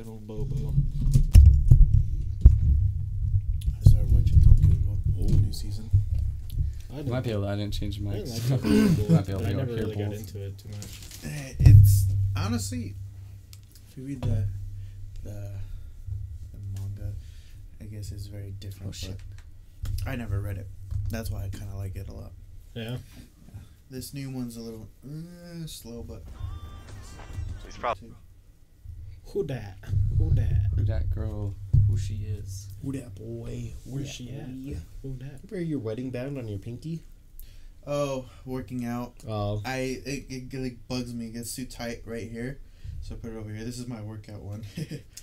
Good 0.00 0.08
old 0.08 0.26
Bobo. 0.26 0.72
I 3.76 3.86
started 3.86 4.10
watching 4.10 4.40
Tokyo 4.40 4.96
Ghoul. 5.14 5.28
new 5.40 5.52
season. 5.52 5.90
I 6.90 7.02
might 7.02 7.20
be 7.22 7.32
able. 7.32 7.46
I 7.46 7.54
didn't 7.56 7.74
change 7.74 8.00
my 8.00 8.12
I 8.12 8.14
didn't 8.14 8.30
like 8.32 8.62
Tokyo 8.62 8.70
might 9.10 9.26
be 9.26 9.32
able 9.32 9.42
but 9.42 9.50
I 9.50 9.52
never 9.52 9.74
really 9.74 9.96
got 9.96 10.14
into 10.14 10.42
it 10.42 10.56
too 10.56 10.70
much. 10.70 10.86
Eh, 11.26 11.52
It's 11.58 12.06
honestly, 12.34 12.94
if 13.90 13.98
you 13.98 14.04
read 14.04 14.22
the 14.22 14.46
the 15.22 15.52
the 16.54 16.58
manga, 16.80 17.12
I 17.82 17.84
guess 17.84 18.10
it's 18.10 18.24
very 18.24 18.52
different. 18.52 18.88
Oh, 18.88 18.92
shit. 18.92 19.18
but 19.82 20.08
I 20.10 20.16
never 20.16 20.40
read 20.40 20.56
it. 20.56 20.68
That's 21.10 21.30
why 21.30 21.44
I 21.44 21.50
kind 21.50 21.70
of 21.70 21.74
like 21.76 21.94
it 21.96 22.08
a 22.08 22.14
lot. 22.14 22.32
Yeah. 22.72 22.96
This 23.90 24.14
new 24.14 24.30
one's 24.30 24.56
a 24.56 24.60
little 24.60 24.88
uh, 25.04 25.66
slow, 25.66 26.02
but 26.02 26.22
He's 27.66 27.76
probably 27.76 28.14
Who 29.32 29.44
that? 29.44 29.78
Who 30.18 30.32
dat? 30.32 30.66
Who 30.74 30.84
that 30.86 31.08
girl? 31.10 31.54
Who 31.88 31.96
she 31.96 32.14
is? 32.14 32.68
Who 32.82 32.90
that 32.92 33.14
boy? 33.14 33.74
Where's 33.84 34.10
she 34.10 34.28
at? 34.30 34.46
Who 35.02 35.14
dat? 35.14 35.40
Wear 35.48 35.60
your 35.60 35.78
wedding 35.78 36.10
band 36.10 36.36
on 36.36 36.48
your 36.48 36.58
pinky. 36.58 37.04
oh, 37.86 38.24
working 38.44 38.84
out. 38.84 39.14
Oh, 39.28 39.62
I 39.64 40.00
it, 40.04 40.26
it 40.28 40.54
like 40.54 40.78
bugs 40.88 41.14
me. 41.14 41.26
It 41.26 41.34
gets 41.34 41.54
too 41.54 41.64
tight 41.64 42.02
right 42.06 42.28
here, 42.28 42.58
so 43.02 43.14
I 43.14 43.18
put 43.18 43.30
it 43.32 43.36
over 43.36 43.50
here. 43.52 43.64
This 43.64 43.78
is 43.78 43.86
my 43.86 44.00
workout 44.00 44.40
one. 44.40 44.64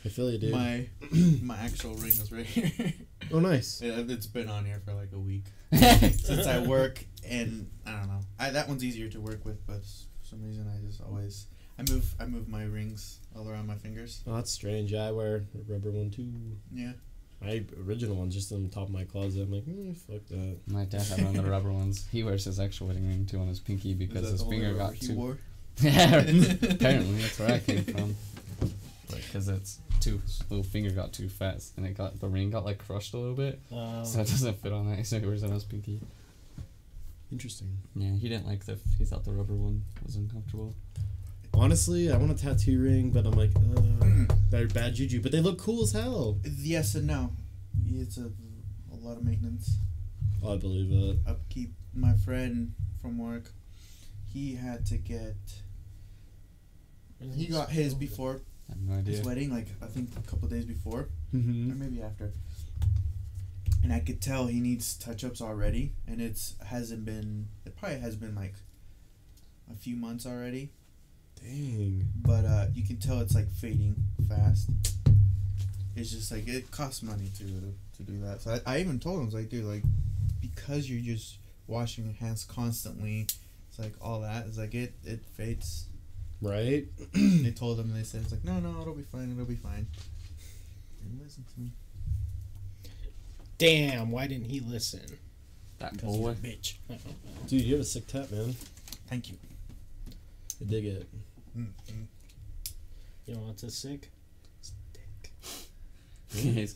I 0.06 0.10
feel 0.10 0.32
you, 0.32 0.38
dude. 0.38 0.54
my 0.54 0.88
my 1.42 1.58
actual 1.58 1.96
ring 1.96 2.08
is 2.08 2.32
right 2.32 2.46
here. 2.46 2.94
oh, 3.34 3.40
nice. 3.40 3.82
Yeah, 3.86 4.04
it's 4.08 4.28
been 4.28 4.48
on 4.50 4.64
here 4.64 4.82
for 4.86 4.94
like 4.94 5.12
a 5.14 5.20
week 5.20 5.46
since 5.74 6.48
I 6.48 6.60
work, 6.60 7.04
and 7.30 7.70
I 7.86 7.92
don't 7.92 8.08
know. 8.08 8.22
I 8.40 8.52
that 8.52 8.70
one's 8.70 8.86
easier 8.86 9.10
to 9.10 9.20
work 9.20 9.44
with, 9.44 9.66
but 9.68 9.82
for 9.82 10.28
some 10.28 10.42
reason 10.44 10.66
I 10.74 10.86
just 10.86 11.02
always 11.02 11.48
I 11.80 11.84
move 11.92 12.14
I 12.20 12.26
move 12.26 12.48
my 12.48 12.64
rings 12.64 13.20
all 13.36 13.48
around 13.50 13.68
my 13.68 13.76
fingers. 13.76 14.22
Oh, 14.28 14.36
that's 14.36 14.52
strange. 14.52 14.94
I 14.94 15.12
wear 15.12 15.44
a 15.56 15.72
rubber 15.72 15.92
one 15.92 16.10
too. 16.10 16.32
Yeah, 16.74 16.94
My 17.42 17.64
original 17.86 18.16
one's 18.16 18.34
just 18.34 18.52
on 18.52 18.64
the 18.64 18.70
top 18.70 18.84
of 18.88 18.94
my 18.94 19.04
closet. 19.04 19.42
I'm 19.44 19.52
like, 19.52 19.66
mm, 19.66 19.96
fuck 19.96 20.26
that. 20.30 20.58
My 20.68 20.86
dad 20.86 21.02
had 21.04 21.24
one 21.24 21.36
of 21.38 21.44
the 21.44 21.50
rubber 21.58 21.72
ones. 21.72 22.08
He 22.12 22.24
wears 22.24 22.46
his 22.46 22.60
actual 22.60 22.88
wedding 22.88 23.08
ring 23.08 23.26
too 23.28 23.40
on 23.40 23.48
his 23.48 23.60
pinky 23.60 23.94
because 23.94 24.24
that 24.24 24.32
his 24.32 24.40
the 24.40 24.46
only 24.46 24.58
finger 24.60 24.74
rubber 24.76 24.92
got 24.92 24.94
he 24.96 25.08
too. 25.08 25.14
wore? 25.16 25.38
yeah, 25.82 26.16
apparently 26.72 27.22
that's 27.22 27.40
where 27.40 27.52
I 27.52 27.60
came 27.60 27.84
from. 27.84 28.16
Because 29.10 29.48
it's 29.48 29.80
too 30.00 30.20
little 30.50 30.64
finger 30.64 30.90
got 30.92 31.14
too 31.14 31.30
fast 31.30 31.74
and 31.78 31.86
it 31.86 31.96
got 31.96 32.20
the 32.20 32.28
ring 32.28 32.50
got 32.50 32.66
like 32.66 32.80
crushed 32.86 33.14
a 33.14 33.18
little 33.18 33.36
bit, 33.36 33.60
Um, 33.72 34.04
so 34.04 34.20
it 34.22 34.28
doesn't 34.28 34.56
fit 34.62 34.72
on 34.74 34.88
it. 34.90 35.06
So 35.06 35.20
he 35.20 35.26
wears 35.28 35.44
it 35.44 35.48
on 35.48 35.52
his 35.54 35.64
pinky. 35.64 36.02
Interesting. 37.32 37.78
Yeah, 37.96 38.14
he 38.16 38.30
didn't 38.30 38.48
like 38.48 38.66
the. 38.66 38.80
He 38.98 39.06
thought 39.06 39.26
the 39.26 39.32
rubber 39.32 39.54
one 39.54 39.84
was 40.06 40.16
uncomfortable. 40.16 40.74
Honestly, 41.58 42.12
I 42.12 42.18
want 42.18 42.32
a 42.32 42.36
tattoo 42.36 42.80
ring, 42.82 43.10
but 43.10 43.26
I'm 43.26 43.32
like, 43.34 43.52
uh, 43.56 44.34
they're 44.52 44.68
bad 44.68 44.94
juju. 44.96 45.22
But 45.22 45.32
they 45.32 45.42
look 45.42 45.58
cool 45.58 45.84
as 45.84 45.92
hell. 45.92 46.38
Yes 46.44 46.96
and 46.96 47.08
no. 47.08 47.32
It's 47.90 48.18
a 48.18 48.30
a 48.94 48.96
lot 49.02 49.18
of 49.18 49.24
maintenance, 49.24 49.78
Oh, 50.44 50.54
I 50.54 50.58
believe 50.58 50.92
it. 50.92 51.20
upkeep. 51.28 51.72
My 51.94 52.14
friend 52.14 52.74
from 53.02 53.18
work, 53.18 53.52
he 54.26 54.56
had 54.56 54.86
to 54.88 54.98
get. 54.98 55.36
He 57.36 57.48
got 57.48 57.72
his 57.72 57.94
before 57.96 58.42
I 58.70 58.74
have 58.74 58.82
no 58.82 58.94
idea. 59.00 59.16
his 59.18 59.26
wedding, 59.26 59.52
like 59.52 59.68
I 59.82 59.88
think 59.88 60.10
a 60.18 60.30
couple 60.30 60.48
days 60.50 60.66
before. 60.66 61.00
or 61.02 61.10
Mm-hmm. 61.36 61.80
maybe 61.80 62.02
after. 62.02 62.32
And 63.84 63.92
I 63.94 64.00
could 64.00 64.22
tell 64.22 64.48
he 64.48 64.60
needs 64.60 64.96
touch 64.96 65.24
ups 65.24 65.42
already, 65.42 65.94
and 66.08 66.22
it's 66.22 66.56
hasn't 66.66 67.06
been. 67.06 67.48
It 67.66 67.76
probably 67.78 68.00
has 68.00 68.16
been 68.16 68.36
like 68.36 68.54
a 69.72 69.76
few 69.76 69.96
months 69.96 70.26
already, 70.26 70.72
Dang. 71.42 72.08
but 72.22 72.46
uh, 72.46 72.66
you 72.74 72.84
can 72.84 72.98
tell 72.98 73.20
it's 73.20 73.36
like 73.36 73.50
fading 73.50 73.96
fast. 74.28 74.70
It's 75.96 76.12
just 76.12 76.32
like 76.32 76.48
it 76.48 76.70
costs 76.72 77.02
money 77.04 77.32
to 77.38 77.44
to 77.44 78.04
do 78.04 78.20
that. 78.26 78.42
So 78.42 78.60
I, 78.66 78.76
I 78.76 78.80
even 78.80 79.00
told 79.00 79.16
him, 79.18 79.22
I 79.24 79.26
was 79.26 79.34
like, 79.34 79.50
dude, 79.50 79.66
like 79.66 79.84
because 80.42 80.90
you're 80.90 81.02
just 81.16 81.38
washing 81.68 82.06
your 82.06 82.14
hands 82.14 82.44
constantly, 82.46 83.28
it's 83.70 83.80
like 83.80 83.94
all 84.02 84.22
that. 84.22 84.46
It's 84.48 84.58
like 84.58 84.74
it 84.76 84.94
it 85.06 85.22
fades. 85.36 85.86
Right? 86.40 86.86
they 87.14 87.50
told 87.50 87.80
him, 87.80 87.90
and 87.90 87.96
they 88.00 88.04
said, 88.04 88.22
it's 88.22 88.32
like 88.32 88.44
no, 88.44 88.60
no, 88.60 88.80
it'll 88.82 88.94
be 88.94 89.02
fine, 89.02 89.32
it'll 89.32 89.46
be 89.46 89.56
fine. 89.56 89.88
Didn't 91.02 91.24
listen 91.24 91.44
to 91.56 91.60
me. 91.60 91.72
Damn, 93.58 94.12
why 94.12 94.28
didn't 94.28 94.46
he 94.46 94.60
listen? 94.60 95.02
That 95.80 95.98
'Cause 95.98 96.10
he's 96.12 96.20
a 96.20 96.22
boy. 96.22 96.34
bitch. 96.36 96.74
Dude, 97.48 97.62
you 97.64 97.74
have 97.74 97.82
a 97.82 97.86
sick 97.86 98.06
tat, 98.06 98.32
man. 98.32 98.54
Thank 99.10 99.30
you. 99.32 99.38
I 100.62 100.66
dig 100.70 100.86
it. 100.86 101.08
Mm-mm. 101.58 102.06
You 103.26 103.34
know 103.36 103.42
what's 103.42 103.64
a 103.64 103.72
sick? 103.72 104.10
Stick. 104.62 105.32
He's, 106.34 106.76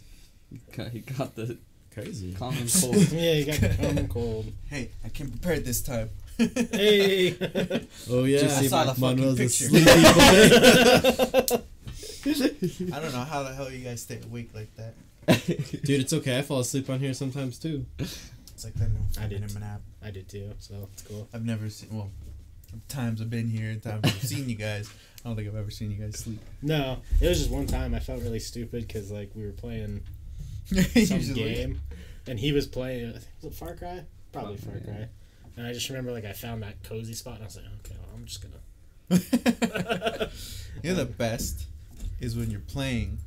he 0.49 0.59
got, 0.75 0.87
he 0.89 0.99
got 1.01 1.35
the 1.35 1.57
Crazy. 1.93 2.33
common 2.33 2.67
cold. 2.81 2.95
yeah, 3.11 3.33
you 3.33 3.45
got 3.45 3.59
the 3.61 3.69
common 3.79 4.07
cold. 4.07 4.51
Hey, 4.69 4.89
I 5.05 5.09
came 5.09 5.29
prepared 5.29 5.65
this 5.65 5.81
time. 5.81 6.09
Hey. 6.37 7.35
Oh 8.09 8.23
yeah, 8.23 8.39
Just 8.39 8.59
I 8.63 8.67
saw 8.67 8.83
the 8.85 8.93
fucking 8.95 9.01
Manuel's 9.17 9.39
a 9.39 9.43
picture. 9.43 9.67
I 12.95 12.99
don't 12.99 13.11
know 13.13 13.23
how 13.23 13.43
the 13.43 13.53
hell 13.53 13.71
you 13.71 13.83
guys 13.83 14.01
stay 14.01 14.19
awake 14.25 14.49
like 14.55 14.69
that. 14.75 14.95
Dude, 15.83 16.01
it's 16.01 16.13
okay. 16.13 16.39
I 16.39 16.41
fall 16.41 16.61
asleep 16.61 16.89
on 16.89 16.99
here 16.99 17.13
sometimes 17.13 17.59
too. 17.59 17.85
It's 17.99 18.63
like 18.63 18.73
them 18.75 18.95
I 19.19 19.27
did. 19.27 19.43
in 19.43 19.55
a 19.55 19.59
nap. 19.59 19.81
I 20.03 20.09
did 20.11 20.29
too, 20.29 20.51
so 20.59 20.89
it's 20.93 21.03
cool. 21.03 21.27
I've 21.33 21.45
never 21.45 21.69
seen. 21.69 21.89
Well, 21.91 22.09
times 22.87 23.21
I've 23.21 23.29
been 23.29 23.47
here, 23.47 23.75
times 23.75 24.01
I've 24.03 24.21
seen 24.23 24.49
you 24.49 24.55
guys. 24.55 24.89
I 25.23 25.29
don't 25.29 25.35
think 25.35 25.47
I've 25.47 25.55
ever 25.55 25.69
seen 25.71 25.91
you 25.91 25.97
guys 25.97 26.17
sleep. 26.19 26.39
No, 26.61 26.97
it 27.19 27.27
was 27.27 27.37
just 27.39 27.51
one 27.51 27.67
time 27.67 27.93
I 27.93 27.99
felt 27.99 28.21
really 28.23 28.39
stupid 28.39 28.87
because 28.87 29.11
like 29.11 29.31
we 29.35 29.43
were 29.45 29.51
playing 29.51 30.01
some 30.65 30.79
Usually. 30.95 31.33
game, 31.53 31.81
and 32.27 32.39
he 32.39 32.51
was 32.51 32.65
playing. 32.67 33.09
I 33.09 33.11
think, 33.13 33.25
was 33.43 33.51
it 33.53 33.55
Far 33.57 33.75
Cry? 33.75 34.03
Probably 34.31 34.57
Far 34.57 34.71
Probably, 34.73 34.87
yeah. 34.91 34.97
Cry. 34.97 35.07
And 35.57 35.67
I 35.67 35.73
just 35.73 35.89
remember 35.89 36.11
like 36.11 36.25
I 36.25 36.33
found 36.33 36.63
that 36.63 36.81
cozy 36.83 37.13
spot, 37.13 37.35
and 37.35 37.43
I 37.43 37.45
was 37.45 37.55
like, 37.57 37.65
okay, 37.85 37.95
well, 37.99 38.09
I'm 38.15 38.25
just 38.25 38.41
gonna. 38.41 38.55
You're 40.83 40.95
the 40.95 41.05
best. 41.05 41.65
Is 42.19 42.37
when 42.37 42.51
you're 42.51 42.59
playing 42.59 43.17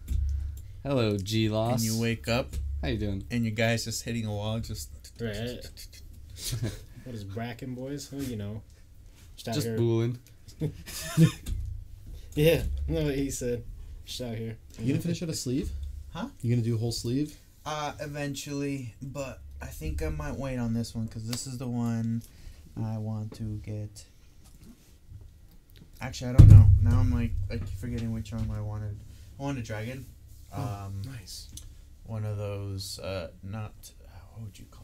Hello, 0.84 1.16
G 1.19 1.49
Lost. 1.49 1.84
and 1.84 1.93
you 1.94 2.00
wake 2.00 2.28
up 2.28 2.54
How 2.81 2.88
you 2.88 2.97
doing? 2.99 3.25
and 3.31 3.44
your 3.44 3.53
guy's 3.54 3.84
just 3.84 4.04
hitting 4.04 4.25
a 4.25 4.33
wall. 4.33 4.60
Just 4.60 4.88
Right. 5.21 5.59
What 7.04 7.15
is 7.15 7.25
Bracken 7.25 7.75
boys? 7.75 8.10
Well, 8.12 8.22
you 8.22 8.37
know, 8.37 8.62
just 9.37 9.49
out 9.49 9.55
Just 9.55 9.67
here. 9.67 9.77
booling. 9.77 10.19
Yeah, 12.34 12.62
no, 12.89 13.09
he 13.11 13.31
said. 13.31 13.62
Just 14.05 14.21
out 14.21 14.34
here. 14.34 14.56
You 14.81 14.89
gonna 14.93 15.00
finish 15.03 15.22
out 15.22 15.28
a 15.28 15.34
sleeve? 15.34 15.71
Huh? 16.12 16.27
You 16.41 16.55
gonna 16.55 16.65
do 16.67 16.75
a 16.75 16.78
whole 16.78 16.93
sleeve? 16.93 17.37
uh, 17.67 17.93
eventually, 18.00 18.93
but 19.00 19.41
I 19.62 19.67
think 19.67 20.03
I 20.03 20.09
might 20.11 20.34
wait 20.37 20.59
on 20.59 20.75
this 20.75 20.95
one 20.95 21.06
because 21.06 21.27
this 21.28 21.47
is 21.47 21.59
the 21.59 21.69
one 21.69 22.22
I 22.77 22.99
want 22.99 23.34
to 23.37 23.45
get. 23.65 24.05
Actually, 26.01 26.31
I 26.31 26.33
don't 26.34 26.49
know. 26.51 26.66
Now 26.83 26.99
I'm 26.99 27.11
like 27.12 27.31
I 27.51 27.56
keep 27.59 27.78
forgetting 27.78 28.12
which 28.12 28.33
one 28.33 28.51
I 28.55 28.61
wanted. 28.61 28.99
I 29.39 29.43
wanted 29.43 29.61
a 29.62 29.66
dragon. 29.66 30.05
Um, 30.53 31.03
Nice. 31.06 31.49
one 32.05 32.25
of 32.25 32.37
those 32.37 32.99
uh 32.99 33.28
not 33.43 33.72
what 34.34 34.45
would 34.45 34.59
you 34.59 34.66
call 34.71 34.84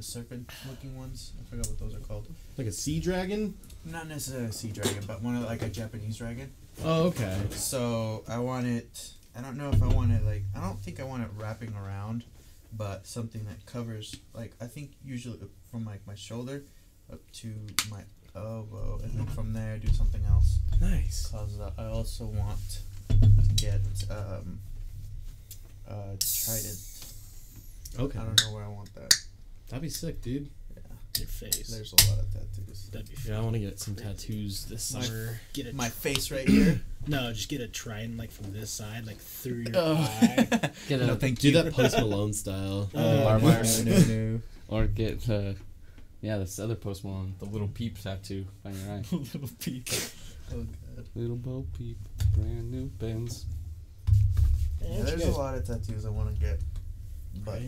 the 0.00 0.04
serpent 0.06 0.50
looking 0.66 0.96
ones 0.96 1.32
i 1.38 1.44
forgot 1.50 1.66
what 1.68 1.78
those 1.78 1.94
are 1.94 1.98
called 1.98 2.26
Like 2.56 2.66
a 2.68 2.72
sea 2.72 3.00
dragon? 3.00 3.54
not 3.84 4.08
necessarily 4.08 4.48
a 4.48 4.52
sea 4.52 4.72
dragon 4.72 5.04
but 5.06 5.22
one 5.22 5.36
of 5.36 5.42
like 5.42 5.60
a 5.60 5.68
japanese 5.68 6.16
dragon 6.16 6.50
Oh, 6.82 7.08
okay. 7.08 7.36
so 7.50 8.24
i 8.26 8.38
want 8.38 8.66
it 8.66 9.10
i 9.36 9.42
don't 9.42 9.58
know 9.58 9.68
if 9.68 9.82
i 9.82 9.86
want 9.88 10.12
it 10.12 10.24
like 10.24 10.44
i 10.56 10.60
don't 10.62 10.80
think 10.80 11.00
i 11.00 11.04
want 11.04 11.22
it 11.22 11.28
wrapping 11.36 11.74
around 11.74 12.24
but 12.72 13.06
something 13.06 13.44
that 13.44 13.66
covers 13.66 14.16
like 14.32 14.52
i 14.60 14.64
think 14.66 14.92
usually 15.04 15.38
from 15.70 15.84
like 15.84 16.00
my 16.06 16.14
shoulder 16.14 16.62
up 17.12 17.20
to 17.32 17.48
my 17.90 18.00
elbow 18.34 18.98
and 19.02 19.12
then 19.18 19.26
from 19.26 19.52
there 19.52 19.76
do 19.76 19.88
something 19.92 20.24
else 20.24 20.60
Nice. 20.80 21.26
Cause 21.26 21.60
uh, 21.60 21.72
I 21.76 21.84
also 21.88 22.24
want 22.24 22.80
to 23.10 23.14
get 23.56 23.80
um, 24.10 24.60
uh, 25.86 25.92
trident. 26.18 26.78
Okay. 27.98 28.18
I 28.18 28.22
don't 28.24 28.40
know 28.46 28.54
where 28.54 28.64
I 28.64 28.68
want 28.68 28.94
that. 28.94 29.12
That'd 29.70 29.82
be 29.82 29.88
sick, 29.88 30.20
dude. 30.20 30.50
Yeah. 30.74 30.82
Your 31.18 31.26
face. 31.28 31.68
There's 31.70 31.92
a 31.92 32.10
lot 32.10 32.18
of 32.20 32.32
tattoos. 32.32 32.88
That'd 32.92 33.08
be 33.08 33.16
Yeah, 33.28 33.38
I 33.38 33.40
want 33.40 33.54
to 33.54 33.60
get 33.60 33.78
some 33.80 33.94
tattoos 33.94 34.66
this 34.66 34.92
My- 34.94 35.00
summer. 35.00 35.40
Get 35.52 35.66
a 35.68 35.72
My 35.72 35.88
face 35.88 36.30
right 36.30 36.46
here. 36.48 36.80
no, 37.06 37.32
just 37.32 37.48
get 37.48 37.60
a 37.60 37.68
trident 37.68 38.16
like 38.18 38.30
from 38.30 38.52
this 38.52 38.70
side, 38.70 39.06
like 39.06 39.18
through 39.18 39.64
your 39.66 39.72
Oh. 39.76 39.96
eye. 39.96 40.48
Get 40.88 41.00
no, 41.00 41.12
a, 41.12 41.16
thank 41.16 41.38
Do 41.38 41.48
you. 41.50 41.62
that 41.62 41.72
Post 41.72 41.96
Malone 41.98 42.32
style. 42.32 42.90
Uh, 42.94 43.24
Barbed 43.24 43.44
wire. 43.44 43.62
no, 43.84 43.98
no, 43.98 43.98
no. 44.32 44.40
or 44.68 44.86
get 44.86 45.20
the, 45.22 45.56
yeah, 46.20 46.36
this 46.38 46.58
other 46.58 46.74
post 46.74 47.04
Malone, 47.04 47.34
the 47.38 47.44
little 47.46 47.68
peep 47.68 48.00
tattoo 48.00 48.44
on 48.64 48.72
your 48.74 48.90
eye. 48.92 49.02
Little 49.12 49.48
peek. 49.58 49.92
Oh 50.52 50.66
god. 50.96 51.06
little 51.14 51.36
Bo 51.36 51.64
Peep, 51.78 51.96
brand 52.34 52.70
new 52.70 52.86
Benz. 52.86 53.46
Yeah, 54.82 54.96
Yeah, 54.98 55.02
there's 55.04 55.24
a 55.26 55.30
lot 55.32 55.54
of 55.56 55.64
tattoos 55.66 56.04
I 56.06 56.10
want 56.10 56.34
to 56.34 56.40
get, 56.40 56.60
but 57.44 57.60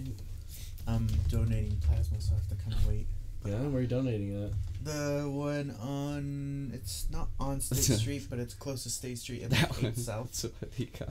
I'm 0.87 1.07
donating 1.29 1.77
plasma, 1.87 2.21
so 2.21 2.33
I 2.33 2.39
have 2.39 2.49
to 2.49 2.55
kind 2.65 2.75
of 2.75 2.87
wait. 2.89 3.07
Yeah, 3.45 3.55
where 3.69 3.79
are 3.79 3.81
you 3.83 3.87
donating 3.89 4.45
at? 4.45 4.51
The 4.85 5.29
one 5.29 5.75
on 5.81 6.71
it's 6.75 7.07
not 7.11 7.29
on 7.41 7.61
State 7.61 7.83
Street, 7.99 8.27
but 8.31 8.39
it's 8.39 8.55
close 8.55 8.83
to 8.85 8.91
State 8.91 9.19
Street 9.19 9.43
and 9.43 9.53
That 9.53 9.83
one. 9.83 9.95
South. 9.97 10.27
That's 10.33 10.45
what 10.61 10.73
he 10.75 10.85
got. 10.87 11.09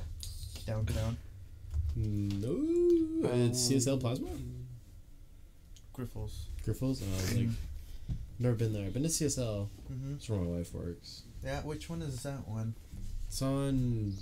downtown. 0.66 1.18
No, 1.96 2.48
Um, 2.50 3.50
it's 3.50 3.60
CSL 3.70 4.00
Plasma. 4.00 4.30
Grifols. 5.96 6.32
Grifols. 6.66 7.02
Oh, 7.04 7.38
like, 7.38 7.50
never 8.40 8.56
been 8.56 8.74
there. 8.74 8.90
Been 8.90 9.04
to 9.04 9.10
CSL. 9.10 9.68
Mm-hmm. 9.92 10.14
That's 10.14 10.30
where 10.30 10.40
my 10.40 10.48
wife 10.58 10.74
works. 10.74 11.24
Yeah, 11.44 11.62
which 11.62 11.90
one 11.90 12.02
is 12.02 12.24
that 12.24 12.48
one? 12.48 12.76
It's 13.28 13.42
on 13.42 14.14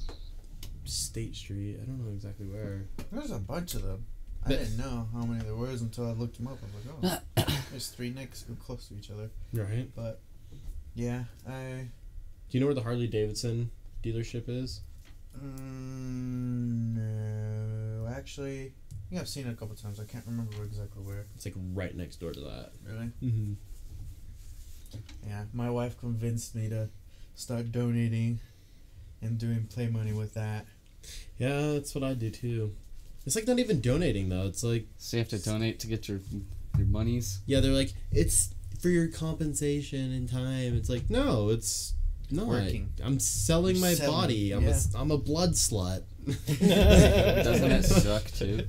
State 0.85 1.35
Street. 1.35 1.77
I 1.81 1.85
don't 1.85 2.03
know 2.03 2.11
exactly 2.11 2.47
where. 2.47 2.85
There's 3.11 3.31
a 3.31 3.39
bunch 3.39 3.75
of 3.75 3.83
them. 3.83 4.05
I 4.45 4.49
didn't 4.49 4.77
know 4.77 5.07
how 5.13 5.25
many 5.25 5.43
there 5.43 5.55
was 5.55 5.81
until 5.81 6.07
I 6.07 6.11
looked 6.11 6.37
them 6.37 6.47
up. 6.47 6.57
I 6.61 6.65
was 7.03 7.13
like, 7.13 7.21
oh, 7.37 7.45
there's 7.71 7.87
three 7.89 8.09
next 8.09 8.45
close 8.65 8.87
to 8.87 8.95
each 8.95 9.11
other. 9.11 9.29
Right. 9.53 9.89
But 9.95 10.21
yeah, 10.95 11.23
I 11.47 11.87
Do 12.49 12.57
you 12.57 12.59
know 12.59 12.65
where 12.67 12.75
the 12.75 12.81
Harley 12.81 13.07
Davidson 13.07 13.71
dealership 14.03 14.45
is? 14.47 14.81
mm, 15.37 16.95
no 16.95 18.07
actually. 18.11 18.73
I 18.91 19.09
think 19.09 19.21
I've 19.21 19.29
seen 19.29 19.47
it 19.47 19.51
a 19.51 19.55
couple 19.55 19.75
times. 19.75 19.99
I 19.99 20.05
can't 20.05 20.25
remember 20.25 20.63
exactly 20.63 21.01
where. 21.01 21.25
It's 21.35 21.45
like 21.45 21.55
right 21.73 21.95
next 21.95 22.17
door 22.17 22.31
to 22.31 22.39
that. 22.41 22.71
Really? 22.85 23.11
Mm-hmm. 23.23 23.53
Yeah, 25.27 25.43
my 25.53 25.69
wife 25.69 25.99
convinced 25.99 26.55
me 26.55 26.69
to 26.69 26.89
start 27.35 27.71
donating 27.71 28.39
and 29.21 29.37
doing 29.37 29.67
play 29.67 29.87
money 29.87 30.13
with 30.13 30.33
that. 30.35 30.65
Yeah, 31.37 31.73
that's 31.73 31.95
what 31.95 32.03
I 32.03 32.13
do 32.13 32.29
too. 32.29 32.71
It's 33.29 33.35
like 33.35 33.45
not 33.47 33.59
even 33.59 33.79
donating 33.79 34.27
though. 34.29 34.47
It's 34.47 34.63
like 34.63 34.87
So 34.97 35.17
you 35.17 35.21
have 35.21 35.29
to 35.29 35.37
donate 35.37 35.79
to 35.81 35.87
get 35.87 36.07
your 36.07 36.19
your 36.79 36.87
monies. 36.87 37.41
yeah, 37.45 37.59
they're 37.59 37.71
like 37.71 37.93
it's 38.11 38.55
for 38.81 38.89
your 38.89 39.07
compensation 39.07 40.11
and 40.13 40.27
time. 40.27 40.75
It's 40.75 40.89
like 40.89 41.11
no, 41.11 41.49
it's 41.49 41.93
not. 42.31 42.47
working. 42.47 42.89
I'm 43.03 43.19
selling 43.19 43.75
You're 43.75 43.85
my 43.85 43.93
selling, 43.93 44.11
body. 44.19 44.51
I'm 44.51 44.63
yeah. 44.63 44.69
a 44.69 44.73
s- 44.73 44.95
I'm 44.95 45.11
a 45.11 45.17
blood 45.19 45.51
slut. 45.51 46.01
Doesn't 46.59 47.71
it 47.71 47.83
suck 47.85 48.23
too? 48.31 48.67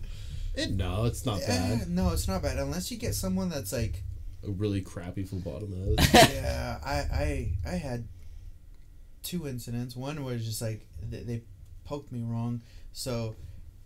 It, 0.54 0.72
no, 0.72 1.04
it's 1.06 1.24
not 1.24 1.40
Yeah, 1.40 1.76
bad. 1.78 1.88
no, 1.88 2.10
it's 2.10 2.28
not 2.28 2.42
bad 2.42 2.58
unless 2.58 2.90
you 2.90 2.98
get 2.98 3.14
someone 3.14 3.48
that's 3.48 3.72
like 3.72 4.02
A 4.46 4.50
really 4.50 4.82
crappy 4.82 5.24
phlebotomist. 5.24 6.12
yeah, 6.34 6.78
I, 6.84 6.92
I 6.92 7.52
I 7.66 7.74
had 7.76 8.06
two 9.22 9.48
incidents. 9.48 9.96
One 9.96 10.22
was 10.22 10.44
just 10.44 10.60
like 10.60 10.86
they, 11.02 11.22
they 11.22 11.42
poked 11.84 12.12
me 12.12 12.22
wrong, 12.22 12.60
so 12.92 13.36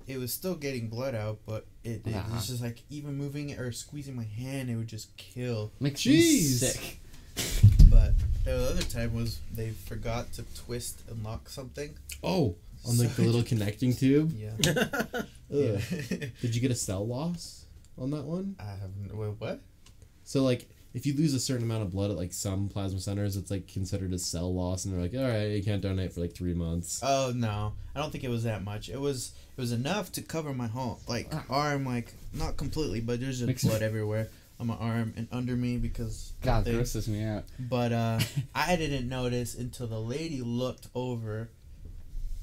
it 0.07 0.19
was 0.19 0.33
still 0.33 0.55
getting 0.55 0.89
blood 0.89 1.15
out, 1.15 1.39
but 1.47 1.67
it, 1.83 2.07
it 2.07 2.15
Ah. 2.15 2.27
was 2.35 2.47
just 2.49 2.63
like 2.63 2.83
even 2.91 3.17
moving 3.17 3.51
it 3.51 3.59
or 3.59 3.73
squeezing 3.73 4.15
my 4.17 4.25
hand, 4.25 4.71
it 4.71 4.77
would 4.77 4.87
just 4.89 5.17
kill. 5.17 5.73
Makes 5.81 6.05
me 6.07 6.21
Jeez. 6.21 6.59
sick. 6.59 7.01
But 7.91 8.13
the 8.45 8.55
other 8.71 8.83
time 8.83 9.15
was 9.15 9.39
they 9.53 9.71
forgot 9.71 10.33
to 10.35 10.43
twist 10.55 11.03
and 11.09 11.23
lock 11.25 11.49
something. 11.49 11.95
oh, 12.23 12.57
on 12.87 12.99
like 12.99 13.15
the 13.17 13.23
little 13.27 13.43
connecting 13.43 13.95
tube. 13.95 14.33
Yeah. 14.37 14.53
Yeah. 15.51 15.79
Did 16.41 16.55
you 16.55 16.61
get 16.61 16.71
a 16.73 16.75
cell 16.75 17.07
loss 17.07 17.67
on 17.97 18.11
that 18.11 18.25
one? 18.25 18.57
I 18.59 18.65
haven't. 18.73 19.15
Wait, 19.17 19.35
what? 19.39 19.61
So 20.25 20.43
like 20.43 20.69
if 20.95 21.05
you 21.07 21.15
lose 21.15 21.35
a 21.35 21.41
certain 21.41 21.65
amount 21.65 21.83
of 21.83 21.91
blood 21.91 22.11
at 22.13 22.17
like 22.17 22.33
some 22.33 22.69
plasma 22.69 23.01
centers, 23.01 23.37
it's 23.37 23.51
like 23.51 23.67
considered 23.69 24.13
a 24.13 24.19
cell 24.19 24.55
loss, 24.55 24.85
and 24.85 24.95
they're 24.95 25.01
like, 25.03 25.15
all 25.15 25.29
right, 25.29 25.51
you 25.57 25.63
can't 25.63 25.83
donate 25.83 26.13
for 26.13 26.21
like 26.21 26.33
three 26.35 26.55
months. 26.55 27.01
Oh 27.03 27.33
no, 27.35 27.73
I 27.95 28.01
don't 28.01 28.11
think 28.13 28.25
it 28.25 28.31
was 28.31 28.45
that 28.45 28.63
much. 28.65 28.89
It 28.89 29.01
was 29.01 29.33
it 29.57 29.61
was 29.61 29.73
enough 29.73 30.13
to 30.13 30.23
cover 30.23 30.55
my 30.55 30.69
whole 30.69 31.01
like 31.09 31.33
arm, 31.51 31.85
like 31.85 32.13
not 32.33 32.57
completely, 32.57 33.01
but 33.01 33.21
there's 33.21 33.39
just 33.39 33.47
Makes- 33.49 33.65
blood 33.65 33.83
everywhere 33.83 34.29
on 34.61 34.69
my 34.69 34.75
arm 34.77 35.13
and 35.17 35.27
under 35.33 35.57
me 35.57 35.79
because 35.79 36.33
God, 36.43 36.65
they- 36.65 36.75
grosses 36.75 37.09
me 37.09 37.25
out. 37.25 37.43
But 37.59 37.93
uh, 37.93 38.21
I 38.55 38.77
didn't 38.77 39.09
notice 39.09 39.57
until 39.57 39.89
the 39.89 39.99
lady 40.01 40.43
looked 40.43 40.87
over, 40.95 41.49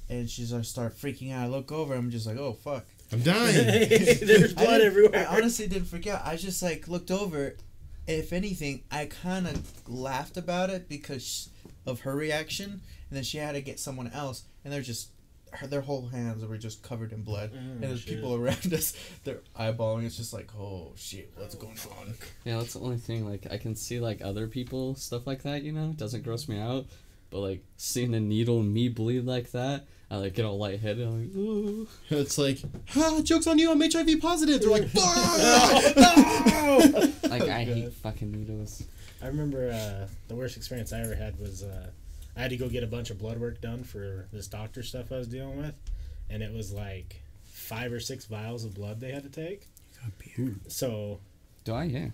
and 0.10 0.30
she's 0.30 0.52
like 0.52 0.66
start 0.66 0.94
freaking 0.98 1.32
out. 1.34 1.46
I 1.46 1.48
look 1.48 1.72
over, 1.72 1.94
I'm 1.94 2.12
just 2.12 2.28
like, 2.28 2.38
oh 2.38 2.52
fuck. 2.54 2.86
I'm 3.14 3.22
dying. 3.22 3.54
There's 3.90 4.54
blood 4.54 4.68
didn't- 4.80 4.88
everywhere. 4.88 5.28
I 5.30 5.38
honestly 5.38 5.68
didn't 5.68 5.88
forget. 5.88 6.22
I 6.26 6.36
just 6.36 6.62
like 6.62 6.88
looked 6.90 7.12
over. 7.12 7.56
If 8.08 8.34
anything, 8.34 8.84
I 8.92 9.06
kind 9.06 9.48
of 9.48 9.90
laughed 9.90 10.38
about 10.38 10.70
it 10.70 10.90
because 10.90 11.50
of 11.86 12.02
her 12.02 12.16
reaction, 12.16 12.70
and 12.70 12.82
then 13.18 13.24
she 13.24 13.38
had 13.38 13.54
to 13.54 13.62
get 13.62 13.80
someone 13.80 14.12
else, 14.12 14.44
and 14.64 14.74
they're 14.74 14.82
just 14.82 15.10
her 15.54 15.68
their 15.68 15.82
whole 15.82 16.08
hands 16.08 16.46
were 16.46 16.58
just 16.58 16.82
covered 16.82 17.12
in 17.12 17.24
blood, 17.24 17.52
mm, 17.52 17.58
and 17.58 17.84
there's 17.84 18.02
shit. 18.02 18.16
people 18.16 18.36
around 18.36 18.74
us. 18.74 18.94
They're 19.24 19.42
eyeballing. 19.60 20.06
It's 20.06 20.18
just 20.18 20.34
like, 20.34 20.50
oh 20.58 20.94
shit, 20.96 21.32
what's 21.36 21.56
going 21.56 21.78
on? 22.00 22.14
Yeah, 22.46 22.58
that's 22.58 22.74
the 22.74 22.80
only 22.80 22.98
thing. 22.98 23.30
Like, 23.30 23.48
I 23.52 23.58
can 23.58 23.76
see 23.76 24.00
like 24.00 24.22
other 24.24 24.48
people 24.48 24.96
stuff 24.96 25.28
like 25.28 25.44
that. 25.44 25.64
You 25.64 25.72
know, 25.72 25.90
it 25.90 25.98
doesn't 25.98 26.24
gross 26.24 26.48
me 26.48 26.60
out. 26.60 26.86
But 27.30 27.40
like 27.40 27.64
seeing 27.78 28.14
a 28.14 28.20
needle 28.20 28.60
and 28.60 28.74
me 28.74 28.90
bleed 28.90 29.26
like 29.26 29.52
that, 29.52 29.86
I 30.12 30.18
like 30.18 30.34
get 30.34 30.44
all 30.44 30.58
lightheaded. 30.58 31.08
I'm 31.08 31.22
like, 31.22 31.36
ooh. 31.38 31.88
it's 32.10 32.38
like, 32.38 32.60
ha, 32.90 33.22
joke's 33.24 33.48
on 33.48 33.58
you, 33.58 33.72
I'm 33.72 33.80
HIV 33.80 34.20
positive. 34.22 34.60
They're 34.60 34.70
like, 34.70 34.90
"Ah!" 34.98 35.82
Like 37.30 37.44
I 37.44 37.64
hate 37.64 37.94
fucking 37.94 38.30
needles. 38.30 38.84
I 39.24 39.28
remember 39.28 39.72
uh, 39.72 40.08
the 40.28 40.36
worst 40.36 40.58
experience 40.58 40.92
I 40.92 41.00
ever 41.00 41.16
had 41.16 41.40
was 41.40 41.64
uh, 41.64 41.88
I 42.36 42.42
had 42.42 42.50
to 42.50 42.58
go 42.58 42.68
get 42.68 42.84
a 42.84 42.88
bunch 42.88 43.10
of 43.10 43.20
blood 43.20 43.40
work 43.40 43.62
done 43.62 43.86
for 43.86 44.28
this 44.34 44.48
doctor 44.48 44.84
stuff 44.84 45.14
I 45.14 45.18
was 45.18 45.28
dealing 45.30 45.58
with, 45.58 45.76
and 46.30 46.44
it 46.44 46.54
was 46.54 46.74
like 46.74 47.22
five 47.46 47.94
or 47.94 48.02
six 48.02 48.26
vials 48.26 48.66
of 48.66 48.74
blood 48.74 49.00
they 49.00 49.12
had 49.12 49.24
to 49.24 49.30
take. 49.30 49.68
So, 50.68 51.20
Do 51.64 51.74
I? 51.74 51.84
Yeah. 51.86 52.08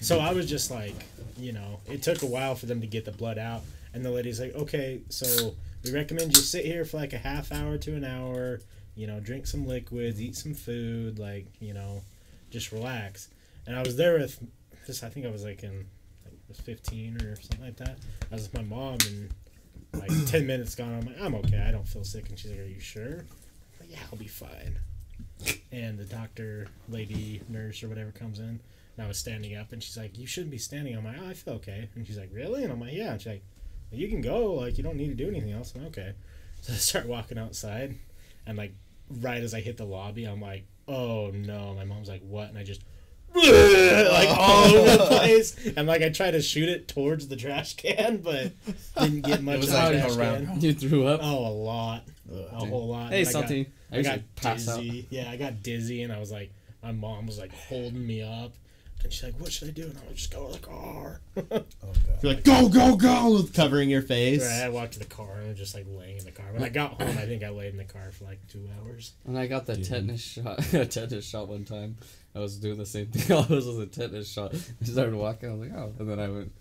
so 0.00 0.18
I 0.18 0.34
was 0.34 0.46
just 0.46 0.70
like, 0.70 1.06
you 1.38 1.52
know, 1.52 1.80
it 1.88 2.02
took 2.02 2.22
a 2.22 2.26
while 2.26 2.54
for 2.54 2.66
them 2.66 2.82
to 2.82 2.86
get 2.86 3.06
the 3.06 3.12
blood 3.12 3.38
out, 3.38 3.62
and 3.94 4.04
the 4.04 4.10
lady's 4.10 4.40
like, 4.40 4.54
okay, 4.54 5.00
so 5.08 5.54
we 5.84 5.92
recommend 5.92 6.36
you 6.36 6.42
sit 6.42 6.64
here 6.64 6.84
for 6.84 6.98
like 6.98 7.12
a 7.12 7.18
half 7.18 7.52
hour 7.52 7.78
to 7.78 7.94
an 7.94 8.04
hour, 8.04 8.60
you 8.94 9.06
know, 9.06 9.20
drink 9.20 9.46
some 9.46 9.66
liquids, 9.66 10.20
eat 10.20 10.36
some 10.36 10.54
food, 10.54 11.18
like, 11.18 11.46
you 11.60 11.72
know, 11.72 12.02
just 12.50 12.72
relax. 12.72 13.28
And 13.66 13.76
I 13.76 13.82
was 13.82 13.96
there 13.96 14.18
with 14.18 14.40
this. 14.86 15.02
I 15.02 15.08
think 15.08 15.26
I 15.26 15.30
was 15.30 15.44
like 15.44 15.62
in 15.62 15.86
like 16.24 16.34
was 16.48 16.60
15 16.60 17.16
or 17.22 17.36
something 17.36 17.64
like 17.64 17.76
that. 17.76 17.96
I 18.30 18.34
was 18.34 18.42
with 18.42 18.54
my 18.54 18.62
mom 18.62 18.98
and 19.06 19.30
like 19.94 20.10
10 20.26 20.46
minutes 20.46 20.74
gone. 20.74 20.92
I'm 20.94 21.06
like, 21.06 21.20
I'm 21.20 21.34
okay. 21.36 21.64
I 21.66 21.70
don't 21.70 21.86
feel 21.86 22.04
sick. 22.04 22.28
And 22.28 22.38
she's 22.38 22.50
like, 22.50 22.60
Are 22.60 22.64
you 22.64 22.80
sure? 22.80 23.20
I'm 23.20 23.80
like, 23.80 23.90
yeah, 23.90 23.98
I'll 24.12 24.18
be 24.18 24.28
fine. 24.28 24.78
And 25.72 25.98
the 25.98 26.04
doctor, 26.04 26.68
lady, 26.88 27.40
nurse, 27.48 27.82
or 27.82 27.88
whatever 27.88 28.10
comes 28.10 28.38
in. 28.38 28.60
And 28.96 29.04
I 29.04 29.08
was 29.08 29.18
standing 29.18 29.56
up 29.56 29.72
and 29.72 29.82
she's 29.82 29.96
like, 29.96 30.18
You 30.18 30.26
shouldn't 30.26 30.50
be 30.50 30.58
standing. 30.58 30.96
I'm 30.96 31.04
like, 31.04 31.16
oh, 31.22 31.28
I 31.28 31.34
feel 31.34 31.54
okay. 31.54 31.88
And 31.94 32.06
she's 32.06 32.18
like, 32.18 32.30
Really? 32.32 32.64
And 32.64 32.72
I'm 32.72 32.80
like, 32.80 32.92
Yeah. 32.92 33.12
And 33.12 33.20
she's 33.20 33.32
like, 33.32 33.44
You 33.92 34.08
can 34.08 34.20
go. 34.20 34.54
Like, 34.54 34.76
you 34.78 34.84
don't 34.84 34.96
need 34.96 35.08
to 35.08 35.14
do 35.14 35.28
anything 35.28 35.52
else. 35.52 35.72
I'm 35.74 35.82
like, 35.84 35.98
okay. 35.98 36.12
So 36.62 36.74
I 36.74 36.76
start 36.76 37.06
walking 37.06 37.38
outside. 37.38 37.94
And 38.46 38.58
like, 38.58 38.74
right 39.08 39.42
as 39.42 39.54
I 39.54 39.60
hit 39.60 39.76
the 39.78 39.84
lobby, 39.86 40.24
I'm 40.24 40.40
like, 40.42 40.66
Oh 40.86 41.30
no. 41.32 41.74
My 41.74 41.84
mom's 41.84 42.08
like, 42.08 42.20
What? 42.22 42.48
And 42.50 42.58
I 42.58 42.62
just 42.64 42.82
like 43.34 44.28
all 44.36 44.64
over 44.66 44.96
the 44.96 45.04
place, 45.08 45.56
and 45.76 45.86
like 45.86 46.02
I 46.02 46.08
tried 46.10 46.32
to 46.32 46.42
shoot 46.42 46.68
it 46.68 46.88
towards 46.88 47.28
the 47.28 47.36
trash 47.36 47.76
can, 47.76 48.16
but 48.18 48.50
didn't 49.00 49.20
get 49.22 49.40
much 49.42 49.58
was 49.60 49.68
of 49.68 49.72
the 49.74 49.78
like 49.78 49.92
trash 50.02 50.16
around- 50.16 50.46
can. 50.46 50.60
You 50.60 50.72
threw 50.74 51.06
up. 51.06 51.20
Oh, 51.22 51.46
a 51.46 51.54
lot, 51.54 52.02
a 52.30 52.34
Ugh. 52.34 52.68
whole 52.68 52.88
lot. 52.88 53.10
hey, 53.12 53.20
And 53.20 53.28
I 53.28 53.32
got- 53.32 53.32
something. 53.32 53.66
I, 53.92 53.98
I 53.98 54.02
got 54.02 54.20
pass 54.36 54.68
out. 54.68 54.80
dizzy. 54.80 55.06
Yeah, 55.10 55.30
I 55.30 55.36
got 55.36 55.62
dizzy, 55.62 56.02
and 56.02 56.12
I 56.12 56.18
was 56.18 56.30
like, 56.32 56.52
my 56.82 56.90
mom 56.92 57.26
was 57.26 57.38
like 57.38 57.52
holding 57.54 58.04
me 58.06 58.20
up, 58.22 58.52
and 59.04 59.12
she's 59.12 59.22
like, 59.24 59.38
"What 59.38 59.52
should 59.52 59.68
I 59.68 59.70
do?" 59.72 59.84
And 59.84 59.98
I 59.98 60.08
was 60.08 60.18
just 60.18 60.32
go 60.32 60.46
to 60.48 60.60
the 60.60 60.66
car. 60.66 61.20
Oh 61.82 61.92
god. 62.06 62.22
You're 62.22 62.34
like, 62.34 62.44
go, 62.44 62.68
go, 62.68 62.96
go, 62.96 63.42
covering 63.54 63.88
your 63.88 64.02
I 64.02 64.04
face. 64.04 64.46
I 64.46 64.68
walked 64.68 64.92
to 64.94 64.98
the 64.98 65.06
car 65.06 65.36
and 65.36 65.46
I 65.46 65.48
was 65.48 65.58
just 65.58 65.74
like 65.74 65.86
laying 65.88 66.18
in 66.18 66.24
the 66.24 66.30
car. 66.30 66.46
When 66.52 66.62
I 66.62 66.68
got 66.68 67.00
home, 67.00 67.16
I 67.16 67.24
think 67.26 67.42
I 67.42 67.48
laid 67.48 67.72
in 67.72 67.78
the 67.78 67.84
car 67.84 68.10
for 68.12 68.24
like 68.24 68.46
two 68.46 68.68
hours. 68.78 69.14
And 69.26 69.38
I 69.38 69.46
got 69.46 69.64
the 69.66 69.76
Dude. 69.76 69.84
tetanus 69.86 70.20
shot. 70.20 70.58
a 70.74 70.84
tetanus 70.84 71.26
shot 71.26 71.48
one 71.48 71.64
time. 71.64 71.96
I 72.34 72.40
was 72.40 72.58
doing 72.58 72.76
the 72.78 72.86
same 72.86 73.06
thing. 73.06 73.36
I 73.36 73.46
was 73.52 73.66
with 73.66 73.80
a 73.80 73.86
tetanus 73.86 74.30
shot. 74.30 74.54
I 74.54 74.84
started 74.84 75.14
walking. 75.14 75.48
I 75.48 75.52
was 75.54 75.68
like, 75.68 75.78
oh, 75.78 75.94
and 75.98 76.10
then 76.10 76.20
I 76.20 76.28
went. 76.28 76.52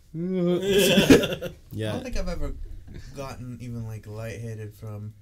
Yeah. 1.72 1.90
I 1.90 1.94
don't 1.94 2.04
think 2.04 2.18
I've 2.18 2.30
ever 2.30 2.56
gotten 3.16 3.58
even 3.62 3.86
like 3.86 4.08
lightheaded 4.08 4.74
from 4.74 5.14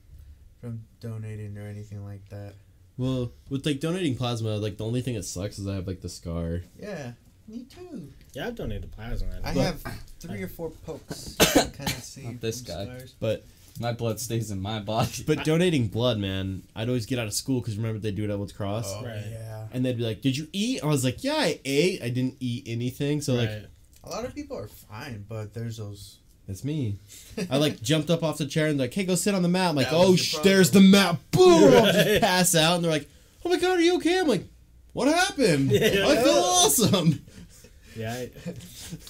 from 0.61 0.83
donating 0.99 1.57
or 1.57 1.67
anything 1.67 2.03
like 2.05 2.27
that. 2.29 2.53
Well, 2.97 3.31
with 3.49 3.65
like 3.65 3.79
donating 3.79 4.15
plasma, 4.15 4.57
like 4.57 4.77
the 4.77 4.85
only 4.85 5.01
thing 5.01 5.15
that 5.15 5.23
sucks 5.23 5.59
is 5.59 5.67
I 5.67 5.75
have 5.75 5.87
like 5.87 6.01
the 6.01 6.09
scar. 6.09 6.61
Yeah, 6.79 7.11
me 7.47 7.65
too. 7.69 8.09
Yeah, 8.33 8.47
I've 8.47 8.55
donated 8.55 8.91
plasma. 8.91 9.27
I 9.43 9.53
But- 9.53 9.61
have 9.61 9.83
three 10.19 10.41
or 10.43 10.47
four 10.47 10.71
pokes. 10.71 11.35
Kind 11.39 11.79
of 11.81 11.89
see 12.03 12.23
Not 12.23 12.41
this 12.41 12.61
guy. 12.61 12.85
scars. 12.85 13.15
But 13.19 13.45
My 13.79 13.93
blood 13.93 14.19
stays 14.19 14.49
in 14.49 14.59
my 14.59 14.79
body. 14.79 15.23
but 15.27 15.43
donating 15.45 15.87
blood, 15.87 16.17
man, 16.17 16.63
I'd 16.75 16.87
always 16.87 17.05
get 17.05 17.19
out 17.19 17.27
of 17.27 17.33
school 17.33 17.61
because 17.61 17.77
remember 17.77 17.99
they 17.99 18.09
do 18.11 18.23
it 18.23 18.31
at 18.31 18.39
Woods 18.39 18.51
Cross, 18.53 18.91
Oh 18.95 19.03
Right. 19.05 19.23
yeah. 19.29 19.67
and 19.71 19.85
they'd 19.85 19.97
be 19.97 20.03
like, 20.03 20.21
"Did 20.21 20.35
you 20.35 20.47
eat?" 20.51 20.83
I 20.83 20.87
was 20.87 21.03
like, 21.03 21.23
"Yeah, 21.23 21.35
I 21.35 21.59
ate. 21.63 22.01
I 22.01 22.09
didn't 22.09 22.37
eat 22.39 22.63
anything." 22.65 23.21
So 23.21 23.35
like, 23.35 23.51
A 24.03 24.09
lot 24.09 24.25
of 24.25 24.33
people 24.33 24.57
are 24.57 24.67
fine, 24.67 25.25
but 25.29 25.53
there's 25.53 25.77
those. 25.77 26.17
That's 26.47 26.63
me. 26.63 26.97
I 27.49 27.57
like 27.57 27.81
jumped 27.81 28.09
up 28.09 28.23
off 28.23 28.37
the 28.37 28.45
chair 28.45 28.67
and 28.67 28.79
like, 28.79 28.93
"Hey, 28.93 29.03
go 29.05 29.15
sit 29.15 29.35
on 29.35 29.41
the 29.41 29.47
mat." 29.49 29.69
I'm 29.71 29.75
like, 29.75 29.89
That 29.89 29.95
"Oh, 29.95 30.09
your 30.09 30.17
sh- 30.17 30.37
there's 30.43 30.71
the 30.71 30.79
mat." 30.81 31.17
Boom! 31.31 31.73
I'll 31.73 31.91
just 31.93 32.21
pass 32.21 32.55
out, 32.55 32.75
and 32.75 32.83
they're 32.83 32.91
like, 32.91 33.09
"Oh 33.45 33.49
my 33.49 33.57
god, 33.57 33.77
are 33.77 33.81
you 33.81 33.97
okay?" 33.97 34.19
I'm 34.19 34.27
like, 34.27 34.45
"What 34.93 35.07
happened? 35.07 35.71
Yeah. 35.71 36.07
I 36.07 36.15
feel 36.23 36.33
awesome." 36.33 37.21
Yeah, 37.95 38.13
I, 38.13 38.29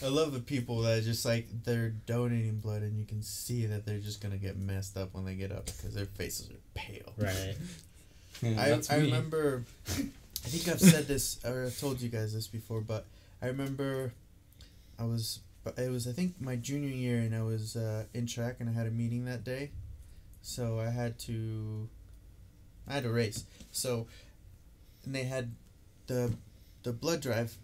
I 0.01 0.08
love 0.08 0.32
the 0.32 0.39
people 0.39 0.82
that 0.84 1.03
just 1.03 1.25
like 1.25 1.48
they're 1.65 1.89
donating 1.89 2.60
blood 2.60 2.84
and 2.84 2.98
you 2.98 3.06
can 3.06 3.22
see 3.22 3.65
that 3.65 3.86
they're 3.86 4.00
just 4.00 4.22
gonna 4.22 4.38
get 4.38 4.58
messed 4.58 4.96
up 4.96 5.13
when 5.13 5.25
they 5.25 5.36
get 5.36 5.51
up 5.51 5.65
because 5.65 5.94
their 5.94 6.06
faces 6.06 6.50
are 6.50 6.56
pale. 6.74 7.13
right. 7.17 7.56
Yeah, 8.41 8.79
I, 8.89 8.94
I 8.96 9.00
me. 9.00 9.06
remember, 9.08 9.65
I 9.89 9.91
think 10.48 10.70
I've 10.70 10.79
said 10.79 11.06
this 11.08 11.44
or 11.44 11.65
I've 11.65 11.77
told 11.79 12.00
you 12.00 12.08
guys 12.08 12.34
this 12.34 12.48
before, 12.48 12.79
but 12.79 13.06
I 13.41 13.48
remember 13.48 14.13
I 14.98 15.03
was, 15.03 15.39
but 15.76 15.84
it 15.84 15.92
was 15.92 16.08
I 16.08 16.12
think 16.12 16.40
my 16.40 16.56
junior 16.56 16.90
year 16.90 17.20
and 17.20 17.36
I 17.36 17.42
was 17.44 17.76
uh, 17.76 18.06
in 18.14 18.26
track 18.26 18.58
and 18.60 18.70
I 18.70 18.74
had 18.74 18.88
a 18.88 18.92
meeting 18.92 19.26
that 19.26 19.44
day, 19.44 19.72
so 20.42 20.80
I 20.80 20.90
had 20.90 21.20
to, 21.20 21.90
I 22.88 22.94
had 22.94 23.06
a 23.06 23.10
race. 23.10 23.44
So, 23.72 24.08
and 25.04 25.14
they 25.14 25.24
had 25.24 25.52
the, 26.08 26.34
the 26.84 26.94
blood 26.94 27.22
drive. 27.22 27.58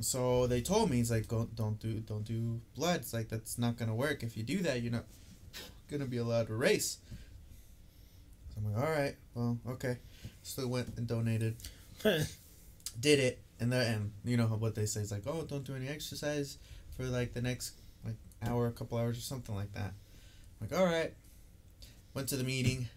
So 0.00 0.46
they 0.46 0.60
told 0.60 0.90
me 0.90 1.00
it's 1.00 1.10
like 1.10 1.26
go, 1.26 1.48
don't 1.56 1.80
do 1.80 1.94
don't 1.94 2.22
do 2.22 2.60
blood. 2.76 3.00
It's 3.00 3.12
like 3.12 3.28
that's 3.28 3.58
not 3.58 3.76
gonna 3.76 3.94
work. 3.94 4.22
If 4.22 4.36
you 4.36 4.44
do 4.44 4.58
that, 4.58 4.80
you're 4.80 4.92
not 4.92 5.06
gonna 5.90 6.06
be 6.06 6.18
allowed 6.18 6.46
to 6.46 6.54
race. 6.54 6.98
So 8.54 8.60
I'm 8.60 8.72
like, 8.72 8.84
all 8.84 8.90
right, 8.92 9.16
well, 9.34 9.58
okay. 9.70 9.98
So 10.42 10.62
Still 10.62 10.68
went 10.68 10.96
and 10.96 11.08
donated. 11.08 11.56
Did 13.00 13.18
it, 13.18 13.40
and 13.58 13.72
then 13.72 13.94
and 13.94 14.12
you 14.24 14.36
know 14.36 14.46
what 14.46 14.76
they 14.76 14.86
say 14.86 15.00
is 15.00 15.10
like, 15.10 15.24
oh, 15.26 15.42
don't 15.42 15.64
do 15.64 15.74
any 15.74 15.88
exercise 15.88 16.58
for 16.98 17.04
like 17.04 17.32
the 17.32 17.40
next 17.40 17.74
like 18.04 18.16
hour, 18.42 18.66
a 18.66 18.72
couple 18.72 18.98
hours, 18.98 19.16
or 19.16 19.22
something 19.22 19.54
like 19.54 19.72
that. 19.72 19.92
I'm 20.60 20.68
like, 20.68 20.78
all 20.78 20.84
right. 20.84 21.14
Went 22.12 22.28
to 22.30 22.36
the 22.36 22.44
meeting, 22.44 22.88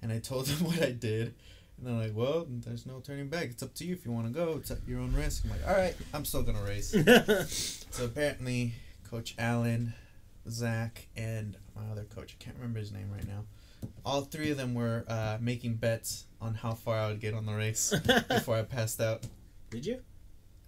and 0.00 0.12
I 0.12 0.20
told 0.20 0.46
them 0.46 0.66
what 0.66 0.80
I 0.80 0.92
did, 0.92 1.34
and 1.76 1.86
they're 1.86 1.94
like, 1.94 2.14
well, 2.14 2.46
there's 2.48 2.86
no 2.86 3.00
turning 3.00 3.28
back. 3.28 3.46
It's 3.46 3.62
up 3.62 3.74
to 3.74 3.84
you 3.84 3.94
if 3.94 4.06
you 4.06 4.12
want 4.12 4.28
to 4.28 4.32
go. 4.32 4.54
It's 4.58 4.70
at 4.70 4.78
your 4.86 5.00
own 5.00 5.12
risk. 5.12 5.44
I'm 5.44 5.50
like, 5.50 5.66
all 5.66 5.74
right, 5.74 5.94
I'm 6.14 6.24
still 6.24 6.42
gonna 6.42 6.62
race. 6.62 6.94
So 7.92 8.06
apparently, 8.06 8.72
Coach 9.10 9.34
Allen, 9.38 9.92
Zach, 10.48 11.08
and 11.14 11.58
my 11.76 11.82
other 11.90 12.04
coach, 12.04 12.34
I 12.40 12.42
can't 12.42 12.56
remember 12.56 12.78
his 12.78 12.90
name 12.90 13.10
right 13.12 13.26
now. 13.28 13.44
All 14.02 14.22
three 14.22 14.50
of 14.50 14.56
them 14.56 14.72
were 14.72 15.04
uh, 15.06 15.36
making 15.42 15.74
bets 15.74 16.24
on 16.40 16.54
how 16.54 16.72
far 16.72 16.96
I 16.96 17.08
would 17.08 17.20
get 17.20 17.34
on 17.34 17.44
the 17.44 17.52
race 17.52 17.92
before 18.28 18.56
I 18.56 18.62
passed 18.62 18.98
out. 18.98 19.24
Did 19.70 19.84
you? 19.84 20.00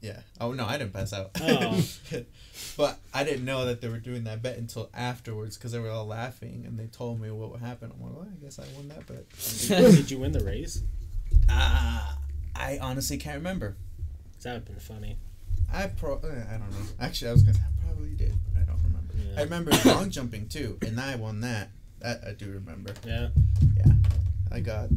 Yeah. 0.04 0.20
Oh 0.38 0.52
no, 0.52 0.66
I 0.66 0.76
didn't 0.76 0.92
pass 0.92 1.14
out. 1.14 1.30
Oh. 1.40 1.82
but 2.76 2.98
I 3.14 3.24
didn't 3.24 3.46
know 3.46 3.64
that 3.64 3.80
they 3.80 3.88
were 3.88 3.98
doing 3.98 4.24
that 4.24 4.42
bet 4.42 4.58
until 4.58 4.90
afterwards 4.92 5.56
because 5.56 5.72
they 5.72 5.78
were 5.78 5.88
all 5.88 6.04
laughing 6.04 6.64
and 6.66 6.78
they 6.78 6.88
told 6.88 7.22
me 7.22 7.30
what 7.30 7.50
would 7.50 7.62
happen. 7.62 7.90
I'm 7.90 8.04
like, 8.04 8.14
well, 8.14 8.28
I 8.30 8.44
guess 8.44 8.58
I 8.58 8.64
won 8.76 8.88
that 8.88 9.06
bet. 9.06 9.24
Did, 9.66 10.10
you 10.10 10.18
win 10.18 10.32
the 10.32 10.44
race? 10.44 10.82
Ah, 11.48 12.18
I 12.54 12.78
honestly 12.82 13.16
can't 13.16 13.36
remember. 13.36 13.76
that 14.42 14.52
would 14.52 14.54
have 14.56 14.64
been 14.66 14.78
funny. 14.78 15.16
I 15.72 15.86
pro. 15.86 16.16
uh, 16.16 16.44
I 16.50 16.58
don't 16.58 16.70
know. 16.70 16.86
Actually, 17.00 17.30
I 17.30 17.32
was 17.32 17.42
gonna 17.42 17.56
say 17.56 17.62
I 17.62 17.86
probably 17.86 18.10
did, 18.10 18.34
but 18.52 18.60
I 18.60 18.64
don't 18.66 18.82
remember. 18.84 19.14
Yeah. 19.16 19.40
I 19.40 19.44
remember 19.44 19.70
long 19.86 20.10
jumping 20.10 20.48
too, 20.48 20.76
and 20.86 21.00
I 21.00 21.16
won 21.16 21.40
that. 21.40 21.70
That 22.00 22.20
I 22.28 22.32
do 22.32 22.50
remember. 22.50 22.92
Yeah. 23.06 23.28
Yeah. 23.74 23.92
I 24.52 24.60
got 24.60 24.90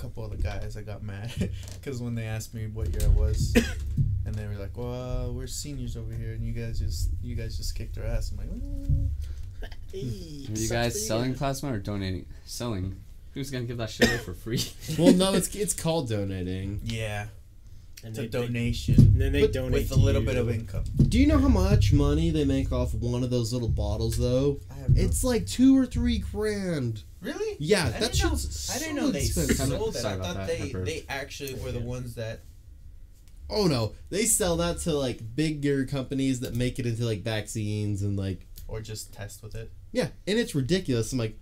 couple 0.00 0.24
of 0.24 0.30
the 0.30 0.42
guys. 0.42 0.76
I 0.76 0.82
got 0.82 1.02
mad 1.02 1.30
because 1.80 2.00
when 2.00 2.14
they 2.14 2.24
asked 2.24 2.54
me 2.54 2.66
what 2.68 2.88
year 2.88 3.02
I 3.04 3.08
was, 3.08 3.54
and 4.26 4.34
they 4.34 4.46
were 4.46 4.54
like, 4.54 4.76
"Well, 4.76 5.32
we're 5.34 5.46
seniors 5.46 5.96
over 5.96 6.12
here, 6.12 6.32
and 6.32 6.42
you 6.44 6.52
guys 6.52 6.78
just 6.78 7.10
you 7.22 7.34
guys 7.36 7.56
just 7.56 7.74
kicked 7.74 7.98
our 7.98 8.04
ass." 8.04 8.30
I'm 8.32 8.38
like, 8.38 8.48
well, 8.50 9.70
Are 9.92 10.58
you 10.58 10.68
guys 10.68 11.06
selling 11.06 11.34
plasma 11.34 11.72
or 11.72 11.78
donating? 11.78 12.26
Selling. 12.46 12.96
Who's 13.34 13.50
gonna 13.50 13.64
give 13.64 13.76
that 13.78 13.90
shit 13.90 14.08
away 14.08 14.18
for 14.18 14.34
free? 14.34 14.64
well, 14.98 15.12
no, 15.12 15.34
it's 15.34 15.54
it's 15.54 15.74
called 15.74 16.08
donating. 16.08 16.80
"Yeah, 16.82 17.26
And 18.02 18.10
it's 18.10 18.18
they, 18.18 18.24
a 18.24 18.28
they- 18.28 18.46
donation 18.46 18.94
and 18.96 19.20
then 19.20 19.32
they 19.32 19.46
donate 19.46 19.72
with 19.72 19.92
a 19.92 19.96
little 19.96 20.22
you. 20.22 20.26
bit 20.26 20.36
of 20.36 20.50
income." 20.50 20.84
Do 21.08 21.18
you 21.18 21.26
know 21.26 21.38
how 21.38 21.48
much 21.48 21.92
money 21.92 22.30
they 22.30 22.44
make 22.44 22.72
off 22.72 22.94
one 22.94 23.22
of 23.22 23.30
those 23.30 23.52
little 23.52 23.68
bottles, 23.68 24.16
though? 24.16 24.58
I 24.70 24.74
have 24.80 24.96
no- 24.96 25.02
It's 25.02 25.22
like 25.22 25.46
two 25.46 25.76
or 25.78 25.86
three 25.86 26.18
grand. 26.18 27.02
Really. 27.20 27.56
Yeah, 27.58 27.86
I 27.86 27.90
that 27.90 28.12
didn't 28.12 28.22
know. 28.24 28.36
shit's 28.36 28.70
I 28.70 28.78
didn't 28.78 28.96
so 28.96 29.02
know 29.02 29.10
they 29.10 29.20
expensive. 29.20 29.56
sold 29.56 29.94
it. 29.96 29.98
Sorry 29.98 30.14
I 30.14 30.22
thought 30.22 30.34
that. 30.36 30.46
they 30.46 30.60
I 30.74 30.82
they 30.84 31.04
actually 31.08 31.54
were 31.54 31.72
the 31.72 31.80
ones 31.80 32.14
that. 32.16 32.40
Oh 33.48 33.66
no, 33.66 33.94
they 34.10 34.26
sell 34.26 34.56
that 34.58 34.78
to 34.80 34.92
like 34.92 35.20
bigger 35.34 35.84
companies 35.84 36.40
that 36.40 36.54
make 36.54 36.78
it 36.78 36.86
into 36.86 37.04
like 37.04 37.22
vaccines 37.22 38.02
and 38.02 38.16
like 38.16 38.46
Or 38.68 38.80
just 38.80 39.12
test 39.12 39.42
with 39.42 39.54
it. 39.56 39.70
yeah, 39.92 40.08
and 40.26 40.38
it's 40.38 40.54
ridiculous. 40.54 41.12
I'm 41.12 41.18
like, 41.18 41.36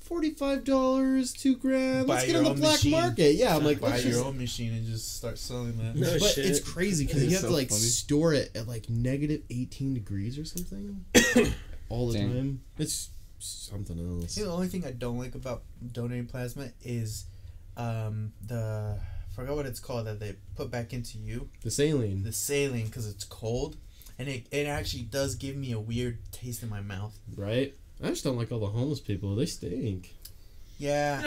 forty 0.00 0.30
five 0.30 0.64
dollars, 0.64 1.32
two 1.32 1.56
grand. 1.56 2.06
Let's 2.08 2.24
Buy 2.24 2.26
get 2.26 2.36
on 2.36 2.44
the 2.44 2.50
black 2.60 2.72
machine. 2.74 2.90
market. 2.92 3.36
Yeah, 3.36 3.56
I'm 3.56 3.64
like, 3.64 3.80
buy 3.80 3.88
let's 3.92 4.04
your 4.04 4.12
just- 4.12 4.24
own 4.26 4.36
machine 4.36 4.74
and 4.74 4.86
just 4.86 5.16
start 5.16 5.38
selling 5.38 5.78
that. 5.78 5.96
No 5.96 6.18
but 6.18 6.30
shit. 6.32 6.44
it's 6.44 6.60
crazy 6.60 7.06
because 7.06 7.24
you 7.24 7.30
have 7.30 7.40
so 7.40 7.48
to 7.48 7.54
like 7.54 7.70
funny. 7.70 7.80
store 7.80 8.34
it 8.34 8.54
at 8.54 8.68
like 8.68 8.90
negative 8.90 9.40
eighteen 9.48 9.94
degrees 9.94 10.38
or 10.38 10.44
something 10.44 11.06
all 11.88 12.08
the 12.08 12.18
Dang. 12.18 12.28
time. 12.34 12.60
It's 12.76 13.08
something 13.38 13.98
else. 13.98 14.32
See, 14.32 14.42
the 14.42 14.50
only 14.50 14.68
thing 14.68 14.84
I 14.84 14.90
don't 14.92 15.18
like 15.18 15.34
about 15.34 15.62
donating 15.92 16.26
plasma 16.26 16.70
is 16.82 17.26
um, 17.76 18.32
the 18.46 18.98
I 18.98 19.34
forgot 19.34 19.56
what 19.56 19.66
it's 19.66 19.80
called 19.80 20.06
that 20.06 20.18
they 20.20 20.36
put 20.54 20.70
back 20.70 20.92
into 20.92 21.18
you 21.18 21.48
The 21.62 21.70
saline. 21.70 22.22
the 22.22 22.32
saline 22.32 22.86
because 22.86 23.06
it's 23.06 23.24
cold 23.24 23.76
and 24.18 24.28
it, 24.28 24.46
it 24.50 24.66
actually 24.66 25.02
does 25.02 25.34
give 25.34 25.56
me 25.56 25.72
a 25.72 25.78
weird 25.80 26.18
taste 26.32 26.62
in 26.62 26.70
my 26.70 26.80
mouth. 26.80 27.18
right? 27.36 27.74
I 28.02 28.08
just 28.08 28.24
don't 28.24 28.36
like 28.38 28.50
all 28.52 28.60
the 28.60 28.66
homeless 28.66 29.00
people. 29.00 29.34
They 29.36 29.46
stink. 29.46 30.14
Yeah, 30.78 31.20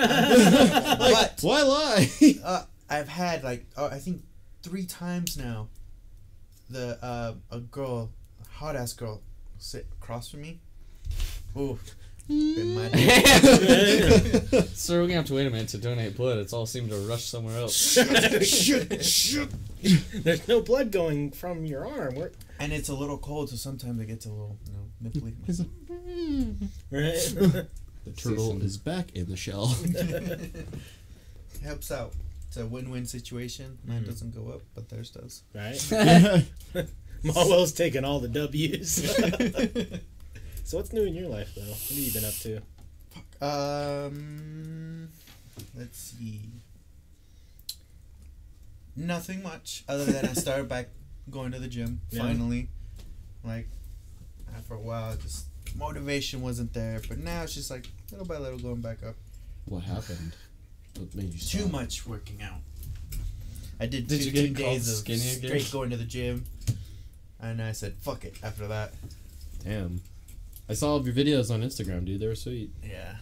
Like, 0.99 1.13
but 1.13 1.39
why 1.41 1.61
lie? 1.63 2.09
uh, 2.43 2.63
I've 2.89 3.07
had 3.09 3.43
like 3.43 3.65
uh, 3.77 3.87
I 3.91 3.97
think 3.99 4.23
three 4.63 4.85
times 4.85 5.37
now. 5.37 5.67
The 6.71 6.99
uh, 7.03 7.33
a 7.51 7.59
girl, 7.59 8.11
a 8.45 8.49
hot 8.57 8.75
ass 8.75 8.93
girl, 8.93 9.21
sit 9.57 9.87
across 9.99 10.29
from 10.29 10.41
me. 10.41 10.59
Ooh, 11.57 11.79
been 12.29 12.75
my. 12.75 12.89
Sir, 14.73 14.99
we're 15.01 15.07
gonna 15.07 15.15
have 15.15 15.25
to 15.25 15.33
wait 15.33 15.47
a 15.47 15.49
minute 15.49 15.69
to 15.69 15.77
donate 15.77 16.15
blood. 16.15 16.37
It's 16.37 16.53
all 16.53 16.65
seemed 16.65 16.89
to 16.91 16.95
rush 16.97 17.25
somewhere 17.25 17.57
else. 17.57 17.73
shit, 18.43 19.03
shit. 19.03 19.49
There's 20.23 20.47
no 20.47 20.61
blood 20.61 20.91
going 20.91 21.31
from 21.31 21.65
your 21.65 21.85
arm. 21.87 22.15
Where, 22.15 22.31
and 22.59 22.71
it's 22.71 22.89
a 22.89 22.93
little 22.95 23.17
cold, 23.17 23.49
so 23.49 23.55
sometimes 23.55 23.99
it 23.99 24.05
gets 24.07 24.25
a 24.25 24.29
little 24.29 24.57
you 24.67 24.73
know 24.73 25.09
nipply. 25.09 25.33
right? 26.91 27.67
The 28.05 28.11
turtle 28.15 28.61
is 28.61 28.77
back 28.77 29.11
in 29.15 29.27
the 29.29 29.35
shell. 29.37 29.67
helps 31.63 31.91
out. 31.91 32.13
It's 32.47 32.57
a 32.57 32.65
win-win 32.65 33.05
situation. 33.05 33.77
Mine 33.85 34.03
Mhm. 34.03 34.07
doesn't 34.07 34.33
go 34.35 34.49
up, 34.51 34.61
but 34.73 34.89
theirs 34.89 35.11
does. 35.11 35.43
right. 35.53 35.77
Malwell's 37.23 37.73
taking 37.73 38.05
all 38.05 38.19
the 38.19 38.27
W's. 38.29 39.01
So 40.69 40.77
what's 40.77 40.93
new 40.93 41.03
in 41.03 41.15
your 41.15 41.27
life, 41.29 41.53
though? 41.55 41.61
What 41.63 41.79
have 41.79 41.97
you 41.97 42.11
been 42.11 42.25
up 42.25 42.33
to? 42.35 42.61
Fuck. 43.09 43.41
Um, 43.41 45.09
let's 45.75 45.97
see. 45.97 46.41
Nothing 48.95 49.41
much 49.41 49.83
other 49.87 50.05
than 50.05 50.25
I 50.25 50.33
started 50.33 50.67
back 50.69 50.89
going 51.31 51.51
to 51.53 51.59
the 51.59 51.67
gym 51.67 52.01
Yeah. 52.11 52.23
finally. 52.23 52.67
Like 53.43 53.67
after 54.55 54.73
a 54.75 54.79
while, 54.79 55.15
just 55.15 55.45
motivation 55.75 56.41
wasn't 56.41 56.73
there, 56.73 57.01
but 57.07 57.17
now 57.17 57.43
it's 57.43 57.55
just 57.55 57.71
like 57.71 57.87
little 58.11 58.25
by 58.27 58.37
little 58.37 58.59
going 58.59 58.81
back 58.81 59.01
up. 59.03 59.15
what 59.65 59.83
happened? 59.83 60.33
What 60.97 61.15
made 61.15 61.33
you 61.33 61.39
Too 61.39 61.59
stop? 61.59 61.71
much 61.71 62.05
working 62.05 62.41
out. 62.41 62.59
I 63.79 63.85
did, 63.85 64.07
Did 64.07 64.23
you 64.25 64.31
15 64.31 64.53
get 64.53 64.63
called 64.63 64.75
days 64.75 64.89
of 64.89 64.95
skinny 64.97 65.21
again? 65.21 65.47
straight 65.47 65.71
going 65.71 65.89
to 65.91 65.97
the 65.97 66.03
gym, 66.03 66.43
and 67.39 67.61
I 67.61 67.71
said 67.71 67.93
fuck 68.01 68.25
it 68.25 68.35
after 68.43 68.67
that. 68.67 68.93
Damn. 69.63 70.01
I 70.69 70.73
saw 70.73 70.91
all 70.93 71.03
your 71.05 71.13
videos 71.15 71.51
on 71.51 71.61
Instagram, 71.63 72.05
dude. 72.05 72.19
They 72.19 72.27
were 72.27 72.35
sweet. 72.35 72.71
Yeah, 72.83 73.15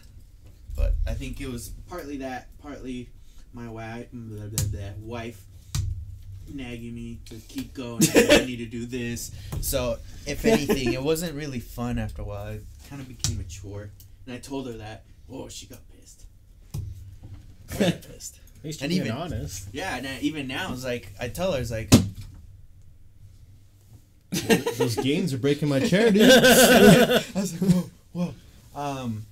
but 0.75 0.95
I 1.07 1.13
think 1.13 1.39
it 1.41 1.49
was 1.49 1.69
partly 1.89 2.17
that, 2.17 2.47
partly 2.61 3.09
my 3.53 3.69
wife, 3.69 4.07
blah, 4.11 4.47
blah, 4.47 4.65
blah, 4.71 4.89
wife 5.01 5.41
nagging 6.53 6.93
me 6.95 7.19
to 7.29 7.35
keep 7.47 7.73
going. 7.73 8.01
I 8.15 8.45
need 8.45 8.57
to 8.57 8.65
do 8.65 8.85
this. 8.85 9.31
So, 9.61 9.97
if 10.25 10.45
anything, 10.45 10.93
it 10.93 11.01
wasn't 11.01 11.35
really 11.35 11.59
fun 11.59 11.97
after 11.99 12.21
a 12.21 12.25
while. 12.25 12.47
It 12.49 12.63
kind 12.89 13.01
of 13.01 13.07
became 13.07 13.39
a 13.39 13.43
chore, 13.45 13.89
and 14.25 14.35
I 14.35 14.39
told 14.39 14.67
her 14.67 14.73
that. 14.73 15.05
Oh, 15.31 15.47
she 15.49 15.65
got 15.67 15.79
pissed. 15.89 16.25
Very 17.67 17.91
pissed. 18.13 18.39
At 18.59 18.63
least 18.65 18.81
you're 18.81 18.85
And 18.85 18.89
being 18.91 19.01
even- 19.05 19.11
honest. 19.11 19.67
Yeah, 19.71 19.95
and 19.97 20.07
I- 20.07 20.19
even 20.21 20.47
now 20.47 20.73
it's 20.73 20.83
like 20.83 21.11
I 21.19 21.27
tell 21.29 21.51
her 21.53 21.59
it's 21.61 21.71
like 21.71 21.93
Those 24.77 24.95
gains 24.95 25.33
are 25.33 25.37
breaking 25.37 25.69
my 25.69 25.79
chair, 25.79 26.11
dude. 26.11 26.21
I 26.31 27.23
was 27.35 27.61
like, 27.61 27.71
whoa, 27.71 27.89
whoa. 28.13 28.33
Um, 28.79 29.25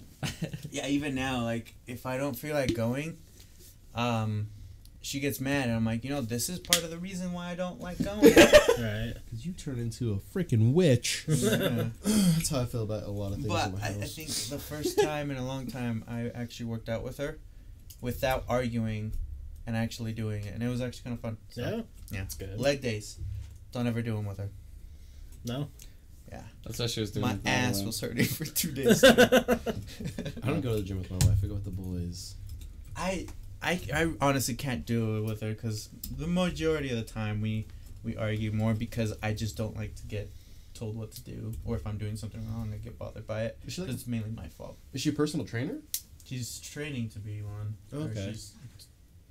yeah, 0.72 0.88
even 0.88 1.14
now, 1.16 1.44
like, 1.44 1.74
if 1.86 2.06
I 2.06 2.18
don't 2.18 2.34
feel 2.36 2.56
like 2.56 2.74
going, 2.74 3.18
um, 3.94 4.48
she 5.02 5.20
gets 5.20 5.40
mad, 5.40 5.68
and 5.68 5.75
I'm 5.75 5.86
like, 5.86 6.04
you 6.04 6.10
know, 6.10 6.22
this 6.22 6.50
is 6.50 6.58
part 6.60 6.84
of 6.84 6.90
the 6.90 6.98
reason 6.98 7.32
why 7.34 7.52
I 7.52 7.56
don't 7.56 7.80
like 7.80 8.04
going. 8.04 8.34
Right. 8.78 9.14
Because 9.24 9.46
you 9.46 9.54
turn 9.54 9.80
into 9.80 10.12
a 10.14 10.18
freaking 10.18 10.74
witch. 10.74 11.24
Yeah. 11.30 11.86
That's 12.04 12.50
how 12.50 12.62
I 12.62 12.66
feel 12.66 12.84
about 12.84 13.04
a 13.04 13.10
lot 13.10 13.28
of 13.32 13.36
things 13.36 13.48
But 13.48 13.68
in 13.68 13.74
my 13.75 13.80
I, 13.80 13.92
house. 13.94 14.02
I 14.02 14.06
think 14.08 14.28
the 14.50 14.60
first 14.60 15.00
time 15.02 15.32
in 15.32 15.38
a 15.38 15.46
long 15.46 15.68
time 15.68 16.04
I 16.10 16.30
actually 16.36 16.66
worked 16.66 16.90
out 16.90 17.02
with 17.04 17.18
her 17.20 17.38
without 18.02 18.44
arguing 18.50 19.14
and 19.66 19.78
actually 19.78 20.12
doing 20.12 20.44
it, 20.44 20.54
and 20.54 20.62
it 20.62 20.68
was 20.68 20.82
actually 20.82 21.04
kind 21.04 21.14
of 21.16 21.22
fun. 21.22 21.38
So, 21.52 21.62
Yeah. 21.62 21.70
Yeah. 22.12 22.20
That's 22.20 22.36
good. 22.36 22.60
Leg 22.60 22.82
days, 22.82 23.18
don't 23.72 23.88
ever 23.88 24.02
do 24.02 24.16
them 24.16 24.25
with 24.25 24.40
her. 24.40 24.50
No. 25.46 25.68
Yeah. 26.32 26.42
That's 26.66 26.80
what 26.80 26.90
she 26.90 27.02
was 27.02 27.12
doing. 27.12 27.25
My 27.25 27.34
with 27.34 27.48
ass 27.48 27.66
Madeline. 27.68 27.86
was 27.86 28.00
hurting 28.02 28.25
for 28.25 28.46
two 28.46 28.72
days. 28.80 29.04
I 29.04 29.18
don't 30.44 30.62
go 30.62 30.70
to 30.75 30.75
the 30.78 30.82
gym 30.84 30.98
with 31.00 31.12
my 31.12 31.18
wife. 31.18 31.38
I 31.44 31.48
go 31.48 31.54
with 31.56 31.66
the 31.66 31.72
boys. 31.72 32.36
I, 32.98 33.28
I, 33.62 33.80
I 33.94 34.12
honestly 34.22 34.56
can't 34.56 34.86
do 34.86 35.18
it 35.18 35.22
with 35.25 35.42
her 35.42 35.52
because 35.54 35.90
the 36.18 36.28
majority 36.28 36.90
of 36.92 36.98
the 36.98 37.04
time 37.04 37.42
we 37.42 37.68
we 38.04 38.16
argue 38.18 38.52
more 38.52 38.74
because 38.74 39.14
I 39.24 39.34
just 39.34 39.58
don't 39.58 39.75
like 39.75 39.96
to 39.96 40.04
get 40.04 40.30
told 40.75 40.96
what 40.96 41.12
to 41.14 41.22
do 41.24 41.54
or 41.66 41.75
if 41.75 41.88
I'm 41.88 41.98
doing 41.98 42.16
something 42.18 42.42
wrong 42.52 42.72
I 42.74 42.78
get 42.78 43.00
bothered 43.00 43.25
by 43.25 43.44
it. 43.46 43.58
like, 43.78 43.90
It's 43.90 44.06
mainly 44.06 44.30
my 44.30 44.48
fault. 44.48 44.78
is 44.94 45.02
she 45.02 45.10
a 45.10 45.14
personal 45.14 45.46
trainer? 45.46 45.78
She's 46.24 46.60
training 46.60 47.10
to 47.10 47.20
be 47.20 47.42
one. 47.42 47.75
or 47.94 48.10
Okay. 48.10 48.28
she's 48.32 48.54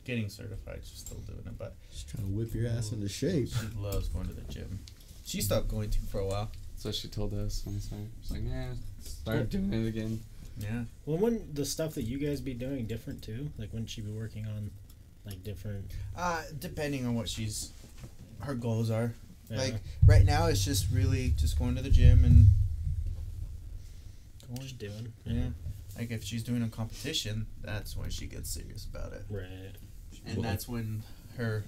getting 0.05 0.29
certified. 0.29 0.81
She's 0.85 0.99
still 1.01 1.19
doing 1.19 1.43
it, 1.47 1.57
but 1.59 1.77
She's 1.91 2.03
trying 2.05 2.27
to 2.27 2.33
whip 2.33 2.53
your 2.55 2.69
ass 2.69 2.93
into 2.93 3.09
shape. 3.09 3.49
she 3.49 3.79
loves 3.79 4.09
going 4.09 4.27
to 4.27 4.33
the 4.33 4.43
gym. 4.53 4.81
She 5.25 5.41
stopped 5.41 5.69
going 5.69 5.91
to 5.91 5.99
for 6.01 6.21
a 6.21 6.27
while. 6.27 6.51
So 6.77 6.93
she 6.93 7.09
told 7.09 7.33
us. 7.35 7.63
And 7.67 7.77
I 7.77 7.81
started, 7.81 8.11
like, 8.31 8.43
nah, 8.43 8.75
start 9.03 9.51
doing 9.51 9.73
it 9.73 9.89
again. 9.89 10.21
Yeah. 10.59 10.85
Well, 11.07 11.17
wouldn't 11.19 11.55
the 11.55 11.65
stuff 11.65 11.95
that 11.95 12.03
you 12.03 12.19
guys 12.19 12.41
be 12.41 12.55
doing 12.55 12.87
different 12.87 13.23
too? 13.23 13.51
Like, 13.59 13.73
wouldn't 13.73 13.91
she 13.91 14.03
be 14.03 14.11
working 14.13 14.47
on 14.47 14.71
like 15.27 15.43
different? 15.43 15.91
Uh, 16.17 16.43
depending 16.59 17.07
on 17.07 17.15
what 17.15 17.29
she's, 17.29 17.71
her 18.41 18.55
goals 18.55 18.91
are. 18.91 19.13
Yeah. 19.51 19.59
Like 19.59 19.75
right 20.07 20.25
now, 20.25 20.47
it's 20.47 20.65
just 20.65 20.87
really 20.93 21.31
just 21.37 21.59
going 21.59 21.75
to 21.77 21.83
the 21.83 21.91
gym 21.91 22.25
and 22.25 22.47
going. 24.47 24.61
just 24.61 24.79
doing. 24.79 25.13
Yeah. 25.25 25.47
Like 25.99 26.11
if 26.11 26.25
she's 26.25 26.43
doing 26.43 26.63
a 26.63 26.69
competition, 26.69 27.47
that's 27.63 27.97
when 27.97 28.11
she 28.11 28.27
gets 28.27 28.51
serious 28.51 28.85
about 28.85 29.13
it, 29.13 29.23
Right. 29.31 29.45
and 30.27 30.37
Well, 30.39 30.43
that's 30.43 30.69
when 30.69 31.03
her 31.37 31.65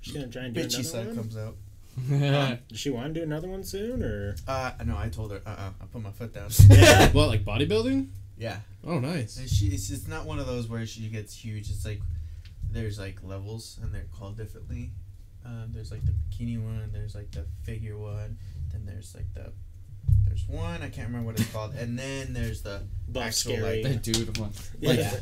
She's 0.00 0.14
gonna 0.14 0.26
try 0.28 0.42
and 0.44 0.54
do 0.54 0.60
bitchy 0.60 0.74
another 0.74 0.82
side 0.84 1.06
one. 1.08 1.16
comes 1.16 1.36
out. 1.36 1.56
Does 2.08 2.78
she 2.78 2.90
want 2.90 3.14
to 3.14 3.20
do 3.20 3.24
another 3.24 3.48
one 3.48 3.64
soon, 3.64 4.02
or? 4.02 4.36
Uh, 4.46 4.72
no, 4.84 4.96
I 4.96 5.08
told 5.08 5.32
her. 5.32 5.40
Uh, 5.46 5.50
uh 5.50 5.70
I 5.80 5.84
put 5.86 6.02
my 6.02 6.10
foot 6.10 6.32
down. 6.32 6.50
yeah. 6.68 7.08
What, 7.12 7.28
like 7.28 7.44
bodybuilding? 7.44 8.08
yeah. 8.36 8.58
Oh, 8.86 8.98
nice. 8.98 9.38
And 9.38 9.48
she, 9.48 9.66
it's, 9.66 9.90
it's 9.90 10.08
not 10.08 10.26
one 10.26 10.38
of 10.38 10.46
those 10.46 10.68
where 10.68 10.84
she 10.86 11.08
gets 11.08 11.34
huge. 11.34 11.70
It's 11.70 11.84
like 11.84 12.00
there's 12.70 12.98
like 12.98 13.22
levels, 13.22 13.78
and 13.82 13.94
they're 13.94 14.06
called 14.18 14.36
differently. 14.36 14.90
Um, 15.44 15.70
there's 15.72 15.90
like 15.90 16.04
the 16.04 16.12
bikini 16.12 16.62
one. 16.62 16.90
There's 16.92 17.14
like 17.14 17.30
the 17.30 17.46
figure 17.62 17.96
one. 17.96 18.38
Then 18.72 18.84
there's 18.86 19.14
like 19.14 19.32
the 19.34 19.52
there's 20.26 20.48
one 20.48 20.82
I 20.82 20.88
can't 20.88 21.08
remember 21.08 21.26
what 21.26 21.40
it's 21.40 21.50
called, 21.52 21.74
and 21.74 21.98
then 21.98 22.32
there's 22.32 22.62
the 22.62 22.82
Buff 23.08 23.24
Actual, 23.26 23.56
scary. 23.56 23.82
the 23.82 23.94
dude 23.94 24.36
one. 24.38 24.50
yeah. 24.80 25.14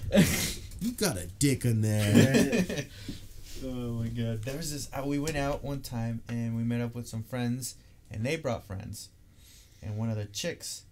You 0.81 0.93
got 0.93 1.17
a 1.17 1.27
dick 1.39 1.65
in 1.65 1.81
there. 1.81 2.65
oh 3.65 4.03
my 4.03 4.09
god! 4.09 4.43
There 4.43 4.57
was 4.57 4.73
this. 4.73 4.89
Uh, 4.93 5.03
we 5.05 5.19
went 5.19 5.37
out 5.37 5.63
one 5.65 5.81
time 5.81 6.23
and 6.29 6.57
we 6.57 6.63
met 6.63 6.81
up 6.81 6.95
with 6.95 7.07
some 7.09 7.23
friends, 7.23 7.77
and 8.11 8.25
they 8.25 8.37
brought 8.37 8.65
friends, 8.67 9.09
and 9.83 9.97
one 9.97 10.11
of 10.11 10.17
the 10.17 10.27
chicks, 10.27 10.83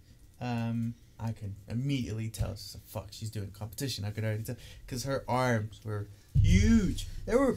um, 0.41 0.95
I 1.19 1.33
could 1.33 1.55
immediately 1.69 2.29
tell. 2.29 2.50
She's 2.57 2.75
like, 2.77 2.87
"Fuck, 2.87 3.09
she's 3.12 3.31
doing 3.31 3.50
competition." 3.50 4.05
I 4.05 4.11
could 4.11 4.25
already 4.25 4.43
tell 4.43 4.57
because 4.87 5.05
her 5.05 5.25
arms 5.29 5.81
were 5.85 6.09
huge. 6.41 7.07
They 7.27 7.35
were 7.37 7.57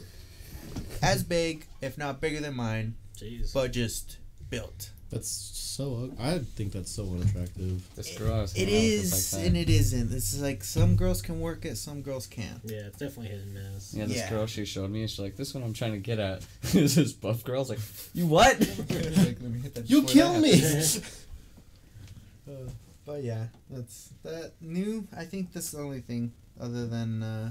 as 1.02 1.22
big, 1.22 1.66
if 1.80 1.98
not 1.98 2.20
bigger 2.20 2.40
than 2.40 2.56
mine, 2.56 2.94
Jeez. 3.16 3.52
but 3.52 3.72
just 3.72 4.18
built. 4.50 4.90
That's 5.14 5.28
so. 5.28 6.04
ug- 6.04 6.16
I 6.20 6.38
think 6.38 6.72
that's 6.72 6.90
so 6.90 7.04
unattractive. 7.04 7.82
This 7.96 8.16
girl 8.18 8.34
I 8.34 8.40
was 8.42 8.54
It 8.54 8.68
hanging 8.68 8.74
out 8.74 8.82
with 8.82 9.00
was 9.00 9.12
is 9.14 9.32
like 9.34 9.46
and 9.46 9.56
it 9.56 9.70
isn't. 9.70 10.12
It's 10.12 10.40
like 10.40 10.64
some 10.64 10.96
girls 10.96 11.22
can 11.22 11.40
work 11.40 11.64
it, 11.64 11.76
some 11.76 12.02
girls 12.02 12.26
can't. 12.26 12.60
yeah, 12.64 12.86
it's 12.88 12.98
definitely 12.98 13.28
hit 13.28 13.40
and 13.40 13.54
miss. 13.54 13.94
Yeah, 13.94 14.04
this 14.06 14.16
Yeah. 14.18 14.30
girl 14.30 14.46
she 14.46 14.64
showed 14.64 14.90
me, 14.90 15.06
she's 15.06 15.18
like, 15.20 15.36
this 15.36 15.54
one 15.54 15.62
I'm 15.62 15.72
trying 15.72 15.92
to 15.92 15.98
get 15.98 16.18
at. 16.18 16.42
is 16.74 16.94
this 16.96 17.12
buff 17.12 17.44
girl? 17.44 17.56
I 17.56 17.58
was 17.60 17.70
like, 17.70 17.78
you 18.12 18.26
what? 18.26 18.58
Like, 18.90 19.38
let 19.40 19.42
me 19.42 19.60
hit 19.60 19.74
that 19.76 19.88
You 19.88 20.02
kill 20.02 20.38
me. 20.38 20.60
Uh, 22.46 22.68
but 23.06 23.22
yeah, 23.22 23.46
that's 23.70 24.10
that 24.22 24.52
new. 24.60 25.06
I 25.16 25.24
think 25.24 25.52
that's 25.54 25.70
the 25.70 25.78
only 25.80 26.00
thing 26.00 26.30
other 26.60 26.86
than 26.86 27.22
uh, 27.22 27.50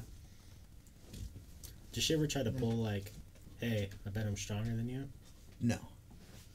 Did 1.92 2.04
she 2.04 2.14
ever 2.14 2.28
try 2.28 2.44
to 2.44 2.52
pull 2.52 2.72
like, 2.74 3.12
"Hey, 3.60 3.90
I 4.06 4.10
bet 4.12 4.26
I'm 4.28 4.38
stronger 4.38 4.76
than 4.76 4.88
you"? 4.90 5.08
no. 5.62 5.78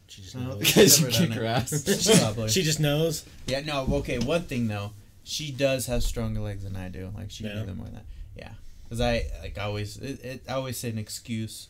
She 0.09 0.23
just 0.23 0.35
knows. 0.37 0.59
Because 0.59 1.01
you 1.01 1.09
kick 1.09 1.33
her 1.35 1.45
ass. 1.45 2.19
Probably. 2.21 2.49
she 2.49 2.63
just 2.63 2.81
knows. 2.81 3.25
Yeah, 3.47 3.61
no. 3.61 3.87
Okay, 3.99 4.19
one 4.19 4.43
thing 4.43 4.67
though, 4.69 4.93
she 5.25 5.53
does 5.53 5.87
have 5.87 6.03
stronger 6.03 6.41
legs 6.41 6.65
than 6.65 6.77
I 6.77 6.89
do. 6.89 7.13
Like 7.17 7.31
she 7.31 7.45
can 7.45 7.53
Yeah. 7.55 7.61
do 7.61 7.67
them 7.67 7.77
more 7.79 7.87
than 7.87 7.95
that. 7.97 8.07
Yeah, 8.37 8.53
because 8.85 9.01
I 9.01 9.27
like 9.43 9.59
I 9.59 9.63
always 9.65 9.97
it, 9.99 10.25
it 10.25 10.43
I 10.49 10.55
always 10.55 10.77
say 10.79 10.91
an 10.91 10.99
excuse, 10.99 11.69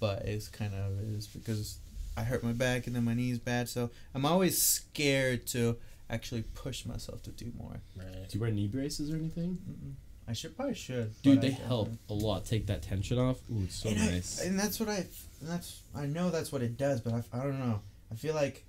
but 0.00 0.22
it's 0.24 0.48
kind 0.48 0.72
of 0.74 0.98
is 1.14 1.26
because 1.26 1.78
I 2.16 2.22
hurt 2.22 2.42
my 2.42 2.52
back 2.52 2.86
and 2.86 2.94
then 2.96 3.04
my 3.04 3.14
knee's 3.14 3.38
bad, 3.38 3.68
so 3.68 3.90
I'm 4.14 4.24
always 4.24 4.60
scared 4.60 5.46
to 5.48 5.76
actually 6.08 6.42
push 6.54 6.86
myself 6.86 7.22
to 7.24 7.30
do 7.30 7.52
more. 7.58 7.80
Right. 7.96 8.28
Do 8.28 8.38
you 8.38 8.40
wear 8.40 8.50
knee 8.50 8.68
braces 8.68 9.10
or 9.10 9.16
anything? 9.16 9.58
Mm-mm. 9.68 9.94
I 10.26 10.32
should 10.32 10.56
probably 10.56 10.74
should. 10.74 11.12
Dude, 11.22 11.40
but 11.40 11.46
I 11.46 11.48
they 11.50 11.56
don't. 11.56 11.66
help 11.66 11.90
a 12.08 12.14
lot. 12.14 12.44
Take 12.46 12.66
that 12.68 12.82
tension 12.82 13.18
off. 13.18 13.38
Ooh, 13.50 13.62
it's 13.64 13.74
so 13.76 13.90
and 13.90 13.98
I- 14.00 14.06
nice. 14.12 14.40
and 14.40 14.58
that's 14.58 14.80
what 14.80 14.88
I, 14.88 14.96
and 14.96 15.06
that's 15.50 15.82
I 15.94 16.06
know 16.06 16.30
that's 16.30 16.50
what 16.50 16.62
it 16.62 16.76
does, 16.78 17.00
but 17.00 17.12
I, 17.12 17.22
I 17.32 17.42
don't 17.42 17.58
know. 17.58 17.80
I 18.10 18.14
feel 18.16 18.34
like 18.34 18.64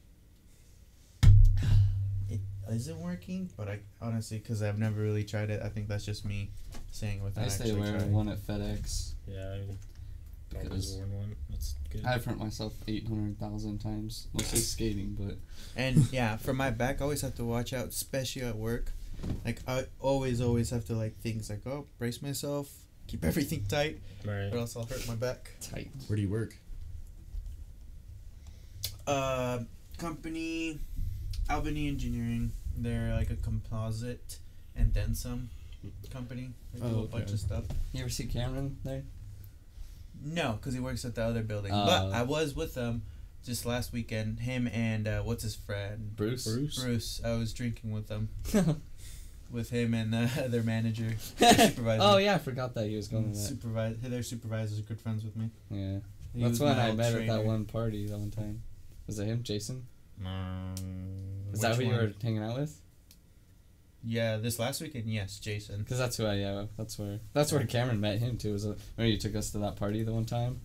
it 2.30 2.40
isn't 2.70 3.00
working, 3.00 3.50
but 3.56 3.68
I 3.70 3.80
honestly, 4.02 4.40
because 4.40 4.62
I've 4.62 4.80
never 4.80 5.00
really 5.02 5.24
tried 5.24 5.50
it, 5.50 5.62
I 5.64 5.70
think 5.70 5.88
that's 5.88 6.06
just 6.06 6.26
me 6.26 6.50
saying 6.92 7.20
it 7.20 7.22
I 7.22 7.24
without 7.26 7.52
stay 7.52 7.64
actually 7.66 7.80
wearing 7.82 8.00
trying. 8.00 8.14
one 8.14 8.30
at 8.30 8.38
FedEx. 8.40 9.12
Yeah. 9.28 9.58
I've 10.58 10.64
Because 10.64 10.96
worn 10.96 11.14
one. 11.14 11.36
That's 11.50 11.76
good. 11.90 12.06
I've 12.06 12.24
hurt 12.26 12.38
myself 12.40 12.74
800,000 12.88 13.80
times. 13.80 14.28
Mostly 14.34 14.60
skating, 14.60 15.16
but 15.20 15.38
And 15.76 16.12
yeah, 16.14 16.38
for 16.38 16.54
my 16.54 16.70
back, 16.72 17.02
I 17.02 17.04
always 17.04 17.22
have 17.22 17.36
to 17.36 17.44
watch 17.46 17.74
out, 17.74 17.88
especially 17.90 18.44
at 18.44 18.56
work. 18.56 18.92
Like 19.44 19.60
I 19.68 19.86
always, 20.00 20.42
always 20.42 20.70
have 20.72 20.86
to 20.86 20.94
like 20.94 21.16
things 21.18 21.50
like 21.50 21.62
oh, 21.68 21.86
brace 22.00 22.22
myself, 22.22 22.70
keep 23.08 23.24
everything 23.30 23.66
tight, 23.68 24.00
right. 24.26 24.50
or 24.54 24.58
else 24.60 24.76
I'll 24.76 24.86
hurt 24.86 25.08
my 25.08 25.16
back. 25.16 25.52
tight. 25.62 25.90
Where 26.08 26.16
do 26.16 26.22
you 26.22 26.30
work? 26.30 26.56
Uh, 29.08 29.60
company, 29.98 30.80
Albany 31.50 31.88
Engineering. 31.88 32.52
They're 32.78 33.14
like 33.16 33.30
a 33.30 33.36
composite 33.36 34.40
and 34.76 34.94
then 34.94 35.16
some 35.16 35.50
company. 36.12 36.50
They 36.74 36.80
do 36.82 36.96
Oh, 36.98 37.04
a 37.04 37.08
bunch 37.08 37.26
okay. 37.26 37.34
of 37.34 37.40
stuff. 37.40 37.64
You 37.94 38.02
ever 38.02 38.10
see 38.10 38.26
Cameron 38.26 38.78
there? 38.84 39.04
No, 40.24 40.54
because 40.54 40.74
he 40.74 40.80
works 40.80 41.06
at 41.06 41.16
the 41.16 41.24
other 41.24 41.44
building. 41.44 41.72
Oh. 41.74 41.86
but 41.86 42.12
I 42.14 42.24
was 42.24 42.56
with 42.56 42.74
them 42.74 43.04
just 43.46 43.66
last 43.66 43.94
weekend. 43.94 44.40
Him 44.40 44.68
and 44.74 45.08
uh, 45.08 45.22
what's 45.22 45.44
his 45.44 45.56
friend 45.56 46.16
Bruce? 46.16 46.46
Bruce. 46.48 46.84
Bruce. 46.84 47.22
I 47.24 47.36
was 47.36 47.54
drinking 47.54 47.92
with 47.92 48.08
them, 48.08 48.30
with 49.52 49.70
him 49.70 49.94
and 49.94 50.14
uh, 50.14 50.28
their 50.48 50.64
manager, 50.64 51.16
supervisor. 51.38 52.00
oh, 52.02 52.18
yeah, 52.18 52.36
I 52.36 52.38
forgot 52.38 52.74
that 52.76 52.88
he 52.88 52.96
was 52.96 53.08
going 53.08 53.32
to. 53.32 53.38
Supervisor. 53.38 53.96
Their 54.02 54.24
supervisors 54.24 54.80
are 54.80 54.84
good 54.84 55.00
friends 55.00 55.24
with 55.24 55.36
me. 55.36 55.50
Yeah. 55.70 56.00
He 56.34 56.44
That's 56.44 56.60
when 56.60 56.78
I 56.78 56.92
met 56.92 57.14
at 57.14 57.28
that 57.28 57.46
one 57.46 57.66
party 57.66 58.08
that 58.08 58.18
one 58.18 58.32
time. 58.32 58.62
Was 59.08 59.20
it 59.20 59.26
him, 59.26 59.44
Jason? 59.44 59.86
Um, 60.26 60.74
Is 61.54 61.62
that 61.62 61.76
who 61.76 61.84
you 61.84 61.94
were 61.94 62.14
hanging 62.22 62.44
out 62.44 62.58
with? 62.58 62.82
Yeah, 64.04 64.38
this 64.38 64.60
last 64.60 64.82
weekend. 64.82 65.06
Yes, 65.06 65.40
Jason. 65.40 65.80
Because 65.80 65.98
that's 65.98 66.18
who 66.18 66.26
I 66.26 66.36
yeah. 66.36 66.66
That's 66.78 67.00
where 67.00 67.20
that's 67.34 67.52
where 67.52 67.66
Cameron 67.66 68.00
met 68.00 68.20
him 68.20 68.38
too. 68.38 68.54
Was 68.54 68.66
remember 68.66 69.12
you 69.12 69.18
took 69.18 69.36
us 69.36 69.50
to 69.52 69.58
that 69.60 69.78
party 69.78 70.04
the 70.04 70.14
one 70.14 70.26
time, 70.26 70.62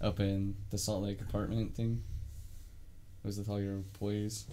up 0.00 0.20
in 0.20 0.54
the 0.70 0.78
Salt 0.78 1.02
Lake 1.02 1.20
apartment 1.20 1.74
thing. 1.74 2.02
It 3.24 3.26
was 3.26 3.38
with 3.38 3.48
all 3.48 3.60
your 3.60 3.74
employees. 3.74 4.46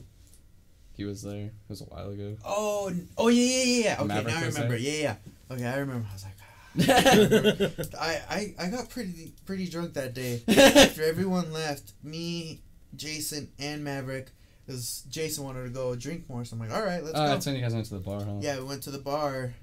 He 0.95 1.05
was 1.05 1.23
there. 1.23 1.45
It 1.45 1.53
was 1.67 1.81
a 1.81 1.85
while 1.85 2.09
ago. 2.09 2.37
Oh, 2.45 2.91
oh 3.17 3.27
yeah, 3.27 3.41
yeah, 3.41 3.63
yeah, 3.63 3.83
yeah. 3.83 3.95
Okay, 3.99 4.07
Maverick 4.07 4.33
now 4.33 4.39
I 4.39 4.45
remember. 4.45 4.77
Yeah, 4.77 4.91
yeah. 4.91 5.15
Okay, 5.51 5.65
I 5.65 5.77
remember. 5.77 6.07
I 6.09 6.13
was 6.13 6.23
like, 6.23 6.33
ah. 6.39 6.53
I, 7.99 8.21
I, 8.29 8.55
I 8.59 8.69
got 8.69 8.89
pretty, 8.89 9.33
pretty 9.45 9.67
drunk 9.67 9.93
that 9.93 10.13
day. 10.13 10.43
After 10.47 11.03
everyone 11.03 11.51
left, 11.51 11.93
me, 12.03 12.61
Jason, 12.95 13.51
and 13.57 13.83
Maverick, 13.83 14.31
because 14.65 15.03
Jason 15.09 15.43
wanted 15.43 15.63
to 15.63 15.69
go 15.69 15.95
drink 15.95 16.29
more. 16.29 16.45
So 16.45 16.55
I'm 16.55 16.59
like, 16.59 16.71
all 16.71 16.83
right, 16.83 17.03
let's 17.03 17.17
oh, 17.17 17.23
go. 17.23 17.27
that's 17.27 17.45
when 17.45 17.55
you 17.55 17.61
guys 17.61 17.73
went 17.73 17.87
to 17.87 17.95
the 17.95 17.99
bar, 17.99 18.23
huh? 18.23 18.39
Yeah, 18.39 18.59
we 18.59 18.65
went 18.65 18.83
to 18.83 18.91
the 18.91 18.99
bar. 18.99 19.53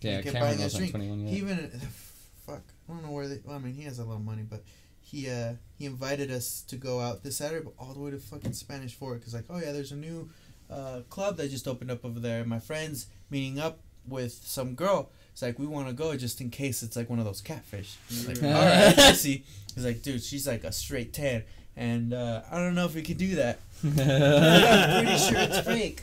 Yeah, 0.00 0.18
he 0.18 0.22
kept 0.22 0.34
Cameron 0.36 0.56
buying 0.56 0.66
us 0.66 0.74
drink. 0.74 0.90
21 0.92 1.20
yet. 1.20 1.30
He 1.30 1.36
even, 1.38 1.80
fuck, 2.46 2.62
I 2.88 2.92
don't 2.92 3.02
know 3.02 3.10
where 3.10 3.28
they. 3.28 3.40
Well, 3.44 3.56
I 3.56 3.58
mean, 3.58 3.74
he 3.74 3.82
has 3.82 3.98
a 3.98 4.04
lot 4.04 4.16
of 4.16 4.24
money, 4.24 4.42
but 4.48 4.64
he, 5.00 5.30
uh, 5.30 5.54
he 5.78 5.86
invited 5.86 6.30
us 6.30 6.62
to 6.68 6.76
go 6.76 7.00
out 7.00 7.22
this 7.22 7.36
Saturday, 7.36 7.64
but 7.64 7.74
all 7.78 7.92
the 7.94 8.00
way 8.00 8.10
to 8.10 8.18
fucking 8.18 8.52
Spanish 8.52 8.94
Fork, 8.94 9.20
because 9.20 9.34
like, 9.34 9.44
oh 9.50 9.58
yeah, 9.58 9.72
there's 9.72 9.92
a 9.92 9.96
new, 9.96 10.28
uh, 10.70 11.00
club 11.10 11.36
that 11.36 11.50
just 11.50 11.68
opened 11.68 11.90
up 11.90 12.04
over 12.04 12.20
there. 12.20 12.44
My 12.44 12.58
friends 12.58 13.06
meeting 13.30 13.58
up 13.58 13.78
with 14.06 14.32
some 14.32 14.74
girl. 14.74 15.10
It's 15.32 15.42
like 15.42 15.58
we 15.58 15.66
want 15.66 15.88
to 15.88 15.92
go 15.94 16.16
just 16.16 16.40
in 16.40 16.50
case 16.50 16.82
it's 16.82 16.96
like 16.96 17.10
one 17.10 17.18
of 17.18 17.24
those 17.24 17.40
catfish. 17.40 17.96
I'm 18.10 18.26
like, 18.26 18.42
all 18.42 18.50
right, 18.50 18.98
I 18.98 19.12
see. 19.12 19.44
He's 19.74 19.84
like, 19.84 20.02
dude, 20.02 20.22
she's 20.22 20.46
like 20.46 20.62
a 20.64 20.70
straight 20.72 21.12
tan, 21.12 21.42
and 21.76 22.14
uh, 22.14 22.42
I 22.50 22.58
don't 22.58 22.74
know 22.76 22.84
if 22.84 22.94
we 22.94 23.02
can 23.02 23.16
do 23.16 23.34
that. 23.36 23.58
I'm 23.84 25.04
pretty 25.04 25.18
sure 25.18 25.38
it's 25.38 25.60
fake. 25.60 26.02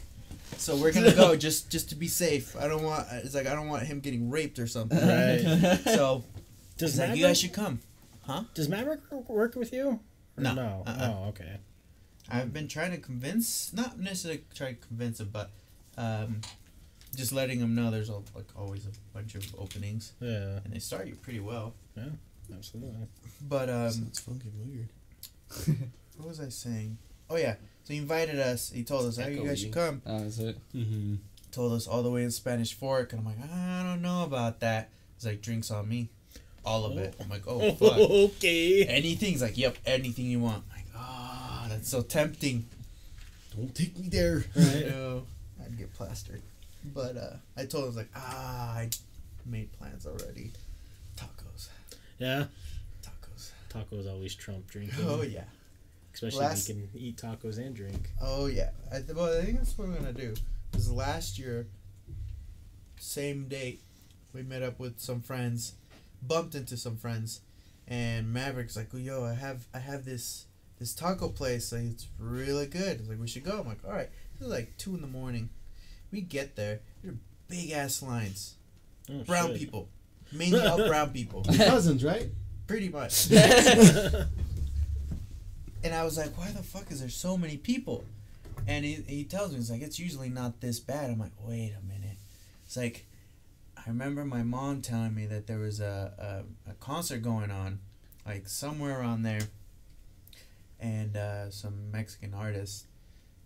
So 0.57 0.75
we're 0.75 0.91
gonna 0.91 1.13
go 1.15 1.35
just 1.35 1.71
just 1.71 1.89
to 1.89 1.95
be 1.95 2.07
safe. 2.07 2.55
I 2.59 2.67
don't 2.67 2.83
want. 2.83 3.07
It's 3.11 3.33
like 3.33 3.47
I 3.47 3.55
don't 3.55 3.67
want 3.67 3.83
him 3.83 3.99
getting 4.01 4.29
raped 4.29 4.59
or 4.59 4.67
something. 4.67 4.97
Right. 4.99 5.79
So 5.85 6.23
Does 6.77 6.91
he's 6.91 6.99
like, 6.99 7.17
you 7.17 7.23
guys 7.25 7.39
should 7.39 7.53
come. 7.53 7.79
Huh? 8.23 8.43
Does 8.53 8.67
Maverick 8.69 8.99
work 9.29 9.55
with 9.55 9.73
you? 9.73 9.99
Or 10.37 10.43
No. 10.43 10.53
No. 10.53 10.83
Uh-uh. 10.85 11.13
Oh, 11.23 11.29
okay. 11.29 11.57
I've 12.31 12.53
been 12.53 12.67
trying 12.67 12.91
to 12.91 12.97
convince, 12.97 13.73
not 13.73 13.99
necessarily 13.99 14.43
trying 14.53 14.75
to 14.77 14.87
convince 14.87 15.19
him, 15.19 15.29
but 15.31 15.51
um, 15.97 16.41
just 17.15 17.31
letting 17.31 17.59
him 17.59 17.75
know 17.75 17.91
there's 17.91 18.09
a, 18.09 18.13
like 18.35 18.47
always 18.57 18.85
a 18.85 18.91
bunch 19.13 19.35
of 19.35 19.43
openings, 19.59 20.13
Yeah, 20.19 20.59
and 20.63 20.73
they 20.73 20.79
start 20.79 21.07
you 21.07 21.15
pretty 21.15 21.39
well. 21.39 21.73
Yeah, 21.95 22.05
absolutely. 22.53 23.07
But 23.47 23.69
um, 23.69 23.91
Sounds 23.91 24.19
fucking 24.19 24.53
weird. 24.65 24.89
what 26.17 26.27
was 26.29 26.39
I 26.39 26.49
saying? 26.49 26.97
Oh 27.29 27.35
yeah, 27.35 27.55
so 27.83 27.93
he 27.93 27.99
invited 27.99 28.39
us. 28.39 28.71
He 28.71 28.83
told 28.83 29.05
us, 29.05 29.17
"Hey, 29.17 29.35
you 29.35 29.45
guys 29.45 29.59
should 29.59 29.73
come." 29.73 30.01
Oh, 30.05 30.17
is 30.23 30.39
it? 30.39 30.57
Mm-hmm. 30.75 31.15
Told 31.51 31.73
us 31.73 31.87
all 31.87 32.01
the 32.01 32.09
way 32.11 32.23
in 32.23 32.31
Spanish 32.31 32.73
Fork, 32.73 33.11
and 33.11 33.19
I'm 33.19 33.25
like, 33.25 33.37
I 33.43 33.83
don't 33.83 34.01
know 34.01 34.23
about 34.23 34.61
that. 34.61 34.89
He's 35.15 35.25
like, 35.25 35.41
drinks 35.41 35.69
on 35.69 35.87
me, 35.89 36.09
all 36.63 36.85
of 36.85 36.97
it. 36.97 37.13
I'm 37.19 37.27
like, 37.29 37.43
oh 37.45 37.71
fuck. 37.75 37.97
okay. 37.97 38.85
Anything's 38.85 39.41
like, 39.41 39.57
yep, 39.57 39.77
anything 39.85 40.25
you 40.25 40.39
want. 40.39 40.63
I'm 40.71 40.77
like, 40.77 40.85
ah, 40.95 41.50
that's 41.75 41.89
so 41.89 42.01
tempting. 42.01 42.65
Don't 43.55 43.73
take 43.75 43.97
me 43.97 44.07
there. 44.09 44.43
Right. 44.55 44.85
No, 44.91 45.23
I'd 45.63 45.77
get 45.77 45.93
plastered. 45.93 46.41
But 46.83 47.17
uh, 47.17 47.33
I 47.57 47.65
told 47.65 47.83
him, 47.83 47.83
I 47.83 47.87
was 47.87 47.95
like, 47.97 48.09
ah, 48.15 48.73
I 48.77 48.89
made 49.45 49.71
plans 49.73 50.05
already. 50.07 50.51
Tacos, 51.17 51.67
Yeah, 52.17 52.45
tacos. 53.03 53.51
tacos 53.69 54.09
always 54.11 54.33
trump 54.35 54.67
drinking. 54.67 55.05
Oh 55.05 55.21
yeah, 55.21 55.43
Especially 56.13 56.39
Last- 56.39 56.69
if 56.69 56.75
you 56.77 56.87
can 56.91 56.99
eat 56.99 57.17
tacos 57.17 57.57
and 57.57 57.75
drink. 57.75 58.09
oh 58.21 58.47
yeah. 58.47 58.69
I, 58.91 58.95
th- 59.01 59.13
well, 59.15 59.37
I 59.37 59.43
think 59.45 59.57
that's 59.59 59.77
what 59.77 59.89
we're 59.89 59.95
gonna 59.95 60.13
do. 60.13 60.33
Cause 60.73 60.89
last 60.89 61.37
year, 61.37 61.67
same 62.99 63.47
date, 63.47 63.81
we 64.33 64.41
met 64.43 64.63
up 64.63 64.79
with 64.79 64.99
some 64.99 65.21
friends, 65.21 65.73
bumped 66.21 66.55
into 66.55 66.77
some 66.77 66.95
friends, 66.97 67.41
and 67.87 68.31
Maverick's 68.33 68.75
like, 68.77 68.87
oh, 68.93 68.97
"Yo, 68.97 69.23
I 69.25 69.33
have 69.33 69.65
I 69.73 69.79
have 69.79 70.05
this 70.05 70.45
this 70.81 70.93
taco 70.93 71.29
place. 71.29 71.71
Like, 71.71 71.83
it's 71.83 72.07
really 72.19 72.65
good. 72.65 72.99
It's 72.99 73.07
like 73.07 73.19
we 73.19 73.27
should 73.27 73.45
go." 73.45 73.59
I'm 73.61 73.67
like, 73.67 73.85
"All 73.85 73.93
right." 73.93 74.09
It's 74.39 74.49
like 74.49 74.75
two 74.77 74.95
in 74.95 75.01
the 75.01 75.07
morning. 75.07 75.49
We 76.11 76.19
get 76.19 76.57
there. 76.57 76.81
There 77.01 77.13
are 77.13 77.17
big 77.47 77.71
ass 77.71 78.01
lines. 78.01 78.55
Oh, 79.09 79.23
brown 79.23 79.51
shit. 79.51 79.59
people, 79.59 79.87
mainly 80.33 80.59
all 80.61 80.77
brown 80.87 81.11
people, 81.11 81.43
cousins, 81.57 82.03
right? 82.03 82.27
pretty 82.67 82.89
much. 82.89 83.29
And 85.83 85.95
I 85.95 86.03
was 86.03 86.17
like, 86.17 86.37
why 86.37 86.51
the 86.51 86.61
fuck 86.61 86.91
is 86.91 86.99
there 86.99 87.09
so 87.09 87.37
many 87.37 87.57
people? 87.57 88.03
And 88.67 88.85
he, 88.85 89.03
he 89.07 89.23
tells 89.23 89.51
me, 89.51 89.57
he's 89.57 89.71
like, 89.71 89.81
it's 89.81 89.97
usually 89.97 90.29
not 90.29 90.61
this 90.61 90.79
bad. 90.79 91.09
I'm 91.09 91.19
like, 91.19 91.31
wait 91.39 91.73
a 91.77 91.85
minute. 91.85 92.17
It's 92.65 92.77
like, 92.77 93.05
I 93.75 93.81
remember 93.87 94.23
my 94.23 94.43
mom 94.43 94.81
telling 94.81 95.15
me 95.15 95.25
that 95.25 95.47
there 95.47 95.57
was 95.57 95.79
a, 95.79 96.43
a, 96.67 96.71
a 96.71 96.73
concert 96.75 97.23
going 97.23 97.49
on, 97.49 97.79
like 98.27 98.47
somewhere 98.47 98.99
around 98.99 99.23
there, 99.23 99.41
and 100.81 101.15
uh, 101.15 101.49
some 101.51 101.91
Mexican 101.91 102.33
artists. 102.33 102.85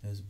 It 0.03 0.07
was 0.07 0.23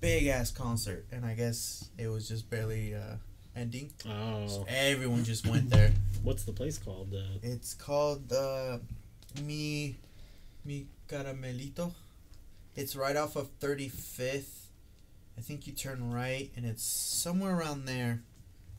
big 0.00 0.26
ass 0.26 0.50
concert, 0.50 1.06
and 1.10 1.24
I 1.24 1.34
guess 1.34 1.88
it 1.98 2.08
was 2.08 2.28
just 2.28 2.48
barely 2.50 2.94
uh, 2.94 3.16
ending. 3.56 3.90
So 4.02 4.10
oh, 4.10 4.64
everyone 4.68 5.24
just 5.24 5.46
went 5.46 5.70
there. 5.70 5.92
what's 6.22 6.44
the 6.44 6.52
place 6.52 6.78
called? 6.78 7.14
Uh, 7.14 7.38
It's 7.42 7.74
called 7.74 8.32
uh, 8.32 8.78
Mi 9.44 9.96
Mi 10.64 10.86
Caramelito. 11.08 11.92
It's 12.76 12.94
right 12.94 13.16
off 13.16 13.36
of 13.36 13.58
35th. 13.58 14.66
I 15.36 15.40
think 15.40 15.66
you 15.66 15.72
turn 15.72 16.12
right, 16.12 16.50
and 16.54 16.66
it's 16.66 16.82
somewhere 16.82 17.56
around 17.56 17.86
there. 17.86 18.22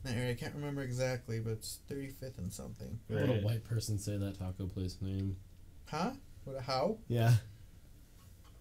That 0.04 0.16
area. 0.16 0.30
I 0.30 0.34
can't 0.34 0.54
remember 0.54 0.82
exactly, 0.82 1.38
but 1.38 1.52
it's 1.52 1.78
35th 1.90 2.38
and 2.38 2.52
something. 2.52 2.98
What 3.06 3.22
a 3.22 3.26
right. 3.26 3.42
white 3.42 3.64
person 3.64 3.98
say 3.98 4.16
that 4.16 4.38
taco 4.38 4.66
place 4.66 4.96
name. 5.00 5.36
Huh? 5.86 6.12
What? 6.44 6.60
How? 6.62 6.96
Yeah. 7.08 7.34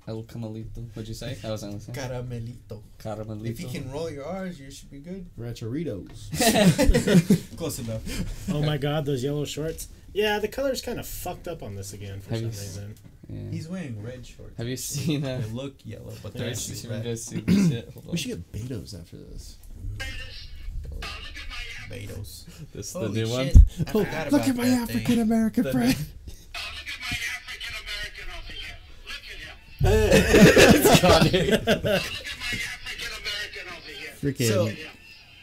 El 0.08 0.24
Camelito. 0.24 0.84
What'd 0.94 1.08
you 1.08 1.13
say? 1.13 1.38
I 1.44 1.50
wasn't 1.52 1.74
listening. 1.74 1.96
Caramelito. 1.96 2.82
Caramelito. 3.00 3.46
If 3.50 3.60
you 3.62 3.67
can 3.67 3.91
roll 3.91 4.10
your 4.10 4.26
R's, 4.26 4.60
you 4.60 4.72
should 4.72 4.89
be 4.89 5.00
good. 5.00 5.26
Rancheritos. 5.39 6.30
Close 7.58 7.80
enough. 7.80 8.02
oh 8.52 8.62
my 8.63 8.78
god, 8.78 9.06
those 9.06 9.24
yellow 9.24 9.46
shorts. 9.46 9.89
Yeah, 10.13 10.39
the 10.39 10.48
color's 10.48 10.82
kind 10.82 11.00
of 11.00 11.08
fucked 11.08 11.48
up 11.48 11.62
on 11.63 11.76
this 11.76 11.94
again 11.94 12.20
for 12.20 12.32
Have 12.32 12.39
some 12.39 12.46
you 12.48 12.52
s- 12.52 12.60
reason. 12.62 12.96
Yeah. 13.30 13.50
He's 13.52 13.67
wearing 13.70 14.02
red 14.04 14.26
shorts. 14.26 14.58
Have 14.58 14.67
you 14.67 14.76
seen 14.76 15.24
uh, 15.24 15.38
They 15.46 15.52
look 15.54 15.76
yellow, 15.86 16.13
but 16.22 16.34
they're 16.34 16.46
you 16.48 16.52
actually 16.52 16.89
red. 16.89 17.04
guys 17.06 17.24
see? 17.24 17.39
Hold 17.41 18.06
on. 18.08 18.12
we 18.12 18.17
should 18.17 18.30
get 18.30 18.52
Beto's 18.52 18.94
after 18.94 19.17
this. 19.17 19.58
Betos. 21.89 22.46
This 22.74 22.88
is 22.88 22.94
the 22.94 23.00
Holy 23.00 23.24
new 23.24 23.30
one. 23.30 23.48
shit. 23.48 23.58
I 23.88 23.91
forgot 23.91 24.28
about 24.28 24.46
that 24.46 24.88
thing. 24.89 25.20
American 25.20 25.72
friend. 25.72 25.96
Freaking. 34.22 34.48
So, 34.48 34.72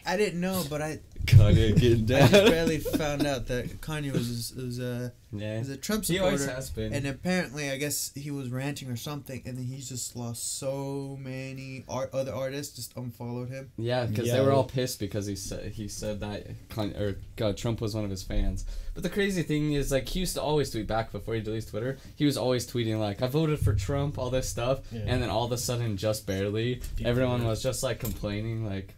I 0.07 0.17
didn't 0.17 0.41
know, 0.41 0.65
but 0.71 0.81
I, 0.81 1.01
Kanye 1.29 1.77
getting 1.81 2.05
down. 2.07 2.23
I 2.23 2.29
just 2.29 2.51
barely 2.53 2.79
found 2.79 3.27
out 3.27 3.47
that 3.47 3.81
Kanye 3.81 4.13
was 4.13 4.53
was 4.57 4.81
uh, 4.81 5.11
a 5.33 5.37
yeah. 5.37 5.59
was 5.59 5.69
a 5.69 5.77
Trump 5.77 6.05
He 6.07 6.19
always 6.19 6.41
supporter, 6.41 6.57
has 6.57 6.71
been. 6.71 6.93
and 6.93 7.07
apparently, 7.07 7.71
I 7.71 7.77
guess 7.77 8.13
he 8.15 8.31
was 8.31 8.49
ranting 8.51 8.89
or 8.89 8.97
something, 8.97 9.43
and 9.45 9.57
then 9.59 9.65
he's 9.65 9.89
just 9.89 10.17
lost 10.17 10.59
so 10.59 11.19
many 11.21 11.85
art, 11.89 12.11
other 12.15 12.33
artists 12.35 12.75
just 12.77 12.97
unfollowed 12.97 13.51
him. 13.51 13.71
Yeah, 13.77 14.07
because 14.07 14.27
Yeah. 14.27 14.39
they 14.39 14.41
were 14.45 14.53
all 14.53 14.65
pissed 14.65 14.99
because 15.01 15.27
he 15.27 15.37
said 15.37 15.73
he 15.73 15.87
said 15.89 16.21
that 16.21 16.47
Con- 16.71 16.95
or 16.97 17.17
God, 17.37 17.57
Trump 17.57 17.81
was 17.81 17.95
one 17.95 18.05
of 18.05 18.11
his 18.11 18.23
fans. 18.23 18.65
But 18.95 19.03
the 19.05 19.11
crazy 19.11 19.43
thing 19.45 19.75
is, 19.75 19.93
like, 19.93 20.09
he 20.09 20.21
used 20.21 20.35
to 20.35 20.43
always 20.43 20.71
tweet 20.71 20.89
back 20.89 21.13
before 21.13 21.35
he 21.35 21.41
deletes 21.41 21.71
Twitter. 21.71 21.99
He 22.17 22.25
was 22.25 22.37
always 22.37 22.67
tweeting 22.67 22.99
like, 22.99 23.23
"I 23.23 23.29
voted 23.29 23.61
for 23.61 23.73
Trump," 23.75 24.19
all 24.19 24.31
this 24.31 24.49
stuff, 24.49 24.81
Yeah. 24.91 25.03
and 25.07 25.23
then 25.23 25.29
all 25.31 25.45
of 25.45 25.53
a 25.53 25.59
sudden, 25.59 25.97
just 25.97 26.27
barely, 26.27 26.77
People 26.97 27.07
everyone 27.11 27.43
were- 27.43 27.51
was 27.51 27.63
just 27.63 27.83
like 27.83 28.01
complaining, 28.01 28.65
like 28.67 28.95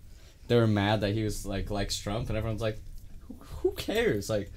they 0.51 0.57
were 0.57 0.67
mad 0.67 1.03
that 1.03 1.13
he 1.15 1.23
was 1.23 1.47
like 1.47 1.71
likes 1.71 1.97
Trump, 1.97 2.29
and 2.29 2.37
everyone's 2.37 2.61
like, 2.61 2.77
"Who, 3.29 3.35
who 3.63 3.71
cares? 3.73 4.29
Like, 4.29 4.51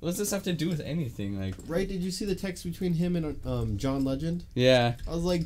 what 0.00 0.08
does 0.08 0.16
this 0.18 0.30
have 0.30 0.42
to 0.44 0.54
do 0.54 0.70
with 0.70 0.80
anything?" 0.80 1.38
Like, 1.38 1.54
Right? 1.66 1.86
Did 1.86 2.02
you 2.02 2.10
see 2.10 2.24
the 2.24 2.34
text 2.34 2.64
between 2.64 2.94
him 2.94 3.14
and 3.14 3.46
um, 3.46 3.76
John 3.76 4.04
Legend? 4.06 4.44
yeah, 4.54 4.94
I 5.06 5.10
was 5.10 5.22
like, 5.22 5.42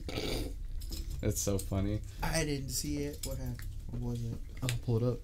it's 1.21 1.43
so 1.43 1.59
funny. 1.59 1.99
I 2.23 2.45
didn't 2.45 2.69
see 2.71 2.99
it. 2.99 3.19
What 3.25 3.39
happened? 3.39 3.63
What 3.91 4.13
was 4.13 4.25
it? 4.25 4.39
I'll 4.63 4.69
pull 4.87 4.99
it 4.99 5.03
up. 5.03 5.19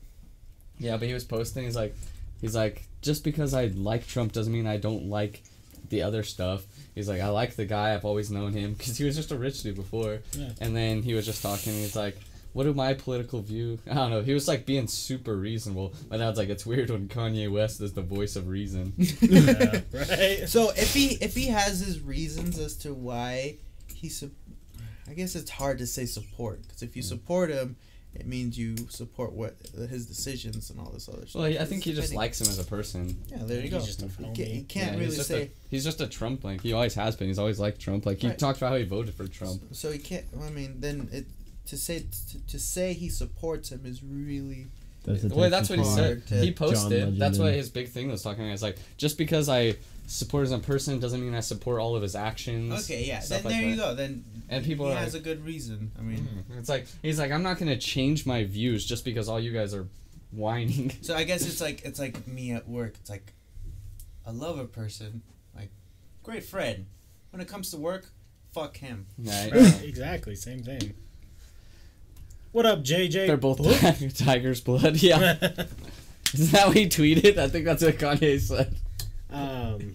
Yeah, 0.81 0.97
but 0.97 1.07
he 1.07 1.15
was 1.15 1.23
posting. 1.25 1.63
He's 1.65 1.77
like, 1.77 1.95
he's 2.41 2.57
like, 2.57 2.83
just 3.01 3.23
because 3.23 3.55
I 3.55 3.67
like 3.67 4.09
Trump 4.09 4.33
doesn't 4.33 4.53
mean 4.53 4.67
I 4.67 4.77
don't 4.77 5.07
like 5.09 5.45
the 5.89 6.03
other 6.03 6.25
stuff. 6.25 6.65
He's 6.97 7.09
like, 7.09 7.21
I 7.21 7.29
like 7.29 7.55
the 7.55 7.65
guy. 7.65 7.95
I've 7.95 8.05
always 8.05 8.29
known 8.29 8.53
him 8.55 8.73
because 8.79 8.99
he 8.99 9.05
was 9.05 9.15
just 9.15 9.31
a 9.31 9.37
rich 9.37 9.63
dude 9.63 9.77
before. 9.77 10.19
Yeah. 10.33 10.49
And 10.61 10.75
then 10.75 11.03
he 11.03 11.15
was 11.15 11.27
just 11.27 11.43
talking. 11.43 11.75
He's 11.75 11.95
like, 11.95 12.19
what 12.55 12.65
do 12.65 12.73
my 12.73 12.95
political 12.95 13.43
view? 13.43 13.79
I 13.91 13.95
don't 13.95 14.11
know. 14.11 14.23
He 14.23 14.33
was 14.33 14.49
like 14.49 14.65
being 14.65 14.87
super 14.87 15.37
reasonable. 15.37 15.93
My 16.09 16.17
dad's 16.17 16.39
like, 16.39 16.49
it's 16.49 16.65
weird 16.65 16.89
when 16.89 17.09
Kanye 17.09 17.51
West 17.53 17.81
is 17.83 17.93
the 17.93 18.01
voice 18.03 18.37
of 18.37 18.49
reason. 18.49 18.95
yeah, 18.97 19.81
right? 19.93 20.49
So 20.49 20.71
if 20.71 20.95
he 20.95 21.19
if 21.21 21.35
he 21.35 21.49
has 21.49 21.81
his 21.81 22.01
reasons 22.01 22.59
as 22.59 22.77
to 22.79 22.95
why 22.95 23.57
he, 23.93 24.09
su- 24.09 24.31
I 25.09 25.15
guess 25.15 25.35
it's 25.35 25.51
hard 25.51 25.79
to 25.79 25.87
say 25.87 26.07
support 26.07 26.63
because 26.63 26.83
if 26.83 26.97
you 26.97 27.03
mm. 27.03 27.07
support 27.07 27.51
him, 27.51 27.77
it 28.15 28.27
means 28.27 28.57
you 28.57 28.77
support 28.89 29.33
what 29.33 29.57
his 29.91 30.07
decisions 30.07 30.71
and 30.71 30.79
all 30.79 30.91
this 30.93 31.09
other 31.09 31.27
stuff. 31.27 31.43
well, 31.43 31.47
I 31.47 31.65
think 31.65 31.83
he 31.83 31.91
just 31.91 32.11
depending- 32.13 32.17
likes 32.19 32.41
him 32.41 32.47
as 32.47 32.61
a 32.61 32.65
person. 32.65 33.19
Yeah, 33.27 33.39
there 33.43 33.57
you 33.57 33.63
He's 33.63 33.71
go. 33.73 33.81
just 33.81 34.03
a 34.03 34.07
you, 34.07 34.11
can't, 34.13 34.37
homie. 34.37 34.55
you 34.55 34.63
can't 34.63 34.87
Yeah, 34.87 34.93
really 34.93 35.05
he's 35.07 35.17
just 35.17 35.29
say. 35.29 35.43
A, 35.43 35.51
he's 35.71 35.83
just 35.85 36.01
a 36.01 36.07
Trump 36.07 36.45
like 36.45 36.61
he 36.61 36.73
always 36.73 36.95
has 36.95 37.17
been. 37.17 37.27
He's 37.27 37.41
always 37.41 37.59
liked 37.59 37.81
Trump. 37.81 38.07
Like 38.07 38.19
he 38.19 38.29
Right. 38.29 38.39
talked 38.39 38.59
about 38.59 38.71
how 38.71 38.77
he 38.77 38.85
voted 38.85 39.15
for 39.15 39.27
Trump. 39.27 39.63
So 39.73 39.91
he 39.91 39.99
can't. 39.99 40.25
I 40.41 40.51
mean, 40.51 40.77
then 40.79 41.09
it 41.13 41.27
to 41.67 41.77
say 41.77 42.05
to, 42.31 42.47
to 42.47 42.59
say 42.59 42.93
he 42.93 43.09
supports 43.09 43.71
him 43.71 43.83
is 43.85 44.03
really 44.03 44.67
Well, 45.07 45.51
that's 45.51 45.69
what 45.71 45.79
he 45.79 45.85
said. 45.85 46.23
He 46.29 46.53
posted. 46.53 47.19
That's 47.19 47.39
what 47.39 47.53
his 47.55 47.69
big 47.71 47.89
thing 47.89 48.11
was 48.11 48.23
talking 48.23 48.45
about. 48.45 48.53
It's 48.53 48.63
like 48.63 48.79
just 48.97 49.19
because 49.19 49.49
I 49.49 49.77
support 50.07 50.47
him 50.47 50.53
as 50.53 50.61
a 50.61 50.63
person 50.63 51.01
doesn't 51.01 51.21
mean 51.21 51.35
I 51.35 51.41
support 51.41 51.81
all 51.81 51.97
of 51.97 52.03
his 52.03 52.15
actions. 52.15 52.73
okay. 52.85 53.05
Yeah, 53.05 53.21
then 53.29 53.45
like 53.45 53.55
there 53.55 53.63
you 53.63 53.77
go. 53.77 53.95
Then 53.95 54.25
And 54.49 54.65
people 54.65 54.87
he 54.87 54.93
are 54.93 54.97
has 54.97 55.15
like- 55.15 55.23
a 55.23 55.25
good 55.25 55.45
reason. 55.45 55.91
I 55.99 56.03
mean, 56.03 56.19
mm-hmm. 56.19 56.59
It's 56.59 56.69
like 56.69 56.87
he's 57.03 57.19
like 57.19 57.33
I'm 57.33 57.43
not 57.43 57.59
gonna 57.59 57.77
change 57.79 58.27
my 58.27 58.45
views 58.45 58.85
just 58.85 59.05
because 59.05 59.29
all 59.29 59.41
you 59.41 59.53
guys 59.53 59.73
are 59.75 59.87
whining. 60.33 60.93
so 61.03 61.15
I 61.15 61.25
guess 61.25 61.47
it's 61.47 61.61
like 61.61 61.83
it's 61.85 61.99
like 61.99 62.27
me 62.27 62.53
at 62.53 62.69
work. 62.69 62.95
It's 63.01 63.11
like 63.11 63.33
I 64.27 64.31
love 64.31 64.59
a 64.59 64.65
person, 64.65 65.23
like 65.55 65.71
great 66.23 66.45
friend. 66.45 66.87
When 67.31 67.41
it 67.41 67.49
comes 67.49 67.71
to 67.73 67.77
work, 67.79 68.07
fuck 68.53 68.77
him. 68.77 69.07
Right? 69.19 69.51
Right, 69.53 69.83
exactly, 69.85 70.35
same 70.37 70.63
thing. 70.63 70.95
What 72.55 72.67
up, 72.67 72.85
JJ? 72.85 73.27
They're 73.27 73.37
both 73.37 73.59
Book? 73.59 74.15
tiger's 74.15 74.61
blood. 74.61 74.95
Yeah, 75.03 75.33
is 76.33 76.53
that 76.53 76.69
what 76.69 76.77
he 76.77 76.87
tweeted? 76.87 77.37
I 77.37 77.49
think 77.49 77.65
that's 77.65 77.83
what 77.83 77.99
Kanye 77.99 78.39
said. 78.41 78.77
um, 79.29 79.93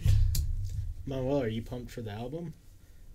Manuel, 1.06 1.43
are 1.43 1.48
you 1.48 1.62
pumped 1.62 1.89
for 1.89 2.02
the 2.02 2.12
album? 2.12 2.54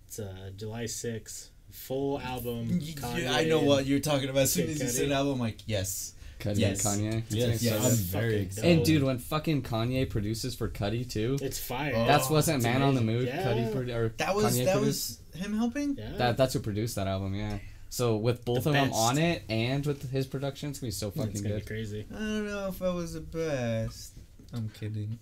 It's 0.07 0.17
uh, 0.17 0.49
July 0.57 0.85
6th. 0.85 1.49
Full 1.69 2.19
album. 2.21 2.81
I 3.29 3.43
know 3.43 3.59
what 3.61 3.85
you're 3.85 3.99
talking 3.99 4.29
about. 4.29 4.43
As 4.43 4.53
soon 4.53 4.65
Kid 4.65 4.77
as 4.77 4.81
you 4.81 4.87
said 4.89 5.11
album, 5.11 5.33
I'm 5.33 5.39
like, 5.39 5.59
yes. 5.67 6.13
Cudi 6.39 6.57
Yes. 6.59 6.83
and 6.85 7.03
Kanye. 7.13 7.17
It's 7.27 7.35
Yes, 7.35 7.45
gonna 7.45 7.57
be 7.59 7.65
yeah, 7.65 7.81
so 7.81 7.87
I'm 7.89 7.95
very 7.95 8.35
excited. 8.41 8.71
And 8.77 8.83
dude, 8.85 9.03
when 9.03 9.19
fucking 9.19 9.61
Kanye 9.61 10.09
produces 10.09 10.55
for 10.55 10.69
Cudi 10.69 11.07
too, 11.07 11.37
It's 11.39 11.59
fire. 11.59 11.93
Oh, 11.95 12.05
that's 12.07 12.31
wasn't 12.31 12.57
it's 12.57 12.65
Man 12.65 12.81
on 12.81 12.95
the 12.95 13.01
amazing. 13.01 13.25
Moon. 13.25 13.35
Yeah. 13.37 13.43
Cudi 13.53 13.71
pro- 13.71 13.95
or 13.95 14.09
That 14.17 14.35
was 14.35 14.57
Kanye 14.57 14.65
that 14.65 14.77
produced. 14.77 15.21
was 15.33 15.41
him 15.41 15.55
helping. 15.55 15.95
Yeah. 15.97 16.11
That 16.17 16.37
that's 16.37 16.53
who 16.55 16.59
produced 16.61 16.95
that 16.95 17.07
album, 17.07 17.35
yeah. 17.35 17.59
So 17.89 18.17
with 18.17 18.43
both 18.43 18.63
The 18.63 18.71
of 18.71 18.73
them 18.73 18.93
on 18.93 19.17
it 19.17 19.43
and 19.49 19.85
with 19.85 20.11
his 20.11 20.27
production, 20.27 20.69
it's 20.69 20.79
gonna 20.79 20.87
be 20.87 20.91
so 20.91 21.11
fucking 21.11 21.31
it's 21.31 21.39
fucking 21.39 21.43
gonna 21.43 21.59
good. 21.61 21.65
be 21.65 21.67
crazy. 21.75 22.05
I 22.13 22.17
don't 22.19 22.45
know 22.47 22.67
if 22.67 22.81
I 22.81 22.89
was 22.89 23.13
the 23.13 23.21
best. 23.21 24.13
I'm 24.53 24.69
kidding. 24.69 25.19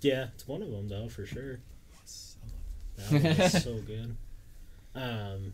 Yeah, 0.00 0.28
it's 0.34 0.46
one 0.48 0.62
of 0.62 0.70
them 0.70 0.88
though 0.88 1.08
for 1.08 1.26
sure. 1.26 1.60
That 3.10 3.38
was 3.38 3.62
so 3.62 3.76
good. 3.78 4.16
Um, 4.94 5.52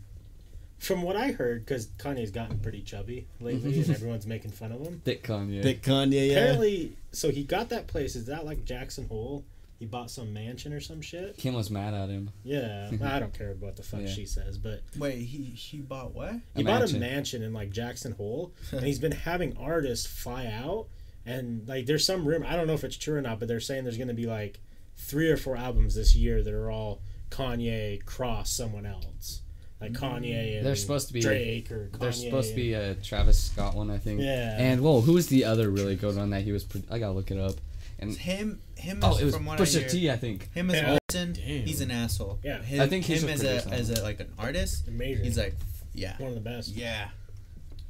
from 0.79 1.01
what 1.03 1.15
I 1.15 1.31
heard, 1.31 1.65
because 1.65 1.87
Kanye's 1.87 2.31
gotten 2.31 2.59
pretty 2.59 2.81
chubby 2.81 3.27
lately, 3.39 3.79
and 3.79 3.89
everyone's 3.95 4.25
making 4.27 4.51
fun 4.51 4.71
of 4.71 4.81
him. 4.81 5.01
Thick 5.03 5.23
Kanye. 5.23 5.61
Thick 5.61 5.81
Kanye, 5.81 6.27
yeah. 6.29 6.33
Apparently, 6.37 6.93
so 7.11 7.31
he 7.31 7.43
got 7.43 7.69
that 7.69 7.87
place. 7.87 8.15
Is 8.15 8.25
that 8.25 8.45
like 8.45 8.65
Jackson 8.65 9.07
Hole? 9.07 9.43
He 9.79 9.85
bought 9.85 10.11
some 10.11 10.33
mansion 10.33 10.73
or 10.73 10.81
some 10.81 11.01
shit. 11.01 11.37
Kim 11.37 11.53
was 11.53 11.71
mad 11.71 11.93
at 11.93 12.09
him. 12.09 12.31
Yeah, 12.43 12.91
I 13.01 13.17
don't 13.19 13.33
care 13.33 13.55
what 13.59 13.77
the 13.77 13.83
fuck 13.83 14.01
Yeah. 14.01 14.07
she 14.07 14.25
says, 14.25 14.57
but 14.57 14.81
Wait, 14.97 15.19
he 15.19 15.43
he 15.45 15.77
bought 15.79 16.13
what? 16.13 16.33
he 16.53 16.61
A 16.61 16.65
bought 16.65 16.79
mansion. 16.81 16.97
a 16.97 16.99
mansion 16.99 17.43
in 17.43 17.53
like 17.53 17.69
Jackson 17.71 18.11
Hole, 18.11 18.53
and 18.71 18.81
he's 18.85 18.99
been 18.99 19.13
having 19.13 19.55
artists 19.57 20.05
fly 20.05 20.47
out, 20.47 20.87
and 21.25 21.65
like 21.67 21.85
there's 21.85 22.05
some 22.05 22.27
rumor. 22.27 22.45
I 22.45 22.55
don't 22.57 22.67
know 22.67 22.73
if 22.73 22.83
it's 22.83 22.97
true 22.97 23.15
or 23.17 23.21
not, 23.21 23.39
but 23.39 23.47
they're 23.47 23.59
saying 23.61 23.85
there's 23.85 23.97
gonna 23.97 24.13
be 24.13 24.25
like 24.27 24.59
three 24.97 25.29
or 25.29 25.37
four 25.37 25.55
albums 25.55 25.95
this 25.95 26.13
year 26.13 26.43
that 26.43 26.53
are 26.53 26.69
all 26.69 27.01
Kanye 27.31 28.03
cross 28.03 28.51
someone 28.51 28.85
else, 28.85 29.43
like 29.79 29.93
mm. 29.93 29.97
Kanye 29.97 30.57
and 30.57 30.65
They're 30.65 30.75
supposed 30.75 31.07
to 31.07 31.13
be- 31.13 31.21
Drake 31.21 31.71
or 31.71 31.87
Kanye. 31.93 31.99
There's 31.99 32.21
supposed 32.21 32.49
to 32.49 32.55
be 32.55 32.73
a 32.73 32.95
Travis 32.95 33.41
Scott 33.41 33.75
one, 33.75 33.89
I 33.89 33.97
think. 33.97 34.19
Yeah. 34.19 34.57
And 34.59 34.81
whoa, 34.81 34.99
who 34.99 35.13
was 35.13 35.27
the 35.27 35.45
other 35.45 35.69
really 35.69 35.95
good 35.95 36.17
one 36.17 36.31
that 36.31 36.41
he 36.41 36.51
was? 36.51 36.65
Pro- 36.65 36.81
I 36.91 36.99
gotta 36.99 37.13
look 37.13 37.31
it 37.31 37.37
up. 37.39 37.53
And 37.99 38.15
Him 38.15 38.61
him 38.77 38.99
oh, 39.03 39.11
is 39.15 39.21
it 39.21 39.25
was 39.25 39.35
from 39.35 39.45
what 39.45 39.59
I 39.59 39.63
Pusha 39.63 39.79
hear. 39.81 39.89
T, 39.89 40.09
I 40.11 40.15
think. 40.17 40.51
Him 40.53 40.69
as 40.69 40.75
Yeah. 40.77 40.97
person, 41.09 41.33
Damn. 41.33 41.65
he's 41.65 41.81
an 41.81 41.91
asshole. 41.91 42.39
Yeah. 42.43 42.61
Him, 42.61 42.81
I 42.81 42.87
think 42.87 43.03
he's 43.05 43.23
him 43.23 43.29
a 43.29 43.31
as 43.33 43.41
a 43.43 43.61
producer. 43.61 43.73
as 43.73 43.89
a 43.99 44.03
like 44.03 44.19
an 44.21 44.31
artist. 44.39 44.87
amazing. 44.87 45.25
He's 45.25 45.37
like, 45.37 45.55
yeah, 45.93 46.15
one 46.17 46.29
of 46.29 46.35
the 46.35 46.41
best. 46.41 46.69
yeah. 46.75 47.09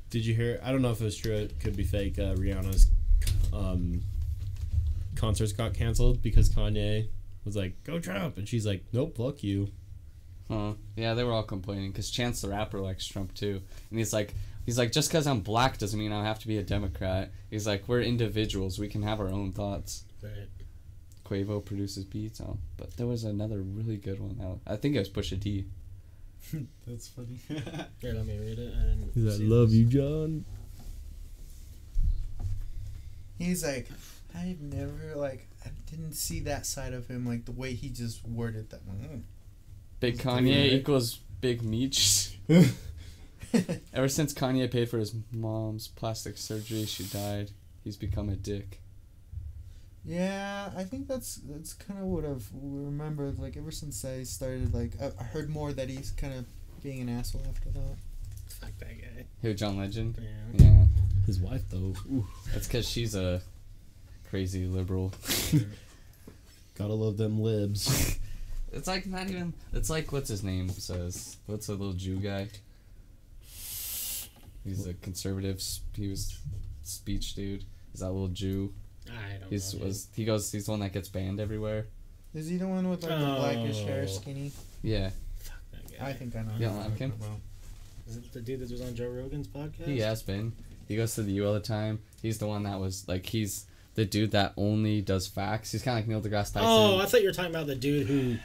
Did 0.09 0.25
you 0.25 0.33
hear? 0.33 0.59
I 0.63 0.71
don't 0.71 0.81
know 0.81 0.89
if 0.91 0.99
it 1.01 1.03
was 1.03 1.15
true. 1.17 1.35
It 1.35 1.59
could 1.59 1.77
be 1.77 1.83
fake. 1.83 2.17
Uh, 2.17 2.33
Rihanna's 2.33 2.89
um, 3.53 4.01
concerts 5.15 5.51
got 5.51 5.73
canceled 5.75 6.21
because 6.23 6.49
Kanye 6.49 7.09
was 7.45 7.55
like, 7.55 7.83
"Go 7.83 7.99
Trump," 7.99 8.37
and 8.37 8.47
she's 8.49 8.65
like, 8.65 8.83
"Nope, 8.91 9.17
fuck 9.17 9.43
you." 9.43 9.69
Huh. 10.49 10.73
Yeah, 10.95 11.13
they 11.13 11.23
were 11.23 11.31
all 11.33 11.43
complaining 11.43 11.91
because 11.91 12.09
Chance 12.09 12.41
the 12.41 12.49
Rapper 12.49 12.79
likes 12.79 13.05
Trump 13.05 13.35
too, 13.35 13.61
and 13.91 13.99
he's 13.99 14.11
like, 14.13 14.33
he's 14.69 14.77
like, 14.77 14.91
just 14.91 15.09
because 15.09 15.25
I'm 15.25 15.39
black 15.39 15.79
doesn't 15.79 15.97
mean 15.99 16.11
I 16.11 16.23
have 16.23 16.37
to 16.39 16.47
be 16.47 16.59
a 16.59 16.63
Democrat. 16.63 17.31
He's 17.49 17.65
like, 17.65 17.87
we're 17.87 18.01
individuals. 18.01 18.77
We 18.77 18.87
can 18.87 19.01
have 19.01 19.19
our 19.19 19.27
own 19.29 19.51
thoughts. 19.51 20.03
Right. 20.21 20.47
Quavo 21.25 21.65
produces 21.65 22.05
beats. 22.05 22.39
Oh, 22.39 22.59
but 22.77 22.95
there 22.95 23.07
was 23.07 23.23
another 23.23 23.61
really 23.61 23.97
good 23.97 24.19
one. 24.19 24.37
Now 24.37 24.59
I 24.67 24.75
think 24.75 24.95
it 24.95 24.99
was 24.99 25.09
Pusha 25.09 25.41
T. 25.41 25.65
That's 26.87 27.07
funny. 27.07 27.39
Here, 27.47 28.13
let 28.13 28.27
me 28.27 28.37
read 28.37 28.59
it. 28.59 28.73
I 28.75 28.95
He's 29.15 29.23
like, 29.23 29.37
see 29.37 29.47
"Love 29.47 29.69
this. 29.69 29.77
you, 29.79 29.85
John." 29.85 30.45
he's 33.39 33.63
like, 33.63 33.87
I've 34.35 34.61
never 34.61 35.15
like 35.15 35.47
I 35.65 35.69
didn't 35.89 36.13
see 36.13 36.41
that 36.41 36.67
side 36.67 36.93
of 36.93 37.07
him 37.07 37.25
like 37.25 37.45
the 37.45 37.51
way 37.53 37.73
he 37.73 37.89
just 37.89 38.23
worded 38.27 38.69
that 38.69 38.85
one. 38.85 39.23
Big 39.99 40.19
Kanye 40.19 40.73
equals 40.73 41.19
Big 41.41 41.63
Meech. 41.63 42.37
Ever 43.93 44.07
since 44.07 44.33
Kanye 44.33 44.71
paid 44.71 44.89
for 44.89 44.97
his 44.97 45.13
mom's 45.31 45.87
plastic 45.87 46.37
surgery, 46.37 46.85
she 46.85 47.03
died. 47.03 47.51
He's 47.83 47.97
become 47.97 48.29
a 48.29 48.35
dick. 48.35 48.81
Yeah, 50.05 50.71
I 50.75 50.83
think 50.83 51.07
that's 51.07 51.35
that's 51.35 51.73
kind 51.73 51.99
of 51.99 52.05
what 52.05 52.25
I've 52.25 52.47
remembered. 52.53 53.39
Like 53.39 53.57
ever 53.57 53.71
since 53.71 54.03
I 54.05 54.23
started, 54.23 54.73
like 54.73 54.93
I, 55.01 55.11
I 55.19 55.23
heard 55.23 55.49
more 55.49 55.73
that 55.73 55.89
he's 55.89 56.11
kind 56.11 56.33
of 56.33 56.45
being 56.81 57.01
an 57.01 57.09
asshole 57.09 57.43
after 57.49 57.69
that. 57.69 57.95
Fuck 58.47 58.71
that 58.79 59.01
guy. 59.01 59.25
Who, 59.41 59.53
John 59.53 59.77
Legend? 59.77 60.17
Yeah. 60.19 60.65
Yeah, 60.65 60.85
His 61.25 61.39
wife 61.39 61.63
though, 61.69 61.93
ooh, 62.11 62.27
that's 62.53 62.67
because 62.67 62.87
she's 62.87 63.15
a 63.15 63.41
crazy 64.29 64.65
liberal. 64.65 65.13
gotta 66.75 66.93
love 66.93 67.17
them 67.17 67.41
libs. 67.41 68.17
It's 68.71 68.87
like 68.87 69.07
not 69.07 69.27
even. 69.29 69.53
It's 69.73 69.89
like 69.89 70.11
what's 70.11 70.29
his 70.29 70.43
name 70.43 70.69
says. 70.69 71.37
What's 71.47 71.65
the 71.65 71.73
little 71.73 71.93
Jew 71.93 72.17
guy? 72.17 72.49
He's 74.63 74.85
a 74.87 74.93
conservative. 74.95 75.61
He 75.95 76.07
was 76.07 76.37
speech 76.83 77.33
dude. 77.35 77.63
Is 77.93 78.01
that 78.01 78.11
little 78.11 78.27
Jew? 78.27 78.73
I 79.09 79.37
don't 79.39 79.49
He's 79.49 79.73
know. 79.73 79.85
was 79.85 80.07
he 80.13 80.25
goes. 80.25 80.51
He's 80.51 80.65
the 80.65 80.71
one 80.71 80.79
that 80.81 80.93
gets 80.93 81.09
banned 81.09 81.39
everywhere. 81.39 81.87
Is 82.35 82.47
he 82.47 82.57
the 82.57 82.67
one 82.67 82.87
with 82.89 83.01
like 83.03 83.11
the 83.19 83.25
blackish 83.25 83.79
hair, 83.83 84.03
Oh. 84.03 84.11
skinny? 84.11 84.51
Yeah, 84.83 85.09
Fuck 85.39 85.57
that 85.71 85.99
guy. 85.99 86.05
I 86.07 86.13
think 86.13 86.35
I 86.35 86.41
know. 86.43 86.49
You 86.49 86.53
who 86.57 86.63
don't 86.65 86.73
you're 86.75 86.83
like 86.89 86.97
him? 86.99 87.11
talking. 87.13 87.41
Is 88.07 88.17
it 88.17 88.33
the 88.33 88.41
dude 88.41 88.59
that 88.59 88.71
was 88.71 88.81
on 88.81 88.95
Joe 88.95 89.09
Rogan's 89.09 89.47
podcast? 89.47 89.85
he 89.87 89.99
has 89.99 90.21
been. 90.21 90.53
He 90.87 90.95
goes 90.95 91.15
to 91.15 91.23
the 91.23 91.31
U 91.33 91.47
all 91.47 91.53
the 91.53 91.59
time. 91.59 91.99
He's 92.21 92.37
the 92.39 92.47
one 92.47 92.63
that 92.63 92.79
was 92.79 93.07
like 93.07 93.25
he's 93.25 93.65
the 93.95 94.05
dude 94.05 94.31
that 94.31 94.53
only 94.57 95.01
does 95.01 95.27
facts. 95.27 95.71
He's 95.71 95.81
kind 95.83 95.97
of 95.99 96.07
like 96.07 96.07
Neil 96.07 96.21
deGrasse 96.21 96.53
Tyson. 96.53 96.61
Oh, 96.63 96.99
I 96.99 97.05
thought 97.05 97.21
you 97.21 97.27
were 97.27 97.33
talking 97.33 97.51
about 97.51 97.67
the 97.67 97.75
dude 97.75 98.07
who 98.07 98.37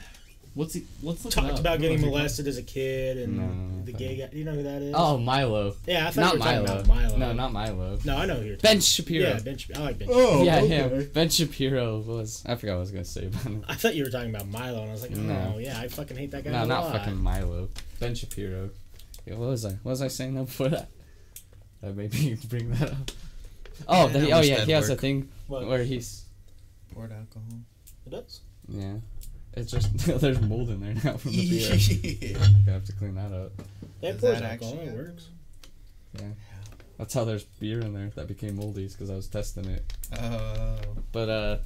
What's 0.55 0.73
he? 0.73 0.85
Let's 1.03 1.23
look 1.25 1.33
it 1.33 1.35
talked 1.35 1.53
up. 1.53 1.59
about 1.59 1.79
getting 1.81 1.99
No, 2.01 2.07
molested 2.07 2.47
as 2.47 2.57
a 2.57 2.63
kid 2.63 3.17
and 3.17 3.35
No, 3.37 3.43
no, 3.45 3.51
no, 3.53 3.83
the 3.85 3.91
gay 3.91 4.15
guy. 4.15 4.29
You 4.31 4.45
know 4.45 4.53
who 4.53 4.63
that 4.63 4.81
is? 4.81 4.93
Oh, 4.97 5.17
Milo. 5.17 5.75
yeah, 5.85 6.07
I 6.07 6.11
thought 6.11 6.21
Not 6.21 6.33
you 6.33 6.39
were 6.39 6.45
talking 6.45 6.63
Milo. 6.63 6.73
about 6.79 6.87
Milo. 6.87 7.17
No, 7.17 7.33
not 7.33 7.51
Milo. 7.53 7.99
No, 8.05 8.17
I 8.17 8.25
know 8.25 8.35
who 8.35 8.45
you're 8.45 8.55
talking 8.55 8.61
Ben 8.69 8.75
about. 8.77 8.83
Shapiro. 8.83 9.27
Yeah, 9.29 9.39
Ben 9.39 9.57
Shapiro. 9.57 9.79
I 9.79 9.83
like 9.83 9.99
Ben. 9.99 10.07
Oh, 10.11 10.43
yeah, 10.43 10.57
okay. 10.61 10.67
him. 10.67 11.09
Ben 11.13 11.29
Shapiro 11.29 11.99
was. 11.99 12.41
I 12.45 12.55
forgot 12.55 12.71
what 12.73 12.77
I 12.77 12.79
was 12.79 12.91
gonna 12.91 13.03
say 13.05 13.25
about 13.25 13.41
him. 13.43 13.65
I 13.67 13.75
thought 13.75 13.95
you 13.95 14.05
were 14.05 14.09
talking 14.09 14.33
about 14.33 14.47
Milo, 14.47 14.79
and 14.81 14.89
I 14.89 14.93
was 14.93 15.01
like, 15.01 15.11
oh, 15.13 15.19
No. 15.19 15.57
yeah, 15.59 15.77
I 15.77 15.89
fucking 15.89 16.15
hate 16.15 16.31
that 16.31 16.45
guy. 16.45 16.51
No, 16.51 16.63
a 16.63 16.65
not 16.65 16.83
lot. 16.85 16.91
fucking 16.99 17.17
Milo. 17.21 17.67
Ben 17.99 18.15
Shapiro. 18.15 18.69
Yeah, 19.25 19.35
what 19.35 19.49
was 19.49 19.65
I? 19.65 19.71
What 19.83 19.91
was 19.91 20.01
I 20.01 20.07
saying 20.07 20.35
though 20.35 20.45
before 20.45 20.69
that? 20.69 20.89
That 21.81 21.97
made 21.97 22.13
me 22.13 22.37
bring 22.47 22.71
that 22.71 22.91
up. 22.91 23.11
Oh, 23.89 24.05
Yeah, 24.05 24.13
that 24.13 24.21
he, 24.23 24.31
I 24.31 24.37
oh 24.37 24.41
yeah, 24.41 24.53
that'd 24.55 24.67
he 24.67 24.71
has 24.71 24.89
a 24.89 24.95
thing 24.95 25.27
What? 25.47 25.67
where 25.67 25.83
he's 25.83 26.23
Poured 26.93 27.11
alcohol. 27.11 27.59
It 28.05 28.09
does. 28.11 28.39
yeah. 28.69 28.93
It's 29.53 29.71
just 29.71 29.97
there's 30.19 30.41
mold 30.41 30.69
in 30.69 30.81
there 30.81 30.93
now 31.03 31.17
from 31.17 31.31
the 31.31 31.49
beer. 31.49 31.75
yeah. 32.37 32.47
I 32.67 32.71
have 32.71 32.85
to 32.85 32.93
clean 32.93 33.15
that 33.15 33.31
up. 33.31 33.51
Yeah, 34.01 34.11
Does 34.11 34.17
it 34.17 34.21
pours 34.21 34.39
that 34.39 34.51
alcohol. 34.51 34.73
actually 34.73 34.87
It 34.87 34.95
works. 34.95 35.29
Yeah, 36.13 36.27
that's 36.97 37.13
how 37.13 37.23
there's 37.25 37.43
beer 37.43 37.79
in 37.79 37.93
there 37.93 38.11
that 38.15 38.27
became 38.27 38.57
moldy 38.57 38.87
because 38.87 39.09
I 39.09 39.15
was 39.15 39.27
testing 39.27 39.65
it. 39.65 39.93
Oh. 40.19 40.77
But 41.11 41.29
uh, 41.29 41.57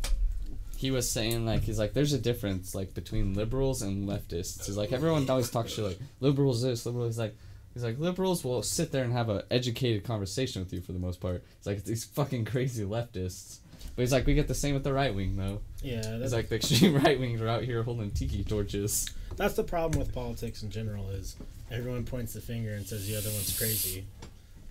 he 0.79 0.91
was 0.91 1.09
saying 1.09 1.45
like 1.45 1.63
he's 1.63 1.77
like 1.77 1.93
there's 1.93 2.13
a 2.13 2.17
difference 2.17 2.73
like 2.73 2.93
between 2.93 3.33
liberals 3.33 3.81
and 3.81 4.07
leftists. 4.07 4.65
He's 4.65 4.77
like 4.77 4.93
everyone 4.93 5.29
always 5.29 5.49
talks 5.49 5.73
shit 5.73 5.83
like 5.83 5.99
liberals 6.21 6.61
this 6.61 6.85
liberals 6.85 7.19
like 7.19 7.35
he's 7.73 7.83
like 7.83 7.99
liberals 7.99 8.45
will 8.45 8.63
sit 8.63 8.91
there 8.91 9.03
and 9.03 9.11
have 9.11 9.29
a 9.29 9.43
educated 9.51 10.05
conversation 10.05 10.63
with 10.63 10.71
you 10.71 10.79
for 10.79 10.93
the 10.93 10.99
most 10.99 11.19
part. 11.19 11.43
It's 11.57 11.67
like 11.67 11.77
it's 11.77 11.87
these 11.87 12.05
fucking 12.05 12.45
crazy 12.45 12.85
leftists. 12.85 13.59
But 13.95 14.01
he's 14.03 14.11
like 14.11 14.25
we 14.25 14.33
get 14.33 14.47
the 14.47 14.53
same 14.55 14.73
with 14.73 14.83
the 14.83 14.93
right 14.93 15.13
wing 15.13 15.35
though. 15.35 15.61
Yeah, 15.81 15.95
He's 15.97 16.19
that's, 16.19 16.33
like 16.33 16.49
the 16.49 16.55
extreme 16.55 16.95
right 17.03 17.19
wings 17.19 17.41
are 17.41 17.47
out 17.47 17.63
here 17.63 17.83
holding 17.83 18.11
tiki 18.11 18.43
torches. 18.43 19.09
that's 19.37 19.53
the 19.55 19.63
problem 19.63 19.99
with 19.99 20.13
politics 20.13 20.63
in 20.63 20.69
general 20.71 21.09
is 21.09 21.35
everyone 21.71 22.03
points 22.05 22.33
the 22.33 22.41
finger 22.41 22.73
and 22.73 22.85
says 22.85 23.07
the 23.07 23.15
other 23.15 23.29
one's 23.29 23.57
crazy. 23.57 24.05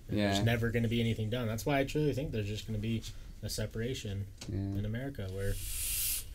And 0.09 0.17
Yeah. 0.17 0.31
There's 0.33 0.45
never 0.45 0.69
going 0.69 0.83
to 0.83 0.89
be 0.89 0.99
anything 0.99 1.29
done. 1.29 1.47
That's 1.47 1.65
why 1.65 1.79
I 1.79 1.83
truly 1.83 2.13
think 2.13 2.31
there's 2.31 2.47
just 2.47 2.67
going 2.67 2.77
to 2.77 2.81
be 2.81 3.03
a 3.43 3.49
separation 3.49 4.25
Yeah, 4.51 4.57
in 4.79 4.85
America 4.85 5.27
where 5.33 5.53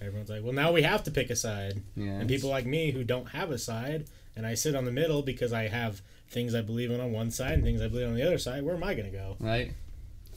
everyone's 0.00 0.30
like, 0.30 0.42
well, 0.42 0.52
now 0.52 0.72
we 0.72 0.82
have 0.82 1.02
to 1.04 1.10
pick 1.10 1.30
a 1.30 1.36
side. 1.36 1.82
yeah. 1.96 2.12
And 2.12 2.28
people 2.28 2.50
like 2.50 2.66
me 2.66 2.90
who 2.92 3.04
don't 3.04 3.26
have 3.30 3.50
a 3.50 3.58
side, 3.58 4.06
and 4.36 4.46
I 4.46 4.54
sit 4.54 4.74
on 4.74 4.84
the 4.84 4.90
middle 4.92 5.22
because 5.22 5.52
I 5.52 5.68
have 5.68 6.00
things 6.28 6.54
I 6.54 6.62
believe 6.62 6.90
in 6.90 7.00
on 7.00 7.12
one 7.12 7.30
side 7.30 7.52
and 7.52 7.62
things 7.64 7.80
I 7.82 7.88
believe 7.88 8.08
on 8.08 8.14
the 8.14 8.22
other 8.26 8.38
side. 8.38 8.64
Where 8.64 8.74
am 8.74 8.82
I 8.84 8.94
going 8.94 9.10
to 9.10 9.16
go? 9.16 9.36
right. 9.40 9.72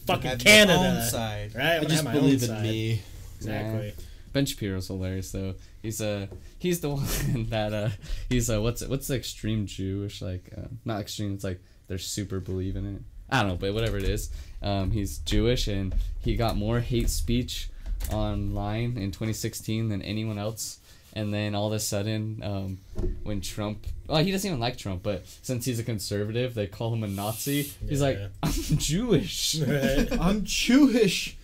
Fucking 0.07 0.29
Have 0.29 0.41
your 0.41 0.45
Canada, 0.53 0.79
own 1.01 1.09
side. 1.09 1.55
right? 1.55 1.75
I'm 1.75 1.81
I 1.81 1.85
just 1.85 1.95
have 1.95 2.05
my 2.05 2.11
own 2.13 2.17
believe 2.21 2.43
in 2.43 2.49
side. 2.49 2.63
me. 2.63 3.01
Exactly. 3.37 3.93
Ben 4.33 4.45
Shapiro's 4.45 4.87
hilarious 4.87 5.31
though. 5.31 5.55
He's 5.81 6.01
uh 6.01 6.27
he's 6.59 6.79
the 6.79 6.89
one 6.91 7.05
that 7.49 7.73
uh 7.73 7.89
he's 8.29 8.49
uh 8.49 8.61
what's 8.61 8.85
what's 8.85 9.07
the 9.07 9.15
extreme 9.15 9.65
Jewish 9.65 10.21
like 10.21 10.49
uh, 10.57 10.67
not 10.85 11.01
extreme 11.01 11.33
it's 11.33 11.43
like 11.43 11.59
they're 11.87 11.97
super 11.97 12.39
believe 12.39 12.75
in 12.75 12.95
it. 12.95 13.01
I 13.29 13.41
don't 13.41 13.49
know, 13.51 13.55
but 13.57 13.73
whatever 13.73 13.97
it 13.97 14.05
is, 14.05 14.29
um, 14.61 14.91
he's 14.91 15.17
Jewish 15.19 15.67
and 15.67 15.93
he 16.21 16.35
got 16.37 16.55
more 16.55 16.79
hate 16.79 17.09
speech 17.09 17.69
online 18.11 18.97
in 18.97 19.11
2016 19.11 19.89
than 19.89 20.01
anyone 20.01 20.37
else. 20.37 20.79
And 21.17 21.33
then 21.33 21.55
all 21.55 21.65
of 21.65 21.73
a 21.73 21.79
sudden, 21.79 22.41
um, 22.43 22.77
when 23.23 23.41
Trump, 23.41 23.87
well, 24.05 24.23
he 24.23 24.31
doesn't 24.31 24.47
even 24.47 24.59
like 24.59 24.77
Trump, 24.77 25.01
but 25.01 25.25
since 25.41 25.65
he's 25.65 25.79
a 25.79 25.83
conservative, 25.83 26.53
they 26.53 26.67
call 26.67 26.93
him 26.93 27.03
a 27.03 27.07
Nazi. 27.07 27.63
He's 27.89 28.03
like, 28.03 28.19
I'm 28.43 28.51
Jewish. 28.77 29.59
Right. 29.67 30.07
I'm 30.21 30.43
Jewish. 30.43 31.35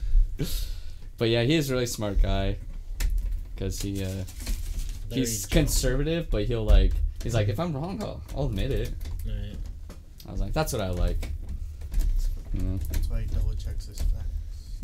But 1.17 1.29
yeah, 1.29 1.41
he 1.41 1.55
is 1.55 1.71
a 1.71 1.73
really 1.73 1.87
smart 1.87 2.21
guy. 2.21 2.57
Cause 3.57 3.81
he 3.81 4.03
uh, 4.03 4.09
he's 5.11 5.47
conservative, 5.47 6.29
but 6.29 6.45
he'll 6.45 6.65
like 6.65 6.93
he's 7.23 7.33
like 7.33 7.47
if 7.49 7.59
I'm 7.59 7.73
wrong, 7.73 7.99
I'll, 8.03 8.21
I'll 8.35 8.45
admit 8.45 8.71
it. 8.71 8.91
Right. 9.25 9.55
I 10.27 10.31
was 10.31 10.39
like, 10.41 10.53
that's 10.53 10.71
what 10.73 10.81
I 10.83 10.89
like. 10.91 11.29
You 12.53 12.61
know, 12.61 12.79
That's 12.91 13.09
why 13.09 13.21
he 13.21 13.25
double 13.27 13.53
checks 13.55 13.87
his 13.87 13.97
facts. 14.01 14.27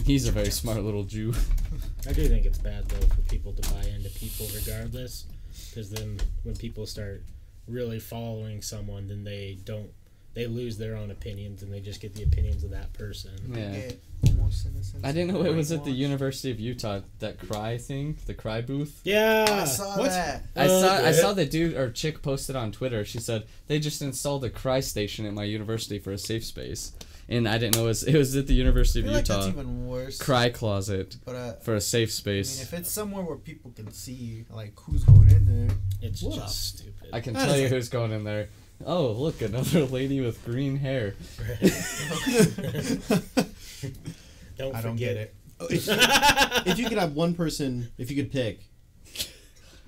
he's 0.04 0.28
a 0.28 0.32
very 0.32 0.50
smart 0.50 0.84
little 0.84 1.04
Jew. 1.04 1.34
I 2.08 2.14
do 2.14 2.28
think 2.28 2.46
it's 2.46 2.58
bad 2.58 2.88
though 2.90 3.06
for 3.08 3.22
people 3.22 3.54
to 3.54 3.74
buy 3.74 3.84
into 3.84 4.10
people 4.10 4.48
regardless, 4.56 5.26
because 5.70 5.90
then 5.90 6.20
when 6.44 6.56
people 6.56 6.86
start 6.86 7.24
really 7.68 8.00
following 8.00 8.62
someone, 8.62 9.08
then 9.08 9.24
they 9.24 9.58
don't. 9.66 9.90
They 10.36 10.46
lose 10.46 10.78
their 10.78 10.96
own 10.96 11.10
opinions 11.10 11.64
and 11.64 11.74
they 11.74 11.80
just 11.82 12.00
get 12.00 12.14
the 12.14 12.24
opinions 12.24 12.64
of 12.64 12.70
that 12.70 12.94
person. 12.94 13.32
Yeah. 13.48 13.72
Get 13.72 14.00
almost 14.28 14.66
innocent. 14.68 15.04
I 15.04 15.12
didn't 15.12 15.34
know 15.34 15.44
it 15.44 15.56
was 15.56 15.72
at 15.72 15.84
the. 15.84 15.92
University 15.92 16.52
of 16.52 16.60
Utah. 16.60 17.02
That 17.18 17.40
cry 17.40 17.78
thing, 17.80 18.16
the 18.28 18.36
cry 18.36 18.62
booth. 18.62 19.02
Yeah. 19.04 19.46
I 19.50 19.66
saw 19.66 19.98
What? 19.98 20.10
that. 20.12 20.44
I 20.56 20.68
saw 20.68 20.98
oh, 21.00 21.06
I 21.06 21.12
saw 21.12 21.34
the 21.34 21.46
dude 21.46 21.76
or 21.76 21.92
chick 21.92 22.22
posted 22.22 22.56
on 22.56 22.72
Twitter. 22.72 23.04
She 23.04 23.20
said 23.20 23.48
they 23.68 23.80
just 23.80 24.02
installed 24.04 24.44
a 24.46 24.50
cry 24.52 24.80
station 24.82 25.26
at 25.26 25.34
my 25.34 25.44
university 25.46 25.98
for 25.98 26.12
a 26.12 26.18
safe 26.18 26.46
space, 26.46 26.94
and 27.30 27.48
I 27.48 27.58
didn't 27.58 27.76
know 27.76 27.84
it 27.84 27.88
was 27.88 28.04
it 28.04 28.16
was 28.18 28.36
at 28.36 28.48
the 28.48 28.54
University 28.54 29.00
I 29.00 29.02
of 29.02 29.06
feel 29.08 29.14
like 29.16 29.28
Utah. 29.28 29.38
that's 29.46 29.48
even 29.58 29.88
worse. 29.88 30.18
cry 30.18 30.50
closet 30.50 31.18
But 31.26 31.36
uh, 31.36 31.54
for 31.62 31.76
a 31.76 31.82
safe 31.82 32.10
I 32.10 32.12
space. 32.12 32.58
mean, 32.58 32.64
if 32.64 32.74
it's 32.74 32.92
somewhere 32.92 33.24
where 33.24 33.38
people 33.38 33.72
can 33.72 33.92
see, 33.92 34.46
like 34.50 34.74
who's 34.80 35.04
going 35.04 35.30
in 35.30 35.46
there. 35.68 35.76
It's 36.02 36.22
What 36.22 36.36
just 36.36 36.78
stupid. 36.80 37.10
I 37.14 37.22
can 37.22 37.34
That 37.34 37.46
tell 37.48 37.58
you 37.58 37.66
a- 37.68 37.70
who's 37.70 37.90
going 37.90 38.12
in 38.12 38.24
there. 38.24 38.50
Oh, 38.86 39.12
look, 39.12 39.42
another 39.42 39.84
lady 39.98 40.22
with 40.22 40.44
green 40.46 40.78
hair. 40.78 41.16
don't 44.58 44.76
I 44.76 44.82
don't 44.82 44.94
forget 44.94 44.98
get 44.98 45.18
it. 45.18 45.36
Oh, 45.62 45.68
if, 45.70 45.88
if 46.68 46.80
you 46.80 46.88
could 46.88 46.98
have 46.98 47.14
one 47.14 47.34
person, 47.34 47.90
if 47.98 48.10
you 48.10 48.16
could 48.16 48.32
pick 48.32 48.62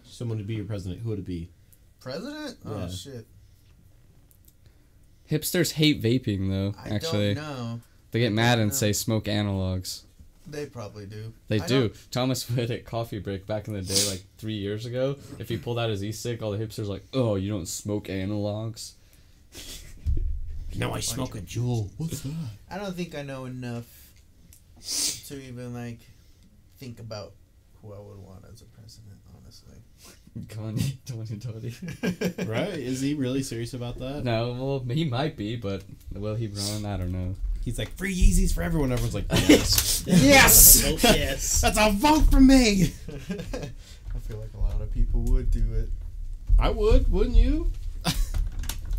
someone 0.06 0.38
to 0.38 0.44
be 0.44 0.56
your 0.56 0.66
president, 0.66 1.02
who 1.02 1.10
would 1.10 1.20
it 1.20 1.26
be? 1.26 1.50
President? 2.02 2.58
Oh 2.66 2.78
Yeah. 2.80 2.88
shit! 2.90 3.28
Hipsters 5.32 5.72
hate 5.74 6.02
vaping 6.02 6.50
though. 6.50 6.74
I 6.84 6.90
actually, 6.94 7.34
don't 7.36 7.44
know. 7.46 7.80
they 8.12 8.20
get 8.20 8.34
mad 8.34 8.60
and 8.60 8.70
know. 8.70 8.76
say 8.76 8.92
smoke 8.94 9.26
analogs. 9.26 10.02
They 10.46 10.66
probably 10.66 11.06
do. 11.06 11.32
They 11.48 11.62
I 11.62 11.68
do. 11.68 11.82
don't- 11.88 12.12
Thomas 12.12 12.50
Witt 12.50 12.70
at 12.70 12.84
Coffee 12.86 13.20
Break 13.20 13.48
back 13.48 13.68
in 13.68 13.74
the 13.74 13.82
day, 13.82 14.10
like 14.10 14.24
three 14.38 14.56
years 14.56 14.86
ago, 14.86 15.16
if 15.40 15.48
he 15.48 15.56
pulled 15.58 15.80
out 15.80 15.90
his 15.90 16.04
e-cig, 16.04 16.44
all 16.44 16.52
the 16.52 16.58
hipsters 16.58 16.88
like, 16.88 17.04
"Oh, 17.14 17.36
you 17.36 17.50
don't 17.50 17.68
smoke 17.68 18.08
analogs." 18.08 18.94
Now 20.78 20.94
I 20.94 21.02
smoke 21.02 21.36
a 21.36 21.42
Juul. 21.42 21.90
What's 21.98 22.22
that? 22.22 22.32
I 22.70 22.78
don't 22.78 22.96
think 22.96 23.14
I 23.14 23.24
know 23.24 23.44
enough 23.44 23.86
to 25.28 25.36
even 25.42 25.74
like 25.74 26.00
think 26.78 27.00
about 27.00 27.34
who 27.82 27.92
I 27.94 28.00
would 28.00 28.18
want 28.20 28.46
as 28.52 28.62
a 28.62 28.66
president. 28.66 28.71
Honestly. 28.71 28.71
Kanye 30.40 30.98
2020. 31.06 32.46
Right? 32.50 32.70
Is 32.74 33.02
he 33.02 33.14
really 33.14 33.44
serious 33.44 33.74
about 33.74 34.00
that? 34.00 34.24
no, 34.24 34.54
well, 34.54 34.96
he 34.96 35.06
might 35.06 35.36
be, 35.38 35.56
but 35.56 35.84
will 36.14 36.36
he 36.36 36.48
run? 36.48 36.86
I 36.86 36.98
don't 36.98 37.12
know. 37.12 37.36
He's 37.64 37.78
like 37.78 37.90
free 37.96 38.16
Yeezys 38.16 38.54
for 38.54 38.64
everyone. 38.64 38.92
Everyone's 38.92 39.14
like, 39.14 39.26
yes, 39.48 40.04
yes, 40.08 40.84
Oh, 40.86 40.98
yes. 41.04 41.62
that's 41.62 41.78
a 41.78 41.92
vote 41.92 42.24
for 42.32 42.40
me. 42.40 42.94
I 44.16 44.20
feel 44.20 44.38
like 44.38 44.54
a 44.56 44.60
lot 44.60 44.82
of 44.82 44.92
people 44.92 45.22
would 45.26 45.52
do 45.52 45.64
it. 45.74 45.90
I 46.58 46.70
would, 46.70 47.12
wouldn't 47.12 47.36
you? 47.36 47.72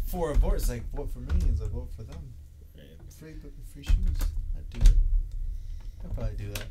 For 0.06 0.30
a 0.30 0.34
vote, 0.34 0.54
it's 0.54 0.68
like 0.68 0.82
vote 0.94 1.10
for 1.10 1.20
me 1.20 1.32
is 1.50 1.60
a 1.62 1.66
vote 1.68 1.88
for 1.96 2.02
them. 2.02 2.18
Right. 2.76 2.84
Free 3.18 3.34
free 3.72 3.82
shoes. 3.82 3.96
I'd 4.56 4.68
do 4.70 4.80
it. 4.80 4.96
I'd 6.04 6.14
probably 6.14 6.36
do 6.36 6.52
that. 6.52 6.64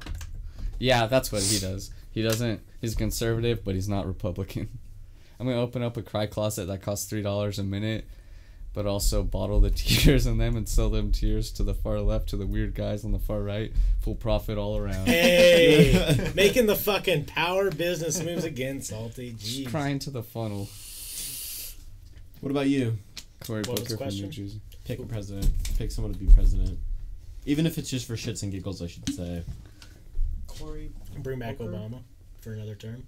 Yeah, 0.79 1.07
that's 1.07 1.31
what 1.31 1.41
he 1.41 1.57
does. 1.59 1.89
He 2.11 2.21
doesn't. 2.21 2.61
He's 2.81 2.95
conservative, 2.95 3.63
but 3.63 3.75
he's 3.75 3.89
not 3.89 4.05
Republican. 4.05 4.69
I'm 5.39 5.47
gonna 5.47 5.59
open 5.59 5.81
up 5.81 5.97
a 5.97 6.01
cry 6.03 6.27
closet 6.27 6.65
that 6.67 6.81
costs 6.81 7.09
three 7.09 7.21
dollars 7.23 7.57
a 7.57 7.63
minute, 7.63 8.05
but 8.73 8.85
also 8.85 9.23
bottle 9.23 9.59
the 9.59 9.69
tears 9.75 10.27
in 10.27 10.37
them 10.37 10.55
and 10.55 10.69
sell 10.69 10.89
them 10.89 11.11
tears 11.11 11.51
to 11.53 11.63
the 11.63 11.73
far 11.73 11.99
left 11.99 12.29
to 12.29 12.37
the 12.37 12.45
weird 12.45 12.75
guys 12.75 13.03
on 13.03 13.11
the 13.11 13.19
far 13.19 13.41
right. 13.41 13.73
Full 14.01 14.15
profit 14.15 14.57
all 14.59 14.77
around. 14.77 15.07
Hey, 15.07 16.31
making 16.35 16.67
the 16.67 16.75
fucking 16.75 17.25
power 17.25 17.71
business 17.71 18.21
moves 18.21 18.43
again, 18.43 18.81
Salty. 18.81 19.33
Jeez. 19.33 19.67
Crying 19.69 19.97
to 19.99 20.11
the 20.11 20.21
funnel. 20.23 20.69
What 22.41 22.51
about 22.51 22.67
you? 22.67 22.97
Cory 23.39 23.61
What 23.61 23.79
was 23.79 23.87
the 23.87 23.97
Booker 23.97 24.09
from 24.11 24.19
New? 24.19 24.27
Jersey. 24.27 24.61
Pick 24.85 24.99
a 24.99 25.03
president. 25.03 25.49
Pick 25.77 25.91
someone 25.91 26.13
to 26.13 26.19
be 26.19 26.27
president. 26.27 26.77
Even 27.45 27.65
if 27.65 27.77
it's 27.77 27.89
just 27.89 28.05
for 28.07 28.15
shits 28.15 28.43
and 28.43 28.51
giggles, 28.51 28.81
I 28.81 28.87
should 28.87 29.07
say. 29.13 29.43
Corey. 30.47 30.91
Bring 31.17 31.39
back 31.39 31.57
Booker? 31.57 31.71
Obama 31.71 32.01
for 32.41 32.53
another 32.53 32.75
term. 32.75 33.03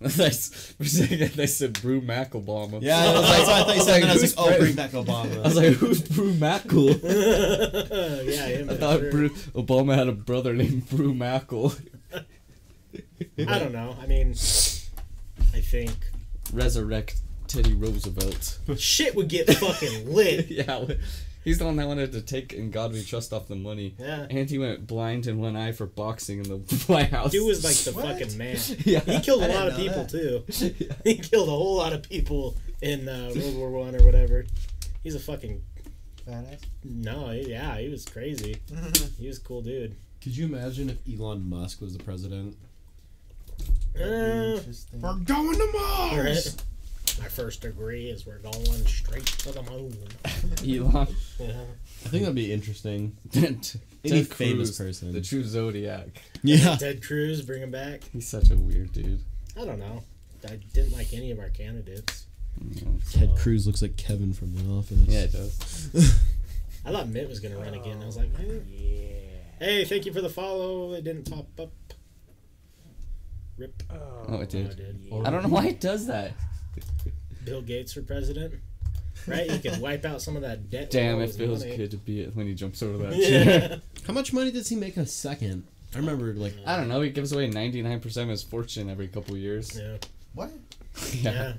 Nice. 0.00 0.72
For 0.78 0.82
a 0.82 0.86
second, 0.86 1.32
they 1.32 1.46
said 1.46 1.80
Brew 1.82 2.00
Mac 2.00 2.30
Obama. 2.30 2.80
Yeah, 2.80 2.96
I 2.98 3.12
was 3.12 3.28
that's 3.28 3.28
like, 3.28 3.38
what 3.46 3.50
I 3.50 3.64
thought 3.64 3.76
you 3.76 3.82
said. 3.82 4.02
I 4.02 4.12
was 4.14 4.22
like, 4.22 4.32
oh, 4.38 4.48
Pre- 4.48 4.58
bring 4.58 4.74
back 4.74 4.90
Obama. 4.92 5.38
I 5.38 5.42
was 5.42 5.56
like, 5.56 5.72
who's 5.74 6.00
Brew 6.00 6.32
Mackle? 6.34 6.88
yeah, 6.90 8.46
him 8.46 8.70
I 8.70 8.76
thought 8.76 9.00
sure. 9.00 9.10
Brew, 9.10 9.28
Obama 9.28 9.94
had 9.94 10.08
a 10.08 10.12
brother 10.12 10.54
named 10.54 10.88
Brew 10.88 11.12
Mackle. 11.12 11.74
I 12.14 13.58
don't 13.58 13.72
know. 13.72 13.94
I 14.00 14.06
mean, 14.06 14.30
I 14.30 15.60
think 15.60 15.92
Resurrect 16.52 17.20
Teddy 17.46 17.74
Roosevelt. 17.74 18.58
shit 18.78 19.14
would 19.14 19.28
get 19.28 19.52
fucking 19.52 20.14
lit. 20.14 20.46
yeah, 20.50 20.84
he's 21.44 21.58
the 21.58 21.64
one 21.64 21.76
that 21.76 21.86
wanted 21.86 22.12
to 22.12 22.20
take 22.22 22.52
in 22.52 22.70
God 22.70 22.92
We 22.92 23.02
Trust 23.02 23.32
off 23.32 23.48
the 23.48 23.54
money. 23.56 23.94
Yeah. 23.98 24.26
And 24.30 24.48
he 24.48 24.58
went 24.58 24.86
blind 24.86 25.26
in 25.26 25.38
one 25.38 25.56
eye 25.56 25.72
for 25.72 25.86
boxing 25.86 26.38
in 26.38 26.44
the 26.44 26.56
White 26.86 27.10
House. 27.10 27.30
Dude 27.32 27.46
was 27.46 27.64
like 27.64 27.76
the 27.76 27.92
What? 27.92 28.18
fucking 28.18 28.36
man. 28.38 28.56
yeah. 28.84 29.00
He 29.00 29.20
killed 29.20 29.42
a 29.42 29.48
lot 29.48 29.68
of 29.68 29.76
people 29.76 30.04
that. 30.04 30.10
too. 30.48 30.88
He 31.04 31.16
killed 31.18 31.48
a 31.48 31.52
whole 31.52 31.76
lot 31.76 31.92
of 31.92 32.02
people 32.02 32.56
in 32.82 33.08
uh, 33.08 33.32
World 33.34 33.56
War 33.56 33.70
One 33.70 33.96
or 33.96 34.04
whatever. 34.04 34.44
He's 35.02 35.14
a 35.14 35.20
fucking 35.20 35.62
Badass. 36.28 36.60
no. 36.84 37.30
he- 37.30 37.50
Yeah, 37.50 37.78
he 37.78 37.88
was 37.88 38.04
crazy. 38.04 38.56
He 39.18 39.26
was 39.26 39.38
a 39.38 39.40
cool 39.42 39.62
dude. 39.62 39.96
Could 40.22 40.36
you 40.36 40.44
imagine 40.46 40.90
if 40.90 40.98
Elon 41.18 41.48
Musk 41.48 41.80
was 41.80 41.96
the 41.96 42.02
president? 42.04 42.56
That'd 43.94 44.58
Uh. 44.58 44.60
We're 45.00 45.14
going 45.24 45.56
to 45.56 45.68
Mars. 45.72 46.56
Right. 47.20 47.24
My 47.24 47.28
first 47.28 47.60
degree 47.60 48.08
is 48.08 48.26
we're 48.26 48.38
going 48.38 48.86
straight 48.86 49.26
to 49.26 49.52
the 49.52 49.62
moon. 49.62 49.94
Elon. 50.66 51.14
Yeah. 51.38 51.64
I 52.04 52.08
think 52.08 52.22
that'd 52.22 52.34
be 52.34 52.52
interesting. 52.52 53.16
Ted 53.32 53.68
Any 54.04 54.24
Cruz, 54.24 54.78
person. 54.78 55.12
The 55.12 55.20
true 55.20 55.44
Zodiac. 55.44 56.08
Yeah. 56.42 56.76
Ted 56.76 57.04
Cruz, 57.04 57.42
bring 57.42 57.62
him 57.62 57.70
back. 57.70 58.02
He's 58.12 58.26
such 58.26 58.50
a 58.50 58.56
weird 58.56 58.92
dude. 58.92 59.20
I 59.60 59.64
don't 59.64 59.78
know. 59.78 60.02
I 60.48 60.58
didn't 60.72 60.92
like 60.92 61.12
any 61.12 61.30
of 61.30 61.38
our 61.38 61.50
candidates. 61.50 62.26
Ted 63.12 63.30
so- 63.30 63.42
Cruz 63.42 63.66
looks 63.66 63.82
like 63.82 63.96
Kevin 63.96 64.32
from 64.32 64.54
The 64.54 64.72
Office. 64.72 64.98
Yeah, 65.06 65.20
it 65.20 65.32
does. 65.32 65.90
I 66.86 66.92
thought 66.92 67.08
Mitt 67.08 67.28
was 67.28 67.40
gonna 67.40 67.58
run 67.58 67.74
again. 67.74 68.00
I 68.02 68.06
was 68.06 68.16
like, 68.16 68.30
eh. 68.38 69.10
hey, 69.58 69.84
thank 69.84 70.06
you 70.06 70.12
for 70.14 70.22
the 70.22 70.30
follow. 70.30 70.94
It 70.94 71.04
didn't 71.04 71.30
pop 71.30 71.46
up. 71.60 71.72
Rip. 73.58 73.82
Oh, 73.90 74.40
it 74.40 74.48
did. 74.48 75.08
Oh, 75.12 75.22
I 75.22 75.30
don't 75.30 75.42
know 75.42 75.50
why 75.50 75.66
it 75.66 75.80
does 75.80 76.06
that. 76.06 76.32
Bill 77.44 77.62
Gates 77.62 77.92
for 77.92 78.02
president. 78.02 78.54
Right? 79.26 79.50
You 79.50 79.58
can 79.58 79.80
wipe 79.80 80.04
out 80.04 80.22
some 80.22 80.34
of 80.36 80.42
that 80.42 80.70
debt. 80.70 80.90
Damn, 80.90 81.16
all 81.16 81.20
it 81.22 81.26
his 81.26 81.36
feels 81.36 81.60
money. 81.64 81.76
good 81.76 81.90
to 81.90 81.96
be 81.98 82.22
it 82.22 82.34
when 82.34 82.46
he 82.46 82.54
jumps 82.54 82.82
over 82.82 82.96
that 83.08 83.12
chair. 83.20 83.44
Yeah. 83.70 83.76
How 84.06 84.12
much 84.14 84.32
money 84.32 84.50
does 84.50 84.68
he 84.68 84.76
make 84.76 84.96
a 84.96 85.04
second? 85.04 85.64
I 85.94 85.98
remember 85.98 86.32
like 86.34 86.54
I 86.66 86.76
don't 86.76 86.88
know. 86.88 87.00
He 87.02 87.10
gives 87.10 87.32
away 87.32 87.50
99% 87.50 88.22
of 88.22 88.28
his 88.28 88.42
fortune 88.42 88.88
every 88.88 89.08
couple 89.08 89.36
years. 89.36 89.78
yeah. 89.78 89.96
What? 90.34 90.50
Yeah. 91.14 91.54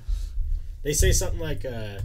They 0.82 0.92
say 0.92 1.12
something 1.12 1.38
like, 1.40 1.64
uh, 1.64 1.98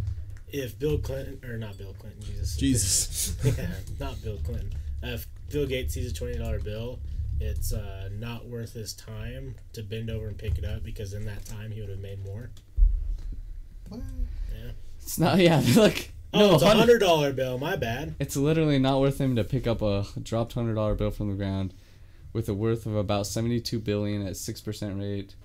if 0.49 0.77
Bill 0.79 0.97
Clinton, 0.99 1.39
or 1.49 1.57
not 1.57 1.77
Bill 1.77 1.93
Clinton, 1.99 2.21
Jesus. 2.21 2.55
Jesus. 2.55 3.35
yeah, 3.57 3.67
not 3.99 4.21
Bill 4.23 4.37
Clinton. 4.45 4.71
Uh, 5.03 5.07
if 5.07 5.27
Bill 5.49 5.65
Gates 5.65 5.93
sees 5.95 6.11
a 6.11 6.13
twenty 6.13 6.37
dollar 6.37 6.59
bill, 6.59 6.99
it's 7.39 7.73
uh, 7.73 8.09
not 8.13 8.45
worth 8.45 8.73
his 8.73 8.93
time 8.93 9.55
to 9.73 9.81
bend 9.83 10.09
over 10.09 10.27
and 10.27 10.37
pick 10.37 10.57
it 10.57 10.63
up 10.65 10.83
because 10.83 11.13
in 11.13 11.25
that 11.25 11.45
time 11.45 11.71
he 11.71 11.81
would 11.81 11.89
have 11.89 11.99
made 11.99 12.23
more. 12.25 12.49
What? 13.89 14.01
It's 15.01 15.17
not, 15.17 15.37
yeah, 15.39 15.63
like, 15.75 16.11
Oh, 16.33 16.39
no, 16.39 16.53
it's 16.55 16.63
a 16.63 16.69
hundred 16.75 16.99
dollar 16.99 17.31
bill. 17.31 17.57
My 17.57 17.75
bad. 17.77 18.15
it's 18.19 18.35
literally 18.35 18.79
not 18.79 18.99
worth 18.99 19.19
him 19.19 19.35
to 19.37 19.43
pick 19.43 19.65
up 19.65 19.81
a 19.81 20.05
dropped 20.21 20.55
$100 20.55 20.97
bill 20.97 21.11
from 21.11 21.29
the 21.29 21.35
ground 21.35 21.73
with 22.33 22.49
a 22.49 22.53
worth 22.53 22.85
of 22.85 22.95
about 22.95 23.25
72 23.25 23.79
billion 23.79 24.25
at 24.27 24.33
6% 24.33 24.99
rate. 24.99 25.35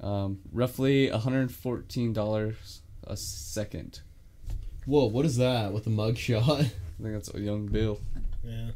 Um, 0.00 0.40
roughly 0.52 1.08
$114 1.08 2.54
a 3.04 3.16
second. 3.16 4.00
Whoa, 4.86 5.06
what 5.06 5.24
is 5.24 5.36
that 5.36 5.72
with 5.72 5.84
the 5.84 5.90
mug 5.90 6.16
shot? 6.16 6.48
I 6.60 6.62
think 7.02 7.12
that's 7.14 7.32
a 7.34 7.40
young 7.40 7.66
Bill. 7.66 8.00
Yeah. 8.42 8.70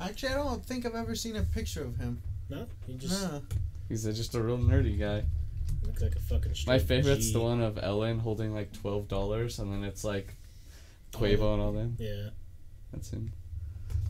Actually, 0.00 0.32
I 0.32 0.36
don't 0.36 0.64
think 0.64 0.86
I've 0.86 0.94
ever 0.94 1.14
seen 1.14 1.36
a 1.36 1.42
picture 1.42 1.82
of 1.82 1.96
him. 1.96 2.22
No, 2.48 2.66
he 2.86 2.94
just 2.94 3.22
No. 3.22 3.42
He's 3.88 4.06
a, 4.06 4.12
just 4.12 4.34
a 4.34 4.40
real 4.42 4.58
nerdy 4.58 4.98
guy. 4.98 5.24
Looks 5.86 6.02
like 6.02 6.14
a 6.16 6.20
fucking. 6.20 6.52
My 6.66 6.78
favorite's 6.78 7.26
G. 7.26 7.32
the 7.32 7.40
one 7.40 7.60
of 7.62 7.78
Ellen 7.82 8.18
holding 8.18 8.54
like 8.54 8.72
$12 8.72 9.58
and 9.58 9.72
then 9.72 9.84
it's 9.84 10.04
like 10.04 10.34
Quavo 11.12 11.54
and 11.54 11.62
all 11.62 11.72
them. 11.72 11.96
Yeah. 11.98 12.30
That's 12.92 13.10
him. 13.10 13.32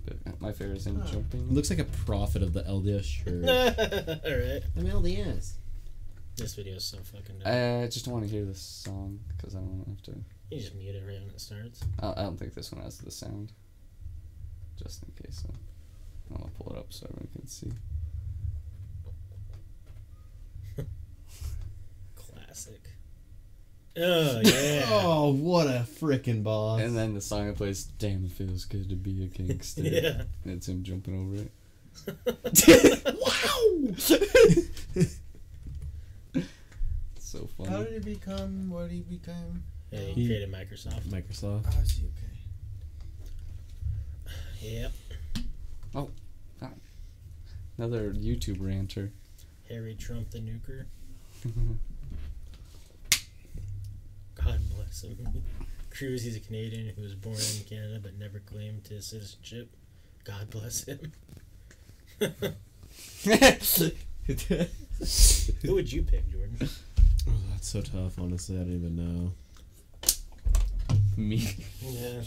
But 0.06 0.40
my 0.40 0.52
favorite's 0.52 0.86
him 0.86 1.00
Huh. 1.00 1.06
jumping. 1.12 1.48
He 1.48 1.54
looks 1.54 1.70
like 1.70 1.78
a 1.78 1.84
prophet 1.84 2.42
of 2.42 2.52
the 2.52 2.62
LDS 2.62 3.04
shirt. 3.04 3.44
All 4.24 4.32
right. 4.38 4.62
I'm 4.76 4.86
LDS. 4.86 5.52
This 6.36 6.54
video 6.54 6.76
is 6.76 6.84
so 6.84 6.96
fucking. 6.98 7.40
Dumb. 7.40 7.82
I 7.82 7.86
just 7.86 8.06
don't 8.06 8.14
want 8.14 8.24
to 8.24 8.30
hear 8.30 8.44
this 8.46 8.61
song 8.62 9.20
because 9.36 9.54
I 9.54 9.58
don't 9.58 9.68
want 9.68 9.84
to 9.84 9.90
have 9.90 10.02
to. 10.16 10.24
you 10.50 10.58
just 10.61 10.74
mute 10.74 10.94
it 10.94 11.04
right 11.06 11.20
when 11.20 11.28
it 11.30 11.40
starts. 11.40 11.82
I 12.00 12.12
I 12.12 12.22
don't 12.22 12.38
think 12.38 12.54
this 12.54 12.72
one 12.72 12.82
has 12.82 12.96
the 12.98 13.11
sound. 13.11 13.52
just 14.82 15.02
in 15.02 15.12
case. 15.22 15.42
So 15.46 15.52
I'll 16.34 16.50
pull 16.58 16.72
it 16.74 16.78
up 16.78 16.86
so 16.92 17.06
everyone 17.11 17.28
can 17.36 17.46
see. 17.46 17.70
Oh 23.97 24.41
yeah. 24.45 24.86
Oh, 24.88 25.32
what 25.34 25.66
a 25.66 25.84
freaking 26.01 26.43
boss! 26.45 26.80
And 26.80 26.97
then 26.97 27.14
the 27.14 27.20
song 27.20 27.49
it 27.49 27.57
plays, 27.57 27.84
"Damn, 27.84 28.24
it 28.24 28.30
feels 28.32 28.64
good 28.64 28.88
to 28.88 28.95
be 28.97 29.24
a 29.24 29.26
gangster." 29.26 29.82
yeah. 29.84 30.22
And 30.45 30.55
it's 30.55 30.68
him 30.68 30.82
jumping 30.82 31.18
over 31.20 31.36
it. 31.43 31.51
Wow. 33.20 33.95
so 37.18 37.49
funny. 37.57 37.68
How 37.70 37.82
did 37.82 38.05
he 38.05 38.14
become? 38.14 38.70
What 38.70 38.88
did 38.88 38.93
he 38.93 39.01
become? 39.03 39.62
Yeah, 39.91 40.01
he 40.01 40.12
He- 40.12 40.26
created 40.26 40.51
Microsoft. 40.53 41.03
Microsoft. 41.09 41.64
Oh, 41.66 41.70
How 41.74 41.80
is 41.80 41.91
he 41.93 42.05
okay? 42.07 42.30
Yep. 44.62 44.93
Oh, 45.95 46.11
ah. 46.62 46.68
another 47.78 48.12
YouTube 48.12 48.59
ranter. 48.61 49.11
Harry 49.68 49.95
Trump 49.95 50.30
the 50.30 50.38
nuker. 50.38 50.86
God 54.45 54.61
bless 54.76 55.03
him. 55.03 55.16
Cruz, 55.91 56.22
he's 56.22 56.36
a 56.36 56.41
Canadian 56.41 56.95
who 56.95 57.03
was 57.03 57.14
born 57.14 57.36
in 57.36 57.64
Canada 57.68 57.99
but 58.03 58.18
never 58.18 58.38
claimed 58.41 58.86
his 58.88 59.07
citizenship. 59.07 59.68
God 60.24 60.49
bless 60.51 60.84
him. 60.84 61.12
Who 65.62 65.74
would 65.74 65.93
you 65.93 66.03
pick, 66.03 66.30
Jordan? 66.30 66.57
Oh, 67.28 67.32
that's 67.51 67.68
so 67.68 67.80
tough. 67.80 68.18
Honestly, 68.18 68.57
I 68.57 68.61
don't 68.61 68.74
even 68.74 68.97
know. 68.97 69.32
Me. 71.16 71.57
Yeah. 71.82 72.22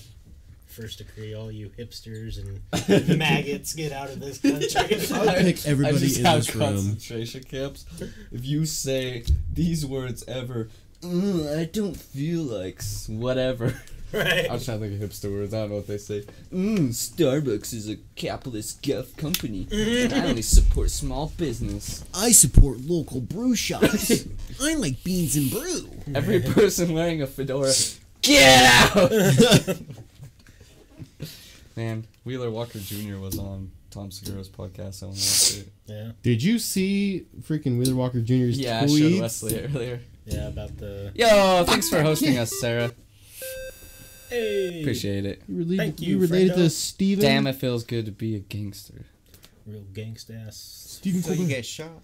First 0.68 0.98
decree, 0.98 1.36
all 1.36 1.52
you 1.52 1.70
hipsters 1.78 2.40
and 2.40 3.18
maggots 3.20 3.74
get 3.76 3.92
out 3.92 4.10
of 4.10 4.20
this 4.20 4.40
country. 4.40 5.16
I 5.16 5.26
would 5.36 5.46
pick 5.46 5.66
everybody 5.68 5.96
I 5.98 6.00
just 6.00 6.18
in 6.20 6.26
have 6.26 6.40
this 6.40 6.56
room. 6.56 6.64
concentration 6.74 7.44
camps. 7.44 7.86
If 8.32 8.44
you 8.46 8.66
say 8.66 9.24
these 9.52 9.86
words 9.86 10.24
ever, 10.28 10.70
"Ugh, 11.04 11.58
I 11.58 11.66
don't 11.66 11.96
feel 11.96 12.44
like 12.44 12.82
whatever. 13.08 13.74
right. 14.14 14.50
I 14.50 14.54
was 14.54 14.66
trying 14.66 14.80
to 14.80 14.90
think 14.90 15.02
of 15.02 15.10
hipster 15.10 15.32
words. 15.32 15.54
I 15.54 15.62
don't 15.62 15.70
know 15.70 15.76
what 15.78 15.88
they 15.88 15.98
say. 15.98 16.22
Mm, 16.54 16.90
Starbucks 16.90 17.74
is 17.74 17.90
a 17.90 17.98
capitalist 18.16 18.86
guff 18.88 19.16
company, 19.18 19.68
and 19.72 20.14
I 20.14 20.28
only 20.28 20.42
support 20.42 20.92
small 20.92 21.34
business. 21.38 22.04
I 22.14 22.32
support 22.32 22.80
local 22.82 23.22
brew 23.22 23.56
shops. 23.56 24.26
I 24.62 24.76
like 24.76 25.04
beans 25.04 25.36
and 25.36 25.50
brew. 25.50 25.90
Every 26.14 26.40
person 26.42 26.94
wearing 26.94 27.22
a 27.22 27.28
fedora, 27.28 27.74
get 28.22 28.96
out! 28.96 29.12
Man, 31.76 32.06
Wheeler 32.24 32.52
Walker 32.52 32.78
Jr. 32.78 33.18
was 33.18 33.40
on 33.40 33.72
Tom 33.90 34.12
Segura's 34.12 34.50
podcast. 34.50 35.02
I 35.02 35.08
want 35.08 35.18
to 35.18 35.24
watch 35.24 35.58
it. 35.58 35.74
Yeah. 35.88 36.12
Did 36.22 36.44
you 36.44 36.60
see 36.60 37.26
freaking 37.42 37.80
Wheeler 37.80 37.96
Walker 37.96 38.22
Jr.'s 38.22 38.60
Yeah, 38.60 38.82
I 38.82 38.88
showed 38.88 39.22
Wesley 39.22 39.60
earlier. 39.60 40.02
Yeah, 40.26 40.48
about 40.48 40.78
the. 40.78 41.12
Yo, 41.16 41.64
thanks 41.66 41.90
for 41.90 42.02
hosting 42.02 42.38
us, 42.38 42.52
Sarah. 42.60 42.92
Hey! 44.30 44.82
Appreciate 44.82 45.26
it. 45.26 45.42
You 45.48 45.58
related, 45.58 45.78
Thank 45.78 46.02
you, 46.02 46.16
you, 46.16 46.20
related 46.20 46.54
friendo. 46.54 46.56
to 46.56 46.70
Stephen? 46.70 47.26
Damn, 47.26 47.48
it 47.48 47.56
feels 47.56 47.84
good 47.84 48.06
to 48.06 48.12
be 48.12 48.36
a 48.36 48.40
gangster. 48.40 49.06
Real 49.66 49.84
gangsta 49.94 50.48
ass. 50.48 50.58
Stephen 51.00 51.22
So 51.22 51.32
you 51.32 51.38
Colbert. 51.38 51.50
get 51.50 51.66
shot. 51.66 52.02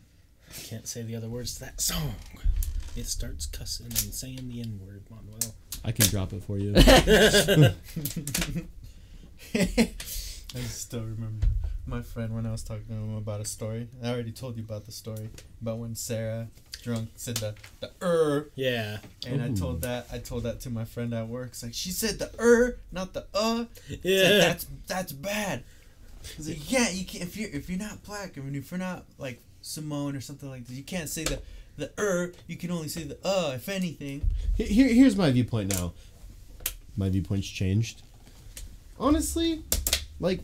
I 0.50 0.62
Can't 0.64 0.88
say 0.88 1.04
the 1.04 1.16
other 1.16 1.30
words 1.30 1.56
to 1.56 1.60
that 1.62 1.82
song. 1.82 2.16
It 2.96 3.06
starts 3.06 3.46
cussing 3.46 3.86
and 3.88 3.96
saying 4.14 4.48
the 4.50 4.62
N 4.62 4.80
word, 4.86 5.04
Manuel. 5.10 5.56
I 5.86 5.92
can 5.92 6.08
drop 6.08 6.34
it 6.34 6.44
for 6.44 6.58
you. 6.58 6.74
I 9.56 10.60
still 10.62 11.02
remember 11.02 11.48
my 11.86 12.02
friend 12.02 12.34
when 12.36 12.46
I 12.46 12.52
was 12.52 12.64
talking 12.64 12.86
to 12.88 12.94
him 12.94 13.16
about 13.16 13.42
a 13.42 13.46
story. 13.46 13.88
I 14.04 14.10
already 14.10 14.32
told 14.32 14.58
you 14.58 14.64
about 14.64 14.86
the 14.86 14.92
story 14.92 15.30
about 15.62 15.78
when 15.78 15.96
Sarah 15.96 16.48
drunk 16.82 17.10
said 17.16 17.38
the 17.38 17.56
the 17.80 17.92
er, 18.02 18.50
Yeah. 18.56 19.00
and 19.28 19.42
I 19.42 19.52
told 19.52 19.82
that 19.82 20.08
I 20.12 20.18
told 20.20 20.44
that 20.44 20.60
to 20.62 20.70
my 20.70 20.86
friend 20.86 21.14
at 21.14 21.28
work. 21.28 21.50
It's 21.50 21.64
like 21.64 21.74
she 21.74 21.92
said 21.92 22.20
the 22.20 22.32
er, 22.40 22.78
not 22.92 23.14
the 23.14 23.26
uh. 23.34 23.66
It's 23.88 23.90
like, 23.90 24.00
Yeah. 24.04 24.38
that's 24.40 24.68
that's 24.88 25.12
bad. 25.12 25.64
He's 26.36 26.50
like, 26.50 26.72
yeah, 26.72 26.90
you 26.90 27.06
can't 27.06 27.24
if 27.24 27.38
you're 27.38 27.50
if 27.50 27.70
you're 27.70 27.80
not 27.80 28.04
black, 28.04 28.38
I 28.38 28.42
mean, 28.42 28.56
if 28.56 28.72
you're 28.72 28.78
not 28.80 29.06
like 29.18 29.42
Simone 29.62 30.16
or 30.16 30.22
something 30.22 30.50
like 30.50 30.66
that, 30.68 30.74
you 30.74 30.84
can't 30.84 31.10
say 31.10 31.24
the 31.24 31.40
the 31.78 31.92
er. 32.00 32.34
You 32.48 32.58
can 32.58 32.72
only 32.72 32.88
say 32.90 33.04
the 33.04 33.18
uh, 33.24 33.54
if 33.56 33.70
anything. 33.70 34.30
Here, 34.56 34.88
here's 34.94 35.16
my 35.16 35.32
viewpoint 35.32 35.74
now. 35.74 35.94
My 36.98 37.10
viewpoint's 37.10 37.48
changed. 37.48 38.02
Honestly, 39.00 39.64
like, 40.20 40.42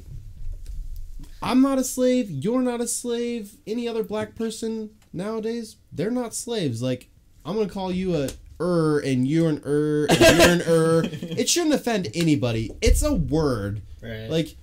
I'm 1.42 1.62
not 1.62 1.78
a 1.78 1.84
slave. 1.84 2.32
You're 2.32 2.62
not 2.62 2.80
a 2.80 2.88
slave. 2.88 3.56
Any 3.68 3.88
other 3.88 4.04
black 4.04 4.36
person 4.36 4.92
nowadays, 5.16 5.78
they're 5.92 6.12
not 6.12 6.34
slaves. 6.36 6.82
Like, 6.82 7.10
I'm 7.46 7.56
gonna 7.56 7.70
call 7.70 7.92
you 7.92 8.16
a 8.16 8.30
er, 8.60 9.00
and 9.00 9.28
you're 9.28 9.50
an 9.50 9.62
er, 9.66 10.08
and 10.10 10.20
you're 10.20 10.50
an 10.50 10.62
er. 10.68 11.04
It 11.38 11.50
shouldn't 11.50 11.74
offend 11.76 12.10
anybody. 12.14 12.72
It's 12.82 13.02
a 13.04 13.14
word. 13.14 13.82
Right. 14.02 14.30
Like, 14.30 14.56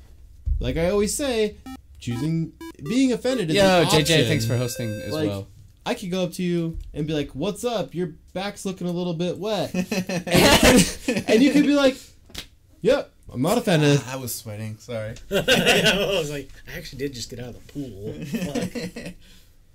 like 0.61 0.77
I 0.77 0.91
always 0.91 1.17
say, 1.17 1.57
choosing 1.99 2.53
being 2.89 3.13
offended 3.13 3.51
is 3.51 3.57
Yo, 3.57 3.63
an 3.83 3.87
JJ, 3.87 4.01
option. 4.01 4.25
thanks 4.27 4.45
for 4.47 4.57
hosting 4.57 4.91
as 4.91 5.13
Like, 5.13 5.29
well. 5.29 5.49
I 5.85 5.95
could 5.95 6.11
go 6.13 6.23
up 6.23 6.33
to 6.35 6.43
you 6.45 6.79
and 6.95 7.09
be 7.09 7.13
like, 7.13 7.31
"What's 7.33 7.65
up? 7.65 7.93
Your 7.93 8.13
back's 8.35 8.65
looking 8.65 8.87
a 8.87 8.93
little 8.93 9.15
bit 9.15 9.39
wet," 9.39 9.75
and 9.75 11.43
you 11.43 11.51
could 11.53 11.65
be 11.67 11.75
like, 11.75 11.97
"Yep, 12.83 13.13
I'm 13.33 13.43
not 13.43 13.59
offended." 13.59 14.01
I 14.07 14.15
was 14.15 14.33
sweating. 14.33 14.77
Sorry. 14.79 15.15
I 15.31 16.17
was 16.21 16.31
like, 16.31 16.51
I 16.73 16.79
actually 16.79 16.99
did 17.01 17.15
just 17.15 17.31
get 17.31 17.41
out 17.41 17.49
of 17.57 17.67
the 17.67 17.73
pool. 17.73 19.15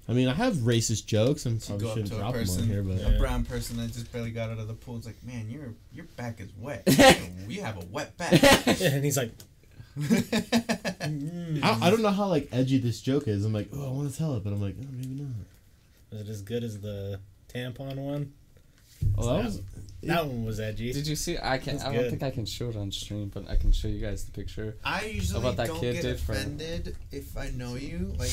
Fuck. 0.07 0.13
I 0.13 0.13
mean, 0.17 0.27
I 0.29 0.33
have 0.33 0.53
racist 0.55 1.05
jokes. 1.05 1.45
and 1.45 1.55
You 1.61 1.67
probably 1.67 1.83
go 1.85 1.89
up 1.89 1.93
shouldn't 1.97 2.11
to 2.11 2.15
a 2.15 2.19
drop 2.19 2.33
them 2.33 2.41
on 2.41 2.47
person, 2.47 2.67
here, 2.67 2.81
but 2.83 2.97
Yeah. 2.97 3.09
a 3.09 3.19
brown 3.19 3.43
person 3.45 3.77
that 3.77 3.91
just 3.93 4.11
barely 4.11 4.31
got 4.31 4.49
out 4.49 4.57
of 4.59 4.67
the 4.67 4.73
pool. 4.73 4.97
It's 4.97 5.05
like, 5.05 5.21
man, 5.23 5.49
your 5.49 5.73
your 5.93 6.05
back 6.15 6.39
is 6.41 6.49
wet. 6.57 6.83
we 7.47 7.55
have 7.55 7.77
a 7.77 7.85
wet 7.91 8.17
back. 8.17 8.31
and 8.81 9.03
he's 9.03 9.17
like, 9.17 9.31
I, 9.99 11.77
I 11.81 11.89
don't 11.89 12.01
know 12.01 12.11
how 12.11 12.27
like 12.27 12.49
edgy 12.51 12.77
this 12.77 13.01
joke 13.01 13.27
is. 13.27 13.45
I'm 13.45 13.53
like, 13.53 13.69
oh, 13.73 13.87
I 13.87 13.91
want 13.91 14.11
to 14.11 14.17
tell 14.17 14.35
it, 14.35 14.43
but 14.43 14.53
I'm 14.53 14.61
like, 14.61 14.75
oh, 14.79 14.85
maybe 14.91 15.07
not. 15.15 15.31
is 16.11 16.21
it 16.21 16.31
as 16.31 16.41
good 16.41 16.63
as 16.63 16.79
the 16.79 17.19
tampon 17.53 17.95
one? 17.97 18.33
Oh, 19.17 19.35
that 19.35 19.45
was 19.45 19.61
That 20.03 20.25
one 20.25 20.45
was 20.45 20.59
edgy. 20.59 20.91
Did 20.91 21.05
you 21.07 21.15
see? 21.15 21.37
I 21.41 21.57
can. 21.59 21.73
That's 21.77 21.85
I 21.85 21.93
don't 21.93 22.03
good. 22.03 22.09
think 22.11 22.23
I 22.23 22.31
can 22.31 22.45
show 22.45 22.69
it 22.69 22.75
on 22.75 22.91
stream, 22.91 23.29
but 23.33 23.47
I 23.49 23.55
can 23.55 23.71
show 23.71 23.87
you 23.87 23.99
guys 23.99 24.25
the 24.25 24.31
picture. 24.31 24.75
I 24.83 25.05
usually 25.05 25.39
About 25.41 25.57
that 25.57 25.67
don't 25.67 25.79
kid 25.79 25.93
get 25.93 26.01
did 26.03 26.19
for- 26.19 26.31
offended 26.33 26.95
if 27.11 27.37
I 27.37 27.49
know 27.51 27.75
you. 27.75 28.13
Like, 28.17 28.31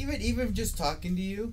even 0.00 0.20
even 0.22 0.54
just 0.54 0.76
talking 0.76 1.14
to 1.16 1.22
you, 1.22 1.52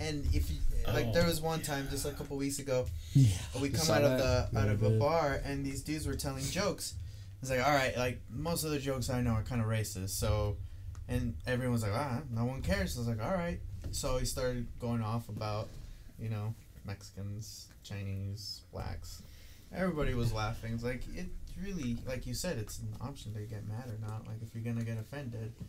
and 0.00 0.24
if 0.32 0.50
you, 0.50 0.56
like 0.86 1.06
Oh, 1.08 1.12
there 1.12 1.26
was 1.26 1.40
one 1.40 1.60
time 1.60 1.86
just 1.90 2.06
a 2.06 2.12
couple 2.12 2.36
weeks 2.36 2.58
ago, 2.58 2.86
yeah. 3.14 3.28
we 3.60 3.68
come 3.70 3.90
out 3.90 4.02
of 4.04 4.18
the 4.18 4.58
out 4.58 4.68
of 4.68 4.82
a 4.82 4.90
Yeah, 4.90 4.98
bar 4.98 5.40
and 5.44 5.64
these 5.64 5.82
dudes 5.82 6.06
were 6.06 6.14
telling 6.14 6.44
jokes. 6.44 6.94
It's 7.40 7.50
like, 7.50 7.64
all 7.64 7.74
right, 7.74 7.96
like 7.96 8.20
most 8.30 8.64
of 8.64 8.70
the 8.70 8.78
jokes 8.78 9.10
I 9.10 9.20
know 9.20 9.32
are 9.32 9.42
kind 9.42 9.60
of 9.60 9.68
racist. 9.68 10.10
So, 10.10 10.56
and 11.08 11.34
everyone's 11.46 11.82
like, 11.82 11.92
ah, 11.94 12.20
no 12.30 12.44
one 12.44 12.62
cares. 12.62 12.96
I 12.96 13.00
was 13.00 13.08
like, 13.08 13.22
all 13.22 13.34
right. 13.34 13.60
So 13.92 14.18
he 14.18 14.24
started 14.26 14.66
going 14.80 15.02
off 15.02 15.28
about, 15.28 15.68
you 16.18 16.28
know, 16.30 16.54
Mexicans, 16.84 17.68
Chinese, 17.84 18.62
blacks. 18.72 19.22
Everybody 19.74 20.14
was 20.14 20.32
laughing. 20.32 20.72
It's 20.74 20.82
like 20.82 21.02
it 21.14 21.26
really, 21.62 21.96
like 22.06 22.26
you 22.26 22.34
said, 22.34 22.58
it's 22.58 22.78
an 22.78 22.94
option 23.00 23.34
to 23.34 23.40
get 23.40 23.68
mad 23.68 23.86
or 23.86 23.98
not. 24.00 24.26
Like 24.26 24.38
if 24.42 24.54
you're 24.54 24.64
gonna 24.64 24.84
get 24.84 24.98
offended, 24.98 25.52
it's 25.60 25.60
like 25.60 25.68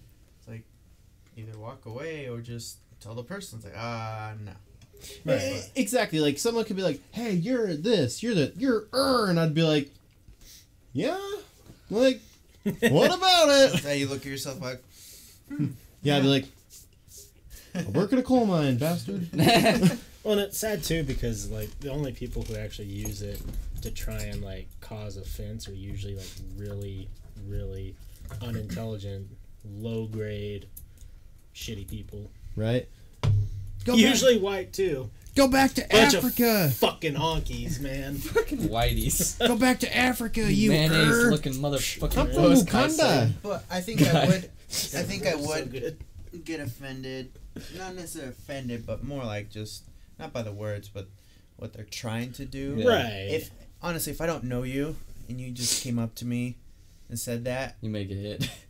either 1.39 1.57
walk 1.57 1.85
away 1.85 2.27
or 2.27 2.39
just 2.41 2.77
tell 2.99 3.15
the 3.15 3.23
person. 3.23 3.57
It's 3.59 3.65
like, 3.65 3.77
ah, 3.77 4.33
no. 4.43 4.51
Eh, 5.33 5.61
Exactly. 5.75 6.19
Like 6.19 6.37
someone 6.37 6.65
could 6.65 6.75
be 6.75 6.81
like, 6.83 6.99
"Hey, 7.11 7.31
you're 7.31 7.73
this. 7.73 8.21
You're 8.21 8.35
the. 8.35 8.51
You're 8.57 8.87
er," 8.93 9.29
and 9.29 9.39
I'd 9.39 9.53
be 9.53 9.63
like, 9.63 9.89
"Yeah." 10.91 11.17
Like, 11.89 12.19
what 12.63 13.07
about 13.13 13.47
it? 13.75 13.83
Now 13.83 13.91
you 13.91 14.07
look 14.09 14.19
at 14.19 14.25
yourself 14.25 14.61
like, 14.61 14.83
Yeah, 16.03 16.17
I'd 16.17 16.23
be 16.23 16.27
like, 16.27 16.45
"I 17.73 17.83
work 17.91 18.11
in 18.11 18.19
a 18.19 18.23
coal 18.23 18.45
mine, 18.45 18.77
bastard." 18.77 19.29
Well, 20.21 20.33
and 20.37 20.41
it's 20.41 20.57
sad 20.57 20.83
too 20.83 21.03
because 21.03 21.49
like 21.49 21.69
the 21.79 21.89
only 21.91 22.11
people 22.11 22.43
who 22.43 22.57
actually 22.57 22.89
use 22.89 23.21
it 23.21 23.41
to 23.83 23.89
try 23.89 24.19
and 24.19 24.41
like 24.43 24.67
cause 24.81 25.15
offense 25.15 25.67
are 25.69 25.73
usually 25.73 26.15
like 26.15 26.27
really, 26.57 27.07
really 27.47 27.95
unintelligent, 28.41 29.27
low 29.65 30.07
grade, 30.07 30.67
shitty 31.55 31.87
people. 31.87 32.29
Right? 32.55 32.87
Go 33.85 33.95
usually 33.95 34.37
white 34.37 34.73
too. 34.73 35.09
Go 35.35 35.47
back 35.47 35.73
to 35.75 35.85
Bunch 35.89 36.15
Africa. 36.15 36.65
of 36.65 36.73
fucking 36.75 37.13
honkies, 37.13 37.79
man. 37.79 38.15
Fucking 38.17 38.57
whiteys. 38.69 39.39
Go 39.47 39.55
back 39.55 39.79
to 39.81 39.95
Africa, 39.97 40.51
you 40.51 40.71
Mayonnaise 40.71 41.07
er. 41.25 41.31
looking 41.31 41.53
motherfucking 41.53 42.17
I'm 42.17 42.27
from 42.27 42.35
post 42.35 42.65
Wakanda. 42.67 43.31
But 43.41 43.63
I 43.69 43.79
think 43.79 44.01
I 44.01 44.25
would. 44.25 44.43
I 44.45 45.03
think 45.03 45.25
I 45.25 45.35
would 45.39 45.71
good. 45.71 46.03
get 46.43 46.59
offended. 46.59 47.31
Not 47.77 47.95
necessarily 47.95 48.31
offended, 48.31 48.85
but 48.85 49.03
more 49.03 49.23
like 49.23 49.49
just 49.49 49.83
not 50.17 50.33
by 50.33 50.41
the 50.41 50.51
words, 50.51 50.89
but 50.89 51.07
what 51.55 51.73
they're 51.73 51.85
trying 51.85 52.33
to 52.33 52.45
do. 52.45 52.75
Yeah. 52.77 52.89
Right. 52.89 53.27
If 53.29 53.49
honestly, 53.81 54.11
if 54.11 54.19
I 54.19 54.25
don't 54.25 54.43
know 54.43 54.63
you 54.63 54.95
and 55.29 55.39
you 55.39 55.51
just 55.51 55.83
came 55.83 55.99
up 55.99 56.15
to 56.15 56.25
me 56.25 56.57
and 57.07 57.17
said 57.17 57.45
that, 57.45 57.77
You 57.81 57.89
may 57.89 58.03
get 58.03 58.17
hit. 58.17 58.49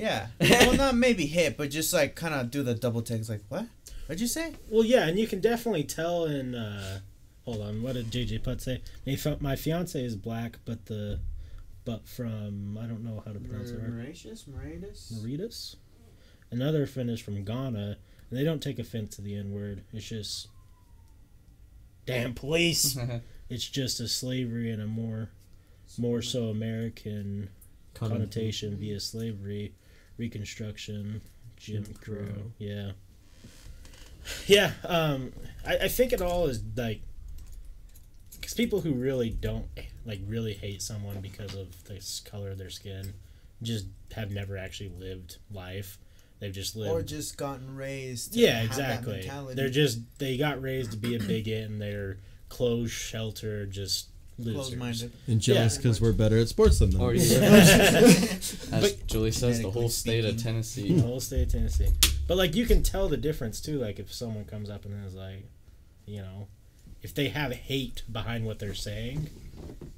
yeah. 0.00 0.26
well, 0.40 0.74
not 0.74 0.94
maybe 0.94 1.26
hit, 1.26 1.56
but 1.56 1.70
just 1.70 1.92
like 1.92 2.14
kind 2.14 2.34
of 2.34 2.50
do 2.50 2.62
the 2.62 2.74
double 2.74 3.02
takes. 3.02 3.28
Like, 3.28 3.42
what? 3.48 3.66
What'd 4.06 4.20
you 4.20 4.26
say? 4.26 4.54
Well, 4.68 4.84
yeah, 4.84 5.06
and 5.06 5.18
you 5.18 5.26
can 5.26 5.40
definitely 5.40 5.84
tell 5.84 6.24
in. 6.24 6.54
Uh, 6.54 7.00
hold 7.44 7.60
on, 7.60 7.82
what 7.82 7.94
did 7.94 8.10
JJ 8.10 8.42
Putt 8.42 8.60
say? 8.60 8.82
My, 9.06 9.16
fi- 9.16 9.36
my 9.40 9.56
fiance 9.56 10.02
is 10.02 10.16
black, 10.16 10.58
but 10.64 10.86
the, 10.86 11.20
but 11.84 12.08
from 12.08 12.78
I 12.78 12.86
don't 12.86 13.04
know 13.04 13.22
how 13.24 13.32
to 13.32 13.38
pronounce 13.38 13.70
it. 13.70 13.78
Right? 13.78 13.88
Mauritius, 13.88 14.46
Mauritius. 14.46 15.12
Mauritius. 15.16 15.76
Another 16.50 16.86
friend 16.86 17.10
is 17.10 17.20
from 17.20 17.44
Ghana, 17.44 17.96
and 18.30 18.38
they 18.38 18.44
don't 18.44 18.62
take 18.62 18.78
offense 18.78 19.16
to 19.16 19.22
the 19.22 19.36
N 19.36 19.52
word. 19.52 19.84
It's 19.92 20.08
just, 20.08 20.48
damn 22.06 22.34
police. 22.34 22.98
it's 23.48 23.68
just 23.68 24.00
a 24.00 24.08
slavery 24.08 24.70
and 24.70 24.82
a 24.82 24.86
more, 24.86 25.30
more 25.98 26.22
so 26.22 26.44
American 26.48 27.50
connotation 27.94 28.76
via 28.76 28.98
slavery, 28.98 29.74
Reconstruction, 30.20 31.22
Jim 31.56 31.84
Jim 31.84 31.94
Crow. 31.94 32.16
Crow. 32.16 32.52
Yeah. 32.58 32.92
Yeah, 34.46 34.72
um, 34.84 35.32
I, 35.66 35.78
I 35.78 35.88
think 35.88 36.12
it 36.12 36.20
all 36.20 36.46
is 36.46 36.62
like, 36.76 37.00
because 38.38 38.52
people 38.52 38.82
who 38.82 38.92
really 38.92 39.30
don't 39.30 39.66
like 40.04 40.20
really 40.26 40.52
hate 40.52 40.82
someone 40.82 41.20
because 41.20 41.54
of 41.54 41.84
the 41.84 42.00
color 42.30 42.50
of 42.50 42.58
their 42.58 42.70
skin, 42.70 43.14
just 43.62 43.86
have 44.12 44.30
never 44.30 44.58
actually 44.58 44.90
lived 44.90 45.38
life. 45.50 45.98
They've 46.38 46.52
just 46.52 46.76
lived. 46.76 46.92
Or 46.92 47.02
just 47.02 47.36
gotten 47.38 47.74
raised. 47.74 48.34
to 48.34 48.38
yeah, 48.38 48.62
exactly. 48.62 49.20
mentality. 49.20 49.54
They're 49.54 49.70
just 49.70 50.00
they 50.18 50.36
got 50.36 50.60
raised 50.60 50.92
to 50.92 50.96
be 50.98 51.14
a 51.14 51.18
bigot 51.18 51.68
and 51.68 51.80
they're 51.80 52.18
closed, 52.50 52.92
sheltered, 52.92 53.70
just 53.70 54.08
losers. 54.44 54.54
closed-minded. 54.54 55.12
And 55.26 55.40
jealous 55.40 55.74
Yeah. 55.74 55.78
because 55.82 56.00
we're 56.00 56.12
better 56.12 56.38
at 56.38 56.48
sports 56.48 56.78
than 56.80 56.90
them. 56.90 57.00
Or 57.00 57.14
you 57.14 57.20
As 57.40 58.96
Julie 59.06 59.30
says, 59.32 59.60
the 59.60 59.70
whole 59.70 59.88
state 59.88 60.24
of 60.24 60.32
speaking. 60.32 60.44
Tennessee. 60.52 60.98
whole 61.00 61.20
state 61.20 61.42
of 61.42 61.52
Tennessee. 61.52 61.88
But 62.26 62.36
like 62.36 62.54
you 62.54 62.66
can 62.66 62.82
tell 62.82 63.08
the 63.08 63.16
difference 63.16 63.60
too. 63.60 63.78
Like 63.78 63.98
if 63.98 64.12
someone 64.12 64.44
comes 64.44 64.70
up 64.70 64.84
and 64.84 65.04
is 65.04 65.14
like, 65.14 65.44
you 66.06 66.20
know, 66.22 66.48
if 67.02 67.14
they 67.14 67.28
have 67.28 67.52
hate 67.52 68.02
behind 68.10 68.44
what 68.46 68.58
they're 68.58 68.74
saying, 68.74 69.28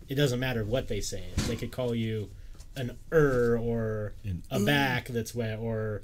it 0.08 0.14
doesn't 0.14 0.38
matter 0.40 0.64
what 0.64 0.88
they 0.88 1.00
say. 1.00 1.24
They 1.48 1.56
could 1.56 1.72
call 1.72 1.94
you 1.94 2.30
an 2.76 2.96
er 3.12 3.58
or 3.60 4.14
An 4.24 4.42
a 4.50 4.60
back 4.60 5.08
that's 5.08 5.34
wet 5.34 5.58
or 5.58 6.02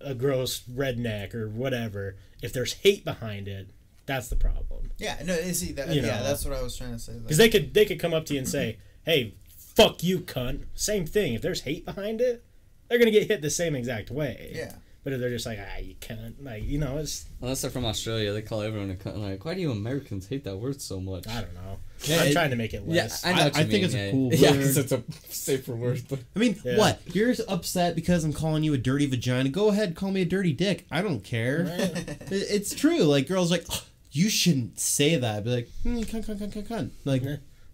a 0.00 0.14
gross 0.14 0.60
redneck 0.62 1.34
or 1.34 1.48
whatever. 1.48 2.16
If 2.42 2.52
there's 2.52 2.74
hate 2.74 3.04
behind 3.04 3.48
it, 3.48 3.68
that's 4.14 4.28
the 4.28 4.36
problem. 4.36 4.90
Yeah, 4.98 5.16
no, 5.24 5.36
see 5.52 5.72
that. 5.72 5.88
You 5.88 6.02
yeah, 6.02 6.18
know. 6.18 6.24
that's 6.24 6.44
what 6.44 6.54
I 6.54 6.62
was 6.62 6.76
trying 6.76 6.92
to 6.92 6.98
say. 6.98 7.12
Like, 7.12 7.22
Because 7.24 7.38
they 7.38 7.48
could 7.48 7.74
they 7.74 7.84
could 7.84 7.98
come 8.00 8.14
up 8.14 8.26
to 8.26 8.34
you 8.34 8.38
and 8.40 8.48
say, 8.48 8.78
"Hey, 9.04 9.34
fuck 9.56 10.02
you, 10.02 10.20
cunt." 10.20 10.64
Same 10.74 11.06
thing. 11.06 11.34
If 11.34 11.42
there's 11.42 11.62
hate 11.62 11.84
behind 11.84 12.20
it, 12.20 12.44
they're 12.88 12.98
gonna 12.98 13.10
get 13.10 13.28
hit 13.28 13.42
the 13.42 13.50
same 13.50 13.74
exact 13.74 14.10
way. 14.10 14.52
yeah, 14.54 14.74
But 15.04 15.12
if 15.14 15.20
they're 15.20 15.30
just 15.30 15.46
like, 15.46 15.58
"Ah, 15.60 15.78
you 15.78 15.94
cunt," 16.00 16.34
like 16.42 16.62
you 16.64 16.78
know, 16.78 16.98
it's 16.98 17.24
Unless 17.40 17.62
they're 17.62 17.70
from 17.70 17.84
Australia, 17.84 18.32
they 18.32 18.42
call 18.42 18.60
everyone 18.62 18.90
a 18.90 18.94
cunt. 18.94 19.18
Like, 19.18 19.44
why 19.44 19.54
do 19.54 19.60
you 19.60 19.70
Americans 19.72 20.28
hate 20.28 20.44
that 20.44 20.56
word 20.58 20.80
so 20.80 21.00
much? 21.00 21.26
I 21.26 21.40
don't 21.40 21.54
know. 21.54 21.78
Yeah, 22.04 22.20
I'm 22.22 22.28
it- 22.28 22.34
thaan 22.34 22.50
to 22.50 22.56
make 22.56 22.74
it 22.74 22.82
Yeah, 22.86 23.02
less. 23.04 23.24
I 23.24 23.32
know. 23.32 23.40
I- 23.40 23.44
what 23.44 23.54
you 23.56 23.60
I 23.60 23.64
think 23.64 23.72
mean, 23.72 23.84
it's 23.84 23.94
a 23.94 23.98
yeah. 23.98 24.10
cool 24.10 24.34
Yeah, 24.34 24.50
word. 24.50 24.60
'cause 24.60 24.76
it's 24.76 24.92
a 24.92 25.02
safer 25.28 25.74
word. 25.74 26.02
But 26.08 26.18
I 26.36 26.38
mean, 26.38 26.56
Yeah. 26.64 26.76
what? 26.78 27.00
You're 27.14 27.34
upset 27.48 27.94
because 27.94 28.24
I'm 28.24 28.32
calling 28.32 28.62
you 28.64 28.74
a 28.74 28.78
dirty 28.78 29.06
vagina. 29.06 29.48
Go 29.48 29.68
ahead, 29.68 29.94
call 29.94 30.10
me 30.12 30.22
a 30.22 30.24
dirty 30.24 30.52
dick. 30.52 30.84
I 30.90 31.00
don't 31.02 31.22
care. 31.24 31.64
Right? 31.64 32.16
It's 32.30 32.74
true. 32.74 33.02
Like 33.04 33.26
girls, 33.28 33.50
like 33.50 33.64
"Oh, 33.70 33.82
you 34.12 34.28
shouldn't 34.28 34.78
say 34.78 35.16
that. 35.16 35.44
Be 35.44 35.50
like, 35.50 35.68
mm, 35.84 36.04
cunt, 36.06 36.26
cunt, 36.26 36.38
cunt, 36.38 36.52
cunt, 36.54 36.68
cunt. 36.68 36.90
Like, 37.04 37.22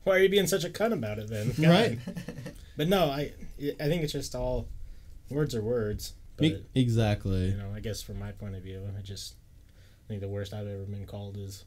Why 0.05 0.17
are 0.17 0.19
you 0.21 0.29
being 0.29 0.47
such 0.47 0.65
a 0.65 0.71
cunt 0.71 0.93
about 0.93 1.19
it 1.19 1.29
then? 1.29 1.53
Right. 1.59 1.99
But 2.77 2.89
no, 2.89 3.07
I 3.11 3.33
I 3.61 3.85
think 3.89 4.03
it's 4.05 4.13
just 4.13 4.35
all 4.35 4.69
words 5.31 5.55
are 5.55 5.63
words. 5.63 6.15
But 6.37 6.63
exactly. 6.75 7.47
you 7.51 7.57
know, 7.57 7.73
I 7.75 7.81
guess 7.81 8.01
from 8.01 8.19
my 8.21 8.31
point 8.31 8.55
of 8.55 8.63
view, 8.63 8.83
I 8.97 9.03
just 9.03 9.35
think 10.07 10.21
the 10.21 10.29
worst 10.29 10.55
I've 10.55 10.69
ever 10.69 10.85
been 10.85 11.05
called 11.05 11.37
is 11.37 11.65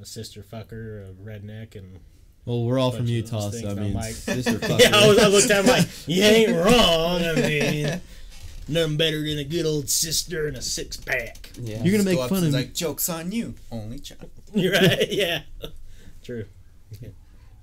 a 0.00 0.04
sister 0.04 0.42
fucker, 0.42 1.08
a 1.08 1.12
redneck, 1.14 1.74
and 1.74 1.98
Well, 2.44 2.64
we're 2.64 2.78
all 2.78 2.90
from 2.92 3.06
Utah, 3.06 3.48
so 3.50 3.70
I 3.70 3.74
mean, 3.74 3.94
like- 3.94 4.12
sister 4.14 4.52
fucker. 4.58 4.80
yeah, 4.80 4.90
I, 4.94 5.08
was, 5.08 5.18
I 5.18 5.26
looked 5.28 5.50
at 5.50 5.64
him 5.64 5.70
like, 5.70 5.88
you 6.06 6.22
ain't 6.22 6.54
wrong. 6.54 7.22
I 7.24 7.34
mean, 7.34 8.00
nothing 8.68 8.96
better 8.96 9.20
than 9.22 9.38
a 9.38 9.44
good 9.44 9.66
old 9.66 9.88
sister 9.90 10.46
and 10.48 10.56
a 10.56 10.62
six 10.62 10.96
pack. 10.96 11.50
yeah, 11.60 11.82
You're 11.82 11.92
gonna 11.92 12.04
make 12.04 12.16
Go 12.18 12.28
fun 12.28 12.38
of 12.38 12.44
me. 12.44 12.50
like 12.50 12.74
jokes 12.74 13.08
on 13.08 13.32
you. 13.32 13.54
Only 13.72 13.98
child. 13.98 14.30
You're 14.54 14.72
right. 14.72 15.10
Yeah. 15.10 15.42
True. 16.22 16.44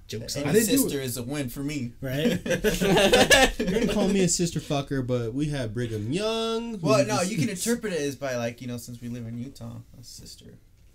Jokes 0.08 0.38
on 0.38 0.44
I 0.44 0.50
Any 0.50 0.60
sister 0.62 1.00
is 1.02 1.18
a 1.18 1.24
win 1.24 1.50
for 1.50 1.62
me. 1.62 1.94
right? 2.00 2.40
You're 3.60 3.72
gonna 3.72 3.92
call 3.94 4.08
me 4.08 4.22
a 4.24 4.28
sister 4.30 4.60
fucker, 4.60 5.06
but 5.06 5.34
we 5.34 5.48
have 5.50 5.74
Brigham 5.74 6.12
Young. 6.14 6.78
who 6.80 6.88
Well, 6.88 7.06
no, 7.08 7.22
you 7.22 7.38
can 7.38 7.50
interpret 7.50 7.92
it 7.94 8.02
as 8.02 8.16
by 8.16 8.36
like 8.36 8.62
you 8.62 8.68
know 8.68 8.78
since 8.78 9.02
we 9.02 9.10
live 9.10 9.26
in 9.26 9.38
Utah, 9.40 9.78
a 10.00 10.04
sister. 10.04 10.46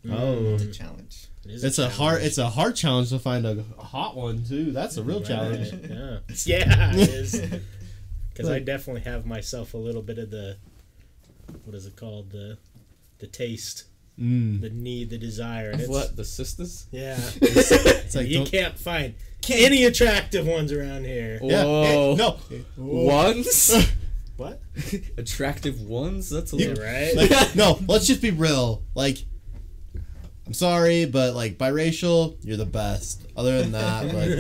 Mm. 0.07 0.15
Oh. 0.19 0.55
It's 0.55 0.63
a 0.63 0.73
challenge. 0.73 1.27
It 1.45 1.51
is 1.51 1.65
It's 1.65 1.79
a 1.79 1.89
hard. 1.91 1.95
challenge. 2.21 2.27
It's 2.27 2.39
a 2.39 2.49
hard 2.49 2.77
challenge 2.77 3.09
to 3.11 3.19
find 3.19 3.45
a, 3.47 3.65
a 3.79 3.83
hot 3.85 4.17
one 4.17 4.45
too. 4.45 4.71
That's 4.71 4.97
a 4.97 5.03
real 5.03 5.19
Right, 5.19 5.27
challenge. 5.29 5.73
Yeah. 5.73 6.19
Yeah, 6.47 6.93
it 6.95 7.09
is. 7.09 7.35
Because 8.43 8.57
I 8.57 8.59
definitely 8.61 9.03
have 9.03 9.27
myself 9.27 9.75
a 9.75 9.79
little 9.79 10.03
bit 10.03 10.19
of 10.19 10.31
the, 10.31 10.57
what 11.65 11.75
is 11.75 11.87
it 11.87 11.97
called? 11.97 12.31
The, 12.31 12.59
the 13.19 13.27
taste, 13.27 13.85
Mm. 14.19 14.61
the 14.61 14.69
need, 14.71 15.09
the 15.09 15.17
desire. 15.17 15.71
And 15.71 15.81
it's, 15.81 15.89
what 15.89 16.15
the 16.15 16.25
sisters? 16.27 16.87
Yeah. 16.91 17.19
It's 17.41 18.15
like 18.15 18.27
you 18.27 18.39
don't- 18.39 18.51
can't 18.51 18.79
find 18.79 19.15
any 19.49 19.85
attractive 19.85 20.47
ones 20.47 20.73
around 20.73 21.05
here. 21.07 21.39
Yeah, 21.43 21.65
Whoa. 21.65 22.15
no, 22.17 22.37
Ones? 22.77 23.73
What? 24.37 24.61
Attractive 25.19 25.83
ones? 25.83 26.29
That's 26.31 26.53
a 26.55 26.57
Yeah, 26.57 26.69
little. 26.69 26.85
right? 26.85 27.15
like, 27.15 27.55
no. 27.57 27.79
Let's 27.87 28.07
just 28.07 28.23
be 28.23 28.31
real. 28.31 28.83
Like, 28.95 29.19
I'm 30.47 30.55
sorry, 30.55 31.05
but 31.05 31.35
like 31.35 31.59
biracial, 31.59 32.37
you're 32.43 32.57
the 32.57 32.65
best. 32.67 33.23
Other 33.37 33.61
than 33.63 33.73
that, 33.73 34.05
like, 34.07 34.31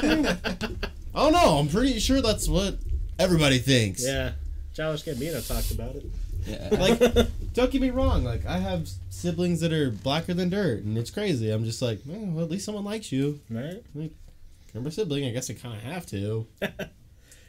mm, 0.00 0.90
I 1.14 1.18
don't 1.22 1.32
know. 1.32 1.58
I'm 1.58 1.68
pretty 1.68 1.98
sure 1.98 2.20
that's 2.20 2.46
what 2.48 2.76
everybody 3.20 3.58
thinks. 3.58 4.04
yeah. 4.04 4.32
Childish 4.74 5.04
Gambino 5.04 5.46
talked 5.46 5.70
about 5.72 5.96
it. 5.96 6.06
Yeah. 6.46 6.68
Like, 6.72 7.28
don't 7.52 7.70
get 7.70 7.82
me 7.82 7.90
wrong. 7.90 8.24
Like, 8.24 8.46
I 8.46 8.58
have 8.58 8.88
siblings 9.10 9.60
that 9.60 9.72
are 9.72 9.90
blacker 9.90 10.32
than 10.32 10.48
dirt, 10.48 10.84
and 10.84 10.96
it's 10.96 11.10
crazy. 11.10 11.50
I'm 11.50 11.64
just 11.64 11.82
like, 11.82 11.98
eh, 12.10 12.16
well, 12.16 12.44
at 12.44 12.50
least 12.50 12.64
someone 12.64 12.84
likes 12.84 13.12
you. 13.12 13.40
Right? 13.50 13.82
You're 13.94 14.82
my 14.82 14.90
sibling. 14.90 15.26
I 15.26 15.30
guess 15.32 15.50
I 15.50 15.54
kind 15.54 15.76
of 15.76 15.82
have 15.82 16.06
to. 16.06 16.46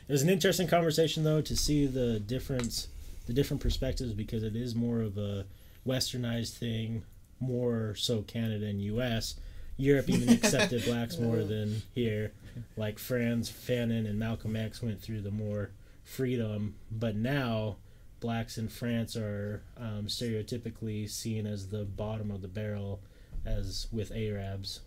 It 0.07 0.11
was 0.15 0.23
an 0.23 0.29
interesting 0.29 0.67
conversation 0.67 1.23
though 1.23 1.39
to 1.39 1.55
see 1.55 1.85
the 1.85 2.19
difference, 2.19 2.89
the 3.27 3.33
different 3.33 3.61
perspectives 3.61 4.11
because 4.11 4.43
it 4.43 4.57
is 4.57 4.75
more 4.75 4.99
of 4.99 5.17
a 5.17 5.45
westernized 5.87 6.57
thing, 6.57 7.03
more 7.39 7.95
so 7.95 8.21
Canada 8.23 8.65
and 8.65 8.81
U.S. 8.81 9.35
Europe 9.81 10.09
even 10.09 10.29
accepted 10.33 10.83
blacks 10.85 11.17
more 11.17 11.43
than 11.43 11.81
here. 11.93 12.31
Like 12.77 12.99
Frantz 12.99 13.49
Fanon 13.51 14.07
and 14.09 14.19
Malcolm 14.19 14.55
X 14.55 14.81
went 14.81 15.01
through 15.01 15.21
the 15.21 15.31
more 15.31 15.71
freedom, 16.03 16.75
but 16.91 17.15
now 17.15 17.77
blacks 18.19 18.57
in 18.57 18.67
France 18.69 19.15
are 19.15 19.63
um, 19.77 20.05
stereotypically 20.07 21.09
seen 21.09 21.47
as 21.47 21.69
the 21.69 21.83
bottom 21.85 22.29
of 22.29 22.41
the 22.41 22.47
barrel, 22.47 22.99
as 23.45 23.87
with 23.91 24.11
Arabs. 24.11 24.81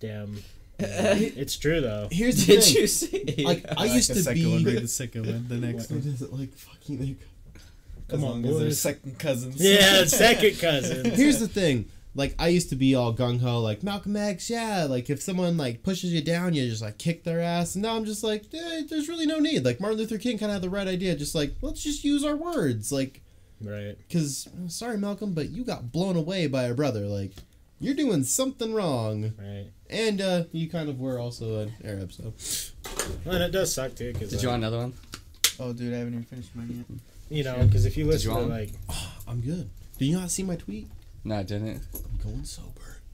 Damn, 0.00 0.38
it's 0.78 1.56
true 1.56 1.80
though. 1.80 2.08
Here's 2.10 2.46
the 2.46 2.54
Did 2.56 2.64
thing. 2.64 2.76
you 2.76 2.86
see? 3.36 3.44
Like, 3.44 3.64
I, 3.70 3.74
like 3.84 3.92
used 3.92 4.12
to 4.14 4.34
be. 4.34 4.46
one, 4.46 4.64
the 4.64 4.88
second 4.88 5.26
one, 5.26 5.46
the 5.48 5.56
next 5.56 5.90
What 5.90 6.00
one. 6.04 6.08
is 6.12 6.22
it 6.22 6.32
like? 6.32 6.52
Fucking. 6.54 6.98
Like, 7.00 7.16
As 7.54 7.62
Come 8.08 8.24
on, 8.24 8.30
long 8.30 8.44
as 8.46 8.56
they're 8.58 8.66
boys. 8.68 8.80
second 8.80 9.18
cousins. 9.18 9.56
Yeah, 9.58 10.04
second 10.04 10.58
cousin. 10.58 11.10
Here's 11.12 11.38
the 11.38 11.48
thing. 11.48 11.86
Like 12.14 12.34
I 12.40 12.48
used 12.48 12.70
to 12.70 12.76
be 12.76 12.94
all 12.94 13.14
gung 13.14 13.40
ho, 13.40 13.60
like 13.60 13.82
Malcolm 13.84 14.16
X, 14.16 14.50
yeah. 14.50 14.84
Like 14.90 15.08
if 15.10 15.22
someone 15.22 15.56
like 15.56 15.82
pushes 15.84 16.12
you 16.12 16.20
down, 16.22 16.54
you 16.54 16.68
just 16.68 16.82
like 16.82 16.98
kick 16.98 17.22
their 17.24 17.40
ass. 17.40 17.74
And 17.76 17.82
now 17.82 17.94
I'm 17.96 18.04
just 18.04 18.24
like, 18.24 18.46
eh, 18.52 18.82
there's 18.88 19.08
really 19.08 19.26
no 19.26 19.38
need. 19.38 19.64
Like 19.64 19.80
Martin 19.80 19.98
Luther 19.98 20.18
King 20.18 20.36
kind 20.38 20.50
of 20.50 20.54
had 20.56 20.62
the 20.62 20.70
right 20.70 20.88
idea, 20.88 21.14
just 21.14 21.34
like 21.36 21.54
let's 21.62 21.82
just 21.82 22.02
use 22.02 22.24
our 22.24 22.34
words, 22.34 22.90
like 22.90 23.20
right. 23.62 23.96
because 24.08 24.48
sorry 24.66 24.98
Malcolm, 24.98 25.34
but 25.34 25.50
you 25.50 25.62
got 25.64 25.92
blown 25.92 26.16
away 26.16 26.48
by 26.48 26.64
a 26.64 26.74
brother. 26.74 27.06
Like 27.06 27.32
you're 27.78 27.94
doing 27.94 28.24
something 28.24 28.74
wrong, 28.74 29.32
Right. 29.38 29.66
and 29.88 30.20
uh, 30.20 30.44
you 30.52 30.68
kind 30.68 30.88
of 30.88 30.98
were 31.00 31.18
also 31.18 31.60
an 31.60 31.72
Arab, 31.84 32.12
so 32.12 32.34
Well, 33.24 33.36
and 33.36 33.44
it 33.44 33.52
does 33.52 33.72
suck 33.72 33.94
too, 33.94 34.12
because 34.12 34.30
Did 34.30 34.42
you 34.42 34.48
want 34.48 34.62
another 34.62 34.78
one? 34.78 34.92
Oh, 35.58 35.72
dude, 35.72 35.94
I 35.94 35.98
haven't 35.98 36.14
even 36.14 36.24
finished 36.24 36.54
mine 36.56 36.84
yet. 36.88 36.98
you 37.38 37.44
know, 37.44 37.56
because 37.64 37.86
if 37.86 37.96
you 37.96 38.04
listen 38.06 38.30
you 38.30 38.36
to 38.36 38.40
want 38.48 38.50
like 38.50 38.70
I'm 39.28 39.40
good. 39.40 39.70
Do 39.98 40.04
you 40.04 40.16
not 40.18 40.30
see 40.30 40.42
my 40.42 40.56
tweet? 40.56 40.88
No, 41.24 41.36
I 41.36 41.42
didn't. 41.42 41.82
I'm 41.94 42.18
going 42.22 42.44
sober. 42.44 42.70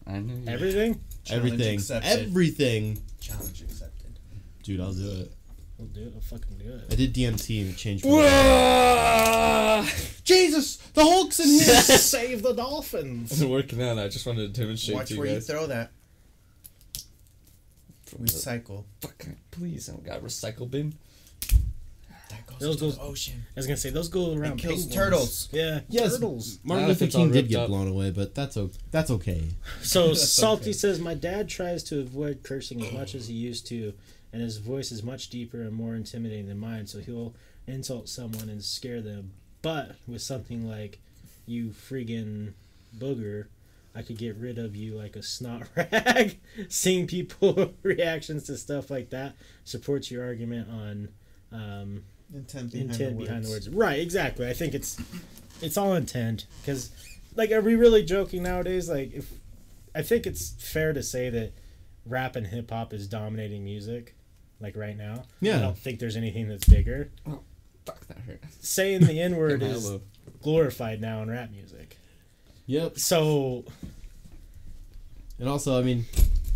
I 0.06 0.18
knew. 0.20 0.34
you- 0.36 0.48
everything, 0.48 1.00
Challenge 1.24 1.46
Everything, 1.52 1.74
accepted. 1.78 2.08
everything, 2.28 3.02
Challenge 3.20 3.62
accepted. 3.62 4.18
dude. 4.62 4.80
I'll 4.80 4.92
do 4.92 5.10
it. 5.22 5.32
we'll 5.78 5.88
do 5.88 6.02
it. 6.02 6.12
I'll 6.14 6.20
fucking 6.20 6.56
do 6.58 6.72
it. 6.74 6.84
I 6.90 6.94
did 6.94 7.12
DMT 7.12 7.60
and 7.62 7.70
it 7.70 7.76
changed. 7.76 8.04
my 8.06 8.12
life. 9.80 10.22
Jesus, 10.24 10.76
the 10.94 11.02
Hulk's 11.02 11.40
in 11.40 11.48
here. 11.48 11.60
Save 11.82 12.42
the 12.44 12.52
dolphins. 12.52 13.42
I'm 13.42 13.48
working 13.50 13.82
out. 13.82 13.98
I 13.98 14.06
just 14.08 14.24
wanted 14.26 14.54
to 14.54 14.60
demonstrate 14.60 14.94
Watch 14.96 15.08
to 15.08 15.14
you 15.14 15.20
where 15.20 15.28
you 15.30 15.40
throw 15.40 15.66
that. 15.66 15.90
recycle. 18.22 18.84
Fuck, 19.00 19.26
please, 19.50 19.88
I 19.88 19.92
don't 19.92 20.04
got 20.04 20.18
a 20.18 20.20
recycle 20.20 20.70
bin. 20.70 20.94
That 22.58 22.64
goes 22.66 22.68
Those 22.68 22.74
into 22.74 22.84
goes- 22.84 22.96
the 22.96 23.02
ocean. 23.02 23.46
I 23.48 23.60
was 23.60 23.66
gonna 23.66 23.76
say 23.76 23.90
those 23.90 24.08
go 24.08 24.34
around. 24.34 24.56
kills 24.58 24.86
turtles. 24.86 25.48
Yeah, 25.52 25.80
Yes, 25.88 26.12
turtles. 26.14 26.58
Martin 26.64 26.84
Not 26.88 27.00
Luther 27.00 27.06
King 27.06 27.30
did 27.32 27.48
get 27.48 27.60
up. 27.60 27.68
blown 27.68 27.88
away, 27.88 28.10
but 28.10 28.34
that's 28.34 28.56
o- 28.56 28.70
that's 28.90 29.10
okay. 29.10 29.44
So 29.82 30.08
That's 30.08 30.28
Salty 30.30 30.62
okay. 30.64 30.72
says 30.72 30.98
my 31.00 31.14
dad 31.14 31.48
tries 31.48 31.82
to 31.84 32.00
avoid 32.00 32.42
cursing 32.42 32.84
as 32.84 32.92
much 32.92 33.14
as 33.14 33.28
he 33.28 33.34
used 33.34 33.66
to, 33.68 33.92
and 34.32 34.42
his 34.42 34.56
voice 34.58 34.90
is 34.92 35.02
much 35.02 35.28
deeper 35.30 35.62
and 35.62 35.72
more 35.72 35.94
intimidating 35.94 36.46
than 36.48 36.58
mine. 36.58 36.86
So 36.86 36.98
he'll 37.00 37.34
insult 37.66 38.08
someone 38.08 38.48
and 38.48 38.62
scare 38.62 39.00
them. 39.02 39.32
But 39.62 39.96
with 40.06 40.22
something 40.22 40.68
like 40.68 40.98
"you 41.46 41.68
friggin' 41.70 42.52
booger," 42.96 43.46
I 43.94 44.02
could 44.02 44.18
get 44.18 44.36
rid 44.36 44.58
of 44.58 44.76
you 44.76 44.94
like 44.94 45.16
a 45.16 45.22
snot 45.22 45.66
rag. 45.76 46.38
Seeing 46.68 47.06
people 47.06 47.74
reactions 47.82 48.44
to 48.44 48.56
stuff 48.56 48.90
like 48.90 49.10
that 49.10 49.34
supports 49.64 50.10
your 50.10 50.22
argument 50.24 50.68
on 50.70 51.08
um, 51.52 52.04
Intent 52.34 52.72
behind, 52.72 52.90
intent 52.92 53.18
the, 53.18 53.24
behind 53.24 53.44
the 53.44 53.50
words. 53.50 53.68
words. 53.68 53.76
Right, 53.76 54.00
exactly. 54.00 54.48
I 54.48 54.52
think 54.52 54.74
it's 54.74 55.00
it's 55.62 55.76
all 55.76 55.94
intent 55.94 56.46
because, 56.60 56.90
like, 57.34 57.50
are 57.52 57.60
we 57.60 57.74
really 57.74 58.04
joking 58.04 58.42
nowadays? 58.42 58.88
Like, 58.88 59.12
if 59.14 59.30
I 59.94 60.02
think 60.02 60.26
it's 60.26 60.50
fair 60.58 60.92
to 60.92 61.02
say 61.02 61.30
that 61.30 61.52
rap 62.04 62.36
and 62.36 62.46
hip 62.46 62.70
hop 62.70 62.92
is 62.92 63.06
dominating 63.06 63.64
music, 63.64 64.14
like 64.60 64.76
right 64.76 64.96
now. 64.96 65.24
Yeah. 65.40 65.58
I 65.58 65.60
don't 65.62 65.78
think 65.78 65.98
there's 66.00 66.16
anything 66.16 66.48
that's 66.48 66.66
bigger. 66.68 67.10
Oh, 67.26 67.40
fuck, 67.86 68.06
that 68.08 68.18
hurt. 68.18 68.40
Saying 68.60 69.02
the 69.06 69.20
N 69.20 69.36
word 69.36 69.62
is 69.62 69.86
elbow. 69.86 70.04
glorified 70.42 71.00
now 71.00 71.22
in 71.22 71.30
rap 71.30 71.50
music. 71.50 71.96
Yep. 72.66 72.98
So 72.98 73.64
And 75.38 75.48
also, 75.48 75.78
I 75.78 75.82
mean, 75.82 76.04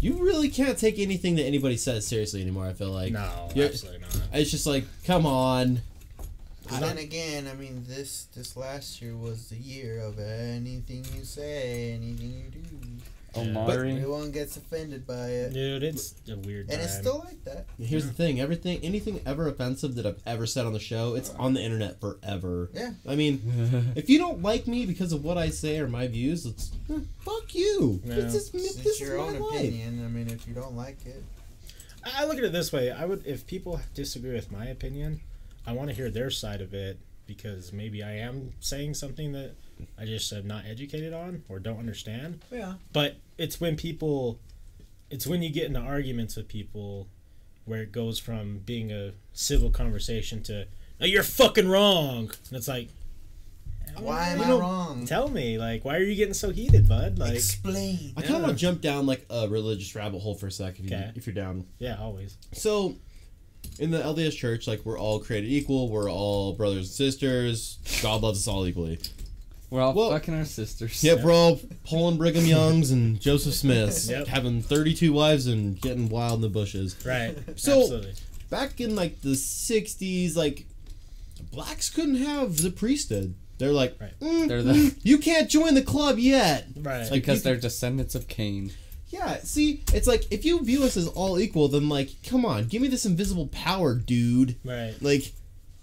you 0.01 0.14
really 0.24 0.48
can't 0.48 0.78
take 0.78 0.98
anything 0.98 1.36
that 1.36 1.44
anybody 1.44 1.76
says 1.76 2.07
seriously 2.07 2.40
anymore. 2.42 2.66
I 2.66 2.72
feel 2.72 2.90
like 2.90 3.12
no, 3.12 3.51
you're- 3.55 3.68
absolutely 3.68 4.01
not. 4.01 4.16
it's 4.32 4.51
just 4.51 4.66
like, 4.66 4.84
come 5.05 5.26
on. 5.26 5.80
But 6.68 6.80
then 6.80 6.98
again, 6.98 7.48
I 7.48 7.55
mean, 7.55 7.84
this 7.88 8.26
this 8.36 8.57
last 8.57 9.03
year 9.03 9.16
was 9.16 9.48
the 9.48 9.57
year 9.57 9.98
of 10.01 10.20
anything 10.20 11.05
you 11.16 11.24
say, 11.24 11.92
anything 11.94 12.30
you 12.32 12.51
do. 12.61 12.61
Omari. 13.37 13.93
Everyone 13.93 14.31
gets 14.33 14.57
offended 14.57 15.07
by 15.07 15.26
it, 15.28 15.53
Dude, 15.53 15.83
it's 15.83 16.14
a 16.31 16.37
weird 16.37 16.70
and 16.70 16.81
it's 16.81 16.97
still 16.97 17.22
like 17.24 17.43
that. 17.45 17.66
Here's 17.78 18.07
the 18.07 18.12
thing: 18.12 18.41
everything, 18.41 18.81
anything 18.83 19.20
ever 19.26 19.49
offensive 19.49 19.95
that 19.97 20.07
I've 20.07 20.20
ever 20.26 20.47
said 20.47 20.66
on 20.66 20.72
the 20.72 20.81
show, 20.81 21.14
it's 21.14 21.31
on 21.31 21.55
the 21.55 21.61
internet 21.62 22.01
forever. 22.01 22.70
Yeah. 22.74 22.91
I 23.09 23.14
mean, 23.16 23.93
if 23.97 24.09
you 24.09 24.18
don't 24.18 24.43
like 24.43 24.66
me 24.66 24.87
because 24.87 25.12
of 25.12 25.24
what 25.24 25.39
I 25.39 25.51
say 25.51 25.78
or 25.78 25.89
my 25.89 26.07
views, 26.09 26.47
it's 26.47 26.72
eh, 26.91 26.99
fuck 27.20 27.55
you. 27.55 28.01
Yeah. 28.05 28.14
This 28.16 28.35
is, 28.35 28.55
It's 28.55 28.74
this 28.76 29.01
your 29.01 29.18
own 29.18 29.35
my 29.35 29.47
life. 29.47 29.59
opinion. 29.61 30.05
I 30.05 30.09
mean, 30.09 30.28
if 30.28 30.47
you 30.49 30.55
don't 30.55 30.76
like 30.76 31.05
it, 31.07 31.22
I 32.05 32.24
look 32.24 32.39
at 32.39 32.45
it 32.45 32.53
this 32.53 32.72
way. 32.72 32.91
I 32.91 33.05
would 33.05 33.26
if 33.26 33.47
people 33.47 33.81
disagree 33.95 34.33
with 34.33 34.51
my 34.51 34.66
opinion, 34.66 35.20
I 35.66 35.72
want 35.72 35.89
to 35.91 35.95
hear 35.95 36.11
their 36.11 36.31
side 36.31 36.61
of 36.61 36.72
it 36.74 36.99
because 37.26 37.72
maybe 37.72 38.03
I 38.03 38.12
am 38.16 38.53
saying 38.61 38.95
something 38.95 39.33
that 39.33 39.55
I 39.99 40.05
just 40.05 40.33
am 40.33 40.47
not 40.47 40.64
educated 40.66 41.12
on 41.12 41.43
or 41.49 41.59
don't 41.59 41.78
understand. 41.78 42.43
yeah. 42.51 42.74
But 42.93 43.16
it's 43.39 43.61
when 43.61 43.76
people 43.76 44.39
it's 45.11 45.26
when 45.26 45.43
you 45.43 45.51
get 45.51 45.66
into 45.66 45.81
arguments 45.81 46.37
with 46.37 46.47
people 46.49 47.09
where 47.64 47.83
it 47.83 47.93
goes 47.93 48.18
from 48.18 48.59
being 48.59 48.91
a 48.93 49.12
civil 49.33 49.70
conversation 49.70 50.43
to 50.45 50.66
no 51.01 51.07
you're 51.07 51.22
fucking 51.22 51.68
wrong. 51.68 52.31
And 52.49 52.57
it's 52.57 52.68
like 52.68 52.89
Why 53.99 54.28
am 54.28 54.39
You 54.39 54.57
I 54.57 54.61
wrong? 54.61 55.05
Tell 55.07 55.28
me, 55.28 55.59
like, 55.59 55.85
why 55.85 55.97
are 55.97 56.03
you 56.03 56.14
getting 56.14 56.35
so 56.35 56.51
heated, 56.51 56.89
bud? 56.89 57.18
Like, 57.18 57.35
Explain. 57.35 58.12
I 58.16 58.22
kind 58.22 58.37
of 58.37 58.43
want 58.43 58.53
to 58.53 58.59
jump 58.59 58.81
down 58.81 59.05
like 59.07 59.26
a 59.31 59.49
religious 59.49 59.95
rabbit 59.97 60.20
hole 60.20 60.35
for 60.37 60.47
a 60.47 60.51
second, 60.53 60.85
if, 60.87 60.91
you, 60.93 60.97
Okay. 60.97 61.11
if 61.16 61.26
you're 61.26 61.35
down. 61.35 61.66
yeah, 61.78 61.97
always. 61.99 62.37
So, 62.53 62.95
in 63.81 63.91
the 63.91 63.99
LDS 63.99 64.37
Church, 64.37 64.66
like 64.68 64.85
we're 64.85 64.99
all 64.99 65.18
created 65.18 65.49
equal. 65.51 65.89
We're 65.91 66.11
all 66.11 66.53
brothers 66.55 66.87
and 66.87 66.87
sisters. 66.87 67.78
God 68.03 68.22
loves 68.22 68.39
us 68.39 68.47
all 68.49 68.64
equally. 68.66 68.99
We're 69.70 69.80
all 69.82 69.94
Well- 69.94 70.10
fucking 70.10 70.34
our 70.34 70.44
sisters. 70.44 71.02
Yep, 71.04 71.22
we're 71.22 71.32
all 71.32 71.60
pulling 71.84 72.16
Brigham 72.18 72.44
Youngs 72.44 72.90
and 72.90 73.20
Joseph 73.20 73.54
Smiths, 73.54 74.08
Yep. 74.10 74.26
having 74.26 74.62
32 74.62 75.12
wives 75.12 75.46
and 75.46 75.80
getting 75.80 76.08
wild 76.08 76.36
in 76.36 76.40
the 76.42 76.48
bushes. 76.48 76.96
Right. 77.06 77.36
So- 77.56 77.80
Absolutely. 77.82 78.14
Back 78.50 78.80
in 78.80 78.96
like 78.96 79.20
the 79.22 79.30
60s, 79.36 80.34
like 80.36 80.66
blacks 81.52 81.88
couldn't 81.88 82.16
have 82.16 82.58
the 82.58 82.70
priesthood. 82.70 83.34
They're 83.58 83.72
like, 83.72 83.96
Right. 84.00 84.18
"Mm, 84.20 84.48
They're 84.48 84.62
the- 84.62 84.72
mm, 84.72 84.96
you 85.02 85.18
can't 85.18 85.48
join 85.48 85.74
the 85.74 85.82
club 85.82 86.18
yet. 86.18 86.66
Right. 86.76 87.02
like- 87.02 87.12
because 87.12 87.42
they're 87.42 87.56
descendants 87.56 88.14
of 88.14 88.26
Cain. 88.26 88.72
Yeah, 89.10 89.38
see, 89.42 89.82
it's 89.92 90.06
like 90.06 90.24
if 90.30 90.44
you 90.44 90.64
view 90.64 90.84
us 90.84 90.96
as 90.96 91.06
all 91.08 91.38
equal, 91.38 91.68
then 91.68 91.88
like, 91.88 92.10
come 92.24 92.44
on, 92.44 92.66
give 92.66 92.80
me 92.80 92.88
this 92.88 93.04
invisible 93.06 93.48
power, 93.48 93.94
dude. 93.94 94.56
right. 94.64 94.94
Like, 95.00 95.32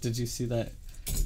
Did 0.00 0.16
you 0.18 0.26
see 0.26 0.44
that 0.46 0.72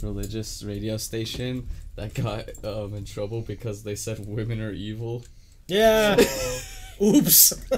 religious 0.02 0.62
radio 0.62 0.96
station 0.96 1.66
that 1.96 2.14
got 2.14 2.48
um, 2.64 2.94
in 2.94 3.04
trouble 3.04 3.42
because 3.42 3.82
they 3.82 3.94
said 3.94 4.24
women 4.26 4.60
are 4.60 4.72
evil? 4.72 5.24
Yeah. 5.68 6.16
Oops. 7.02 7.52
I 7.72 7.76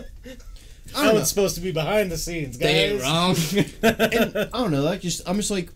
I 1.00 1.04
don't 1.04 1.14
know. 1.14 1.20
was 1.20 1.28
supposed 1.28 1.54
to 1.56 1.60
be 1.60 1.72
behind 1.72 2.12
the 2.12 2.18
scenes, 2.18 2.58
They 2.58 2.96
guys. 2.98 3.02
wrong. 3.02 3.36
and 4.00 4.36
I 4.52 4.58
don't 4.58 4.70
know, 4.70 4.82
like 4.82 5.00
just 5.00 5.28
I'm 5.28 5.36
just 5.36 5.50
like, 5.50 5.70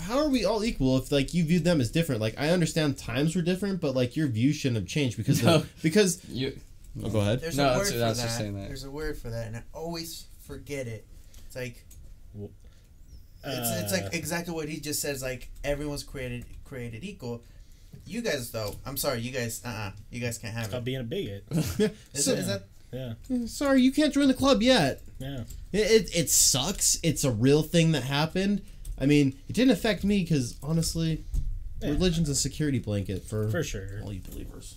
how 0.00 0.18
are 0.18 0.28
we 0.28 0.44
all 0.44 0.64
equal 0.64 0.96
if 0.98 1.12
like 1.12 1.32
you 1.34 1.44
viewed 1.44 1.64
them 1.64 1.80
as 1.80 1.90
different? 1.90 2.20
Like 2.20 2.34
I 2.38 2.48
understand 2.50 2.98
times 2.98 3.36
were 3.36 3.42
different, 3.42 3.80
but 3.80 3.94
like 3.94 4.16
your 4.16 4.26
view 4.26 4.52
shouldn't 4.52 4.76
have 4.80 4.86
changed 4.88 5.16
because 5.16 5.42
No. 5.42 5.58
the, 5.58 5.66
because 5.82 6.24
you, 6.28 6.58
oh, 7.04 7.08
go 7.10 7.20
ahead. 7.20 7.40
There's 7.40 7.56
No, 7.56 7.64
a 7.64 7.66
that's- 7.68 7.86
word 7.86 7.92
for 7.92 7.98
that's 7.98 8.18
that. 8.18 8.24
just 8.24 8.38
saying 8.38 8.54
that. 8.56 8.66
There's 8.68 8.84
a 8.84 8.90
word 8.90 9.16
for 9.18 9.30
that, 9.30 9.46
and 9.46 9.56
I 9.56 9.62
always 9.72 10.26
forget 10.46 10.86
it. 10.88 11.06
It's 11.46 11.54
like 11.56 11.84
it's, 13.46 13.82
it's 13.84 13.92
Uh, 13.92 14.02
like 14.04 14.14
exactly 14.14 14.54
what 14.54 14.68
he 14.68 14.80
just 14.80 15.00
says. 15.00 15.22
Like 15.22 15.50
everyone's 15.62 16.02
created 16.02 16.44
created 16.64 17.04
equal. 17.04 17.42
You 18.06 18.22
guys 18.22 18.50
though, 18.50 18.74
I'm 18.84 18.96
sorry, 18.96 19.20
you 19.20 19.30
guys, 19.30 19.62
uh, 19.64 19.68
uh 19.68 19.90
you 20.10 20.20
guys 20.20 20.38
can't 20.38 20.54
have 20.54 20.68
About 20.68 20.78
it. 20.78 20.84
being 20.84 21.00
a 21.00 21.04
bigot. 21.04 21.44
Is, 21.50 22.24
So- 22.24 22.32
it, 22.32 22.38
is 22.40 22.46
that 22.48 22.64
Yeah. 22.92 23.14
Sorry, 23.46 23.80
you 23.82 23.92
can't 23.92 24.12
join 24.12 24.28
the 24.28 24.34
club 24.34 24.62
yet. 24.62 25.00
Yeah. 25.18 25.44
It, 25.72 25.78
it, 25.90 26.16
it 26.16 26.30
sucks. 26.30 26.98
It's 27.02 27.24
a 27.24 27.30
real 27.30 27.62
thing 27.62 27.92
that 27.92 28.02
happened. 28.04 28.62
I 28.98 29.06
mean, 29.06 29.36
it 29.48 29.54
didn't 29.54 29.72
affect 29.72 30.04
me 30.04 30.22
because 30.22 30.56
honestly, 30.62 31.24
Yeah. 31.80 31.90
religion's 31.90 32.28
a 32.28 32.34
security 32.34 32.78
blanket 32.78 33.24
for, 33.24 33.50
For 33.50 33.62
sure. 33.64 34.00
all 34.04 34.12
you 34.12 34.20
believers. 34.20 34.74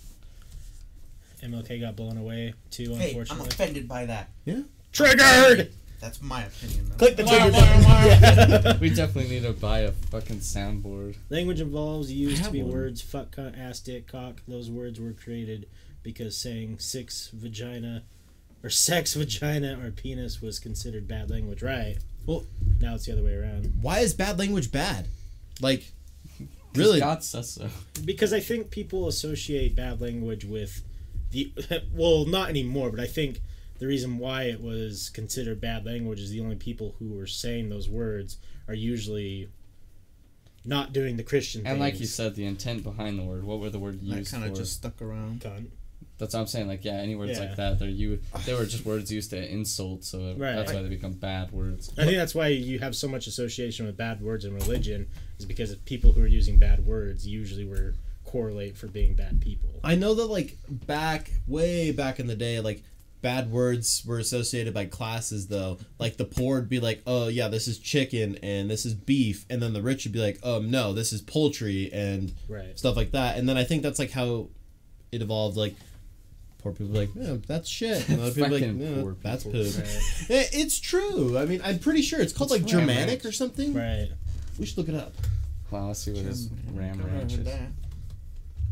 MLK 1.42 1.80
got 1.80 1.94
blown 1.96 2.16
away 2.16 2.54
too, 2.70 2.94
hey? 2.94 3.10
I'm 3.12 3.18
unfortunately. 3.20 3.46
offended 3.48 3.88
by 3.88 4.06
that. 4.06 4.28
Yeah. 4.44 4.62
Triggered! 4.92 5.70
That's 6.00 6.22
my 6.22 6.44
opinion. 6.44 6.90
Though. 6.90 6.96
Click 6.96 7.16
the 7.16 7.24
trigger 7.24 7.50
button. 7.50 8.80
we 8.80 8.90
definitely 8.90 9.30
need 9.30 9.42
to 9.42 9.52
buy 9.52 9.80
a 9.80 9.92
fucking 9.92 10.38
soundboard. 10.38 11.16
Language 11.28 11.60
involves 11.60 12.12
used 12.12 12.44
to 12.44 12.50
be 12.50 12.62
one. 12.62 12.72
words 12.72 13.02
fuck, 13.02 13.34
cunt, 13.34 13.58
ass, 13.58 13.80
dick, 13.80 14.06
cock. 14.06 14.42
Those 14.46 14.70
words 14.70 15.00
were 15.00 15.12
created 15.12 15.66
because 16.02 16.36
saying 16.36 16.78
six 16.78 17.30
vagina 17.32 18.04
or 18.62 18.70
sex 18.70 19.14
vagina 19.14 19.80
or 19.82 19.90
penis 19.90 20.40
was 20.40 20.60
considered 20.60 21.08
bad 21.08 21.30
language. 21.30 21.62
Right. 21.62 21.96
Well- 22.26 22.44
now 22.80 22.94
it's 22.94 23.06
the 23.06 23.12
other 23.12 23.24
way 23.24 23.34
around. 23.34 23.72
Why 23.80 23.98
is 23.98 24.14
bad 24.14 24.38
language 24.38 24.70
bad? 24.70 25.08
Like, 25.60 25.90
really? 26.74 27.00
God 27.00 27.24
says 27.24 27.54
so. 27.54 27.68
Because 28.04 28.32
I 28.32 28.38
think 28.38 28.70
people 28.70 29.08
associate 29.08 29.74
bad 29.74 30.00
language 30.00 30.44
with 30.44 30.84
the 31.32 31.52
well, 31.92 32.24
not 32.24 32.48
anymore, 32.48 32.90
but 32.90 33.00
I 33.00 33.06
think 33.06 33.40
the 33.78 33.86
reason 33.86 34.18
why 34.18 34.44
it 34.44 34.60
was 34.60 35.08
considered 35.10 35.60
bad 35.60 35.84
language 35.86 36.20
is 36.20 36.30
the 36.30 36.40
only 36.40 36.56
people 36.56 36.94
who 36.98 37.08
were 37.14 37.26
saying 37.26 37.68
those 37.68 37.88
words 37.88 38.38
are 38.66 38.74
usually 38.74 39.48
not 40.64 40.92
doing 40.92 41.16
the 41.16 41.22
Christian 41.22 41.62
thing. 41.62 41.70
And 41.72 41.80
like 41.80 41.98
you 42.00 42.06
said, 42.06 42.34
the 42.34 42.44
intent 42.44 42.82
behind 42.82 43.18
the 43.18 43.22
word. 43.22 43.44
What 43.44 43.60
were 43.60 43.70
the 43.70 43.78
word 43.78 44.00
That 44.00 44.16
used 44.18 44.32
kind 44.32 44.44
for? 44.44 44.50
of 44.50 44.56
just 44.56 44.74
stuck 44.74 45.00
around. 45.00 45.40
Cunt. 45.40 45.66
That's 46.18 46.34
what 46.34 46.40
I'm 46.40 46.46
saying. 46.48 46.66
Like, 46.66 46.84
yeah, 46.84 46.94
any 46.94 47.14
words 47.14 47.38
Yeah. 47.38 47.46
like 47.46 47.56
that, 47.56 47.78
they're 47.78 47.88
you. 47.88 48.18
They 48.44 48.52
were 48.54 48.66
just 48.66 48.84
words 48.84 49.10
used 49.12 49.30
to 49.30 49.50
insult, 49.52 50.02
so 50.04 50.34
Right. 50.36 50.56
that's 50.56 50.72
why 50.72 50.82
they 50.82 50.88
become 50.88 51.12
bad 51.12 51.52
words. 51.52 51.92
I 51.96 52.04
think 52.04 52.16
that's 52.16 52.34
why 52.34 52.48
you 52.48 52.80
have 52.80 52.96
so 52.96 53.06
much 53.08 53.28
association 53.28 53.86
with 53.86 53.96
bad 53.96 54.20
words 54.20 54.44
in 54.44 54.52
religion, 54.52 55.06
is 55.38 55.46
because 55.46 55.74
people 55.76 56.12
who 56.12 56.20
are 56.22 56.26
using 56.26 56.58
bad 56.58 56.84
words 56.84 57.26
usually 57.26 57.64
were 57.64 57.94
correlate 58.24 58.76
for 58.76 58.88
being 58.88 59.14
bad 59.14 59.40
people. 59.40 59.70
I 59.84 59.94
know 59.94 60.12
that 60.14 60.26
like 60.26 60.58
back 60.68 61.30
way 61.46 61.92
back 61.92 62.18
in 62.20 62.26
the 62.26 62.34
day, 62.36 62.58
like 62.60 62.82
bad 63.20 63.50
words 63.50 64.02
were 64.06 64.18
associated 64.18 64.72
by 64.74 64.84
classes 64.86 65.48
though. 65.48 65.78
Like 65.98 66.16
the 66.16 66.24
poor 66.24 66.56
would 66.60 66.68
be 66.68 66.80
like, 66.80 67.02
"Oh 67.06 67.28
yeah, 67.28 67.48
this 67.48 67.66
is 67.68 67.78
chicken 67.78 68.36
and 68.42 68.70
this 68.70 68.86
is 68.86 68.94
beef," 68.94 69.44
and 69.50 69.60
then 69.60 69.72
the 69.72 69.82
rich 69.82 70.04
would 70.04 70.12
be 70.12 70.20
like, 70.20 70.38
"Um, 70.44 70.70
no, 70.70 70.92
this 70.92 71.12
is 71.12 71.20
poultry 71.20 71.90
and 71.92 72.32
Right. 72.48 72.78
stuff 72.78 72.96
like 72.96 73.12
that." 73.12 73.36
And 73.36 73.48
then 73.48 73.56
I 73.56 73.64
think 73.64 73.82
that's 73.82 73.98
like 73.98 74.10
how 74.12 74.48
it 75.12 75.22
evolved. 75.22 75.56
Like 75.56 75.74
poor 76.58 76.72
people 76.72 76.96
are 76.96 77.00
like, 77.00 77.10
"Yeah, 77.14 77.36
that's 77.46 77.68
shit," 77.68 78.08
and 78.08 78.20
other 78.20 78.30
people 78.30 78.46
are 78.46 78.50
like, 78.50 78.62
Fucking 78.62 78.80
"Yeah, 78.80 79.02
poor 79.02 79.16
that's 79.22 79.44
people. 79.44 79.62
poop." 79.62 79.76
Right. 79.78 80.02
Eh, 80.30 80.46
It's 80.52 80.78
true. 80.78 81.38
I 81.38 81.44
mean, 81.46 81.60
I'm 81.64 81.78
pretty 81.78 82.02
sure 82.02 82.20
it's 82.20 82.32
called 82.32 82.50
like 82.50 82.60
Ram 82.62 82.68
Germanic 82.68 83.08
Ranch. 83.08 83.24
or 83.24 83.32
something. 83.32 83.74
Right. 83.74 84.10
We 84.58 84.66
should 84.66 84.78
look 84.78 84.88
it 84.88 84.94
up. 84.94 85.12
well 85.70 85.86
let's 85.88 86.00
see 86.00 86.12
what 86.12 86.24
his 86.24 86.48
ram 86.72 86.96
Never 86.98 87.08
heard 87.08 87.18
ranch 87.18 87.32
is. 87.34 87.44
that. 87.44 87.68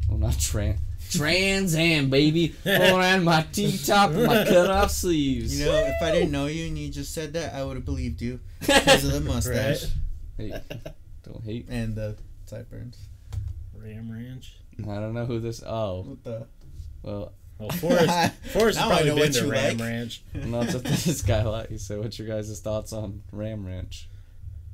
Well, 0.08 0.18
not 0.18 0.32
tran. 0.34 0.76
Trans 1.10 1.74
Am, 1.74 2.10
baby. 2.10 2.54
All 2.66 2.98
around 2.98 3.24
my 3.24 3.42
T 3.52 3.76
top 3.78 4.10
and 4.12 4.24
my 4.26 4.44
cut 4.48 4.70
off 4.70 4.90
sleeves. 4.90 5.58
You 5.58 5.66
know, 5.66 5.72
if 5.74 6.02
I 6.02 6.10
didn't 6.12 6.30
know 6.32 6.46
you 6.46 6.66
and 6.66 6.76
you 6.78 6.88
just 6.90 7.12
said 7.14 7.32
that, 7.34 7.54
I 7.54 7.64
would 7.64 7.76
have 7.76 7.84
believed 7.84 8.20
you 8.22 8.40
because 8.60 9.04
of 9.04 9.12
the 9.12 9.20
mustache 9.32 9.84
Right? 10.38 10.52
Hey, 10.52 10.60
don't 11.24 11.42
hate. 11.44 11.66
and 11.68 11.94
the 11.94 12.16
sideburns. 12.44 12.98
Ram 13.74 14.10
Ranch. 14.10 14.56
I 14.82 14.94
don't 14.96 15.14
know 15.14 15.24
who 15.26 15.40
this. 15.40 15.62
Oh, 15.64 16.02
What 16.02 16.24
the? 16.24 16.46
well, 17.02 17.32
Oh, 17.58 17.70
Forrest. 17.70 18.34
Forrest 18.52 18.52
has 18.52 18.76
Now 18.76 18.84
I 18.84 18.88
probably 19.02 19.08
know 19.08 19.16
been 19.16 19.32
to 19.32 19.46
Ram 19.46 19.78
like. 19.78 19.86
Ranch. 19.86 20.22
no, 20.34 20.60
it's 20.60 20.74
what 20.74 20.84
this 20.84 21.22
guy 21.22 21.42
like. 21.42 21.70
He 21.70 21.78
said, 21.78 21.98
"What's 22.00 22.18
your 22.18 22.28
guys' 22.28 22.60
thoughts 22.60 22.92
on 22.92 23.22
Ram 23.32 23.64
Ranch?" 23.64 24.10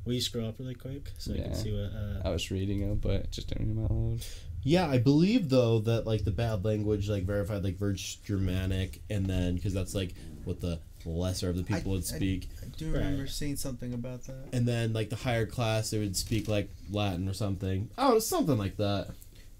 Will 0.05 0.14
you 0.14 0.20
scroll 0.20 0.49
up 0.49 0.59
really 0.59 0.74
quick 0.74 1.12
so 1.16 1.33
I 1.33 1.37
can 1.37 1.55
see 1.55 1.70
what? 1.70 1.93
Uh, 1.97 2.22
I 2.28 2.30
was 2.30 2.51
reading 2.51 2.83
it, 2.83 3.01
but 3.01 3.30
just 3.30 3.47
didn't 3.51 3.68
read 3.68 3.76
them 3.76 3.85
out 3.85 3.91
loud. 3.93 4.24
Yeah, 4.65 4.89
I 4.89 4.99
believe 4.99 5.49
though 5.49 5.81
that 5.81 6.07
like 6.07 6.25
the 6.25 6.31
bad 6.31 6.65
language 6.65 7.09
like 7.09 7.25
verified 7.25 7.65
like 7.65 7.77
Verge 7.79 8.23
Germanic, 8.25 9.01
and 9.11 9.27
then 9.27 9.55
because 9.57 9.75
that's 9.75 9.95
like 9.95 10.15
what 10.45 10.61
the 10.61 10.79
lesser 11.05 11.49
of 11.51 11.57
the 11.57 11.65
people 11.65 11.93
I- 11.93 11.95
would 11.97 12.05
speak, 12.05 12.49
I 12.63 12.67
do 12.77 12.93
remember 12.93 13.23
Right. 13.23 13.31
seeing 13.31 13.57
something 13.57 13.93
about 13.93 14.25
that. 14.25 14.49
and 14.53 14.67
then 14.69 14.93
like 14.93 15.11
the 15.11 15.17
higher 15.17 15.47
class 15.47 15.91
they 15.91 15.99
would 15.99 16.17
speak 16.17 16.47
like 16.49 16.71
Latin 16.91 17.29
or 17.29 17.33
something. 17.35 17.91
Oh, 17.99 18.19
something 18.21 18.57
like 18.59 18.77
that. 18.77 19.09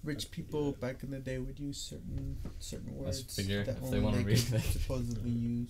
Rich 0.05 0.31
people 0.31 0.73
back 0.73 1.01
in 1.03 1.11
the 1.11 1.19
day 1.19 1.37
would 1.37 1.59
use 1.59 1.77
certain 1.77 2.37
certain 2.59 2.97
words 2.97 3.21
figure 3.21 3.63
that 3.63 3.71
if 3.77 3.81
they 3.81 3.85
only 3.97 3.99
wanna 4.01 4.17
they 4.17 4.23
read 4.23 4.45
could 4.51 4.61
supposedly 4.63 5.29
use. 5.31 5.69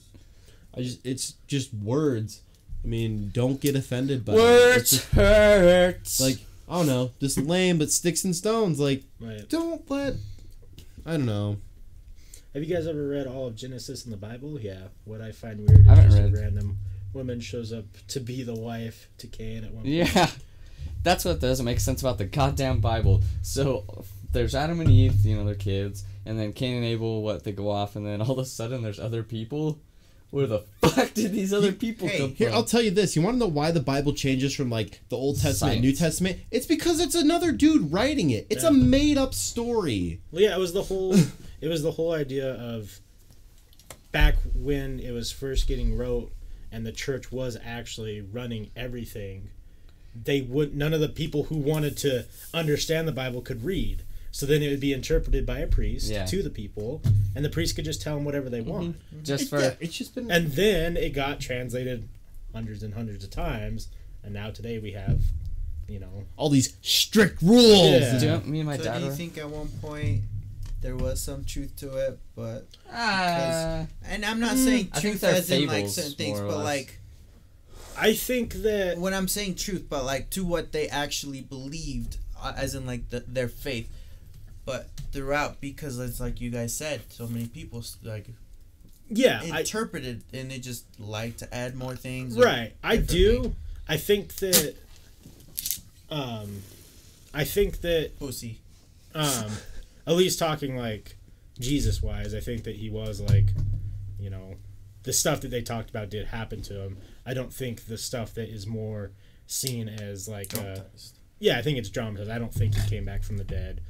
I 0.76 0.82
just 0.82 1.06
it's 1.06 1.34
just 1.48 1.74
words. 1.74 2.42
I 2.84 2.88
mean, 2.88 3.30
don't 3.34 3.62
get 3.62 3.76
offended 3.76 4.26
by 4.26 4.34
it. 4.34 4.38
It's 4.38 4.42
Words 4.42 4.90
just, 4.92 5.06
hurts. 5.14 6.20
like 6.22 6.38
I 6.68 6.78
don't 6.78 6.88
know, 6.88 7.12
just 7.20 7.38
lame, 7.38 7.78
but 7.78 7.92
sticks 7.92 8.24
and 8.24 8.36
stones. 8.36 8.80
Like 8.80 9.04
right. 9.20 9.48
don't 9.50 9.90
let. 9.90 10.16
I 11.06 11.12
don't 11.12 11.26
know. 11.26 11.58
Have 12.54 12.64
you 12.64 12.74
guys 12.74 12.88
ever 12.88 13.08
read 13.08 13.28
all 13.28 13.48
of 13.48 13.56
Genesis 13.56 14.06
in 14.06 14.12
the 14.12 14.18
Bible? 14.18 14.60
Yeah. 14.60 14.88
What 15.06 15.22
I 15.22 15.32
find 15.32 15.68
weird 15.68 15.82
is 15.82 15.86
just 15.86 16.18
read. 16.18 16.34
a 16.34 16.42
random 16.42 16.78
woman 17.14 17.40
shows 17.40 17.72
up 17.72 17.86
to 18.10 18.20
be 18.20 18.44
the 18.44 18.56
wife 18.56 19.08
to 19.20 19.28
Cain 19.28 19.64
at 19.64 19.72
one 19.72 19.84
point. 19.84 19.88
Yeah, 19.88 20.30
that's 21.04 21.26
what 21.26 21.40
doesn't 21.40 21.66
make 21.66 21.80
sense 21.80 22.02
about 22.02 22.18
the 22.18 22.26
goddamn 22.26 22.80
Bible. 22.80 23.24
So 23.42 24.06
there's 24.32 24.56
Adam 24.56 24.80
and 24.82 24.90
Eve, 24.90 25.26
you 25.26 25.36
know, 25.36 25.46
their 25.46 25.56
kids, 25.56 26.04
and 26.26 26.40
then 26.40 26.54
Cain 26.54 26.78
and 26.78 26.86
Abel, 26.86 27.22
what 27.22 27.44
they 27.44 27.52
go 27.52 27.70
off, 27.70 27.96
and 27.96 28.06
then 28.06 28.22
all 28.22 28.32
of 28.32 28.40
a 28.40 28.46
sudden 28.46 28.82
there's 28.82 29.00
other 29.00 29.24
people. 29.24 29.80
Where 30.34 30.48
the 30.48 30.64
fuck 30.82 31.14
did 31.14 31.32
these 31.32 31.54
other 31.54 31.72
people 31.72 32.08
hey, 32.08 32.18
come 32.18 32.34
Here, 32.34 32.50
from? 32.50 32.58
I'll 32.58 32.64
tell 32.64 32.82
you 32.82 32.90
this. 32.90 33.16
You 33.16 33.22
want 33.22 33.36
to 33.36 33.40
know 33.40 33.46
why 33.46 33.70
the 33.70 33.80
Bible 33.80 34.14
changes 34.14 34.56
from 34.56 34.68
like 34.72 35.00
the 35.10 35.16
Old 35.16 35.40
Testament, 35.40 35.76
and 35.76 35.84
New 35.84 35.94
Testament? 35.94 36.40
It's 36.50 36.66
because 36.66 37.00
it's 37.00 37.14
another 37.14 37.52
dude 37.52 37.92
writing 37.92 38.32
it. 38.32 38.48
It's 38.50 38.64
Yeah. 38.64 38.70
a 38.70 38.74
made-up 38.74 39.36
story. 39.36 40.22
Well, 40.32 40.42
yeah, 40.42 40.56
it 40.56 40.58
was 40.60 40.74
the 40.74 40.82
whole 40.82 41.14
it 41.62 41.68
was 41.68 41.84
the 41.84 41.92
whole 41.92 42.14
idea 42.14 42.52
of 42.52 43.00
back 44.12 44.38
when 44.56 45.00
it 45.00 45.12
was 45.12 45.32
first 45.32 45.68
getting 45.68 45.96
wrote 45.96 46.32
and 46.72 46.84
the 46.84 46.92
church 46.92 47.32
was 47.32 47.56
actually 47.64 48.22
running 48.22 48.72
everything. 48.76 49.52
They 50.16 50.42
would 50.42 50.76
none 50.76 50.96
of 50.96 51.00
the 51.00 51.10
people 51.10 51.44
who 51.44 51.58
wanted 51.58 51.96
to 51.98 52.26
understand 52.56 53.08
the 53.08 53.12
Bible 53.12 53.42
could 53.42 53.64
read. 53.64 54.02
So 54.36 54.46
then 54.48 54.62
it 54.64 54.70
would 54.70 54.80
be 54.80 54.92
interpreted 54.94 55.46
by 55.46 55.60
a 55.60 55.68
priest 55.68 56.10
Yeah. 56.10 56.26
to 56.26 56.42
the 56.42 56.50
people, 56.50 57.02
and 57.36 57.46
the 57.46 57.50
priest 57.52 57.76
could 57.76 57.86
just 57.86 58.02
tell 58.02 58.16
them 58.16 58.26
whatever 58.26 58.50
they 58.50 58.62
want. 58.62 58.96
Just 59.24 59.44
It- 59.44 59.50
for 59.50 59.60
yeah, 59.62 59.76
it's 59.80 59.96
just 59.96 60.16
been. 60.16 60.30
And 60.32 60.52
then 60.54 60.98
it 60.98 61.12
got 61.14 61.40
translated 61.40 62.10
hundreds 62.52 62.82
and 62.84 62.96
hundreds 62.96 63.24
of 63.24 63.30
times, 63.30 63.88
and 64.24 64.34
now 64.34 64.50
today 64.50 64.80
we 64.80 64.94
have, 64.94 65.22
you 65.88 66.00
know, 66.00 66.26
all 66.36 66.50
these 66.50 66.74
strict 66.82 67.44
rules. 67.44 68.02
Yeah. 68.02 68.18
Do 68.20 68.26
you 68.26 68.32
know, 68.32 68.40
me 68.42 68.60
and 68.62 68.68
my 68.68 68.78
so 68.78 68.84
dad 68.86 68.98
do 68.98 69.04
you 69.06 69.10
were. 69.12 69.16
think 69.16 69.38
at 69.38 69.48
one 69.50 69.68
point 69.82 70.24
there 70.82 70.96
was 70.98 71.22
some 71.22 71.46
truth 71.46 71.76
to 71.78 71.96
it? 71.98 72.18
But 72.36 72.68
Ah, 72.92 73.86
and 74.04 74.26
I'm 74.26 74.40
not 74.40 74.58
saying 74.58 74.90
truth 75.00 75.22
they're 75.22 75.36
as 75.36 75.52
in 75.52 75.68
like 75.68 75.88
certain 75.90 76.14
things, 76.14 76.40
but 76.40 76.58
less. 76.58 76.66
like 76.66 77.00
I 77.96 78.14
think 78.16 78.54
that 78.64 78.98
when 78.98 79.14
I'm 79.14 79.28
saying 79.28 79.56
truth, 79.56 79.86
but 79.88 80.04
like 80.06 80.32
to 80.32 80.44
what 80.44 80.72
they 80.72 80.88
actually 80.90 81.42
believed, 81.42 82.18
uh, 82.42 82.54
as 82.58 82.74
in 82.74 82.88
like 82.88 83.10
the, 83.12 83.20
their 83.28 83.48
faith. 83.48 83.88
But 84.66 84.90
throughout, 85.12 85.60
because 85.60 86.00
it's 86.00 86.20
like 86.20 86.40
you 86.40 86.50
guys 86.50 86.76
said, 86.76 87.02
so 87.10 87.28
many 87.28 87.48
people 87.48 87.84
like 88.04 88.28
yeah, 89.10 89.42
I, 89.52 89.60
interpreted 89.60 90.24
and 90.34 90.50
they 90.50 90.60
just 90.60 90.86
like 91.00 91.38
to 91.38 91.54
add 91.54 91.76
more 91.76 91.96
things. 91.96 92.38
Right. 92.38 92.74
I 92.84 92.98
do. 92.98 93.42
things. 93.42 93.56
I 93.88 93.98
think 93.98 94.36
that. 94.36 94.76
Um, 96.10 96.62
I 97.34 97.44
think 97.44 97.82
that 97.82 98.18
Pussy. 98.20 98.60
um, 99.16 99.52
at 100.08 100.14
least 100.14 100.40
talking 100.40 100.78
like 100.78 101.18
Jesus 101.60 102.02
wise, 102.02 102.34
I 102.34 102.40
think 102.40 102.64
that 102.64 102.76
he 102.76 102.90
was 102.90 103.20
like, 103.20 103.48
you 104.20 104.30
know, 104.30 104.56
the 105.04 105.14
stuff 105.14 105.42
that 105.42 105.50
they 105.50 105.62
talked 105.62 105.90
about 105.90 106.10
did 106.10 106.28
happen 106.28 106.62
to 106.64 106.82
him. 106.82 106.98
I 107.26 107.34
don't 107.34 107.52
think 107.52 107.88
the 107.88 107.98
stuff 107.98 108.34
that 108.36 108.50
is 108.50 108.68
more 108.68 109.12
seen 109.48 109.90
as 109.90 110.28
like, 110.28 110.58
uh, 110.58 110.82
yeah, 111.40 111.58
I 111.58 111.62
think 111.62 111.78
it's 111.78 111.90
dramatized. 111.90 112.30
I 112.30 112.38
don't 112.38 112.54
think 112.54 112.76
he 112.76 112.90
came 112.90 113.06
back 113.06 113.24
from 113.24 113.38
the 113.38 113.44
dead 113.44 113.82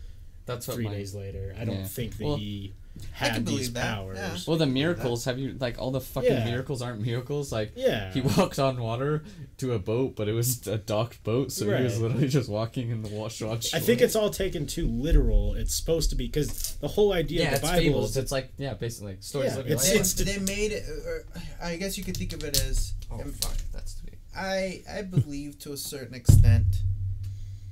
that's 0.46 0.68
what 0.68 0.76
three 0.76 0.86
my. 0.86 0.92
days 0.94 1.14
later. 1.16 1.56
I 1.60 1.66
don't 1.66 1.80
Yeah. 1.80 1.86
think 1.86 2.18
that 2.18 2.26
Well, 2.26 2.36
he 2.38 2.74
I 2.96 3.26
can 3.26 3.34
had 3.34 3.46
these 3.48 3.74
that, 3.74 3.96
powers. 3.96 4.18
yeah. 4.18 4.38
Well, 4.48 4.58
the 4.58 4.68
miracles. 4.68 5.26
Have 5.26 5.40
you 5.40 5.56
like 5.60 5.80
all 5.80 5.90
the 5.90 6.00
fucking 6.02 6.32
Yeah. 6.32 6.46
miracles 6.46 6.82
aren't 6.82 7.02
miracles? 7.02 7.52
Like 7.52 7.72
Yeah. 7.76 8.14
he 8.14 8.22
walked 8.38 8.60
on 8.60 8.80
water 8.80 9.24
to 9.58 9.74
a 9.74 9.80
boat, 9.80 10.16
but 10.16 10.28
it 10.28 10.34
was 10.34 10.68
a 10.68 10.78
docked 10.78 11.24
boat, 11.24 11.52
so 11.52 11.76
he 11.76 11.84
was 11.84 12.00
literally 12.00 12.28
just 12.28 12.50
walking 12.50 12.92
in 12.92 13.02
the 13.02 13.10
wash 13.10 13.42
on. 13.42 13.58
I 13.74 13.80
think 13.80 14.02
it's 14.02 14.16
all 14.16 14.30
taken 14.30 14.68
too 14.68 14.88
literal. 14.88 15.56
It's 15.56 15.74
supposed 15.74 16.12
to 16.12 16.16
be 16.16 16.28
because 16.28 16.76
the 16.82 16.88
whole 16.90 17.14
idea 17.14 17.42
yeah, 17.42 17.46
of 17.46 17.52
the 17.52 17.56
it's 17.58 17.68
Bible 17.72 17.84
fables. 17.84 18.10
is 18.12 18.18
It's 18.18 18.32
like 18.32 18.54
yeah, 18.58 18.74
basically 18.76 19.18
stories 19.22 19.54
Yeah, 19.56 19.62
it's- 19.62 19.90
They, 19.90 19.98
it's 20.00 20.14
they 20.14 20.38
made 20.40 20.72
it. 20.72 20.84
Or, 20.88 21.26
I 21.62 21.78
guess 21.78 21.98
you 21.98 22.04
could 22.04 22.16
think 22.18 22.34
of 22.34 22.44
it 22.44 22.62
as. 22.64 22.94
oh 23.10 23.22
um, 23.22 23.32
fuck, 23.32 23.58
that's 23.72 23.94
too 23.96 24.06
big. 24.06 24.20
I 24.36 24.82
I 24.90 25.02
believe 25.02 25.58
to 25.60 25.74
a 25.74 25.78
certain 25.78 26.14
extent, 26.14 26.82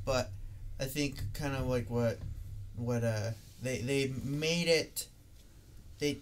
but 0.03 0.32
I 0.80 0.86
think 0.86 1.22
kind 1.34 1.55
of 1.55 1.67
like 1.67 1.89
what 1.91 2.17
what 2.76 3.03
uh 3.03 3.32
they 3.61 3.80
they 3.80 4.11
made 4.24 4.67
it 4.67 5.07
they 5.99 6.17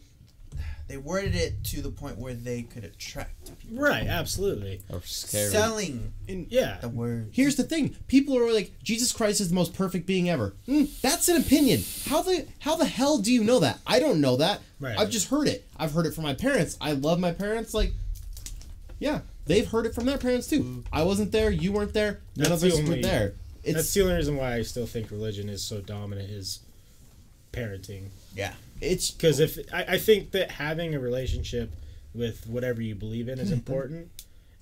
they 0.88 0.98
worded 0.98 1.36
it 1.36 1.64
to 1.66 1.82
the 1.84 1.92
point 1.92 2.18
where 2.18 2.34
they 2.34 2.64
could 2.64 2.84
attract 2.84 3.60
people. 3.60 3.78
right. 3.84 4.08
Absolutely. 4.08 4.82
Or 4.90 5.02
scary. 5.04 5.52
Selling 5.52 6.14
in 6.28 6.48
Yeah. 6.50 6.80
the 6.82 6.90
word. 6.90 7.30
Here's 7.32 7.56
the 7.58 7.64
thing: 7.64 7.96
people 8.08 8.36
are 8.40 8.52
like, 8.52 8.72
Jesus 8.82 9.12
Christ 9.12 9.40
is 9.40 9.50
the 9.50 9.56
most 9.56 9.76
perfect 9.76 10.08
being 10.08 10.32
ever. 10.32 10.56
Hmm, 10.66 10.86
that's 11.04 11.28
an 11.30 11.38
opinion. 11.38 11.84
How 12.08 12.24
the 12.24 12.48
how 12.58 12.76
the 12.76 12.86
hell 12.86 13.20
do 13.20 13.32
you 13.32 13.44
know 13.44 13.60
that? 13.60 13.78
I 13.86 14.00
don't 14.00 14.20
know 14.20 14.38
that. 14.38 14.62
Right. 14.80 14.98
I've 14.98 15.12
just 15.12 15.30
heard 15.30 15.48
it. 15.48 15.68
I've 15.78 15.92
heard 15.92 16.08
it 16.08 16.16
from 16.16 16.24
my 16.24 16.34
parents. 16.34 16.76
I 16.82 16.94
love 16.94 17.20
my 17.20 17.34
parents. 17.34 17.76
Like, 17.76 17.94
yeah, 18.98 19.20
they've 19.46 19.68
heard 19.68 19.86
it 19.86 19.94
from 19.94 20.06
their 20.06 20.18
parents 20.18 20.48
too. 20.48 20.84
I 20.92 21.04
wasn't 21.04 21.32
there. 21.32 21.52
You 21.52 21.72
weren't 21.72 21.94
there. 21.94 22.22
None 22.36 22.50
That's 22.50 22.52
of 22.52 22.62
the 22.62 22.68
us 22.70 22.74
were 22.82 22.86
only- 22.96 23.02
there. 23.04 23.34
It's 23.64 23.74
That's 23.74 23.94
the 23.94 24.02
only 24.02 24.16
reason 24.16 24.38
why 24.38 24.56
I 24.56 24.62
still 24.62 24.86
think 24.86 25.12
religion 25.12 25.50
is 25.50 25.62
so 25.62 25.82
dominant 25.82 26.30
is 26.30 26.60
parenting. 27.52 28.10
Yeah. 28.36 28.54
it's 28.82 29.12
Because 29.12 29.40
if 29.40 29.58
I, 29.74 29.86
I 29.90 29.98
think 29.98 30.32
that 30.32 30.52
having 30.52 30.96
a 30.96 31.00
relationship 31.00 31.72
with 32.14 32.48
whatever 32.48 32.82
you 32.82 32.96
believe 32.96 33.30
in 33.30 33.40
is 33.40 33.52
important, 33.52 34.10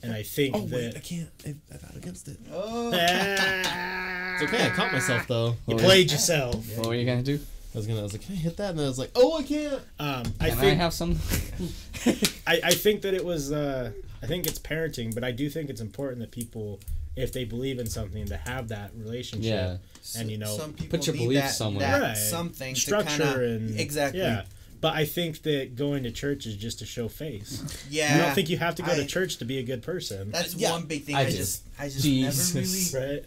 and 0.04 0.14
I 0.14 0.24
think 0.24 0.56
oh 0.56 0.68
wait, 0.72 0.96
I 0.96 1.00
can't. 1.00 1.30
I, 1.46 1.56
I 1.74 1.78
got 1.78 1.96
against 1.96 2.28
it. 2.28 2.38
Oh. 2.52 2.92
It's 4.40 4.54
okay. 4.54 4.68
I 4.68 4.70
caught 4.70 4.94
myself 4.94 5.26
though. 5.28 5.56
you 5.66 5.74
What 5.74 5.80
played 5.80 6.12
yourself. 6.12 6.64
What 6.78 6.86
were 6.86 6.94
you 6.94 7.08
gonna 7.08 7.24
do? 7.24 7.40
I 7.74 7.78
was 7.78 7.88
gonna. 7.88 8.02
I 8.02 8.04
was 8.04 8.14
like, 8.14 8.22
can 8.22 8.36
I 8.36 8.38
hit 8.38 8.58
that? 8.58 8.72
And 8.72 8.82
I 8.82 8.84
was 8.84 9.00
like, 9.00 9.10
oh, 9.16 9.38
I 9.38 9.42
can't. 9.42 9.82
Um, 10.00 10.24
Can 10.24 10.34
I 10.40 10.50
think 10.52 10.78
have 10.80 10.94
some? 10.94 11.14
I, 12.46 12.60
I 12.64 12.72
think 12.72 13.02
that 13.02 13.16
it 13.16 13.26
was 13.26 13.52
uh, 13.52 13.92
I 14.22 14.28
think 14.28 14.48
it's 14.48 14.60
parenting, 14.60 15.14
but 15.14 15.24
I 15.24 15.32
do 15.32 15.50
think 15.50 15.70
it's 15.70 15.82
important 15.82 16.20
that 16.20 16.32
people, 16.32 16.80
if 17.18 17.34
they 17.34 17.44
believe 17.44 17.80
in 17.80 17.88
something, 17.88 18.26
to 18.28 18.38
have 18.38 18.68
that 18.70 18.92
relationship. 18.96 19.44
yeah. 19.52 19.78
And, 20.20 20.32
you 20.32 20.38
know, 20.38 20.56
some 20.58 20.72
people 20.74 21.00
your 21.00 21.16
need 21.16 21.22
belief 21.24 21.42
that, 21.42 21.50
somewhere. 21.54 21.86
that 21.88 22.02
Right. 22.02 22.18
something 22.18 22.76
structure 22.76 23.18
to 23.18 23.24
kinda, 23.24 23.46
and 23.56 23.80
exactly. 23.80 24.22
Yeah, 24.22 24.46
but 24.80 24.94
I 24.96 25.04
think 25.06 25.42
that 25.42 25.76
going 25.76 26.04
to 26.04 26.12
church 26.12 26.46
is 26.46 26.56
just 26.56 26.80
to 26.80 26.86
show 26.86 27.08
face. 27.10 27.64
Yeah. 27.90 28.16
You 28.16 28.22
don't 28.22 28.36
think 28.36 28.50
you 28.50 28.58
have 28.58 28.76
to 28.76 28.84
go 28.84 28.92
I- 28.94 28.96
to 28.98 29.06
church 29.06 29.38
to 29.38 29.46
be 29.46 29.58
a 29.58 29.64
good 29.64 29.82
person, 29.82 30.32
That's 30.32 30.54
Yeah, 30.56 30.72
one 30.72 30.84
big 30.86 31.04
thing. 31.04 31.16
I 31.16 31.22
I, 31.26 31.30
just 31.32 31.64
I 31.80 31.90
just 31.90 32.04
Jesus. 32.04 32.54
never 32.94 33.02
really 33.02 33.16
right? 33.16 33.26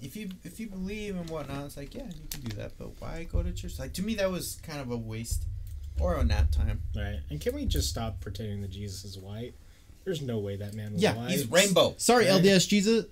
if 0.00 0.14
you 0.16 0.30
if 0.44 0.58
you 0.60 0.68
believe 0.68 1.16
and 1.16 1.28
whatnot, 1.28 1.66
it's 1.66 1.76
like 1.76 1.94
yeah, 1.94 2.04
you 2.06 2.26
can 2.30 2.40
do 2.42 2.56
that. 2.56 2.72
But 2.78 3.00
why 3.00 3.24
go 3.30 3.42
to 3.42 3.52
church? 3.52 3.78
Like 3.78 3.92
to 3.94 4.02
me, 4.02 4.14
that 4.14 4.30
was 4.30 4.56
kind 4.62 4.80
of 4.80 4.90
a 4.90 4.96
waste 4.96 5.42
or 6.00 6.16
a 6.16 6.24
nap 6.24 6.50
time. 6.52 6.80
Right. 6.96 7.20
And 7.30 7.40
can 7.40 7.54
we 7.54 7.64
just 7.66 7.88
stop 7.90 8.20
pretending 8.20 8.60
that 8.62 8.70
Jesus 8.70 9.04
is 9.04 9.18
white? 9.18 9.54
There's 10.08 10.22
no 10.22 10.38
way 10.38 10.56
that 10.56 10.72
man 10.72 10.94
was 10.94 11.02
Yeah, 11.02 11.14
white. 11.14 11.30
He's 11.30 11.46
rainbow. 11.50 11.94
Sorry, 11.98 12.24
Right. 12.24 12.42
LDS 12.42 12.66
Jesus. 12.66 13.04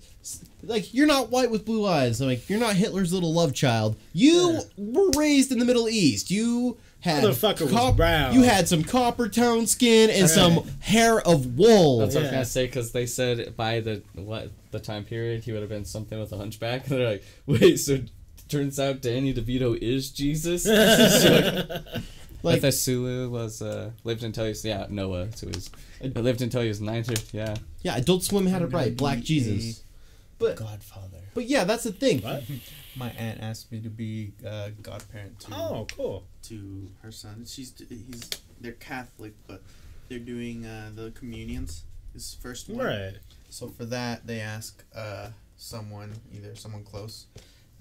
Like 0.63 0.93
you're 0.95 1.05
not 1.05 1.29
white 1.29 1.51
with 1.51 1.63
blue 1.63 1.85
eyes. 1.85 2.19
I'm 2.21 2.27
Like 2.27 2.49
you're 2.49 2.59
not 2.59 2.75
Hitler's 2.75 3.13
little 3.13 3.31
love 3.33 3.53
child. 3.53 3.95
You 4.13 4.53
Yeah. 4.53 4.59
were 4.77 5.11
raised 5.11 5.51
in 5.51 5.59
the 5.59 5.65
Middle 5.65 5.87
East. 5.87 6.31
You 6.31 6.77
had 7.01 7.23
Motherfucker 7.23 7.71
was 7.71 7.95
brown. 7.95 8.33
You 8.33 8.41
had 8.41 8.67
some 8.67 8.83
copper 8.83 9.29
tone 9.29 9.67
skin 9.67 10.09
and 10.09 10.21
Right. 10.23 10.29
some 10.29 10.63
hair 10.79 11.19
of 11.21 11.57
wool. 11.57 11.99
That's 11.99 12.15
what 12.15 12.21
I 12.21 12.23
was 12.23 12.31
Yeah. 12.31 12.31
gonna 12.31 12.45
say 12.45 12.65
because 12.65 12.91
they 12.91 13.05
said 13.05 13.55
by 13.55 13.79
the 13.79 14.01
what 14.15 14.49
the 14.71 14.79
time 14.79 15.03
period 15.03 15.43
he 15.43 15.51
would 15.51 15.61
have 15.61 15.69
been 15.69 15.85
something 15.85 16.19
with 16.19 16.31
a 16.33 16.37
hunchback. 16.37 16.87
And 16.89 16.99
they're 16.99 17.09
like, 17.11 17.23
wait, 17.45 17.77
so 17.79 17.99
turns 18.49 18.79
out 18.79 19.01
Danny 19.01 19.33
DeVito 19.35 19.77
is 19.77 20.09
Jesus. 20.09 20.65
like, 20.67 22.01
Like- 22.43 22.71
Sulu 22.73 23.29
was 23.29 23.61
uh, 23.61 23.91
lived 24.03 24.23
until 24.23 24.43
he 24.45 24.49
was 24.49 24.63
yeah 24.65 24.85
Noah 24.89 25.27
so 25.35 25.47
he's 25.47 25.69
lived 26.01 26.41
until 26.41 26.61
he 26.61 26.67
was 26.67 26.79
ninety 26.81 27.15
yeah 27.33 27.55
Yeah, 27.81 27.97
Adult 27.97 28.23
Swim 28.23 28.45
had 28.45 28.61
it 28.61 28.65
I'm 28.65 28.71
right. 28.71 28.95
Black 28.95 29.19
Jesus. 29.19 29.83
But 30.39 30.55
Godfather. 30.55 31.17
but 31.33 31.45
yeah, 31.45 31.63
that's 31.63 31.83
the 31.83 31.91
thing. 31.91 32.21
What? 32.21 32.43
My 32.95 33.09
aunt 33.11 33.39
asked 33.41 33.71
me 33.71 33.79
to 33.81 33.89
be 33.89 34.33
uh, 34.45 34.69
godparent 34.83 35.39
to 35.41 35.53
Oh, 35.55 35.87
cool. 35.95 36.25
to 36.43 36.89
her 37.01 37.11
son. 37.11 37.43
She's 37.47 37.73
he's 37.89 38.29
they're 38.61 38.73
Catholic, 38.73 39.33
but 39.47 39.63
they're 40.09 40.19
doing 40.19 40.63
uh, 40.65 40.91
the 40.93 41.09
communions. 41.11 41.85
His 42.13 42.35
first 42.39 42.69
one. 42.69 42.85
Right. 42.85 43.13
So 43.49 43.67
for 43.67 43.85
that, 43.85 44.27
they 44.27 44.39
ask 44.39 44.83
uh, 44.95 45.29
someone, 45.57 46.13
either 46.31 46.55
someone 46.55 46.83
close, 46.83 47.25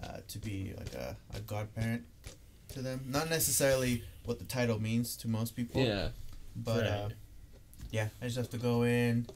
uh, 0.02 0.18
to 0.28 0.38
be 0.38 0.72
like 0.78 0.94
a, 0.94 1.14
a 1.34 1.40
godparent 1.40 2.04
to 2.70 2.82
them. 2.82 3.04
Not 3.08 3.30
necessarily 3.30 4.02
what 4.24 4.38
the 4.38 4.44
title 4.44 4.80
means 4.80 5.16
to 5.18 5.28
most 5.28 5.54
people. 5.56 5.82
yeah 5.82 6.08
But 6.56 6.86
uh, 6.86 7.08
yeah, 7.90 8.08
I 8.20 8.24
just 8.26 8.36
have 8.36 8.50
to 8.50 8.58
go 8.58 8.82
in, 8.84 9.26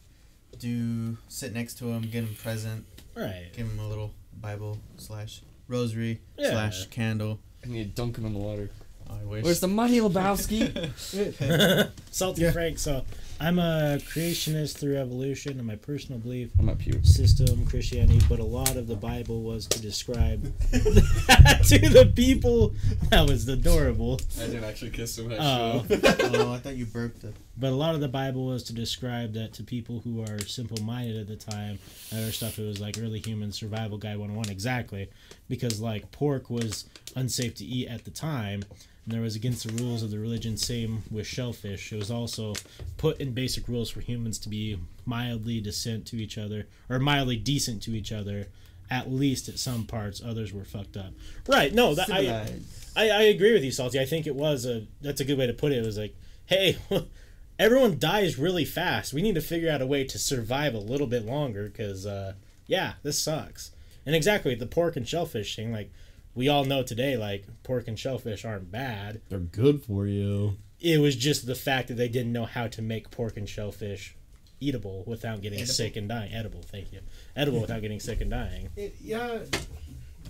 do 0.58 1.16
sit 1.28 1.52
next 1.54 1.74
to 1.78 1.86
him, 1.86 2.02
get 2.02 2.24
him 2.24 2.30
a 2.38 2.42
present, 2.42 2.84
Right. 3.14 3.48
give 3.52 3.66
him 3.66 3.78
a 3.78 3.88
little 3.88 4.12
Bible 4.40 4.78
slash 4.96 5.42
rosary 5.68 6.20
Yeah. 6.38 6.50
slash 6.50 6.86
candle. 6.86 7.38
and 7.62 7.74
you 7.76 7.84
dunk 7.84 8.16
him 8.16 8.24
in 8.26 8.32
the 8.32 8.38
water. 8.38 8.70
I 9.08 9.24
wish. 9.24 9.44
Where's 9.44 9.60
the 9.60 9.68
money, 9.68 9.98
Lebowski? 10.00 10.70
Salty 12.10 12.50
Frank. 12.50 12.78
So 12.78 13.04
I'm 13.42 13.58
a 13.58 13.98
creationist 14.00 14.76
through 14.76 14.98
evolution, 14.98 15.56
and 15.56 15.66
my 15.66 15.76
personal 15.76 16.20
belief 16.20 16.50
I'm 16.58 16.68
up 16.68 16.82
here. 16.82 17.02
system 17.02 17.64
Christianity, 17.64 18.20
but 18.28 18.38
a 18.38 18.44
lot 18.44 18.76
of 18.76 18.86
the 18.86 18.96
Bible 18.96 19.40
was 19.42 19.66
to 19.68 19.80
describe 19.80 20.42
to 20.72 21.78
the 21.78 22.12
people. 22.14 22.74
That 23.08 23.26
was 23.26 23.48
adorable. 23.48 24.20
I 24.38 24.44
didn't 24.44 24.64
actually 24.64 24.90
kiss 24.90 25.18
him. 25.18 25.32
Oh. 25.32 25.86
oh, 25.90 26.52
I 26.52 26.58
thought 26.58 26.76
you 26.76 26.84
burped 26.84 27.24
it. 27.24 27.34
But 27.56 27.68
a 27.68 27.76
lot 27.76 27.94
of 27.94 28.02
the 28.02 28.08
Bible 28.08 28.44
was 28.44 28.62
to 28.64 28.74
describe 28.74 29.32
that 29.32 29.54
to 29.54 29.62
people 29.62 30.00
who 30.00 30.22
are 30.22 30.38
simple 30.40 30.82
minded 30.82 31.16
at 31.16 31.26
the 31.26 31.36
time. 31.36 31.78
Other 32.12 32.32
stuff, 32.32 32.58
it 32.58 32.66
was 32.66 32.78
like 32.78 32.98
early 33.00 33.20
human 33.20 33.52
survival 33.52 33.96
guide 33.96 34.18
101. 34.18 34.50
Exactly. 34.50 35.08
Because, 35.48 35.80
like, 35.80 36.12
pork 36.12 36.50
was 36.50 36.84
unsafe 37.16 37.54
to 37.56 37.64
eat 37.64 37.88
at 37.88 38.04
the 38.04 38.10
time. 38.10 38.64
And 39.10 39.16
there 39.16 39.24
was 39.24 39.34
against 39.34 39.66
the 39.66 39.82
rules 39.82 40.04
of 40.04 40.12
the 40.12 40.20
religion. 40.20 40.56
Same 40.56 41.02
with 41.10 41.26
shellfish. 41.26 41.92
It 41.92 41.96
was 41.96 42.12
also 42.12 42.54
put 42.96 43.20
in 43.20 43.32
basic 43.32 43.66
rules 43.66 43.90
for 43.90 44.00
humans 44.00 44.38
to 44.38 44.48
be 44.48 44.78
mildly 45.04 45.60
decent 45.60 46.06
to 46.06 46.16
each 46.16 46.38
other, 46.38 46.68
or 46.88 47.00
mildly 47.00 47.34
decent 47.34 47.82
to 47.82 47.90
each 47.90 48.12
other, 48.12 48.46
at 48.88 49.10
least 49.10 49.48
at 49.48 49.58
some 49.58 49.84
parts. 49.84 50.22
Others 50.24 50.52
were 50.52 50.62
fucked 50.62 50.96
up. 50.96 51.12
Right. 51.48 51.74
No, 51.74 51.92
that 51.96 52.08
I. 52.08 52.52
I, 52.94 53.10
I 53.10 53.22
agree 53.22 53.52
with 53.52 53.64
you, 53.64 53.72
Salty. 53.72 53.98
I 53.98 54.04
think 54.04 54.28
it 54.28 54.36
was 54.36 54.64
a 54.64 54.86
that's 55.00 55.20
a 55.20 55.24
good 55.24 55.38
way 55.38 55.48
to 55.48 55.54
put 55.54 55.72
it. 55.72 55.78
It 55.78 55.86
was 55.86 55.98
like, 55.98 56.14
hey, 56.46 56.78
everyone 57.58 57.98
dies 57.98 58.38
really 58.38 58.64
fast. 58.64 59.12
We 59.12 59.22
need 59.22 59.34
to 59.34 59.40
figure 59.40 59.72
out 59.72 59.82
a 59.82 59.86
way 59.86 60.04
to 60.04 60.18
survive 60.20 60.72
a 60.72 60.78
little 60.78 61.08
bit 61.08 61.26
longer 61.26 61.64
because, 61.64 62.06
uh, 62.06 62.34
yeah, 62.68 62.92
this 63.02 63.18
sucks. 63.18 63.72
And 64.06 64.14
exactly 64.14 64.54
the 64.54 64.66
pork 64.66 64.94
and 64.94 65.08
shellfish 65.08 65.56
thing. 65.56 65.72
Like 65.72 65.90
we 66.34 66.48
all 66.48 66.64
know 66.64 66.82
today, 66.82 67.16
like 67.16 67.44
pork 67.62 67.88
and 67.88 67.98
shellfish 67.98 68.44
aren't 68.44 68.70
bad. 68.70 69.20
They're 69.28 69.38
good 69.38 69.82
for 69.84 70.06
you. 70.06 70.56
It 70.80 70.98
was 71.00 71.14
just 71.16 71.46
the 71.46 71.54
fact 71.54 71.88
that 71.88 71.94
they 71.94 72.08
didn't 72.08 72.32
know 72.32 72.46
how 72.46 72.66
to 72.68 72.80
make 72.82 73.10
pork 73.10 73.36
and 73.36 73.48
shellfish 73.48 74.14
eatable 74.60 75.04
without 75.06 75.40
getting 75.42 75.58
Edible. 75.58 75.74
sick 75.74 75.96
and 75.96 76.08
dying. 76.08 76.32
Edible, 76.32 76.62
thank 76.62 76.92
you. 76.92 77.00
Edible 77.36 77.60
without 77.60 77.80
getting 77.82 78.00
sick 78.00 78.20
and 78.20 78.30
dying. 78.30 78.68
It, 78.76 78.94
yeah, 79.00 79.38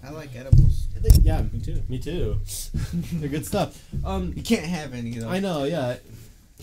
I 0.04 0.10
like 0.10 0.34
edibles. 0.34 0.88
yeah, 1.22 1.42
Me 1.52 1.60
too. 1.60 1.82
me 1.88 1.98
too. 1.98 2.38
They're 2.94 3.28
good 3.28 3.46
stuff. 3.46 3.82
Um, 4.04 4.32
You 4.34 4.42
can't 4.42 4.64
have 4.66 4.94
any 4.94 5.10
though. 5.18 5.28
I 5.28 5.40
know. 5.40 5.64
Yeah, 5.64 5.96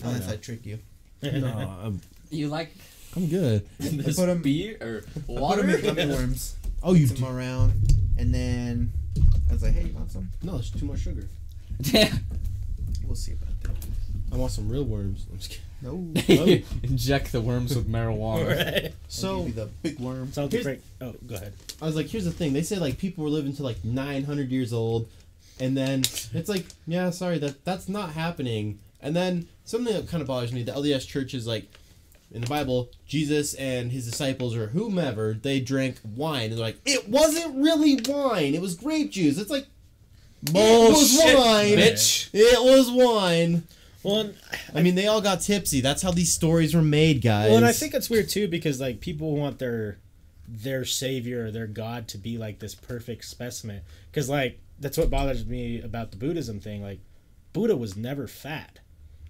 Unless 0.02 0.28
I 0.28 0.36
trick 0.36 0.66
you. 0.66 0.78
no, 1.22 1.76
I'm, 1.84 2.00
You 2.30 2.48
like 2.48 2.74
I'm 3.16 3.26
good. 3.28 3.66
this 3.78 4.16
put 4.16 4.28
'em- 4.28 4.42
beer 4.42 4.76
or 4.80 5.02
I 5.16 5.20
put 5.20 5.28
water? 5.40 5.62
them 5.62 5.70
in 5.70 5.80
gummy 5.94 6.06
worms. 6.14 6.56
Oh, 6.82 6.94
you 6.94 7.06
Put 7.08 7.16
do? 7.16 7.24
them 7.24 7.36
around, 7.36 7.72
and 8.18 8.32
then 8.34 8.92
I 9.48 9.52
was 9.52 9.62
like, 9.62 9.74
"Hey, 9.74 9.84
you 9.88 9.94
want 9.94 10.10
some?" 10.10 10.28
No, 10.42 10.56
it's 10.56 10.70
too 10.70 10.86
much 10.86 11.00
sugar. 11.00 11.26
Yeah. 11.80 12.12
We'll 13.06 13.14
see 13.16 13.32
about 13.32 13.60
that. 13.62 13.86
I 14.32 14.36
want 14.36 14.52
some 14.52 14.68
real 14.68 14.84
worms. 14.84 15.26
I'm 15.30 15.38
just 15.38 15.50
kidding. 15.50 15.64
No. 15.80 16.62
Inject 16.82 17.32
the 17.32 17.40
worms 17.40 17.74
with 17.74 17.88
marijuana. 17.88 18.48
right. 18.82 18.92
So 19.08 19.44
So 19.46 19.48
the 19.50 19.66
big 19.82 19.98
worm. 19.98 20.32
Salty 20.32 20.58
Here's- 20.60 20.80
Oh, 21.00 21.14
go 21.26 21.36
ahead. 21.36 21.52
I 21.80 21.86
was 21.86 21.94
like, 21.96 22.06
here's 22.06 22.24
the 22.24 22.32
thing. 22.32 22.52
They 22.52 22.62
say 22.62 22.78
like 22.78 22.98
people 22.98 23.24
were 23.24 23.30
living 23.30 23.54
to 23.56 23.62
like 23.62 23.82
900 23.84 24.50
years 24.50 24.72
old, 24.72 25.08
and 25.60 25.76
then 25.76 26.00
it's 26.00 26.48
like, 26.48 26.66
yeah, 26.86 27.10
sorry, 27.10 27.38
that 27.38 27.64
that's 27.64 27.88
not 27.88 28.10
happening. 28.12 28.78
And 29.00 29.14
then 29.14 29.46
something 29.64 29.94
that 29.94 30.08
kind 30.08 30.20
of 30.20 30.26
bothers 30.26 30.52
me, 30.52 30.64
the 30.64 30.72
LDS 30.72 31.06
Church 31.06 31.32
is 31.32 31.46
like, 31.46 31.72
in 32.30 32.42
the 32.42 32.46
Bible, 32.46 32.90
Jesus 33.06 33.54
and 33.54 33.90
his 33.90 34.08
disciples 34.08 34.54
or 34.54 34.68
whomever 34.68 35.34
they 35.34 35.60
drank 35.60 35.98
wine, 36.04 36.50
and 36.50 36.52
they're 36.52 36.60
like, 36.60 36.78
it 36.84 37.08
wasn't 37.08 37.56
really 37.56 37.98
wine, 38.06 38.54
it 38.54 38.60
was 38.60 38.74
grape 38.74 39.10
juice. 39.10 39.38
It's 39.38 39.50
like, 39.50 39.66
Bullshit, 40.42 41.24
it 41.24 41.34
was 41.34 41.34
wine, 41.34 41.78
bitch. 41.78 42.30
It 42.32 42.62
was 42.62 42.90
wine. 42.90 43.64
Well, 44.02 44.20
and, 44.20 44.34
I 44.74 44.82
mean, 44.82 44.94
they 44.94 45.08
all 45.08 45.20
got 45.20 45.40
tipsy. 45.40 45.80
That's 45.80 46.02
how 46.02 46.12
these 46.12 46.32
stories 46.32 46.74
were 46.74 46.82
made, 46.82 47.20
guys. 47.22 47.48
well, 47.48 47.56
and 47.56 47.66
I 47.66 47.72
think 47.72 47.94
it's 47.94 48.08
weird 48.08 48.28
too 48.28 48.46
because 48.46 48.80
like 48.80 49.00
people 49.00 49.36
want 49.36 49.58
their 49.58 49.98
their 50.46 50.84
savior 50.84 51.46
or 51.46 51.50
their 51.50 51.66
god 51.66 52.08
to 52.08 52.16
be 52.16 52.38
like 52.38 52.58
this 52.58 52.74
perfect 52.74 53.22
specimen 53.26 53.82
because 54.10 54.30
like 54.30 54.58
that's 54.80 54.96
what 54.96 55.10
bothers 55.10 55.44
me 55.44 55.80
about 55.80 56.10
the 56.10 56.16
Buddhism 56.16 56.60
thing. 56.60 56.82
Like 56.82 57.00
Buddha 57.52 57.76
was 57.76 57.96
never 57.96 58.28
fat, 58.28 58.78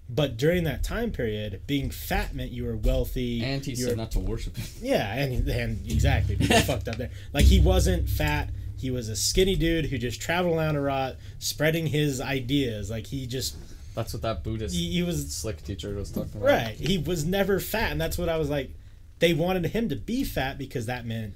but 0.09 0.37
during 0.37 0.63
that 0.63 0.83
time 0.83 1.11
period, 1.11 1.61
being 1.67 1.89
fat 1.91 2.33
meant 2.33 2.51
you 2.51 2.65
were 2.65 2.75
wealthy. 2.75 3.43
And 3.43 3.63
he 3.63 3.71
you 3.71 3.77
said 3.77 3.89
were- 3.91 3.95
not 3.95 4.11
to 4.11 4.19
worship 4.19 4.57
him. 4.57 4.65
Yeah, 4.81 5.13
and 5.13 5.47
and 5.47 5.85
exactly, 5.89 6.35
people 6.35 6.59
fucked 6.61 6.87
up 6.87 6.97
there. 6.97 7.11
Like 7.33 7.45
he 7.45 7.59
wasn't 7.59 8.09
fat. 8.09 8.49
He 8.77 8.91
was 8.91 9.09
a 9.09 9.15
skinny 9.15 9.55
dude 9.55 9.85
who 9.87 9.97
just 9.97 10.21
traveled 10.21 10.57
around 10.57 10.77
a 10.77 10.81
lot, 10.81 11.15
spreading 11.39 11.85
his 11.87 12.21
ideas. 12.21 12.89
Like 12.89 13.07
he 13.07 13.27
just 13.27 13.55
That's 13.93 14.13
what 14.13 14.21
that 14.23 14.43
Buddhist 14.43 14.73
he, 14.73 14.89
he 14.91 15.03
was 15.03 15.33
slick 15.35 15.61
teacher 15.63 15.93
was 15.93 16.11
talking 16.11 16.31
about. 16.41 16.45
Right. 16.45 16.75
He 16.75 16.97
was 16.97 17.25
never 17.25 17.59
fat, 17.59 17.91
and 17.91 17.99
that's 17.99 18.17
what 18.17 18.29
I 18.29 18.37
was 18.37 18.49
like. 18.49 18.71
They 19.19 19.33
wanted 19.33 19.65
him 19.65 19.89
to 19.89 19.95
be 19.97 20.23
fat 20.23 20.57
because 20.57 20.85
that 20.85 21.05
meant 21.05 21.33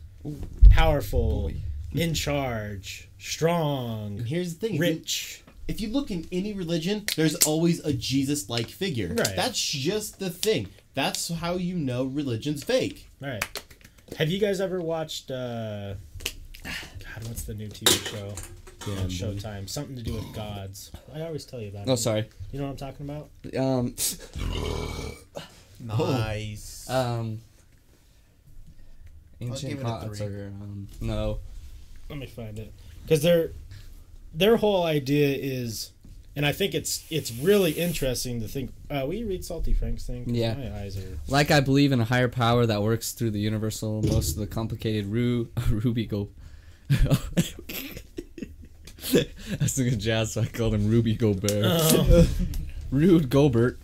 powerful, 0.69 1.51
in 1.91 2.13
charge, 2.13 3.09
strong, 3.19 4.17
And 4.19 4.27
here's 4.27 4.55
the 4.55 4.59
thing: 4.67 4.75
if 4.75 4.75
you- 4.75 4.79
rich. 4.79 5.42
If 5.67 5.79
you 5.81 5.89
look 5.89 6.11
in 6.11 6.27
any 6.31 6.53
religion, 6.53 7.05
there's 7.15 7.35
always 7.45 7.79
a 7.81 7.93
Jesus 7.93 8.49
like 8.49 8.67
figure. 8.67 9.09
Right. 9.17 9.35
That's 9.35 9.59
just 9.61 10.19
the 10.19 10.29
thing. 10.29 10.67
That's 10.93 11.29
how 11.29 11.55
you 11.55 11.75
know 11.75 12.03
religion's 12.05 12.63
fake. 12.63 13.09
Right. 13.21 13.43
Have 14.17 14.29
you 14.29 14.39
guys 14.39 14.59
ever 14.61 14.81
watched? 14.81 15.31
uh 15.31 15.95
God, 16.63 17.27
what's 17.27 17.43
the 17.43 17.53
new 17.53 17.67
TV 17.67 17.91
show 18.09 18.33
Yeah, 18.91 18.99
on 19.01 19.07
Showtime? 19.09 19.67
Something 19.69 19.95
to 19.95 20.01
do 20.03 20.13
with 20.13 20.33
gods. 20.33 20.91
I 21.13 21.21
always 21.21 21.45
tell 21.45 21.59
you 21.59 21.69
about. 21.69 21.87
Oh, 21.89 21.95
sorry. 21.95 22.29
You 22.51 22.59
know 22.59 22.65
what 22.67 22.71
I'm 22.71 22.77
talking 22.93 23.09
about? 23.09 23.29
Um, 23.57 23.95
Nice. 25.79 26.89
um, 26.89 27.39
give 29.39 29.49
ancient 29.49 29.73
it 29.73 29.79
a 29.79 29.83
gods 29.83 30.17
three. 30.19 30.27
are 30.27 30.47
um, 30.47 30.87
no. 31.01 31.39
Let 32.09 32.19
me 32.19 32.25
find 32.27 32.57
it 32.59 32.71
because 33.03 33.21
their 33.21 33.49
their 34.33 34.57
whole 34.57 34.83
idea 34.83 35.35
is, 35.37 35.91
and 36.35 36.45
I 36.45 36.51
think 36.51 36.73
it's 36.73 37.05
it's 37.09 37.31
really 37.31 37.71
interesting 37.71 38.41
to 38.41 38.47
think. 38.47 38.71
Uh, 38.89 39.03
will 39.05 39.13
you 39.13 39.27
read 39.27 39.45
Salty 39.45 39.73
Frank's 39.73 40.05
thing? 40.05 40.23
Yeah. 40.27 40.55
my 40.55 40.79
eyes 40.81 40.97
are. 40.97 41.17
Like 41.27 41.51
I 41.51 41.59
believe 41.59 41.91
in 41.91 41.99
a 41.99 42.05
higher 42.05 42.29
power 42.29 42.65
that 42.65 42.81
works 42.81 43.11
through 43.13 43.31
the 43.31 43.39
universal, 43.39 44.01
most 44.01 44.31
of 44.31 44.37
the 44.37 44.47
complicated 44.47 45.05
Ru- 45.07 45.49
Ruby 45.69 46.05
Go. 46.05 46.29
I 46.89 47.17
was 49.59 49.73
thinking 49.73 49.99
jazz, 49.99 50.33
so 50.33 50.41
I 50.41 50.45
called 50.45 50.73
him 50.73 50.89
Rudy 50.89 51.15
Gobert. 51.15 51.65
Oh. 51.65 52.27
Rude 52.91 53.29
Gobert, 53.29 53.79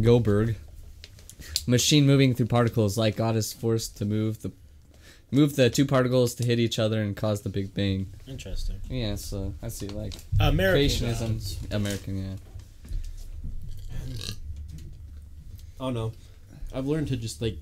Goldberg. 0.00 0.56
Machine 1.66 2.06
moving 2.06 2.34
through 2.34 2.46
particles, 2.46 2.96
like 2.96 3.16
God 3.16 3.36
is 3.36 3.52
forced 3.52 3.96
to 3.98 4.04
move 4.04 4.42
the 4.42 4.52
move 5.32 5.56
the 5.56 5.68
two 5.70 5.84
particles 5.86 6.34
to 6.36 6.44
hit 6.44 6.60
each 6.60 6.78
other 6.78 7.00
and 7.02 7.16
cause 7.16 7.40
the 7.42 7.48
Big 7.48 7.74
Bang. 7.74 8.12
Interesting. 8.28 8.76
Yeah, 8.88 9.16
so 9.16 9.52
I 9.62 9.68
see 9.68 9.88
like 9.88 10.14
American 10.38 10.86
creationism, 11.08 11.28
gods. 11.32 11.58
American, 11.72 12.24
yeah. 12.24 12.36
Oh 15.80 15.90
no, 15.90 16.12
I've 16.72 16.86
learned 16.86 17.08
to 17.08 17.16
just 17.16 17.42
like, 17.42 17.56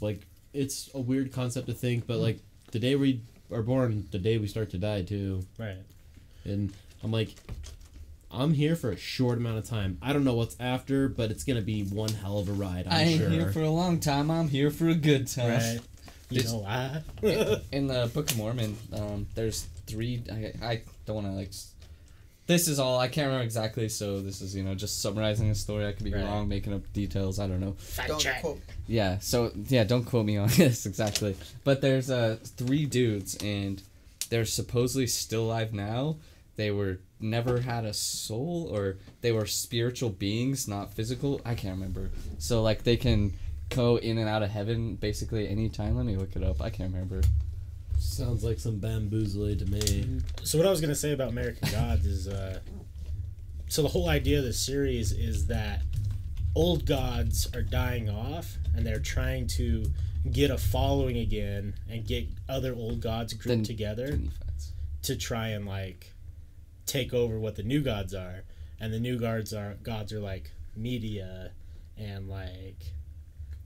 like 0.00 0.20
it's 0.52 0.90
a 0.94 1.00
weird 1.00 1.32
concept 1.32 1.66
to 1.68 1.72
think, 1.72 2.06
but 2.06 2.18
like 2.18 2.38
the 2.72 2.78
day 2.78 2.96
we 2.96 3.20
are 3.50 3.62
born, 3.62 4.06
the 4.10 4.18
day 4.18 4.36
we 4.38 4.46
start 4.46 4.70
to 4.70 4.78
die 4.78 5.02
too, 5.02 5.42
Right. 5.58 5.78
and 6.44 6.72
I'm 7.02 7.12
like, 7.12 7.34
I'm 8.34 8.52
here 8.54 8.76
for 8.76 8.90
a 8.90 8.96
short 8.96 9.38
amount 9.38 9.58
of 9.58 9.64
time. 9.68 9.98
I 10.02 10.12
don't 10.12 10.24
know 10.24 10.34
what's 10.34 10.56
after, 10.60 11.08
but 11.08 11.30
it's 11.30 11.44
gonna 11.44 11.62
be 11.62 11.82
one 11.84 12.10
hell 12.10 12.38
of 12.38 12.48
a 12.48 12.52
ride. 12.52 12.86
I'm 12.86 12.92
I 12.92 13.02
ain't 13.02 13.20
sure. 13.20 13.30
here 13.30 13.52
for 13.52 13.60
a 13.62 13.70
long 13.70 14.00
time. 14.00 14.30
I'm 14.30 14.48
here 14.48 14.70
for 14.70 14.88
a 14.88 14.94
good 14.94 15.26
time. 15.28 15.50
Right. 15.50 15.80
You 16.30 16.40
It's- 16.40 16.52
know 16.52 16.60
why? 16.60 17.02
in 17.70 17.86
the 17.86 18.10
Book 18.12 18.30
of 18.30 18.38
Mormon, 18.38 18.76
um, 18.94 19.26
there's 19.34 19.66
three. 19.86 20.22
I 20.32 20.52
I 20.66 20.82
don't 21.06 21.16
want 21.16 21.26
to 21.28 21.32
like. 21.34 21.50
This 22.46 22.66
is 22.66 22.78
all 22.78 22.98
I 22.98 23.08
can't 23.08 23.26
remember 23.26 23.44
exactly, 23.44 23.88
so 23.90 24.20
this 24.20 24.40
is 24.40 24.56
you 24.56 24.62
know 24.64 24.74
just 24.74 25.00
summarizing 25.02 25.50
the 25.50 25.54
story. 25.54 25.86
I 25.86 25.92
could 25.92 26.02
be 26.04 26.12
Right. 26.14 26.24
wrong, 26.24 26.48
making 26.48 26.72
up 26.72 26.90
details. 26.94 27.38
I 27.38 27.46
don't 27.46 27.60
know. 27.60 27.72
Fact 27.78 28.08
Don't 28.08 28.20
check. 28.20 28.40
quote. 28.40 28.60
Yeah, 28.88 29.18
so 29.18 29.52
yeah, 29.68 29.84
don't 29.84 30.04
quote 30.04 30.24
me 30.24 30.38
on 30.38 30.48
this 30.56 30.86
exactly. 30.86 31.36
But 31.62 31.82
there's 31.82 32.10
uh 32.10 32.38
three 32.42 32.86
dudes 32.86 33.36
and 33.44 33.82
they're 34.30 34.44
supposedly 34.46 35.06
still 35.06 35.44
alive 35.44 35.72
now. 35.74 36.16
They 36.56 36.70
were 36.70 37.00
never 37.24 37.60
had 37.60 37.84
a 37.84 37.92
soul 37.92 38.68
or 38.70 38.98
they 39.22 39.32
were 39.32 39.46
spiritual 39.46 40.10
beings, 40.10 40.68
not 40.68 40.92
physical. 40.94 41.40
I 41.44 41.54
can't 41.54 41.74
remember. 41.74 42.10
So 42.38 42.62
like 42.62 42.84
they 42.84 42.96
can 42.96 43.32
go 43.70 43.96
in 43.96 44.18
and 44.18 44.28
out 44.28 44.42
of 44.42 44.50
heaven 44.50 44.96
basically 44.96 45.48
anytime. 45.48 45.96
Let 45.96 46.06
me 46.06 46.16
look 46.16 46.36
it 46.36 46.44
up. 46.44 46.60
I 46.60 46.70
can't 46.70 46.92
remember. 46.92 47.22
Sounds 47.98 48.44
like 48.44 48.58
some 48.60 48.78
bamboozle 48.78 49.56
to 49.56 49.64
me. 49.66 50.20
So 50.42 50.58
what 50.58 50.66
I 50.66 50.70
was 50.70 50.80
gonna 50.80 50.94
say 50.94 51.12
about 51.12 51.30
American 51.30 51.70
Gods 51.70 52.06
is, 52.06 52.28
uh, 52.28 52.60
so 53.68 53.82
the 53.82 53.88
whole 53.88 54.08
idea 54.08 54.38
of 54.38 54.44
the 54.44 54.52
series 54.52 55.10
is 55.10 55.46
that 55.46 55.82
old 56.54 56.86
gods 56.86 57.48
are 57.54 57.62
dying 57.62 58.08
off, 58.10 58.58
and 58.76 58.86
they're 58.86 59.00
trying 59.00 59.46
to 59.46 59.86
get 60.30 60.50
a 60.50 60.58
following 60.58 61.18
again 61.18 61.74
and 61.90 62.06
get 62.06 62.26
other 62.48 62.74
old 62.74 63.00
gods 63.00 63.32
grouped 63.32 63.48
Then- 63.48 63.62
together 63.64 64.08
Too 64.08 64.30
to 65.02 65.16
try 65.16 65.48
and 65.48 65.66
like 65.66 66.13
take 66.86 67.12
over 67.12 67.38
what 67.38 67.56
the 67.56 67.62
new 67.62 67.80
gods 67.80 68.14
are, 68.14 68.44
and 68.80 68.92
the 68.92 69.00
new 69.00 69.18
gods 69.18 69.52
are 69.52 69.74
gods 69.82 70.12
are 70.12 70.20
like 70.20 70.50
media 70.76 71.52
and 71.96 72.28
like 72.28 72.92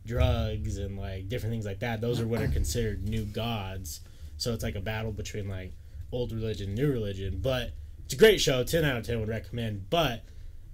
drugs 0.07 0.79
and 0.79 0.99
like 0.99 1.29
different 1.29 1.53
things 1.53 1.67
like 1.67 1.81
that. 1.81 2.01
Those 2.01 2.21
are 2.21 2.27
what 2.27 2.43
are 2.43 2.49
considered 2.49 3.09
new 3.09 3.25
gods. 3.25 4.01
So 4.37 4.53
it's 4.53 4.63
like 4.63 4.77
a 4.77 4.81
battle 4.81 5.13
between 5.13 5.49
like 5.49 5.73
old 6.13 6.33
religion, 6.33 6.75
new 6.75 6.91
religion. 6.91 7.41
But 7.43 7.73
it's 8.05 8.15
a 8.15 8.17
great 8.17 8.41
show. 8.41 8.65
Ten 8.65 8.85
out 8.85 8.97
of 8.97 9.07
ten 9.07 9.21
would 9.21 9.29
recommend. 9.29 9.91
But 9.91 10.25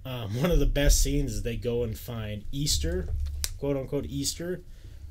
um, 0.05 0.39
one 0.41 0.51
of 0.51 0.59
the 0.59 0.65
best 0.65 1.01
scenes 1.01 1.33
is 1.33 1.43
they 1.43 1.57
go 1.57 1.83
and 1.83 1.97
find 1.97 2.45
Easter, 2.51 3.09
quote 3.59 3.75
unquote 3.75 4.05
Easter, 4.05 4.61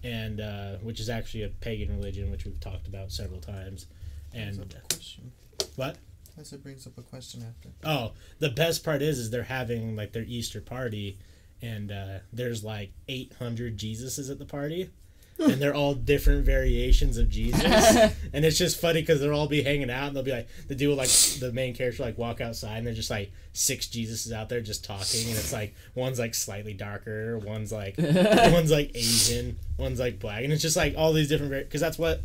and 0.02 0.40
uh, 0.40 0.76
which 0.76 1.00
is 1.00 1.08
actually 1.08 1.42
a 1.42 1.48
pagan 1.48 1.94
religion, 1.96 2.30
which 2.30 2.44
we've 2.44 2.60
talked 2.60 2.86
about 2.86 3.12
several 3.12 3.40
times. 3.40 3.86
And 4.32 4.58
up 4.60 4.66
a 4.72 4.94
question. 4.94 5.32
what? 5.76 5.96
Yes, 6.36 6.52
it 6.52 6.62
brings 6.62 6.86
up 6.86 6.98
a 6.98 7.02
question 7.02 7.44
after. 7.48 7.68
Oh, 7.84 8.12
the 8.40 8.50
best 8.50 8.84
part 8.84 9.02
is, 9.02 9.18
is 9.18 9.30
they're 9.30 9.44
having 9.44 9.94
like 9.94 10.12
their 10.12 10.24
Easter 10.24 10.60
party, 10.60 11.18
and 11.62 11.92
uh, 11.92 12.18
there's 12.32 12.64
like 12.64 12.92
800 13.08 13.78
Jesuses 13.78 14.30
at 14.30 14.40
the 14.40 14.44
party, 14.44 14.90
and 15.38 15.62
they're 15.62 15.74
all 15.74 15.94
different 15.94 16.44
variations 16.44 17.18
of 17.18 17.28
Jesus, 17.28 17.62
and 18.32 18.44
it's 18.44 18.58
just 18.58 18.80
funny 18.80 19.00
because 19.00 19.20
they'll 19.20 19.34
all 19.34 19.46
be 19.46 19.62
hanging 19.62 19.90
out, 19.90 20.08
and 20.08 20.16
they'll 20.16 20.24
be 20.24 20.32
like, 20.32 20.48
the 20.66 20.74
dude 20.74 20.88
will, 20.88 20.96
like 20.96 21.08
the 21.08 21.52
main 21.52 21.72
character 21.72 22.02
like 22.02 22.18
walk 22.18 22.40
outside, 22.40 22.78
and 22.78 22.86
there's 22.86 22.96
just 22.96 23.10
like 23.10 23.30
six 23.52 23.86
Jesuses 23.86 24.32
out 24.32 24.48
there 24.48 24.60
just 24.60 24.84
talking, 24.84 25.28
and 25.28 25.36
it's 25.36 25.52
like 25.52 25.74
one's 25.94 26.18
like 26.18 26.34
slightly 26.34 26.74
darker, 26.74 27.38
one's 27.38 27.70
like 27.70 27.94
one's 27.98 28.72
like 28.72 28.90
Asian, 28.96 29.56
one's 29.78 30.00
like 30.00 30.18
black, 30.18 30.42
and 30.42 30.52
it's 30.52 30.62
just 30.62 30.76
like 30.76 30.94
all 30.96 31.12
these 31.12 31.28
different 31.28 31.52
because 31.52 31.80
that's 31.80 31.98
what 31.98 32.22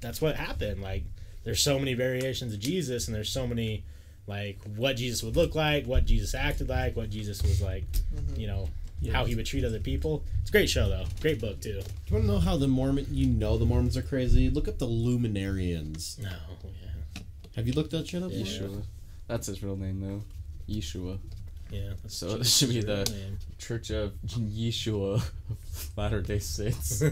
that's 0.00 0.20
what 0.20 0.36
happened. 0.36 0.82
Like 0.82 1.04
there's 1.46 1.62
so 1.62 1.78
many 1.78 1.94
variations 1.94 2.52
of 2.52 2.58
Jesus, 2.58 3.06
and 3.06 3.14
there's 3.14 3.30
so 3.30 3.46
many 3.46 3.84
like 4.26 4.58
what 4.74 4.96
Jesus 4.96 5.22
would 5.22 5.36
look 5.36 5.54
like, 5.54 5.86
what 5.86 6.04
Jesus 6.04 6.34
acted 6.34 6.68
like, 6.68 6.96
what 6.96 7.08
Jesus 7.08 7.40
was 7.40 7.62
like, 7.62 7.84
mm-hmm. 7.92 8.40
you 8.40 8.48
know, 8.48 8.68
how 9.12 9.24
he 9.24 9.36
would 9.36 9.46
treat 9.46 9.64
other 9.64 9.78
people. 9.78 10.24
It's 10.40 10.50
a 10.50 10.52
great 10.52 10.68
show 10.68 10.88
though, 10.88 11.04
great 11.20 11.40
book 11.40 11.60
too. 11.60 11.80
Do 11.80 11.84
you 12.08 12.14
want 12.16 12.24
to 12.26 12.32
know 12.32 12.38
how 12.40 12.56
the 12.56 12.66
Mormon? 12.66 13.06
You 13.12 13.28
know 13.28 13.56
the 13.58 13.64
Mormons 13.64 13.96
are 13.96 14.02
crazy. 14.02 14.50
Look 14.50 14.66
up 14.66 14.78
the 14.78 14.88
Luminarians. 14.88 16.18
No, 16.18 16.30
yeah, 16.64 17.22
Have 17.54 17.68
you 17.68 17.74
looked 17.74 17.92
that 17.92 18.08
shit 18.08 18.24
up? 18.24 18.32
yet? 18.32 18.44
Yeshua. 18.44 18.82
That's 19.28 19.46
his 19.46 19.62
real 19.62 19.76
name 19.76 20.00
though. 20.00 20.22
Yeshua. 20.68 21.18
yeah. 21.70 21.90
That's 22.02 22.16
So 22.16 22.26
it 22.30 22.38
Jesus' 22.38 22.56
should 22.56 22.68
be 22.70 22.80
the- 22.80 23.04
name. 23.04 23.38
Church 23.58 23.90
of 23.90 24.14
Yeshua 24.26 25.14
of 25.14 25.90
Latter 25.96 26.20
Day 26.22 26.40
Saints. 26.40 27.04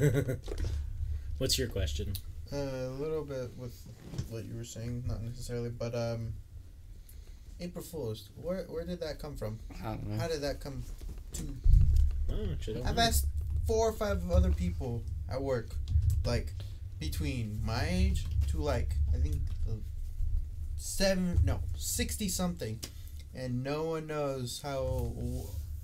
What's 1.39 1.57
your 1.57 1.69
question? 1.69 2.15
Uh, 2.53 2.57
a 2.57 2.97
little 3.01 3.25
bit 3.25 3.51
with 3.57 3.75
what 4.31 4.45
you 4.45 4.57
were 4.57 4.65
saying, 4.65 5.03
not 5.07 5.23
necessarily, 5.23 5.71
but 5.71 5.95
um, 5.95 6.33
April 7.61 7.83
Fools. 7.85 8.29
Where 8.41 8.65
where 8.65 8.85
did 8.85 9.01
that 9.01 9.19
come 9.19 9.37
from? 9.37 9.59
I 9.83 9.89
don't 9.89 10.07
know. 10.09 10.19
How 10.21 10.29
did 10.29 10.43
that 10.43 10.61
come 10.61 10.83
to? 11.35 11.43
Oh, 12.31 12.35
I 12.35 12.73
don't 12.73 12.87
I've 12.87 12.99
asked 12.99 13.27
four 13.67 13.89
or 13.89 13.93
five 13.93 14.31
other 14.31 14.51
people 14.51 15.03
at 15.31 15.41
work, 15.41 15.71
like 16.25 16.53
between 17.01 17.61
my 17.65 17.87
age 17.89 18.27
to 18.49 18.59
like 18.59 18.95
I 19.15 19.19
think 19.19 19.37
uh, 19.69 19.75
seven, 20.77 21.39
no, 21.45 21.61
sixty 21.77 22.29
something, 22.29 22.79
and 23.35 23.65
no 23.65 23.85
one 23.85 24.07
knows 24.07 24.61
how 24.63 25.13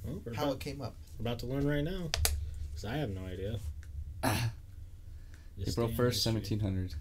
Oh, 0.07 0.23
how 0.37 0.45
about, 0.45 0.55
it 0.55 0.61
came 0.61 0.81
up. 0.83 0.95
we're 1.19 1.23
about 1.25 1.39
to 1.41 1.47
learn 1.47 1.67
right 1.67 1.85
now, 1.85 2.11
because 2.71 2.85
I 2.85 2.97
have 2.97 3.11
no 3.11 3.25
idea. 3.25 3.59
This 5.61 5.75
April 5.75 5.87
day 5.87 5.93
in 5.93 5.97
first, 5.97 6.17
history. 6.17 6.33
seventeen 6.33 6.61
hundred. 6.61 6.95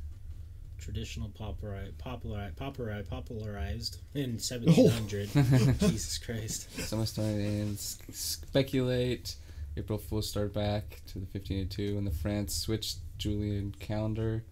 Traditional 0.77 1.29
populari- 1.29 1.91
populari- 1.93 2.53
populari- 2.55 3.07
popularized 3.07 3.97
in 4.13 4.31
1700. 4.39 5.29
Jesus 5.79 6.17
Christ. 6.17 6.71
Some 6.87 6.99
historians 7.01 7.99
speculate 8.11 9.35
April 9.75 9.97
Fools 9.99 10.29
start 10.29 10.53
back 10.53 11.01
to 11.07 11.15
the 11.19 11.25
1582 11.25 11.95
when 11.95 12.05
the 12.05 12.11
France 12.11 12.55
switched 12.55 12.99
Julian 13.17 13.75
calendar. 13.79 14.43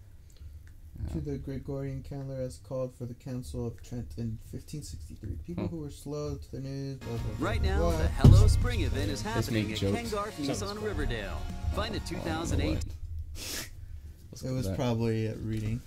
To 1.12 1.18
uh, 1.18 1.20
the 1.24 1.38
Gregorian 1.38 2.02
calendar 2.02 2.42
as 2.42 2.58
called 2.58 2.94
for 2.96 3.06
the 3.06 3.14
Council 3.14 3.66
of 3.66 3.80
Trent 3.82 4.14
in 4.18 4.38
1563. 4.50 5.30
People 5.46 5.64
Huh. 5.64 5.68
who 5.70 5.78
were 5.78 5.90
slow 5.90 6.36
to 6.36 6.50
the 6.52 6.60
news. 6.60 6.98
Blah, 6.98 7.08
blah, 7.16 7.18
blah, 7.38 7.48
Right 7.48 7.62
now, 7.62 7.78
blah. 7.78 7.96
the 8.02 8.08
Hello 8.08 8.46
Spring 8.48 8.80
event 8.82 9.10
is 9.10 9.22
happening 9.22 9.72
at 9.72 9.78
jokes. 9.78 9.96
Ken 9.96 10.08
Garff 10.10 10.36
Nissan. 10.38 10.82
Riverdale. 10.82 11.40
Find 11.74 11.94
a 11.94 11.98
oh, 11.98 12.02
I 12.02 12.08
don't 12.10 12.22
2008 12.22 12.74
what. 12.74 12.84
Let's 14.42 14.52
It 14.52 14.54
was 14.56 14.66
with 14.68 14.76
that. 14.76 14.82
probably 14.82 15.26
a 15.26 15.34
reading. 15.36 15.80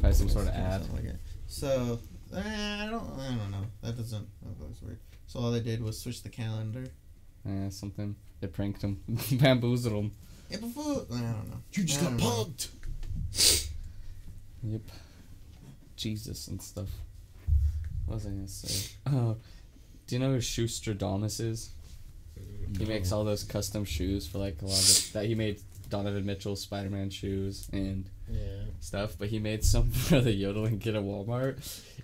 probably 0.00 0.12
some 0.14 0.28
sort 0.28 0.48
of 0.48 0.54
ad. 0.54 0.82
like 0.92 1.04
it. 1.04 1.16
So 1.46 1.98
eh, 2.34 2.38
I 2.40 2.88
don't 2.90 3.04
I 3.18 3.28
don't 3.28 3.50
know. 3.50 3.66
That 3.82 3.96
doesn't 3.96 4.26
that 4.42 4.68
was 4.68 4.82
weird. 4.82 4.98
So 5.26 5.38
all 5.40 5.50
they 5.52 5.60
did 5.60 5.82
was 5.82 5.98
switch 6.00 6.22
the 6.22 6.28
calendar. 6.28 6.84
Yeah, 7.44 7.68
something. 7.70 8.16
They 8.40 8.48
pranked 8.48 8.82
him, 8.82 9.00
bamboozled 9.32 9.94
him. 9.94 10.12
April 10.50 10.70
Fool. 10.70 11.06
I 11.12 11.20
don't 11.20 11.50
know. 11.50 11.62
You 11.72 11.84
just 11.84 12.00
got 12.00 12.16
don't 12.16 12.56
punked. 12.56 13.68
Yep. 14.64 14.80
Jesus 15.96 16.48
and 16.48 16.60
stuff. 16.60 16.88
What 18.06 18.14
was 18.16 18.26
I 18.26 18.30
gonna 18.30 18.48
say? 18.48 18.90
Oh, 19.06 19.36
do 20.06 20.14
you 20.16 20.18
know 20.20 20.32
who 20.32 20.40
Schuster 20.40 20.94
Shoestradamus 20.94 21.40
is? 21.40 21.70
He 22.78 22.84
makes 22.84 23.12
all 23.12 23.24
those 23.24 23.44
custom 23.44 23.84
shoes 23.84 24.26
for 24.26 24.38
like 24.38 24.60
a 24.62 24.64
lot 24.66 24.78
of 24.78 24.84
the, 24.86 25.10
that 25.14 25.26
he 25.26 25.34
made 25.34 25.60
Donovan 25.92 26.24
Mitchell 26.24 26.56
Spider-Man 26.56 27.10
shoes 27.10 27.68
and 27.72 28.08
Yeah. 28.28 28.64
stuff, 28.80 29.14
but 29.18 29.28
he 29.28 29.38
made 29.38 29.62
some 29.62 29.90
for 30.08 30.20
the 30.20 30.32
yodeling 30.32 30.78
kid 30.78 30.96
at 30.96 31.02
Walmart. 31.02 31.58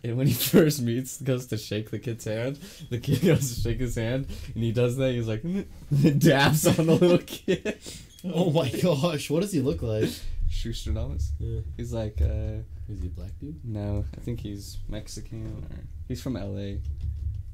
And 0.04 0.16
when 0.18 0.26
he 0.26 0.32
first 0.54 0.82
meets, 0.82 1.20
goes 1.22 1.46
to 1.46 1.56
shake 1.56 1.90
the 1.90 1.98
kid's 1.98 2.24
hand, 2.26 2.58
the 2.90 2.98
kid 2.98 3.20
goes 3.24 3.54
to 3.54 3.60
shake 3.62 3.80
his 3.80 3.94
hand, 3.94 4.26
and 4.54 4.62
he 4.62 4.72
does 4.72 4.96
that. 4.98 5.12
He's 5.12 5.26
like, 5.26 5.42
dabs 6.18 6.66
on 6.78 6.86
the 6.86 6.94
little 6.94 7.18
kid. 7.18 7.78
Oh 8.24 8.50
my 8.50 8.68
gosh, 8.68 9.30
what 9.30 9.40
does 9.40 9.52
he 9.52 9.60
look 9.60 9.80
like? 9.80 10.10
Shoestradamus. 10.50 11.30
Yeah. 11.38 11.60
He's 11.76 11.92
like, 11.92 12.20
uh, 12.20 12.62
Is 12.90 13.00
he 13.00 13.06
a 13.06 13.10
black 13.10 13.30
dude? 13.40 13.64
no, 13.64 14.04
I 14.16 14.20
think 14.20 14.40
he's 14.40 14.78
Mexican 14.88 15.46
or 15.70 15.78
he's 16.08 16.20
from 16.22 16.36
L.A. 16.36 16.80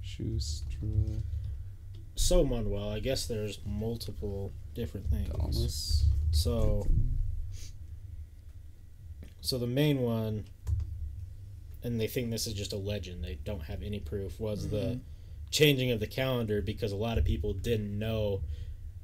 Shoestradamus. 0.05 1.23
So, 2.17 2.45
Manuel, 2.45 2.91
I 2.91 3.01
guess 3.01 3.27
there's 3.27 3.59
multiple 3.67 4.53
different 4.75 5.07
things. 5.11 6.05
So, 6.45 6.87
so 9.41 9.59
the 9.59 9.67
main 9.67 10.01
one, 10.01 10.45
and 11.83 12.01
they 12.01 12.07
think 12.07 12.31
this 12.31 12.47
is 12.47 12.55
just 12.55 12.73
a 12.73 12.77
legend. 12.77 13.23
They 13.25 13.39
don't 13.45 13.63
have 13.63 13.83
any 13.83 14.01
proof. 14.01 14.41
Was 14.41 14.69
the 14.69 14.77
Mhm. 14.97 15.01
changing 15.51 15.91
of 15.93 16.01
the 16.01 16.07
calendar 16.07 16.61
because 16.61 16.93
a 16.93 16.97
lot 16.97 17.19
of 17.19 17.25
people 17.25 17.53
didn't 17.53 17.97
know 17.99 18.43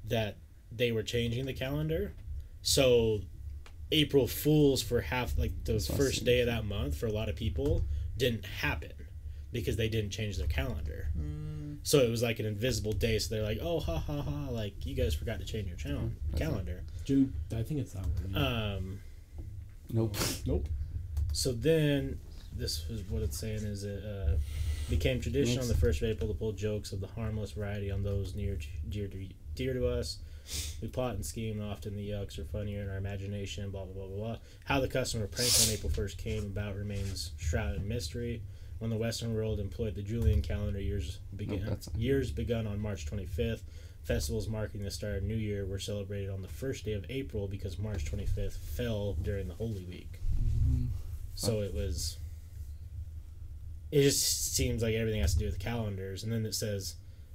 that 0.09 0.37
they 0.73 0.91
were 0.93 1.03
changing 1.03 1.45
the 1.47 1.53
calendar. 1.53 2.13
So, 2.63 3.23
April 3.93 4.27
Fools 4.27 4.83
for 4.83 5.01
half 5.01 5.37
like 5.39 5.65
the 5.65 5.75
That's 5.75 5.87
first 5.87 6.19
see. 6.21 6.25
day 6.25 6.41
of 6.41 6.47
that 6.47 6.65
month 6.65 6.97
for 6.97 7.07
a 7.07 7.13
lot 7.13 7.29
of 7.29 7.37
people 7.37 7.85
didn't 8.17 8.45
happen 8.45 8.93
because 9.53 9.77
they 9.77 9.89
didn't 9.89 10.11
change 10.11 10.37
their 10.37 10.47
calendar. 10.47 11.09
Mm, 11.19 11.79
So 11.83 11.99
it 12.01 12.11
was 12.11 12.23
like 12.23 12.39
an 12.39 12.47
invisible 12.47 12.93
day. 12.93 13.19
So 13.19 13.35
they're 13.35 13.43
like, 13.43 13.59
"Oh, 13.61 13.81
ha 13.81 13.97
ha 13.99 14.21
ha!" 14.21 14.49
Like 14.51 14.85
you 14.85 14.95
guys 14.95 15.15
forgot 15.15 15.39
to 15.41 15.47
change 15.47 15.67
your 15.67 15.77
channel 15.79 16.11
That's 16.31 16.43
it. 16.69 16.81
Calendar. 17.11 17.33
Dude, 17.51 17.59
I 17.59 17.63
think 17.63 17.81
it's 17.81 17.93
that 17.93 18.03
one. 18.07 18.31
yeah. 18.33 18.75
Um, 18.77 19.01
Nope. 19.93 20.17
nope. 20.47 20.69
so 21.33 21.51
then, 21.53 22.19
this 22.57 22.85
is 22.91 23.03
what 23.11 23.23
it's 23.23 23.37
saying 23.39 23.65
is 23.65 23.83
it 23.85 24.05
uh, 24.05 24.37
became 24.89 25.21
tradition 25.21 25.61
on 25.61 25.67
the 25.69 25.75
first 25.75 26.01
of 26.03 26.09
April 26.09 26.29
to 26.29 26.35
pull 26.35 26.53
jokes 26.53 26.93
of 26.93 27.01
the 27.01 27.09
harmless 27.09 27.53
variety 27.53 27.91
on 27.91 28.03
those 28.05 28.35
near 28.37 28.57
dear 28.89 29.09
to, 29.09 29.27
dear 29.57 29.75
to 29.75 29.87
us. 29.89 30.19
We 30.83 30.89
plot 30.89 31.15
and 31.17 31.25
scheme, 31.27 31.61
and 31.61 31.71
often 31.71 31.95
the 31.97 32.09
yucks 32.11 32.39
are 32.39 32.45
funnier 32.45 32.83
in 32.83 32.89
our 32.89 32.97
imagination. 32.97 33.71
Blah 33.71 33.85
blah 33.85 33.95
blah 33.95 34.07
blah 34.07 34.17
blah. 34.17 34.37
How 34.65 34.81
the 34.81 34.89
customer 34.89 35.27
prank 35.27 35.51
on 35.67 35.73
April 35.73 35.91
first 35.93 36.19
came 36.19 36.45
about 36.45 36.77
remains 36.77 37.33
shrouded 37.39 37.83
in 37.83 37.89
mystery. 37.89 38.43
When 38.79 38.91
the 38.91 38.97
Western 38.97 39.35
world 39.35 39.61
employed 39.61 39.95
the 39.95 40.03
Julian 40.03 40.41
calendar, 40.41 40.81
years 40.81 41.19
began 41.37 41.61
that's- 41.65 41.89
years 41.97 42.31
begun 42.31 42.67
on 42.67 42.81
March 42.81 43.07
25th. 43.07 43.61
Festivals 44.05 44.49
marking 44.49 44.83
the 44.83 44.91
start 44.91 45.17
of 45.17 45.23
New 45.23 45.37
Year 45.37 45.65
were 45.67 45.79
celebrated 45.79 46.31
on 46.31 46.43
the 46.43 46.49
first 46.49 46.85
day 46.85 46.93
of 46.93 47.05
April 47.09 47.47
because 47.47 47.79
March 47.79 48.05
25th 48.11 48.57
fell 48.57 49.15
during 49.23 49.47
the 49.47 49.55
Holy 49.55 49.85
Week. 49.85 50.21
So 51.35 51.61
it 51.61 51.75
was. 51.75 52.19
It 53.93 54.03
just 54.03 54.55
seems 54.55 54.83
like 54.83 54.95
everything 54.95 55.21
has 55.21 55.33
to 55.35 55.39
do 55.41 55.47
with 55.47 55.59
calendars, 55.59 56.23
and 56.23 56.33
then 56.33 56.47
it 56.47 56.55
says 56.55 56.95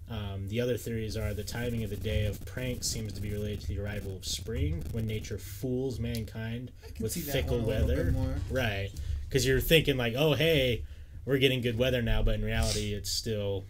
um, 0.10 0.48
the 0.48 0.62
other 0.62 0.78
theories 0.78 1.18
are 1.18 1.34
the 1.34 1.44
timing 1.44 1.84
of 1.84 1.90
the 1.90 1.98
day 1.98 2.26
of 2.26 2.44
pranks 2.46 2.88
seems 2.88 3.12
to 3.14 3.22
be 3.22 3.32
related 3.32 3.62
to 3.62 3.68
the 3.68 3.80
arrival 3.80 4.16
of 4.16 4.26
spring, 4.26 4.84
when 4.92 5.08
nature 5.08 5.38
fools 5.38 6.00
mankind 6.00 6.72
with 7.00 7.14
fickle 7.16 7.60
one 7.60 7.78
a 7.78 7.86
little 7.86 8.06
bit 8.06 8.14
weather. 8.14 8.36
Right, 8.52 8.92
because 9.28 9.46
you're 9.46 9.60
thinking 9.60 9.98
like, 9.98 10.14
oh 10.16 10.34
hey, 10.34 10.84
we're 11.26 11.40
getting 11.40 11.62
good 11.62 11.78
weather 11.78 12.02
now, 12.02 12.22
but 12.22 12.36
in 12.36 12.46
reality, 12.46 12.94
it's 12.94 13.10
still 13.10 13.64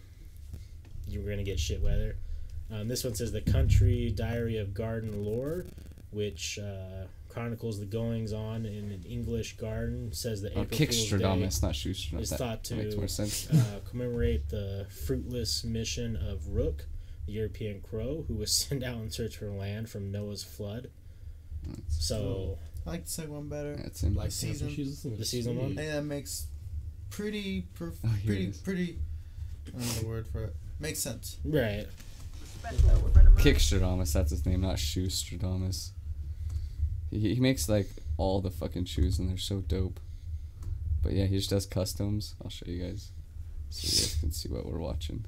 you're 1.08 1.28
gonna 1.28 1.42
get 1.42 1.58
shit 1.58 1.82
weather. 1.82 2.16
Um, 2.72 2.88
this 2.88 3.04
one 3.04 3.14
says 3.14 3.32
the 3.32 3.40
country 3.40 4.10
diary 4.14 4.56
of 4.58 4.74
garden 4.74 5.24
lore, 5.24 5.66
which 6.10 6.58
uh, 6.58 7.06
chronicles 7.28 7.78
the 7.78 7.86
goings 7.86 8.32
on 8.32 8.66
in 8.66 8.90
an 8.90 9.04
English 9.08 9.56
garden. 9.56 10.12
Says 10.12 10.42
that 10.42 10.52
Oh, 10.56 10.62
April 10.62 10.78
Fool's 10.78 11.10
Day 11.10 11.16
Kickstradomis, 11.18 11.62
not 11.62 11.72
Shoestradamus. 11.74 12.20
is 12.22 12.30
That 12.30 12.38
thought 12.38 12.64
to 12.64 12.74
makes 12.74 12.96
more 12.96 13.08
sense. 13.08 13.48
uh, 13.50 13.80
commemorate 13.88 14.48
the 14.48 14.86
fruitless 15.06 15.62
mission 15.64 16.16
of 16.16 16.48
Rook, 16.48 16.86
the 17.26 17.32
European 17.32 17.80
crow, 17.80 18.24
who 18.26 18.34
was 18.34 18.50
sent 18.68 18.82
out 18.82 18.96
in 18.98 19.10
search 19.10 19.36
for 19.36 19.50
land 19.50 19.88
from 19.88 20.10
Noah's 20.10 20.42
flood. 20.42 20.90
So 21.88 22.58
I 22.86 22.90
like 22.90 23.04
the 23.04 23.10
second 23.10 23.32
one 23.32 23.48
better. 23.48 23.76
That's 23.76 24.02
in. 24.02 24.14
Black 24.14 24.30
season- 24.32 24.68
the 25.16 25.24
season 25.24 25.56
one? 25.56 25.72
I 25.72 25.74
think 25.74 25.90
that 25.92 26.04
makes 26.04 26.46
pretty, 27.10 27.66
perf- 27.78 27.96
Oh, 28.04 28.10
pretty, 28.24 28.52
pretty. 28.64 28.98
I 29.68 29.70
don't 29.70 29.80
know 29.80 29.86
the 30.02 30.06
word 30.06 30.26
for 30.28 30.44
it. 30.44 30.56
Makes 30.78 30.98
sense. 31.00 31.38
right, 31.44 31.86
Kickstradomis, 33.36 34.12
that's 34.12 34.30
his 34.30 34.44
name, 34.46 34.62
not 34.62 34.76
Shoestradamus. 34.76 35.90
He, 37.10 37.34
he 37.34 37.40
makes 37.40 37.68
like 37.68 37.88
all 38.16 38.40
the 38.40 38.50
fucking 38.50 38.86
shoes 38.86 39.18
and 39.18 39.28
they're 39.28 39.36
so 39.36 39.60
dope. 39.60 40.00
But 41.02 41.12
yeah, 41.12 41.26
he 41.26 41.36
just 41.36 41.50
does 41.50 41.66
customs. 41.66 42.34
I'll 42.42 42.50
show 42.50 42.66
you 42.66 42.82
guys 42.82 43.12
so 43.70 43.86
you 43.86 43.92
guys 43.92 44.16
can 44.20 44.32
see 44.32 44.48
what 44.48 44.66
we're 44.66 44.78
watching. 44.78 45.24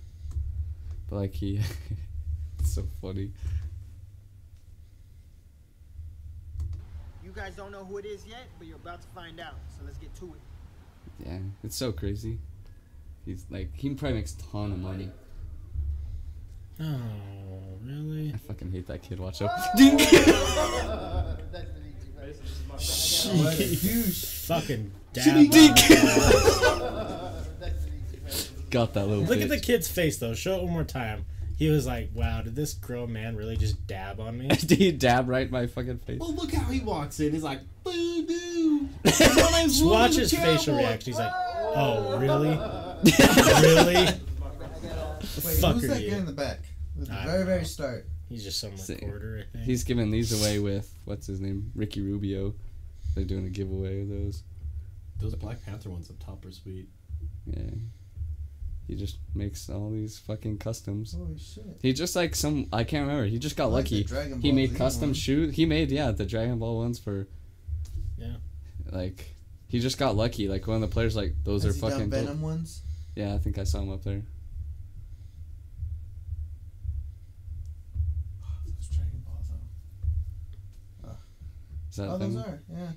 But 1.08 1.16
like 1.16 1.34
he, 1.34 1.60
it's 2.58 2.74
so 2.74 2.86
funny. 3.00 3.30
You 7.24 7.30
guys 7.34 7.54
don't 7.54 7.70
know 7.70 7.84
who 7.84 7.98
it 7.98 8.06
is 8.06 8.26
yet, 8.26 8.46
but 8.58 8.66
you're 8.66 8.76
about 8.76 9.02
to 9.02 9.08
find 9.08 9.38
out. 9.38 9.54
So 9.76 9.84
let's 9.84 9.98
get 9.98 10.14
to 10.16 10.24
it. 10.24 11.26
Yeah, 11.26 11.38
it's 11.62 11.76
so 11.76 11.92
crazy. 11.92 12.38
He's 13.24 13.44
like 13.50 13.70
he 13.74 13.90
probably 13.90 14.18
makes 14.18 14.34
a 14.34 14.38
ton 14.50 14.72
of 14.72 14.78
money. 14.78 15.10
Oh 16.80 16.94
really? 17.84 18.32
I 18.34 18.38
fucking 18.38 18.72
hate 18.72 18.86
that 18.86 19.02
kid. 19.02 19.20
Watch 19.20 19.42
out! 19.42 19.50
Fucking 22.78 24.90
dab. 25.12 25.50
Got 28.70 28.94
that 28.94 29.06
little. 29.06 29.24
Look 29.24 29.40
at 29.40 29.48
the 29.48 29.58
kid's 29.58 29.88
face 29.88 30.18
though. 30.18 30.34
Show 30.34 30.56
it 30.56 30.62
one 30.64 30.72
more 30.72 30.84
time. 30.84 31.24
He 31.56 31.70
was 31.70 31.86
like, 31.86 32.10
"Wow, 32.14 32.42
did 32.42 32.54
this 32.54 32.74
grown 32.74 33.12
man 33.12 33.34
really 33.34 33.56
just 33.56 33.84
dab 33.86 34.20
on 34.20 34.38
me?" 34.38 34.48
Did 34.48 34.78
he 34.78 34.92
dab 34.92 35.28
right 35.28 35.46
in 35.46 35.50
my 35.50 35.66
fucking 35.66 35.98
face? 35.98 36.20
Well, 36.20 36.34
look 36.34 36.52
how 36.52 36.70
he 36.70 36.80
walks 36.80 37.18
in. 37.18 37.32
He's 37.32 37.42
like, 37.42 37.60
boo 37.82 38.26
doo. 38.26 38.88
Just 39.04 39.84
watch 39.84 40.16
his 40.16 40.32
facial 40.32 40.76
reaction. 40.76 41.12
He's 41.12 41.18
like, 41.18 41.32
"Oh, 41.34 42.18
really? 42.18 42.56
really?" 43.62 44.06
Wait, 45.44 45.56
Fuck 45.60 45.74
who's 45.74 45.84
are 45.84 45.88
that 45.88 46.02
you? 46.02 46.10
guy 46.10 46.16
in 46.18 46.26
the 46.26 46.32
back? 46.32 46.60
At 47.00 47.06
the 47.06 47.12
I 47.14 47.24
very, 47.24 47.38
don't 47.38 47.46
very 47.46 47.64
start. 47.64 48.06
He's 48.28 48.44
just 48.44 48.60
some 48.60 48.72
recorder, 48.88 49.44
I 49.48 49.52
think. 49.52 49.64
He's 49.64 49.84
giving 49.84 50.10
these 50.10 50.38
away 50.38 50.58
with 50.58 50.92
what's 51.04 51.26
his 51.26 51.40
name, 51.40 51.70
Ricky 51.74 52.00
Rubio. 52.02 52.54
They're 53.14 53.24
doing 53.24 53.46
a 53.46 53.50
giveaway 53.50 54.02
of 54.02 54.08
those. 54.08 54.42
Those 55.20 55.34
Black 55.34 55.64
Panther 55.64 55.90
ones 55.90 56.10
up 56.10 56.16
top 56.24 56.44
are 56.44 56.52
sweet. 56.52 56.88
Yeah. 57.46 57.62
He 58.86 58.94
just 58.94 59.18
makes 59.34 59.68
all 59.68 59.90
these 59.90 60.18
fucking 60.18 60.58
customs. 60.58 61.12
Holy 61.14 61.38
shit. 61.38 61.64
He 61.82 61.92
just 61.92 62.14
like 62.16 62.34
some 62.34 62.68
I 62.72 62.84
can't 62.84 63.06
remember. 63.06 63.26
He 63.26 63.38
just 63.38 63.56
got 63.56 63.66
like 63.66 63.84
lucky. 63.84 64.04
Dragon 64.04 64.40
He 64.40 64.52
made 64.52 64.70
Z 64.70 64.76
custom 64.76 65.08
one. 65.10 65.14
shoes. 65.14 65.54
He 65.56 65.66
made 65.66 65.90
yeah 65.90 66.10
the 66.10 66.24
Dragon 66.24 66.58
Ball 66.58 66.78
ones 66.78 66.98
for. 66.98 67.26
Yeah. 68.16 68.36
Like, 68.90 69.34
he 69.68 69.78
just 69.80 69.98
got 69.98 70.16
lucky. 70.16 70.48
Like 70.48 70.66
one 70.66 70.76
of 70.76 70.80
the 70.82 70.92
players 70.92 71.14
like 71.16 71.34
those 71.44 71.64
Has 71.64 71.72
are 71.72 71.74
he 71.74 71.80
done 71.80 71.90
fucking. 71.90 72.10
dope. 72.10 72.20
Venom 72.20 72.42
ones? 72.42 72.82
Yeah, 73.14 73.34
I 73.34 73.38
think 73.38 73.58
I 73.58 73.64
saw 73.64 73.80
him 73.80 73.90
up 73.90 74.04
there. 74.04 74.22
Those 78.64 78.88
Dragon 78.88 79.22
Ball 79.26 79.42
though. 81.02 81.10
Is 81.87 81.87
that 81.98 82.08
Oh, 82.08 82.18
them? 82.18 82.34
those 82.34 82.44
are, 82.44 82.60
yeah. 82.70 82.90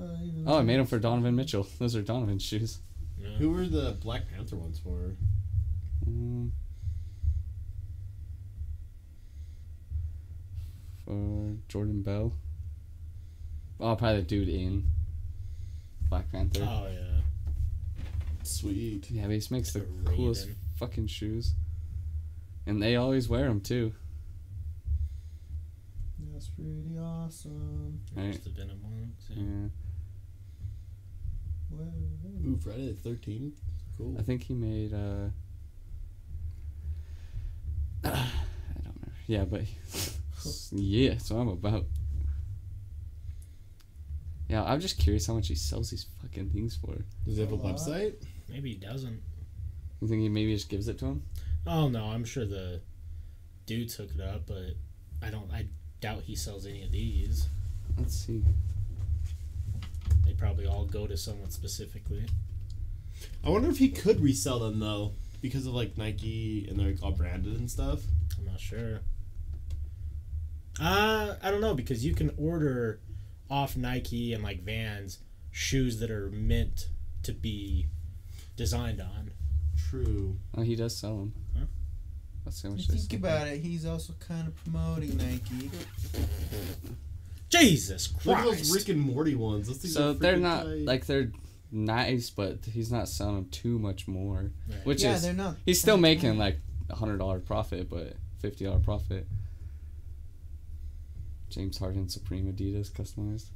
Uh, 0.00 0.16
Oh, 0.46 0.58
I 0.58 0.62
made 0.62 0.78
them 0.78 0.86
for 0.86 0.98
Donovan 0.98 1.36
Mitchell. 1.36 1.66
Those 1.78 1.94
are 1.94 2.00
Donovan 2.02 2.38
shoes. 2.38 2.78
No. 3.18 3.28
Who 3.32 3.50
were 3.50 3.66
the 3.66 3.98
Black 4.00 4.22
Panther 4.34 4.56
ones 4.56 4.78
for? 4.78 5.14
Mm. 6.08 6.50
For 11.04 11.56
Jordan 11.68 12.02
Bell. 12.02 12.32
Oh, 13.80 13.96
probably 13.96 14.18
the 14.20 14.22
dude 14.26 14.48
in 14.48 14.86
Black 16.08 16.30
Panther. 16.30 16.62
Oh 16.68 16.86
yeah. 16.92 17.20
Sweet. 18.44 19.10
Yeah, 19.10 19.22
but 19.22 19.32
he 19.32 19.38
just 19.38 19.50
makes 19.50 19.72
the 19.72 19.80
The 19.80 20.10
coolest 20.12 20.48
fucking 20.78 21.08
shoes. 21.08 21.54
And 22.66 22.80
they 22.82 22.96
always 22.96 23.28
wear 23.28 23.44
them 23.48 23.60
too. 23.60 23.92
That's 26.62 26.86
pretty 26.86 26.98
awesome. 26.98 28.00
Right. 28.16 28.32
Just 28.32 28.44
the 28.44 28.50
Venom 28.50 28.82
ones. 28.82 29.26
Yeah. 29.30 29.42
Yeah. 29.42 29.68
Whoa. 31.70 32.50
Ooh, 32.50 32.56
Friday 32.62 32.92
the 32.92 33.08
13th. 33.08 33.54
Cool. 33.96 34.16
I 34.18 34.22
think 34.22 34.42
he 34.42 34.54
made 34.54 34.92
uh 34.92 35.28
I 38.04 38.08
don't 38.82 38.94
remember. 38.96 39.12
Yeah, 39.26 39.44
but 39.44 39.62
yeah, 40.72 41.18
so 41.18 41.36
I'm 41.38 41.48
about. 41.48 41.84
Yeah, 44.48 44.64
I'm 44.64 44.80
just 44.80 44.98
curious 44.98 45.26
how 45.26 45.34
much 45.34 45.48
he 45.48 45.54
sells 45.54 45.90
these 45.90 46.06
fucking 46.20 46.50
things 46.50 46.76
for. 46.76 46.94
Does 47.24 47.36
he 47.36 47.40
have 47.40 47.52
a 47.52 47.54
A 47.54 47.58
website? 47.58 48.14
Maybe 48.48 48.70
he 48.72 48.76
doesn't. 48.76 49.22
You 50.00 50.08
think 50.08 50.20
he 50.20 50.28
maybe 50.28 50.52
just 50.52 50.68
gives 50.68 50.88
it 50.88 50.98
to 50.98 51.06
him? 51.06 51.22
Oh 51.66 51.88
no, 51.88 52.04
I'm 52.06 52.24
sure 52.24 52.44
the 52.44 52.82
dude 53.66 53.88
took 53.88 54.10
it 54.14 54.20
up, 54.20 54.46
but 54.46 54.74
I 55.22 55.30
don't. 55.30 55.50
I 55.52 55.66
doubt 56.02 56.24
he 56.24 56.36
sells 56.36 56.66
any 56.66 56.82
of 56.82 56.92
these. 56.92 57.48
Let's 57.96 58.14
see. 58.14 58.42
They 60.26 60.34
probably 60.34 60.66
all 60.66 60.84
go 60.84 61.06
to 61.06 61.16
someone 61.16 61.50
specifically. 61.50 62.26
I 63.44 63.48
wonder 63.48 63.70
if 63.70 63.78
he 63.78 63.88
could 63.88 64.20
resell 64.20 64.58
them 64.58 64.80
though, 64.80 65.12
because 65.40 65.64
of 65.64 65.74
like 65.74 65.96
Nike 65.96 66.66
and 66.68 66.78
they're 66.78 66.88
like, 66.88 67.02
all 67.02 67.12
branded 67.12 67.56
and 67.56 67.70
stuff. 67.70 68.00
I'm 68.36 68.44
not 68.44 68.60
sure. 68.60 69.00
Uh, 70.80 71.36
I 71.42 71.50
don't 71.50 71.60
know 71.60 71.74
because 71.74 72.04
you 72.04 72.14
can 72.14 72.32
order 72.36 73.00
off 73.48 73.76
Nike 73.76 74.32
and 74.32 74.42
like 74.42 74.64
Vans 74.64 75.18
shoes 75.50 76.00
that 76.00 76.10
are 76.10 76.30
meant 76.30 76.88
to 77.22 77.32
be 77.32 77.86
designed 78.56 79.00
on. 79.00 79.30
True. 79.76 80.38
Oh, 80.56 80.62
he 80.62 80.74
does 80.74 80.96
sell 80.96 81.16
them. 81.18 81.34
Huh? 82.44 82.46
Let's 82.46 82.60
see 82.62 82.68
how 82.68 82.72
You 82.74 82.78
much 82.78 82.88
they 82.88 82.96
think 82.96 83.12
about 83.20 83.46
it, 83.48 83.60
he's 83.60 83.86
also 83.86 84.12
kind 84.18 84.48
of 84.48 84.56
promoting 84.64 85.16
Nike. 85.16 85.70
Jesus 87.48 88.12
Look 88.24 88.38
at 88.38 88.44
those 88.44 88.54
Christ! 88.56 88.74
Rick 88.74 88.88
and 88.88 89.00
Morty 89.00 89.34
ones. 89.34 89.68
Those 89.68 89.76
things 89.78 89.94
So 89.94 90.10
are 90.10 90.12
they're 90.14 90.36
freaking 90.36 90.40
not 90.40 90.62
tight. 90.64 90.84
like 90.84 91.06
they're 91.06 91.30
nice, 91.70 92.30
but 92.30 92.58
he's 92.64 92.90
not 92.90 93.08
selling 93.08 93.34
them 93.36 93.48
too 93.50 93.78
much 93.78 94.08
more. 94.08 94.50
Right. 94.68 94.86
Which 94.86 95.02
yeah, 95.02 95.14
is 95.14 95.22
they're 95.22 95.34
not. 95.34 95.56
he's 95.66 95.80
still 95.80 95.98
making 95.98 96.30
bad. 96.32 96.38
like 96.38 96.58
a 96.90 96.96
hundred 96.96 97.18
dollar 97.18 97.38
profit, 97.40 97.88
but 97.90 98.14
fifty 98.40 98.64
dollar 98.64 98.78
profit. 98.80 99.26
James 101.50 101.76
Harden 101.76 102.08
Supreme 102.08 102.50
Adidas 102.50 102.90
customized. 102.90 103.46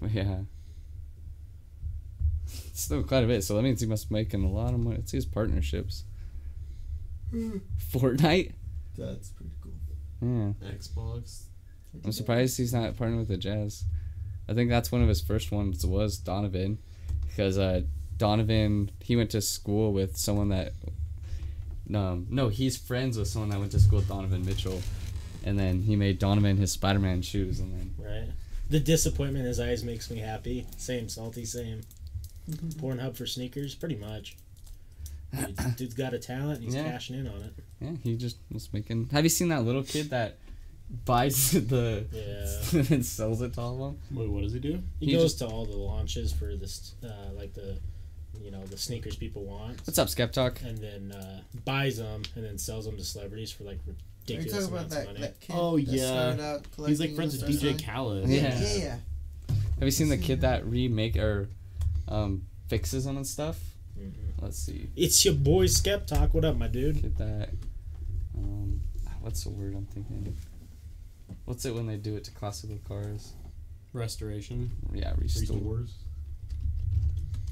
But 0.00 0.10
yeah. 0.12 0.40
It's 2.44 2.80
still 2.82 3.04
quite 3.04 3.22
a 3.22 3.28
bit, 3.28 3.44
so 3.44 3.54
that 3.54 3.62
means 3.62 3.80
he 3.80 3.86
must 3.86 4.08
be 4.08 4.14
making 4.16 4.42
a 4.42 4.50
lot 4.50 4.74
of 4.74 4.80
money. 4.80 4.96
Let's 4.96 5.12
his 5.12 5.24
partnerships. 5.24 6.04
Fortnite? 7.32 8.52
That's 8.96 9.30
pretty 9.30 9.52
cool. 9.62 9.72
Yeah. 10.20 10.52
Xbox. 10.70 11.44
I'm 12.04 12.12
surprised 12.12 12.56
he's 12.56 12.72
not 12.72 12.94
partnering 12.94 13.18
with 13.18 13.28
the 13.28 13.36
Jazz. 13.36 13.84
I 14.48 14.54
think 14.54 14.70
that's 14.70 14.90
one 14.90 15.02
of 15.02 15.08
his 15.08 15.20
first 15.20 15.52
ones 15.52 15.84
was 15.84 16.18
Donovan, 16.18 16.78
because 17.26 17.58
uh, 17.58 17.82
Donovan 18.16 18.90
he 19.00 19.16
went 19.16 19.30
to 19.30 19.40
school 19.40 19.92
with 19.92 20.16
someone 20.16 20.48
that. 20.50 20.72
Um, 21.94 22.26
no, 22.30 22.48
he's 22.48 22.76
friends 22.76 23.18
with 23.18 23.28
someone 23.28 23.50
that 23.50 23.58
went 23.58 23.72
to 23.72 23.80
school 23.80 23.98
with 23.98 24.08
Donovan 24.08 24.46
Mitchell, 24.46 24.80
and 25.44 25.58
then 25.58 25.82
he 25.82 25.96
made 25.96 26.18
Donovan 26.18 26.56
his 26.56 26.72
Spider-Man 26.72 27.22
shoes, 27.22 27.60
and 27.60 27.72
then 27.72 27.94
Right. 27.98 28.28
The 28.70 28.80
disappointment 28.80 29.42
in 29.42 29.48
his 29.48 29.60
eyes 29.60 29.84
makes 29.84 30.10
me 30.10 30.18
happy. 30.18 30.66
Same 30.78 31.08
salty, 31.08 31.44
same. 31.44 31.82
Mm-hmm. 32.50 32.68
Pornhub 32.80 33.16
for 33.16 33.26
sneakers, 33.26 33.74
pretty 33.74 33.96
much. 33.96 34.36
Dude, 35.36 35.56
dude's 35.76 35.94
got 35.94 36.14
a 36.14 36.18
talent. 36.18 36.56
and 36.56 36.64
He's 36.64 36.74
Yeah. 36.74 36.90
cashing 36.90 37.16
in 37.18 37.26
on 37.28 37.42
it. 37.42 37.54
yeah, 37.80 37.92
he 38.02 38.16
just 38.16 38.36
was 38.52 38.72
making. 38.72 39.08
Have 39.12 39.24
you 39.24 39.30
seen 39.30 39.48
that 39.48 39.64
little 39.64 39.82
kid 39.82 40.10
that 40.10 40.38
buys 41.04 41.50
the 41.68 42.04
Yeah. 42.12 42.82
and 42.94 43.04
sells 43.06 43.40
it 43.42 43.54
to 43.54 43.60
all 43.60 43.72
of 43.74 43.78
them? 44.10 44.18
Wait, 44.18 44.28
what 44.28 44.42
does 44.42 44.52
he 44.52 44.58
do? 44.60 44.82
He, 45.00 45.06
He 45.06 45.12
goes 45.12 45.22
just- 45.34 45.38
to 45.38 45.46
all 45.46 45.64
the 45.64 45.76
launches 45.76 46.32
for 46.32 46.54
this, 46.56 46.94
uh, 47.04 47.32
like 47.34 47.54
the, 47.54 47.78
you 48.42 48.50
know, 48.50 48.62
the 48.66 48.76
sneakers 48.78 49.16
people 49.16 49.44
want, 49.44 49.80
What's 49.86 49.98
up, 49.98 50.08
Skep 50.08 50.32
Talk? 50.32 50.60
and 50.62 50.76
then 50.78 51.12
uh, 51.12 51.40
buys 51.64 51.96
them 51.98 52.22
and 52.34 52.44
then 52.44 52.58
sells 52.58 52.84
them 52.84 52.96
to 52.96 53.04
celebrities 53.04 53.50
for 53.52 53.64
like 53.64 53.78
Are 53.86 53.90
you 53.90 54.36
ridiculous 54.38 54.66
about 54.66 54.74
amounts 54.76 54.94
that, 54.94 55.00
of 55.02 55.06
money. 55.08 55.20
that 55.20 55.40
kid 55.40 55.54
Oh, 55.58 55.76
yeah. 55.76 56.34
started 56.34 56.88
He's 56.88 57.00
like 57.00 57.14
friends 57.14 57.40
with 57.42 57.50
DJ 57.50 57.78
stuff? 57.78 57.86
Khaled. 57.94 58.28
Yeah. 58.28 58.40
Yeah, 58.42 58.60
yeah, 58.60 58.76
yeah. 58.76 58.96
Have 59.78 59.84
you 59.86 59.90
seen 59.90 60.08
the 60.10 60.16
kid 60.18 60.42
that 60.42 60.64
remake 60.66 61.16
or 61.16 61.48
um, 62.08 62.44
fixes 62.68 63.04
them 63.04 63.16
and 63.16 63.26
stuff? 63.26 63.58
Let's 64.42 64.58
see. 64.58 64.88
It's 64.96 65.24
your 65.24 65.34
boy 65.34 65.66
Skep 65.66 66.08
Talk. 66.08 66.34
What 66.34 66.44
up, 66.44 66.56
my 66.56 66.66
dude? 66.66 67.00
Kid 67.00 67.16
that. 67.18 67.50
Um, 68.36 68.80
what's 69.20 69.44
the 69.44 69.50
word 69.50 69.72
I'm 69.76 69.86
thinking? 69.86 70.36
What's 71.44 71.64
it 71.64 71.72
when 71.72 71.86
they 71.86 71.96
do 71.96 72.16
it 72.16 72.24
to 72.24 72.32
classical 72.32 72.78
cars? 72.88 73.34
Restoration. 73.92 74.72
Yeah, 74.92 75.12
restore 75.16 75.56
Restores. 75.58 75.94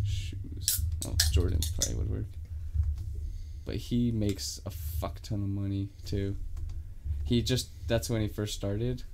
shoes. 0.04 0.80
Oh, 1.06 1.14
Jordan 1.30 1.60
probably 1.76 1.94
would 1.94 2.10
work. 2.10 2.26
But 3.64 3.76
he 3.76 4.10
makes 4.10 4.60
a 4.66 4.70
fuck 4.70 5.22
ton 5.22 5.44
of 5.44 5.48
money 5.48 5.90
too. 6.04 6.34
He 7.24 7.40
just 7.40 7.68
that's 7.86 8.10
when 8.10 8.20
he 8.20 8.26
first 8.26 8.54
started. 8.54 9.04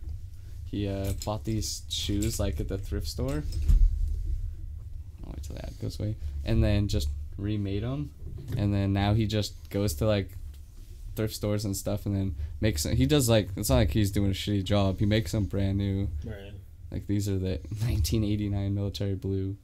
He 0.65 0.89
uh, 0.89 1.13
bought 1.27 1.45
these 1.45 1.83
shoes 1.91 2.41
like 2.41 2.59
at 2.59 2.69
the 2.69 2.79
thrift 2.79 3.07
store. 3.07 3.43
I'll 5.25 5.33
wait 5.33 5.43
till 5.43 5.57
the 5.57 5.67
ad 5.67 5.75
goes 5.79 6.01
away, 6.01 6.17
and 6.43 6.65
then 6.65 6.89
just 6.89 7.09
remade 7.39 7.83
them, 7.83 8.11
and 8.57 8.73
then 8.73 8.93
now 8.93 9.15
he 9.15 9.27
just 9.27 9.69
goes 9.71 9.95
to 9.95 10.07
like 10.07 10.31
thrift 11.15 11.35
stores 11.35 11.65
and 11.65 11.77
stuff, 11.77 12.07
and 12.07 12.15
then 12.17 12.35
makes 12.61 12.85
he 12.85 13.07
does 13.07 13.29
like 13.29 13.49
it's 13.57 13.71
not 13.71 13.77
like 13.77 13.91
he's 13.91 14.11
doing 14.11 14.31
a 14.31 14.35
shitty 14.35 14.65
job. 14.65 14.99
He 15.01 15.07
makes 15.07 15.33
them 15.33 15.45
brand 15.45 15.79
new. 15.79 16.09
Right. 16.25 16.53
Like 16.91 17.07
these 17.07 17.29
are 17.29 17.39
the 17.39 17.59
1989 17.81 18.75
military 18.75 19.15
blue. 19.15 19.57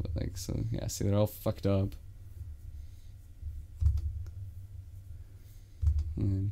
But 0.00 0.10
like 0.14 0.36
so, 0.36 0.64
yeah. 0.70 0.86
See, 0.88 1.04
they're 1.04 1.16
all 1.18 1.26
fucked 1.26 1.66
up. 1.66 1.94
And 6.16 6.50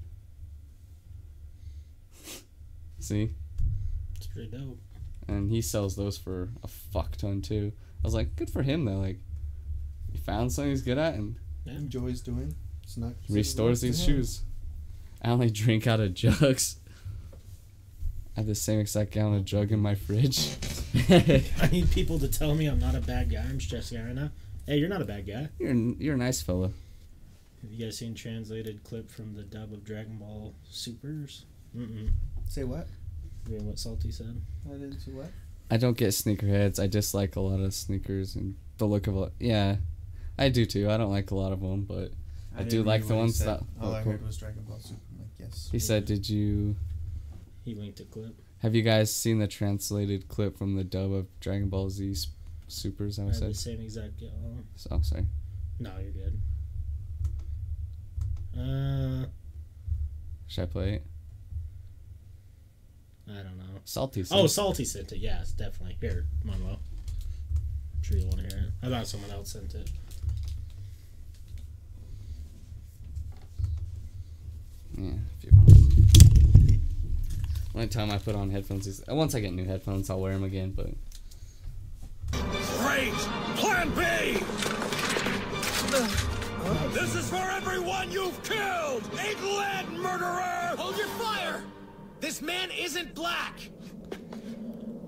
see, 2.99 3.31
It's 4.17 4.27
pretty 4.27 4.49
dope. 4.49 4.79
and 5.29 5.51
he 5.51 5.61
sells 5.63 5.97
those 5.97 6.19
for 6.19 6.51
a 6.63 6.69
fuck 6.69 7.17
ton 7.17 7.41
too. 7.43 7.73
I 8.05 8.07
was 8.07 8.15
like, 8.15 8.37
good 8.37 8.51
for 8.51 8.63
him 8.63 8.85
though. 8.85 8.99
Like, 8.99 9.19
he 10.13 10.19
found 10.19 10.53
something 10.53 10.71
he's 10.71 10.83
good 10.83 10.99
at 10.99 11.15
and 11.15 11.37
Enjoys 11.67 12.21
doing. 12.21 12.55
It's 12.83 12.99
not 12.99 13.15
restores 13.31 13.81
these 13.81 14.05
shoes. 14.05 14.43
I 15.23 15.31
only 15.31 15.51
drink 15.51 15.87
out 15.87 16.01
of 16.01 16.13
jugs. 16.13 16.77
I 18.37 18.41
have 18.41 18.47
the 18.47 18.55
same 18.55 18.81
exact 18.81 19.13
gallon 19.13 19.37
of 19.37 19.45
jug 19.47 19.73
in 19.73 19.81
my 19.81 19.95
fridge. 19.95 20.51
I 21.09 21.69
need 21.73 21.91
people 21.91 22.19
to 22.19 22.29
tell 22.29 22.55
me 22.55 22.67
I'm 22.67 22.79
not 22.79 22.95
a 22.95 23.01
bad 23.01 23.31
guy. 23.31 23.39
I'm 23.39 23.61
stressing 23.61 23.97
out 23.97 24.05
right 24.05 24.15
now. 24.15 24.31
Hey, 24.67 24.77
you're 24.77 24.89
not 24.91 25.01
a 25.01 25.07
bad 25.07 25.27
guy. 25.27 25.49
You're 25.59 25.75
you're 25.75 26.15
a 26.15 26.19
nice 26.19 26.43
fella. 26.43 26.71
Have 27.63 27.73
you 27.73 27.87
guys 27.87 27.97
seen 27.97 28.15
translated 28.15 28.85
clip 28.85 29.11
from 29.11 29.35
the 29.35 29.43
dub 29.43 29.73
of 29.73 29.85
Dragon 29.85 30.19
Ball 30.19 30.55
Supers? 30.69 31.47
Mm-mm. 31.75 32.11
Say 32.47 32.65
what? 32.65 32.87
You 33.49 33.57
hear 33.57 33.63
what 33.63 33.79
Salty 33.79 34.11
said? 34.11 34.43
I 34.69 34.73
didn't 34.73 35.01
see 35.01 35.13
what? 35.13 35.31
I 35.71 35.77
don't 35.77 35.97
get 35.97 36.09
sneakerheads. 36.11 36.79
I 36.83 36.87
dislike 36.87 37.37
a 37.37 37.41
lot 37.41 37.61
of 37.61 37.73
sneakers 37.75 38.37
and 38.37 38.57
the 38.79 38.85
look 38.87 39.07
of 39.07 39.17
it. 39.17 39.33
Yeah, 39.41 39.77
I 40.39 40.49
do 40.51 40.67
too. 40.67 40.91
I 40.91 40.97
don't 40.97 41.11
like 41.11 41.31
a 41.31 41.35
lot 41.35 41.53
of 41.53 41.61
them, 41.61 41.85
but 41.85 42.13
I 42.57 42.63
do 42.65 42.83
like 42.83 43.07
the 43.07 43.17
ones 43.17 43.39
that 43.41 43.61
All 43.81 43.89
look 43.91 43.97
I 44.01 44.03
cool. 44.03 44.13
heard 44.13 44.25
was 44.27 44.37
Dragon 44.37 44.63
Ball 44.63 44.79
Super. 44.79 45.01
I'm 45.13 45.19
like, 45.21 45.31
yes. 45.39 45.69
he 45.73 45.79
said, 45.79 46.05
"Did 46.05 46.29
you 46.29 46.77
He 47.65 47.75
linked 47.75 47.99
a 48.01 48.05
clip. 48.05 48.39
have 48.59 48.75
you 48.75 48.83
guys 48.83 49.15
seen 49.15 49.39
the 49.39 49.47
translated 49.49 50.29
clip 50.29 50.57
from 50.59 50.77
the 50.77 50.85
dub 50.85 51.13
of 51.13 51.27
Dragon 51.41 51.69
Ball 51.69 51.89
Z 51.91 52.15
Supers?" 52.69 53.19
I 53.19 53.23
I 53.23 53.25
would 53.27 53.35
say. 53.37 53.49
the 53.49 53.55
same 53.55 53.81
exact. 53.81 54.23
Oh, 54.23 54.59
Oh, 54.91 55.01
sorry. 55.03 55.27
no, 55.81 55.93
you're 55.99 56.13
good. 56.13 56.41
Uh, 58.57 59.27
Should 60.47 60.63
I 60.63 60.67
play 60.67 60.93
it? 60.95 61.07
I 63.29 63.37
don't 63.37 63.57
know. 63.57 63.65
Salty. 63.85 64.23
Sent 64.25 64.41
it. 64.41 64.45
Oh, 64.45 64.47
Salty 64.47 64.85
sent 64.85 65.13
it. 65.13 65.19
Yes, 65.19 65.53
definitely. 65.53 65.97
Here, 66.01 66.27
Monroe. 66.45 66.79
I'm 66.79 68.03
sure 68.03 68.19
you 68.19 68.27
want 68.27 68.39
to 68.39 68.55
hear 68.55 68.67
it. 68.67 68.71
I 68.83 68.91
thought 68.91 69.07
someone 69.07 69.31
else 69.31 69.53
sent 69.53 69.75
it. 69.75 69.91
Yeah, 74.97 75.11
if 75.39 75.45
you 75.45 75.51
want. 75.55 76.81
Only 77.75 77.89
time 77.89 78.11
I 78.13 78.19
put 78.19 78.37
on 78.37 78.51
headphones 78.51 78.87
is 78.87 79.03
once 79.09 79.35
I 79.35 79.41
get 79.41 79.53
new 79.53 79.65
headphones, 79.65 80.09
I'll 80.09 80.21
wear 80.21 80.33
them 80.33 80.45
again. 80.45 80.71
But 80.71 80.91
Great! 82.79 83.13
Plan 83.57 83.89
B! 83.91 84.39
This 86.93 87.15
is 87.17 87.29
for 87.29 87.37
everyone 87.37 88.11
you've 88.13 88.41
killed! 88.43 89.03
England, 89.29 89.99
murderer! 90.01 90.75
Hold 90.77 90.97
your 90.97 91.09
fire! 91.09 91.63
This 92.25 92.41
man 92.41 92.71
isn't 92.71 93.15
black! 93.15 93.61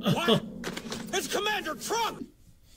What? 0.00 0.44
it's 1.14 1.34
Commander 1.34 1.74
Trump! 1.74 2.28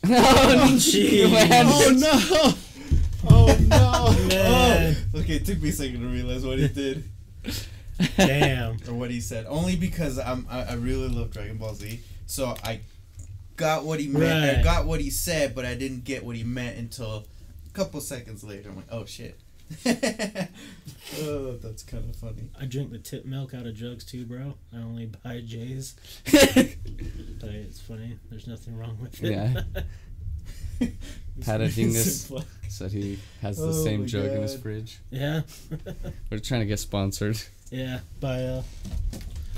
oh, 0.06 0.66
jeez. 0.78 1.30
man. 1.30 1.66
Oh 1.68 1.94
no! 1.98 2.10
Oh, 2.40 2.58
oh, 3.30 3.58
oh 3.70 4.28
no! 4.30 4.30
Man. 4.30 4.96
Oh. 5.14 5.20
Okay, 5.20 5.34
it 5.34 5.46
took 5.46 5.62
me 5.62 5.68
a 5.68 5.72
second 5.74 6.00
to 6.00 6.08
realize 6.08 6.46
what 6.46 6.58
he 6.58 6.70
did 6.70 7.04
Damn. 8.16 8.78
or 8.88 8.94
what 8.94 9.12
he 9.12 9.20
said. 9.20 9.46
Only 9.46 9.76
because 9.76 10.18
I'm 10.18 10.48
I, 10.50 10.64
I 10.64 10.74
really 10.76 11.10
love 11.10 11.32
Dragon 11.32 11.58
Ball 11.58 11.74
Z, 11.74 12.00
so 12.26 12.56
I 12.64 12.80
got 13.58 13.84
what 13.84 14.00
he 14.00 14.08
meant. 14.08 14.60
I 14.60 14.64
got 14.64 14.86
what 14.86 15.02
he 15.02 15.10
said, 15.10 15.54
but 15.54 15.66
I 15.66 15.76
didn't 15.76 16.06
get 16.06 16.24
what 16.24 16.38
he 16.38 16.46
meant 16.46 16.78
until 16.78 17.26
a 17.68 17.74
couple 17.74 18.00
seconds 18.00 18.46
later. 18.46 18.70
I'm 18.70 18.78
like, 18.78 18.88
oh 18.90 19.04
shit. 19.04 19.38
oh, 21.22 21.58
that's 21.62 21.84
kind 21.84 22.10
of 22.10 22.16
funny. 22.16 22.50
I 22.60 22.66
drink 22.66 22.92
the 22.92 22.98
tip 22.98 23.26
milk 23.26 23.54
out 23.54 23.66
of 23.66 23.76
jugs 23.76 24.04
too, 24.04 24.26
bro. 24.26 24.56
I 24.74 24.78
only 24.78 25.06
buy 25.08 25.42
J's. 25.46 25.96
But 27.40 27.52
it's 27.52 27.80
funny. 27.80 28.18
There's 28.30 28.48
nothing 28.48 28.78
wrong 28.78 28.98
with 29.02 29.24
it. 29.24 29.32
Yeah. 29.32 29.62
Patadingus 31.40 32.28
Simple. 32.28 32.44
said 32.68 32.92
he 32.92 33.18
has 33.42 33.58
the 33.58 33.68
Oh 33.68 33.72
same 33.84 34.02
my 34.02 34.06
jug 34.08 34.26
in 34.26 34.42
his 34.42 34.56
fridge. 34.60 35.00
yeah. 35.10 35.42
We're 36.30 36.40
trying 36.40 36.62
to 36.62 36.66
get 36.66 36.80
sponsored. 36.80 37.40
yeah. 37.72 38.00
By 38.20 38.44
uh, 38.44 38.64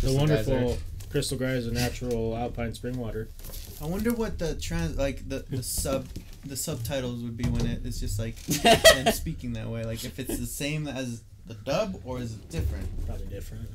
the 0.01 0.13
wonderful 0.13 0.59
Geyser. 0.59 0.77
Crystal 1.09 1.37
Geyser 1.39 1.71
natural 1.71 2.37
alpine 2.37 2.73
spring 2.75 2.97
water. 2.97 3.29
I 3.81 3.85
wonder 3.87 4.13
what 4.13 4.37
the 4.37 4.53
trans 4.55 4.95
like 4.97 5.27
the 5.27 5.43
the 5.49 5.63
sub 5.63 6.05
the 6.45 6.55
subtitles 6.55 7.21
would 7.23 7.37
be 7.37 7.47
when 7.47 7.65
it, 7.67 7.81
it's 7.85 7.99
just 7.99 8.19
like 8.19 8.35
and 8.95 9.13
speaking 9.13 9.53
that 9.53 9.67
way. 9.69 9.83
Like 9.83 10.03
if 10.03 10.19
it's 10.19 10.37
the 10.37 10.45
same 10.45 10.87
as 10.87 11.23
the 11.45 11.53
dub 11.53 12.01
or 12.05 12.19
is 12.19 12.33
it 12.33 12.49
different? 12.49 13.05
Probably 13.05 13.27
different. 13.27 13.69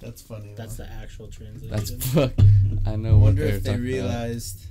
That's 0.00 0.22
funny. 0.22 0.54
That's 0.56 0.76
though. 0.76 0.84
the 0.84 0.92
actual 0.92 1.28
translation. 1.28 1.76
That's 1.76 1.90
fuck. 2.12 2.32
I 2.86 2.96
know 2.96 3.16
I 3.16 3.18
wonder 3.18 3.44
they're 3.44 3.56
if 3.56 3.62
they 3.62 3.72
talking 3.72 3.84
about. 3.98 4.08
realized. 4.08 4.66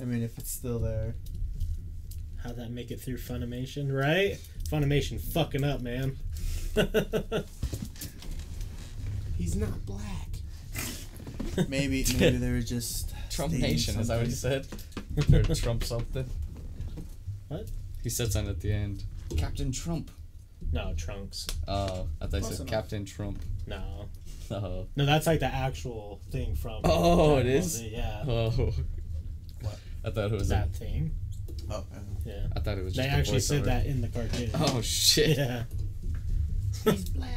I 0.00 0.04
mean, 0.04 0.22
if 0.22 0.38
it's 0.38 0.50
still 0.50 0.78
there. 0.78 1.14
How'd 2.42 2.56
that 2.56 2.70
make 2.70 2.90
it 2.90 3.00
through 3.00 3.18
Funimation, 3.18 3.92
right? 3.96 4.36
Funimation 4.68 5.20
fucking 5.20 5.62
up, 5.62 5.80
man. 5.80 6.16
He's 9.38 9.54
not 9.54 9.84
black. 9.86 10.28
Maybe 11.68 12.04
maybe 12.18 12.36
they 12.38 12.50
were 12.50 12.62
just 12.62 13.12
Trump 13.30 13.52
Nation, 13.52 14.00
is 14.00 14.08
that 14.08 14.16
what 14.18 14.26
he 14.26 14.32
said? 14.32 14.66
or 15.32 15.54
Trump 15.54 15.84
something? 15.84 16.28
What? 17.48 17.68
He 18.02 18.10
said 18.10 18.32
something 18.32 18.50
at 18.50 18.60
the 18.60 18.72
end. 18.72 19.04
Captain 19.36 19.72
Trump. 19.72 20.10
no, 20.72 20.94
Trunks. 20.96 21.46
Oh, 21.68 22.08
I 22.20 22.26
thought 22.26 22.36
he 22.36 22.40
Close 22.40 22.56
said 22.56 22.66
enough. 22.66 22.82
Captain 22.82 23.04
Trump. 23.04 23.38
No. 23.66 24.06
Oh. 24.50 24.86
No, 24.96 25.06
that's 25.06 25.26
like 25.26 25.40
the 25.40 25.46
actual 25.46 26.20
thing 26.30 26.54
from. 26.54 26.80
Oh, 26.84 27.36
it 27.38 27.44
Dragon 27.44 27.60
Ball? 27.60 27.68
Z, 27.68 27.88
Yeah. 27.92 28.24
Oh. 28.26 28.50
What? 29.60 29.78
I 30.04 30.10
thought 30.10 30.32
it 30.32 30.32
was 30.32 30.50
a, 30.50 30.54
that 30.54 30.74
thing. 30.74 31.14
Oh, 31.70 31.84
I. 31.94 31.98
Yeah. 32.26 32.46
I 32.54 32.60
thought 32.60 32.78
it 32.78 32.84
was 32.84 32.94
They 32.96 33.04
a 33.04 33.08
actually 33.08 33.40
said 33.40 33.64
that 33.64 33.86
in 33.86 34.00
the 34.00 34.08
cartoon. 34.08 34.50
Oh 34.54 34.80
shit. 34.82 35.36
Yeah. 35.38 35.64
He's 36.84 37.08
black. 37.10 37.30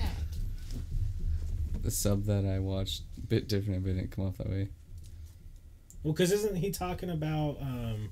The 1.81 1.91
sub 1.91 2.25
that 2.25 2.45
I 2.45 2.59
watched 2.59 3.03
a 3.17 3.21
bit 3.21 3.47
different, 3.47 3.83
but 3.83 3.91
it 3.91 3.93
didn't 3.93 4.11
come 4.11 4.25
off 4.25 4.37
that 4.37 4.49
way. 4.49 4.69
Well, 6.05 6.13
because 6.13 6.31
isn't 6.31 6.55
he 6.55 6.69
talking 6.69 7.09
about 7.09 7.57
um, 7.61 8.09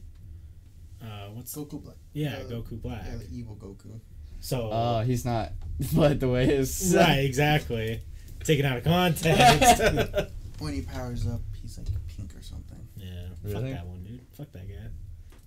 uh, 1.00 1.28
what's 1.34 1.56
Goku 1.56 1.80
Black. 1.84 1.96
yeah, 2.14 2.38
Uh, 2.40 2.46
Goku 2.50 2.82
Black? 2.82 3.04
Yeah, 3.06 3.18
the 3.18 3.28
evil 3.32 3.56
Goku. 3.56 4.00
So 4.40 4.70
Oh, 4.74 5.02
he's 5.02 5.24
not. 5.26 5.52
But 5.96 6.20
the 6.20 6.28
way 6.28 6.48
his 6.48 6.94
right, 6.98 7.20
exactly. 7.20 8.02
Taken 8.44 8.66
out 8.66 8.78
of 8.80 8.84
context. 8.84 10.32
When 10.60 10.74
he 10.74 10.82
powers 10.82 11.28
up, 11.28 11.42
he's 11.62 11.78
like 11.78 11.88
pink 12.08 12.34
or 12.36 12.42
something. 12.42 12.80
yeah, 12.98 13.28
fuck 13.52 13.62
that 13.64 13.86
one, 13.86 14.04
dude. 14.04 14.22
Fuck 14.32 14.52
that 14.54 14.68
guy. 14.68 14.88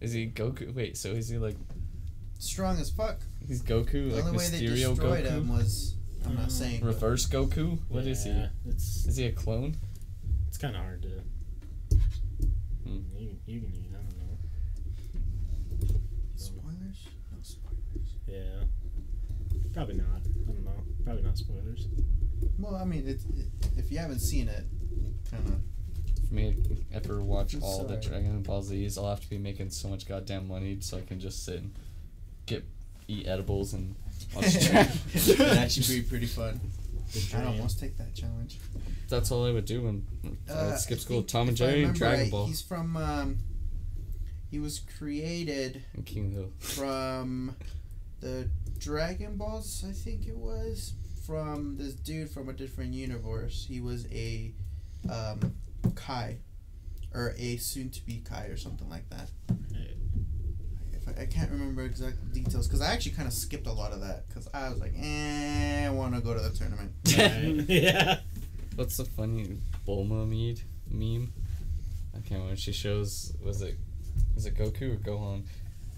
Is 0.00 0.12
he 0.12 0.28
Goku? 0.28 0.72
Wait, 0.72 0.96
so 0.96 1.10
is 1.10 1.28
he 1.28 1.38
like 1.38 1.56
Strong 2.38 2.78
as 2.78 2.90
fuck. 2.90 3.18
he's 3.48 3.62
Goku, 3.62 4.10
The 4.10 4.16
like 4.16 4.24
only 4.26 4.38
way 4.38 4.48
they 4.50 4.66
destroyed 4.66 5.24
Goku, 5.24 5.30
him 5.30 5.48
was 5.48 5.94
I'm 6.24 6.34
not 6.36 6.48
Mm. 6.48 6.52
saying 6.52 6.84
reverse 6.84 7.26
Goku? 7.26 7.78
What 7.88 8.06
is 8.06 8.24
Yeah, 8.24 8.48
It's 8.68 9.02
he? 9.04 9.08
Is 9.10 9.16
he 9.16 9.24
a 9.26 9.32
clone? 9.32 9.74
it's 10.48 10.58
kind 10.58 10.76
of 10.76 10.82
hard 10.82 11.02
to. 11.02 11.08
Hmm. 12.84 12.98
You, 13.18 13.30
you 13.46 13.60
can 13.62 13.72
eat. 13.74 13.90
I 13.90 13.96
don't 13.96 14.18
know. 14.18 14.38
Spoilers? 17.46 18.16
Yeah. 18.26 18.64
Probably 19.72 19.94
not. 19.96 20.06
I 20.48 20.52
don't 20.52 20.64
know. 20.64 20.70
Probably 21.04 21.22
not 21.22 21.36
spoilers. 21.38 21.86
Well, 22.58 22.76
I 22.76 22.84
mean, 22.84 23.04
it's 23.06 23.24
it, 23.24 23.46
if 23.76 23.90
you 23.92 23.98
haven't 23.98 24.20
seen 24.20 24.48
it, 24.48 24.64
kind 25.30 25.46
of. 25.48 25.60
For 26.28 26.34
me, 26.34 26.54
to 26.54 26.76
ever 26.96 27.22
watch 27.22 27.54
I'm 27.54 27.62
all 27.62 27.84
the. 27.84 27.96
Dragon 27.96 28.42
Ball 28.42 28.62
Z's, 28.62 28.98
I'll 28.98 29.08
have 29.10 29.20
to 29.20 29.30
be 29.30 29.38
making 29.38 29.70
so 29.70 29.88
much 29.88 30.08
goddamn 30.08 30.48
money 30.48 30.78
so 30.80 30.96
I 30.98 31.02
can 31.02 31.20
just 31.20 31.44
sit 31.44 31.56
and 31.60 31.72
get 32.46 32.64
eat 33.08 33.26
edibles 33.28 33.74
and 33.74 33.94
watch 34.34 34.52
Dragon. 34.68 34.92
It'd 35.14 35.40
actually 35.40 36.00
be 36.00 36.08
pretty 36.08 36.26
fun. 36.26 36.60
The 37.12 37.20
I'd 37.20 37.28
dream. 37.42 37.46
almost 37.46 37.78
take 37.78 37.96
that 37.98 38.14
challenge. 38.14 38.58
That's 39.08 39.30
all 39.30 39.46
I 39.46 39.52
would 39.52 39.66
do 39.66 39.82
when 39.82 40.04
I 40.48 40.52
Uh, 40.52 40.70
would 40.70 40.78
skip 40.80 40.98
school. 40.98 41.18
think 41.18 41.28
Tom 41.28 41.48
and 41.48 41.56
Jerry 41.56 41.84
Dragon 41.84 42.22
right, 42.24 42.30
Ball 42.30 42.46
He's 42.46 42.60
from. 42.62 42.96
Um, 42.96 43.38
he 44.50 44.58
was 44.58 44.80
created 44.98 45.82
and 45.94 46.06
King 46.06 46.30
Hill. 46.30 46.50
from 46.58 47.56
the 48.20 48.48
Dragon 48.78 49.36
Balls, 49.36 49.84
I 49.86 49.92
think 49.92 50.26
it 50.26 50.36
was, 50.36 50.94
from 51.26 51.76
this 51.76 51.94
dude 51.94 52.30
from 52.30 52.48
a 52.48 52.52
different 52.52 52.92
universe. 52.92 53.66
He 53.68 53.80
was 53.80 54.06
a 54.12 54.52
um, 55.10 55.54
Kai, 55.94 56.38
or 57.14 57.34
a 57.38 57.56
soon-to-be 57.56 58.22
Kai, 58.28 58.46
or 58.46 58.56
something 58.56 58.88
like 58.88 59.08
that. 59.10 59.30
If 60.92 61.08
I, 61.08 61.22
I 61.22 61.26
can't 61.26 61.50
remember 61.50 61.82
exact 61.82 62.32
details 62.32 62.66
because 62.66 62.80
I 62.80 62.92
actually 62.92 63.12
kind 63.12 63.28
of 63.28 63.34
skipped 63.34 63.66
a 63.66 63.72
lot 63.72 63.92
of 63.92 64.00
that 64.02 64.28
because 64.28 64.48
I 64.54 64.68
was 64.68 64.78
like, 64.78 64.92
eh, 64.98 65.86
I 65.86 65.90
want 65.90 66.14
to 66.14 66.20
go 66.20 66.34
to 66.34 66.40
the 66.40 66.50
tournament. 66.50 66.92
Right. 67.16 67.64
yeah. 67.68 68.18
What's 68.76 68.98
the 68.98 69.04
funny 69.04 69.58
Bulma 69.86 70.28
mead 70.28 70.60
meme? 70.90 71.32
I 72.14 72.18
can't 72.18 72.40
remember. 72.40 72.56
She 72.56 72.72
shows 72.72 73.32
was 73.42 73.62
it 73.62 73.76
is 74.36 74.46
it 74.46 74.54
Goku 74.56 74.94
or 74.94 74.96
Gohan? 74.96 75.42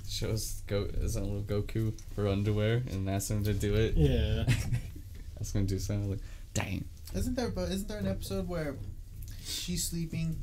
Shows 0.08 0.62
go 0.66 0.86
is 1.00 1.16
it 1.16 1.20
little 1.20 1.42
Goku 1.42 1.92
for 2.14 2.28
underwear 2.28 2.82
and 2.90 3.08
asks 3.10 3.30
him 3.30 3.44
to 3.44 3.52
do 3.52 3.74
it. 3.74 3.94
Yeah. 3.96 4.44
I 4.48 5.38
was 5.38 5.50
gonna 5.52 5.66
do 5.66 5.78
something 5.78 6.10
like, 6.10 6.20
dang. 6.54 6.84
Isn't 7.14 7.34
there? 7.34 7.50
But 7.50 7.68
isn't 7.70 7.88
there 7.88 7.98
an 7.98 8.06
episode 8.06 8.48
where 8.48 8.76
she's 9.44 9.84
sleeping 9.84 10.36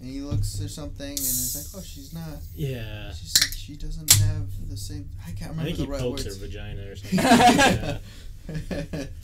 and 0.00 0.10
he 0.10 0.20
looks 0.20 0.60
or 0.60 0.68
something 0.68 1.08
and 1.10 1.18
it's 1.18 1.72
like, 1.74 1.80
oh, 1.80 1.84
she's 1.86 2.12
not. 2.12 2.38
Yeah. 2.54 3.12
She's 3.12 3.32
like, 3.40 3.52
she 3.56 3.76
doesn't 3.76 4.12
have 4.12 4.48
the 4.68 4.76
same. 4.76 5.08
I 5.26 5.30
can't 5.30 5.42
I 5.42 5.62
remember 5.62 5.64
think 5.64 5.78
the 5.78 5.84
he 5.84 5.90
right 5.90 6.00
pokes 6.00 6.24
words. 6.24 6.40
her 6.40 6.46
vagina 6.46 6.90
or 6.90 6.96
something. 6.96 7.18
yeah. 7.18 9.04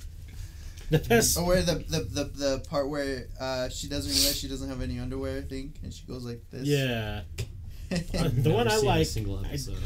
The 0.91 0.99
best. 0.99 1.39
Or 1.39 1.45
where 1.47 1.63
the, 1.63 1.75
the 1.89 2.01
the 2.01 2.25
the 2.25 2.65
part 2.69 2.89
where 2.89 3.27
uh, 3.41 3.69
she 3.69 3.89
doesn't 3.89 4.11
realize 4.11 4.37
she 4.37 4.49
doesn't 4.49 4.69
have 4.69 4.81
any 4.83 4.99
underwear 4.99 5.39
I 5.39 5.43
think, 5.43 5.77
and 5.85 5.95
she 5.95 6.05
goes 6.05 6.25
like 6.25 6.43
this. 6.51 6.67
Yeah. 6.67 7.21
The 8.43 8.51
one 8.53 8.69
I 8.69 8.77
seen 8.77 8.85
a 8.85 8.89
like. 8.89 9.07
single 9.07 9.39
I- 9.45 9.49
episode. 9.49 9.77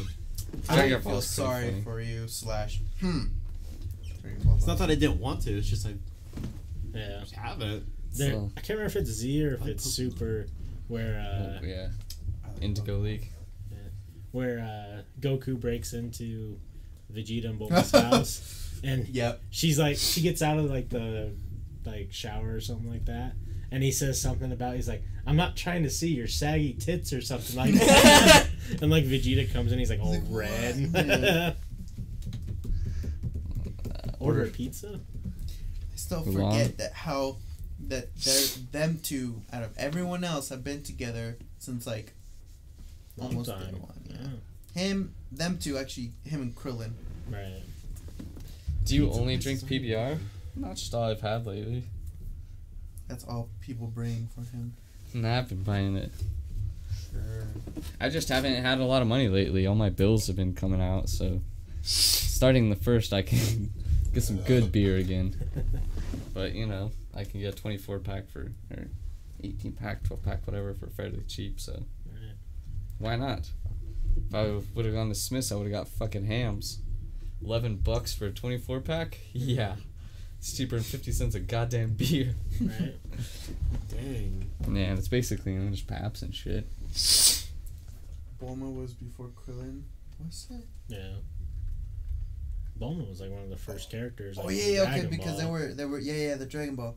I 0.68 0.98
feel 1.00 1.20
sorry 1.20 1.70
funny. 1.70 1.82
for 1.82 2.00
you. 2.00 2.28
Slash. 2.28 2.80
Hmm. 3.00 3.22
It's 4.56 4.66
not 4.66 4.78
that 4.78 4.90
I 4.90 4.94
didn't 4.94 5.20
want 5.20 5.42
to. 5.42 5.52
It's 5.58 5.68
just 5.68 5.86
I 5.86 5.94
Yeah. 6.94 7.20
just 7.20 7.34
haven't. 7.34 7.84
So- 8.12 8.50
I 8.56 8.60
can't 8.60 8.78
remember 8.78 8.86
if 8.86 8.96
it's 8.96 9.10
Z 9.10 9.44
or 9.44 9.54
if 9.54 9.66
it's 9.66 9.84
Super, 9.84 10.46
where 10.88 11.18
uh, 11.18 11.58
oh, 11.62 11.66
yeah, 11.66 11.88
Indigo 12.60 12.98
League. 12.98 13.30
where 14.32 14.60
uh, 14.60 15.02
Goku 15.20 15.58
breaks 15.60 15.92
into 15.92 16.58
Vegeta 17.12 17.46
and 17.50 17.58
Bulma's 17.58 17.90
house, 18.10 18.78
and 18.84 19.08
Yep. 19.08 19.42
she's 19.50 19.78
like, 19.78 19.96
she 19.96 20.20
gets 20.20 20.42
out 20.42 20.58
of 20.58 20.66
like 20.66 20.88
the 20.88 21.32
like 21.84 22.12
shower 22.12 22.54
or 22.54 22.60
something 22.60 22.88
like 22.90 23.04
that, 23.06 23.32
and 23.74 23.82
he 23.82 23.90
says 23.90 24.20
something 24.20 24.52
about 24.52 24.76
he's 24.76 24.86
like, 24.88 25.02
I'm 25.26 25.34
not 25.34 25.56
trying 25.56 25.82
to 25.82 25.90
see 25.90 26.06
your 26.14 26.28
saggy 26.28 26.74
tits 26.74 27.12
or 27.12 27.20
something 27.20 27.56
like 27.56 27.74
that, 27.74 28.46
and 28.80 28.88
like 28.88 29.04
Vegeta 29.04 29.52
comes 29.52 29.72
in, 29.72 29.80
he's 29.80 29.90
like 29.90 29.98
all 30.00 30.12
like, 30.12 30.22
red. 30.30 30.76
Yeah. 30.94 31.54
Order 34.20 34.42
Order 34.42 34.44
a 34.44 34.46
pizza. 34.52 35.00
I 35.92 35.96
still 35.96 36.22
forget 36.22 36.78
that 36.78 36.92
how 36.92 37.38
that 37.88 38.14
they're 38.14 38.46
them 38.70 39.00
two 39.02 39.42
out 39.52 39.64
of 39.64 39.76
everyone 39.76 40.22
else 40.22 40.50
have 40.50 40.62
been 40.62 40.84
together 40.84 41.36
since 41.58 41.84
like 41.84 42.12
Long 43.16 43.30
almost 43.30 43.50
day 43.50 43.56
time. 43.56 43.82
one. 43.82 44.02
Yeah. 44.08 44.16
Yeah. 44.76 44.82
Him, 44.82 45.14
them 45.32 45.58
two 45.58 45.76
actually, 45.78 46.12
him 46.24 46.42
and 46.42 46.54
Krillin. 46.54 46.92
Right. 47.28 47.62
Do 48.84 48.94
you 48.94 49.06
Pizza 49.06 49.20
only 49.20 49.36
drink 49.36 49.60
PBR? 49.62 50.18
Not 50.54 50.76
just 50.76 50.94
all 50.94 51.10
I've 51.10 51.20
had 51.20 51.44
lately. 51.44 51.82
That's 53.08 53.24
all 53.24 53.48
people 53.60 53.86
bring 53.88 54.28
for 54.34 54.40
him. 54.42 54.74
Nah, 55.12 55.38
I've 55.38 55.48
been 55.48 55.62
buying 55.62 55.96
it. 55.96 56.10
Sure. 57.10 57.46
I 58.00 58.08
just 58.08 58.28
haven't 58.28 58.54
had 58.62 58.78
a 58.78 58.84
lot 58.84 59.02
of 59.02 59.08
money 59.08 59.28
lately. 59.28 59.66
All 59.66 59.74
my 59.74 59.90
bills 59.90 60.26
have 60.26 60.36
been 60.36 60.54
coming 60.54 60.80
out, 60.80 61.08
so 61.08 61.40
starting 61.82 62.70
the 62.70 62.76
first, 62.76 63.12
I 63.12 63.22
can 63.22 63.70
get 64.12 64.22
some 64.22 64.38
good 64.38 64.72
beer 64.72 64.96
again. 64.96 65.34
But 66.32 66.52
you 66.54 66.66
know, 66.66 66.90
I 67.14 67.22
can 67.22 67.38
get 67.38 67.54
a 67.54 67.56
24 67.56 68.00
pack 68.00 68.28
for 68.28 68.50
or 68.72 68.88
18 69.44 69.70
pack, 69.72 70.02
12 70.02 70.20
pack, 70.24 70.44
whatever, 70.48 70.74
for 70.74 70.88
fairly 70.88 71.22
cheap. 71.28 71.60
So 71.60 71.84
Right. 72.08 72.34
why 72.98 73.14
not? 73.14 73.48
If 74.16 74.34
I 74.34 74.60
would 74.74 74.84
have 74.84 74.94
gone 74.94 75.10
to 75.10 75.14
Smith's, 75.14 75.52
I 75.52 75.54
would 75.54 75.64
have 75.64 75.72
got 75.72 75.86
fucking 75.86 76.24
hams. 76.24 76.80
11 77.40 77.76
bucks 77.76 78.12
for 78.12 78.26
a 78.26 78.32
24 78.32 78.80
pack? 78.80 79.18
Yeah. 79.32 79.76
It's 80.44 80.52
cheaper 80.54 80.74
than 80.76 80.84
50 80.84 81.10
cents 81.12 81.34
a 81.34 81.40
goddamn 81.40 81.94
beer. 81.94 82.34
Right. 82.60 82.96
Dang. 83.88 84.44
Yeah, 84.70 84.92
it's 84.92 85.08
basically 85.08 85.54
you 85.54 85.58
know, 85.60 85.70
just 85.70 85.86
paps 85.86 86.20
and 86.20 86.34
shit. 86.34 86.68
Bulma 88.38 88.70
was 88.78 88.92
before 88.92 89.28
Krillin. 89.28 89.80
What's 90.18 90.44
that? 90.44 90.62
Yeah. 90.88 91.14
Bulma 92.78 93.08
was 93.08 93.22
like 93.22 93.30
one 93.30 93.42
of 93.44 93.48
the 93.48 93.56
first 93.56 93.90
characters. 93.90 94.36
Oh 94.38 94.44
like, 94.44 94.56
yeah, 94.56 94.64
yeah, 94.66 94.80
okay, 94.82 94.90
Dragon 95.00 95.10
because 95.10 95.38
they 95.38 95.46
were 95.46 95.72
they 95.72 95.86
were 95.86 95.98
yeah 95.98 96.12
yeah 96.28 96.34
the 96.34 96.44
Dragon 96.44 96.74
Ball. 96.74 96.94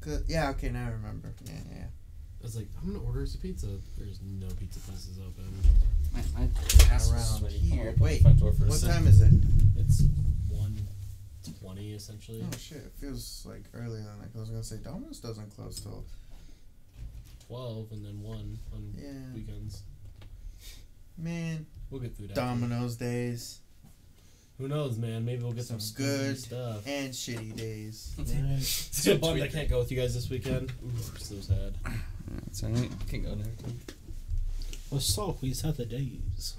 'Cause- 0.00 0.22
yeah, 0.28 0.50
okay, 0.50 0.68
now 0.68 0.86
I 0.86 0.90
remember. 0.92 1.34
Yeah, 1.46 1.52
yeah. 1.68 1.84
I 2.40 2.42
was 2.44 2.54
like, 2.54 2.68
I'm 2.80 2.92
gonna 2.92 3.04
order 3.04 3.22
us 3.24 3.34
a 3.34 3.38
pizza. 3.38 3.66
There's 3.98 4.20
no 4.22 4.46
pizza 4.54 4.78
places 4.78 5.18
open. 5.18 5.52
My, 6.14 6.20
my 6.38 6.48
ass 6.94 7.10
was 7.10 7.12
Around 7.12 7.38
sweaty. 7.40 7.58
here. 7.58 7.82
I'll 7.82 7.88
open 7.88 7.98
the 7.98 8.04
Wait, 8.04 8.22
front 8.22 8.38
door 8.38 8.52
for 8.52 8.66
a 8.66 8.68
What 8.68 8.80
time 8.82 9.08
is 9.08 9.20
it? 9.20 9.32
It's 9.76 10.02
one 10.02 10.35
twenty 11.60 11.92
essentially. 11.94 12.42
Oh 12.44 12.56
shit, 12.58 12.78
it 12.78 12.92
feels 13.00 13.44
like 13.48 13.62
earlier 13.74 14.02
than 14.02 14.18
like 14.18 14.28
I 14.36 14.40
was 14.40 14.50
gonna 14.50 14.62
say. 14.64 14.76
Domino's 14.76 15.20
doesn't 15.20 15.54
close 15.54 15.80
till 15.80 16.04
Twelve 17.46 17.92
and 17.92 18.04
then 18.04 18.20
one 18.22 18.58
on 18.74 18.92
Yeah. 18.96 19.34
weekends. 19.34 19.82
man 21.16 21.66
We'll 21.90 22.00
get 22.00 22.16
through 22.16 22.26
that. 22.28 22.34
Domino's 22.36 22.96
days 22.96 23.60
Who 24.58 24.66
knows, 24.68 24.96
man? 24.98 25.24
Maybe 25.24 25.42
we'll 25.44 25.52
get 25.52 25.64
some, 25.64 25.78
Some 25.78 25.96
good 26.04 26.38
stuff. 26.38 26.86
and 26.86 27.12
shitty 27.12 27.54
days. 27.56 28.14
Right. 28.18 28.58
Still 28.62 29.18
bummed 29.18 29.42
I 29.42 29.48
can't 29.48 29.68
go 29.68 29.78
with 29.78 29.90
you 29.92 29.98
guys 30.00 30.14
this 30.14 30.28
weekend. 30.30 30.72
Ooh, 30.84 31.18
so 31.18 31.36
sad. 31.40 31.74
That's 32.46 32.64
alright. 32.64 32.90
Can't 33.08 33.22
go 33.24 33.34
next 33.34 33.62
time. 33.62 33.78
Well, 34.90 35.02
always 35.18 35.64
other 35.64 35.84
days. 35.84 36.54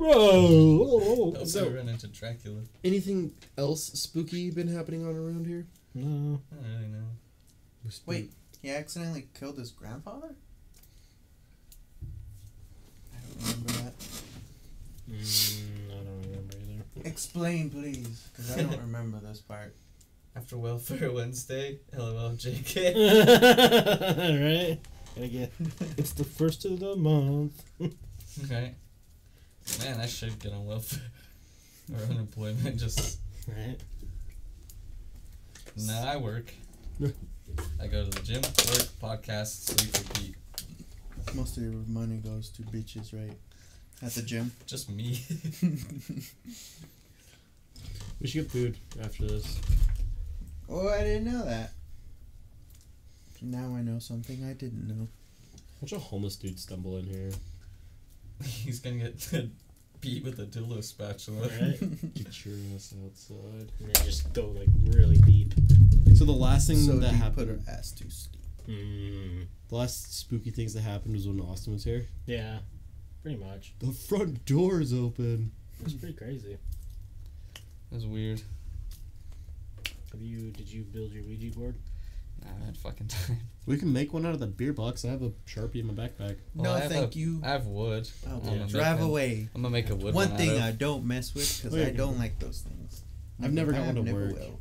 Oh, 0.00 1.32
Bro. 1.32 1.44
so 1.44 1.68
run 1.70 1.88
into 1.88 2.06
Dracula. 2.08 2.60
Anything 2.84 3.32
else 3.58 3.84
spooky 3.84 4.50
been 4.50 4.68
happening 4.68 5.06
on 5.06 5.16
around 5.16 5.46
here? 5.46 5.66
No. 5.94 6.40
I 6.52 6.54
don't 6.62 6.72
really 6.74 6.88
know. 6.88 7.06
Wait, 8.06 8.32
he 8.62 8.70
accidentally 8.70 9.28
killed 9.38 9.58
his 9.58 9.70
grandfather? 9.70 10.34
I 13.12 13.16
don't 13.20 13.40
remember 13.56 13.72
that. 13.72 13.94
Mm, 15.10 15.90
I 15.90 15.94
don't 16.04 16.20
remember 16.22 16.56
either. 16.56 17.08
Explain, 17.08 17.70
please, 17.70 18.28
because 18.32 18.52
I 18.56 18.62
don't 18.62 18.80
remember 18.82 19.18
this 19.20 19.40
part. 19.40 19.74
After 20.36 20.56
Welfare 20.56 21.10
Wednesday, 21.10 21.80
LOL 21.96 22.30
JK. 22.36 22.94
right? 24.70 24.78
Gotta 25.16 25.28
get. 25.28 25.52
It's 25.98 26.12
the 26.12 26.22
first 26.24 26.64
of 26.64 26.78
the 26.78 26.94
month. 26.94 27.64
right. 28.48 28.74
Man, 29.78 30.00
I 30.00 30.06
should 30.06 30.38
get 30.38 30.52
on 30.52 30.66
welfare 30.66 31.00
or 31.92 32.02
unemployment. 32.10 32.78
Just 32.78 33.18
Right? 33.48 33.76
nah, 35.76 36.12
I 36.12 36.16
work. 36.16 36.52
I 37.80 37.86
go 37.86 38.04
to 38.04 38.10
the 38.10 38.20
gym, 38.22 38.42
work, 38.42 38.88
podcast, 39.02 39.64
sleep, 39.64 39.96
repeat. 39.96 40.36
Most 41.34 41.56
of 41.56 41.62
your 41.62 41.72
money 41.86 42.18
goes 42.18 42.48
to 42.50 42.62
bitches, 42.62 43.12
right? 43.12 43.36
at 44.02 44.12
the 44.12 44.22
gym. 44.22 44.50
Just 44.66 44.90
me. 44.90 45.20
We 48.20 48.26
should 48.26 48.42
get 48.42 48.50
food 48.50 48.78
after 49.02 49.26
this. 49.26 49.60
Oh, 50.68 50.88
I 50.88 51.02
didn't 51.02 51.24
know 51.32 51.44
that. 51.44 51.72
Now 53.42 53.74
I 53.74 53.82
know 53.82 53.98
something 53.98 54.44
I 54.44 54.52
didn't 54.52 54.86
know. 54.86 55.08
Watch 55.80 55.92
a 55.92 55.98
homeless 55.98 56.36
dude 56.36 56.58
stumble 56.58 56.98
in 56.98 57.06
here. 57.06 57.30
He's 58.44 58.80
gonna 58.80 58.96
get 58.96 59.32
beat 60.00 60.24
with 60.24 60.38
a 60.38 60.46
dildo 60.46 60.82
spatula. 60.82 61.42
Right? 61.60 61.78
Get 62.14 62.44
your 62.46 62.54
ass 62.74 62.94
outside. 63.04 63.70
and 63.80 63.92
then 63.94 64.04
just 64.04 64.32
go 64.32 64.46
like 64.48 64.68
really 64.96 65.18
deep. 65.18 65.52
So 66.16 66.24
the 66.24 66.32
last 66.32 66.66
thing 66.68 66.76
so 66.78 66.96
that 66.96 67.10
deep, 67.10 67.20
happened, 67.20 67.36
put 67.36 67.48
her 67.48 67.72
ass 67.76 67.92
too 67.92 68.08
steep. 68.10 68.40
Mm, 68.68 69.46
the 69.68 69.74
last 69.74 70.18
spooky 70.18 70.50
things 70.50 70.74
that 70.74 70.82
happened 70.82 71.14
was 71.14 71.26
when 71.26 71.40
Austin 71.40 71.72
was 71.74 71.84
here. 71.84 72.06
yeah, 72.26 72.58
pretty 73.22 73.36
much. 73.38 73.74
The 73.80 73.92
front 73.92 74.44
door 74.46 74.80
is 74.80 74.92
open. 74.94 75.52
It's 75.84 75.94
pretty 75.94 76.14
crazy. 76.14 76.56
That's 77.90 78.04
weird. 78.04 78.40
Have 80.12 80.20
you? 80.22 80.50
Did 80.50 80.68
you 80.68 80.82
build 80.82 81.12
your 81.12 81.24
Ouija 81.24 81.56
board? 81.56 81.74
Nah, 82.44 82.50
I 82.62 82.66
had 82.66 82.76
fucking 82.76 83.08
time. 83.08 83.38
We 83.66 83.76
can 83.76 83.92
make 83.92 84.12
one 84.12 84.26
out 84.26 84.32
of 84.34 84.40
the 84.40 84.46
beer 84.48 84.72
box. 84.72 85.04
I 85.04 85.08
have 85.10 85.22
a 85.22 85.28
sharpie 85.46 85.76
in 85.76 85.86
my 85.86 85.92
backpack. 85.92 86.36
No, 86.56 86.72
I 86.72 86.88
thank 86.88 87.14
a- 87.14 87.18
you. 87.18 87.40
I 87.44 87.48
have 87.50 87.66
wood. 87.66 88.08
I 88.26 88.30
I'm 88.30 88.40
will 88.40 88.46
gonna 88.46 88.66
drive 88.66 88.96
make 88.98 89.06
away. 89.08 89.48
I'm 89.54 89.62
gonna 89.62 89.70
make 89.72 89.90
a 89.90 89.94
wood 89.94 90.12
One 90.14 90.30
one. 90.30 90.38
thing 90.38 90.56
out 90.56 90.62
I 90.62 90.72
don't 90.72 91.04
mess 91.04 91.34
with 91.34 91.58
because 91.62 91.76
Wait. 91.78 91.86
I 91.86 91.90
don't 91.90 92.18
like 92.18 92.38
those 92.40 92.62
things. 92.62 93.04
I've 93.40 93.52
never 93.52 93.70
got 93.70 93.82
I 93.82 93.86
one 93.86 93.94
to 93.96 94.02
never 94.02 94.20
work. 94.26 94.38
will. 94.40 94.60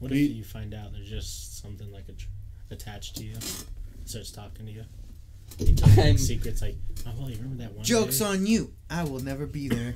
What 0.00 0.10
We- 0.10 0.24
if 0.26 0.36
you 0.36 0.44
find 0.44 0.74
out 0.74 0.92
there's 0.92 1.08
just 1.08 1.60
something 1.60 1.92
like 1.92 2.08
a 2.08 2.12
tr- 2.12 2.26
attached 2.70 3.16
to 3.18 3.24
you, 3.24 3.36
starts 4.06 4.32
talking 4.32 4.66
to 4.66 4.72
you? 4.72 4.84
You 5.58 5.74
tell 5.74 5.90
you, 5.90 6.02
like, 6.12 6.18
secrets 6.18 6.60
like, 6.62 6.76
oh 7.06 7.12
well, 7.18 7.30
you 7.30 7.36
remember 7.36 7.62
that 7.62 7.74
one? 7.74 7.84
Jokes 7.84 8.18
day? 8.18 8.24
on 8.24 8.44
you. 8.46 8.72
I 8.90 9.04
will 9.04 9.20
never 9.20 9.46
be 9.46 9.68
there. 9.68 9.94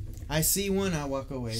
I 0.28 0.42
see 0.42 0.68
one, 0.68 0.92
I 0.92 1.04
walk 1.06 1.30
away. 1.30 1.58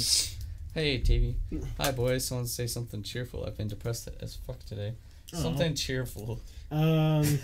Hey, 0.74 1.00
TV. 1.00 1.36
Hi, 1.78 1.90
boys. 1.92 2.26
Someone 2.26 2.48
say 2.48 2.66
something 2.66 3.02
cheerful. 3.02 3.44
I've 3.46 3.56
been 3.56 3.68
depressed 3.68 4.08
as 4.20 4.34
fuck 4.34 4.58
today. 4.66 4.94
Aw. 5.34 5.36
Something 5.36 5.74
cheerful. 5.74 6.40
Um. 6.70 7.38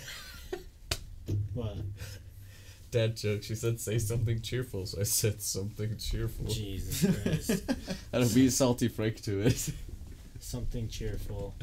what? 1.53 1.77
Dad 2.91 3.15
joke. 3.15 3.43
She 3.43 3.55
said 3.55 3.79
say 3.79 3.97
something 3.99 4.41
cheerful, 4.41 4.85
so 4.85 4.99
I 4.99 5.03
said 5.03 5.41
something 5.41 5.97
cheerful. 5.97 6.47
Jesus 6.47 7.09
Christ. 7.23 7.63
And 8.11 8.23
a 8.23 8.27
beat 8.27 8.51
salty 8.51 8.87
Frank 8.89 9.21
to 9.23 9.41
it. 9.41 9.71
Something 10.39 10.87
cheerful. 10.89 11.55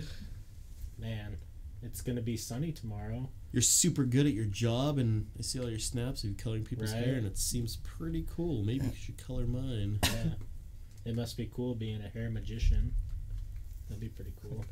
Man, 0.98 1.36
it's 1.82 2.00
gonna 2.00 2.22
be 2.22 2.36
sunny 2.36 2.72
tomorrow. 2.72 3.28
You're 3.52 3.62
super 3.62 4.04
good 4.04 4.26
at 4.26 4.32
your 4.32 4.44
job, 4.46 4.98
and 4.98 5.26
I 5.38 5.42
see 5.42 5.58
all 5.60 5.70
your 5.70 5.78
snaps 5.78 6.22
of 6.22 6.30
you 6.30 6.36
coloring 6.36 6.64
people's 6.64 6.92
Right. 6.92 7.04
hair, 7.04 7.14
and 7.16 7.26
it 7.26 7.38
seems 7.38 7.76
pretty 7.76 8.26
cool. 8.34 8.62
Maybe 8.62 8.86
you 8.86 8.92
should 8.94 9.16
color 9.18 9.46
mine. 9.46 9.98
Yeah. 10.02 10.34
it 11.06 11.14
must 11.14 11.36
be 11.36 11.50
cool 11.54 11.74
being 11.74 12.02
a 12.02 12.08
hair 12.08 12.28
magician. 12.30 12.94
That'd 13.88 14.00
be 14.00 14.08
pretty 14.08 14.32
cool. 14.42 14.64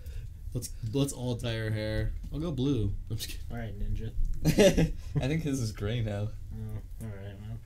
Let's 0.56 0.70
let's 0.94 1.12
all 1.12 1.34
dye 1.34 1.60
our 1.60 1.68
hair. 1.68 2.14
I'll 2.32 2.40
go 2.40 2.50
blue. 2.50 2.90
I'm 3.10 3.18
just 3.18 3.28
kidding. 3.28 3.44
All 3.50 3.58
right, 3.58 3.78
Ninja. 3.78 4.10
I 5.22 5.28
think 5.28 5.42
his 5.42 5.60
is 5.60 5.70
gray 5.70 6.00
now. 6.00 6.28
Oh, 6.54 7.02
all 7.02 7.08
right, 7.08 7.36
well. 7.42 7.58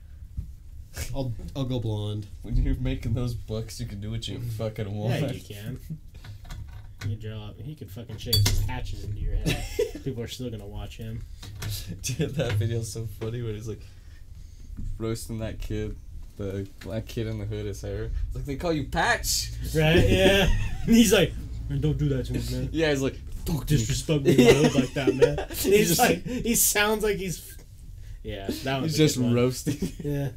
I'll 1.14 1.32
I'll 1.54 1.66
go 1.66 1.78
blonde. 1.78 2.26
When 2.42 2.56
you're 2.56 2.74
making 2.74 3.14
those 3.14 3.32
bucks, 3.32 3.78
you 3.78 3.86
can 3.86 4.00
do 4.00 4.10
what 4.10 4.26
you 4.26 4.40
mm. 4.40 4.50
fucking 4.54 4.92
want. 4.92 5.20
Yeah, 5.20 5.30
you 5.30 5.40
can. 5.40 5.78
You 7.06 7.14
draw. 7.14 7.52
He 7.62 7.76
could 7.76 7.92
fucking 7.92 8.16
shave 8.16 8.34
some 8.48 8.66
patches 8.66 9.04
into 9.04 9.20
your 9.20 9.36
head. 9.36 9.64
People 10.04 10.24
are 10.24 10.28
still 10.28 10.50
gonna 10.50 10.66
watch 10.66 10.96
him. 10.96 11.22
Dude, 12.02 12.34
that 12.34 12.54
video's 12.54 12.92
so 12.92 13.06
funny 13.20 13.40
when 13.40 13.54
he's 13.54 13.68
like 13.68 13.86
roasting 14.98 15.38
that 15.38 15.60
kid, 15.60 15.96
the 16.38 16.68
black 16.80 17.06
kid 17.06 17.28
in 17.28 17.38
the 17.38 17.44
hood, 17.44 17.66
his 17.66 17.82
hair. 17.82 18.10
It's 18.26 18.34
like 18.34 18.46
they 18.46 18.56
call 18.56 18.72
you 18.72 18.88
Patch. 18.88 19.52
Right? 19.76 20.08
Yeah. 20.08 20.52
And 20.86 20.96
he's 20.96 21.12
like, 21.12 21.32
man, 21.70 21.80
don't 21.80 21.96
do 21.96 22.08
that 22.10 22.26
to 22.26 22.32
me, 22.34 22.42
man. 22.50 22.68
Yeah, 22.72 22.90
he's 22.90 23.00
like, 23.00 23.18
Don't 23.46 23.66
disrespect 23.66 24.24
me 24.24 24.32
in 24.32 24.62
my 24.62 24.68
hood 24.68 24.74
like 24.74 24.92
that, 24.94 25.14
man. 25.14 25.38
And 25.38 25.50
he's 25.56 25.88
just- 25.96 26.00
like, 26.00 26.24
he 26.26 26.54
sounds 26.54 27.02
like 27.02 27.16
he's. 27.16 27.56
Yeah, 28.22 28.48
that 28.64 28.82
was 28.82 28.92
he's 28.92 29.00
a 29.00 29.04
just 29.04 29.16
good 29.16 29.24
one. 29.24 29.34
roasting. 29.34 29.92
Yeah. 30.04 30.28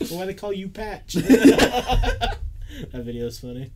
Well, 0.00 0.20
why 0.20 0.26
they 0.26 0.34
call 0.34 0.52
you 0.52 0.68
Patch? 0.68 1.12
that 1.14 2.38
video's 2.94 3.38
funny. 3.40 3.70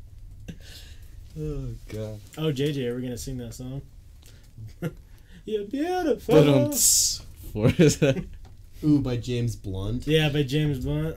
oh 1.38 1.66
god. 1.88 2.20
Oh, 2.38 2.52
JJ, 2.52 2.86
are 2.88 2.96
we 2.96 3.02
gonna 3.02 3.18
sing 3.18 3.36
that 3.38 3.52
song? 3.54 3.82
You're 5.44 5.64
beautiful. 5.64 6.34
But 6.34 6.48
um, 6.48 6.72
for 7.52 8.24
Ooh, 8.86 9.00
by 9.00 9.16
James 9.18 9.54
Blunt. 9.56 10.06
Yeah, 10.06 10.28
by 10.30 10.42
James 10.44 10.78
Blunt. 10.84 11.16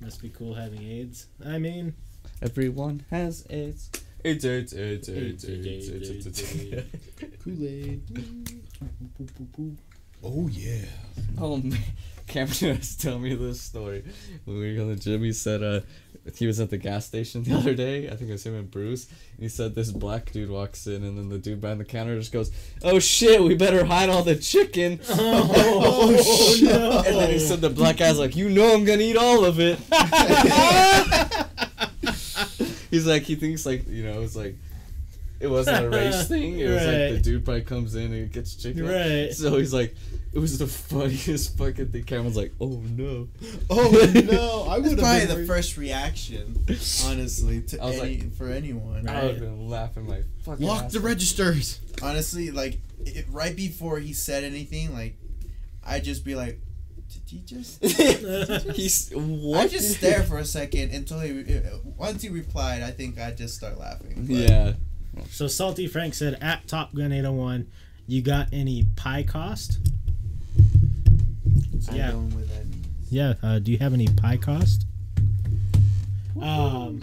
Must 0.00 0.20
be 0.22 0.28
cool 0.28 0.54
having 0.54 0.82
AIDS. 0.82 1.26
I 1.44 1.58
mean, 1.58 1.94
everyone 2.40 3.04
has 3.10 3.44
AIDS. 3.50 3.90
AIDS, 4.24 4.44
AIDS, 4.44 4.74
AIDS, 4.74 5.08
AIDS, 5.08 5.44
AIDS, 5.44 5.90
AIDS, 5.90 6.10
AIDS, 6.10 6.26
AIDS. 6.26 6.84
Kool 7.42 7.66
Aid. 7.66 8.02
Oh 10.22 10.48
yeah. 10.48 10.84
Oh 11.40 11.56
man, 11.56 11.78
Cameron 12.28 12.78
was 12.78 12.96
telling 12.96 13.22
me 13.22 13.34
this 13.34 13.60
story. 13.60 14.04
When 14.44 14.58
we 14.58 14.76
were 14.76 14.82
in 14.82 14.88
the 14.90 14.96
gym, 14.96 15.24
he 15.24 15.32
said 15.32 15.62
uh, 15.64 15.80
he 16.36 16.46
was 16.46 16.60
at 16.60 16.70
the 16.70 16.76
gas 16.78 17.04
station 17.06 17.42
the 17.42 17.56
other 17.56 17.74
day. 17.74 18.06
I 18.06 18.10
think 18.10 18.30
it 18.30 18.34
was 18.34 18.46
him 18.46 18.54
and 18.54 18.70
Bruce. 18.70 19.08
He 19.40 19.48
said 19.48 19.74
this 19.74 19.90
black 19.90 20.30
dude 20.30 20.50
walks 20.50 20.86
in, 20.86 21.02
and 21.02 21.18
then 21.18 21.28
the 21.28 21.38
dude 21.38 21.60
behind 21.60 21.80
the 21.80 21.84
counter 21.84 22.16
just 22.16 22.30
goes, 22.30 22.52
"Oh 22.84 23.00
shit, 23.00 23.42
we 23.42 23.56
better 23.56 23.84
hide 23.84 24.08
all 24.08 24.22
the 24.22 24.36
chicken." 24.36 25.00
oh, 25.10 26.58
no. 26.62 27.02
And 27.06 27.16
then 27.16 27.30
he 27.30 27.40
said 27.40 27.60
the 27.60 27.70
black 27.70 27.96
guy's 27.96 28.20
like, 28.20 28.36
"You 28.36 28.48
know 28.48 28.72
I'm 28.72 28.84
gonna 28.84 29.02
eat 29.02 29.16
all 29.16 29.44
of 29.44 29.58
it." 29.58 29.80
He's 32.92 33.06
like, 33.06 33.22
he 33.22 33.34
thinks 33.34 33.66
like 33.66 33.88
you 33.88 34.04
know 34.04 34.20
it's 34.20 34.36
like. 34.36 34.54
It 35.40 35.50
wasn't 35.50 35.86
a 35.86 35.90
race 35.90 36.28
thing. 36.28 36.60
It 36.60 36.68
was 36.68 36.86
like 36.86 37.14
the 37.14 37.20
dude 37.20 37.44
probably 37.44 37.62
comes 37.62 37.96
in 37.96 38.12
and 38.12 38.30
gets 38.30 38.54
chicken. 38.54 38.86
Right. 38.86 39.32
So 39.32 39.56
he's 39.56 39.74
like, 39.74 39.92
it 40.32 40.38
was 40.38 40.56
the 40.56 40.68
funniest 40.68 41.58
fucking 41.58 41.88
thing. 41.88 42.04
Cameron's 42.04 42.36
like, 42.36 42.52
oh 42.60 42.80
no. 42.96 43.26
Oh 43.68 43.90
no, 44.30 44.70
I 44.70 44.78
would 44.78 44.96
probably 44.96 45.24
the 45.24 45.34
been. 45.34 45.46
first 45.48 45.76
reaction, 45.76 46.64
honestly, 47.06 47.60
to 47.62 47.82
any 47.82 48.20
for 48.38 48.46
anyone. 48.50 49.08
I 49.08 49.24
would 49.24 49.30
have 49.32 49.40
been 49.40 49.68
laughing 49.68 50.06
my 50.06 50.22
fucking 50.44 50.64
Lock 50.64 50.84
ass 50.84 50.92
the 50.92 51.00
registers. 51.00 51.80
Honestly, 52.00 52.52
like 52.52 52.78
it, 53.04 53.26
right 53.28 53.56
before 53.56 53.98
he 53.98 54.12
said 54.12 54.44
anything, 54.44 54.94
like 54.94 55.16
I'd 55.84 56.04
just 56.04 56.24
be 56.24 56.36
like, 56.36 56.60
"Did 57.12 57.22
he 57.26 57.38
just?" 57.40 57.82
He's 58.76 59.10
what? 59.14 59.60
I 59.60 59.68
just 59.68 59.96
stare 59.96 60.22
for 60.22 60.38
a 60.38 60.44
second 60.44 60.92
until 60.92 61.20
he. 61.20 61.44
Once 61.96 62.22
he 62.22 62.28
replied, 62.28 62.82
I 62.82 62.90
think 62.90 63.18
I 63.20 63.30
just 63.32 63.54
start 63.56 63.78
laughing. 63.78 64.26
But 64.26 64.36
Yeah. 64.36 64.72
So 65.30 65.46
Salty 65.46 65.86
Frank 65.86 66.14
said 66.14 66.38
at 66.40 66.66
Top 66.66 66.94
Gun 66.94 67.12
801, 67.12 67.66
you 68.06 68.22
got 68.22 68.48
any 68.52 68.86
pie 68.96 69.22
cost? 69.22 69.78
I 71.90 71.96
Yeah. 71.96 72.10
don't 72.12 72.28
know 72.30 72.36
what 72.36 72.48
that 72.48 72.66
means. 72.66 72.86
Yeah. 73.10 73.34
Uh, 73.42 73.58
do 73.58 73.72
you 73.72 73.78
have 73.78 73.92
any 73.92 74.06
pie 74.08 74.38
cost? 74.38 74.86
Um, 76.40 77.00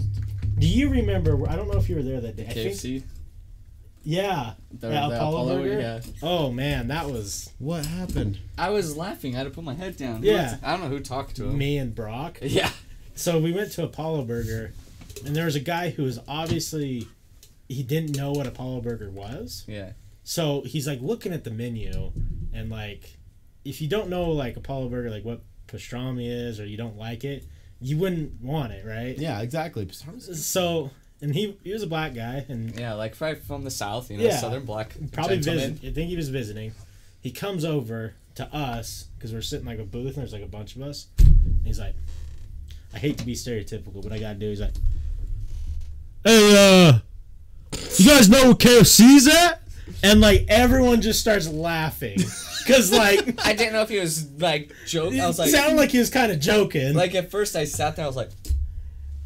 do 0.57 0.67
you 0.67 0.89
remember? 0.89 1.47
I 1.49 1.55
don't 1.55 1.67
know 1.71 1.77
if 1.77 1.87
you 1.87 1.95
were 1.97 2.01
there 2.03 2.19
that 2.19 2.35
day. 2.35 2.47
I 2.49 2.53
think, 2.53 2.71
KFC. 2.73 3.03
Yeah. 4.03 4.53
The, 4.71 4.87
Yeah, 4.89 5.07
the 5.09 5.15
Apollo 5.15 5.37
Apollo, 5.37 5.63
burger? 5.63 5.79
yeah. 5.79 6.01
Oh 6.21 6.51
man, 6.51 6.87
that 6.89 7.09
was 7.09 7.51
What 7.59 7.85
happened? 7.85 8.39
I 8.57 8.69
was 8.69 8.95
laughing. 8.97 9.35
I 9.35 9.39
had 9.39 9.43
to 9.45 9.49
put 9.49 9.63
my 9.63 9.73
head 9.73 9.97
down. 9.97 10.23
Yeah. 10.23 10.57
I 10.63 10.71
don't 10.71 10.81
know 10.81 10.89
who 10.89 10.99
talked 10.99 11.35
to 11.37 11.45
him. 11.45 11.57
me 11.57 11.77
and 11.77 11.93
Brock. 11.93 12.39
Yeah. 12.41 12.71
So 13.15 13.37
we 13.39 13.51
went 13.51 13.71
to 13.73 13.83
Apollo 13.83 14.23
Burger, 14.23 14.73
and 15.25 15.35
there 15.35 15.43
was 15.45 15.55
a 15.55 15.59
guy 15.59 15.89
who 15.89 16.03
was 16.03 16.19
obviously 16.27 17.07
he 17.67 17.83
didn't 17.83 18.15
know 18.15 18.31
what 18.31 18.47
Apollo 18.47 18.81
Burger 18.81 19.09
was. 19.09 19.65
Yeah. 19.67 19.91
So 20.23 20.61
he's 20.65 20.87
like 20.87 21.01
looking 21.01 21.33
at 21.33 21.43
the 21.43 21.51
menu, 21.51 22.11
and 22.53 22.69
like, 22.69 23.17
if 23.65 23.81
you 23.81 23.87
don't 23.89 24.09
know 24.09 24.29
like 24.31 24.55
Apollo 24.55 24.89
Burger, 24.89 25.09
like 25.09 25.25
what 25.25 25.41
pastrami 25.67 26.29
is, 26.29 26.59
or 26.61 26.65
you 26.65 26.77
don't 26.77 26.97
like 26.97 27.23
it, 27.25 27.45
you 27.81 27.97
wouldn't 27.97 28.41
want 28.41 28.71
it, 28.71 28.85
right? 28.85 29.17
Yeah, 29.17 29.41
exactly. 29.41 29.87
So, 29.91 30.89
and 31.21 31.33
he 31.35 31.57
he 31.63 31.71
was 31.73 31.83
a 31.83 31.87
black 31.87 32.13
guy, 32.13 32.45
and 32.49 32.77
Yeah, 32.79 32.93
like 32.93 33.19
right 33.21 33.41
from 33.41 33.63
the 33.63 33.71
south, 33.71 34.09
you 34.11 34.17
know, 34.17 34.23
Yeah. 34.23 34.37
southern 34.37 34.65
black. 34.65 34.93
probably 35.11 35.37
visit. 35.37 35.77
I 35.85 35.91
think 35.91 36.09
he 36.09 36.15
was 36.15 36.29
visiting. 36.29 36.73
He 37.21 37.31
comes 37.31 37.65
over 37.65 38.13
to 38.35 38.45
us 38.55 39.05
because 39.17 39.33
we're 39.33 39.41
sitting 39.41 39.65
like 39.65 39.79
a 39.79 39.83
booth, 39.83 40.07
and 40.15 40.17
there's 40.17 40.33
like 40.33 40.43
a 40.43 40.47
bunch 40.47 40.75
of 40.75 40.81
us. 40.81 41.07
And 41.19 41.61
he's 41.65 41.79
like, 41.79 41.95
I 42.93 42.99
hate 42.99 43.17
to 43.17 43.25
be 43.25 43.33
stereotypical, 43.33 44.01
but 44.01 44.11
I 44.13 44.19
gotta 44.19 44.35
do. 44.39 44.49
He's 44.49 44.61
like, 44.61 44.73
Hey, 46.23 46.89
uh, 46.91 46.99
you 47.97 48.05
guys 48.09 48.29
know 48.29 48.45
where 48.45 48.53
KFC's 48.53 49.27
at? 49.27 49.61
And 50.03 50.21
like 50.21 50.45
everyone 50.47 51.01
just 51.01 51.19
starts 51.19 51.47
laughing 51.47 52.17
because 52.65 52.91
like 52.91 53.43
I 53.45 53.53
didn't 53.53 53.73
know 53.73 53.81
if 53.81 53.89
he 53.89 53.99
was 53.99 54.29
like 54.39 54.71
joking. 54.85 55.19
I 55.19 55.27
was 55.27 55.39
it 55.39 55.43
like, 55.43 55.51
sounded 55.51 55.77
like 55.77 55.91
he 55.91 55.97
was 55.99 56.09
kind 56.09 56.31
of 56.31 56.39
joking. 56.39 56.93
like 56.93 57.15
at 57.15 57.31
first 57.31 57.55
I 57.55 57.65
sat 57.65 57.95
there, 57.95 58.05
I 58.05 58.07
was 58.07 58.15
like, 58.15 58.29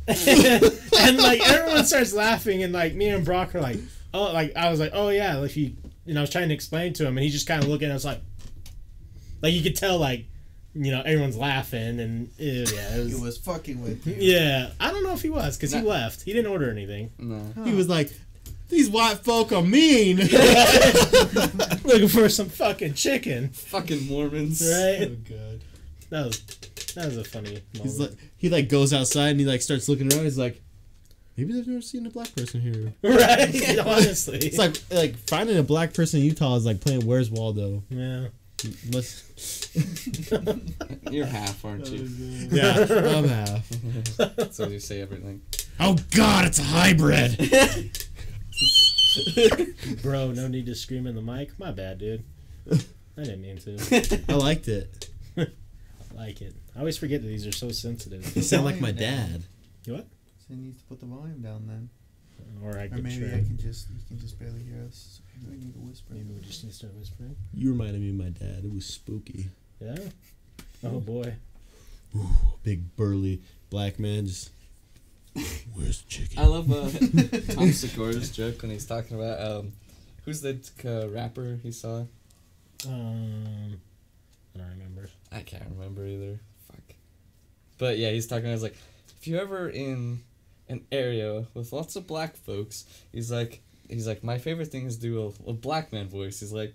and 0.08 1.18
like 1.18 1.42
everyone 1.50 1.86
starts 1.86 2.14
laughing, 2.14 2.64
and 2.64 2.74
like 2.74 2.94
me 2.94 3.10
and 3.10 3.24
Brock 3.26 3.56
are 3.56 3.62
like, 3.62 3.78
oh, 4.14 4.32
like 4.34 4.56
I 4.56 4.70
was 4.70 4.80
like, 4.80 4.92
oh 4.94 5.10
yeah, 5.10 5.38
like 5.38 5.52
he, 5.52 5.76
you 6.06 6.14
know, 6.14 6.22
I 6.22 6.24
was 6.24 6.30
trying 6.30 6.50
to 6.50 6.54
explain 6.54 6.94
to 6.94 7.04
him, 7.08 7.18
and 7.18 7.24
he 7.24 7.30
just 7.30 7.48
kind 7.48 7.64
of 7.64 7.70
looked 7.70 7.84
at 7.84 7.92
us 7.92 8.04
like, 8.06 8.22
like 9.42 9.54
you 9.54 9.62
could 9.64 9.76
tell 9.76 9.98
like 9.98 10.26
you 10.76 10.92
know, 10.92 11.02
everyone's 11.06 11.38
laughing 11.38 12.00
and 12.00 12.30
ew, 12.38 12.66
yeah, 12.74 12.96
it 12.96 13.08
He 13.08 13.14
was, 13.14 13.22
was 13.22 13.38
fucking 13.38 13.82
with 13.82 14.08
you. 14.08 14.16
yeah. 14.18 14.72
I 14.80 14.92
don't 14.92 15.04
know 15.04 15.14
if 15.14 15.22
he 15.22 15.30
was 15.30 15.56
because 15.56 15.72
he 15.72 15.82
left. 15.82 16.24
He 16.24 16.34
didn't 16.34 16.52
order 16.52 16.70
anything. 16.72 17.12
No. 17.20 17.64
He 17.64 17.74
was 17.76 17.88
like, 17.88 18.12
"These 18.70 18.90
white 18.90 19.20
folk 19.24 19.52
are 19.52 19.62
mean." 19.62 20.18
Looking 21.84 22.08
for 22.08 22.28
some 22.28 22.50
fucking 22.50 22.96
chicken, 22.96 23.50
Fucking 23.50 24.08
Mormons. 24.08 24.62
right? 24.64 25.12
Oh, 25.12 25.18
god. 25.30 25.62
That 26.10 26.26
was 26.26 26.40
that 26.96 27.06
was 27.06 27.18
a 27.18 27.24
funny 27.24 27.50
moment. 27.50 27.64
He's 27.82 28.00
like, 28.00 28.12
he 28.38 28.50
like 28.50 28.70
goes 28.70 28.94
outside 28.94 29.30
and 29.30 29.40
he 29.40 29.46
like 29.46 29.62
starts 29.62 29.88
looking 29.90 30.12
around. 30.14 30.24
He's 30.24 30.38
like, 30.38 30.62
maybe 31.38 31.54
they've 31.54 31.68
never 31.68 31.82
seen 31.82 32.06
a 32.06 32.10
black 32.10 32.34
person 32.36 32.62
here. 32.62 32.94
right? 33.04 33.80
Honestly, 33.86 34.38
It's 34.40 34.58
like 34.58 34.78
like 34.92 35.18
finding 35.28 35.58
a 35.58 35.64
black 35.64 35.94
person 35.94 36.20
in 36.20 36.26
Utah 36.28 36.56
is 36.56 36.66
like 36.66 36.82
playing 36.82 37.06
Where's 37.06 37.30
Waldo. 37.32 37.84
yeah. 37.90 38.28
Unless, 38.86 39.72
You're 41.12 41.26
half, 41.26 41.66
aren't 41.66 41.86
you? 41.90 42.08
yeah, 42.50 42.86
I'm 42.90 43.28
half. 43.28 43.68
That's 44.38 44.58
what 44.58 44.72
you 44.72 44.80
say 44.80 45.02
everything. 45.02 45.42
Oh 45.82 45.98
God, 46.16 46.46
it's 46.46 46.60
a 46.60 46.64
hybrid. 46.64 47.36
Bro, 50.02 50.32
no 50.32 50.48
need 50.48 50.66
to 50.68 50.76
scream 50.76 51.08
in 51.08 51.16
the 51.16 51.22
mic. 51.22 51.60
My 51.60 51.72
bad, 51.72 51.98
dude. 51.98 52.24
I 52.72 52.78
didn't 53.18 53.42
mean 53.42 53.58
to. 53.58 54.24
I 54.30 54.34
liked 54.36 54.70
it. 54.70 55.10
I 55.38 55.48
like 56.16 56.42
it. 56.42 56.56
I 56.76 56.80
always 56.80 56.98
forget 56.98 57.22
that 57.22 57.28
these 57.28 57.46
are 57.46 57.52
so 57.52 57.72
sensitive. 57.72 58.36
You 58.36 58.42
sound 58.42 58.66
like 58.66 58.80
my 58.82 58.92
dad. 58.92 59.44
You 59.86 59.94
what? 59.94 60.08
So 60.40 60.46
he 60.50 60.56
needs 60.56 60.80
to 60.80 60.84
put 60.86 61.00
the 61.00 61.06
volume 61.06 61.42
down 61.42 61.68
then. 61.68 61.90
Or 62.64 62.78
I 62.78 62.86
Or 62.86 62.90
could 62.90 63.04
maybe 63.04 63.20
try. 63.30 63.38
I 63.38 63.42
can 63.42 63.58
just 63.58 63.90
you 63.90 63.96
can 64.08 64.20
just 64.20 64.40
barely 64.40 64.64
hear 64.64 64.84
us. 64.88 65.20
So 65.20 65.24
maybe 65.48 65.60
we 65.60 65.66
need 65.66 65.74
to 65.74 65.80
whisper. 65.80 66.14
Maybe 66.14 66.34
we 66.34 66.42
just 66.42 66.64
need 66.64 66.72
to 66.72 66.76
start 66.76 66.94
whispering. 66.96 67.36
You 67.54 67.72
reminded 67.72 68.02
me 68.02 68.10
of 68.10 68.16
my 68.16 68.30
dad. 68.30 68.64
It 68.66 68.74
was 68.74 68.86
spooky. 68.86 69.48
Yeah. 69.80 69.96
Oh 70.84 71.00
boy. 71.00 71.36
Ooh, 72.16 72.28
Big 72.64 72.96
burly 72.96 73.42
black 73.70 74.00
man 74.00 74.26
just. 74.28 74.52
Where's 75.74 76.02
the 76.04 76.10
chicken? 76.10 76.40
I 76.40 76.46
love 76.46 76.72
uh, 76.72 76.84
Tom 77.54 77.72
Segura's 77.72 78.30
joke 78.30 78.62
when 78.62 78.70
he's 78.72 78.86
talking 78.86 79.18
about 79.20 79.40
um, 79.42 79.72
who's 80.26 80.42
the 80.42 80.60
uh, 80.86 81.08
rapper 81.10 81.60
he 81.64 81.72
saw. 81.72 82.04
Um, 82.88 83.80
I 84.54 84.60
don't 84.60 84.70
remember. 84.70 85.10
I 85.32 85.40
can't 85.42 85.64
remember 85.72 86.06
either. 86.06 86.40
But 87.84 87.98
yeah, 87.98 88.12
he's 88.12 88.28
talking. 88.28 88.48
I 88.48 88.54
was 88.54 88.64
like, 88.64 88.78
if 89.20 89.28
you're 89.28 89.42
ever 89.42 89.68
in 89.68 90.22
an 90.70 90.86
area 90.90 91.44
with 91.54 91.74
lots 91.74 91.98
of 91.98 92.08
black 92.08 92.38
folks, 92.38 92.86
he's 93.12 93.30
like, 93.30 93.62
he's 93.90 94.08
like, 94.08 94.24
my 94.24 94.38
favorite 94.38 94.72
thing 94.72 94.86
is 94.86 94.96
do 94.96 95.34
a, 95.46 95.50
a 95.50 95.54
black 95.54 95.92
man 95.92 96.08
voice. 96.08 96.40
He's 96.40 96.54
like, 96.54 96.74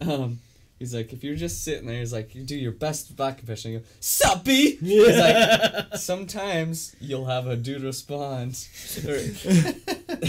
um, 0.00 0.38
he's 0.78 0.94
like, 0.94 1.12
if 1.12 1.24
you're 1.24 1.34
just 1.34 1.64
sitting 1.64 1.88
there, 1.88 1.98
he's 1.98 2.12
like, 2.12 2.36
you 2.36 2.44
do 2.44 2.54
your 2.54 2.70
best 2.70 3.16
black 3.16 3.40
impression. 3.40 3.72
You 3.72 3.78
go, 3.80 3.84
sup, 3.98 4.44
B? 4.44 4.76
He's 4.76 5.18
like, 5.18 5.96
sometimes 5.96 6.94
you'll 7.00 7.26
have 7.26 7.48
a 7.48 7.56
dude 7.56 7.82
respond, 7.82 8.56
or, 9.08 9.16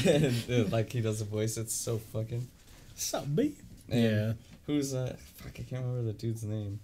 and 0.10 0.44
uh, 0.50 0.64
like 0.72 0.92
he 0.92 1.02
does 1.02 1.22
a 1.22 1.26
voice. 1.26 1.56
It's 1.56 1.76
so 1.76 2.00
fucking. 2.00 2.48
Sup, 2.96 3.26
B? 3.36 3.54
And 3.92 4.04
Yeah. 4.04 4.34
Who's 4.66 4.96
uh 4.96 5.16
fuck 5.36 5.52
I 5.60 5.62
can't 5.70 5.84
remember 5.84 6.02
the 6.02 6.14
dude's 6.14 6.44
name. 6.44 6.80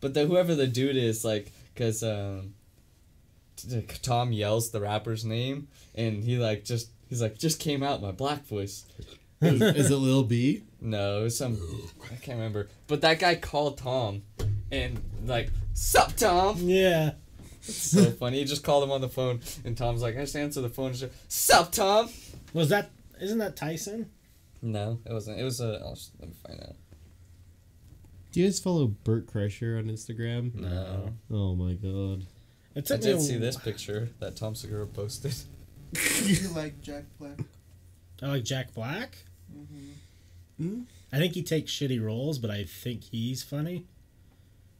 But 0.00 0.12
the 0.14 0.26
whoever 0.26 0.56
the 0.56 0.66
dude 0.66 0.96
is 0.96 1.24
like 1.24 1.52
cuz 1.76 2.02
um 2.02 2.54
Tom 4.02 4.32
yells 4.32 4.70
the 4.70 4.80
rapper's 4.80 5.24
name 5.24 5.68
and 5.94 6.22
he 6.24 6.36
like 6.38 6.64
just 6.64 6.90
he's 7.08 7.22
like 7.22 7.38
just 7.38 7.60
came 7.60 7.82
out 7.82 8.02
my 8.02 8.12
black 8.12 8.46
voice. 8.46 8.84
is, 9.40 9.60
is 9.60 9.90
it 9.90 9.96
Lil 9.96 10.24
B? 10.24 10.62
No, 10.80 11.20
it 11.20 11.22
was 11.24 11.38
some 11.38 11.58
I 12.04 12.16
can't 12.16 12.38
remember. 12.38 12.68
But 12.86 13.00
that 13.02 13.18
guy 13.18 13.34
called 13.36 13.78
Tom 13.78 14.22
and 14.70 15.00
like 15.24 15.50
sup 15.74 16.14
Tom. 16.16 16.56
Yeah. 16.60 17.12
It's 17.62 17.74
so 17.74 18.04
funny. 18.12 18.38
He 18.38 18.44
just 18.44 18.64
called 18.64 18.84
him 18.84 18.90
on 18.90 19.00
the 19.00 19.08
phone 19.08 19.40
and 19.64 19.76
Tom's 19.76 20.02
like 20.02 20.16
I 20.16 20.20
just 20.20 20.36
answer 20.36 20.60
the 20.60 20.68
phone 20.68 20.88
and 20.88 20.96
just 20.96 21.32
sup 21.32 21.72
Tom. 21.72 22.08
Was 22.52 22.68
that? 22.70 22.90
Isn't 23.20 23.38
that 23.38 23.56
Tyson? 23.56 24.10
No, 24.62 24.98
it 25.04 25.12
wasn't. 25.12 25.38
It 25.40 25.44
was 25.44 25.60
a. 25.60 25.80
Oh, 25.80 25.88
I'll 25.88 25.94
just, 25.94 26.12
let 26.20 26.28
me 26.28 26.34
find 26.46 26.60
out. 26.60 26.76
Do 28.32 28.40
you 28.40 28.46
guys 28.46 28.60
follow 28.60 28.86
Bert 28.86 29.26
Kreischer 29.26 29.78
on 29.78 29.86
Instagram? 29.86 30.54
No. 30.54 31.12
Oh 31.30 31.54
my 31.56 31.74
god. 31.74 32.26
It 32.74 32.78
I 32.78 32.80
took 32.82 33.00
me 33.00 33.06
did 33.06 33.16
a- 33.16 33.20
see 33.20 33.36
this 33.38 33.56
picture 33.56 34.10
that 34.20 34.36
Tom 34.36 34.54
Segura 34.54 34.86
posted. 34.86 35.34
you 36.24 36.48
like 36.50 36.80
Jack 36.80 37.04
Black? 37.18 37.38
I 38.22 38.26
like 38.28 38.44
Jack 38.44 38.74
Black. 38.74 39.16
Mm-hmm. 40.60 40.82
I 41.12 41.16
think 41.18 41.34
he 41.34 41.42
takes 41.42 41.72
shitty 41.72 42.02
roles, 42.02 42.38
but 42.38 42.50
I 42.50 42.64
think 42.64 43.02
he's 43.04 43.42
funny. 43.42 43.86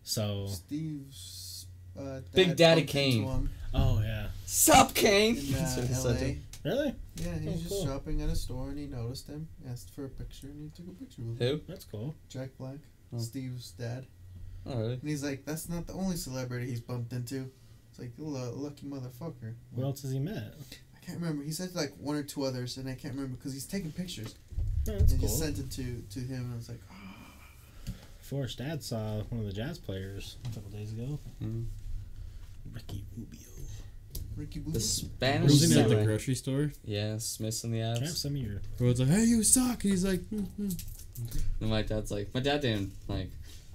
So. 0.02 0.46
Steve's 0.48 1.66
uh, 1.98 2.20
Big 2.34 2.56
Daddy 2.56 2.82
bumped 2.82 2.92
Kane. 2.92 3.48
Oh 3.74 4.00
yeah. 4.00 4.28
Sup, 4.46 4.94
Kane? 4.94 5.36
in 5.36 5.52
That's 5.52 5.76
what 5.76 5.86
he 5.86 5.94
uh, 5.94 5.96
LA. 6.04 6.34
Really? 6.64 6.94
Yeah, 7.16 7.38
he 7.38 7.48
Oh, 7.48 7.52
was 7.52 7.60
just 7.62 7.68
cool. 7.70 7.86
shopping 7.86 8.20
at 8.22 8.28
a 8.28 8.36
store 8.36 8.68
and 8.70 8.78
he 8.78 8.86
noticed 8.86 9.26
him, 9.28 9.48
asked 9.70 9.94
for 9.94 10.04
a 10.04 10.08
picture, 10.08 10.48
and 10.48 10.60
he 10.62 10.68
took 10.82 10.92
a 10.92 10.96
picture 10.98 11.22
with 11.22 11.38
him. 11.40 11.48
Who? 11.48 11.60
That's 11.66 11.84
cool. 11.84 12.14
Jack 12.28 12.50
Black, 12.58 12.76
Oh. 13.14 13.18
Steve's 13.18 13.70
dad. 13.72 14.06
Oh, 14.66 14.76
really? 14.78 14.92
And 14.94 15.08
he's 15.08 15.24
like, 15.24 15.44
that's 15.46 15.68
not 15.70 15.86
the 15.86 15.94
only 15.94 16.16
celebrity 16.16 16.66
he's 16.66 16.80
bumped 16.82 17.12
into. 17.14 17.50
It's 17.90 17.98
like, 17.98 18.12
you 18.16 18.24
lu- 18.24 18.52
lucky 18.54 18.86
motherfucker. 18.86 19.54
What 19.74 19.84
else 19.84 20.02
has 20.02 20.12
he 20.12 20.18
met? 20.18 20.54
I 20.94 21.04
can't 21.04 21.18
remember. 21.20 21.42
He 21.42 21.52
said 21.52 21.74
like 21.74 21.92
one 21.98 22.16
or 22.16 22.22
two 22.22 22.44
others, 22.44 22.76
and 22.76 22.88
I 22.88 22.94
can't 22.94 23.14
remember 23.14 23.36
because 23.36 23.52
he's 23.52 23.66
taking 23.66 23.92
pictures. 23.92 24.34
Oh, 24.88 24.92
that's 24.92 25.12
and 25.12 25.20
cool. 25.20 25.28
just 25.28 25.38
sent 25.40 25.58
it 25.58 25.70
to, 25.72 26.02
to 26.10 26.20
him, 26.20 26.40
and 26.44 26.52
I 26.54 26.56
was 26.56 26.68
like, 26.68 26.80
oh, 26.90 27.92
Forrest 28.20 28.58
Dad 28.58 28.82
saw 28.82 29.20
one 29.28 29.40
of 29.40 29.46
the 29.46 29.52
jazz 29.52 29.78
players 29.78 30.36
a 30.50 30.54
couple 30.54 30.70
days 30.70 30.92
ago. 30.92 31.18
Mm. 31.42 31.66
Ricky 32.72 33.04
Rubio. 33.16 33.40
Ricky 34.36 34.58
Rubio. 34.60 34.74
The 34.74 34.80
Spanish 34.80 35.50
Wasn't 35.50 35.80
at 35.80 35.88
the 35.98 36.04
grocery 36.04 36.34
store? 36.36 36.70
Yeah, 36.84 37.16
Smiths 37.18 37.64
in 37.64 37.72
the 37.72 37.78
Can 37.78 37.86
I 37.86 37.94
have 37.94 38.02
abs. 38.04 38.20
some 38.20 38.32
of 38.32 38.36
your? 38.38 38.60
Everyone's 38.74 39.00
like, 39.00 39.08
"Hey, 39.08 39.24
you 39.24 39.42
suck." 39.42 39.82
And 39.82 39.90
he's 39.92 40.04
like, 40.04 40.26
"Hmm, 40.28 40.38
hmm." 40.42 40.68
And 41.60 41.70
my 41.70 41.82
dad's 41.82 42.10
like, 42.10 42.32
my 42.32 42.40
dad 42.40 42.62
didn't 42.62 42.92
like. 43.08 43.30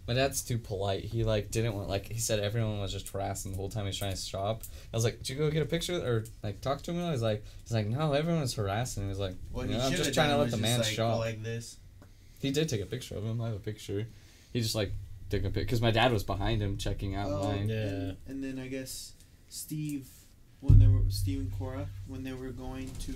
My 0.07 0.14
dad's 0.14 0.44
too 0.44 0.57
polite. 0.60 1.03
He 1.03 1.23
like 1.23 1.49
didn't 1.52 1.73
want 1.73 1.90
like 1.90 2.07
he 2.11 2.19
said 2.19 2.40
everyone 2.40 2.80
was 2.80 2.91
just 2.91 3.10
harassing 3.10 3.52
the 3.52 3.57
whole 3.57 3.69
time 3.69 3.86
he's 3.88 3.98
trying 3.98 4.11
to 4.14 4.18
shop. 4.18 4.64
I 4.94 4.98
was 4.98 5.03
like, 5.03 5.18
did 5.19 5.30
you 5.30 5.36
go 5.36 5.49
get 5.49 5.64
a 5.64 5.65
picture 5.65 5.95
or 5.95 6.26
like 6.44 6.61
talk 6.61 6.82
to 6.84 6.91
him? 6.91 7.11
He's 7.11 7.22
like, 7.23 7.44
he's 7.64 7.72
like, 7.73 7.88
no, 7.88 8.14
everyone 8.14 8.41
was 8.41 8.53
harassing. 8.53 9.03
him. 9.03 9.07
He 9.07 9.10
was 9.10 9.19
like, 9.19 9.36
What 9.52 9.68
you 9.68 9.76
he 9.76 9.82
I'm 9.82 9.91
just 9.91 10.14
trying 10.14 10.30
to 10.30 10.38
let 10.38 10.52
the 10.52 10.57
man 10.57 10.80
like, 10.80 10.88
shop. 10.88 11.19
like 11.19 11.41
this. 11.44 11.77
He 12.40 12.52
did 12.52 12.69
take 12.69 12.82
a 12.82 12.86
picture 12.86 13.15
of 13.15 13.23
him. 13.23 13.41
I 13.41 13.48
have 13.48 13.56
a 13.56 13.60
picture. 13.60 14.06
He 14.53 14.61
just 14.61 14.76
like 14.76 14.91
took 15.32 15.41
a 15.44 15.49
pic 15.49 15.53
because 15.65 15.82
my 15.82 15.90
dad 15.91 16.11
was 16.14 16.23
behind 16.23 16.61
him 16.61 16.77
checking 16.77 17.15
out 17.15 17.30
Oh, 17.32 17.41
line. 17.41 17.68
Yeah. 17.69 17.76
And, 17.76 18.18
and 18.27 18.44
then 18.44 18.60
I 18.60 18.68
guess 18.68 19.14
Steve, 19.49 20.07
when 20.61 20.77
they 20.77 20.88
were 20.88 21.02
Steve 21.10 21.40
and 21.40 21.57
Cora, 21.57 21.88
when 22.07 22.23
they 22.23 22.34
were 22.34 22.49
going 22.52 22.91
to 22.99 23.14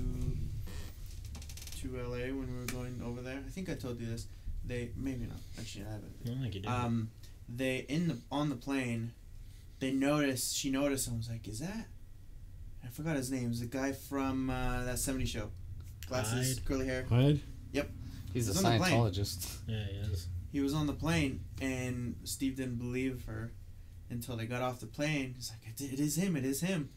to 1.82 1.88
LA, 1.96 2.18
when 2.34 2.52
we 2.54 2.60
were 2.60 2.66
going 2.66 3.02
over 3.06 3.22
there, 3.22 3.38
I 3.46 3.50
think 3.50 3.70
I 3.70 3.74
told 3.76 4.00
you 4.02 4.08
this. 4.08 4.28
They 4.70 4.92
maybe 4.96 5.26
not. 5.26 5.40
Actually, 5.58 5.86
I 5.86 5.92
haven't. 5.94 6.14
I 6.24 6.28
don't 6.30 6.42
think 6.42 6.54
you 6.56 6.62
did. 6.62 6.70
Um, 6.70 7.10
they 7.50 7.78
in 7.90 8.08
the 8.08 8.18
on 8.32 8.50
the 8.50 8.56
plane, 8.56 9.14
they 9.80 9.92
noticed. 9.92 10.56
She 10.56 10.70
noticed 10.70 11.08
and 11.08 11.18
was 11.18 11.28
like, 11.30 11.48
"Is 11.48 11.60
that?" 11.60 11.88
I 12.84 12.88
forgot 12.88 13.16
his 13.18 13.32
name. 13.32 13.50
It's 13.50 13.60
the 13.62 13.66
guy 13.66 13.92
from 13.94 14.50
uh, 14.52 14.84
that 14.84 14.96
'70s 14.96 15.28
show, 15.28 15.50
glasses, 16.08 16.58
Hyde. 16.58 16.66
curly 16.66 16.86
hair. 16.86 17.06
Hyde. 17.10 17.42
He's 18.32 18.48
a 18.48 18.54
He's 18.54 18.64
on 18.64 18.78
the. 18.78 18.86
Scientologist. 18.86 19.58
yeah, 19.68 19.84
he 19.86 19.98
is. 20.12 20.28
He 20.52 20.60
was 20.62 20.76
on 20.76 20.86
the 20.86 20.94
plane, 20.94 21.42
and 21.60 22.16
Steve 22.26 22.56
didn't 22.58 22.76
believe 22.78 23.24
her 23.26 23.52
until 24.12 24.38
they 24.38 24.46
got 24.46 24.62
off 24.62 24.80
the 24.80 24.86
plane. 24.86 25.34
He's 25.36 25.50
like, 25.52 25.74
"It, 25.74 25.94
it 25.94 26.00
is 26.00 26.16
him. 26.16 26.36
It 26.36 26.46
is 26.46 26.62
him." 26.62 26.90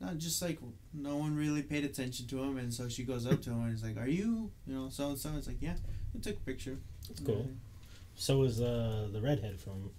Not 0.00 0.18
just 0.18 0.42
like 0.42 0.58
no 0.92 1.16
one 1.18 1.36
really 1.36 1.62
paid 1.62 1.84
attention 1.84 2.26
to 2.26 2.42
him, 2.42 2.58
and 2.58 2.74
so 2.74 2.88
she 2.88 3.04
goes 3.04 3.26
up 3.28 3.40
to 3.42 3.50
him 3.50 3.62
and 3.62 3.74
is 3.74 3.84
like, 3.84 3.96
"Are 3.96 4.08
you, 4.08 4.50
you 4.66 4.74
know, 4.74 4.88
so 4.90 5.10
and 5.10 5.18
so?" 5.18 5.30
It's 5.36 5.46
like, 5.46 5.62
"Yeah." 5.62 5.76
I 6.16 6.20
took 6.20 6.36
a 6.36 6.40
picture. 6.40 6.76
That's 7.08 7.20
cool. 7.20 7.46
So 8.14 8.42
is 8.44 8.60
uh 8.60 9.08
the 9.12 9.20
redhead 9.20 9.58
from 9.60 9.90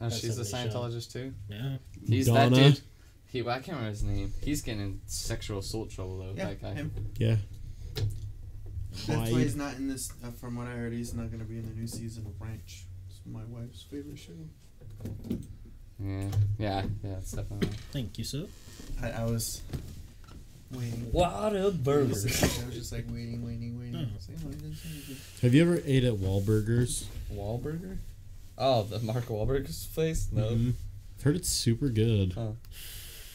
Oh, 0.00 0.10
she's 0.10 0.38
a 0.38 0.44
somebody's 0.44 0.72
show. 0.72 0.78
Scientologist 0.80 1.12
too. 1.12 1.34
yeah. 1.48 1.76
He's 2.06 2.26
Donna. 2.26 2.50
that 2.50 2.54
dude. 2.74 2.80
He, 3.28 3.42
well, 3.42 3.54
I 3.56 3.58
can't 3.58 3.76
remember 3.78 3.90
his 3.90 4.02
name. 4.04 4.32
He's 4.42 4.62
getting 4.62 4.80
in 4.82 5.00
sexual 5.06 5.58
assault 5.58 5.90
trouble 5.90 6.18
though. 6.18 6.32
Yeah, 6.36 6.46
that 6.48 6.62
guy. 6.62 6.74
him. 6.74 6.92
Yeah. 7.18 7.36
That's 9.06 9.30
why 9.32 9.40
he's 9.40 9.56
not 9.56 9.74
in 9.76 9.88
this. 9.88 10.12
Uh, 10.24 10.30
from 10.30 10.56
what 10.56 10.66
I 10.68 10.70
heard, 10.72 10.92
he's 10.92 11.12
not 11.12 11.26
going 11.30 11.40
to 11.40 11.44
be 11.44 11.58
in 11.58 11.66
the 11.68 11.74
new 11.74 11.86
season 11.86 12.24
of 12.26 12.40
Ranch. 12.40 12.86
It's 13.10 13.20
my 13.26 13.42
wife's 13.48 13.82
favorite 13.82 14.18
show. 14.18 14.32
Yeah, 15.98 16.28
yeah, 16.58 16.82
yeah. 17.02 17.16
It's 17.18 17.32
definitely. 17.32 17.68
Thank 17.92 18.16
you, 18.18 18.24
sir. 18.24 18.46
I, 19.02 19.10
I 19.10 19.24
was 19.24 19.62
waiting. 20.72 21.08
What 21.12 21.54
a 21.54 21.58
I 21.58 22.02
was 22.02 22.24
just 22.72 22.92
like 22.92 23.06
waiting, 23.10 23.44
waiting, 23.44 23.78
waiting. 23.78 24.10
It's 24.16 24.28
like, 24.28 24.38
he 24.38 24.44
didn't 24.48 24.76
say 24.76 24.88
anything. 24.92 25.16
Have 25.42 25.54
you 25.54 25.62
ever 25.62 25.80
ate 25.84 26.04
at 26.04 26.14
Wahlburgers? 26.14 27.04
Wahlburger? 27.32 27.98
Oh, 28.58 28.82
the 28.84 28.98
Mark 29.00 29.26
Wahlberg's 29.26 29.86
place? 29.86 30.28
No. 30.32 30.50
Mhm. 30.50 30.72
I've 31.18 31.22
heard 31.22 31.36
it's 31.36 31.48
super 31.48 31.88
good. 31.88 32.36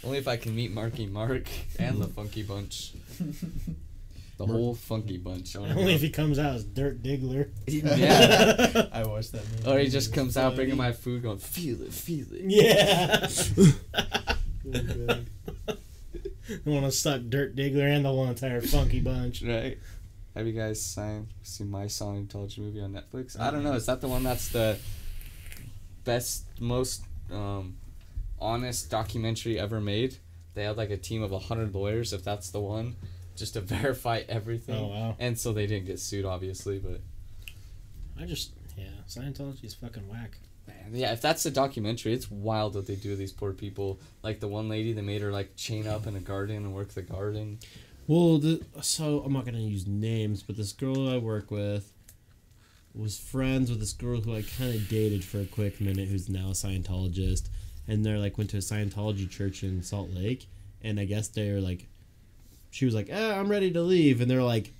Only 0.03 0.17
if 0.17 0.27
I 0.27 0.37
can 0.37 0.55
meet 0.55 0.71
Marky 0.71 1.05
Mark 1.05 1.47
and 1.79 2.01
the 2.01 2.07
Funky 2.07 2.43
Bunch. 2.43 2.93
The 4.37 4.47
whole 4.47 4.73
funky 4.73 5.17
bunch. 5.19 5.49
showing 5.49 5.71
Only 5.77 5.93
if 5.93 6.01
he 6.01 6.09
comes 6.09 6.39
out 6.39 6.55
as 6.55 6.63
Dirk 6.63 6.97
Diggler. 7.03 7.49
yeah. 7.67 8.87
I 8.91 9.05
watched 9.05 9.33
that 9.33 9.43
movie. 9.51 9.69
Or 9.69 9.77
he 9.77 9.87
just 9.87 10.15
comes 10.15 10.35
out 10.35 10.55
bringing 10.55 10.77
my 10.77 10.93
food, 10.93 11.21
going 11.21 11.37
feel 11.37 11.79
it, 11.83 11.93
feel 11.93 12.25
it. 12.31 12.41
Yeah. 14.65 15.21
The 16.63 16.71
one 16.71 16.83
that 16.83 16.91
stuck 16.93 17.21
Dirk 17.29 17.55
Diggler 17.55 17.95
and 17.95 18.05
the 18.05 18.09
whole 18.09 18.27
entire 18.27 18.61
funky 18.61 18.99
bunch. 18.99 19.41
Right. 19.41 19.77
Have 20.35 20.47
you 20.47 20.53
guys 20.53 20.81
seen 20.81 21.27
seen 21.43 21.69
my 21.69 21.85
Scientology 21.85 22.59
movie 22.59 22.81
on 22.81 22.93
Netflix? 22.93 23.39
I 23.39 23.51
don't 23.51 23.63
know. 23.63 23.73
Is 23.73 23.85
that 23.85 24.01
the 24.01 24.07
one 24.07 24.23
that's 24.23 24.49
the 24.49 24.77
best, 26.03 26.45
most 26.59 27.03
um, 27.31 27.77
honest 28.39 28.89
documentary 28.89 29.59
ever 29.59 29.81
made? 29.81 30.17
They 30.53 30.63
had 30.63 30.77
like 30.77 30.89
a 30.89 30.97
team 30.97 31.21
of 31.23 31.31
hundred 31.43 31.73
lawyers, 31.73 32.13
if 32.13 32.23
that's 32.23 32.49
the 32.49 32.59
one, 32.59 32.95
just 33.35 33.53
to 33.53 33.61
verify 33.61 34.23
everything. 34.29 34.75
Oh, 34.75 34.87
wow. 34.87 35.15
And 35.19 35.37
so 35.37 35.53
they 35.53 35.67
didn't 35.67 35.85
get 35.85 35.99
sued, 35.99 36.25
obviously. 36.25 36.79
But 36.79 37.01
I 38.19 38.25
just, 38.25 38.53
yeah, 38.77 38.85
Scientology 39.07 39.65
is 39.65 39.73
fucking 39.73 40.07
whack. 40.07 40.37
Man, 40.72 40.99
yeah, 40.99 41.14
if 41.14 41.22
that's 41.22 41.45
a 41.45 41.52
documentary, 41.52 42.14
it's 42.14 42.30
wild 42.30 42.76
what 42.76 42.88
they 42.88 42.95
do 42.95 43.11
to 43.11 43.15
these 43.15 43.31
poor 43.31 43.53
people. 43.53 43.99
Like 44.23 44.39
the 44.39 44.48
one 44.48 44.69
lady, 44.69 44.93
they 44.93 45.02
made 45.02 45.22
her 45.22 45.31
like 45.31 45.56
chain 45.56 45.88
up 45.88 46.07
in 46.07 46.15
a 46.15 46.19
garden 46.19 46.57
and 46.57 46.73
work 46.73 46.89
the 46.89 47.02
garden. 47.02 47.60
Well, 48.07 48.39
the, 48.39 48.64
so 48.81 49.22
I'm 49.26 49.34
not 49.34 49.45
gonna 49.45 49.60
use 49.60 49.88
names, 49.88 50.43
but 50.43 50.57
this 50.57 50.73
girl 50.73 51.10
I 51.10 51.18
work 51.18 51.52
with 51.52 51.93
was 52.93 53.18
friends 53.18 53.69
with 53.69 53.80
this 53.80 53.93
girl 53.93 54.19
who 54.19 54.35
I 54.35 54.41
kind 54.41 54.76
of 54.76 54.89
dated 54.89 55.23
for 55.23 55.39
a 55.39 55.45
quick 55.45 55.80
minute, 55.80 56.10
who's 56.10 56.27
now 56.27 56.48
a 56.48 56.53
Scientologist, 56.53 57.48
and 57.88 58.06
they're 58.06 58.19
like 58.19 58.38
went 58.38 58.49
to 58.49 58.57
a 58.57 58.61
Scientology 58.61 59.30
church 59.30 59.64
in 59.64 59.81
Salt 59.81 60.10
Lake, 60.10 60.48
and 60.81 60.99
I 60.99 61.06
guess 61.06 61.30
they're 61.30 61.61
like, 61.61 61.88
she 62.69 62.85
was 62.85 62.93
like, 62.95 63.10
eh, 63.10 63.34
I'm 63.34 63.49
ready 63.49 63.72
to 63.72 63.81
leave, 63.81 64.19
and 64.19 64.30
they're 64.30 64.43
like, 64.43 64.73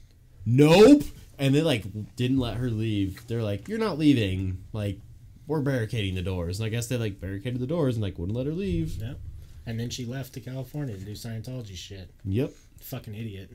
nope, 0.46 1.04
and 1.40 1.56
they 1.56 1.62
like 1.62 2.16
didn't 2.16 2.40
let 2.40 2.58
her 2.58 2.70
leave. 2.70 3.26
They're 3.28 3.44
like, 3.44 3.68
you're 3.70 3.80
not 3.80 3.98
leaving, 3.98 4.64
like. 4.74 5.00
We're 5.52 5.60
barricading 5.60 6.16
the 6.16 6.22
doors, 6.22 6.62
and 6.62 6.66
I 6.66 6.70
guess 6.70 6.88
they 6.88 6.96
like 6.96 7.20
barricaded 7.20 7.60
the 7.60 7.68
doors 7.68 7.98
and 7.98 8.02
like 8.02 8.18
wouldn't 8.18 8.38
let 8.38 8.46
her 8.46 8.54
leave. 8.54 8.96
Yep. 9.02 9.20
And 9.66 9.78
then 9.78 9.90
she 9.90 10.06
left 10.06 10.32
to 10.36 10.40
California 10.40 10.96
to 10.96 11.04
do 11.04 11.12
Scientology 11.12 11.76
shit. 11.76 12.10
Yep. 12.24 12.54
Fucking 12.80 13.14
idiot. 13.14 13.52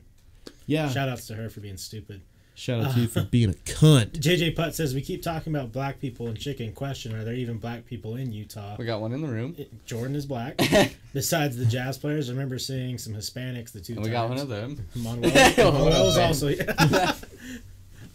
Yeah. 0.67 0.89
Shout 0.89 1.09
outs 1.09 1.25
to 1.25 1.33
her 1.33 1.49
for 1.49 1.59
being 1.59 1.75
stupid. 1.77 2.21
Shout 2.53 2.83
out 2.83 2.93
to 2.93 2.99
you 2.99 3.07
for 3.07 3.23
being 3.31 3.49
a 3.49 3.53
cunt. 3.53 4.11
JJ 4.19 4.55
Putt 4.55 4.75
says 4.75 4.93
we 4.93 5.01
keep 5.01 5.23
talking 5.23 5.51
about 5.55 5.71
black 5.71 5.99
people 5.99 6.27
and 6.27 6.39
chicken. 6.39 6.71
Question: 6.71 7.15
Are 7.15 7.23
there 7.23 7.33
even 7.33 7.57
black 7.57 7.87
people 7.87 8.15
in 8.15 8.31
Utah? 8.31 8.75
We 8.77 8.85
got 8.85 9.01
one 9.01 9.11
in 9.11 9.23
the 9.23 9.27
room. 9.27 9.55
Jordan 9.87 10.15
is 10.15 10.27
black. 10.27 10.59
Besides 11.13 11.57
the 11.57 11.65
jazz 11.65 11.97
players, 11.97 12.29
I 12.29 12.33
remember 12.33 12.59
seeing 12.59 12.99
some 12.99 13.13
Hispanics 13.15 13.71
the 13.71 13.81
two 13.81 13.93
And 13.93 14.03
we 14.03 14.11
times. 14.11 14.21
got 14.21 14.29
one 14.29 14.37
of 14.39 14.49
them. 14.49 14.85
Manuel, 14.95 15.31
Manuel's 15.71 16.17
also. 16.19 16.49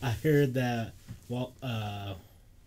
I 0.02 0.10
heard 0.22 0.54
that 0.54 0.92
Walt 1.28 1.52
uh, 1.64 2.14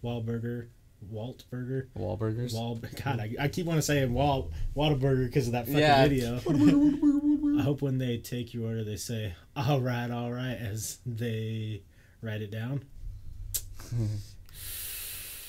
Wahlburger, 0.04 0.68
Walt 1.10 1.44
Burger, 1.50 1.90
Wahlburgers. 1.98 2.54
Wal. 2.54 2.76
God, 3.04 3.20
I, 3.20 3.36
I 3.40 3.48
keep 3.48 3.66
wanting 3.66 3.80
to 3.80 3.86
say 3.86 4.06
Walt 4.06 4.52
Whataburger 4.76 5.26
because 5.26 5.48
of 5.48 5.54
that 5.54 5.66
fucking 5.66 5.80
Yeah. 5.80 6.08
video. 6.08 6.36
I 7.60 7.62
hope 7.64 7.82
when 7.82 7.98
they 7.98 8.18
take 8.18 8.54
your 8.54 8.68
order, 8.68 8.84
they 8.84 8.98
say 8.98 9.34
"all 9.56 9.80
right, 9.82 10.10
all 10.12 10.32
right" 10.32 10.56
as 10.58 11.00
they 11.06 11.82
write 12.22 12.42
it 12.42 12.52
down. 12.52 12.84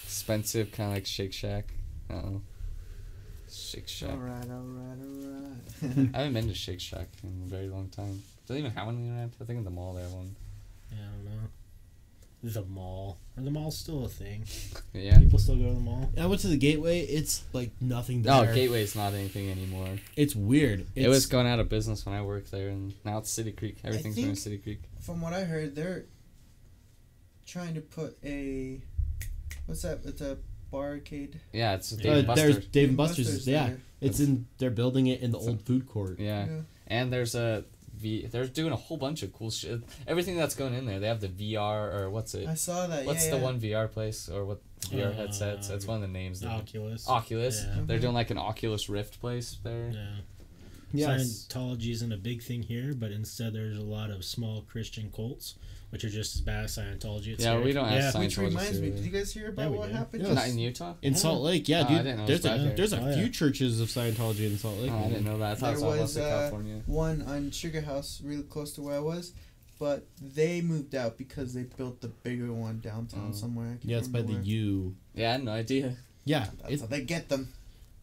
Expensive, 0.04 0.72
kind 0.72 0.90
of 0.90 0.94
like 0.96 1.06
Shake 1.06 1.32
Shack. 1.32 1.72
Uh 2.10 2.14
oh. 2.14 2.40
Shake 3.50 3.88
Shack. 3.88 4.10
Alright, 4.10 4.48
alright, 4.48 4.98
alright. 5.00 6.10
I 6.14 6.18
haven't 6.18 6.32
been 6.34 6.48
to 6.48 6.54
Shake 6.54 6.80
Shack 6.80 7.08
in 7.22 7.42
a 7.46 7.48
very 7.48 7.68
long 7.68 7.88
time. 7.88 8.22
Do 8.46 8.52
they 8.54 8.58
even 8.60 8.70
have 8.72 8.86
one 8.86 8.96
around? 8.96 9.32
I 9.40 9.44
think 9.44 9.58
in 9.58 9.64
the 9.64 9.70
mall 9.70 9.94
they 9.94 10.02
have 10.02 10.12
one. 10.12 10.34
Yeah, 10.92 10.98
I 11.02 11.16
don't 11.16 11.24
know. 11.24 11.48
The 12.46 12.62
mall. 12.64 13.18
Are 13.36 13.42
the 13.42 13.50
malls 13.50 13.76
still 13.76 14.04
a 14.04 14.08
thing? 14.08 14.44
Yeah. 14.94 15.18
People 15.18 15.40
still 15.40 15.56
go 15.56 15.66
to 15.66 15.74
the 15.74 15.80
mall. 15.80 16.08
I 16.16 16.26
went 16.26 16.40
to 16.42 16.46
the 16.48 16.56
Gateway. 16.56 17.00
It's 17.00 17.42
like 17.52 17.72
nothing 17.80 18.22
there. 18.22 18.32
No, 18.32 18.44
there. 18.44 18.54
Gateway's 18.54 18.94
not 18.94 19.14
anything 19.14 19.50
anymore. 19.50 19.88
It's 20.14 20.36
weird. 20.36 20.86
It's, 20.94 21.06
it 21.06 21.08
was 21.08 21.26
going 21.26 21.48
out 21.48 21.58
of 21.58 21.68
business 21.68 22.06
when 22.06 22.14
I 22.14 22.22
worked 22.22 22.52
there, 22.52 22.68
and 22.68 22.94
now 23.04 23.18
it's 23.18 23.30
City 23.30 23.50
Creek. 23.50 23.78
Everything's 23.82 24.14
going 24.14 24.28
to 24.30 24.36
City 24.36 24.58
Creek. 24.58 24.80
From 25.00 25.20
what 25.20 25.32
I 25.32 25.40
heard, 25.42 25.74
they're 25.74 26.04
trying 27.46 27.74
to 27.74 27.80
put 27.80 28.16
a 28.24 28.80
what's 29.66 29.82
that? 29.82 30.00
It's 30.04 30.20
a 30.20 30.38
barcade. 30.72 31.34
Yeah, 31.52 31.74
it's 31.74 31.92
Uh, 31.92 31.96
Dave 31.96 32.04
there's 32.04 32.24
Buster's. 32.26 32.66
Dave 32.68 32.88
and 32.90 32.96
Buster's. 32.96 33.26
Buster's 33.26 33.48
yeah, 33.48 33.66
there. 33.66 33.80
it's 34.00 34.20
in. 34.20 34.46
They're 34.58 34.70
building 34.70 35.08
it 35.08 35.20
in 35.20 35.30
the 35.32 35.38
old 35.38 35.62
food 35.62 35.88
court. 35.88 36.20
Yeah. 36.20 36.46
Yeah. 36.46 36.60
and 36.86 37.12
there's 37.12 37.34
a 37.34 37.64
V. 38.06 38.26
They're 38.26 38.46
doing 38.46 38.72
a 38.72 38.76
whole 38.76 38.96
bunch 38.96 39.22
of 39.22 39.32
cool 39.32 39.50
shit. 39.50 39.80
Everything 40.06 40.36
that's 40.36 40.54
going 40.54 40.74
in 40.74 40.86
there. 40.86 41.00
They 41.00 41.08
have 41.08 41.20
the 41.20 41.28
VR 41.28 41.94
or 41.98 42.10
what's 42.10 42.34
it? 42.34 42.46
I 42.48 42.54
saw 42.54 42.86
that. 42.86 43.04
What's 43.04 43.24
yeah, 43.24 43.32
the 43.32 43.36
yeah. 43.38 43.42
one 43.42 43.60
VR 43.60 43.90
place 43.90 44.28
or 44.28 44.44
what 44.44 44.60
VR 44.90 45.08
Uh, 45.08 45.12
headsets? 45.12 45.68
That's 45.68 45.86
one 45.86 45.96
of 45.96 46.02
the 46.02 46.08
names. 46.20 46.40
that- 46.40 46.50
Oculus. 46.50 47.08
Oculus. 47.08 47.64
Yeah. 47.64 47.82
They're 47.86 47.98
doing 47.98 48.14
like 48.14 48.30
an 48.30 48.38
Oculus 48.38 48.88
Rift 48.88 49.20
place 49.20 49.58
there. 49.62 49.90
Yeah. 49.92 50.06
Yes. 50.92 51.46
Scientology 51.48 51.90
isn't 51.90 52.12
a 52.12 52.16
big 52.16 52.42
thing 52.42 52.62
here, 52.62 52.94
but 52.94 53.10
instead 53.10 53.52
there's 53.52 53.76
a 53.76 53.82
lot 53.82 54.10
of 54.10 54.24
small 54.24 54.62
Christian 54.62 55.10
cults, 55.14 55.56
which 55.90 56.04
are 56.04 56.08
just 56.08 56.34
as 56.34 56.40
bad 56.40 56.64
as 56.64 56.76
Scientology. 56.76 57.28
It's 57.28 57.44
Yeah, 57.44 57.52
scary. 57.52 57.64
we 57.64 57.72
don't 57.72 57.88
have 57.88 57.98
yeah. 58.02 58.10
Scientology. 58.12 58.18
Which 58.20 58.38
reminds 58.38 58.80
me, 58.80 58.90
did 58.90 59.04
you 59.04 59.10
guys 59.10 59.32
hear 59.32 59.48
about 59.50 59.70
we 59.70 59.78
what 59.78 59.88
do. 59.88 59.94
happened? 59.94 60.22
Yes. 60.26 60.34
Not 60.34 60.48
in 60.48 60.58
Utah. 60.58 60.94
In 61.02 61.14
Salt 61.14 61.42
Lake, 61.42 61.68
yeah, 61.68 61.84
Oh, 61.84 61.88
dude. 61.88 61.98
I 61.98 62.02
didn't 62.02 62.16
know 62.18 62.26
there's 62.26 62.44
a 62.44 62.48
there. 62.48 62.76
there's 62.76 62.92
a 62.92 63.00
Oh, 63.00 63.12
few 63.14 63.24
yeah. 63.24 63.30
churches 63.30 63.80
of 63.80 63.88
Scientology 63.88 64.46
in 64.46 64.58
Salt 64.58 64.78
Lake. 64.80 64.90
Oh, 64.92 64.98
I 65.04 65.08
didn't 65.08 65.24
know 65.24 65.38
that. 65.38 65.52
I 65.52 65.54
thought 65.54 65.74
it 65.74 65.80
was 65.80 65.82
There 65.82 66.00
was 66.02 66.16
uh, 66.18 66.28
California. 66.28 66.82
one 66.86 67.22
on 67.22 67.50
Sugar 67.50 67.80
House, 67.82 68.20
really 68.24 68.42
close 68.42 68.72
to 68.74 68.82
where 68.82 68.96
I 68.96 69.00
was, 69.00 69.32
but 69.78 70.06
they 70.20 70.60
moved 70.60 70.94
out 70.94 71.16
because 71.18 71.54
they 71.54 71.62
built 71.62 72.00
the 72.00 72.08
bigger 72.08 72.52
one 72.52 72.80
downtown 72.80 73.28
Oh. 73.30 73.34
somewhere. 73.34 73.66
I 73.66 73.70
can't 73.72 73.84
Yeah, 73.84 73.98
it's 73.98 74.08
by 74.08 74.22
the. 74.22 74.32
U. 74.32 74.94
Yeah, 75.14 75.28
I 75.28 75.32
had 75.32 75.44
no 75.44 75.52
idea. 75.52 75.96
Yeah, 76.24 76.46
That's 76.62 76.72
it's 76.72 76.82
how 76.82 76.88
they 76.88 77.02
get 77.02 77.28
them. 77.28 77.52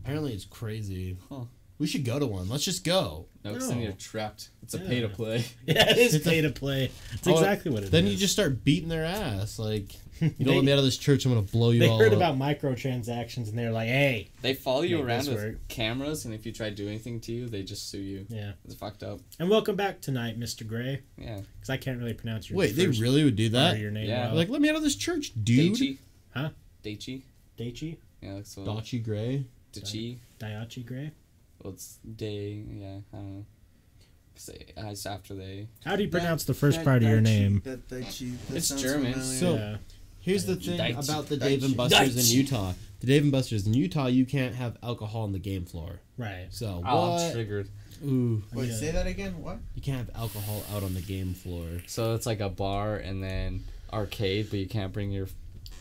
apparently 0.02 0.34
it's 0.34 0.46
crazy. 0.46 1.18
Huh. 1.30 1.42
We 1.80 1.88
should 1.88 2.06
go 2.06 2.20
to 2.20 2.26
one. 2.28 2.48
Let's 2.50 2.64
just 2.64 2.84
go. 2.84 3.26
No, 3.44 3.52
because 3.54 3.68
No. 3.68 3.76
then 3.76 3.84
you're 3.84 3.92
trapped. 3.94 4.50
It's 4.62 4.74
a 4.74 4.78
Yeah. 4.78 4.88
pay 4.88 5.02
to 5.02 5.10
play. 5.10 5.44
Yeah, 5.68 5.90
it 5.92 5.98
is 5.98 6.14
It's 6.14 6.26
a- 6.26 6.30
pay 6.30 6.42
to 6.42 6.50
play. 6.52 6.92
It's 7.14 7.28
Oh, 7.28 7.34
exactly 7.34 7.72
what 7.72 7.82
it 7.84 7.86
is. 7.86 7.92
Then 7.92 8.08
you 8.08 8.16
just 8.16 8.32
start 8.32 8.64
beating 8.64 8.90
their 8.90 9.04
ass. 9.04 9.60
Like 9.60 9.94
you 10.22 10.30
don't 10.30 10.38
They- 10.46 10.56
let 10.56 10.64
me 10.64 10.72
out 10.72 10.78
of 10.78 10.86
this 10.86 10.98
church, 10.98 11.26
I'm 11.26 11.32
gonna 11.34 11.42
blow 11.42 11.72
you 11.72 11.80
They 11.80 11.90
all 11.90 11.98
heard 11.98 12.14
up. 12.14 12.18
about 12.18 12.38
microtransactions 12.38 13.50
and 13.50 13.58
they're 13.58 13.72
like, 13.72 13.88
"Hey, 13.90 14.30
They 14.42 14.54
follow 14.54 14.84
you 14.84 15.02
around 15.02 15.28
with 15.28 15.36
work. 15.36 15.68
cameras, 15.68 16.24
and 16.26 16.34
if 16.34 16.46
you 16.46 16.52
try 16.52 16.70
to 16.70 16.76
do 16.76 16.88
anything 16.88 17.20
to 17.22 17.32
you, 17.34 17.50
they 17.50 17.64
just 17.64 17.90
sue 17.90 18.00
you. 18.00 18.26
yeah." 18.30 18.54
It's 18.64 18.76
fucked 18.76 19.04
up. 19.04 19.20
And 19.40 19.50
welcome 19.50 19.76
back 19.76 20.00
tonight, 20.00 20.40
Mr. 20.40 20.66
Gray, 20.66 21.02
Yeah. 21.20 21.42
because 21.56 21.70
I 21.70 21.78
can't 21.78 22.00
really 22.00 22.14
pronounce 22.14 22.50
your 22.50 22.56
name. 22.60 22.68
Wait, 22.70 22.76
they 22.76 22.88
really 22.88 23.24
would 23.26 23.36
do 23.36 23.50
that? 23.50 23.80
your 23.80 23.92
name. 23.92 24.08
Yeah. 24.08 24.28
well. 24.28 24.36
Like, 24.36 24.50
let 24.50 24.62
me 24.62 24.70
out 24.70 24.76
of 24.76 24.84
this 24.84 24.96
church, 24.96 25.32
dude. 25.44 25.74
Daichi. 25.74 25.98
Huh? 26.34 26.50
Daichi. 26.84 27.24
Daichi, 27.58 27.98
Yeah, 28.22 28.36
that's 28.36 28.56
what. 28.56 28.68
Dachi 28.68 29.04
Gray. 29.04 29.46
Daichi. 29.74 30.18
Daichi 30.40 30.86
Gray. 30.86 31.12
Well, 31.64 31.74
it's 31.74 31.98
day. 32.16 32.64
Yeah, 32.70 32.98
I 33.14 33.18
don't 33.18 33.38
know. 33.40 33.46
Say 34.36 34.66
it's 34.76 35.06
after 35.06 35.34
they. 35.36 35.68
How 35.86 35.96
do 35.96 36.04
you 36.04 36.10
pronounce 36.10 36.44
the 36.44 36.54
first 36.54 36.84
part 36.84 37.04
of 37.04 37.10
your 37.10 37.22
name? 37.22 37.62
That, 37.66 37.88
that 37.90 38.10
cheap, 38.12 38.36
that 38.48 38.58
It's 38.58 38.70
German. 38.70 39.14
familiar. 39.14 39.40
So- 39.40 39.56
yeah. 39.56 39.78
Here's 40.20 40.46
the 40.46 40.56
thing 40.56 40.80
Daichi. 40.80 41.04
about 41.10 41.28
the 41.28 41.36
Dave 41.36 41.66
and 41.66 41.76
Buster's 41.76 42.16
Daichi. 42.16 42.32
in 42.32 42.38
Utah. 42.38 42.74
The 43.02 43.08
Dave 43.08 43.24
and 43.24 43.32
Buster's 43.34 43.68
in 43.68 43.74
Utah, 43.74 44.06
you 44.08 44.26
can't 44.26 44.56
have 44.56 44.78
alcohol 44.82 45.24
on 45.24 45.34
the 45.34 45.40
game 45.40 45.66
floor. 45.66 46.00
Right. 46.18 46.48
So 46.50 46.82
Oh, 46.88 47.02
I'm 47.04 47.10
what? 47.26 47.34
triggered. 47.34 47.68
Ooh, 48.06 48.42
Wait, 48.54 48.72
say 48.72 48.92
that 48.92 49.06
again. 49.06 49.42
What? 49.42 49.58
you 49.76 49.82
can't 49.82 49.98
have 49.98 50.10
alcohol 50.16 50.64
out 50.74 50.82
on 50.84 50.94
the 50.94 51.02
game 51.02 51.34
floor. 51.34 51.66
So 51.88 52.16
it's 52.16 52.26
like 52.26 52.40
a 52.40 52.48
bar 52.48 52.96
and 52.96 53.22
then 53.22 53.66
arcade, 53.92 54.48
but 54.50 54.60
you 54.60 54.68
can't 54.68 54.94
bring 54.94 55.12
your. 55.12 55.28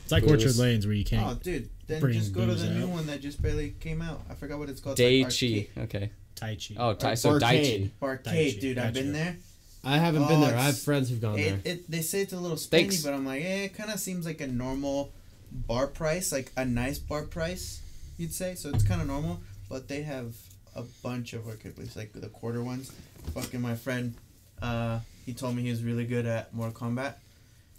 It's 0.02 0.10
like 0.10 0.24
Booze. 0.24 0.32
Orchard 0.44 0.56
Lanes 0.56 0.86
where 0.86 0.94
you 0.96 1.04
can't 1.04 1.24
Oh, 1.24 1.34
dude. 1.40 1.70
Then 1.86 2.00
bring 2.00 2.14
just 2.14 2.32
go 2.32 2.42
to 2.42 2.46
booze 2.48 2.62
the 2.62 2.70
new 2.70 2.86
one 2.86 3.06
that 3.06 3.20
just 3.20 3.42
barely 3.42 3.70
came 3.80 4.00
out. 4.02 4.20
I 4.30 4.34
forgot 4.34 4.58
what 4.58 4.68
it's 4.68 4.80
called. 4.80 4.98
It's 4.98 5.42
like 5.42 5.70
Okay. 5.84 6.10
Tai 6.36 6.56
Chi. 6.56 6.74
Oh, 6.76 6.94
tai- 6.94 7.14
so 7.14 7.32
Barcade. 7.32 7.40
Daichi. 7.40 7.90
Barcade, 8.00 8.22
Daichi, 8.24 8.60
dude. 8.60 8.78
I've 8.78 8.94
been 8.94 9.12
there. 9.12 9.36
I 9.84 9.98
haven't 9.98 10.22
Oh, 10.24 10.28
been 10.28 10.40
there. 10.40 10.56
I 10.56 10.62
have 10.62 10.78
friends 10.78 11.10
who've 11.10 11.20
gone 11.20 11.36
there. 11.36 11.54
It, 11.64 11.66
it 11.66 11.90
they 11.90 12.02
say 12.02 12.20
it's 12.22 12.32
a 12.32 12.38
little 12.38 12.56
Thanks. 12.56 13.02
but 13.02 13.12
I'm 13.14 13.26
like, 13.26 13.42
eh, 13.42 13.64
it 13.64 13.74
kind 13.74 13.90
of 13.90 13.98
seems 13.98 14.24
like 14.26 14.40
a 14.40 14.46
normal 14.46 15.12
bar 15.50 15.86
price, 15.88 16.30
like 16.32 16.52
a 16.56 16.64
nice 16.64 16.98
bar 16.98 17.22
price, 17.22 17.80
you'd 18.16 18.32
say. 18.32 18.54
So 18.54 18.70
it's 18.70 18.84
kind 18.84 19.00
of 19.00 19.06
normal, 19.08 19.40
but 19.68 19.88
they 19.88 20.02
have 20.02 20.34
a 20.76 20.82
bunch 21.02 21.32
of 21.32 21.46
arcade 21.48 21.74
places, 21.74 21.96
like 21.96 22.12
the 22.12 22.28
quarter 22.28 22.62
ones. 22.62 22.92
Fucking 23.34 23.60
my 23.60 23.74
friend, 23.74 24.14
uh, 24.62 25.00
he 25.26 25.32
told 25.34 25.56
me 25.56 25.62
he 25.62 25.70
was 25.70 25.82
really 25.82 26.06
good 26.06 26.26
at 26.26 26.54
Mortal 26.54 26.88
Kombat. 26.88 27.14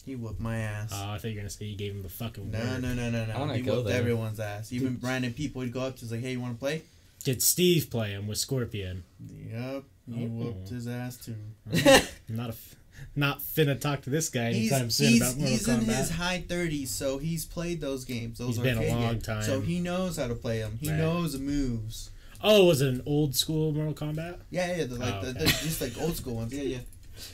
He 0.05 0.15
whooped 0.15 0.39
my 0.41 0.57
ass. 0.57 0.91
Oh, 0.93 1.11
I 1.11 1.17
thought 1.17 1.25
you 1.30 1.35
were 1.35 1.38
gonna 1.41 1.49
say 1.49 1.65
you 1.65 1.77
gave 1.77 1.93
him 1.93 2.03
the 2.03 2.09
fucking 2.09 2.51
no, 2.51 2.59
word. 2.59 2.81
no, 2.81 2.93
no, 2.93 3.09
no, 3.09 3.23
I 3.23 3.25
no. 3.27 3.39
wanna 3.39 3.55
He 3.55 3.61
go 3.61 3.75
whooped 3.75 3.88
there. 3.88 3.99
everyone's 3.99 4.39
ass. 4.39 4.71
Even 4.73 4.99
random 5.01 5.34
people 5.34 5.59
would 5.61 5.71
go 5.71 5.81
up 5.81 5.95
to, 5.95 6.01
he's 6.01 6.11
like, 6.11 6.21
hey, 6.21 6.31
you 6.34 6.39
want 6.41 6.55
to 6.55 6.59
play? 6.59 6.81
Did 7.23 7.41
Steve 7.41 7.89
play 7.89 8.11
him 8.11 8.27
with 8.27 8.38
Scorpion? 8.38 9.03
Yep. 9.49 9.84
He 10.13 10.25
Oh. 10.25 10.27
whooped 10.27 10.67
his 10.69 10.88
ass 10.88 11.15
too. 11.17 11.35
I'm 11.71 11.77
uh-huh. 11.80 11.99
not 12.30 12.45
a, 12.47 12.53
f- 12.53 12.75
not 13.15 13.39
finna 13.39 13.80
talk 13.80 14.01
to 14.01 14.09
this 14.09 14.27
guy 14.30 14.51
He's, 14.51 14.71
anytime 14.71 14.89
soon 14.89 15.07
he's, 15.09 15.21
about 15.21 15.35
Mortal 15.38 15.51
he's 15.51 15.67
in 15.69 15.80
his 15.85 16.09
high 16.11 16.43
30s, 16.45 16.88
so 16.89 17.17
he's 17.19 17.45
played 17.45 17.80
those 17.80 18.03
games. 18.03 18.39
Those 18.39 18.55
He's 18.57 18.59
been 18.59 18.77
a 18.77 18.89
long 18.89 19.01
games. 19.13 19.23
time. 19.25 19.43
So 19.43 19.61
he 19.61 19.80
knows 19.80 20.17
how 20.17 20.27
to 20.27 20.35
play 20.35 20.59
them. 20.59 20.77
He 20.81 20.89
Right. 20.89 20.97
knows 20.97 21.31
the 21.34 21.39
moves. 21.39 22.09
Oh, 22.45 22.65
was 22.65 22.81
it 22.81 22.89
an 22.89 23.01
old 23.05 23.35
school 23.38 23.71
Mortal 23.71 23.93
Kombat? 23.93 24.35
Yeah, 24.49 24.75
yeah, 24.75 24.84
the, 24.84 24.95
like 24.95 25.13
Oh, 25.13 25.21
the, 25.27 25.31
the, 25.34 25.45
just 25.45 25.80
like 25.80 25.97
old 26.01 26.17
school 26.17 26.35
ones. 26.35 26.53
Yeah, 26.53 26.63
yeah. 26.63 26.77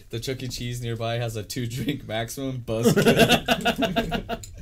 The 0.10 0.19
Chuck 0.19 0.41
E. 0.43 0.47
Cheese 0.47 0.81
nearby 0.81 1.15
has 1.15 1.35
a 1.35 1.43
two 1.43 1.68
drink 1.68 2.07
maximum. 2.07 2.60
Buzzkill. 2.60 4.39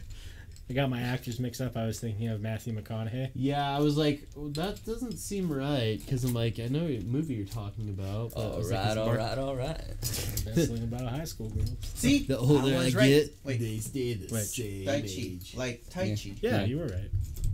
I 0.69 0.73
got 0.73 0.89
my 0.89 0.99
actors 1.02 1.39
mixed 1.39 1.61
up. 1.61 1.77
I 1.77 1.85
was 1.85 1.98
thinking 1.98 2.27
of 2.27 2.41
Matthew 2.41 2.73
McConaughey. 2.77 3.30
Yeah, 3.34 3.73
I 3.73 3.80
was 3.80 3.95
like, 3.95 4.27
well, 4.35 4.49
that 4.49 4.84
doesn't 4.85 5.15
seem 5.18 5.49
right 5.49 5.98
because 5.98 6.26
I'm 6.26 6.34
like, 6.34 6.60
I 6.60 6.68
know 6.68 6.84
what 6.84 7.03
movie 7.06 7.35
you're 7.35 7.45
talking 7.45 7.88
about. 7.88 8.34
but 8.35 8.41
oh, 8.41 8.53
I 8.53 8.57
was 8.57 8.69
like, 8.72 8.80
right, 8.84 8.91
is 8.91 8.98
all 8.98 9.06
Mark- 9.06 9.18
right, 9.18 9.38
all 9.38 9.56
right. 9.56 9.77
Best 10.02 10.44
thing 10.72 10.84
about 10.84 11.07
high 11.07 11.23
school 11.23 11.48
girls. 11.49 11.72
See, 11.95 12.23
The 12.23 12.38
older 12.38 12.73
I, 12.76 12.80
was 12.84 12.95
right. 12.95 13.07
get, 13.07 13.34
Wait, 13.45 13.60
they 13.61 13.77
stay 13.77 14.15
the 14.15 14.27
Wait. 14.34 14.44
same 14.44 14.85
Tai 14.85 15.02
Chi, 15.02 15.07
age. 15.07 15.53
like 15.56 15.84
Tai 15.89 16.02
Chi. 16.10 16.34
Yeah, 16.41 16.49
Yeah. 16.60 16.65
you 16.65 16.77
were 16.80 16.88
right. 16.88 17.11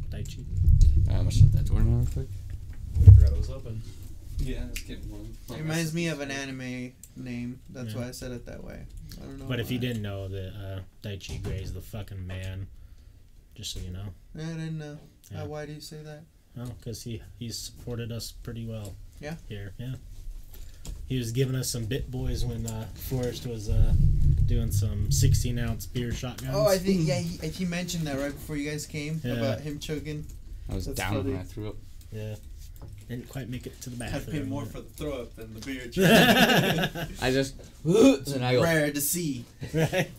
Daichi. 0.10 0.44
I'm 1.10 1.18
gonna 1.18 1.32
shut 1.32 1.52
that 1.54 1.66
door 1.66 1.82
now 1.82 1.98
real 1.98 2.08
quick. 2.14 2.28
forgot 3.16 3.32
it 3.32 3.38
was 3.38 3.50
open. 3.52 3.80
Yeah, 4.40 4.64
let's 4.66 4.82
get 4.82 5.04
one. 5.06 5.36
It 5.52 5.58
reminds 5.62 5.94
me 5.94 6.08
of 6.08 6.20
an 6.20 6.32
anime 6.32 6.94
name. 7.16 7.60
That's 7.70 7.94
Yeah. 7.94 8.02
why 8.02 8.08
I 8.08 8.12
said 8.12 8.32
it 8.32 8.46
that 8.46 8.64
way. 8.64 8.86
I 9.22 9.26
don't 9.26 9.40
know. 9.40 9.46
But 9.46 9.60
if 9.60 9.70
you 9.72 9.80
didn't 9.80 10.02
know 10.02 10.28
that 10.28 10.54
uh, 10.54 10.80
Daichi 11.08 11.46
is 11.62 11.74
the 11.74 11.82
fucking 11.82 12.26
man, 12.26 12.68
just 13.56 13.74
so 13.74 13.80
you 13.80 13.92
know. 13.92 14.06
I 14.36 14.40
didn't 14.40 14.78
know. 14.80 14.98
Yeah. 15.32 15.44
Uh, 15.44 15.48
why 15.48 15.66
do 15.66 15.74
you 15.74 15.82
say 15.82 16.02
that? 16.04 16.24
Oh, 16.60 16.66
because 16.80 17.04
he 17.04 17.22
he's 17.40 17.58
supported 17.58 18.12
us 18.12 18.32
pretty 18.32 18.66
well. 18.66 18.96
Yeah? 19.20 19.36
Here, 19.48 19.74
yeah. 19.78 19.96
He 21.08 21.18
was 21.18 21.32
giving 21.32 21.56
us 21.56 21.70
some 21.70 21.86
bit 21.86 22.12
boys 22.12 22.44
when 22.46 22.66
uh, 22.68 22.88
Forrest 22.96 23.46
was 23.48 23.70
uh, 23.70 23.94
doing 24.48 24.72
some 24.72 25.12
16 25.12 25.58
ounce 25.60 25.86
beer 25.86 26.12
shotguns. 26.12 26.52
Oh, 26.54 26.68
I 26.68 26.78
think 26.78 27.02
yeah. 27.08 27.20
He, 27.20 27.48
he 27.50 27.66
mentioned 27.66 28.06
that 28.08 28.18
right 28.18 28.34
before 28.34 28.56
you 28.58 28.70
guys 28.70 28.86
came 28.86 29.22
Yeah. 29.24 29.34
about 29.34 29.62
him 29.62 29.80
choking. 29.80 30.26
I 30.70 30.76
was 30.76 30.86
That's 30.86 30.98
down 30.98 31.14
funny. 31.16 31.32
when 31.32 31.40
I 31.40 31.44
threw 31.44 31.70
up. 31.70 31.76
Yeah. 32.12 32.36
Didn't 33.10 33.30
quite 33.30 33.50
make 33.50 33.66
it 33.68 33.80
to 33.82 33.90
the 33.90 33.96
bathroom. 33.98 34.22
to 34.22 34.26
pay 34.28 34.32
bathroom. 34.40 34.50
more 34.50 34.66
for 34.66 34.80
the 34.82 34.90
throw 34.90 35.22
up 35.24 35.36
than 35.36 35.54
the 35.54 35.60
beer. 35.62 35.90
I 37.22 37.32
just 37.32 37.56
and 38.36 38.44
I 38.46 38.54
go. 38.54 38.64
Rare 38.64 38.92
to 38.92 39.02
see. 39.02 39.46
right? 39.74 40.10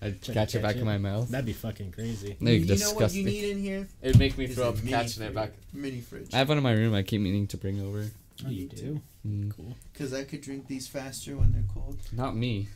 I 0.00 0.10
Try 0.10 0.34
got 0.34 0.48
to 0.50 0.58
it 0.58 0.62
back 0.62 0.74
it. 0.76 0.80
in 0.80 0.84
my 0.84 0.98
mouth. 0.98 1.28
That'd 1.28 1.46
be 1.46 1.52
fucking 1.52 1.92
crazy. 1.92 2.36
No, 2.40 2.50
you 2.50 2.58
you 2.58 2.64
know 2.66 2.72
what 2.92 3.10
disgusting. 3.10 3.20
you 3.20 3.24
need 3.24 3.50
in 3.50 3.58
here? 3.58 3.88
It'd 4.02 4.18
make 4.18 4.36
me 4.36 4.46
Is 4.46 4.56
throw 4.56 4.70
up 4.70 4.76
mini 4.78 4.90
catching 4.90 5.22
it 5.22 5.32
back. 5.34 5.52
Mini 5.72 6.00
fridge. 6.00 6.34
I 6.34 6.38
have 6.38 6.48
one 6.48 6.58
in 6.58 6.64
my 6.64 6.72
room. 6.72 6.92
I 6.94 7.02
keep 7.02 7.20
meaning 7.20 7.46
to 7.48 7.56
bring 7.56 7.80
over. 7.80 8.06
Oh, 8.44 8.50
you 8.50 8.66
do? 8.66 9.00
Mm. 9.24 9.54
Cool. 9.54 9.76
Because 9.92 10.12
I 10.12 10.24
could 10.24 10.40
drink 10.40 10.66
these 10.66 10.88
faster 10.88 11.36
when 11.36 11.52
they're 11.52 11.62
cold. 11.72 11.98
Not 12.10 12.34
me. 12.34 12.66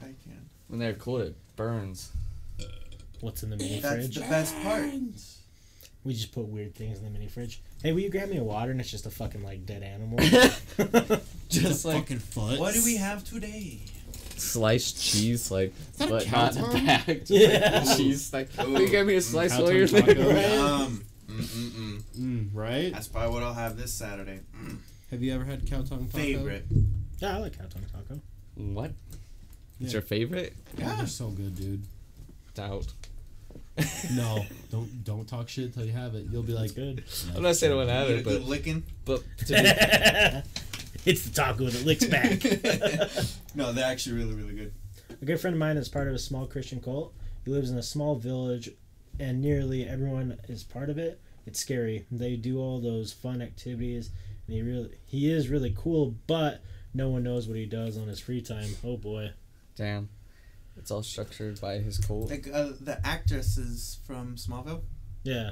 I 0.00 0.04
can. 0.06 0.48
When 0.68 0.78
they're 0.80 0.94
cold, 0.94 1.20
it 1.22 1.36
burns. 1.56 2.10
What's 3.20 3.42
in 3.42 3.50
the 3.50 3.56
mini 3.56 3.80
That's 3.80 3.94
fridge? 3.96 4.14
the 4.14 4.20
best 4.22 4.54
part. 4.62 4.84
We 6.08 6.14
just 6.14 6.32
put 6.32 6.46
weird 6.46 6.74
things 6.74 6.96
in 6.96 7.04
the 7.04 7.10
mini 7.10 7.28
fridge. 7.28 7.60
Hey, 7.82 7.92
will 7.92 8.00
you 8.00 8.08
grab 8.08 8.30
me 8.30 8.38
a 8.38 8.42
water? 8.42 8.70
And 8.70 8.80
it's 8.80 8.90
just 8.90 9.04
a 9.04 9.10
fucking 9.10 9.44
like 9.44 9.66
dead 9.66 9.82
animal. 9.82 10.18
Just 11.50 11.84
like 11.84 11.98
fucking 12.04 12.20
foot. 12.20 12.58
What 12.58 12.72
do 12.72 12.82
we 12.82 12.96
have 12.96 13.24
today? 13.24 13.80
sliced 14.36 15.02
cheese, 15.02 15.50
like 15.50 15.74
that 15.98 16.08
a 16.08 16.10
but 16.10 16.24
cow 16.24 16.44
not 16.46 16.54
tongue? 16.54 16.86
bagged. 16.86 17.28
Yeah. 17.28 17.82
Like, 17.84 17.96
cheese. 17.98 18.32
Like, 18.32 18.48
will 18.56 18.80
you 18.80 18.88
give 18.88 19.06
me 19.06 19.16
a 19.16 19.20
slice 19.20 19.54
cow 19.54 19.64
while 19.64 19.72
you're 19.72 19.86
there? 19.86 20.02
taco. 20.14 20.62
Um, 20.64 21.04
mm-mm-mm. 21.28 22.02
Mm, 22.18 22.48
right? 22.54 22.90
That's 22.90 23.08
probably 23.08 23.34
what 23.34 23.42
I'll 23.42 23.52
have 23.52 23.76
this 23.76 23.92
Saturday. 23.92 24.40
Mm. 24.56 24.78
Have 25.10 25.22
you 25.22 25.34
ever 25.34 25.44
had 25.44 25.68
cow 25.68 25.82
tongue 25.82 26.06
taco? 26.06 26.22
Favorite. 26.22 26.64
yeah, 27.18 27.36
I 27.36 27.38
like 27.40 27.58
cow 27.58 27.66
tongue 27.66 27.84
taco. 27.92 28.18
What? 28.54 28.92
It's 29.78 29.92
your 29.92 30.00
favorite? 30.00 30.54
Yeah, 30.78 30.94
they're 30.96 31.06
so 31.06 31.28
good, 31.28 31.54
dude. 31.54 31.82
Doubt. 32.54 32.86
No, 34.14 34.44
don't 34.70 35.04
don't 35.04 35.26
talk 35.28 35.48
shit 35.48 35.74
till 35.74 35.84
you 35.84 35.92
have 35.92 36.14
it. 36.14 36.26
You'll 36.30 36.42
be 36.42 36.52
like, 36.52 36.74
good. 36.74 37.04
I'm 37.36 37.42
not 37.42 37.56
saying 37.56 37.72
I 37.72 37.76
wouldn't 37.76 37.92
have 37.96 38.08
Get 38.08 38.18
it, 38.18 38.24
good 38.24 38.40
but 38.42 38.48
licking. 38.48 38.82
but 39.04 39.22
to 39.46 40.42
be, 41.04 41.10
it's 41.10 41.24
the 41.28 41.34
taco 41.34 41.66
that 41.68 41.84
licks 41.86 42.04
back. 42.06 42.42
no, 43.54 43.72
they're 43.72 43.84
actually 43.90 44.16
really, 44.16 44.34
really 44.34 44.54
good. 44.54 44.72
A 45.20 45.24
good 45.24 45.40
friend 45.40 45.54
of 45.54 45.58
mine 45.60 45.76
is 45.76 45.88
part 45.88 46.08
of 46.08 46.14
a 46.14 46.18
small 46.18 46.46
Christian 46.46 46.80
cult. 46.80 47.14
He 47.44 47.50
lives 47.50 47.70
in 47.70 47.78
a 47.78 47.82
small 47.82 48.16
village, 48.16 48.70
and 49.18 49.40
nearly 49.40 49.86
everyone 49.88 50.38
is 50.48 50.64
part 50.64 50.90
of 50.90 50.98
it. 50.98 51.20
It's 51.46 51.58
scary. 51.60 52.04
They 52.10 52.36
do 52.36 52.58
all 52.58 52.80
those 52.80 53.12
fun 53.12 53.40
activities, 53.40 54.10
and 54.46 54.54
he 54.56 54.62
really 54.62 54.90
he 55.06 55.30
is 55.32 55.48
really 55.48 55.74
cool, 55.76 56.14
but 56.26 56.62
no 56.94 57.08
one 57.10 57.22
knows 57.22 57.46
what 57.48 57.56
he 57.56 57.66
does 57.66 57.96
on 57.96 58.08
his 58.08 58.20
free 58.20 58.42
time. 58.42 58.70
Oh 58.84 58.96
boy. 58.96 59.30
damn, 59.76 60.08
it's 60.78 60.90
all 60.90 61.02
structured 61.02 61.60
by 61.60 61.78
his 61.78 61.98
cult. 61.98 62.30
Like 62.30 62.48
uh, 62.52 62.70
the 62.80 62.98
actress 63.04 63.56
is 63.58 63.98
from 64.06 64.36
Smallville. 64.36 64.82
Yeah. 65.24 65.50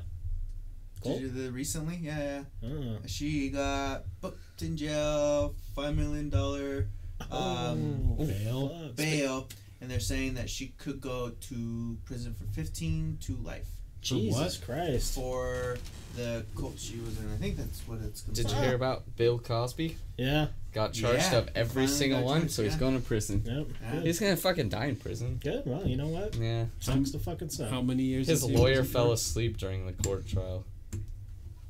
Cool. 1.03 1.15
Did 1.19 1.23
you 1.23 1.29
the 1.29 1.53
recently? 1.53 1.97
Yeah, 2.01 2.43
yeah. 2.63 2.71
Oh. 2.71 2.99
She 3.07 3.51
got 3.51 4.05
booked 4.21 4.63
in 4.63 4.77
jail, 4.77 5.55
five 5.75 5.95
million 5.97 6.31
dollar 6.31 6.89
um, 7.31 8.17
Oh, 8.19 8.25
bail. 8.27 8.93
bail, 8.95 9.49
and 9.81 9.91
they're 9.91 10.01
saying 10.01 10.35
that 10.35 10.49
she 10.51 10.69
could 10.79 11.01
go 11.01 11.31
to 11.31 11.99
prison 12.05 12.35
for 12.35 12.45
fifteen 12.53 13.19
to 13.23 13.37
life 13.37 13.69
Jesus 14.15 14.59
Christ. 14.59 15.15
for 15.15 15.77
the 16.17 16.45
cult 16.59 16.79
she 16.79 16.99
was 16.99 17.19
in. 17.19 17.31
I 17.33 17.37
think 17.37 17.57
that's 17.57 17.81
what 17.87 17.99
it's. 18.01 18.23
called. 18.23 18.35
Did 18.35 18.51
you 18.51 18.57
hear 18.57 18.75
about 18.75 19.17
Bill 19.17 19.39
Cosby? 19.39 19.97
Yeah. 20.17 20.47
Got 20.73 20.93
charged 20.93 21.33
Yeah, 21.33 21.39
of 21.39 21.51
every 21.55 21.87
single 21.87 22.23
one, 22.23 22.41
charged, 22.43 22.55
so 22.55 22.63
he's 22.63 22.77
going 22.77 22.95
to 23.01 23.07
prison. 23.07 23.43
Yep. 23.45 23.67
Yeah. 23.83 23.93
Good. 23.93 24.07
He's 24.07 24.21
gonna 24.21 24.37
fucking 24.37 24.69
die 24.69 24.87
in 24.87 24.97
prison. 24.97 25.41
Good. 25.43 25.63
Well, 25.67 25.87
you 25.87 25.97
know 25.97 26.09
what? 26.09 26.35
Yeah. 26.37 26.67
Sucks 26.81 27.11
to 27.13 27.19
fucking 27.19 27.49
suck. 27.51 27.71
How 27.71 27.83
many 27.83 28.03
years? 28.03 28.29
His 28.29 28.45
lawyer 28.45 28.85
fell 28.85 29.13
asleep 29.13 29.57
during 29.57 29.87
the 29.87 29.93
court 29.93 30.27
trial. 30.27 30.65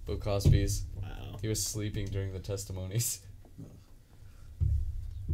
Bill 0.06 0.16
Cosby's. 0.16 0.84
Wow. 1.02 1.36
He 1.42 1.48
was 1.48 1.62
sleeping 1.64 2.06
during 2.06 2.32
the 2.32 2.38
testimonies. 2.40 3.20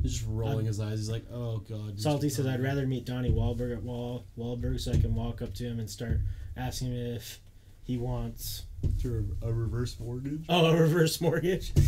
He's 0.02 0.14
just 0.14 0.24
rolling 0.28 0.66
his 0.66 0.80
eyes. 0.80 0.98
He's 0.98 1.10
like, 1.10 1.24
oh 1.32 1.58
god. 1.58 2.00
Salty 2.00 2.28
says, 2.28 2.46
I'd 2.46 2.62
rather 2.62 2.86
meet 2.86 3.04
Donnie 3.04 3.30
Wahlberg 3.30 3.72
at 3.76 3.82
Wall 3.82 4.24
Wahlberg 4.38 4.80
so 4.80 4.90
I 4.92 4.96
can 4.96 5.14
walk 5.14 5.42
up 5.42 5.54
to 5.54 5.64
him 5.64 5.78
and 5.78 5.88
start 5.88 6.18
asking 6.56 6.88
him 6.92 7.14
if 7.16 7.40
he 7.84 7.96
wants 7.96 8.64
to 9.00 9.36
a 9.42 9.52
reverse 9.52 9.98
mortgage. 10.00 10.44
oh 10.48 10.66
a 10.66 10.76
reverse 10.76 11.20
mortgage. 11.20 11.72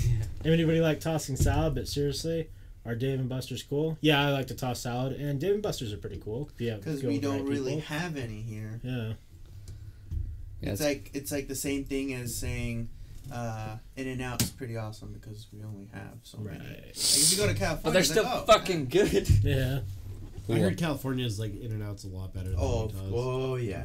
Yeah. 0.45 0.53
Anybody 0.53 0.81
like 0.81 1.01
tossing 1.01 1.37
salad? 1.37 1.75
But 1.75 1.89
seriously, 1.89 2.49
are 2.85 2.95
Dave 2.95 3.19
and 3.19 3.29
Buster's 3.29 3.63
cool? 3.63 3.97
Yeah, 4.03 4.21
I 4.27 4.31
like 4.31 4.47
to 4.49 4.55
toss 4.55 4.81
salad, 4.81 5.13
and 5.19 5.41
Dave 5.41 5.55
and 5.55 5.63
Buster's 5.63 5.93
are 5.93 5.97
pretty 5.97 6.21
cool. 6.23 6.51
Yeah, 6.59 6.77
Because 6.77 7.03
we 7.03 7.19
don't 7.19 7.41
right 7.41 7.49
really 7.49 7.77
people. 7.77 7.97
have 7.97 8.17
any 8.17 8.43
here. 8.43 8.79
Yeah. 8.83 9.13
Yeah, 10.61 10.73
it's 10.73 10.81
it's- 10.81 10.81
like 10.81 11.11
it's 11.15 11.33
like 11.33 11.49
the 11.49 11.55
same 11.55 11.85
thing 11.85 12.13
as 12.15 12.35
saying 12.35 12.89
uh, 13.33 13.77
In 13.97 14.07
and 14.09 14.21
Out 14.23 14.43
is 14.43 14.51
pretty 14.51 14.77
awesome 14.77 15.13
because 15.13 15.47
we 15.53 15.63
only 15.65 15.89
have 15.95 16.19
so 16.23 16.39
many. 16.39 16.59
Like 16.59 16.89
if 16.91 17.33
you 17.33 17.39
go 17.39 17.47
to 17.47 17.55
California, 17.55 17.81
But 17.83 17.91
they're 17.93 18.01
it's 18.01 18.11
still 18.11 18.25
like, 18.25 18.35
oh, 18.35 18.45
fucking 18.47 18.87
good. 18.89 19.29
Yeah. 19.43 19.81
I 20.49 20.59
heard 20.59 20.77
California's 20.77 21.41
like 21.41 21.59
In 21.59 21.73
and 21.73 21.83
Out's 21.83 22.05
a 22.05 22.09
lot 22.09 22.35
better 22.35 22.51
than 22.51 22.59
Oh, 22.61 22.91
oh 23.13 23.55
yeah. 23.57 23.85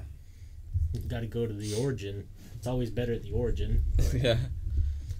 You 0.93 0.99
got 1.01 1.19
to 1.21 1.27
go 1.27 1.45
to 1.45 1.53
the 1.53 1.75
origin. 1.75 2.27
It's 2.55 2.67
always 2.67 2.89
better 2.89 3.13
at 3.13 3.23
the 3.23 3.31
origin. 3.31 3.83
yeah. 4.13 4.37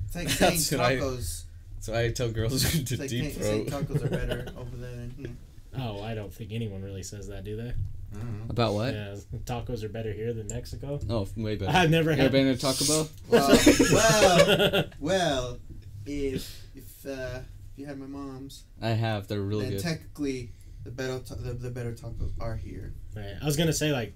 It's 0.07 0.15
like 0.15 0.29
saying 0.29 0.51
That's 0.51 0.71
what 0.71 0.79
I- 0.81 0.95
tacos. 0.97 1.43
So 1.81 1.95
I 1.97 2.09
tell 2.11 2.29
girls 2.29 2.63
to 2.71 2.79
It's 2.81 2.97
like 2.99 3.09
deep 3.09 3.33
saying 3.33 3.67
throat. 3.69 3.85
tacos 3.87 4.03
are 4.03 4.09
better 4.09 4.45
over 4.57 4.75
there 4.75 4.91
than 4.91 5.13
here. 5.17 5.29
Oh, 5.77 6.01
I 6.01 6.13
don't 6.13 6.33
think 6.33 6.51
anyone 6.51 6.81
really 6.83 7.03
says 7.03 7.27
that, 7.29 7.43
do 7.45 7.55
they? 7.55 7.73
About 8.49 8.73
what? 8.73 8.93
Yeah, 8.93 9.15
tacos 9.45 9.83
are 9.83 9.89
better 9.89 10.11
here 10.11 10.33
than 10.33 10.47
Mexico. 10.47 10.99
Oh, 11.09 11.27
way 11.37 11.55
better. 11.55 11.71
I've 11.77 11.91
never 11.91 12.09
You 12.09 12.13
ever 12.15 12.23
had. 12.23 12.31
been 12.31 12.53
to 12.53 12.59
Taco 12.59 12.85
Bell? 12.85 13.07
Well, 13.29 13.59
well, 13.93 14.85
well, 14.99 15.57
if 16.07 16.65
if 16.75 17.05
uh, 17.05 17.39
if 17.71 17.77
you 17.77 17.85
had 17.85 17.99
my 17.99 18.07
mom's, 18.07 18.63
I 18.81 18.89
have. 18.89 19.27
They're 19.27 19.41
really 19.41 19.65
then 19.65 19.73
good. 19.73 19.83
technically 19.83 20.49
the 20.83 20.89
better 20.91 21.19
ta- 21.19 21.35
the, 21.37 21.53
the 21.53 21.69
better 21.69 21.91
tacos 21.91 22.31
are 22.41 22.55
here. 22.55 22.93
Right. 23.15 23.35
I 23.41 23.45
was 23.45 23.55
gonna 23.55 23.73
say 23.73 23.91
like, 23.91 24.15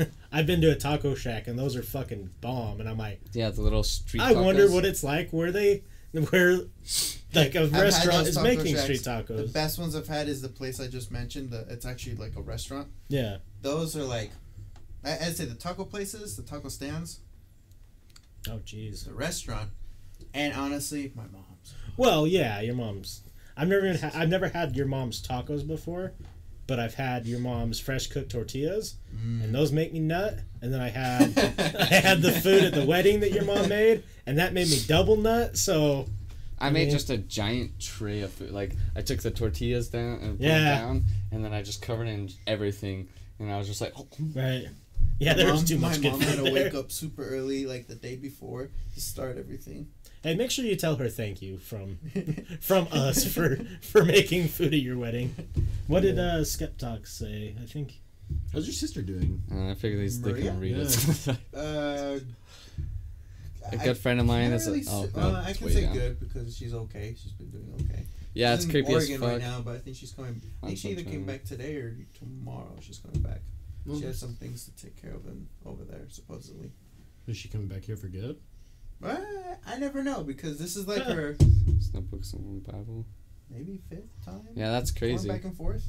I've 0.32 0.46
been 0.46 0.60
to 0.62 0.70
a 0.70 0.74
taco 0.76 1.14
shack 1.14 1.46
and 1.46 1.58
those 1.58 1.76
are 1.76 1.82
fucking 1.82 2.30
bomb, 2.40 2.80
and 2.80 2.88
I'm 2.88 2.98
like, 2.98 3.20
yeah, 3.32 3.50
the 3.50 3.62
little 3.62 3.82
street. 3.82 4.20
I 4.22 4.32
wonder 4.32 4.70
what 4.70 4.84
it's 4.84 5.02
like 5.04 5.30
where 5.30 5.50
they, 5.52 5.82
where, 6.30 6.60
like 7.34 7.54
a 7.54 7.62
I've 7.62 7.72
restaurant 7.72 8.26
is 8.26 8.38
making 8.38 8.74
shacks. 8.74 8.82
street 8.82 9.00
tacos. 9.02 9.36
The 9.36 9.52
best 9.52 9.78
ones 9.78 9.94
I've 9.94 10.08
had 10.08 10.28
is 10.28 10.42
the 10.42 10.48
place 10.48 10.80
I 10.80 10.86
just 10.88 11.10
mentioned. 11.10 11.50
The, 11.50 11.66
it's 11.68 11.86
actually 11.86 12.16
like 12.16 12.36
a 12.36 12.42
restaurant. 12.42 12.88
Yeah. 13.08 13.38
Those 13.62 13.96
are 13.96 14.04
like, 14.04 14.30
I, 15.04 15.12
I'd 15.12 15.36
say 15.36 15.44
the 15.44 15.54
taco 15.54 15.84
places, 15.84 16.36
the 16.36 16.42
taco 16.42 16.68
stands, 16.68 17.20
Oh 18.48 18.60
jeez. 18.64 19.04
the 19.04 19.12
restaurant, 19.12 19.70
and 20.34 20.54
honestly, 20.54 21.12
my 21.14 21.24
mom's. 21.24 21.74
Well, 21.96 22.26
yeah, 22.26 22.60
your 22.60 22.74
mom's. 22.74 23.22
I've 23.56 23.68
never 23.68 23.86
even 23.86 24.00
ha- 24.00 24.12
I've 24.18 24.28
never 24.30 24.48
had 24.48 24.74
your 24.74 24.86
mom's 24.86 25.20
tacos 25.26 25.66
before, 25.66 26.12
but 26.70 26.78
I've 26.78 26.94
had 26.94 27.26
your 27.26 27.40
mom's 27.40 27.80
fresh 27.80 28.06
cooked 28.06 28.30
tortillas, 28.30 28.94
Mm. 29.12 29.42
and 29.42 29.52
those 29.54 29.72
make 29.72 29.92
me 29.92 29.98
nut. 29.98 30.38
And 30.62 30.72
then 30.72 30.80
I 30.80 30.88
had 30.88 31.36
I 31.58 31.84
had 31.96 32.22
the 32.22 32.30
food 32.30 32.62
at 32.62 32.72
the 32.74 32.84
wedding 32.86 33.18
that 33.20 33.32
your 33.32 33.44
mom 33.44 33.68
made, 33.68 34.04
and 34.24 34.38
that 34.38 34.52
made 34.54 34.68
me 34.68 34.78
double 34.86 35.16
nut. 35.16 35.58
So 35.58 36.06
I 36.60 36.70
made 36.70 36.82
mean- 36.84 36.90
just 36.92 37.10
a 37.10 37.18
giant 37.18 37.80
tray 37.80 38.20
of 38.20 38.30
food. 38.32 38.52
Like 38.52 38.76
I 38.94 39.00
took 39.02 39.20
the 39.20 39.32
tortillas 39.32 39.88
down 39.88 40.20
and 40.20 40.38
put 40.38 40.46
Yeah. 40.46 40.60
them 40.60 40.78
down, 40.78 41.04
and 41.32 41.44
then 41.44 41.52
I 41.52 41.62
just 41.62 41.82
covered 41.82 42.06
it 42.06 42.12
in 42.12 42.30
everything. 42.46 43.08
And 43.40 43.50
I 43.50 43.58
was 43.58 43.66
just 43.66 43.80
like, 43.80 43.94
oh, 43.98 44.06
right. 44.34 44.68
Yeah, 45.18 45.34
there 45.34 45.50
was 45.52 45.64
too 45.64 45.76
much 45.78 45.96
My 45.96 46.02
good 46.02 46.12
mom 46.12 46.20
had 46.20 46.44
to 46.44 46.52
wake 46.52 46.74
up 46.74 46.92
super 46.92 47.24
early, 47.26 47.66
like 47.66 47.88
the 47.88 47.94
day 47.96 48.14
before, 48.16 48.70
to 48.94 49.00
start 49.00 49.36
everything. 49.38 49.88
Hey, 50.22 50.34
make 50.34 50.50
sure 50.50 50.64
you 50.66 50.76
tell 50.76 50.96
her 50.96 51.08
thank 51.08 51.40
you 51.40 51.56
from 51.58 51.98
from 52.60 52.88
us 52.92 53.24
for 53.32 53.56
for 53.80 54.04
making 54.04 54.48
food 54.48 54.74
at 54.74 54.80
your 54.80 54.98
wedding. 54.98 55.34
What 55.86 56.00
did 56.02 56.18
uh 56.18 56.40
Skeptox 56.40 57.08
say? 57.08 57.54
I 57.60 57.66
think 57.66 58.00
How's 58.52 58.66
your 58.66 58.74
sister 58.74 59.02
doing? 59.02 59.42
Uh, 59.52 59.70
I 59.70 59.74
figured 59.74 60.02
he's 60.02 60.18
thinking 60.18 60.46
of 60.48 60.56
Maria? 60.56 60.76
Rita's. 60.76 61.28
Uh, 61.54 62.20
A 63.72 63.80
I 63.80 63.84
good 63.84 63.98
friend 63.98 64.20
of 64.20 64.26
mine 64.26 64.50
can't 64.50 64.54
is. 64.54 64.66
really 64.66 64.80
a, 64.86 64.90
oh, 64.90 65.04
s- 65.04 65.14
no, 65.16 65.22
uh, 65.22 65.42
I 65.46 65.52
can 65.52 65.68
say 65.70 65.82
down. 65.82 65.92
good 65.94 66.20
because 66.20 66.56
she's 66.56 66.72
okay. 66.74 67.14
She's 67.20 67.32
been 67.32 67.50
doing 67.50 67.72
okay. 67.90 68.06
Yeah, 68.34 68.50
she's 68.54 68.56
it's 68.56 68.64
in 68.66 68.70
creepy 68.70 68.92
Oregon 68.94 69.14
as 69.14 69.20
fuck. 69.20 69.28
right 69.30 69.40
now, 69.40 69.60
but 69.60 69.74
I 69.74 69.78
think 69.78 69.96
she's 69.96 70.12
coming. 70.12 70.40
I 70.62 70.66
think 70.68 70.78
she 70.78 70.90
either 70.90 71.02
came 71.02 71.24
back 71.24 71.44
today 71.44 71.76
or 71.76 71.96
tomorrow. 72.18 72.72
She's 72.80 72.98
coming 72.98 73.20
back. 73.20 73.40
She 73.92 74.02
has 74.02 74.18
some 74.18 74.34
things 74.34 74.64
to 74.66 74.70
take 74.84 75.00
care 75.00 75.12
of 75.12 75.26
in, 75.26 75.48
over 75.66 75.82
there, 75.84 76.02
supposedly. 76.08 76.70
Is 77.26 77.36
she 77.36 77.48
coming 77.48 77.66
back 77.66 77.82
here 77.84 77.96
for 77.96 78.06
good? 78.08 78.38
But 79.00 79.22
I 79.66 79.78
never 79.78 80.02
know 80.02 80.22
because 80.22 80.58
this 80.58 80.76
is 80.76 80.86
like 80.86 81.02
her 81.02 81.36
It's 81.68 81.92
no 81.94 82.00
books 82.00 82.32
in 82.32 82.62
the 82.62 82.70
Bible. 82.72 83.06
maybe 83.50 83.80
fifth 83.88 84.24
time. 84.24 84.46
Yeah, 84.54 84.70
that's 84.70 84.90
going 84.90 85.12
crazy. 85.16 85.28
back 85.28 85.44
and 85.44 85.56
forth. 85.56 85.84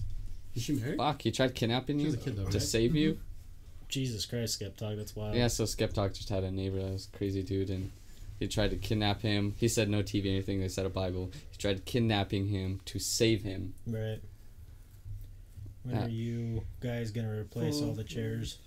Is 0.55 0.63
she 0.63 0.73
married? 0.73 0.97
Fuck, 0.97 1.21
he 1.21 1.31
tried 1.31 1.55
kidnapping 1.55 1.99
She 1.99 2.05
you 2.05 2.17
kid 2.17 2.35
though, 2.37 2.45
to 2.45 2.51
right? 2.57 2.61
save 2.61 2.95
you. 2.95 3.19
Jesus 3.89 4.25
Christ, 4.25 4.59
Skeptox, 4.61 4.95
that's 4.97 5.15
wild. 5.15 5.35
Yeah, 5.35 5.47
so 5.47 5.65
Skeptox 5.65 6.15
just 6.17 6.29
had 6.29 6.43
a 6.45 6.51
neighbor 6.51 6.77
that 6.81 6.91
was 6.93 7.09
a 7.13 7.17
crazy 7.17 7.43
dude, 7.43 7.69
and 7.69 7.91
he 8.39 8.47
tried 8.47 8.69
to 8.71 8.77
kidnap 8.77 9.21
him. 9.21 9.53
He 9.57 9.67
said 9.67 9.89
no 9.89 10.01
TV, 10.01 10.27
anything. 10.27 10.61
They 10.61 10.69
said 10.69 10.85
a 10.85 10.89
Bible. 10.89 11.31
He 11.51 11.57
tried 11.57 11.83
kidnapping 11.85 12.47
him 12.47 12.79
to 12.85 12.99
save 12.99 13.43
him. 13.43 13.73
Right. 13.85 14.19
When 15.83 15.95
Uh, 15.97 16.01
are 16.05 16.09
you 16.09 16.63
guys 16.79 17.11
gonna 17.11 17.31
replace 17.37 17.81
all 17.81 17.93
the 17.93 18.03
chairs 18.05 18.57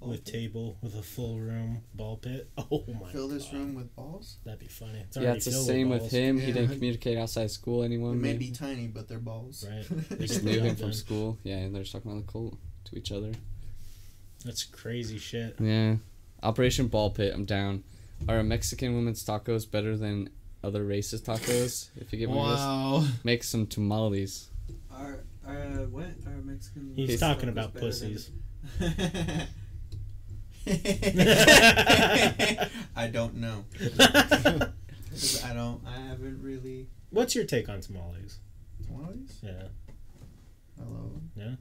with 0.00 0.24
table 0.24 0.78
with 0.82 0.94
a 0.94 1.02
full 1.02 1.38
room 1.38 1.82
ball 1.94 2.16
pit? 2.18 2.48
Oh 2.72 2.84
my 3.00 3.10
Fill 3.10 3.28
this 3.28 3.44
God. 3.46 3.54
room 3.54 3.74
with 3.74 3.94
balls. 3.96 4.36
That'd 4.44 4.60
be 4.60 4.66
funny. 4.66 5.00
It's 5.00 5.16
yeah, 5.16 5.32
it's 5.32 5.44
the 5.46 5.52
same 5.52 5.88
with 5.88 6.00
balls. 6.00 6.12
him. 6.12 6.38
He 6.38 6.52
didn't 6.52 6.68
communicate 6.74 7.18
outside 7.18 7.50
school 7.50 7.82
anyone. 7.82 8.20
They 8.20 8.28
may 8.28 8.32
They 8.32 8.38
be 8.38 8.50
tiny, 8.52 8.86
but 8.86 9.08
they're 9.08 9.18
balls. 9.18 9.66
Right. 9.68 9.84
they 10.10 10.16
They 10.16 10.26
just 10.26 10.44
knew 10.44 10.60
him 10.60 10.76
from 10.76 10.92
school. 10.92 11.38
Yeah, 11.42 11.56
and 11.56 11.74
they're 11.74 11.82
just 11.82 11.92
talking 11.92 12.10
about 12.12 12.26
the 12.26 12.32
cult 12.32 12.56
to 12.86 12.96
each 12.96 13.10
other. 13.12 13.32
That's 14.44 14.64
crazy 14.64 15.18
shit. 15.18 15.56
Yeah. 15.58 15.96
Operation 16.42 16.86
Ball 16.88 17.10
Pit, 17.10 17.32
I'm 17.34 17.44
down. 17.44 17.84
Are 18.28 18.38
a 18.38 18.44
Mexican 18.44 18.94
woman's 18.94 19.24
tacos 19.24 19.70
better 19.70 19.96
than 19.96 20.30
other 20.62 20.84
races' 20.84 21.20
tacos? 21.22 21.88
If 21.96 22.12
you 22.12 22.18
get 22.18 22.28
my 22.30 22.34
drift? 22.46 22.58
Wow. 22.60 23.04
Make 23.24 23.44
some 23.44 23.66
tamales. 23.66 24.48
Our, 24.90 25.20
our 25.46 25.56
what? 25.90 26.06
Our 26.26 26.40
Mexican. 26.42 26.92
He's 26.96 27.08
He's- 27.10 27.20
talking 27.20 27.48
about 27.48 27.74
pussies. 27.74 28.30
I 32.96 33.06
don't 33.10 33.36
know. 33.36 33.64
I 34.00 35.52
don't. 35.54 35.80
I 35.86 36.00
haven't 36.08 36.42
really. 36.42 36.88
What's 37.10 37.34
your 37.34 37.44
take 37.44 37.68
on 37.68 37.80
tamales? 37.80 38.38
Tamales? 38.86 39.38
Yeah. 39.42 39.68
I 40.78 40.82
love 40.82 41.12
them. 41.12 41.30
Yeah. 41.34 41.54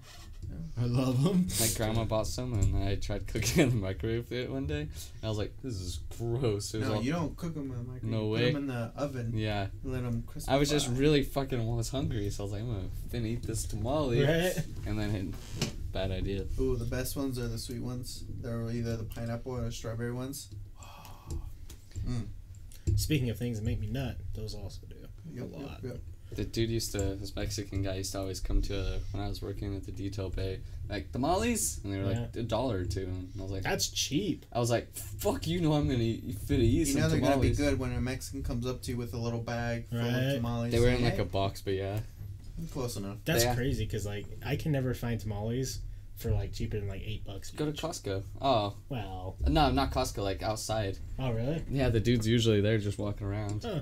I 0.81 0.85
love 0.85 1.21
them. 1.23 1.47
My 1.59 1.67
grandma 1.75 2.05
bought 2.05 2.25
some, 2.27 2.53
and 2.53 2.83
I 2.83 2.95
tried 2.95 3.27
cooking 3.27 3.63
in 3.63 3.69
the 3.71 3.75
microwave 3.75 4.31
it 4.31 4.49
one 4.49 4.65
day. 4.65 4.81
And 4.81 4.89
I 5.23 5.27
was 5.27 5.37
like, 5.37 5.53
"This 5.61 5.75
is 5.75 5.99
gross." 6.17 6.73
It 6.73 6.79
was 6.79 6.87
No, 6.87 6.95
all, 6.95 7.01
you 7.03 7.11
don't 7.11 7.35
cook 7.35 7.53
them 7.53 7.71
in 7.71 7.77
the 7.77 7.83
microwave. 7.83 8.03
No 8.03 8.27
way. 8.27 8.45
Put 8.45 8.53
them 8.53 8.61
in 8.63 8.67
the 8.67 8.91
oven. 8.95 9.33
yeah. 9.35 9.67
Let 9.83 10.03
them 10.03 10.23
crispify. 10.25 10.49
I 10.49 10.57
was 10.57 10.69
just 10.69 10.87
really 10.89 11.23
fucking 11.23 11.65
was 11.67 11.89
hungry, 11.89 12.29
so 12.29 12.43
I 12.43 12.45
was 12.45 12.51
like, 12.53 12.61
"I'm 12.61 12.67
gonna 12.67 12.87
finna 13.11 13.25
eat 13.27 13.43
this 13.43 13.65
tamale," 13.65 14.23
Right. 14.23 14.53
and 14.85 14.97
then 14.97 15.15
it, 15.61 15.91
bad 15.91 16.11
idea. 16.11 16.45
Ooh, 16.59 16.77
the 16.77 16.85
best 16.85 17.15
ones 17.17 17.37
are 17.37 17.47
the 17.49 17.57
sweet 17.57 17.81
ones. 17.81 18.23
They're 18.41 18.69
either 18.71 18.95
the 18.95 19.03
pineapple 19.03 19.57
or 19.57 19.61
the 19.61 19.71
strawberry 19.71 20.13
ones. 20.13 20.47
Mm. 22.07 22.27
Speaking 22.95 23.29
of 23.29 23.37
things 23.37 23.59
that 23.59 23.65
make 23.65 23.79
me 23.79 23.87
nut, 23.87 24.17
those 24.33 24.55
also 24.55 24.79
do. 24.87 24.95
Yep, 25.33 25.43
a 25.53 25.57
lot. 25.57 25.79
Yep, 25.83 25.91
yep. 25.93 26.01
The 26.35 26.45
dude 26.45 26.69
used 26.69 26.91
to, 26.91 26.99
this 27.15 27.35
Mexican 27.35 27.81
guy 27.81 27.95
used 27.95 28.11
to 28.11 28.19
always 28.19 28.39
come 28.39 28.61
to 28.63 28.79
uh, 28.79 28.97
when 29.11 29.23
I 29.23 29.27
was 29.29 29.41
working 29.41 29.75
at 29.75 29.83
the 29.85 29.91
detail 29.91 30.29
bay, 30.29 30.59
like 30.89 31.11
tamales, 31.11 31.79
and 31.83 31.91
they 31.91 31.97
were 31.97 32.05
like 32.05 32.35
a 32.35 32.43
dollar 32.43 32.77
or 32.79 32.85
two, 32.85 33.05
and 33.05 33.29
I 33.39 33.41
was 33.41 33.51
like, 33.51 33.63
That's 33.63 33.87
cheap. 33.89 34.45
I 34.53 34.59
was 34.59 34.69
like, 34.69 34.93
fuck, 34.95 35.47
you 35.47 35.59
know 35.59 35.73
I'm 35.73 35.87
gonna 35.87 36.03
eat, 36.03 36.37
finna 36.45 36.59
eat 36.59 36.65
You 36.65 36.85
some 36.85 37.01
know 37.01 37.09
they're 37.09 37.19
gonna 37.19 37.37
be 37.37 37.53
good 37.55 37.79
when 37.79 37.91
a 37.93 37.99
Mexican 38.01 38.43
comes 38.43 38.67
up 38.67 38.81
to 38.83 38.91
you 38.91 38.97
with 38.97 39.13
a 39.13 39.17
little 39.17 39.39
bag 39.39 39.87
full 39.89 39.99
Right. 39.99 40.07
of 40.09 40.33
tamales. 40.35 40.71
They 40.71 40.79
were 40.79 40.89
in 40.89 41.03
like 41.03 41.15
"Hey, 41.15 41.21
a 41.21 41.25
box, 41.25 41.61
but 41.61 41.73
yeah. 41.73 41.99
close 42.71 42.95
enough. 42.95 43.17
That's 43.25 43.43
Yeah. 43.43 43.55
crazy 43.55 43.85
because 43.85 44.05
like 44.05 44.25
I 44.45 44.55
can 44.55 44.71
never 44.71 44.93
find 44.93 45.19
tamales 45.19 45.79
for 46.17 46.31
like 46.31 46.51
cheaper 46.53 46.77
than 46.79 46.89
like 46.89 47.01
eight 47.05 47.25
bucks. 47.25 47.49
Go 47.51 47.65
to. 47.65 47.71
Costco. 47.71 48.21
Oh, 48.41 48.75
Well, 48.89 49.35
no, 49.47 49.71
not 49.71 49.91
Costco, 49.91 50.21
like 50.23 50.43
outside. 50.43 50.97
oh 51.17 51.31
really? 51.31 51.63
Yeah, 51.71 51.89
the 51.89 51.99
dude's 52.01 52.27
usually 52.27 52.61
there 52.61 52.77
just 52.77 52.99
walking 52.99 53.25
around. 53.25 53.63
Huh. 53.63 53.81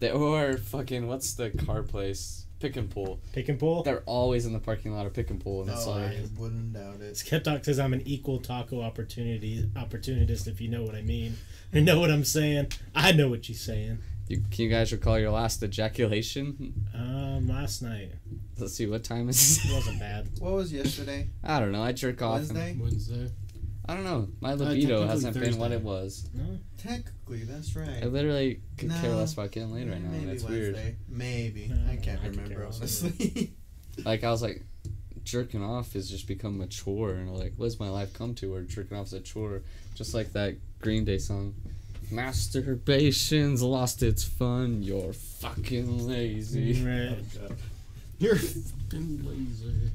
They, 0.00 0.10
or 0.10 0.56
fucking, 0.58 1.06
what's 1.08 1.34
the 1.34 1.50
car 1.50 1.82
place? 1.82 2.44
Pick 2.60 2.76
and 2.76 2.90
pull. 2.90 3.20
Pick 3.32 3.48
and 3.48 3.58
pull. 3.58 3.82
They're 3.84 4.02
always 4.06 4.44
in 4.44 4.52
the 4.52 4.58
parking 4.58 4.92
lot 4.92 5.06
of 5.06 5.14
pick 5.14 5.30
and 5.30 5.40
pull, 5.40 5.62
and 5.62 5.70
it's 5.70 5.86
Oh, 5.86 5.90
like, 5.92 6.10
I 6.10 6.24
wouldn't 6.36 6.72
doubt 6.72 7.00
it. 7.00 7.14
Skeptox 7.14 7.64
says 7.66 7.78
I'm 7.78 7.92
an 7.92 8.02
equal 8.04 8.38
taco 8.40 8.80
opportunity 8.82 9.64
opportunist. 9.76 10.48
If 10.48 10.60
you 10.60 10.68
know 10.68 10.82
what 10.82 10.94
I 10.96 11.02
mean, 11.02 11.36
you 11.72 11.82
know 11.82 12.00
what 12.00 12.10
I'm 12.10 12.24
saying. 12.24 12.68
I 12.96 13.12
know 13.12 13.28
what 13.28 13.48
you're 13.48 13.56
saying. 13.56 13.98
you, 14.26 14.38
can 14.50 14.64
you 14.64 14.70
guys 14.70 14.90
recall 14.92 15.18
your 15.20 15.30
last 15.30 15.62
ejaculation? 15.62 16.74
Um, 16.94 17.46
last 17.48 17.80
night 17.82 18.12
Let's 18.58 18.74
see, 18.74 18.86
what 18.86 19.04
time 19.04 19.28
is 19.28 19.58
it 19.64 19.70
it? 19.70 19.74
wasn't 19.74 20.00
bad. 20.00 20.28
What 20.40 20.52
was 20.54 20.72
yesterday? 20.72 21.28
I 21.44 21.60
don't 21.60 21.70
know. 21.70 21.82
I 21.82 21.92
jerk 21.92 22.20
off. 22.22 22.50
and- 22.50 22.80
Wednesday? 22.80 23.30
Wednesday. 23.88 23.92
I 23.92 23.94
don't 23.94 24.04
know. 24.04 24.28
My 24.40 24.52
Uh, 24.52 24.56
libido 24.56 25.06
technically 25.06 25.08
hasn't 25.08 25.40
been 25.40 25.58
what 25.58 25.72
it 25.72 25.82
was. 25.82 26.28
No, 26.34 26.58
Technically, 26.78 27.42
that's 27.44 27.74
right. 27.74 28.02
I 28.02 28.06
literally 28.06 28.60
could 28.76 28.90
care 28.90 29.14
less 29.14 29.32
about 29.32 29.50
getting 29.50 29.72
laid 29.72 29.88
right 29.88 30.02
now, 30.02 30.10
Maybe 30.10 30.22
and 30.24 30.32
it's 30.32 30.44
Wednesday. 30.44 30.72
weird. 30.84 30.96
Maybe. 31.08 31.68
No, 31.68 31.92
I 31.92 31.96
can't 31.96 32.20
I 32.22 32.26
remember 32.28 32.54
care 32.54 32.64
honestly. 32.66 33.52
Like 34.04 34.22
I 34.22 34.30
was 34.30 34.42
like, 34.42 34.62
jerking 35.24 35.62
off 35.64 35.94
has 35.94 36.08
just 36.08 36.28
become 36.28 36.60
a 36.60 36.68
chore, 36.68 37.10
and 37.14 37.28
I'm 37.30 37.34
like, 37.34 37.54
what's 37.56 37.80
my 37.80 37.88
life 37.88 38.12
come 38.14 38.32
to? 38.36 38.52
Where 38.52 38.62
jerking 38.62 38.96
off 38.96 39.06
is 39.08 39.12
a 39.14 39.20
chore, 39.20 39.62
just 39.96 40.14
like 40.14 40.32
that 40.34 40.54
Green 40.80 41.04
Day 41.04 41.18
song. 41.18 41.54
Masturbation's 42.12 43.60
lost 43.60 44.02
its 44.04 44.22
fun. 44.24 44.82
You're 44.82 45.12
fucking 45.12 46.06
lazy. 46.06 46.82
right. 46.84 47.18
You're 48.20 48.36
fucking 48.36 49.24
lazy. 49.26 49.90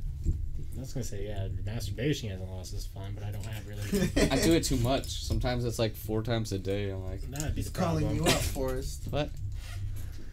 I 0.76 0.80
was 0.80 0.94
gonna 0.94 1.04
say 1.04 1.28
yeah, 1.28 1.48
masturbation 1.66 2.30
hasn't 2.30 2.50
lost 2.50 2.74
its 2.74 2.86
fun, 2.86 3.12
but 3.14 3.24
I 3.24 3.32
don't 3.32 3.46
have 3.46 3.68
really. 3.68 4.30
I 4.32 4.44
do 4.44 4.54
it 4.54 4.64
too 4.64 4.78
much. 4.78 5.24
Sometimes 5.24 5.66
it's 5.66 5.78
like 5.80 5.96
four 5.96 6.24
times 6.24 6.52
a 6.52 6.60
day. 6.60 6.90
I'm 6.90 7.06
like, 7.06 7.22
That'd 7.30 7.56
be 7.56 7.62
He's 7.62 7.72
the 7.72 7.80
calling 7.80 8.06
problem. 8.06 8.26
you 8.26 8.32
out, 8.32 8.42
Forrest. 8.42 9.04
what? 9.10 9.30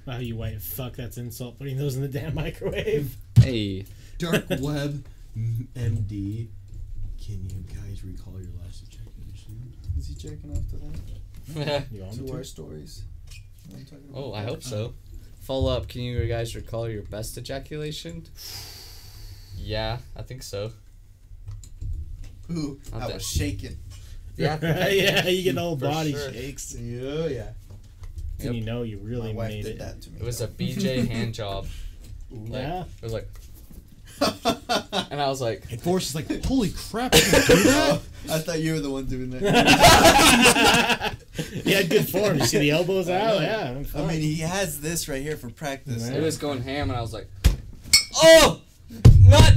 Oh, 0.07 0.19
you 0.19 0.37
white 0.37 0.61
fuck! 0.63 0.97
That's 0.97 1.19
insult. 1.19 1.59
Putting 1.59 1.77
those 1.77 1.97
in 1.97 2.03
the 2.03 2.09
damn 2.09 2.35
microwave. 2.35 3.15
Hey, 3.39 3.85
Dark 4.19 4.45
web, 4.61 5.05
MD. 5.37 6.49
Can 7.23 7.49
you 7.49 7.65
guys 7.75 8.03
recall 8.03 8.33
your 8.41 8.51
last 8.65 8.83
ejaculation? 8.89 9.75
Is 9.99 10.09
he 10.09 10.15
checking 10.15 10.51
off 10.53 10.67
to 10.71 10.77
that? 10.77 11.85
You 11.93 12.03
want 12.03 12.19
me 12.19 12.27
To 12.27 12.33
our 12.33 12.39
to? 12.39 12.45
stories? 12.45 13.03
You 13.69 13.77
know 13.77 13.79
what 13.79 13.81
I'm 13.81 13.87
talking 13.87 14.11
oh. 14.15 14.33
I 14.33 14.43
hope 14.43 14.59
uh-huh. 14.59 14.71
so. 14.71 14.95
Follow 15.41 15.77
up. 15.77 15.89
Can 15.89 16.03
you 16.03 16.25
guys 16.27 16.55
recall 16.57 16.89
your 16.89 17.03
best 17.03 17.37
ejaculation? 17.37 18.27
Yeah, 19.63 19.99
I 20.17 20.23
think 20.23 20.43
so. 20.43 20.73
Ooh, 22.51 22.81
I'm 22.93 23.03
I 23.03 23.07
dead. 23.07 23.15
was 23.15 23.27
shaking. 23.29 23.77
Yeah, 24.37 24.59
yeah, 24.91 25.27
you 25.29 25.43
get 25.45 25.55
the 25.55 25.61
whole 25.61 25.77
body 25.77 26.13
sure. 26.13 26.33
shakes, 26.33 26.75
Yeah, 26.75 27.01
oh, 27.03 27.27
yeah. 27.29 27.49
and 28.41 28.55
you 28.55 28.63
know 28.63 28.83
you 28.83 28.99
really 28.99 29.33
My 29.33 29.39
wife 29.45 29.49
made 29.51 29.65
did 29.65 29.77
it. 29.77 29.79
that 29.81 30.01
to 30.03 30.11
me. 30.11 30.19
It 30.21 30.25
was 30.25 30.41
a. 30.41 30.49
BJ 30.49 31.07
hand 31.13 31.35
job. 31.35 31.67
Like, 32.31 32.63
Yeah. 32.63 32.83
It 32.83 33.03
was 33.03 33.13
like, 33.13 33.29
and 35.11 35.21
I 35.21 35.29
was 35.29 35.41
like, 35.41 35.63
And 35.71 35.81
Forrest 35.81 36.09
is 36.11 36.15
like, 36.15 36.45
holy 36.45 36.71
crap, 36.71 37.15
you 37.15 37.21
do 37.21 37.63
that? 37.65 38.01
I 38.31 38.39
thought 38.39 38.61
you 38.61 38.75
were 38.75 38.81
the 38.81 38.91
one 38.91 39.07
doing 39.07 39.31
that. 39.31 41.17
he 41.65 41.73
had 41.73 41.89
good 41.89 42.09
form. 42.09 42.39
You 42.39 42.45
see 42.45 42.59
the 42.59 42.71
elbows 42.71 43.09
out? 43.09 43.41
Yeah. 43.41 43.71
I'm 43.71 43.79
I 43.81 43.85
fine. 43.85 44.07
mean, 44.09 44.21
he 44.21 44.37
has 44.37 44.81
this 44.81 45.09
right 45.09 45.23
here 45.23 45.37
for 45.37 45.49
practice. 45.51 46.09
it 46.09 46.21
was 46.23 46.37
going 46.39 46.61
ham, 46.63 46.91
and 46.91 46.99
I 46.99 47.01
was 47.01 47.13
like, 47.15 47.29
oh, 48.17 48.61
what? 49.23 49.53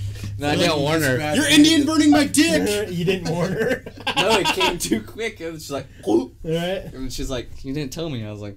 I 0.42 0.56
didn't 0.56 0.80
warn 0.80 1.02
her. 1.02 1.34
You're 1.34 1.48
Indian 1.48 1.84
burning 1.84 2.10
my 2.10 2.26
dick! 2.26 2.88
you 2.90 3.04
didn't 3.04 3.30
warn 3.30 3.52
her. 3.52 3.84
No, 4.16 4.38
it 4.38 4.46
came 4.46 4.78
too 4.78 5.02
quick. 5.02 5.40
And 5.40 5.60
she's 5.60 5.70
like, 5.70 5.86
oh. 6.06 6.30
Right? 6.42 6.84
And 6.94 7.12
she's 7.12 7.30
like, 7.30 7.64
you 7.64 7.74
didn't 7.74 7.92
tell 7.92 8.08
me. 8.08 8.24
I 8.24 8.30
was 8.30 8.40
like, 8.40 8.56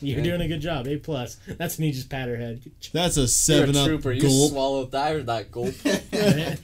You're 0.00 0.22
doing 0.22 0.40
a 0.40 0.48
good 0.48 0.60
job. 0.60 0.86
A 0.86 0.96
plus. 0.96 1.36
That's 1.46 1.78
when 1.78 1.86
you 1.86 1.92
just 1.92 2.10
pat 2.10 2.28
her 2.28 2.36
head. 2.36 2.62
Good 2.62 2.80
job. 2.80 2.92
That's 2.92 3.16
a 3.16 3.20
you're 3.20 3.28
7 3.28 3.76
a 3.76 3.78
up 3.78 3.86
trooper. 3.86 4.12
You 4.12 4.22
gulp. 4.22 4.50
swallowed 4.50 4.90
that 4.92 5.14
or 5.14 5.22
that 5.24 5.50
gulp. 5.52 5.74
Right? 5.84 6.58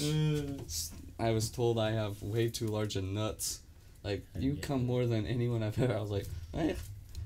I 1.18 1.30
was 1.30 1.50
told 1.50 1.78
I 1.78 1.92
have 1.92 2.20
way 2.22 2.48
too 2.48 2.66
large 2.66 2.96
of 2.96 3.04
nuts. 3.04 3.60
Like, 4.02 4.26
you 4.36 4.56
come 4.60 4.84
more 4.84 5.06
than 5.06 5.26
anyone 5.26 5.62
I've 5.62 5.78
ever. 5.80 5.96
I 5.96 6.00
was 6.00 6.10
like, 6.10 6.26
eh. 6.54 6.74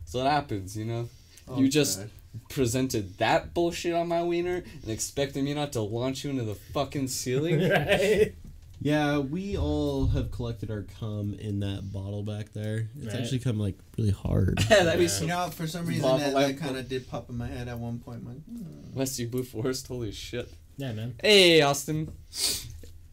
So 0.05 0.21
it 0.21 0.31
happens, 0.31 0.77
you 0.77 0.85
know? 0.85 1.09
Oh, 1.49 1.59
you 1.59 1.69
just 1.69 2.01
God. 2.01 2.11
Presented 2.49 3.19
that 3.19 3.55
bullshit 3.55 3.95
on 3.95 4.09
my 4.09 4.23
wiener 4.23 4.63
and 4.83 4.91
expected 4.91 5.45
me 5.45 5.55
not 5.55 5.73
to 5.75 5.81
launch 5.81 6.25
you 6.25 6.31
into 6.31 6.45
the 6.45 6.55
fucking 6.55 7.09
ceiling? 7.09 7.61
right? 7.71 8.35
Yeah, 8.81 9.19
we 9.19 9.57
all 9.57 10.09
have 10.09 10.31
collected 10.31 10.71
our 10.71 10.85
cum 11.01 11.35
in 11.41 11.61
that 11.61 11.91
bottle 11.93 12.23
back 12.23 12.53
there. 12.53 12.89
It's 13.01 13.07
Right. 13.15 13.23
actually 13.23 13.39
come 13.39 13.59
like 13.59 13.77
really 13.97 14.11
hard. 14.11 14.59
Yeah, 14.71 14.85
that'd 14.85 14.99
be 14.99 15.05
Yeah. 15.05 15.11
so. 15.11 15.23
You 15.23 15.29
know, 15.29 15.49
for 15.49 15.67
some 15.67 15.87
reason 15.87 16.03
Lava 16.05 16.25
that, 16.25 16.35
that 16.35 16.59
kind 16.59 16.77
of 16.77 16.89
did 16.89 17.09
pop 17.09 17.31
in 17.31 17.39
my 17.39 17.47
head 17.47 17.69
at 17.69 17.79
one 17.79 17.99
point. 18.01 18.21
I'm 18.21 18.29
like, 18.29 18.45
hmm. 18.45 18.95
Westy 18.99 19.25
Blue 19.25 19.43
Forest. 19.45 19.89
Holy 19.89 20.13
shit. 20.13 20.53
Yeah, 20.77 20.93
man. 20.93 21.15
Hey, 21.23 21.63
Austin. 21.63 22.13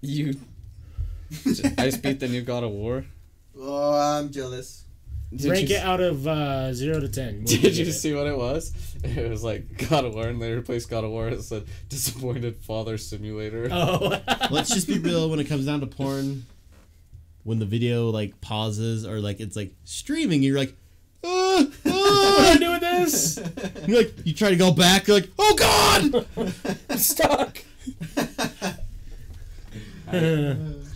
You. 0.02 0.36
I 1.78 1.86
just 1.86 2.02
beat 2.04 2.20
the 2.20 2.28
new 2.28 2.42
God 2.42 2.64
of 2.66 2.72
War. 2.72 3.06
oh, 3.58 3.94
I'm 4.20 4.32
jealous. 4.32 4.83
Did 5.36 5.52
Rank 5.52 5.70
you, 5.70 5.76
it 5.78 5.84
out 5.84 6.00
of 6.02 6.28
uh, 6.28 6.74
zero 6.74 7.00
to 7.00 7.10
ten. 7.10 7.40
What 7.40 7.48
Did 7.48 7.64
you 7.76 7.86
you 7.86 7.90
it? 7.90 7.94
see 7.94 8.14
what 8.14 8.28
it 8.28 8.38
was? 8.38 8.74
It 9.04 9.30
was 9.30 9.44
like 9.44 9.90
God 9.90 10.06
of 10.06 10.14
War, 10.16 10.28
and 10.30 10.42
they 10.42 10.54
replaced 10.54 10.90
God 10.90 11.04
of 11.04 11.12
War. 11.12 11.28
It 11.28 11.42
said 11.44 11.66
Disappointed 11.90 12.56
Father 12.56 12.98
Simulator. 12.98 13.68
Oh, 13.70 14.22
Let's 14.50 14.70
just 14.74 14.88
be 14.88 14.98
real 14.98 15.30
when 15.30 15.40
it 15.42 15.44
comes 15.44 15.66
down 15.66 15.82
to 15.82 15.88
porn. 15.88 16.46
When 17.44 17.60
the 17.60 17.66
video 17.66 18.10
like 18.12 18.40
pauses 18.40 19.06
or 19.06 19.20
like 19.20 19.42
it's 19.42 19.58
like 19.58 19.76
streaming, 19.84 20.42
you're 20.42 20.58
like, 20.58 20.74
ah, 21.26 21.66
what 21.66 21.84
do 21.84 21.92
ah. 21.92 22.52
I 22.54 22.58
do 22.58 22.72
with 22.72 22.82
this? 22.82 23.40
You're 23.86 23.98
like 24.04 24.14
you 24.26 24.34
try 24.34 24.52
to 24.52 24.56
go 24.56 24.72
back, 24.72 25.08
you're 25.08 25.18
like, 25.18 25.30
oh 25.38 25.56
god! 25.58 26.26
I'm 26.90 26.98
stuck. 26.98 27.58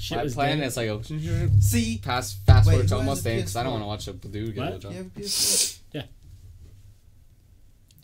Shit 0.07 0.17
My 0.17 0.23
was 0.23 0.33
plan 0.35 0.59
dead. 0.59 0.67
is 0.67 0.77
like, 0.77 0.87
oh, 0.89 1.01
See, 1.59 1.97
fast, 1.97 2.37
fast 2.45 2.69
forward 2.69 2.87
to 2.87 2.95
almost 2.95 3.25
a 3.25 3.29
end 3.31 3.39
because 3.41 3.55
I 3.57 3.63
don't 3.63 3.73
want 3.73 3.83
to 3.83 3.87
watch 3.87 4.07
a 4.07 4.13
dude 4.13 4.55
get 4.55 4.61
What? 4.63 4.73
a 4.75 4.79
do 4.79 4.87
you 4.87 4.93
job. 4.93 4.93
have 4.93 5.05
a 5.05 5.19
PS4? 5.19 5.79
Yeah. 5.93 6.03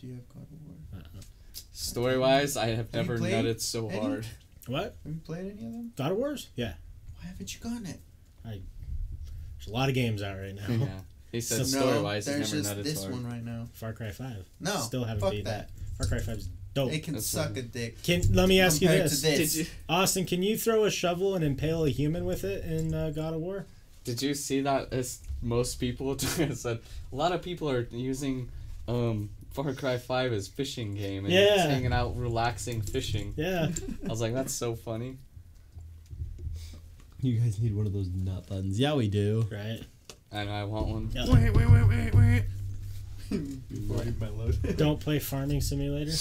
Do 0.01 0.07
you 0.07 0.13
have 0.15 0.27
God 0.29 0.43
of 0.43 1.01
War? 1.01 1.21
Story 1.71 2.17
wise, 2.17 2.57
I 2.57 2.67
have 2.67 2.77
Have 2.77 2.87
you 2.93 3.01
never 3.01 3.17
played 3.17 3.33
nutted 3.45 3.61
so 3.61 3.87
any? 3.89 3.99
hard. 3.99 4.25
What? 4.67 4.95
Have 5.05 5.13
you 5.13 5.19
played 5.23 5.39
any 5.45 5.65
of 5.65 5.71
them? 5.71 5.93
God 5.95 6.11
of 6.11 6.17
Wars? 6.17 6.49
Yeah. 6.55 6.73
Why 7.19 7.27
haven't 7.27 7.53
you 7.53 7.59
gotten 7.61 7.85
it? 7.85 7.99
There's 8.43 9.67
a 9.67 9.71
lot 9.71 9.87
of 9.89 9.95
games 9.95 10.21
out 10.21 10.37
right 10.37 10.55
now. 10.55 10.65
Yeah. 10.67 10.87
He 11.31 11.41
said 11.41 11.65
So- 11.65 11.79
story 11.79 11.99
wise, 12.01 12.27
he's 12.27 12.35
there's 12.35 12.53
never 12.53 12.63
just 12.63 12.77
nutted 12.77 12.83
this 12.83 13.01
so 13.01 13.09
hard. 13.09 13.23
one 13.23 13.31
right 13.31 13.43
now. 13.43 13.67
Far 13.73 13.93
Cry 13.93 14.11
Five. 14.11 14.45
No, 14.59 14.75
Still 14.81 15.03
haven't 15.03 15.21
fuck 15.21 15.31
beat 15.31 15.45
that. 15.45 15.69
that. 15.97 16.07
Far 16.09 16.19
Cry 16.19 16.33
5's 16.33 16.47
dope. 16.73 16.91
It 16.91 17.03
can 17.03 17.13
That's 17.13 17.25
suck 17.27 17.49
fine. 17.49 17.57
a 17.57 17.61
dick. 17.63 18.01
Can 18.03 18.21
let 18.33 18.47
me 18.49 18.59
ask 18.59 18.81
you 18.81 18.87
this. 18.87 19.21
this. 19.21 19.53
Did 19.53 19.55
you 19.55 19.65
Austin, 19.89 20.25
can 20.25 20.43
you 20.43 20.57
throw 20.57 20.83
a 20.85 20.91
shovel 20.91 21.35
and 21.35 21.43
impale 21.43 21.85
a 21.85 21.89
human 21.89 22.25
with 22.25 22.43
it 22.43 22.63
in 22.65 22.93
uh, 22.93 23.11
God 23.15 23.33
of 23.33 23.41
War? 23.41 23.65
did 24.03 24.21
you 24.21 24.33
see 24.33 24.59
that? 24.61 24.91
As 24.91 25.19
most 25.41 25.75
people 25.79 26.17
said, 26.55 26.79
a 27.11 27.15
lot 27.15 27.31
of 27.31 27.41
people 27.41 27.69
are 27.69 27.87
using 27.91 28.49
um, 28.87 29.29
Far 29.51 29.73
Cry 29.73 29.97
Five 29.97 30.33
as 30.33 30.47
fishing 30.47 30.93
game 30.95 31.23
and 31.25 31.33
Yeah. 31.33 31.67
hanging 31.67 31.93
out, 31.93 32.17
relaxing, 32.17 32.81
fishing. 32.81 33.33
Yeah. 33.37 33.69
I 34.05 34.09
was 34.09 34.19
like, 34.19 34.33
that's 34.33 34.53
so 34.53 34.75
funny. 34.75 35.17
You 37.21 37.39
guys 37.39 37.57
need 37.59 37.73
one 37.73 37.85
of 37.85 37.93
those 37.93 38.09
nut 38.09 38.47
buttons. 38.47 38.77
Yeah, 38.77 38.95
we 38.95 39.07
do. 39.07 39.47
right. 39.49 39.79
And 40.31 40.49
I 40.49 40.65
want 40.65 40.87
one. 40.87 41.09
Yeah. 41.13 41.25
Wait, 41.31 41.53
wait, 41.53 41.69
wait, 41.69 41.87
wait, 41.87 42.13
wait. 42.15 42.43
Before 43.69 44.01
I 44.01 44.13
my 44.19 44.29
load. 44.29 44.75
Don't 44.77 44.99
play 44.99 45.19
Farming 45.19 45.61
Simulator. 45.61 46.11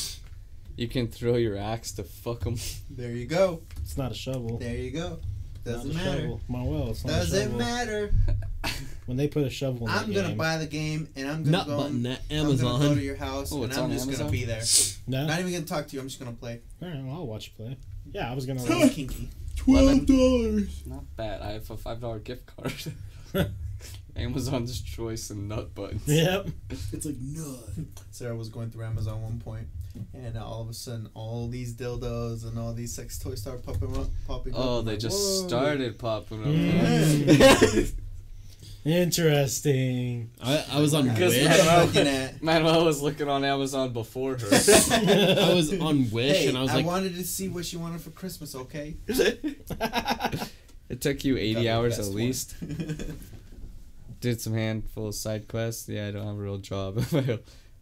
You 0.77 0.89
can 0.89 1.09
throw 1.09 1.37
your 1.37 1.57
axe 1.59 1.93
to 1.93 2.05
fuck 2.05 2.41
them. 2.41 2.57
There 2.91 3.11
you 3.13 3.27
go. 3.27 3.63
It's 3.83 3.97
not 3.97 4.11
a 4.13 4.15
shovel. 4.15 4.59
There 4.59 4.75
you 4.77 4.91
go. 4.91 5.19
Doesn't 5.65 5.93
not 5.95 6.03
a 6.03 6.05
matter. 6.07 6.21
shovel. 6.23 6.41
My 6.49 6.63
well, 6.63 6.91
it's 6.91 7.05
not 7.05 7.13
a 7.13 7.17
Doesn't 7.19 7.43
shovel. 7.43 7.59
matter. 7.59 8.15
When 9.07 9.17
they 9.17 9.27
put 9.27 9.43
a 9.43 9.51
shovel 9.51 9.89
in 9.89 9.93
I'm 9.93 10.09
the 10.09 10.15
gonna 10.15 10.29
game, 10.29 10.37
buy 10.39 10.59
the 10.59 10.67
game 10.67 11.09
and 11.17 11.29
I'm 11.29 11.43
gonna 11.43 11.57
Nut 11.59 11.67
go. 11.67 11.77
button 11.79 12.07
on- 12.07 12.13
at 12.13 12.21
I'm 12.31 12.57
gonna 12.57 12.79
go 12.89 12.95
to 12.95 13.03
your 13.03 13.17
house 13.17 13.53
Oh, 13.53 13.57
and 13.65 13.65
it's 13.73 13.77
I'm 13.77 13.85
on 13.85 13.91
just 13.91 14.05
Amazon? 14.07 14.27
gonna 14.27 14.33
be 14.33 14.45
there. 14.45 14.63
no. 15.09 15.27
Not 15.27 15.41
even 15.41 15.53
gonna 15.53 15.65
talk 15.65 15.89
to 15.89 15.95
you. 15.97 16.01
I'm 16.01 16.07
just 16.07 16.21
gonna 16.21 16.31
play. 16.33 16.61
All 16.81 16.89
right, 16.89 17.03
well, 17.05 17.17
I'll 17.17 17.27
watch 17.27 17.49
you 17.59 17.65
play. 17.65 17.77
Yeah, 18.13 18.31
I 18.31 18.35
was 18.35 18.47
gonna. 18.47 18.61
Kinky, 18.61 18.81
Like, 18.81 18.93
kinky. 18.95 19.29
Twelve 19.57 20.07
dollars. 20.07 20.83
Not 20.87 21.17
bad. 21.17 21.43
I 21.43 21.51
have 21.53 21.69
a 21.69 21.77
five 21.77 22.01
dollar 22.01 22.21
gift 22.21 22.47
card. 22.47 22.73
Amazon's 24.17 24.81
choice 24.81 25.31
and 25.31 25.49
nut 25.49 25.75
buttons. 25.75 26.03
yep. 26.07 26.47
It's 26.71 27.05
like 27.05 27.17
nut. 27.21 27.87
Sarah 28.13 28.37
was 28.37 28.51
going 28.51 28.71
through 28.71 28.85
Amazon 28.85 29.21
one 29.23 29.41
point, 29.41 29.67
and 30.15 30.37
all 30.39 30.63
of 30.63 30.69
a 30.69 30.75
sudden, 30.75 31.09
all 31.15 31.49
these 31.49 31.75
dildos 31.75 32.45
and 32.47 32.59
all 32.59 32.73
these 32.73 32.95
sex 32.95 33.19
toys 33.19 33.41
start 33.43 33.63
popping 33.65 33.97
up. 33.97 34.07
Popping 34.27 34.55
up. 34.55 34.61
Oh, 34.61 34.79
I'm 34.79 34.85
they 34.85 34.93
like, 34.93 35.01
just 35.01 35.17
"Whoa." 35.43 35.49
started 35.49 35.99
popping 35.99 36.41
up. 36.43 36.49
Mm. 36.49 37.93
Interesting. 38.85 40.31
I, 40.43 40.65
I 40.73 40.81
was 40.81 40.93
on 40.93 41.09
Because 41.09 41.33
Wish. 41.35 41.45
What 41.47 41.53
I 41.53 41.65
Manuel, 41.65 41.87
looking 41.87 42.07
at? 42.09 42.43
Manuel 42.43 42.85
was 42.85 43.01
looking 43.01 43.29
on 43.29 43.45
Amazon 43.45 43.93
before 43.93 44.37
her. 44.37 44.47
I 44.51 45.53
was 45.55 45.73
on 45.81 46.11
Wish 46.11 46.37
Hey, 46.37 46.49
and 46.49 46.59
I 46.59 46.63
was 46.63 46.71
I 46.73 46.77
like, 46.77 46.87
wanted 46.87 47.15
to 47.15 47.25
see 47.25 47.49
what 47.49 47.65
she 47.65 47.77
wanted 47.77 48.01
for 48.01 48.11
Christmas. 48.11 48.57
Okay. 48.57 48.97
it 49.07 51.01
took 51.01 51.25
you 51.25 51.37
80 51.39 51.71
hours 51.71 51.99
at 52.01 52.07
least. 52.07 52.57
Did 54.21 54.41
some 54.41 54.55
handful 54.55 55.09
of 55.09 55.15
side 55.15 55.47
quests. 55.47 55.89
Yeah, 55.89 56.09
I 56.09 56.11
don't 56.11 56.27
have 56.27 56.35
a 56.37 56.39
real 56.39 56.59
job. 56.59 57.05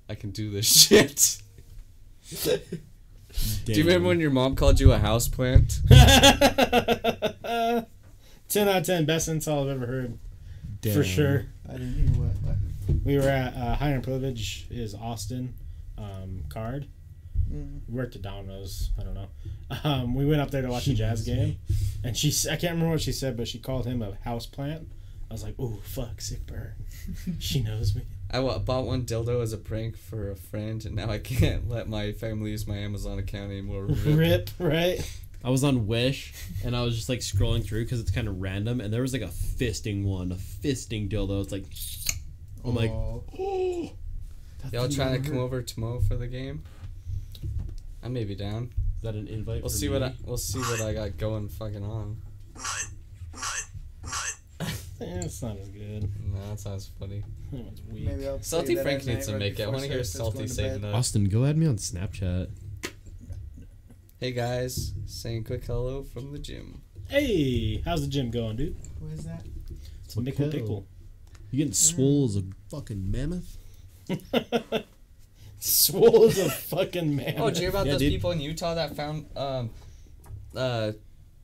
I 0.08 0.14
can 0.14 0.30
do 0.32 0.50
this 0.50 0.66
shit. 0.66 1.40
Do 2.30 3.72
you 3.72 3.84
remember 3.84 4.08
when 4.08 4.20
your 4.20 4.30
mom 4.30 4.56
called 4.56 4.80
you 4.80 4.92
a 4.92 4.98
house 4.98 5.28
plant? 5.28 5.80
10 5.88 5.96
out 8.68 8.78
of 8.78 8.86
10, 8.86 9.06
best 9.06 9.28
insult 9.28 9.68
I've 9.68 9.76
ever 9.76 9.86
heard. 9.86 10.18
For 10.82 11.04
sure. 11.04 11.46
I 11.68 11.72
didn't 11.72 11.94
hear 11.94 12.22
what. 12.22 12.32
what. 12.42 12.56
We 13.04 13.16
were 13.16 13.28
at 13.28 13.54
uh, 13.54 13.76
Higher 13.76 13.94
and 13.94 14.02
Privilege 14.04 14.66
is 14.70 14.94
Austin 14.94 15.54
um, 15.96 16.42
card. 16.48 16.86
Mm. 17.52 17.80
We 17.88 17.94
worked 17.94 18.16
at 18.16 18.22
the 18.22 18.28
Domino's. 18.28 18.90
I 18.98 19.02
don't 19.02 19.14
know. 19.14 19.28
Um, 19.84 20.14
we 20.14 20.26
went 20.26 20.40
up 20.40 20.50
there 20.50 20.62
to 20.62 20.68
watch 20.68 20.88
a 20.88 20.94
jazz 20.94 21.22
game, 21.22 21.58
and 22.02 22.16
she 22.16 22.32
I 22.48 22.56
can't 22.56 22.72
remember 22.74 22.92
what 22.92 23.00
she 23.00 23.12
said, 23.12 23.36
but 23.36 23.46
she 23.46 23.58
called 23.58 23.86
him 23.86 24.02
a 24.02 24.16
house 24.24 24.46
plant. 24.46 24.88
I 25.30 25.34
was 25.34 25.44
like, 25.44 25.58
"Ooh, 25.60 25.80
fuck, 25.84 26.20
sick 26.20 26.44
burn." 26.46 26.74
she 27.38 27.62
knows 27.62 27.94
me. 27.94 28.02
I 28.32 28.40
bought 28.40 28.84
one 28.84 29.02
dildo 29.02 29.42
as 29.42 29.52
a 29.52 29.58
prank 29.58 29.96
for 29.96 30.30
a 30.30 30.36
friend, 30.36 30.84
and 30.84 30.94
now 30.94 31.10
I 31.10 31.18
can't 31.20 31.68
let 31.68 31.88
my 31.88 32.12
family 32.12 32.52
use 32.52 32.66
my 32.66 32.76
Amazon 32.76 33.18
account 33.18 33.50
anymore. 33.50 33.84
Rip. 33.88 34.06
Rip, 34.06 34.50
right? 34.58 35.20
I 35.42 35.48
was 35.48 35.64
on 35.64 35.86
Wish 35.86 36.34
and 36.64 36.76
I 36.76 36.82
was 36.82 36.94
just 36.94 37.08
like 37.08 37.20
scrolling 37.20 37.64
through 37.64 37.84
because 37.84 37.98
it's 37.98 38.10
kind 38.10 38.28
of 38.28 38.42
random 38.42 38.78
and 38.80 38.92
there 38.92 39.00
was 39.00 39.14
like 39.14 39.22
a 39.22 39.28
fisting 39.28 40.04
one, 40.04 40.32
a 40.32 40.34
fisting 40.34 41.08
dildo. 41.08 41.42
It's 41.42 41.50
like, 41.50 41.64
I'm 42.62 42.74
like, 42.74 42.90
Oh. 42.90 43.24
Y'all 44.72 44.86
thing 44.88 44.90
trying 44.90 45.22
to 45.22 45.26
come 45.26 45.38
hurt. 45.38 45.42
over 45.44 45.62
tomorrow 45.62 46.00
for 46.00 46.16
the 46.16 46.26
game? 46.26 46.62
I 48.02 48.08
may 48.08 48.24
be 48.24 48.34
down. 48.34 48.70
Is 48.96 49.02
that 49.02 49.14
an 49.14 49.28
invite? 49.28 49.62
We'll 49.62 49.70
for 49.70 49.76
see 49.76 49.88
what? 49.88 50.02
I, 50.02 50.12
we'll 50.26 50.36
see 50.36 50.58
what 50.58 50.82
I 50.82 50.92
got 50.92 51.16
going 51.16 51.48
fucking 51.48 51.82
on. 51.82 52.20
Eh, 55.00 55.20
it's 55.24 55.42
not 55.42 55.56
as 55.58 55.68
good. 55.68 56.08
No, 56.32 56.38
that 56.50 56.60
sounds 56.60 56.90
funny. 56.98 57.22
That 57.52 57.64
one's 57.64 57.82
weak. 57.82 58.04
Maybe 58.06 58.28
I'll 58.28 58.40
Salty 58.42 58.76
Frank 58.76 59.06
needs 59.06 59.26
night 59.26 59.32
to 59.32 59.38
make 59.40 59.58
it. 59.58 59.64
I 59.64 59.68
want 59.68 59.80
to 59.82 59.88
hear 59.88 60.04
Salty 60.04 60.46
say 60.46 60.68
to 60.74 60.78
that. 60.78 60.94
Austin, 60.94 61.24
go 61.28 61.44
add 61.44 61.56
me 61.56 61.66
on 61.66 61.76
Snapchat. 61.76 62.48
Hey 64.20 64.30
guys, 64.32 64.92
saying 65.06 65.44
quick 65.44 65.64
hello 65.64 66.02
from 66.04 66.30
the 66.32 66.38
gym. 66.38 66.82
Hey, 67.08 67.82
how's 67.84 68.02
the 68.02 68.06
gym 68.06 68.30
going, 68.30 68.56
dude? 68.56 68.76
What 69.00 69.12
is 69.12 69.24
that? 69.24 69.42
It's 70.04 70.14
What 70.14 70.26
Mickle 70.26 70.44
hell? 70.44 70.52
Pickle. 70.52 70.86
You 71.50 71.58
getting 71.58 71.72
swole 71.72 72.26
as 72.26 72.36
a 72.36 72.42
fucking 72.70 73.10
mammoth? 73.10 73.56
Swole 75.58 76.26
as 76.26 76.38
a 76.38 76.48
fucking 76.50 77.16
mammoth. 77.16 77.34
Oh, 77.40 77.46
did 77.48 77.56
you 77.56 77.60
hear 77.62 77.70
about 77.70 77.86
Yeah, 77.86 77.92
those 77.92 78.00
dude. 78.02 78.12
people 78.12 78.30
in 78.30 78.40
Utah 78.40 78.74
that 78.74 78.94
found 78.94 79.26
um, 79.36 79.70
uh, 80.54 80.92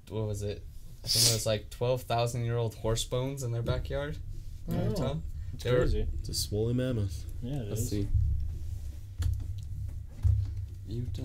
what 0.09 0.27
was 0.27 0.43
it? 0.43 0.63
I 1.07 1.09
think 1.09 1.31
it 1.31 1.35
was 1.35 1.47
like 1.47 1.71
twelve 1.71 2.03
thousand 2.03 2.45
year 2.45 2.57
old 2.57 2.75
horse 2.75 3.05
bones 3.05 3.45
in 3.45 3.53
their 3.53 3.63
backyard. 3.63 4.19
in 4.69 4.75
Oh, 4.81 4.89
Utah. 4.89 5.17
It's 5.55 5.63
They 5.65 5.71
were- 5.73 5.85
It's 5.85 6.29
a 6.29 6.35
swollen 6.35 6.77
mammoth. 6.79 7.25
Yeah, 7.43 7.61
it 7.63 7.69
Let's 7.69 7.83
is. 7.83 7.91
see. 7.91 8.09
Utah 10.89 11.23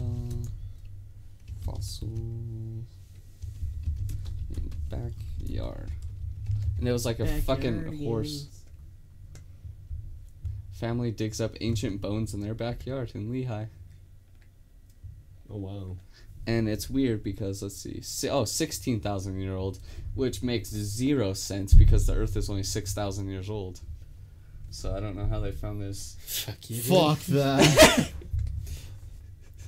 fossils 1.65 2.11
in 2.11 2.85
backyard, 4.89 5.91
and 6.77 6.87
it 6.87 6.91
was 6.91 7.05
like 7.05 7.19
a 7.19 7.27
fucking 7.41 8.03
horse. 8.03 8.47
Family 10.73 11.11
digs 11.11 11.39
up 11.41 11.55
ancient 11.61 12.01
bones 12.01 12.33
in 12.33 12.39
their 12.41 12.53
backyard 12.55 13.11
in 13.13 13.31
Lehi. 13.31 13.67
Oh 15.49 15.57
wow. 15.57 15.97
And 16.47 16.67
it's 16.67 16.89
weird 16.89 17.23
because 17.23 17.61
let's 17.61 17.77
see, 17.77 18.01
si- 18.01 18.29
oh, 18.29 18.45
16,000 18.45 19.39
year 19.39 19.55
old, 19.55 19.77
which 20.15 20.41
makes 20.41 20.69
zero 20.69 21.33
sense 21.33 21.73
because 21.73 22.07
the 22.07 22.15
Earth 22.15 22.35
is 22.35 22.49
only 22.49 22.63
6,000 22.63 23.29
years 23.29 23.49
old. 23.49 23.79
So 24.71 24.95
I 24.95 24.99
don't 24.99 25.15
know 25.15 25.25
how 25.27 25.39
they 25.39 25.51
found 25.51 25.81
this. 25.81 26.15
Fuck 26.25 26.69
you. 26.69 26.77
dude. 26.77 26.85
Fuck 26.85 27.19
that. 27.29 28.09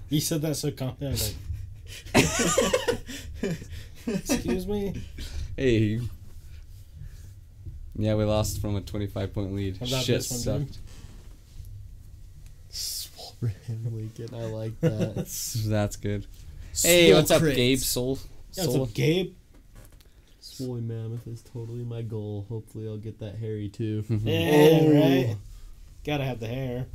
You 0.09 0.19
said 0.19 0.41
that 0.41 0.55
so 0.55 0.71
confident. 0.71 1.35
Like, 2.13 2.25
excuse 4.07 4.65
me. 4.67 4.93
Hey. 5.55 5.99
Yeah, 7.95 8.15
we 8.15 8.23
lost 8.23 8.59
from 8.61 8.75
a 8.75 8.81
25 8.81 9.33
point 9.33 9.53
lead. 9.53 9.77
Shit 9.87 10.05
this 10.07 10.31
one, 10.31 10.39
sucked. 10.39 10.65
dude? 10.65 10.77
Swollen 12.69 13.53
Lincoln, 13.91 14.29
I 14.35 14.45
like 14.45 14.79
that. 14.81 15.15
That's 15.67 15.95
good. 15.97 16.25
Hey, 16.81 17.07
Swole 17.09 17.17
what's 17.19 17.31
up. 17.31 17.41
Gabe 17.41 17.77
Soul? 17.79 18.19
Yeah, 18.53 18.63
what's 18.63 18.73
Soul? 18.73 18.83
up, 18.83 18.93
Gabe? 18.93 19.35
Woolly 20.59 20.81
mammoth 20.81 21.25
is 21.27 21.41
totally 21.41 21.83
my 21.83 22.01
goal. 22.03 22.45
Hopefully, 22.49 22.87
I'll 22.87 22.97
get 22.97 23.19
that 23.19 23.35
hairy 23.35 23.69
too. 23.69 24.03
Mm-hmm. 24.09 24.27
Yeah, 24.27 24.79
Oh. 24.81 24.93
right. 24.93 25.35
Gotta 26.05 26.23
have 26.25 26.39
the 26.39 26.47
hair. 26.47 26.85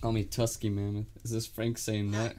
Call 0.00 0.12
me 0.12 0.24
Tusky 0.24 0.70
Mammoth. 0.70 1.06
Is 1.24 1.30
this 1.30 1.46
Frank 1.46 1.78
saying 1.78 2.12
that? 2.12 2.36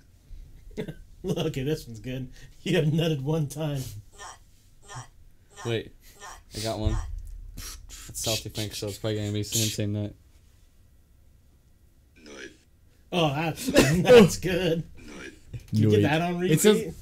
Look, 1.24 1.38
okay, 1.38 1.64
this 1.64 1.86
one's 1.88 2.00
good. 2.00 2.30
You 2.64 2.76
have 2.76 2.86
nutted 2.86 3.22
one 3.24 3.48
time. 3.48 3.82
Wait, 5.66 5.92
I 6.56 6.60
got 6.60 6.78
one. 6.78 6.96
It's 7.58 8.20
Salty 8.20 8.50
Frank, 8.50 8.76
so 8.76 8.88
it's 8.88 9.00
probably 9.00 9.18
gonna 9.18 9.32
be 9.32 9.42
saying 9.44 9.70
saying 9.70 9.94
that. 9.94 10.14
Oh, 13.12 13.30
that's, 13.34 13.66
that's 14.02 14.38
good. 14.38 14.84
Can 15.72 15.80
you 15.84 15.90
get 15.92 16.02
that 16.04 16.22
on 16.22 16.40
repeat? 16.40 16.54
It 16.54 16.60
says- 16.62 16.96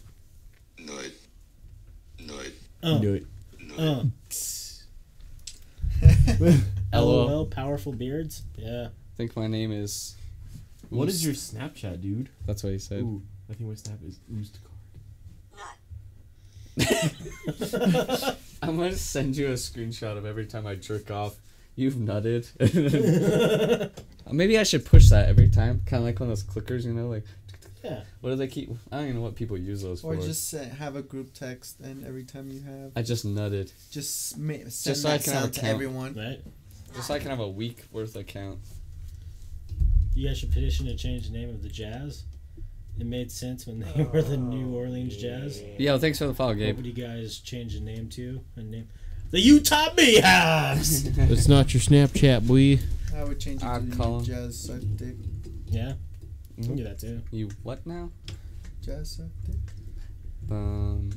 Uh, 2.82 2.98
Do 3.00 3.14
it. 3.16 3.26
uh. 3.78 4.04
LOL. 6.94 7.26
LOL, 7.28 7.46
powerful 7.48 7.92
beards. 7.92 8.44
Yeah. 8.58 8.88
I 8.88 9.18
think 9.18 9.36
my 9.36 9.48
name 9.48 9.72
is. 9.74 10.16
What 10.90 11.10
is 11.10 11.22
Oost. 11.22 11.26
your 11.26 11.34
Snapchat, 11.34 12.00
dude? 12.02 12.30
That's 12.46 12.64
what 12.64 12.72
he 12.72 12.80
said. 12.80 13.02
Ooh, 13.02 13.22
I 13.50 13.54
think 13.54 13.70
my 13.70 13.76
snap 13.76 14.00
is 14.08 14.20
Oostcard. 14.32 14.66
I'm 18.62 18.78
gonna 18.78 18.96
send 18.96 19.36
you 19.36 19.48
a 19.48 19.54
screenshot 19.54 20.18
of 20.18 20.26
every 20.26 20.46
time 20.46 20.66
I 20.66 20.76
jerk 20.76 21.12
off. 21.12 21.36
You've 21.76 21.96
nutted. 21.96 22.48
Maybe 24.32 24.58
I 24.58 24.64
should 24.64 24.86
push 24.86 25.10
that 25.10 25.28
every 25.28 25.50
time, 25.50 25.82
kind 25.86 26.02
of 26.02 26.06
like 26.06 26.20
one 26.20 26.30
of 26.32 26.38
those 26.40 26.44
clickers, 26.44 26.86
you 26.86 26.94
know, 26.94 27.08
like. 27.10 27.26
Yeah. 27.84 28.02
What 28.22 28.32
do 28.32 28.36
they 28.36 28.48
keep? 28.48 28.70
I 28.92 28.98
don't 28.98 29.06
even 29.06 29.16
know 29.18 29.22
what 29.22 29.36
people 29.36 29.58
use 29.58 29.82
those 29.82 30.04
Or 30.04 30.14
for. 30.16 30.20
Or 30.22 30.26
just 30.26 30.50
say, 30.50 30.68
have 30.68 30.96
a 30.96 31.02
group 31.02 31.34
text, 31.34 31.80
and 31.80 32.06
every 32.06 32.24
time 32.26 32.50
you 32.50 32.62
have, 32.62 32.92
I 32.96 33.02
just 33.02 33.26
nutted, 33.26 33.72
just 33.92 34.38
ma- 34.38 34.54
send 34.54 34.70
Just 34.70 35.02
so 35.04 35.10
I 35.10 35.18
that 35.18 35.24
can 35.24 35.34
have 35.34 35.42
sound 35.44 35.54
to 35.54 35.66
everyone. 35.66 36.14
Right? 36.16 36.42
just 36.96 37.08
so 37.08 37.14
I 37.14 37.20
can 37.20 37.30
have 37.30 37.40
a 37.40 37.48
week 37.48 37.84
worth 37.92 38.16
of 38.16 38.26
count. 38.28 38.60
You 40.16 40.28
guys 40.28 40.40
should 40.40 40.52
petition 40.52 40.88
to 40.88 40.96
change 40.98 41.28
the 41.30 41.34
name 41.38 41.50
of 41.50 41.62
the 41.62 41.70
Jazz. 41.70 42.24
It 43.00 43.06
made 43.06 43.32
sense 43.32 43.66
when 43.66 43.80
they 43.80 44.04
were 44.12 44.22
the 44.22 44.36
New 44.36 44.74
oh, 44.76 44.80
Orleans 44.80 45.16
Jazz. 45.16 45.62
Yo, 45.78 45.98
thanks 46.00 46.18
for 46.20 46.28
the 46.28 46.34
follow, 46.34 46.54
Gabe. 46.56 46.76
What 46.76 46.84
Gabe. 46.84 46.96
would 46.96 46.98
you 46.98 47.08
guys 47.08 47.40
change 47.40 47.76
the 47.76 47.80
name 47.80 48.10
to? 48.10 48.42
A 48.58 48.62
name? 48.62 48.90
The 49.32 49.40
Utah 49.40 49.94
Beehives! 49.96 51.06
It's 51.18 51.48
not 51.48 51.74
your 51.74 51.80
Snapchat, 51.82 52.46
boy. 52.48 52.80
I 53.16 53.24
would 53.24 53.40
change 53.40 53.62
it 53.62 53.66
to 53.66 53.72
I'd 53.72 53.92
the 53.92 53.96
call 53.96 54.12
new 54.14 54.18
'em. 54.20 54.24
jazz 54.26 54.60
suck 54.60 54.82
dick. 54.96 55.16
yeah, 55.68 55.94
you 56.60 56.66
can 56.66 56.76
do 56.76 56.84
that 56.84 57.00
too. 57.00 57.22
You 57.32 57.50
what 57.64 57.86
now? 57.86 58.12
Jazz 58.84 59.12
suck. 59.18 59.28
Um, 60.52 61.10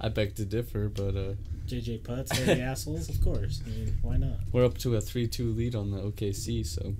I 0.00 0.08
beg 0.08 0.34
to 0.36 0.44
differ, 0.44 0.88
but 0.88 1.14
uh, 1.16 1.34
JJ 1.66 2.00
Putz, 2.02 2.32
heavy 2.36 2.60
assholes? 2.70 3.08
Of 3.08 3.20
course. 3.22 3.62
I 3.66 3.70
mean, 3.70 3.96
why 4.02 4.16
not? 4.16 4.38
we're 4.52 4.64
up 4.64 4.78
to 4.78 4.96
a 4.96 5.00
three-two 5.00 5.52
lead 5.52 5.74
on 5.74 5.90
the 5.90 5.98
OKC, 5.98 6.64
so 6.66 6.94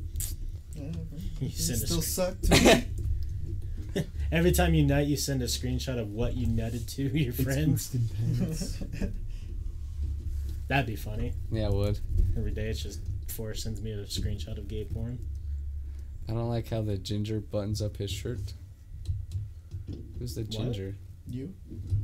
Yeah, 0.74 0.82
You 0.84 0.92
you 1.40 1.48
a 1.48 1.50
still 1.50 2.02
sc- 2.02 2.08
suck 2.14 2.40
to 2.42 2.84
me. 3.94 4.04
Every 4.32 4.52
time 4.52 4.72
you 4.74 4.84
nut, 4.86 5.06
you 5.06 5.16
send 5.18 5.42
a 5.42 5.46
screenshot 5.46 5.98
of 5.98 6.10
what 6.10 6.34
you 6.36 6.46
nutted 6.46 6.86
to 6.96 7.02
your 7.18 7.32
friends. 7.34 7.94
That'd 10.68 10.86
be 10.86 10.96
funny. 10.96 11.32
yeah, 11.50 11.66
it 11.66 11.72
would. 11.74 11.98
Every 12.36 12.50
day 12.52 12.68
it's 12.68 12.82
just 12.82 13.00
Forrest 13.28 13.62
sends 13.64 13.82
me 13.82 13.92
a 13.92 14.04
screenshot 14.04 14.56
of 14.58 14.68
gay 14.68 14.84
porn. 14.84 15.18
I 16.28 16.32
don't 16.32 16.48
like 16.48 16.68
how 16.68 16.82
the 16.82 16.96
ginger 16.98 17.40
buttons 17.40 17.82
up 17.82 17.96
his 17.96 18.10
shirt. 18.10 18.54
Who's 20.18 20.34
the 20.34 20.44
ginger? 20.44 20.96
you? 21.28 21.52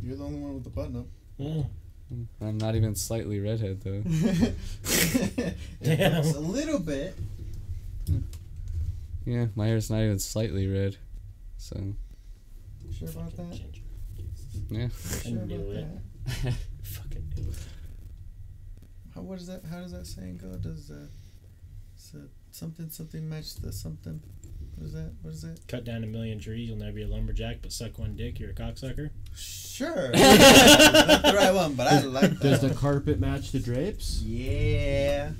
You're 0.02 0.16
the 0.16 0.24
only 0.24 0.38
one 0.40 0.54
with 0.54 0.64
the 0.64 0.70
button 0.70 0.96
up. 0.96 1.06
Oh, 1.40 1.66
I'm 2.40 2.58
not 2.58 2.74
even 2.74 2.94
slightly 2.94 3.38
redhead 3.40 3.80
though. 3.82 4.02
Damn. 5.82 6.24
A 6.24 6.38
little 6.38 6.78
bit. 6.78 7.16
Yeah, 9.24 9.46
my 9.54 9.66
hair's 9.66 9.90
not 9.90 10.00
even 10.00 10.18
slightly 10.18 10.66
red. 10.66 10.96
So 11.58 11.76
Sure 12.96 13.08
about 13.08 13.36
that? 13.36 13.50
ginger. 13.52 13.80
yeah. 14.70 14.84
I 14.86 15.28
Sure 15.28 15.32
knew 15.32 15.60
about 15.60 15.74
it. 15.76 15.86
that? 16.42 16.54
Fucking 16.82 17.32
knew 17.36 17.50
it. 17.50 17.56
How 19.14 19.20
what 19.22 19.38
is 19.40 19.46
that? 19.48 19.64
How 19.70 19.80
does 19.80 19.92
that 19.92 20.06
saying 20.06 20.38
go? 20.38 20.56
Does 20.56 20.90
uh, 20.90 21.06
is 21.96 22.12
it 22.14 22.30
something 22.58 22.90
something 22.90 23.28
match 23.28 23.54
the 23.56 23.72
something? 23.72 24.20
What 24.76 24.86
is 24.86 24.92
that? 24.92 25.10
What 25.22 25.34
is 25.34 25.42
that? 25.42 25.66
Cut 25.66 25.84
down 25.84 26.04
a 26.04 26.06
million 26.06 26.38
trees, 26.38 26.68
you'll 26.68 26.78
never 26.78 26.92
be 26.92 27.02
a 27.02 27.08
lumberjack, 27.08 27.58
but 27.62 27.72
suck 27.72 27.98
one 27.98 28.14
dick, 28.16 28.38
you're 28.38 28.50
a 28.50 28.54
cocksucker. 28.54 29.10
Sure. 29.34 30.10
Not 30.12 31.22
the 31.22 31.32
right 31.36 31.54
one, 31.54 31.74
but 31.74 31.86
I 31.86 32.00
like 32.02 32.30
that. 32.30 32.40
Does 32.40 32.60
that. 32.60 32.68
the 32.68 32.74
carpet 32.74 33.18
match 33.20 33.52
the 33.52 33.58
drapes? 33.60 34.22
Yeah. 34.22 35.30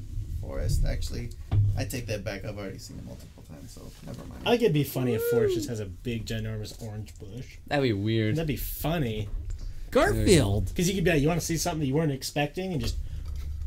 Forest, 0.41 0.85
Actually, 0.87 1.31
I 1.77 1.85
take 1.85 2.07
that 2.07 2.25
back. 2.25 2.45
I've 2.45 2.57
already 2.59 2.79
seen 2.79 2.99
it 2.99 3.05
multiple 3.05 3.43
times, 3.49 3.73
so 3.73 3.83
never 4.07 4.25
mind. 4.25 4.41
I 4.47 4.51
think 4.51 4.63
it'd 4.63 4.73
be 4.73 4.85
funny 4.85 5.15
if 5.15 5.23
Forest 5.25 5.55
just 5.55 5.69
has 5.69 5.81
a 5.81 5.87
big, 5.87 6.25
ginormous 6.27 6.81
orange 6.83 7.13
bush. 7.19 7.59
That'd 7.67 7.83
be 7.83 7.93
weird. 7.93 8.37
That'd 8.37 8.47
be 8.49 8.57
funny. 8.57 9.29
Garfield. 9.91 10.69
Because 10.69 10.89
you 10.89 10.95
could 10.95 11.05
be 11.05 11.11
like, 11.11 11.21
you 11.21 11.29
want 11.29 11.41
to 11.41 11.47
see 11.47 11.57
something 11.57 11.81
that 11.81 11.87
you 11.87 11.95
weren't 11.95 12.13
expecting, 12.13 12.73
and 12.73 12.81
just 12.81 12.97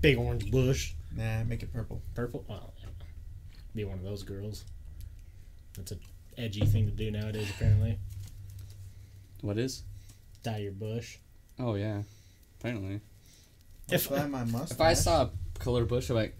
big 0.01 0.17
orange 0.17 0.49
bush. 0.51 0.93
nah, 1.15 1.43
make 1.43 1.63
it 1.63 1.71
purple. 1.73 2.01
Purple? 2.15 2.43
Well, 2.47 2.73
be 3.75 3.83
one 3.83 3.97
of 3.97 4.03
those 4.03 4.23
girls. 4.23 4.65
That's 5.77 5.91
a 5.93 5.97
edgy 6.37 6.65
thing 6.65 6.85
to 6.85 6.91
do 6.91 7.11
nowadays, 7.11 7.49
apparently. 7.49 7.97
What 9.41 9.57
is? 9.57 9.83
Dye 10.43 10.57
your 10.57 10.71
bush. 10.71 11.17
Oh 11.59 11.75
yeah, 11.75 12.01
apparently. 12.59 13.01
If 13.89 14.09
Dye 14.09 14.27
my 14.27 14.43
mustache. 14.43 14.71
If 14.71 14.81
I 14.81 14.93
saw 14.93 15.21
a 15.23 15.29
color 15.59 15.85
bush, 15.85 16.09
I'm 16.09 16.15
like, 16.15 16.35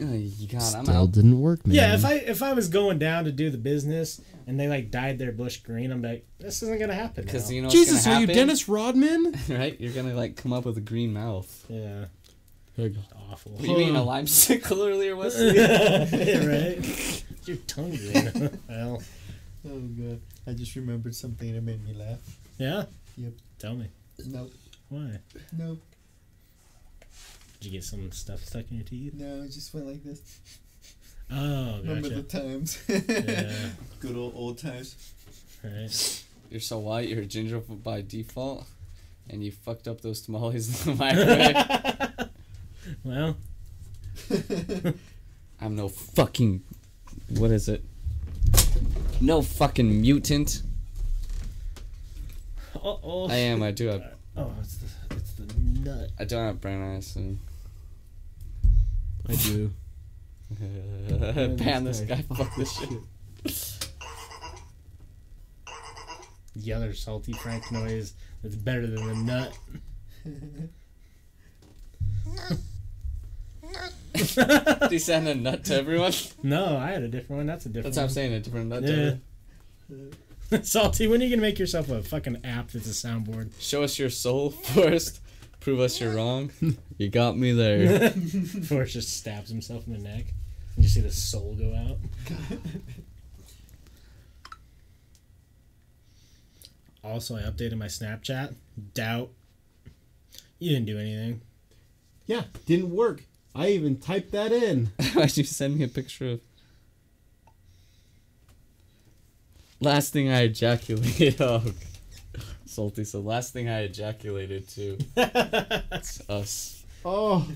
oh, 0.00 0.12
you 0.12 0.48
God, 0.48 0.74
I'm 0.74 0.84
Still 0.84 1.02
out. 1.02 1.12
didn't 1.12 1.40
work, 1.40 1.66
man. 1.66 1.74
yeah, 1.76 1.94
if 1.94 2.04
I 2.04 2.14
if 2.14 2.42
I 2.42 2.52
was 2.52 2.68
going 2.68 2.98
down 2.98 3.24
to 3.24 3.32
do 3.32 3.50
the 3.50 3.58
business 3.58 4.20
and 4.46 4.58
they 4.58 4.68
like 4.68 4.90
dyed 4.90 5.18
their 5.18 5.32
bush 5.32 5.58
green, 5.58 5.90
I'm 5.92 6.02
like, 6.02 6.26
this 6.38 6.62
isn't 6.62 6.78
gonna 6.78 6.94
happen. 6.94 7.24
Because 7.24 7.48
now. 7.48 7.54
you 7.56 7.62
know 7.62 7.66
what's 7.68 7.74
Jesus, 7.78 8.04
gonna 8.04 8.16
are 8.16 8.20
you 8.20 8.26
happen? 8.26 8.36
Dennis 8.36 8.68
Rodman? 8.68 9.34
right? 9.48 9.80
You're 9.80 9.92
gonna 9.92 10.14
like 10.14 10.36
come 10.36 10.52
up 10.52 10.64
with 10.64 10.76
a 10.78 10.82
green 10.82 11.12
mouth. 11.12 11.64
yeah, 11.68 12.06
Here 12.76 12.88
you 12.88 12.94
go. 12.94 13.00
awful. 13.30 13.52
Were 13.52 13.66
you 13.66 13.76
mean 13.76 13.96
a 13.96 14.00
limesicle 14.04 14.86
earlier, 14.86 15.16
Wesley? 15.16 15.56
yeah, 15.56 16.44
right. 16.46 17.24
Your 17.46 17.56
tongue 17.66 17.90
green. 17.96 18.58
well, 18.68 19.02
Oh 19.68 19.78
god, 19.80 20.20
I 20.46 20.52
just 20.52 20.76
remembered 20.76 21.14
something 21.14 21.52
that 21.54 21.62
made 21.62 21.84
me 21.84 21.92
laugh. 21.94 22.18
yeah. 22.58 22.84
Yep. 23.16 23.32
Tell 23.58 23.74
me 23.74 23.86
Nope. 24.26 24.52
why. 24.90 25.18
Nope. 25.56 25.80
Did 27.60 27.64
you 27.66 27.70
get 27.72 27.84
some 27.84 28.12
stuff 28.12 28.44
stuck 28.44 28.70
in 28.70 28.76
your 28.76 28.84
teeth? 28.84 29.14
No, 29.14 29.42
it 29.42 29.50
just 29.52 29.72
went 29.72 29.86
like 29.86 30.04
this. 30.04 30.20
Oh, 31.30 31.78
gotcha. 31.78 31.82
Remember 31.88 32.08
the 32.10 32.22
times? 32.22 32.78
Yeah. 32.88 33.52
Good 34.00 34.16
old 34.16 34.34
old 34.36 34.58
times. 34.58 34.94
Right. 35.64 36.24
You're 36.50 36.60
so 36.60 36.78
white, 36.78 37.08
you're 37.08 37.22
a 37.22 37.26
ginger 37.26 37.58
by 37.58 38.02
default, 38.02 38.66
and 39.30 39.42
you 39.42 39.50
fucked 39.50 39.88
up 39.88 40.00
those 40.02 40.20
tamales 40.20 40.86
in 40.86 40.96
the 40.96 41.04
microwave. 41.04 42.28
Well, 43.04 43.36
I'm 45.60 45.76
no 45.76 45.88
fucking. 45.88 46.62
What 47.30 47.50
is 47.50 47.68
it? 47.68 47.82
No 49.20 49.42
fucking 49.42 50.00
mutant. 50.00 50.62
oh, 52.76 53.00
oh. 53.02 53.28
I 53.28 53.36
am. 53.36 53.62
I 53.62 53.70
do 53.70 53.88
have. 53.88 54.02
Uh, 54.02 54.42
oh, 54.42 54.52
it's 54.60 54.76
the 54.76 55.16
it's 55.16 55.32
the 55.32 55.52
nut. 55.80 56.10
I 56.18 56.24
don't 56.24 56.46
have 56.46 56.60
brown 56.60 56.82
eyes. 56.82 57.06
So. 57.06 57.36
I 59.28 59.34
do. 59.34 59.72
Ban 61.56 61.84
this 61.84 62.00
guy. 62.00 62.22
Fuck 62.22 62.54
this 62.56 62.72
shit. 62.72 62.90
The 66.54 66.72
other 66.72 66.94
salty 66.94 67.32
Frank 67.32 67.70
noise 67.72 68.14
that's 68.42 68.56
better 68.56 68.86
than 68.86 69.06
the 69.06 69.14
nut. 69.14 69.58
Did 74.80 74.90
he 74.90 74.98
send 74.98 75.28
a 75.28 75.34
nut 75.34 75.64
to 75.64 75.74
everyone? 75.76 76.12
No, 76.42 76.76
I 76.76 76.90
had 76.92 77.02
a 77.02 77.08
different 77.08 77.38
one. 77.38 77.46
That's 77.46 77.66
a 77.66 77.68
different 77.68 77.94
That's 77.94 77.96
what 77.96 78.02
I'm 78.04 78.08
saying. 78.10 78.32
A 78.32 78.40
different 78.40 78.68
nut 78.68 78.84
to 78.86 79.20
Yeah. 79.88 80.60
Salty, 80.62 81.06
when 81.06 81.20
are 81.20 81.24
you 81.24 81.30
gonna 81.30 81.42
make 81.42 81.58
yourself 81.58 81.90
a 81.90 82.02
fucking 82.02 82.44
app 82.44 82.70
that's 82.70 82.86
a 82.86 83.06
soundboard? 83.06 83.50
Show 83.60 83.82
us 83.82 83.98
your 83.98 84.10
soul 84.10 84.50
first. 84.50 85.20
Prove 85.60 85.80
us 85.80 86.00
you're 86.00 86.14
wrong. 86.14 86.50
You 86.98 87.08
got 87.08 87.36
me 87.36 87.52
there. 87.52 88.10
Forrest 88.10 88.92
just 88.92 89.16
stabs 89.16 89.50
himself 89.50 89.86
in 89.86 89.94
the 89.94 89.98
neck. 89.98 90.26
And 90.76 90.84
you 90.84 90.88
see 90.88 91.00
the 91.00 91.10
soul 91.10 91.56
go 91.58 91.74
out. 91.74 91.98
also, 97.02 97.36
I 97.36 97.42
updated 97.42 97.78
my 97.78 97.86
Snapchat. 97.86 98.54
Doubt. 98.94 99.30
You 100.58 100.70
didn't 100.70 100.86
do 100.86 100.98
anything. 100.98 101.40
Yeah, 102.26 102.44
didn't 102.66 102.90
work. 102.90 103.22
I 103.58 103.68
even 103.68 103.96
typed 103.98 104.32
that 104.32 104.52
in. 104.52 104.86
Why'd 105.14 105.36
you 105.36 105.44
send 105.44 105.78
me 105.78 105.84
a 105.84 105.88
picture 105.88 106.32
of? 106.32 106.40
Last 109.80 110.12
thing 110.12 110.28
I 110.30 110.42
ejaculated. 110.42 111.40
Oh, 111.40 111.62
Salty. 112.66 113.04
So 113.04 113.20
last 113.20 113.52
thing 113.54 113.68
I 113.70 113.80
ejaculated 113.82 114.68
to 114.70 114.98
it's 115.16 116.20
us. 116.28 116.84
Oh, 117.04 117.46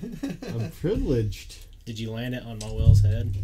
I'm 0.48 0.70
privileged. 0.80 1.56
Did 1.84 1.98
you 1.98 2.10
land 2.12 2.34
it 2.34 2.44
on 2.44 2.58
my 2.60 2.70
Will's 2.70 3.02
head? 3.02 3.34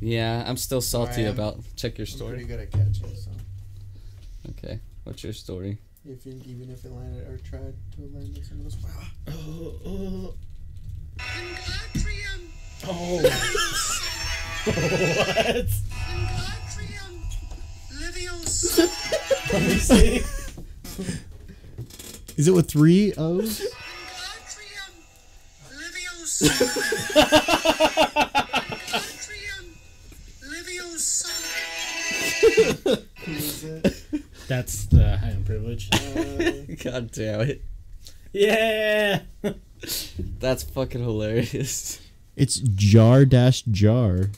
Yeah, 0.00 0.44
I'm 0.46 0.56
still 0.56 0.80
salty 0.82 1.24
I 1.24 1.28
am. 1.28 1.34
about. 1.34 1.60
Check 1.76 1.96
your 1.98 2.06
I'm 2.06 2.12
story. 2.12 2.30
pretty 2.32 2.44
good 2.46 2.60
at 2.60 2.70
catching, 2.70 3.14
so 3.16 3.30
Okay, 4.50 4.80
what's 5.04 5.22
your 5.22 5.32
story? 5.32 5.78
if 6.06 6.24
you, 6.26 6.40
even 6.46 6.70
if 6.70 6.84
it 6.84 6.90
landed 6.92 7.26
or 7.28 7.36
tried 7.38 7.74
to 7.96 8.02
land 8.14 8.36
in 8.36 8.42
some 8.44 8.58
of 8.58 8.64
those, 8.64 8.76
Oh, 9.28 9.80
oh. 9.86 10.34
Wingardium, 11.38 12.40
oh. 12.88 13.22
what? 13.22 13.32
Wingardium, 16.16 17.14
Leviosa, 17.94 18.86
Let 19.52 19.62
me 19.62 19.76
see. 19.76 20.22
Is 22.36 22.48
it 22.48 22.52
with 22.52 22.68
three 22.68 23.12
O's? 23.16 23.60
Wingardium, 23.60 24.92
Leviosa, 25.74 26.48
Wingardium, 28.90 29.66
Leviosa. 30.48 31.30
who 33.24 33.32
is 33.32 33.64
it? 33.64 34.04
That's 34.48 34.84
the 34.86 35.16
high 35.18 35.28
and 35.28 35.46
privilege. 35.46 35.88
Uh, 35.92 36.52
God 36.82 37.10
damn 37.12 37.40
it. 37.42 37.62
Yeah. 38.32 39.20
That's 40.38 40.62
fucking 40.62 41.00
hilarious. 41.02 42.00
It's 42.36 42.56
jar 42.58 43.24
dash 43.24 43.62
jar. 43.62 44.30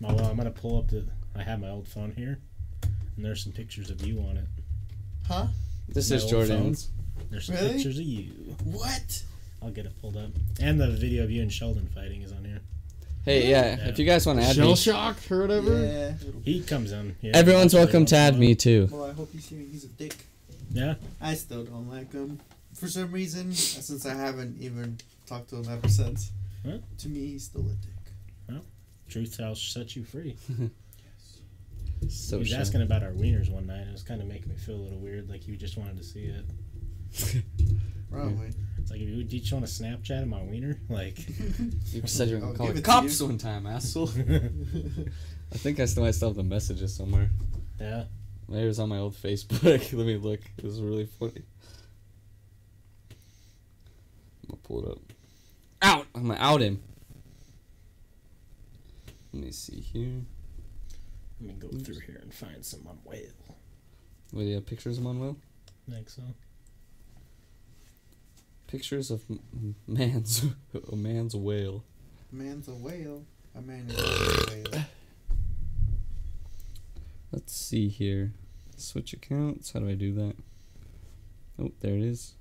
My 0.00 0.12
well, 0.12 0.26
I'm 0.26 0.36
gonna 0.36 0.50
pull 0.50 0.78
up 0.78 0.88
the. 0.88 1.04
I 1.34 1.42
have 1.42 1.60
my 1.60 1.68
old 1.68 1.88
phone 1.88 2.12
here, 2.16 2.38
and 3.16 3.24
there's 3.24 3.42
some 3.42 3.52
pictures 3.52 3.90
of 3.90 4.04
you 4.06 4.18
on 4.20 4.36
it. 4.36 4.46
huh? 5.26 5.46
This 5.88 6.10
My 6.10 6.16
is 6.16 6.22
old 6.24 6.30
Jordan's. 6.30 6.90
There's 7.30 7.46
some 7.46 7.54
Really? 7.56 7.74
pictures 7.74 7.98
of 7.98 8.04
you. 8.04 8.30
What? 8.64 9.22
I'll 9.62 9.70
get 9.70 9.86
it 9.86 10.00
pulled 10.00 10.16
up, 10.16 10.30
and 10.60 10.80
the 10.80 10.90
video 10.90 11.24
of 11.24 11.30
you 11.30 11.42
and 11.42 11.52
Sheldon 11.52 11.88
fighting 11.94 12.22
is 12.22 12.32
on 12.32 12.44
here. 12.44 12.60
Hey, 13.24 13.48
yeah, 13.50 13.76
Yeah. 13.76 13.88
if 13.88 13.98
you 13.98 14.04
guys 14.04 14.24
want 14.26 14.38
to 14.40 14.44
add 14.46 14.54
Shell 14.56 14.68
me, 14.68 14.76
shock 14.76 15.16
or 15.30 15.40
whatever. 15.42 15.84
Yeah. 15.84 16.12
He 16.44 16.62
comes 16.62 16.92
on. 16.92 17.16
Yeah, 17.20 17.32
everyone's 17.34 17.74
welcome 17.74 18.04
to 18.06 18.16
add 18.16 18.38
me 18.38 18.54
too. 18.54 18.88
Well, 18.92 19.04
I 19.04 19.12
hope 19.12 19.30
you 19.34 19.40
see 19.40 19.56
me. 19.56 19.66
He's 19.72 19.84
a 19.84 19.88
dick. 19.88 20.14
Yeah. 20.72 20.94
I 21.20 21.34
still 21.34 21.64
don't 21.64 21.88
like 21.88 22.12
him. 22.12 22.38
For 22.78 22.88
some 22.88 23.10
reason, 23.10 23.52
since 23.52 24.04
I 24.06 24.14
haven't 24.14 24.60
even 24.60 24.98
talked 25.26 25.50
to 25.50 25.56
him 25.56 25.68
ever 25.70 25.88
since. 25.88 26.32
Huh? 26.64 26.78
To 26.98 27.08
me, 27.08 27.26
he's 27.28 27.44
still 27.44 27.62
a 27.62 27.74
dick. 27.74 28.60
Truth 29.08 29.36
shall 29.36 29.54
set 29.54 29.94
you 29.94 30.02
free. 30.02 30.36
yes. 30.58 31.38
So 32.08 32.36
he 32.36 32.40
was 32.40 32.48
shy. 32.48 32.56
asking 32.56 32.82
about 32.82 33.04
our 33.04 33.12
wieners 33.12 33.48
one 33.50 33.66
night. 33.68 33.86
It 33.86 33.92
was 33.92 34.02
kind 34.02 34.20
of 34.20 34.26
making 34.26 34.48
me 34.48 34.56
feel 34.56 34.74
a 34.74 34.82
little 34.82 34.98
weird, 34.98 35.28
like 35.30 35.46
you 35.46 35.56
just 35.56 35.76
wanted 35.78 35.96
to 35.98 36.02
see 36.02 36.24
it. 36.24 36.44
Probably. 38.10 38.48
It's 38.78 38.90
like, 38.90 39.00
if 39.00 39.08
you, 39.08 39.22
did 39.22 39.32
you 39.32 39.40
just 39.40 39.52
want 39.52 39.64
to 39.64 39.70
Snapchat 39.70 40.22
of 40.22 40.28
my 40.28 40.42
wiener? 40.42 40.80
Like, 40.88 41.18
You 41.92 42.02
said 42.06 42.28
you 42.28 42.38
were 42.38 42.46
I'll 42.46 42.52
gonna 42.52 42.58
call 42.58 42.72
the 42.72 42.82
cops 42.82 43.20
one 43.22 43.38
time, 43.38 43.66
asshole. 43.66 44.08
I 44.08 45.56
think 45.58 45.78
I 45.78 45.84
still 45.84 46.02
might 46.02 46.16
still 46.16 46.30
have 46.30 46.36
the 46.36 46.42
messages 46.42 46.94
somewhere. 46.96 47.30
yeah. 47.80 48.04
Maybe 48.48 48.62
it 48.64 48.66
was 48.66 48.78
on 48.80 48.88
my 48.88 48.98
old 48.98 49.14
Facebook. 49.14 49.92
Let 49.92 50.06
me 50.06 50.16
look. 50.18 50.40
It 50.58 50.64
was 50.64 50.80
really 50.80 51.06
funny. 51.06 51.42
I'm 54.48 54.54
gonna 54.54 54.62
pull 54.62 54.84
it 54.84 54.90
up. 54.92 54.98
Out! 55.82 56.06
I'm 56.14 56.28
gonna 56.28 56.38
out 56.40 56.60
him. 56.62 56.82
Let 59.32 59.44
me 59.44 59.50
see 59.50 59.80
here. 59.80 60.22
Let 61.40 61.48
me 61.48 61.54
go 61.58 61.68
through 61.78 62.00
here 62.00 62.18
and 62.22 62.32
find 62.32 62.64
some 62.64 62.86
on 62.88 62.98
whale. 63.04 63.20
Wait, 64.32 64.44
do 64.44 64.48
you 64.48 64.54
have 64.54 64.66
pictures 64.66 64.98
of 64.98 65.04
Manuel? 65.04 65.36
I 65.88 65.92
think 65.92 66.08
so. 66.08 66.22
Pictures 68.66 69.10
of 69.10 69.22
m- 69.30 69.40
m- 69.54 69.74
man's 69.86 70.44
a 70.92 70.96
man's 70.96 71.36
whale. 71.36 71.84
man's 72.32 72.68
a 72.68 72.74
whale. 72.74 73.24
A 73.54 73.60
man 73.60 73.86
is 73.88 73.98
a 73.98 74.50
whale. 74.50 74.84
Let's 77.32 77.54
see 77.54 77.88
here. 77.88 78.32
Switch 78.76 79.12
accounts. 79.12 79.72
How 79.72 79.80
do 79.80 79.88
I 79.88 79.94
do 79.94 80.12
that? 80.14 80.34
Oh, 81.58 81.72
there 81.80 81.94
it 81.94 82.02
is. 82.02 82.34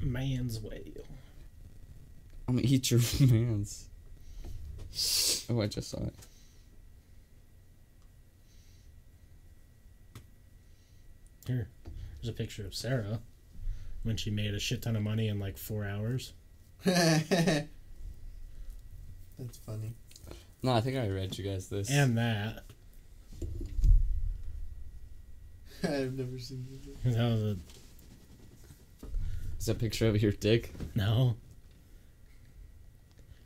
Man's 0.00 0.60
whale. 0.60 1.04
I'm 2.46 2.56
gonna 2.56 2.66
eat 2.66 2.90
your 2.90 3.00
man's. 3.20 3.88
Oh, 5.50 5.60
I 5.60 5.66
just 5.66 5.90
saw 5.90 6.02
it. 6.02 6.14
Here, 11.46 11.68
there's 12.20 12.28
a 12.28 12.32
picture 12.36 12.66
of 12.66 12.74
Sarah 12.74 13.20
when 14.02 14.16
she 14.16 14.30
made 14.30 14.54
a 14.54 14.58
shit 14.58 14.82
ton 14.82 14.96
of 14.96 15.02
money 15.02 15.28
in 15.28 15.38
like 15.38 15.56
four 15.56 15.84
hours. 15.84 16.32
That's 16.84 17.68
funny. 19.64 19.94
No, 20.62 20.72
I 20.72 20.80
think 20.80 20.96
I 20.96 21.08
read 21.08 21.36
you 21.38 21.44
guys 21.44 21.68
this. 21.68 21.90
And 21.90 22.18
that. 22.18 22.64
I've 25.84 26.14
never 26.14 26.38
seen 26.38 26.66
this. 27.04 27.14
That 27.14 27.30
was 27.30 27.42
a 27.42 27.56
Is 29.58 29.66
that 29.66 29.76
a 29.76 29.78
picture 29.78 30.06
of 30.08 30.20
your 30.22 30.32
dick? 30.32 30.72
no. 30.94 31.36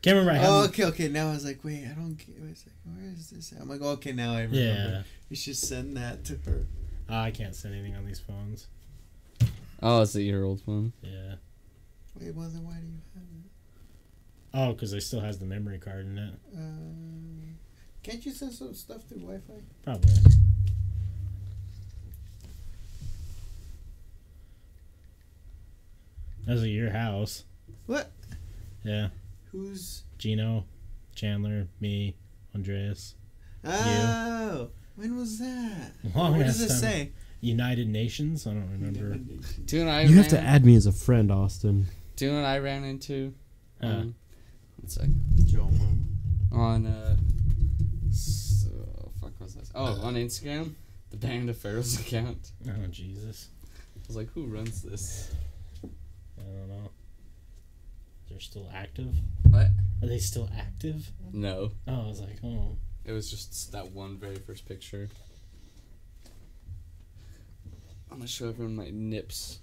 Can't 0.03 0.17
remember. 0.17 0.41
I 0.41 0.45
Oh, 0.49 0.65
okay, 0.65 0.85
okay. 0.87 1.07
Now 1.09 1.29
I 1.29 1.33
was 1.35 1.45
like, 1.45 1.63
wait, 1.63 1.85
I 1.89 1.95
don't 1.95 2.15
get. 2.17 2.35
Wait 2.41 2.55
a 2.55 2.57
second, 2.57 2.73
where 2.97 3.13
is 3.13 3.31
this? 3.31 3.53
at? 3.53 3.61
I'm 3.61 3.69
like, 3.69 3.81
okay, 3.81 4.11
now 4.11 4.33
I 4.33 4.43
remember. 4.43 4.57
Yeah. 4.59 5.03
You 5.29 5.37
should 5.37 5.57
send 5.57 5.97
that 5.97 6.25
to 6.25 6.39
her. 6.45 6.67
I 7.09 7.31
can't 7.31 7.55
send 7.55 7.75
anything 7.75 7.95
on 7.95 8.05
these 8.05 8.19
phones. 8.19 8.67
Oh, 9.81 10.01
is 10.01 10.17
it 10.17 10.23
your 10.23 10.43
old 10.45 10.61
phone? 10.63 10.93
Yeah. 11.03 11.35
Wait, 12.19 12.35
well 12.35 12.49
then 12.49 12.65
why 12.65 12.75
do 12.75 12.87
you 12.87 12.99
have 13.15 13.23
it? 13.23 13.51
Oh, 14.55 14.73
because 14.73 14.93
it 14.93 15.03
still 15.03 15.21
has 15.21 15.39
the 15.39 15.47
memory 15.47 15.79
card 15.79 16.05
in 16.07 16.19
it. 16.19 16.35
Uh, 16.53 17.53
can't 18.03 18.27
you 18.27 18.33
send 18.33 18.53
some 18.53 18.75
stuff 18.75 19.03
through 19.09 19.21
Wi-Fi? 19.21 19.63
Probably. 19.85 20.13
That's 26.47 26.61
at 26.63 26.69
your 26.69 26.91
house. 26.91 27.45
What? 27.87 28.11
Yeah. 28.85 29.09
Who's? 29.53 30.03
Gino, 30.19 30.65
Chandler, 31.15 31.69
me, 31.81 32.17
Andreas. 32.55 33.15
Oh, 33.65 34.69
when 34.97 35.17
was 35.17 35.39
that? 35.39 35.93
Long 36.15 36.37
what 36.37 36.47
does 36.47 36.61
it 36.61 36.71
say? 36.71 37.11
United 37.41 37.89
Nations? 37.89 38.47
I 38.47 38.51
don't 38.51 38.71
remember. 38.71 39.17
Do 39.67 39.77
you 39.77 39.85
know 39.85 39.91
I 39.91 40.03
You 40.03 40.17
have 40.17 40.29
to 40.29 40.41
add 40.41 40.65
me 40.65 40.75
as 40.77 40.87
a 40.87 40.93
friend, 40.93 41.31
Austin. 41.31 41.87
Do 42.17 42.27
you 42.27 42.31
know 42.33 42.41
what 42.43 42.47
I 42.47 42.59
ran 42.59 42.85
into? 42.85 43.35
Uh, 43.83 43.87
Um, 43.87 44.15
one 44.81 44.89
sec. 44.89 45.09
On 46.53 46.87
uh, 46.87 47.17
s- 48.11 48.67
uh, 48.73 49.09
fuck 49.21 49.33
was 49.41 49.55
this? 49.55 49.71
Oh, 49.75 50.01
on 50.03 50.15
Instagram, 50.15 50.75
the 51.11 51.17
Band 51.17 51.49
of 51.51 51.57
Pharaohs 51.57 51.99
account. 52.07 52.53
oh, 52.69 52.87
Jesus. 52.91 53.49
I 53.97 54.01
was 54.07 54.17
like, 54.17 54.31
who 54.33 54.47
runs 54.47 54.83
this? 54.83 55.33
I 56.47 56.59
don't 56.59 56.69
know. 56.69 56.91
They're 58.31 58.41
still 58.41 58.69
active? 58.75 59.15
What? 59.51 59.67
Are 60.03 60.07
they 60.09 60.19
still 60.19 60.49
active? 60.57 61.11
No, 61.33 61.73
Oh, 61.87 62.05
I 62.05 62.07
was 62.09 62.21
like, 62.21 62.39
oh. 62.45 62.77
it 63.05 63.13
was 63.13 63.31
just 63.31 63.73
that 63.73 63.93
one 63.93 64.17
very 64.19 64.37
first 64.37 64.67
picture. 64.67 65.09
I'm 68.11 68.19
gonna 68.19 68.29
show 68.29 68.49
everyone 68.49 68.77
my 68.77 68.91
nips. 68.93 69.59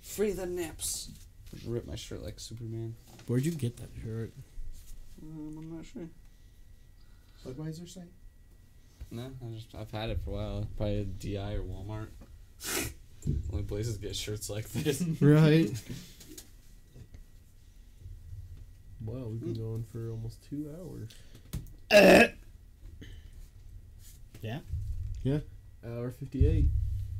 Free 0.00 0.32
the 0.32 0.46
nips. 0.46 1.10
Rip 1.66 1.86
my 1.86 1.94
shirt 1.96 2.22
like 2.22 2.40
Superman. 2.40 2.94
Where'd 3.26 3.44
you 3.44 3.52
get 3.52 3.76
that 3.76 3.90
shirt? 4.02 4.32
Um, 5.22 5.54
I'm 5.58 5.76
not 5.76 5.84
sure. 5.86 6.08
Budweiser 7.46 7.88
site. 7.88 8.04
No, 9.10 9.30
I 9.44 9.54
just 9.54 9.74
I've 9.74 9.90
had 9.90 10.10
it 10.10 10.20
for 10.24 10.30
a 10.30 10.34
while. 10.34 10.68
Probably 10.76 11.04
DI 11.04 11.54
or 11.54 11.60
Walmart. 11.62 12.08
Only 13.52 13.62
places 13.64 13.98
get 13.98 14.16
shirts 14.16 14.50
like 14.50 14.68
this. 14.70 15.02
Right. 15.20 15.70
wow, 19.04 19.26
we've 19.28 19.40
been 19.40 19.54
going 19.54 19.84
for 19.84 20.10
almost 20.10 20.38
two 20.48 20.70
hours. 20.78 21.10
Yeah? 24.42 24.58
Yeah. 25.22 25.38
Hour 25.86 26.10
58. 26.10 26.66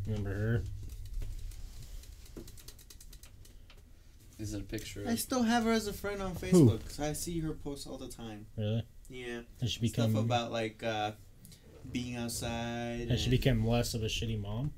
Remember 0.09 0.31
her? 0.31 0.65
Is 4.41 4.55
it 4.55 4.61
a 4.61 4.65
picture? 4.65 5.05
I 5.07 5.13
Of, 5.13 5.21
still 5.21 5.45
have 5.45 5.63
her 5.65 5.71
as 5.71 5.87
a 5.87 5.93
friend 5.93 6.21
on 6.21 6.35
Facebook. 6.35 6.81
So 6.91 7.05
I 7.05 7.13
see 7.13 7.39
her 7.41 7.53
posts 7.53 7.87
all 7.87 7.97
the 7.99 8.09
time. 8.09 8.47
Really? 8.57 8.83
Yeah. 9.09 9.41
Has 9.61 9.71
she 9.71 9.81
become, 9.81 10.11
Stuff 10.11 10.25
about 10.25 10.51
like 10.51 10.83
uh, 10.83 11.13
being 11.93 12.17
outside. 12.17 13.07
has 13.09 13.21
she 13.21 13.27
and- 13.27 13.31
become 13.31 13.67
less 13.67 13.95
of 13.95 14.03
a 14.03 14.07
shitty 14.07 14.41
mom? 14.41 14.73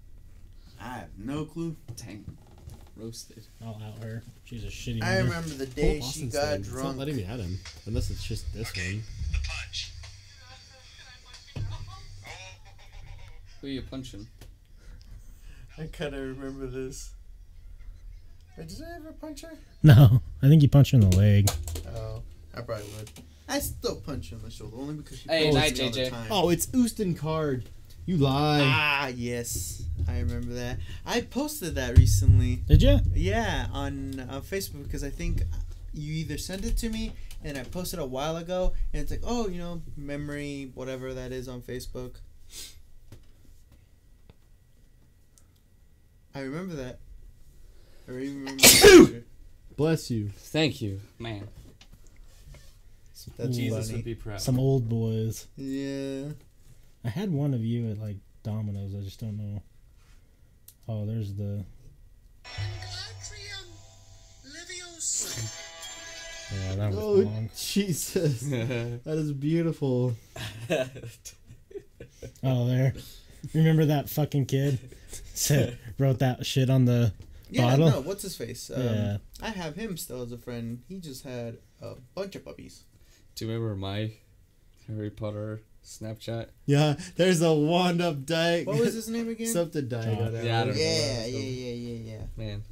I 0.79 0.99
have 0.99 1.09
no 1.17 1.47
clue. 1.47 1.77
dang, 1.97 2.27
roasted. 2.97 3.45
I'll 3.63 3.81
out 3.83 4.03
her. 4.03 4.23
She's 4.45 4.65
a 4.65 4.69
shitty 4.69 5.03
I 5.03 5.17
mother. 5.17 5.25
remember 5.25 5.49
the 5.51 5.67
day 5.67 5.99
Pull 6.01 6.09
she 6.11 6.25
Austin's 6.25 6.33
got 6.35 6.45
thing. 6.49 6.61
It's 6.61 6.69
not 6.71 6.81
drunk. 6.83 6.99
letting 6.99 7.17
me 7.17 7.25
at 7.25 7.41
him. 7.41 7.59
Unless 7.87 8.11
it's 8.11 8.25
just 8.25 8.53
this 8.55 8.75
one. 8.77 9.03
The 9.33 9.39
punch. 9.49 9.91
Who 13.61 13.67
are 13.67 13.71
you 13.71 13.83
punching? 13.83 14.27
I 15.79 15.87
kind 15.87 16.15
of 16.15 16.21
remember 16.21 16.67
this. 16.67 17.11
Wait, 18.57 18.69
did 18.69 18.83
I 18.83 18.97
ever 18.97 19.13
punch 19.13 19.43
her? 19.43 19.53
No, 19.83 20.21
I 20.43 20.49
think 20.49 20.63
you 20.63 20.69
punched 20.69 20.93
her 20.93 20.99
in 20.99 21.11
the 21.11 21.17
leg. 21.17 21.49
Oh, 21.97 22.23
I 22.57 22.61
probably 22.61 22.87
would. 22.99 23.11
I 23.49 23.59
still 23.59 23.97
punch 23.97 24.31
her 24.31 24.37
in 24.37 24.43
the 24.43 24.51
shoulder 24.51 24.77
only 24.79 24.95
because 24.95 25.19
she 25.19 25.29
Hey, 25.29 25.45
calls 25.45 25.55
night, 25.57 25.79
me 25.79 25.85
all 25.85 25.91
the 25.91 26.11
time. 26.11 26.27
Oh, 26.31 26.49
it's 26.51 26.67
Oostin 26.67 27.17
Card. 27.17 27.65
You 28.07 28.19
lie. 28.19 28.61
Ah, 28.63 29.07
yes, 29.09 29.83
I 30.07 30.21
remember 30.21 30.53
that. 30.55 30.79
I 31.07 31.23
posted 31.23 31.75
that 31.77 31.97
recently. 31.97 32.57
Did 32.57 32.83
you? 32.83 33.01
Yeah, 33.15 33.67
on 33.73 34.21
uh, 34.21 34.41
Facebook 34.41 34.83
because 34.83 35.03
I 35.03 35.11
think 35.11 35.43
you 35.95 36.13
either 36.13 36.37
sent 36.37 36.67
it 36.67 36.77
to 36.79 36.91
me 36.91 37.13
and 37.43 37.57
I 37.57 37.65
posted 37.65 37.99
a 37.99 38.05
while 38.07 38.37
ago, 38.37 38.73
and 38.93 39.03
it's 39.03 39.11
like, 39.11 39.23
oh, 39.25 39.49
you 39.49 39.59
know, 39.59 39.83
memory, 39.97 40.71
whatever 40.75 41.15
that 41.15 41.33
is 41.33 41.49
on 41.49 41.63
Facebook. 41.63 42.17
I 46.35 46.41
remember 46.41 46.75
that. 46.75 46.99
I 48.09 48.13
remember. 48.13 48.51
the 48.63 49.05
picture. 49.07 49.25
Bless 49.77 50.11
you. 50.11 50.29
Thank 50.29 50.83
you, 50.83 51.01
man. 51.19 51.49
That's 53.39 53.57
Jesus 53.57 53.87
funny. 53.87 53.97
would 53.99 54.05
be 54.05 54.15
proud. 54.15 54.41
Some 54.41 54.59
old 54.59 54.89
boys. 54.89 55.47
Yeah. 55.57 56.31
I 57.05 57.09
had 57.11 57.31
one 57.33 57.53
of 57.55 57.61
you 57.65 57.91
at 57.91 57.99
like 57.99 58.17
Domino's. 58.43 58.95
I 58.95 59.01
just 59.01 59.21
don't 59.21 59.37
know. 59.37 59.63
Oh, 60.89 61.07
there's 61.07 61.35
the. 61.35 61.65
Yeah, 66.53 66.75
that 66.77 66.91
was 66.91 66.99
Oh, 66.99 67.13
long. 67.15 67.51
Jesus. 67.57 68.41
that 68.43 69.01
is 69.07 69.33
beautiful. 69.33 70.15
Oh, 72.43 72.67
there. 72.67 72.95
Remember 73.55 73.85
that 73.87 74.09
fucking 74.11 74.47
kid? 74.47 74.79
Said 75.35 75.79
wrote 75.99 76.19
that 76.21 76.45
shit 76.47 76.69
on 76.71 76.85
the 76.87 77.13
Yeah, 77.51 77.71
bottle. 77.71 77.91
no, 77.91 78.01
what's 78.01 78.23
his 78.23 78.37
face? 78.37 78.71
Um, 78.75 78.83
Yeah. 78.83 79.17
I 79.43 79.51
have 79.51 79.75
him 79.77 79.97
still 79.97 80.23
as 80.23 80.33
a 80.33 80.39
friend. 80.39 80.83
He 80.89 80.99
just 81.01 81.25
had 81.25 81.59
a 81.83 81.95
bunch 82.15 82.35
of 82.37 82.45
puppies. 82.45 82.85
Do 83.35 83.45
you 83.47 83.53
remember 83.53 83.75
my 83.77 84.13
Harry 84.87 85.11
Potter 85.11 85.63
Snapchat? 85.85 86.49
Yeah, 86.67 86.95
there's 87.17 87.43
a 87.43 87.53
wand 87.53 88.01
up 88.01 88.25
Diet. 88.25 88.67
What 88.67 88.79
was 88.81 88.95
his 88.95 89.09
name 89.09 89.29
again? 89.29 89.47
Something 89.47 89.89
Diet. 89.89 90.19
John. 90.19 90.33
Yeah, 90.45 90.61
I 90.63 90.65
don't 90.65 90.75
know. 90.75 90.81
Yeah, 90.81 91.27
yeah, 91.27 91.39
yeah, 91.39 91.73
yeah, 91.73 92.13
yeah. 92.13 92.23
Man, 92.37 92.63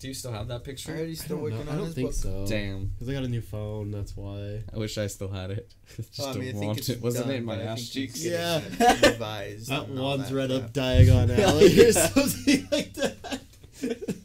do 0.00 0.08
you 0.08 0.14
still 0.14 0.32
have 0.32 0.46
that 0.48 0.56
I 0.56 0.58
picture? 0.64 0.92
already 0.92 1.12
I 1.12 1.14
still 1.14 1.36
don't, 1.38 1.42
working 1.44 1.64
know. 1.64 1.70
on 1.72 1.74
I 1.74 1.76
don't 1.78 1.86
his 1.86 1.94
think 1.94 2.08
book. 2.08 2.14
so. 2.14 2.46
Damn, 2.46 2.84
Because 2.94 3.08
I 3.08 3.12
got 3.14 3.22
a 3.24 3.28
new 3.28 3.40
phone, 3.40 3.90
that's 3.90 4.16
why. 4.16 4.62
I 4.72 4.78
wish 4.78 4.96
I 4.98 5.06
still 5.06 5.28
had 5.30 5.50
it. 5.50 5.72
Just 5.96 6.20
Oh, 6.20 6.30
I 6.30 6.34
mean, 6.34 6.42
I 6.42 6.44
don't 6.44 6.52
think 6.52 6.66
want 6.66 6.78
it's 6.78 6.88
it. 6.90 7.00
Wasn't 7.02 7.24
done, 7.26 7.34
it 7.34 7.38
in 7.38 7.44
my 7.44 7.60
ass 7.62 7.88
cheeks? 7.88 8.24
Yeah. 8.24 8.60
revised. 9.02 9.68
That 9.70 9.88
and 9.88 9.98
all 9.98 10.10
wand's 10.16 10.30
that 10.30 10.36
right 10.36 10.50
up 10.50 10.72
Diagon 10.72 11.38
Alley 11.38 11.80
or 11.80 11.92
something 11.92 12.68
like 12.70 12.94
that. 12.94 13.40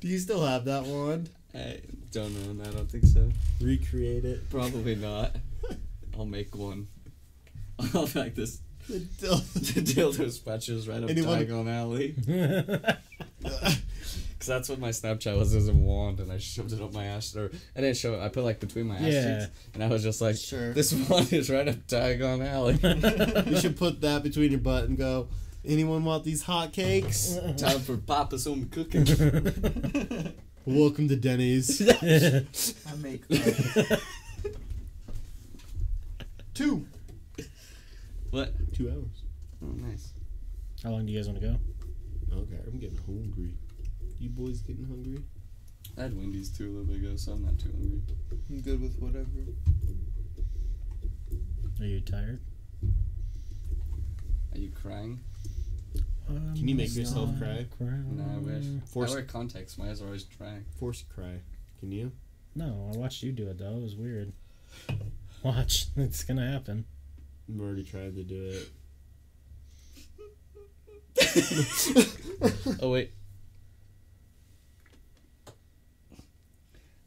Do 0.00 0.06
you 0.08 0.18
still 0.18 0.44
have 0.44 0.66
that 0.66 0.84
wand? 0.84 1.30
I 1.54 1.80
don't 2.12 2.32
know. 2.44 2.50
and 2.50 2.62
I 2.62 2.70
don't 2.70 2.90
think 2.90 3.04
so. 3.06 3.30
Recreate 3.60 4.24
it. 4.24 4.48
Probably 4.50 4.94
not. 4.94 5.34
I'll 6.18 6.26
make 6.26 6.54
one. 6.54 6.88
I'll 7.94 8.08
like 8.14 8.34
this. 8.34 8.60
The 8.88 8.94
dildo 9.00 10.44
patches 10.44 10.88
right 10.88 11.02
up 11.02 11.10
Anyone- 11.10 11.44
Diagon 11.46 11.68
Alley. 11.68 12.14
Cause 14.38 14.46
that's 14.46 14.68
what 14.68 14.78
my 14.78 14.90
Snapchat 14.90 15.36
was 15.36 15.52
as 15.54 15.68
a 15.68 15.72
wand, 15.74 16.20
and 16.20 16.30
I 16.30 16.38
shoved 16.38 16.72
it 16.72 16.80
up 16.80 16.92
my 16.92 17.06
ass. 17.06 17.34
Or 17.34 17.50
I 17.76 17.80
didn't 17.80 17.96
show 17.96 18.14
it. 18.14 18.20
I 18.20 18.28
put 18.28 18.44
like 18.44 18.60
between 18.60 18.86
my 18.86 18.94
ass 18.96 19.02
Yeah. 19.02 19.40
cheeks, 19.46 19.50
and 19.74 19.82
I 19.82 19.88
was 19.88 20.02
just 20.02 20.20
like, 20.20 20.36
Sure. 20.36 20.72
"This 20.72 20.92
wand 20.94 21.32
is 21.32 21.50
right 21.50 21.66
up 21.66 21.74
Diagon 21.88 22.46
Alley." 22.46 22.78
you 23.50 23.58
should 23.60 23.76
put 23.76 24.00
that 24.02 24.22
between 24.22 24.52
your 24.52 24.60
butt 24.60 24.84
and 24.84 24.96
go, 24.96 25.28
anyone 25.64 26.04
want 26.04 26.22
these 26.22 26.42
hot 26.42 26.72
cakes? 26.72 27.36
Time 27.56 27.80
for 27.80 27.96
Papa's 27.96 28.44
home 28.44 28.68
cooking. 28.70 29.04
Welcome 30.64 31.08
to 31.08 31.16
Denny's. 31.16 31.82
I 31.82 32.44
make. 32.98 33.22
Uh, 33.30 33.96
Two. 36.54 36.86
What? 38.30 38.52
Two 38.74 38.90
hours. 38.90 39.22
Oh, 39.62 39.66
nice. 39.88 40.12
How 40.82 40.90
long 40.90 41.06
do 41.06 41.12
you 41.12 41.18
guys 41.18 41.28
want 41.28 41.40
to 41.40 41.46
go? 41.46 41.56
Okay, 42.32 42.58
I'm 42.66 42.78
getting 42.78 42.98
hungry. 43.06 43.54
You 44.18 44.28
boys 44.30 44.60
getting 44.60 44.84
hungry? 44.86 45.22
I 45.96 46.02
had 46.02 46.16
Wendy's 46.16 46.50
too 46.50 46.68
a 46.68 46.70
little 46.70 46.84
bit 46.84 46.96
ago, 46.96 47.16
so 47.16 47.32
I'm 47.32 47.44
not 47.44 47.58
too 47.58 47.70
hungry. 47.70 48.02
I'm 48.50 48.60
good 48.60 48.80
with 48.80 48.96
whatever. 48.98 49.26
Are 51.80 51.86
you 51.86 52.00
tired? 52.00 52.40
Are 54.54 54.58
you 54.58 54.70
crying? 54.70 55.20
Um, 56.28 56.54
Can 56.54 56.68
you 56.68 56.74
make 56.74 56.94
yourself 56.94 57.30
cry? 57.38 57.64
No, 57.80 58.24
I 58.34 58.38
wish. 58.38 58.64
Force- 58.86 59.12
I 59.12 59.14
wear 59.14 59.22
contacts. 59.24 59.78
My 59.78 59.88
eyes 59.90 60.02
are 60.02 60.06
always 60.06 60.24
dry. 60.24 60.58
Force 60.78 61.04
cry. 61.14 61.40
Can 61.80 61.92
you? 61.92 62.12
No, 62.54 62.90
I 62.92 62.96
watched 62.96 63.22
you 63.22 63.32
do 63.32 63.48
it 63.48 63.58
though. 63.58 63.76
It 63.76 63.82
was 63.82 63.94
weird. 63.96 64.32
Watch, 65.42 65.86
it's 65.96 66.24
gonna 66.24 66.50
happen. 66.50 66.84
I'm 67.48 67.60
already 67.60 67.84
trying 67.84 68.14
to 68.14 68.22
do 68.24 68.44
it. 68.52 68.68
Oh 72.80 72.90
wait. 72.90 73.10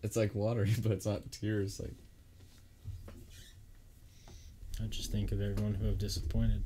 It's 0.03 0.17
like 0.17 0.33
watery, 0.35 0.73
but 0.83 0.91
it's 0.91 1.05
not 1.05 1.31
tears. 1.31 1.79
Like 1.79 1.93
I 4.83 4.87
just 4.87 5.11
think 5.11 5.31
of 5.31 5.39
everyone 5.41 5.75
who 5.75 5.85
have 5.85 5.97
disappointed. 5.97 6.63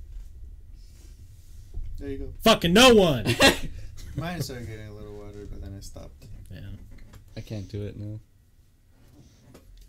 There 1.99 2.10
you 2.10 2.18
go. 2.18 2.34
Fucking 2.43 2.73
no 2.73 2.95
one. 2.95 3.26
Mine 4.15 4.41
started 4.41 4.68
getting 4.68 4.88
a 4.88 4.93
little 4.93 5.14
water, 5.15 5.45
but 5.49 5.61
then 5.61 5.76
I 5.77 5.81
stopped. 5.81 6.26
yeah. 6.49 6.60
I 7.38 7.41
can't 7.41 7.68
do 7.69 7.84
it 7.84 7.97
now. 7.97 8.19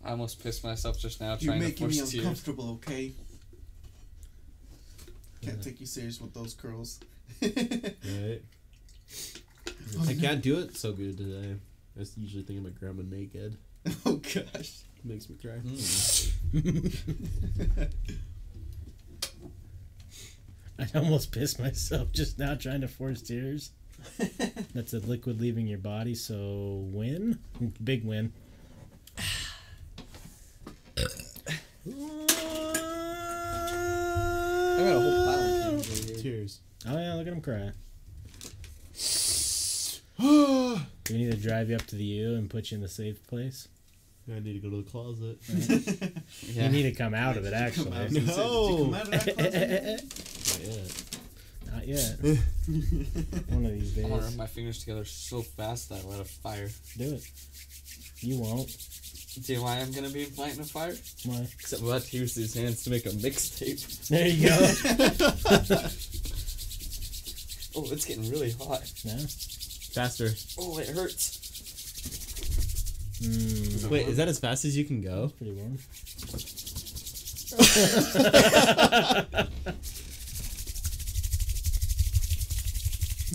I 0.05 0.11
almost 0.11 0.43
pissed 0.43 0.63
myself 0.63 0.99
just 0.99 1.19
now 1.21 1.37
You're 1.39 1.51
trying 1.53 1.59
to 1.61 1.65
making 1.65 1.87
me 1.87 1.97
force 1.97 2.11
tears. 2.11 2.23
uncomfortable, 2.23 2.69
okay? 2.85 3.13
Can't 5.47 5.63
take 5.63 5.79
you 5.79 5.85
serious 5.85 6.19
with 6.19 6.33
those 6.33 6.53
curls. 6.53 6.99
Right. 7.41 8.41
I 10.07 10.13
can't 10.13 10.41
do 10.41 10.59
it 10.59 10.75
so 10.75 10.91
good 10.91 11.17
today. 11.17 11.55
I 11.95 11.99
was 11.99 12.17
usually 12.17 12.43
thinking 12.43 12.65
about 12.65 12.79
grandma 12.79 13.03
naked. 13.03 13.57
oh 14.05 14.15
gosh. 14.15 14.83
Makes 15.03 15.29
me 15.29 15.37
cry. 15.41 15.53
Hmm. 15.53 16.87
I 20.79 20.87
almost 20.99 21.31
pissed 21.31 21.59
myself 21.59 22.11
just 22.11 22.37
now 22.37 22.55
trying 22.55 22.81
to 22.81 22.87
force 22.87 23.21
tears. 23.21 23.71
That's 24.75 24.93
a 24.93 24.99
liquid 24.99 25.41
leaving 25.41 25.65
your 25.65 25.79
body, 25.79 26.13
so 26.13 26.83
win. 26.91 27.39
Big 27.83 28.03
win. 28.03 28.33
I 34.77 34.83
got 34.83 34.95
a 34.95 34.99
whole 34.99 35.25
pile 35.25 35.39
of 35.39 35.63
cans 35.63 35.89
right 35.89 36.09
here. 36.09 36.17
Tears. 36.17 36.59
Oh 36.85 36.97
yeah, 36.97 37.13
look 37.15 37.27
at 37.27 37.33
him 37.33 37.41
cry. 37.41 37.71
Do 40.19 40.79
we 41.13 41.19
need 41.19 41.31
to 41.31 41.37
drive 41.37 41.69
you 41.69 41.75
up 41.75 41.85
to 41.87 41.95
the 41.95 42.03
U 42.03 42.35
and 42.35 42.49
put 42.49 42.71
you 42.71 42.75
in 42.75 42.81
the 42.81 42.87
safe 42.89 43.25
place? 43.27 43.67
I 44.29 44.39
need 44.39 44.53
to 44.53 44.59
go 44.59 44.69
to 44.69 44.77
the 44.83 44.89
closet. 44.89 45.37
Yeah. 46.53 46.63
You 46.65 46.69
need 46.69 46.83
to 46.83 46.91
come 46.91 47.13
out 47.13 47.37
of 47.37 47.45
it, 47.45 47.53
actually. 47.53 47.91
Come 47.91 47.93
out. 47.93 48.09
Did 48.09 48.29
out 48.29 48.39
of? 48.39 48.89
Not 51.71 51.87
yet. 51.87 52.19
Not 52.23 52.27
yet. 52.27 52.37
One 53.49 53.65
of 53.65 53.71
these 53.71 53.91
days. 53.93 54.05
I 54.05 54.09
want 54.09 54.21
to 54.23 54.27
days. 54.27 54.31
rub 54.31 54.35
my 54.37 54.47
fingers 54.47 54.79
together 54.79 55.05
so 55.05 55.41
fast 55.41 55.87
that 55.89 56.03
I 56.03 56.07
light 56.07 56.19
a 56.21 56.25
fire. 56.25 56.69
Do 56.97 57.13
it. 57.15 57.23
You 58.19 58.39
won't. 58.39 58.67
Do 59.45 59.53
you 59.53 59.59
know 59.59 59.65
why 59.65 59.77
I'm 59.79 59.91
gonna 59.91 60.09
be 60.09 60.25
lighting 60.37 60.61
a 60.61 60.65
fire? 60.65 60.95
Why? 61.25 61.47
Except 61.53 61.81
we'll 61.83 61.93
have 61.93 62.09
to 62.09 62.17
use 62.17 62.33
these 62.33 62.55
hands 62.55 62.83
to 62.83 62.89
make 62.89 63.05
a 63.05 63.09
mixtape. 63.09 64.07
There 64.09 64.27
you 64.27 64.49
go. 64.49 64.57
Oh, 67.77 67.85
it's 67.91 68.05
getting 68.05 68.27
really 68.31 68.51
hot. 68.53 68.91
no? 69.05 69.15
Faster. 69.93 70.31
Oh, 70.57 70.79
it 70.79 70.87
hurts. 70.89 71.37
Mm, 73.21 73.89
Wait, 73.91 74.07
is 74.07 74.17
that 74.17 74.27
as 74.27 74.39
fast 74.39 74.65
as 74.65 74.75
you 74.75 74.83
can 74.83 74.99
go? 75.01 75.31
pretty 75.37 75.53
warm. 75.53 75.77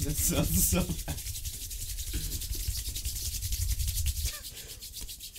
That 0.05 0.16
sounds 0.16 0.69
so 0.69 0.81
bad. 0.81 1.16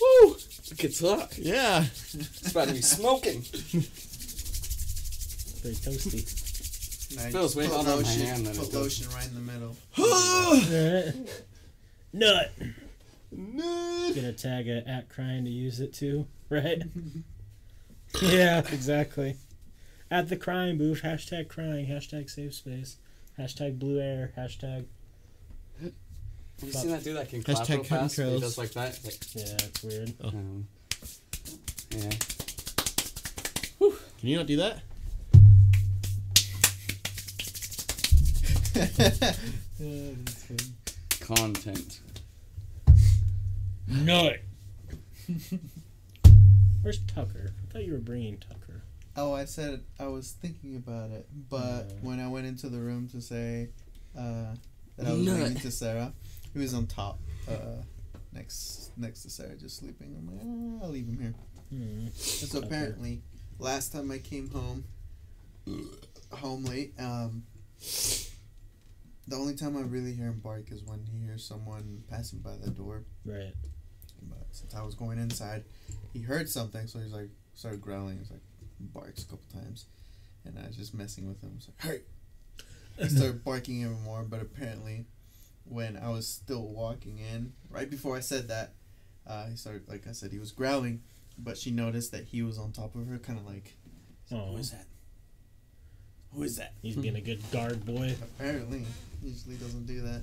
Woo! 0.00 0.36
It 0.70 0.78
gets 0.78 1.00
hot. 1.00 1.36
Yeah. 1.38 1.84
It's 2.14 2.50
about 2.50 2.68
to 2.68 2.74
be 2.74 2.80
smoking. 2.80 3.40
Very 5.62 5.74
toasty. 5.74 6.24
Nice. 7.16 7.32
Feels 7.32 7.56
way 7.56 7.66
Put 7.66 7.76
hotter 7.76 7.90
on 7.90 8.02
my 8.02 8.08
lotion- 8.08 8.26
hand 8.26 8.46
Put 8.56 8.72
lotion 8.74 9.08
right 9.10 9.26
in 9.26 9.34
the 9.34 9.40
middle. 9.40 9.76
Nut. 12.12 12.52
Nerd. 13.34 14.14
Gonna 14.14 14.32
tag 14.32 14.68
a 14.68 14.88
at 14.88 15.08
crying 15.08 15.44
to 15.44 15.50
use 15.50 15.80
it 15.80 15.92
too, 15.92 16.26
right? 16.48 16.82
yeah, 18.22 18.58
exactly. 18.72 19.36
At 20.10 20.28
the 20.28 20.36
crying 20.36 20.78
booth, 20.78 21.02
hashtag 21.02 21.48
crying, 21.48 21.86
hashtag 21.86 22.30
safe 22.30 22.54
space, 22.54 22.96
hashtag 23.38 23.78
blue 23.78 24.00
air, 24.00 24.32
hashtag. 24.38 24.84
Have 25.80 25.92
you 26.62 26.72
seen 26.72 26.90
that 26.92 27.02
dude 27.02 27.16
that 27.16 27.28
can 27.28 27.42
Hashtag 27.42 27.44
clap 27.44 27.68
real 27.68 27.78
cutting 27.84 28.08
fast? 28.08 28.18
He 28.18 28.40
does 28.40 28.58
like 28.58 28.70
that. 28.72 29.00
Like, 29.04 29.34
Yeah, 29.34 29.56
it's 29.66 29.82
weird. 29.82 30.12
Oh. 30.22 30.28
um, 30.28 30.68
yeah. 31.90 32.10
Can 34.20 34.28
you 34.28 34.36
not 34.36 34.46
do 34.46 34.56
that? 34.58 34.78
Content. 41.20 42.00
Nut. 43.86 44.40
Where's 46.82 46.98
Tucker? 47.06 47.52
I 47.62 47.72
thought 47.72 47.84
you 47.84 47.92
were 47.92 47.98
bringing 47.98 48.38
Tucker. 48.38 48.82
Oh, 49.16 49.32
I 49.32 49.44
said 49.44 49.82
I 50.00 50.06
was 50.08 50.32
thinking 50.32 50.74
about 50.76 51.10
it, 51.10 51.28
but 51.48 51.86
Yeah. 51.88 51.94
when 52.02 52.20
I 52.20 52.26
went 52.28 52.46
into 52.46 52.68
the 52.68 52.80
room 52.80 53.08
to 53.10 53.20
say 53.20 53.68
uh, 54.18 54.54
that 54.96 55.06
I 55.06 55.12
was 55.12 55.26
Nut. 55.26 55.36
ringing 55.36 55.60
to 55.60 55.70
Sarah, 55.70 56.12
he 56.52 56.58
was 56.58 56.74
on 56.74 56.86
top, 56.86 57.20
uh, 57.48 57.82
next 58.32 58.90
next 58.96 59.22
to 59.22 59.30
Sarah, 59.30 59.54
just 59.56 59.76
sleeping. 59.78 60.14
I'm 60.18 60.26
like, 60.26 60.40
"Ah, 60.44 60.84
I'll 60.86 60.90
leave 60.90 61.06
him 61.06 61.18
here. 61.20 61.34
And 61.70 62.12
so 62.12 62.58
Okay. 62.58 62.66
apparently, 62.66 63.22
last 63.58 63.92
time 63.92 64.10
I 64.10 64.18
came 64.18 64.50
home, 64.50 64.84
home 66.32 66.64
late, 66.64 66.92
um, 66.98 67.44
the 69.28 69.36
only 69.36 69.54
time 69.54 69.76
I 69.76 69.80
really 69.80 70.12
hear 70.12 70.26
him 70.26 70.40
bark 70.42 70.70
is 70.70 70.82
when 70.82 71.04
he 71.10 71.24
hears 71.24 71.44
someone 71.44 72.02
passing 72.10 72.40
by 72.40 72.56
the 72.56 72.70
door. 72.70 73.04
Right. 73.24 73.54
But 74.22 74.46
since 74.52 74.74
I 74.74 74.82
was 74.82 74.94
going 74.94 75.18
inside, 75.18 75.64
he 76.12 76.20
heard 76.20 76.48
something, 76.48 76.86
so 76.86 76.98
he's 76.98 77.12
like 77.12 77.30
started 77.54 77.80
growling. 77.80 78.18
He's 78.18 78.30
like 78.30 78.42
barks 78.80 79.22
a 79.22 79.26
couple 79.26 79.44
times, 79.52 79.86
and 80.44 80.58
I 80.58 80.66
was 80.66 80.76
just 80.76 80.94
messing 80.94 81.26
with 81.28 81.40
him. 81.42 81.50
I 81.52 81.56
was 81.56 81.68
like, 81.68 81.82
"Hey!" 82.98 83.02
He 83.04 83.08
started 83.10 83.44
barking 83.44 83.80
even 83.80 84.02
more, 84.02 84.22
but 84.22 84.40
apparently, 84.40 85.06
when 85.64 85.96
I 85.96 86.10
was 86.10 86.26
still 86.28 86.62
walking 86.68 87.18
in, 87.18 87.52
right 87.70 87.90
before 87.90 88.16
I 88.16 88.20
said 88.20 88.48
that, 88.48 88.74
uh, 89.26 89.46
he 89.48 89.56
started 89.56 89.88
like 89.88 90.06
I 90.06 90.12
said 90.12 90.32
he 90.32 90.38
was 90.38 90.52
growling, 90.52 91.02
but 91.38 91.58
she 91.58 91.70
noticed 91.70 92.12
that 92.12 92.24
he 92.24 92.42
was 92.42 92.58
on 92.58 92.72
top 92.72 92.94
of 92.94 93.06
her, 93.06 93.18
kind 93.18 93.38
of 93.38 93.46
like, 93.46 93.76
Oh, 94.32 94.52
"Who 94.52 94.56
is 94.56 94.70
that? 94.70 94.86
Who 96.34 96.42
is 96.42 96.56
that?" 96.56 96.72
he's 96.82 96.96
being 96.96 97.16
a 97.16 97.20
good 97.20 97.42
guard 97.50 97.84
boy. 97.84 98.14
Apparently, 98.38 98.84
usually 99.22 99.56
doesn't 99.56 99.86
do 99.86 100.00
that. 100.02 100.22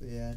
But 0.00 0.08
yeah, 0.08 0.34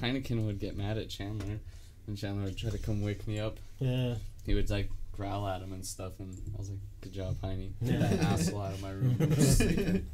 Heineken 0.00 0.44
would 0.46 0.58
get 0.58 0.76
mad 0.76 0.98
at 0.98 1.08
Chandler, 1.08 1.58
and 2.06 2.16
Chandler 2.18 2.44
would 2.44 2.56
try 2.58 2.70
to 2.70 2.78
come 2.78 3.02
wake 3.02 3.26
me 3.26 3.38
up. 3.40 3.58
Yeah. 3.78 4.16
He 4.44 4.54
would 4.54 4.68
like 4.70 4.90
growl 5.12 5.46
at 5.48 5.60
him 5.62 5.72
and 5.72 5.84
stuff, 5.84 6.12
and 6.20 6.36
I 6.54 6.58
was 6.58 6.70
like, 6.70 6.78
"Good 7.00 7.12
job, 7.12 7.40
Heine. 7.40 7.74
Get 7.84 7.92
Yeah. 8.00 8.06
that 8.08 8.20
asshole 8.20 8.60
out 8.62 8.72
of 8.74 8.82
my 8.82 8.90
room." 8.90 9.16
I'm 9.20 9.34
just 9.34 9.58
sleeping. 9.58 10.06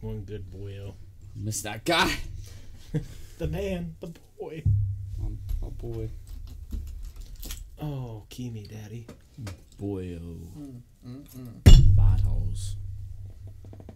One 0.00 0.22
good 0.22 0.50
boyo. 0.50 0.94
Miss 1.36 1.62
that 1.62 1.84
guy. 1.84 2.12
The 3.38 3.48
man, 3.48 3.96
the 3.98 4.12
boy. 4.38 4.62
Um, 5.20 5.38
oh 5.64 5.70
boy. 5.70 6.08
Oh, 7.80 8.24
Kimi, 8.28 8.66
daddy. 8.68 9.06
Boyo. 9.80 10.38
Mm-mm. 11.06 11.62
Batos. 11.96 12.74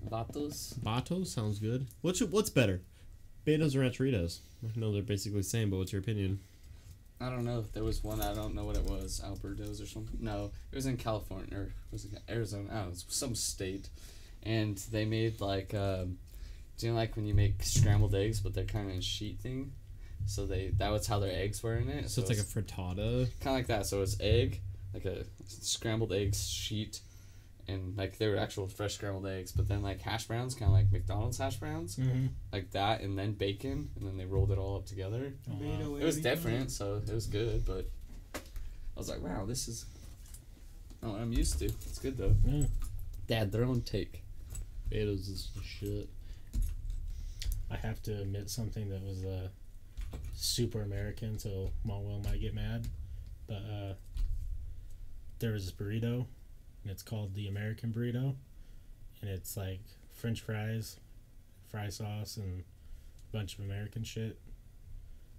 Vatos. 0.09 0.79
Batos 0.81 1.27
sounds 1.27 1.59
good. 1.59 1.87
What's 2.01 2.21
what's 2.23 2.51
better? 2.51 2.83
Betos 3.47 3.77
or 3.77 3.81
Rancheritos? 3.81 4.41
I 4.65 4.79
know 4.79 4.93
they're 4.93 5.03
basically 5.03 5.41
the 5.41 5.45
same, 5.45 5.71
but 5.71 5.77
what's 5.77 5.93
your 5.93 6.01
opinion? 6.01 6.41
I 7.21 7.31
don't 7.31 7.45
know. 7.45 7.63
There 7.73 7.85
was 7.85 8.05
one 8.05 8.21
I 8.21 8.35
don't 8.35 8.55
know 8.55 8.65
what 8.65 8.77
it 8.77 8.85
was. 8.85 9.23
Alberto's 9.25 9.81
or 9.81 9.87
something. 9.87 10.19
No, 10.21 10.51
it 10.71 10.77
was 10.77 10.87
in 10.87 10.97
California 10.97 11.57
or 11.57 11.73
was 11.91 12.05
it 12.05 12.19
Arizona? 12.29 12.69
I 12.71 12.75
don't 12.75 12.83
know. 12.83 12.89
It 12.89 12.91
was 12.91 13.05
some 13.09 13.35
state, 13.35 13.89
and 14.43 14.77
they 14.91 15.05
made 15.05 15.41
like, 15.41 15.75
um, 15.75 16.19
do 16.77 16.87
you 16.87 16.93
know 16.93 16.99
like 16.99 17.17
when 17.17 17.27
you 17.27 17.35
make 17.35 17.63
scrambled 17.63 18.15
eggs, 18.15 18.41
but 18.41 18.55
they're 18.55 18.65
kind 18.65 18.91
of 18.91 18.99
a 18.99 19.03
sheet 19.03 19.39
thing. 19.41 19.73
So 20.27 20.45
they 20.45 20.73
that 20.79 20.91
was 20.91 21.07
how 21.07 21.21
their 21.21 21.33
eggs 21.33 21.63
were 21.63 21.77
in 21.77 21.89
it. 21.89 22.11
So 22.11 22.21
it's 22.21 22.31
like 22.31 22.39
a 22.39 22.43
frittata. 22.43 23.29
kind 23.41 23.47
of 23.47 23.53
like 23.53 23.67
that. 23.69 23.87
So 23.87 24.03
it's 24.03 24.17
egg, 24.21 24.61
like 24.97 25.05
a 25.05 25.25
scrambled 25.47 26.13
eggs 26.13 26.49
sheet, 26.49 27.01
and 27.69 27.97
like 27.97 28.17
they 28.19 28.29
were 28.29 28.37
actual 28.37 28.67
fresh 28.69 28.95
scrambled 28.95 29.27
eggs. 29.27 29.53
But 29.53 29.69
then 29.69 29.83
like 29.83 30.01
hash 30.01 30.25
browns, 30.27 30.55
kind 30.55 30.71
of 30.71 30.77
like 30.77 30.91
McDonald's 30.91 31.39
hash 31.39 31.57
browns, 31.57 31.97
Mm-hmm. 31.97 32.27
like 32.53 32.71
that, 32.73 33.01
and 33.03 33.19
then 33.19 33.33
bacon, 33.33 33.91
and 33.97 34.07
then 34.07 34.17
they 34.17 34.25
rolled 34.25 34.51
it 34.53 34.59
all 34.59 34.77
up 34.77 34.87
together. 34.87 35.33
Oh, 35.51 35.55
wow. 35.61 35.97
It 35.97 36.05
was 36.05 36.21
different, 36.21 36.71
so 36.71 37.01
it 37.07 37.13
was 37.13 37.27
good, 37.27 37.65
but 37.67 37.87
I 38.35 38.39
was 38.99 39.09
like, 39.09 39.23
wow, 39.23 39.45
this 39.47 39.69
is 39.69 39.85
not 41.03 41.13
what 41.13 41.21
I'm 41.21 41.33
used 41.33 41.59
to. 41.59 41.67
It's 41.67 41.99
good 41.99 42.17
though. 42.17 42.35
Yeah. 42.45 42.65
They 43.27 43.35
had 43.35 43.53
their 43.53 43.65
own 43.65 43.83
take. 43.83 44.23
Betos 44.91 45.29
is 45.29 45.51
the 45.57 45.63
shit. 45.63 46.09
I 47.71 47.77
have 47.77 48.01
to 48.05 48.13
admit 48.21 48.49
something 48.49 48.89
that 48.91 49.03
was 49.03 49.25
uh, 49.25 49.49
super 50.35 50.83
American, 50.83 51.37
so 51.39 51.71
Manuel 51.85 52.23
might 52.25 52.41
get 52.41 52.55
mad. 52.55 52.87
But 53.49 53.55
uh, 53.57 53.93
there 55.39 55.53
was 55.53 55.65
this 55.65 55.75
burrito, 55.75 56.27
and 56.83 56.91
it's 56.91 57.03
called 57.03 57.35
the 57.35 57.49
American 57.49 57.93
burrito, 57.93 58.35
and 59.21 59.31
it's 59.31 59.57
like 59.57 59.81
French 60.13 60.41
fries, 60.41 60.99
fry 61.71 61.89
sauce, 61.89 62.37
and 62.37 62.61
a 62.61 63.37
bunch 63.37 63.59
of 63.59 63.65
American 63.65 64.05
shit 64.05 64.39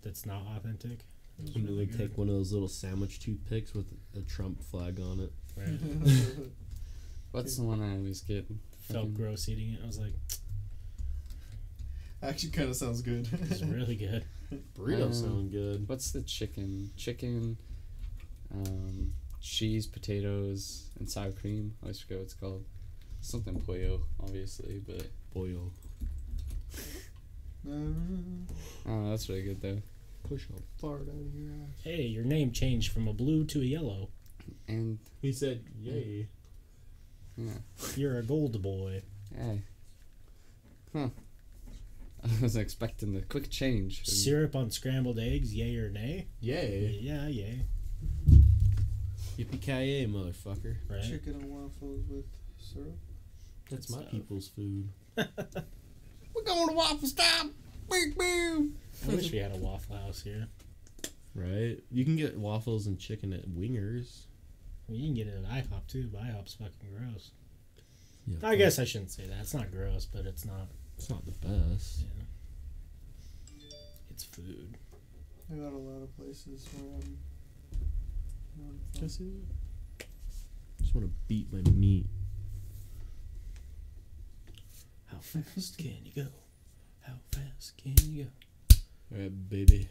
that's 0.01 0.25
not 0.25 0.41
authentic. 0.55 1.05
It 1.39 1.41
was 1.43 1.49
I'm 1.55 1.61
gonna 1.63 1.73
really 1.73 1.85
like 1.87 1.97
take 1.97 2.17
one 2.17 2.29
of 2.29 2.35
those 2.35 2.51
little 2.51 2.67
sandwich 2.67 3.19
toothpicks 3.19 3.73
with 3.73 3.91
a 4.15 4.21
Trump 4.21 4.63
flag 4.63 4.99
on 4.99 5.19
it. 5.19 5.31
Right. 5.55 5.79
What's 7.31 7.57
the 7.57 7.63
one 7.63 7.81
I 7.81 7.95
always 7.97 8.21
get? 8.21 8.45
Felt 8.91 9.13
gross 9.13 9.49
eating 9.49 9.73
it. 9.73 9.79
I 9.83 9.87
was 9.87 9.99
like, 9.99 10.13
actually 12.23 12.51
kind 12.51 12.69
of 12.69 12.75
sounds 12.75 13.01
good. 13.01 13.27
it's 13.49 13.61
really 13.61 13.95
good. 13.95 14.25
Burrito 14.77 15.05
Um, 15.05 15.13
sound 15.13 15.51
good. 15.51 15.87
What's 15.87 16.11
the 16.11 16.21
chicken? 16.21 16.91
Chicken, 16.95 17.57
um, 18.53 19.13
cheese, 19.41 19.87
potatoes, 19.87 20.89
and 20.99 21.09
sour 21.09 21.31
cream. 21.31 21.73
I 21.81 21.85
always 21.85 21.99
forget 21.99 22.17
what 22.19 22.23
it's 22.25 22.33
called. 22.33 22.65
Something 23.21 23.59
pollo, 23.61 24.01
obviously, 24.21 24.81
but 24.85 25.07
Boyo. 25.35 25.71
Um, 27.67 28.47
oh, 28.87 29.09
that's 29.09 29.27
really 29.29 29.43
good 29.43 29.61
though. 29.61 29.81
Push 30.27 30.45
a 30.49 30.81
fart 30.81 31.01
out 31.01 31.19
of 31.19 31.35
your 31.35 31.51
ass. 31.51 31.83
Hey, 31.83 32.03
your 32.03 32.23
name 32.23 32.51
changed 32.51 32.91
from 32.91 33.07
a 33.07 33.13
blue 33.13 33.43
to 33.45 33.61
a 33.61 33.65
yellow. 33.65 34.09
And 34.67 34.99
He 35.21 35.33
said, 35.33 35.63
"Yay." 35.81 36.27
yeah, 37.35 37.51
You're 37.95 38.17
a 38.19 38.23
gold 38.23 38.61
boy. 38.61 39.01
hey, 39.35 39.61
huh? 40.93 41.09
I 42.23 42.29
was 42.41 42.55
expecting 42.55 43.13
the 43.13 43.21
quick 43.21 43.49
change. 43.49 44.05
Syrup 44.05 44.55
on 44.55 44.71
scrambled 44.71 45.19
eggs, 45.19 45.53
yay 45.53 45.75
or 45.77 45.89
nay? 45.89 46.27
Yay. 46.39 46.97
Yeah, 47.01 47.27
yay. 47.27 47.61
Yippee 49.37 49.61
ki 49.61 49.71
yay, 49.71 50.05
motherfucker. 50.05 50.75
Right. 50.89 51.03
chicken 51.03 51.35
and 51.35 51.45
waffles 51.49 52.05
with 52.09 52.25
syrup. 52.57 52.97
That's 53.69 53.89
my 53.89 53.99
stuff. 53.99 54.11
people's 54.11 54.47
food. 54.47 54.89
We're 55.17 56.43
going 56.43 56.69
to 56.69 56.73
waffle 56.73 57.07
stop. 57.07 57.47
Big 57.89 58.17
boom. 58.17 58.75
I 59.05 59.15
wish 59.15 59.31
we 59.31 59.37
had 59.37 59.53
a 59.53 59.57
Waffle 59.57 59.95
House 59.95 60.21
here. 60.21 60.47
Right? 61.33 61.77
You 61.91 62.03
can 62.03 62.15
get 62.15 62.37
waffles 62.37 62.87
and 62.87 62.99
chicken 62.99 63.31
at 63.31 63.47
Wingers. 63.47 64.23
Well, 64.87 64.97
you 64.97 65.05
can 65.07 65.13
get 65.13 65.27
it 65.27 65.43
at 65.43 65.49
IHOP 65.49 65.87
too, 65.87 66.09
but 66.11 66.21
IHOP's 66.21 66.55
fucking 66.55 66.89
gross. 66.97 67.31
Yeah, 68.25 68.49
I 68.49 68.55
guess 68.55 68.79
I 68.79 68.83
shouldn't 68.83 69.11
say 69.11 69.25
that. 69.27 69.39
It's 69.39 69.53
not 69.53 69.71
gross, 69.71 70.05
but 70.05 70.25
it's 70.25 70.45
not. 70.45 70.67
it's 70.97 71.09
not 71.09 71.25
the 71.25 71.31
best. 71.31 72.03
Yeah. 73.57 73.75
It's 74.09 74.23
food. 74.23 74.75
I 75.51 75.55
got 75.55 75.71
a 75.71 75.77
lot 75.77 76.03
of 76.03 76.17
places 76.17 76.67
where 76.75 76.95
I'm. 76.95 77.17
Where 78.57 78.69
I'm 78.69 78.79
from. 78.91 79.07
Just, 79.07 79.21
just 80.81 80.95
want 80.95 81.07
to 81.07 81.13
beat 81.27 81.51
my 81.51 81.61
meat. 81.71 82.05
How 85.07 85.17
fast 85.19 85.77
can 85.77 85.93
you 86.03 86.23
go? 86.23 86.27
How 87.01 87.13
fast 87.31 87.77
can 87.77 87.95
you 88.09 88.23
go? 88.25 88.29
Alright, 89.15 89.49
baby. 89.49 89.87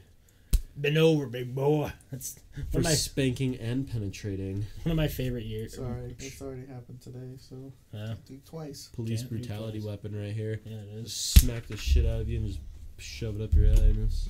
Been 0.78 0.98
over, 0.98 1.26
big 1.26 1.54
boy. 1.54 1.90
That's 2.12 2.36
For 2.70 2.80
my 2.80 2.92
spanking 2.92 3.56
and 3.56 3.90
penetrating. 3.90 4.66
one 4.82 4.90
of 4.90 4.96
my 4.96 5.08
favorite 5.08 5.46
years. 5.46 5.76
Sorry, 5.76 6.14
it's 6.18 6.42
already 6.42 6.66
happened 6.66 7.00
today, 7.00 7.36
so 7.38 7.72
Yeah, 7.94 8.14
do 8.26 8.38
twice. 8.44 8.90
Police 8.92 9.20
Can't 9.20 9.30
brutality 9.30 9.80
close. 9.80 9.90
weapon 9.90 10.14
right 10.20 10.34
here. 10.34 10.60
yeah, 10.66 10.76
it 10.76 10.88
is. 10.98 11.04
Just 11.04 11.32
smack 11.40 11.66
the 11.66 11.78
shit 11.78 12.04
out 12.04 12.20
of 12.20 12.28
you 12.28 12.38
and 12.40 12.46
just 12.48 12.60
shove 12.98 13.40
it 13.40 13.44
up 13.44 13.54
your 13.54 13.64
anus. 13.66 14.28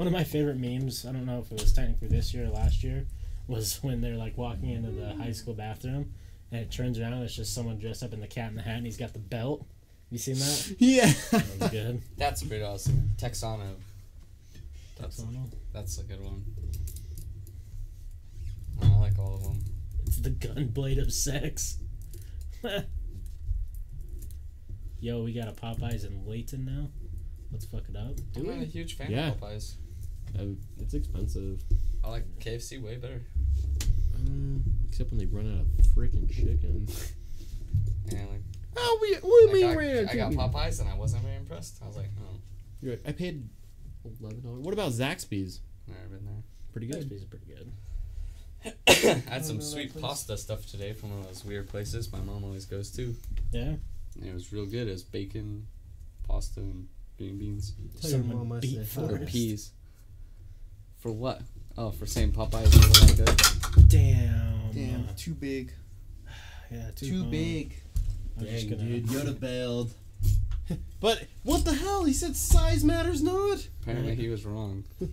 One 0.00 0.06
of 0.06 0.14
my 0.14 0.24
favorite 0.24 0.56
memes, 0.56 1.04
I 1.04 1.12
don't 1.12 1.26
know 1.26 1.40
if 1.40 1.52
it 1.52 1.60
was 1.60 1.74
technically 1.74 2.08
this 2.08 2.32
year 2.32 2.46
or 2.46 2.48
last 2.48 2.82
year, 2.82 3.06
was 3.46 3.78
when 3.82 4.00
they're 4.00 4.16
like 4.16 4.38
walking 4.38 4.70
into 4.70 4.90
the 4.90 5.12
high 5.16 5.32
school 5.32 5.52
bathroom 5.52 6.14
and 6.50 6.62
it 6.62 6.70
turns 6.70 6.98
around 6.98 7.12
and 7.12 7.22
it's 7.22 7.36
just 7.36 7.54
someone 7.54 7.78
dressed 7.78 8.02
up 8.02 8.14
in 8.14 8.20
the 8.22 8.26
cat 8.26 8.48
in 8.48 8.56
the 8.56 8.62
hat 8.62 8.76
and 8.78 8.86
he's 8.86 8.96
got 8.96 9.12
the 9.12 9.18
belt. 9.18 9.66
You 10.08 10.16
seen 10.16 10.36
that? 10.36 10.74
Yeah. 10.78 11.12
That 11.58 11.70
good. 11.70 12.00
That's 12.16 12.42
pretty 12.42 12.64
awesome. 12.64 13.10
Texano. 13.18 13.74
That's 14.98 15.18
That's 15.18 15.28
that's 15.74 15.98
a 15.98 16.04
good 16.04 16.24
one. 16.24 16.46
I 18.82 18.98
like 19.00 19.18
all 19.18 19.34
of 19.34 19.42
them. 19.42 19.62
It's 20.06 20.16
the 20.20 20.30
gun 20.30 20.68
blade 20.68 20.96
of 20.96 21.12
sex. 21.12 21.76
Yo, 24.98 25.24
we 25.24 25.34
got 25.34 25.48
a 25.48 25.52
Popeyes 25.52 26.06
in 26.06 26.26
Layton 26.26 26.64
now. 26.64 26.88
Let's 27.52 27.66
fuck 27.66 27.82
it 27.86 27.96
up. 27.96 28.16
I'm 28.34 28.42
Do 28.44 28.44
not 28.44 28.62
a 28.62 28.64
huge 28.64 28.96
fan 28.96 29.10
Yeah. 29.10 29.32
of 29.32 29.40
Popeyes. 29.40 29.74
Uh, 30.38 30.44
it's 30.78 30.94
expensive. 30.94 31.62
I 32.04 32.08
like 32.10 32.24
KFC 32.40 32.80
way 32.82 32.96
better. 32.96 33.20
Um, 34.16 34.62
except 34.88 35.10
when 35.10 35.18
they 35.18 35.26
run 35.26 35.46
out 35.54 35.60
of 35.60 35.86
freaking 35.94 36.28
chicken. 36.28 36.86
And 38.12 38.28
like, 38.28 38.40
Oh, 38.76 38.98
we 39.00 39.14
what 39.16 39.22
do 39.22 39.26
you 39.36 39.50
I 39.50 39.52
mean 39.52 39.62
got, 39.74 39.76
ran 39.78 39.96
out 39.98 40.02
of 40.04 40.10
I 40.10 40.16
got? 40.16 40.32
Popeyes 40.32 40.80
and 40.80 40.88
I 40.88 40.94
wasn't 40.94 41.22
very 41.22 41.36
impressed. 41.36 41.78
I 41.82 41.86
was 41.86 41.96
like, 41.96 42.08
oh, 42.20 42.36
You're 42.82 42.94
right, 42.94 43.02
I 43.06 43.12
paid 43.12 43.48
eleven 44.20 44.40
dollars. 44.42 44.64
What 44.64 44.74
about 44.74 44.90
Zaxby's? 44.92 45.60
never 45.86 46.00
been 46.16 46.24
there. 46.26 46.42
Pretty 46.72 46.86
good. 46.88 47.08
Zaxby's 47.08 47.22
is 47.22 47.24
pretty 47.24 47.46
good. 47.46 48.74
I 49.28 49.30
had 49.30 49.44
some 49.44 49.60
sweet 49.60 50.00
pasta 50.00 50.36
stuff 50.36 50.66
today 50.66 50.92
from 50.92 51.10
one 51.10 51.20
of 51.20 51.26
those 51.26 51.44
weird 51.44 51.68
places 51.68 52.10
my 52.12 52.18
mom 52.20 52.42
always 52.42 52.64
goes 52.66 52.90
to. 52.92 53.14
Yeah. 53.52 53.74
And 54.16 54.26
it 54.26 54.34
was 54.34 54.52
real 54.52 54.66
good. 54.66 54.88
It 54.88 54.92
was 54.92 55.02
bacon, 55.04 55.66
pasta, 56.26 56.60
and 56.60 56.88
green 57.16 57.38
beans. 57.38 57.74
Tell 58.00 58.10
your 58.10 58.20
mom 58.24 58.52
I 58.52 58.60
said 58.60 58.88
hi. 58.96 59.02
Or 59.02 59.18
peas. 59.18 59.70
For 61.00 61.10
what? 61.12 61.40
Oh, 61.78 61.90
for 61.90 62.06
saying 62.06 62.32
Popeyes 62.32 62.76
wasn't 62.76 63.16
good. 63.76 63.88
Damn. 63.88 64.70
Damn, 64.72 65.08
too 65.16 65.34
big. 65.34 65.72
yeah, 66.70 66.90
too, 66.94 67.06
Too 67.06 67.24
big. 67.24 67.74
I'm 68.38 68.46
just 68.46 68.68
Dang, 68.68 68.78
gonna. 68.78 68.90
dude, 68.90 69.06
Yoda 69.06 69.40
bailed. 69.40 69.92
but 71.00 71.26
what 71.42 71.64
the 71.64 71.74
hell? 71.74 72.04
He 72.04 72.12
said 72.12 72.36
size 72.36 72.84
matters 72.84 73.22
not. 73.22 73.66
Apparently 73.82 74.14
he 74.14 74.28
was 74.28 74.44
wrong. 74.44 74.84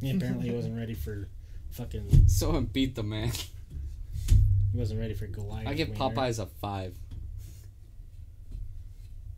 Yeah, 0.00 0.14
apparently 0.14 0.48
he 0.48 0.54
wasn't 0.56 0.76
ready 0.76 0.94
for 0.94 1.28
fucking. 1.70 2.26
Someone 2.26 2.64
beat 2.64 2.96
the 2.96 3.04
man. 3.04 3.30
He 4.72 4.76
wasn't 4.76 4.98
ready 4.98 5.14
for 5.14 5.28
Goliath. 5.28 5.68
I 5.68 5.74
give 5.74 5.90
wiener. 5.90 6.00
Popeyes 6.00 6.40
a 6.42 6.46
five. 6.46 6.96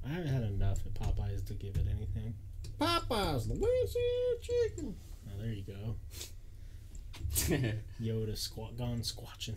I 0.02 0.08
haven't 0.08 0.28
had 0.28 0.42
enough 0.44 0.78
at 0.86 0.94
Popeyes 0.94 1.46
to 1.48 1.52
give 1.52 1.76
it 1.76 1.86
anything. 1.94 2.32
Popeyes, 2.80 3.48
Louisiana 3.48 4.40
chicken. 4.40 4.96
There 5.40 5.52
you 5.52 5.62
go. 5.62 5.96
Yoda 8.02 8.36
squat 8.36 8.76
gone 8.76 9.00
squatching. 9.00 9.56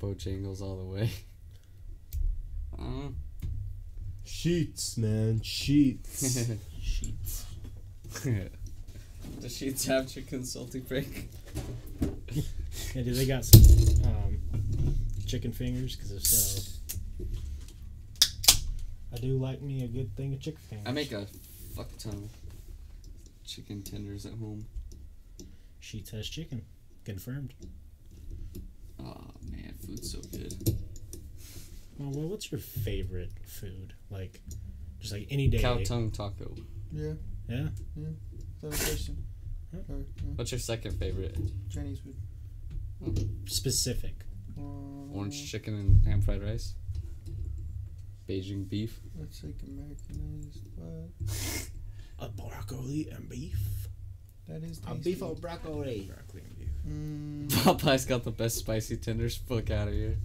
Bojangles 0.00 0.62
all 0.62 0.76
the 0.76 0.84
way. 0.84 1.10
Uh, 2.78 3.08
Sheetz, 4.24 4.96
man, 4.98 5.40
Sheetz. 5.40 6.22
Sheetz. 6.80 7.44
the 9.40 9.48
Sheetz 9.48 9.86
have 9.88 10.06
chicken 10.08 10.44
salty 10.44 10.78
break. 10.78 11.28
Yeah, 12.94 13.02
do 13.02 13.14
they 13.14 13.26
got 13.26 13.44
some 13.44 14.04
um, 14.04 14.38
chicken 15.26 15.50
fingers? 15.50 15.96
Because 15.96 16.12
if 16.12 16.24
so, 16.24 16.62
I 19.12 19.16
do 19.16 19.38
like 19.38 19.60
me 19.60 19.82
a 19.82 19.88
good 19.88 20.14
thing 20.16 20.34
of 20.34 20.40
chicken 20.40 20.60
fingers. 20.70 20.86
I 20.86 20.92
make 20.92 21.10
a 21.10 21.26
fuck 21.74 21.88
ton 21.98 22.12
of 22.12 22.37
chicken 23.48 23.82
tenders 23.82 24.26
at 24.26 24.34
home. 24.34 24.66
Sheetz 25.82 26.10
has 26.10 26.28
chicken. 26.28 26.62
Confirmed. 27.04 27.54
Oh 29.00 29.30
man, 29.50 29.74
food's 29.84 30.12
so 30.12 30.20
good. 30.30 30.52
Well, 31.98 32.10
well, 32.12 32.28
what's 32.28 32.52
your 32.52 32.60
favorite 32.60 33.32
food? 33.46 33.94
Like, 34.10 34.40
just 35.00 35.12
like 35.12 35.26
any 35.30 35.48
day. 35.48 35.58
Cow 35.60 35.78
tongue 35.82 36.10
taco. 36.10 36.54
Yeah. 36.92 37.14
Yeah. 37.48 37.68
Is 37.96 38.60
that 38.62 38.66
a 38.66 38.70
question? 38.70 39.24
Huh? 39.72 39.80
Or, 39.88 39.96
yeah, 39.98 40.30
What's 40.36 40.52
your 40.52 40.58
second 40.58 40.92
favorite? 40.98 41.36
Chinese 41.70 42.00
food. 42.00 43.28
Specific. 43.46 44.24
Um, 44.58 45.10
Orange 45.14 45.50
chicken 45.50 45.74
and 45.74 46.04
ham 46.04 46.20
fried 46.20 46.42
rice. 46.42 46.74
Beijing 48.28 48.68
beef. 48.68 49.00
That's 49.18 49.42
like 49.42 49.56
Americanized, 49.66 50.68
but 50.76 51.68
A 52.20 52.28
broccoli 52.28 53.08
and 53.12 53.28
beef. 53.28 53.88
that 54.48 54.62
is 54.64 54.80
A 54.86 54.94
beef 54.94 55.22
au 55.22 55.34
broccoli. 55.34 56.10
Broccoli 56.12 56.42
and 56.42 56.58
beef. 56.58 56.68
Mm, 56.86 57.48
Popeye's 57.64 58.04
got 58.06 58.24
the 58.24 58.30
best 58.30 58.56
spicy 58.58 58.96
tenders. 58.96 59.36
Fuck 59.36 59.70
out 59.70 59.88
of 59.88 59.94
here. 59.94 60.16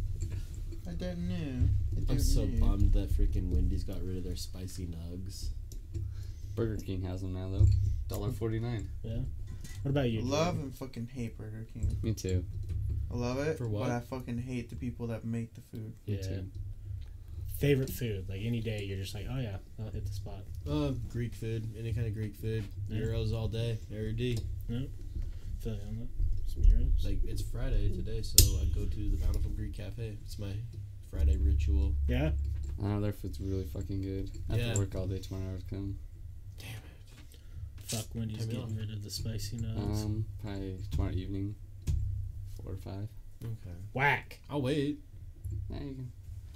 I 0.88 0.92
don't 0.94 1.30
know. 1.30 1.70
I 2.10 2.12
I'm 2.14 2.20
so 2.20 2.46
know. 2.46 2.60
bummed 2.66 2.94
that 2.94 3.10
freaking 3.12 3.50
Wendy's 3.50 3.84
got 3.84 4.02
rid 4.04 4.18
of 4.18 4.24
their 4.24 4.36
spicy 4.36 4.88
nugs. 4.88 5.50
Burger 6.56 6.78
King 6.78 7.02
has 7.04 7.22
them 7.22 7.34
now 7.34 7.50
though. 7.50 7.66
Dollar 8.08 8.32
forty 8.32 8.60
nine. 8.60 8.90
Yeah. 9.04 9.20
What 9.84 9.92
about 9.92 10.10
you? 10.10 10.22
Love 10.22 10.46
Jordan? 10.56 10.62
and 10.64 10.76
fucking 10.76 11.08
hate 11.14 11.38
Burger 11.38 11.66
King. 11.74 11.96
Me 12.02 12.14
too. 12.14 12.44
I 13.12 13.16
love 13.16 13.40
it, 13.40 13.58
For 13.58 13.68
what? 13.68 13.84
but 13.84 13.92
I 13.92 14.00
fucking 14.02 14.40
hate 14.40 14.70
the 14.70 14.76
people 14.76 15.08
that 15.08 15.24
make 15.24 15.54
the 15.54 15.62
food. 15.62 15.94
Me 16.08 16.16
Yeah. 16.16 16.22
too. 16.22 16.46
Favorite 17.64 17.90
food? 17.92 18.26
Like 18.28 18.42
any 18.44 18.60
day, 18.60 18.84
you're 18.84 18.98
just 18.98 19.16
like, 19.16 19.26
oh 19.32 19.40
yeah, 19.40 19.56
I'll 19.80 19.90
hit 19.90 20.06
the 20.06 20.12
spot. 20.12 20.44
Uh, 20.70 20.92
Greek 21.08 21.34
food, 21.34 21.66
any 21.80 21.94
kind 21.94 22.06
of 22.06 22.14
Greek 22.14 22.36
food. 22.36 22.66
Yeah. 22.90 23.00
Gyros 23.06 23.32
all 23.32 23.48
day, 23.48 23.80
every 23.90 24.12
day. 24.12 24.36
Feel 24.68 24.80
you 25.72 25.80
on 25.88 25.98
that? 26.00 26.08
Some 26.52 26.64
gyros. 26.66 27.06
Like 27.06 27.20
it's 27.24 27.42
Friday 27.42 27.88
today, 27.96 28.22
so 28.22 28.36
I 28.60 28.66
go 28.78 28.84
to 28.84 29.10
the 29.10 29.16
Bountiful 29.16 29.52
Greek 29.52 29.78
Cafe. 29.78 30.18
It's 30.26 30.38
my 30.38 30.52
Friday 31.10 31.38
ritual. 31.38 31.94
yeah. 32.06 32.32
I 32.84 32.88
know 32.88 33.00
their 33.00 33.14
food's 33.14 33.40
really 33.40 33.64
fucking 33.64 34.02
good. 34.02 34.30
I 34.50 34.54
have 34.58 34.62
Yeah. 34.62 34.74
to 34.74 34.80
work 34.80 34.96
all 34.96 35.08
day 35.08 35.20
tomorrow 35.20 35.56
to 35.58 35.64
come. 35.74 35.98
Damn 36.60 36.68
it. 36.70 37.40
Fuck 37.86 38.08
Wendy's 38.14 38.40
Time 38.40 38.50
getting 38.50 38.76
rid 38.76 38.92
of 38.92 39.06
the 39.06 39.10
spicy 39.10 39.56
nuts. 39.56 40.04
Um, 40.04 40.26
probably 40.42 40.80
tomorrow 40.92 41.14
evening, 41.14 41.56
four 42.62 42.74
or 42.74 42.76
five. 42.76 43.08
Okay. 43.42 43.76
Whack. 43.94 44.40
I'll 44.50 44.62
wait. 44.62 45.00
Yeah, 45.70 45.78
you 45.80 45.94
can. 45.96 46.12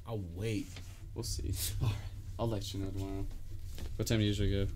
I'll 0.06 0.24
wait. 0.36 0.68
We'll 1.18 1.24
see. 1.24 1.52
All 1.82 1.88
right. 1.88 1.96
I'll 2.38 2.48
let 2.48 2.72
you 2.72 2.80
know 2.80 2.92
tomorrow. 2.92 3.26
What 3.96 4.08
time 4.08 4.20
do 4.20 4.24
you 4.24 4.28
usually 4.28 4.52
go? 4.52 4.68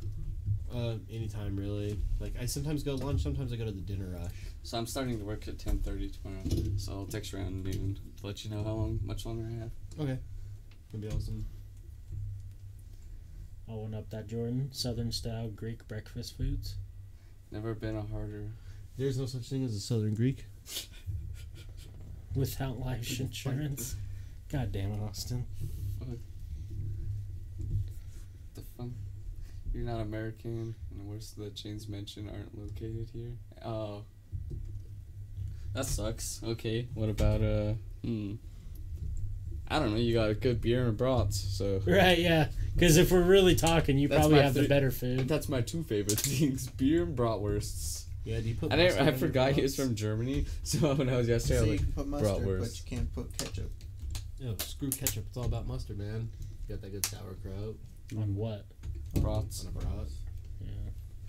Uh, 0.76 0.96
anytime 1.14 1.56
really. 1.56 2.00
Like 2.20 2.34
I 2.42 2.48
sometimes 2.48 2.82
go 2.82 2.96
lunch, 2.96 3.22
sometimes 3.22 3.54
I 3.54 3.58
go 3.58 3.66
to 3.66 3.72
the 3.72 3.80
dinner 3.80 4.18
rush. 4.20 4.32
So 4.64 4.80
I'm 4.80 4.88
starting 4.88 5.20
to 5.20 5.24
work 5.24 5.48
at 5.48 5.60
ten 5.60 5.78
thirty 5.78 6.10
tomorrow. 6.10 6.42
So 6.78 6.94
I'll 6.94 7.06
text 7.06 7.32
you 7.32 7.38
around 7.38 7.64
noon 7.64 8.00
to 8.20 8.26
let 8.26 8.44
you 8.44 8.50
know 8.50 8.64
how 8.64 8.72
long, 8.72 9.00
much 9.04 9.24
longer 9.24 9.48
I 9.48 9.60
have. 9.60 9.72
Okay. 10.00 10.20
That'd 10.92 11.08
be 11.08 11.16
awesome. 11.16 11.46
I'll 13.70 13.84
one 13.84 13.94
up 13.94 14.10
that 14.10 14.26
Jordan. 14.28 14.70
Southern 14.72 15.12
style 15.12 15.48
Greek 15.50 15.88
breakfast 15.88 16.38
foods. 16.38 16.74
Never 17.52 17.76
been 17.76 17.96
a 17.96 18.02
harder. 18.02 18.50
There's 18.98 19.20
no 19.20 19.28
such 19.28 19.48
thing 19.48 19.64
as 19.64 19.76
a 19.76 19.80
Southern 19.80 20.16
Greek. 20.16 20.46
Without 22.36 22.80
life 22.80 23.20
insurance. 23.20 23.96
God 24.52 24.72
damn 24.72 24.92
it, 24.94 25.02
Austin. 25.02 25.46
You're 29.74 29.86
not 29.86 30.02
American, 30.02 30.76
and 30.92 31.00
the 31.00 31.06
worst 31.06 31.38
of 31.38 31.44
the 31.44 31.50
chains 31.52 31.88
mentioned 31.88 32.30
aren't 32.30 32.58
located 32.58 33.10
here. 33.14 33.32
Oh. 33.64 34.04
That 35.74 35.86
sucks. 35.86 36.42
Okay, 36.44 36.88
what 36.94 37.10
about, 37.10 37.42
uh, 37.42 37.74
hmm. 38.04 38.36
I 39.70 39.80
don't 39.80 39.92
know, 39.92 39.98
you 39.98 40.14
got 40.14 40.30
a 40.30 40.34
good 40.34 40.60
beer 40.60 40.86
and 40.88 40.98
brats, 40.98 41.40
so. 41.40 41.82
Right, 41.88 42.20
yeah. 42.20 42.48
Because 42.74 42.98
if 42.98 43.12
we're 43.12 43.22
really 43.22 43.56
talking, 43.56 43.98
you 43.98 44.10
That's 44.10 44.20
probably 44.20 44.38
my 44.38 44.44
have 44.44 44.54
the 44.54 44.68
better 44.68 44.92
food. 44.92 45.30
That's 45.30 45.48
my 45.48 45.62
two 45.62 45.84
favorite 45.84 46.20
things 46.20 46.68
beer 46.68 47.04
and 47.04 47.18
bratwursts. 47.18 48.04
Yeah, 48.26 48.40
do 48.42 48.50
you 48.50 48.56
put 48.56 48.74
I, 48.74 48.76
didn't, 48.76 48.98
mustard 48.98 49.08
I 49.08 49.12
on 49.14 49.18
forgot 49.18 49.52
he 49.54 49.62
was 49.62 49.76
from 49.76 49.96
Germany, 49.96 50.46
so 50.64 50.94
when 50.96 51.08
I 51.08 51.16
was 51.16 51.30
yesterday, 51.30 51.56
I 51.56 51.60
so 51.60 51.64
was 51.64 51.72
you 51.72 51.78
like, 51.78 51.80
can 51.80 51.94
put 51.94 52.08
mustard, 52.08 52.60
but 52.60 52.78
you 52.78 52.98
can't 52.98 53.14
put 53.14 53.38
ketchup. 53.38 53.72
Yo, 54.40 54.56
screw 54.58 54.90
ketchup. 54.90 55.26
It's 55.30 55.38
all 55.38 55.46
about 55.46 55.68
mustard, 55.68 55.98
man. 55.98 56.30
You 56.68 56.76
got 56.76 56.82
that 56.82 56.92
good 56.92 57.06
sauerkraut 57.06 57.76
On 58.18 58.36
what? 58.36 58.66
Brats. 59.20 59.66
on 59.66 59.70
a 59.70 59.72
brat. 59.80 60.08
Yeah. 60.62 60.70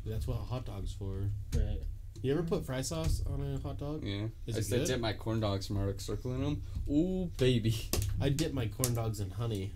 That's 0.06 0.26
what 0.26 0.34
a 0.38 0.42
hot 0.42 0.64
dog's 0.66 0.92
for. 0.92 1.28
Right. 1.56 1.80
You 2.22 2.32
ever 2.32 2.42
put 2.42 2.64
fry 2.64 2.82
sauce 2.82 3.22
on 3.32 3.40
a 3.42 3.60
hot 3.66 3.78
dog? 3.78 4.04
Yeah. 4.04 4.26
Is 4.46 4.54
I 4.54 4.59
it 4.59 4.59
used 4.59 4.70
to 4.70 4.84
dip 4.86 5.00
my 5.00 5.12
corn 5.12 5.40
dogs 5.40 5.66
from 5.66 5.76
Arctic 5.78 6.00
Circle 6.00 6.34
in 6.34 6.42
them. 6.44 6.62
Ooh, 6.88 7.30
baby. 7.36 7.74
I 8.20 8.28
dip 8.28 8.52
my 8.52 8.66
corn 8.66 8.94
dogs 8.94 9.18
in 9.20 9.30
honey. 9.30 9.72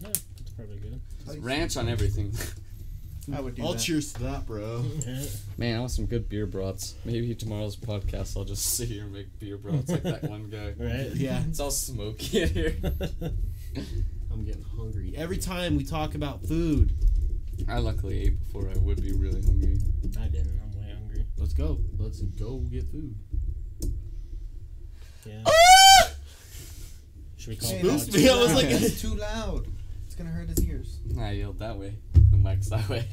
Yeah, 0.00 0.08
that's 0.08 0.50
probably 0.56 0.78
good. 0.78 1.00
Ranch 1.44 1.76
on 1.76 1.88
everything. 1.88 2.32
I 3.32 3.40
would 3.40 3.54
do 3.54 3.62
I'll 3.62 3.74
that. 3.74 3.78
cheers 3.80 4.12
to 4.14 4.22
that, 4.24 4.46
bro. 4.46 4.84
Yeah. 5.06 5.22
Man, 5.56 5.76
I 5.76 5.80
want 5.80 5.92
some 5.92 6.06
good 6.06 6.28
beer 6.28 6.46
brats. 6.46 6.96
Maybe 7.04 7.32
tomorrow's 7.36 7.76
podcast 7.76 8.36
I'll 8.36 8.44
just 8.44 8.64
sit 8.74 8.88
here 8.88 9.04
and 9.04 9.12
make 9.12 9.38
beer 9.38 9.58
brats 9.58 9.90
like 9.90 10.02
that 10.02 10.24
one 10.24 10.48
guy. 10.50 10.74
Right? 10.78 11.10
Yeah, 11.14 11.42
It's 11.48 11.60
all 11.60 11.70
smoky 11.70 12.42
in 12.42 12.48
here. 12.48 12.74
I'm 14.32 14.44
getting 14.44 14.64
hungry. 14.76 15.12
Every 15.16 15.36
time 15.38 15.76
we 15.76 15.84
talk 15.84 16.14
about 16.14 16.42
food, 16.44 16.92
I 17.68 17.78
luckily 17.78 18.22
ate 18.22 18.38
before 18.38 18.68
I 18.70 18.78
would 18.78 19.02
be 19.02 19.12
really 19.12 19.42
hungry. 19.42 19.78
I 20.20 20.28
didn't. 20.28 20.58
I'm 20.62 20.72
way 20.78 20.92
hungry. 20.92 21.24
let's 21.38 21.52
go. 21.52 21.78
Let's 21.98 22.20
go 22.22 22.58
get 22.58 22.90
food. 22.90 23.14
Yeah. 25.24 25.44
Should 27.36 27.48
we 27.50 27.56
call 27.56 27.70
Hey, 27.70 27.78
it 27.80 27.84
me. 28.14 28.28
I 28.28 28.34
was 28.42 28.54
like- 28.54 28.66
it's 28.70 29.00
too 29.00 29.14
loud. 29.14 29.66
It's 30.06 30.14
gonna 30.14 30.30
hurt 30.30 30.48
his 30.48 30.64
ears. 30.66 31.00
I 31.18 31.32
yelled 31.32 31.58
that 31.60 31.78
way. 31.78 31.96
The 32.30 32.36
mic's 32.36 32.68
that 32.70 32.88
way. 32.88 33.06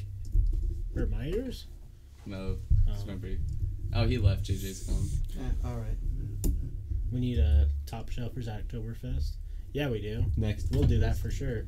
Hurt 0.94 1.10
my 1.12 1.26
ears? 1.26 1.68
No, 2.26 2.58
Oh. 2.88 2.92
it's 2.94 3.06
my 3.06 3.16
brain. 3.16 3.40
Oh, 3.96 4.06
he 4.06 4.18
left. 4.18 4.44
JJ's 4.44 4.84
gone. 4.84 5.08
Eh, 5.40 5.68
all 5.68 5.78
right. 5.78 5.98
We 7.12 7.20
need 7.20 7.40
a 7.40 7.70
top 7.88 8.10
shelfers 8.10 8.48
Oktoberfest. 8.48 9.32
Yeah, 9.74 9.90
we 9.90 10.02
do. 10.02 10.26
Next. 10.38 10.70
We'll 10.72 10.84
do 10.84 11.00
that 11.00 11.18
for 11.18 11.32
sure. 11.32 11.66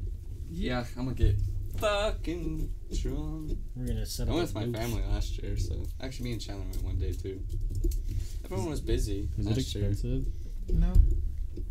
Yeah, 0.50 0.84
I'm 0.98 1.06
gonna 1.06 1.16
get 1.16 1.36
fucking 1.78 2.72
drunk. 3.02 3.58
We're 3.76 3.88
gonna 3.88 4.06
set 4.06 4.28
I 4.28 4.32
up. 4.32 4.36
went 4.38 4.48
with 4.48 4.56
my 4.56 4.66
booth. 4.66 4.76
family 4.78 5.04
last 5.12 5.42
year, 5.42 5.58
so 5.58 5.84
actually 6.02 6.26
me 6.26 6.32
and 6.34 6.42
Chandler 6.42 6.66
went 6.66 6.84
one 6.84 7.00
day 7.00 7.14
too. 7.14 7.42
Everyone 8.46 8.70
was 8.70 8.82
busy. 8.82 9.30
Is 9.38 9.46
it 9.48 9.50
last 9.50 9.76
year. 9.76 9.90
expensive? 9.90 10.26
No. 10.70 10.94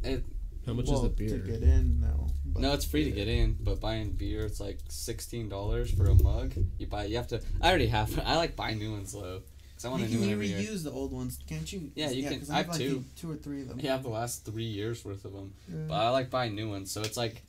It, 0.02 0.24
How 0.66 0.72
much 0.72 0.86
well, 0.88 0.96
is 0.96 1.02
the 1.02 1.08
beer? 1.10 1.28
To 1.30 1.38
get 1.38 1.62
in, 1.62 2.00
no. 2.00 2.26
but- 2.46 2.62
no, 2.62 2.72
it's 2.74 2.84
free 2.84 3.04
to 3.04 3.10
get 3.10 3.28
in, 3.28 3.56
but 3.60 3.80
buying 3.80 4.10
beer 4.12 4.44
it's 4.44 4.60
like 4.60 4.78
sixteen 4.88 5.48
dollars 5.48 5.90
for 5.90 6.06
a 6.06 6.14
mug. 6.14 6.54
You 6.78 6.86
buy, 6.86 7.04
you 7.04 7.16
have 7.16 7.28
to. 7.28 7.40
I 7.60 7.68
already 7.68 7.86
have. 7.88 8.18
I 8.24 8.36
like 8.36 8.56
buying 8.56 8.78
new 8.78 8.92
ones 8.92 9.12
though, 9.12 9.42
cause 9.76 9.84
I 9.84 9.88
want 9.88 10.02
You 10.02 10.06
a 10.06 10.10
can 10.10 10.16
new 10.16 10.20
one 10.20 10.28
you 10.28 10.34
every 10.34 10.46
year. 10.48 10.58
reuse 10.72 10.84
the 10.84 10.90
old 10.90 11.12
ones, 11.12 11.38
can't 11.46 11.70
you? 11.72 11.90
Yeah, 11.94 12.10
you 12.10 12.28
can- 12.28 12.38
'cause 12.40 12.50
I 12.50 12.56
have 12.58 12.68
like 12.68 12.78
two. 12.78 13.04
two 13.16 13.30
or 13.30 13.36
three 13.36 13.62
of 13.62 13.68
them. 13.68 13.80
You 13.80 13.88
have 13.90 14.02
the 14.02 14.08
last 14.10 14.44
three 14.44 14.64
years 14.64 15.04
worth 15.04 15.24
of 15.24 15.32
them, 15.32 15.52
Yeah. 15.68 15.76
but 15.88 15.94
I 15.94 16.10
like 16.10 16.30
buying 16.30 16.54
new 16.54 16.68
ones. 16.68 16.90
So 16.90 17.00
it's 17.02 17.16
like 17.16 17.42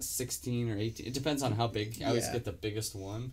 sixteen 0.00 0.70
or 0.70 0.76
eighteen. 0.78 1.06
It 1.06 1.14
depends 1.14 1.42
on 1.42 1.52
how 1.52 1.66
big. 1.66 2.02
I 2.02 2.08
always 2.08 2.28
get 2.28 2.44
the 2.44 2.52
biggest 2.52 2.94
one, 2.94 3.32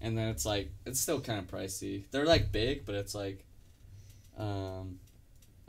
and 0.00 0.16
then 0.16 0.28
it's 0.28 0.44
like 0.46 0.70
it's 0.86 1.00
still 1.00 1.20
kind 1.20 1.38
of 1.38 1.46
pricey. 1.50 2.04
They're 2.10 2.26
like 2.26 2.52
big, 2.52 2.84
but 2.86 2.94
it's 2.94 3.14
like, 3.14 3.44
um, 4.38 4.98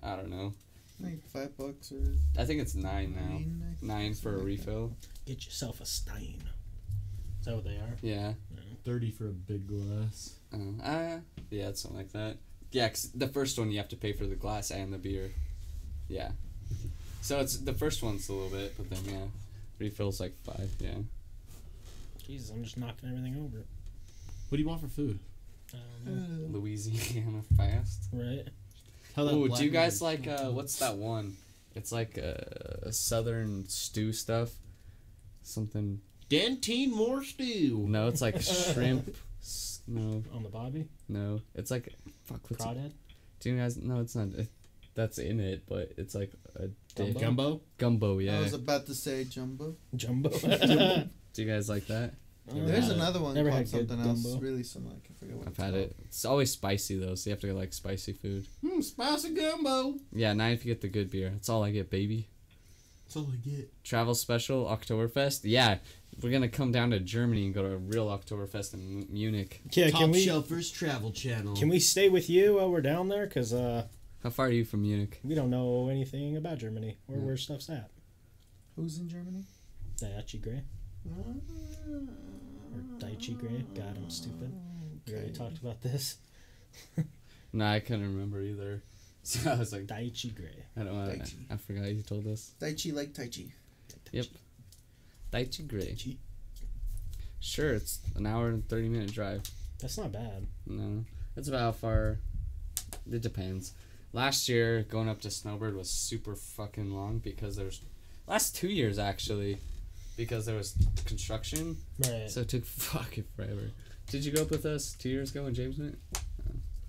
I 0.02 0.16
don't 0.16 0.30
know. 0.30 0.54
Like 1.00 1.22
five 1.28 1.58
bucks 1.58 1.92
or 1.92 2.02
I 2.42 2.46
think 2.46 2.62
it's 2.62 2.74
nine 2.76 3.14
now. 3.16 3.22
nine. 3.34 3.64
I 3.64 3.74
think, 3.76 3.84
Nine 3.84 4.14
for 4.14 4.30
a 4.30 4.38
something 4.38 4.50
like 4.50 4.60
that. 4.60 4.66
refill. 4.72 4.92
Get 5.26 5.46
yourself 5.46 5.82
a 5.82 5.86
Stein. 5.86 6.42
Is 7.42 7.46
that 7.46 7.56
what 7.56 7.64
they 7.66 7.76
are? 7.78 7.98
Yeah. 8.02 8.34
Thirty 8.86 9.12
for 9.12 9.26
a 9.26 9.32
big 9.32 9.68
glass. 9.68 10.36
Uh, 10.54 10.82
uh, 10.84 11.20
yeah, 11.50 11.68
it's 11.70 11.82
something 11.82 11.98
like 11.98 12.12
that. 12.14 12.38
Yeah, 12.72 12.88
'cause 12.88 13.10
the 13.14 13.28
first 13.28 13.58
one 13.60 13.72
you 13.72 13.78
have 13.78 13.90
to 13.90 13.96
pay 13.96 14.14
for 14.14 14.26
the 14.26 14.36
glass 14.36 14.70
and 14.72 14.94
the 14.94 14.98
beer. 14.98 15.32
Yeah. 16.08 16.32
So 17.22 17.40
it's 17.40 17.58
the 17.58 17.74
first 17.74 18.04
one's 18.04 18.30
a 18.30 18.34
little 18.34 18.50
bit, 18.50 18.76
but 18.78 18.90
then 18.90 19.00
yeah, 19.06 19.26
refills 19.80 20.19
like 20.19 20.35
five. 20.43 20.69
Yeah. 20.80 20.95
Jesus, 22.26 22.52
I'm 22.52 22.64
just 22.64 22.77
knocking 22.77 23.10
everything 23.10 23.35
over. 23.38 23.65
What 24.49 24.56
do 24.57 24.61
you 24.61 24.68
want 24.68 24.81
for 24.81 24.88
food? 24.88 25.19
I 25.73 25.77
don't 26.06 26.52
know. 26.52 26.60
Louisiana 26.60 27.41
fast. 27.57 28.10
Right? 28.11 28.47
How 29.15 29.26
that 29.26 29.34
Ooh, 29.34 29.47
black 29.47 29.60
do 29.60 29.65
you 29.65 29.72
guys 29.72 30.02
like 30.02 30.27
uh, 30.27 30.49
what's 30.52 30.77
that 30.80 30.95
one? 30.97 31.38
It's 31.76 31.91
like 31.91 32.18
a 32.18 32.91
southern 32.91 33.68
stew 33.68 34.11
stuff. 34.14 34.52
Something. 35.43 36.02
Dentine 36.30 36.91
more 36.91 37.23
stew? 37.23 37.85
No, 37.88 38.07
it's 38.07 38.22
like 38.22 38.41
shrimp. 38.73 39.15
No, 39.88 40.23
On 40.34 40.41
the 40.41 40.49
Bobby? 40.49 40.88
no, 41.07 41.41
it's 41.53 41.69
like 41.69 41.93
fuck. 42.26 42.39
What's 42.49 42.64
it? 42.64 42.68
Crawdad? 42.68 42.91
Do 43.39 43.49
you 43.52 43.57
guys? 43.57 43.77
No, 43.77 43.99
it's 43.99 44.15
not. 44.15 44.30
It, 44.30 44.47
that's 44.96 45.18
in 45.18 45.40
it, 45.40 45.64
but 45.68 45.92
it's 45.98 46.16
like 46.16 46.32
a 46.56 46.70
dick. 46.96 47.20
Gumbo? 47.20 47.62
Gumbo, 47.78 48.20
yeah. 48.20 48.38
I 48.38 48.42
was 48.42 48.54
about 48.54 48.86
to 48.88 48.96
say 48.96 49.26
jumbo. 49.26 49.76
Jumbo? 49.96 50.30
Do 51.34 51.42
you 51.44 51.46
guys 51.52 51.68
like 51.70 51.88
that? 51.88 52.14
Never 52.52 52.68
There's 52.68 52.84
had 52.84 52.92
it. 52.92 52.96
another 52.98 53.20
one 53.22 53.34
Never 53.34 53.50
called 53.50 53.64
had 53.68 53.72
good 53.72 53.90
something 53.90 54.08
else 54.08 54.24
gumbo. 54.24 54.40
really 54.40 54.64
similar. 54.64 54.96
I 54.96 55.06
can 55.06 55.16
forget 55.16 55.36
what 55.36 55.48
I've 55.48 55.54
it's 55.54 55.62
had 55.62 55.72
called. 55.72 55.84
it. 55.84 55.96
It's 56.06 56.26
always 56.26 56.52
spicy 56.52 56.98
though, 57.00 57.16
so 57.16 57.30
you 57.30 57.34
have 57.34 57.42
to 57.42 57.48
get 57.48 57.56
like 57.56 57.74
spicy 57.74 58.14
food. 58.14 58.48
Hmm, 58.66 58.82
spicy 58.82 59.34
gumbo. 59.34 59.96
Yeah, 60.14 60.34
nine 60.34 60.54
if 60.54 60.64
you 60.66 60.72
get 60.72 60.82
the 60.82 60.88
good 60.88 61.10
beer. 61.12 61.30
That's 61.32 61.50
all 61.50 61.64
I 61.64 61.72
get, 61.72 61.90
baby. 61.90 62.30
That's 63.06 63.18
all 63.18 63.28
I 63.34 63.36
get. 63.38 63.72
Travel 63.84 64.14
special 64.16 64.66
Oktoberfest. 64.66 65.42
Yeah, 65.44 65.78
we're 66.22 66.32
gonna 66.32 66.48
come 66.48 66.72
down 66.72 66.92
to 66.92 67.00
Germany 67.00 67.46
and 67.46 67.54
go 67.54 67.64
to 67.64 67.74
a 67.74 67.78
real 67.78 68.08
Oktoberfest 68.08 68.76
in 68.76 69.00
Mu- 69.00 69.06
Munich. 69.10 69.62
Yeah, 69.72 69.90
Top 69.90 70.02
can 70.02 70.12
we 70.12 70.26
Shelfers 70.26 70.72
Travel 70.74 71.12
Channel. 71.12 71.56
can 71.56 71.68
we 71.68 71.80
stay 71.80 72.10
with 72.10 72.30
you 72.30 72.56
while 72.58 72.70
we're 72.72 72.82
down 72.82 73.10
there? 73.10 73.26
Cause 73.28 73.54
uh, 73.54 73.88
How 74.26 74.31
far 74.31 74.47
are 74.47 74.52
you 74.52 74.65
from 74.65 74.81
Munich? 74.81 75.19
we 75.23 75.35
don't 75.35 75.52
know 75.52 75.88
anything 75.88 76.35
about 76.35 76.57
Germany 76.57 76.97
or 77.07 77.18
where 77.19 77.38
stuff's 77.38 77.69
at. 77.69 77.91
Who's 78.76 78.97
in 78.97 79.07
Germany? 79.07 79.43
Daiichi 80.02 80.41
Gray 80.41 80.64
or 81.06 81.35
Daiichi 82.97 83.38
Gray. 83.38 83.64
God, 83.76 83.95
I'm 83.95 84.10
stupid. 84.10 84.52
We 85.06 85.14
already 85.14 85.31
talked 85.31 85.60
about 85.60 85.81
this. 85.84 86.18
No, 87.53 87.65
I 87.68 87.80
couldn't 87.80 88.15
remember 88.15 88.41
either. 88.41 88.81
So 89.23 89.52
I 89.52 89.57
was 89.60 89.72
like, 89.72 89.85
Daiichi 89.85 90.35
Gray. 90.35 90.65
I 90.76 90.84
don't 90.84 90.93
know. 90.93 91.11
I, 91.11 91.53
I 91.53 91.57
forgot 91.57 91.85
you 91.85 92.02
told 92.02 92.26
us. 92.26 92.53
Daichi 92.60 92.93
like 92.93 93.14
Tai 93.14 93.27
Chi. 93.27 93.53
Yep. 94.11 94.26
Daiichi 95.31 95.68
Gray. 95.68 95.81
Daiichi. 95.81 96.18
Sure, 97.39 97.73
it's 97.73 97.99
an 98.15 98.26
hour 98.26 98.47
and 98.49 98.68
thirty 98.68 98.89
minute 98.89 99.14
drive. 99.14 99.43
That's 99.80 99.97
not 99.99 100.11
bad. 100.11 100.47
No, 100.65 101.06
that's 101.35 101.47
about 101.47 101.61
how 101.61 101.72
far. 101.72 102.18
It 103.11 103.22
depends. 103.22 103.73
Last 104.16 104.48
year, 104.48 104.84
going 104.84 105.10
up 105.10 105.20
to 105.24 105.30
Snowbird 105.30 105.76
was 105.76 105.90
super 105.90 106.36
fucking 106.38 106.90
long 106.90 107.18
because 107.20 107.58
there's 107.58 107.82
last 108.28 108.56
two 108.56 108.70
years 108.70 108.98
actually, 108.98 109.58
because 110.16 110.46
there 110.46 110.56
was 110.56 110.74
construction, 111.04 111.76
Right. 112.00 112.30
so 112.30 112.40
it 112.40 112.48
took 112.48 112.64
fucking 112.66 113.26
forever. 113.36 113.72
Did 114.10 114.24
you 114.24 114.32
go 114.32 114.44
up 114.44 114.52
with 114.52 114.66
us 114.66 114.94
two 114.98 115.10
years 115.10 115.32
ago 115.32 115.44
when 115.44 115.54
James 115.54 115.78
went? 115.78 115.98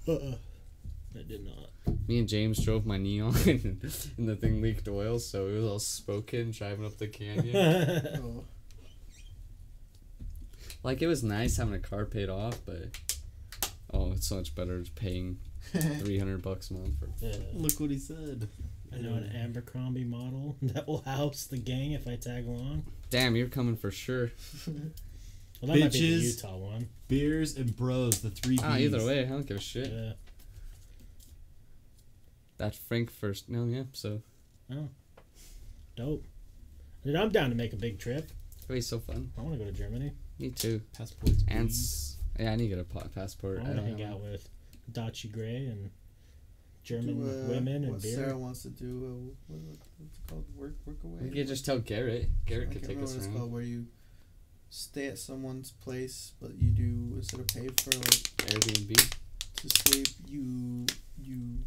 Uh-uh. 0.07 0.37
I 1.19 1.23
did 1.23 1.45
not. 1.45 1.71
Me 2.07 2.21
and 2.21 2.29
James 2.29 2.65
drove 2.65 2.87
my 2.87 2.97
neon, 2.97 3.35
and 3.47 3.81
the 4.29 4.37
thing 4.37 4.63
leaked 4.63 4.87
oil, 4.87 5.19
so 5.19 5.49
it 5.49 5.55
was 5.57 5.65
all 5.65 5.79
smoking 5.81 6.53
driving 6.53 6.87
up 6.87 6.97
the 6.97 7.09
canyon. 7.09 7.57
Oh, 8.23 8.45
like 10.85 11.03
it 11.03 11.09
was 11.09 11.25
nice 11.25 11.57
having 11.57 11.75
a 11.75 11.81
car 11.81 12.05
paid 12.05 12.29
off, 12.29 12.61
but 12.65 12.91
oh, 13.93 14.13
it's 14.13 14.29
so 14.29 14.37
much 14.37 14.55
better 14.55 14.85
paying 14.95 15.39
three 16.01 16.19
hundred 16.19 16.43
bucks 16.43 16.71
a 16.71 16.75
month 16.75 16.99
for 16.99 17.09
Yeah. 17.21 17.37
Look 17.55 17.79
what 17.81 17.91
he 17.91 17.99
said. 17.99 18.49
I 18.93 18.99
know 18.99 19.15
an 19.15 19.31
Abercrombie 19.35 20.05
model 20.05 20.57
that 20.63 20.87
will 20.87 21.03
house 21.03 21.45
the 21.45 21.59
gang 21.59 21.93
if 21.93 22.07
I 22.09 22.17
tag 22.17 22.47
along. 22.47 22.85
Damn, 23.11 23.37
you're 23.37 23.49
coming 23.49 23.77
for 23.77 23.91
sure. 23.91 24.31
Well, 25.63 25.73
that 25.75 25.81
might 25.85 25.93
be 25.93 26.01
the 26.01 26.19
Bitches. 26.19 26.37
Utah 26.37 26.57
one. 26.59 26.89
Beers 27.09 27.57
and 27.57 27.75
bros, 27.75 28.21
the 28.21 28.29
three 28.29 28.57
B's. 28.57 28.63
Ah, 28.63 28.77
either 28.77 29.03
way, 29.03 29.21
I 29.21 29.29
don't 29.31 29.47
give 29.47 29.57
a 29.57 29.61
shit. 29.61 29.91
Yeah. 29.91 30.13
That 32.59 32.75
Frank 32.75 33.11
first. 33.11 33.49
No, 33.49 33.65
yeah. 33.65 33.85
So 33.93 34.21
Oh. 34.71 34.89
Dope. 35.97 36.25
Dude, 37.05 37.17
I'm 37.17 37.31
down 37.31 37.49
to 37.51 37.57
make 37.57 37.73
a 37.73 37.77
big 37.77 37.99
trip. 37.99 38.31
it'll 38.65 38.75
be 38.75 38.81
so 38.83 38.99
fun. 38.99 39.33
I 39.39 39.41
want 39.41 39.55
to 39.59 39.65
go 39.65 39.71
to 39.71 39.73
Germany. 39.77 40.13
Me 40.39 40.51
too. 40.51 40.83
Passports. 40.93 41.43
And 41.49 41.69
please. 41.69 41.79
s- 41.79 42.17
yeah, 42.39 42.53
I 42.53 42.57
need 42.57 42.69
to 42.69 42.77
get 42.77 42.79
a 43.05 43.09
passport. 43.09 43.61
I 43.61 43.63
I 43.63 43.65
want 43.69 43.77
to 43.77 43.83
hang 43.83 44.03
out 44.03 44.21
with 44.21 44.49
Dachi 44.93 45.31
Gray 45.31 45.67
and 45.67 45.91
German 46.85 47.21
do, 47.21 47.29
uh, 47.29 47.49
women 47.49 47.85
and 47.85 47.93
what 47.93 48.03
beer. 48.03 48.15
Sarah 48.15 48.39
wants 48.39 48.63
to 48.63 48.71
do. 48.71 48.87
Uh, 48.87 49.33
what, 49.49 49.61
what, 49.61 49.77
what's 49.99 50.19
it 50.19 50.27
called? 50.29 50.45
Work, 50.57 50.75
work 50.87 50.97
away. 51.05 51.25
You 51.25 51.31
could 51.31 51.49
just 51.49 51.65
tell 51.67 51.79
Garrett. 51.79 52.31
Garrett 52.47 52.69
I 52.71 52.73
could 52.75 52.83
take 52.83 52.89
remember 52.91 53.05
us 53.05 53.11
what 53.13 53.19
it's 53.19 53.27
around. 53.27 53.37
called. 53.39 53.53
Where 53.53 53.63
you 53.63 53.87
stay 54.71 55.07
at 55.07 55.19
someone's 55.19 55.71
place, 55.73 56.33
but 56.41 56.55
you 56.57 56.71
do 56.71 57.15
instead 57.17 57.41
of 57.41 57.47
pay 57.49 57.67
for 57.83 57.91
like 57.91 58.37
Airbnb. 58.49 59.15
to 59.57 59.69
sleep, 59.83 60.09
you 60.29 60.87
you 61.19 61.59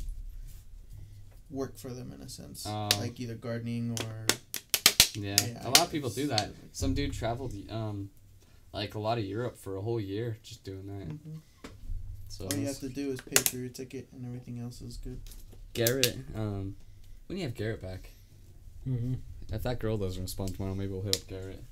work 1.50 1.78
for 1.78 1.90
them 1.90 2.12
in 2.14 2.22
a 2.22 2.30
sense, 2.30 2.66
Oh. 2.68 2.90
like 3.00 3.20
either 3.20 3.36
gardening 3.36 3.92
or 4.00 4.28
Yeah. 5.16 5.36
Yeah, 5.42 5.68
a 5.68 5.70
lot 5.70 5.82
of 5.82 5.92
people 5.92 6.10
do 6.12 6.28
that. 6.28 6.52
Some 6.72 6.94
dude 6.94 7.12
traveled 7.14 7.54
um, 7.72 8.12
like 8.72 8.94
a 8.94 9.00
lot 9.00 9.18
of 9.18 9.24
Europe 9.26 9.58
for 9.58 9.76
a 9.76 9.82
whole 9.82 10.00
year 10.00 10.38
just 10.44 10.64
doing 10.64 10.86
that. 10.88 11.08
Mhm. 11.10 11.42
So 12.30 12.46
all 12.46 12.54
you 12.56 12.68
have 12.68 12.80
to 12.80 12.90
do 12.90 13.10
is 13.12 13.20
pay 13.22 13.42
for 13.42 13.58
your 13.58 13.70
ticket, 13.70 14.08
and 14.14 14.26
everything 14.26 14.60
else 14.60 14.82
is 14.82 14.98
good. 14.98 15.20
Garrett. 15.74 16.16
Um, 16.36 16.76
when 17.28 17.36
do 17.36 17.42
you 17.42 17.44
have 17.44 17.56
Garrett 17.56 17.82
back? 17.82 18.12
hmm 18.84 19.16
If 19.52 19.64
that 19.64 19.80
girl 19.80 19.98
doesn't 19.98 20.22
respond 20.22 20.56
tomorrow, 20.56 20.76
maybe 20.76 20.92
we'll 20.94 21.02
hit 21.02 21.16
up 21.18 21.28
Garrett. 21.28 21.64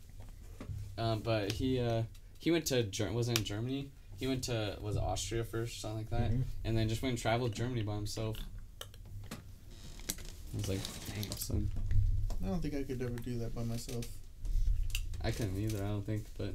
Um, 0.98 1.19
but 1.22 1.52
he 1.53 1.80
uh, 1.80 2.03
he 2.40 2.52
went 2.52 2.66
to 2.68 2.84
Ger- 2.84 3.11
wasn't 3.11 3.38
in 3.40 3.44
Germany. 3.45 3.90
He 4.19 4.26
went 4.27 4.44
to 4.45 4.77
was 4.82 4.98
Austria 4.98 5.44
first, 5.44 5.80
something 5.80 6.00
like 6.00 6.10
that, 6.10 6.32
Mhm. 6.32 6.44
and 6.66 6.76
then 6.77 6.90
just 6.90 7.02
went 7.03 7.11
and 7.14 7.19
traveled 7.22 7.53
Germany 7.53 7.84
by 7.84 7.95
himself. 7.95 8.36
I 9.32 10.58
was 10.58 10.69
like, 10.69 10.80
dang, 11.08 11.32
son. 11.38 11.69
I 12.44 12.48
don't 12.48 12.61
think 12.61 12.74
I 12.74 12.82
could 12.84 13.02
ever 13.02 13.11
do 13.11 13.38
that 13.40 13.53
by 13.53 13.64
myself. 13.64 14.06
I 15.22 15.30
couldn't 15.32 15.58
either. 15.60 15.84
I 15.84 15.88
don't 15.88 16.06
think, 16.06 16.26
but 16.38 16.53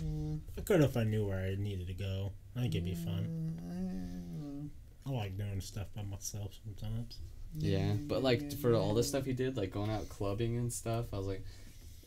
Mm, 0.00 0.38
I 0.56 0.60
could 0.62 0.80
if 0.82 0.96
I 0.96 1.02
knew 1.04 1.26
where 1.26 1.40
I 1.44 1.56
needed 1.56 1.88
to 1.88 1.94
go. 1.94 2.32
I 2.56 2.60
think 2.62 2.74
it'd 2.74 2.84
be 2.84 2.94
fun. 2.94 3.58
mm, 3.62 4.68
I 5.06 5.10
like 5.16 5.36
doing 5.36 5.60
stuff 5.60 5.86
by 5.94 6.02
myself 6.02 6.52
sometimes. 6.64 7.18
yeah. 7.56 7.92
But 7.94 8.22
like 8.22 8.52
for 8.58 8.74
all 8.74 8.94
the 8.94 9.02
stuff 9.04 9.24
he 9.24 9.32
did, 9.32 9.56
like 9.56 9.72
going 9.72 9.90
out 9.90 10.08
clubbing 10.08 10.56
and 10.56 10.72
stuff, 10.72 11.06
I 11.12 11.16
was 11.18 11.26
like, 11.26 11.44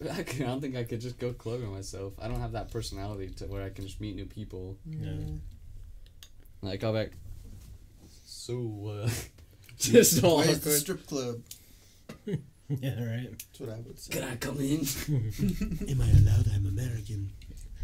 I, 0.12 0.24
could, 0.24 0.42
I 0.42 0.46
don't 0.48 0.62
think 0.62 0.76
I 0.76 0.84
could 0.84 1.02
just 1.02 1.18
go 1.20 1.34
clubbing 1.34 1.72
myself. 1.72 2.14
I 2.22 2.28
don't 2.28 2.42
have 2.42 2.54
that 2.54 2.72
personality 2.72 3.30
to 3.38 3.46
where 3.46 3.64
I 3.64 3.70
can 3.70 3.86
just 3.86 4.02
meet 4.02 4.16
new 4.16 4.26
people. 4.26 4.78
Yeah. 4.86 5.12
Like 6.62 6.84
I'll 6.84 6.92
be 6.94 7.00
like, 7.00 7.14
so 8.26 9.04
uh, 9.06 9.10
just 9.78 10.24
all 10.24 10.42
the 10.42 10.72
strip 10.72 11.06
club? 11.08 11.42
yeah, 12.26 13.04
right. 13.04 13.30
That's 13.32 13.60
what 13.60 13.70
I 13.70 13.80
would 13.80 14.00
say. 14.00 14.14
Can 14.14 14.24
I 14.24 14.36
come 14.36 14.60
in? 14.60 14.80
Am 15.90 16.02
I 16.02 16.10
allowed? 16.10 16.48
I'm 16.54 16.66
American. 16.66 17.32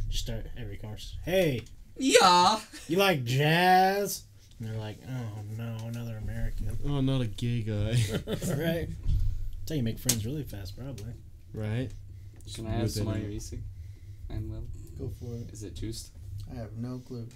Start 0.10 0.48
every 0.58 0.78
conversation. 0.78 1.20
Hey, 1.24 1.62
yeah. 2.00 2.60
you 2.88 2.98
like 2.98 3.24
jazz? 3.24 4.24
And 4.60 4.68
they're 4.70 4.78
like, 4.80 4.98
oh 5.08 5.42
no, 5.58 5.78
another 5.88 6.18
American. 6.18 6.78
Oh, 6.88 7.02
not 7.02 7.22
a 7.22 7.28
gay 7.28 7.62
guy. 7.62 7.92
right? 8.56 8.88
That's 8.90 9.70
how 9.70 9.76
you 9.76 9.84
make 9.84 10.00
friends 10.00 10.26
really 10.26 10.44
fast, 10.44 10.78
probably. 10.78 11.14
right? 11.54 11.90
Should 12.48 12.66
I 12.66 12.72
have 12.72 12.82
Whip 12.82 12.90
some 12.92 13.08
it 13.10 13.16
in. 13.24 13.32
Irisi? 13.32 13.60
And 14.30 14.52
well, 14.52 14.64
Go 14.98 15.12
for 15.20 15.36
it. 15.36 15.54
is 15.54 15.64
it 15.64 15.76
juiced? 15.76 16.10
I 16.52 16.56
have 16.56 16.74
no 16.78 17.00
clue. 17.00 17.28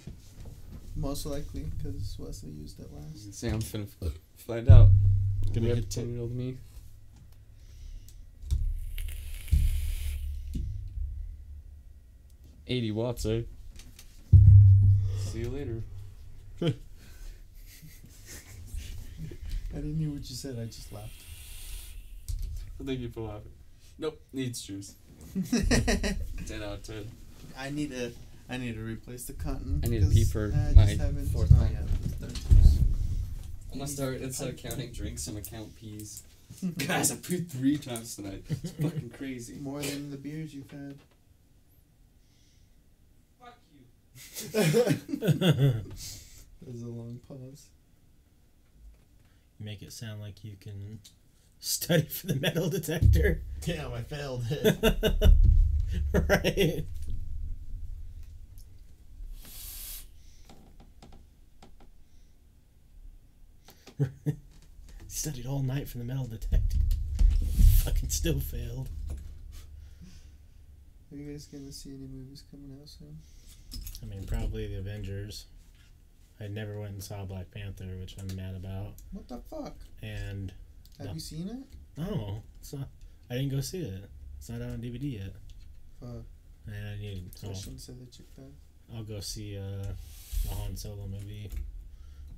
Most 0.96 1.24
likely 1.26 1.62
because 1.76 2.16
Wesley 2.18 2.50
used 2.50 2.78
it 2.80 2.88
last. 2.92 3.32
See, 3.38 3.48
I'm 3.48 3.60
finna 3.60 3.86
f- 4.02 4.12
find 4.36 4.68
out. 4.68 4.88
Gonna 5.52 5.68
Rip 5.68 5.76
hit 5.76 5.90
10 5.90 6.12
year 6.12 6.20
old 6.20 6.32
me. 6.34 6.56
Eighty 12.66 12.90
watts, 12.90 13.26
eh? 13.26 13.42
See 15.34 15.40
you 15.40 15.50
later. 15.50 15.82
I 16.62 16.74
didn't 19.74 19.96
hear 19.98 20.10
what 20.10 20.30
you 20.30 20.36
said. 20.36 20.56
I 20.60 20.66
just 20.66 20.92
laughed. 20.92 21.10
Thank 22.84 23.00
you 23.00 23.08
for 23.08 23.22
laughing. 23.22 23.50
Nope, 23.98 24.20
needs 24.32 24.62
juice. 24.62 24.94
Ten 26.46 26.62
out 26.62 26.74
of 26.74 26.82
ten. 26.84 27.10
I 27.58 27.70
need 27.70 27.90
to. 27.90 28.12
I 28.48 28.58
need 28.58 28.74
to 28.76 28.80
replace 28.80 29.24
the 29.24 29.32
cotton. 29.32 29.80
I 29.84 29.88
need 29.88 30.02
to 30.02 30.06
pee 30.08 30.22
'cause 30.22 30.30
for 30.30 30.52
I 30.54 30.72
my 30.74 30.86
just 30.86 31.00
haven't- 31.00 31.26
fourth 31.30 31.50
oh, 31.52 31.56
time. 31.58 31.72
yeah, 31.72 31.80
third 32.20 32.34
juice. 32.34 32.78
I'm 33.72 33.78
gonna 33.78 33.88
start 33.90 34.20
instead 34.20 34.50
of 34.50 34.56
counting 34.56 34.92
drinks, 34.92 35.26
I'm 35.26 35.34
gonna 35.34 35.44
count 35.46 35.74
peas. 35.74 36.22
Guys, 36.86 37.10
I 37.10 37.16
pooped 37.16 37.50
three 37.50 37.76
times 37.78 38.14
tonight. 38.14 38.44
It's 38.48 38.70
fucking 38.70 39.10
crazy. 39.18 39.54
More 39.54 39.80
than 39.82 40.12
the 40.12 40.16
beers 40.16 40.54
you've 40.54 40.70
had. 40.70 40.94
Fuck 43.40 43.56
you. 43.72 43.80
There's 44.52 45.82
a 46.82 46.88
long 46.88 47.20
pause. 47.26 47.68
You 49.58 49.66
make 49.66 49.82
it 49.82 49.92
sound 49.92 50.20
like 50.20 50.44
you 50.44 50.56
can 50.60 51.00
study 51.58 52.02
for 52.02 52.28
the 52.28 52.36
metal 52.36 52.68
detector. 52.68 53.42
Damn, 53.60 53.92
I 53.92 54.02
failed 54.02 54.44
it. 54.50 55.32
right. 56.28 56.84
Studied 65.08 65.46
all 65.46 65.62
night 65.62 65.88
for 65.88 65.98
the 65.98 66.04
metal 66.04 66.26
detector. 66.26 66.78
Fucking 67.84 68.08
still 68.08 68.40
failed. 68.40 68.88
Are 71.12 71.16
you 71.16 71.30
guys 71.30 71.46
gonna 71.46 71.72
see 71.72 71.90
any 71.90 72.08
movies 72.08 72.42
coming 72.50 72.76
out 72.80 72.88
soon? 72.88 73.16
I 74.04 74.14
mean, 74.14 74.24
probably 74.24 74.66
the 74.66 74.78
Avengers. 74.78 75.46
I 76.40 76.48
never 76.48 76.78
went 76.78 76.92
and 76.92 77.02
saw 77.02 77.24
Black 77.24 77.50
Panther, 77.52 77.86
which 78.00 78.16
I'm 78.18 78.34
mad 78.36 78.54
about. 78.56 78.94
What 79.12 79.28
the 79.28 79.38
fuck? 79.48 79.76
And 80.02 80.52
Have 80.98 81.06
No. 81.08 81.12
you 81.14 81.20
seen 81.20 81.48
it? 81.48 82.00
no, 82.00 82.42
it's 82.60 82.72
not. 82.72 82.88
I 83.30 83.34
didn't 83.34 83.50
go 83.50 83.60
see 83.60 83.82
it. 83.82 84.10
It's 84.38 84.48
not 84.50 84.60
out 84.62 84.70
on 84.70 84.80
DVD 84.82 85.12
yet. 85.20 85.32
Fuck. 86.00 86.24
And 86.66 86.88
I 86.88 86.96
need. 86.98 87.30
So 87.38 87.50
I 87.50 87.52
shouldn't 87.54 87.80
say 87.80 87.94
that 87.94 88.18
you 88.18 88.24
that. 88.36 88.52
I'll 88.94 89.04
go 89.04 89.20
see 89.20 89.56
uh, 89.58 89.62
the 90.48 90.54
Han 90.54 90.76
Solo 90.76 91.06
movie 91.06 91.50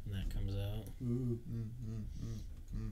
when 0.06 0.18
that 0.18 0.32
comes 0.32 0.54
out. 0.56 0.86
Ooh. 1.02 1.38
Mm, 1.50 1.68
mm, 1.88 2.02
mm, 2.24 2.38
mm. 2.76 2.90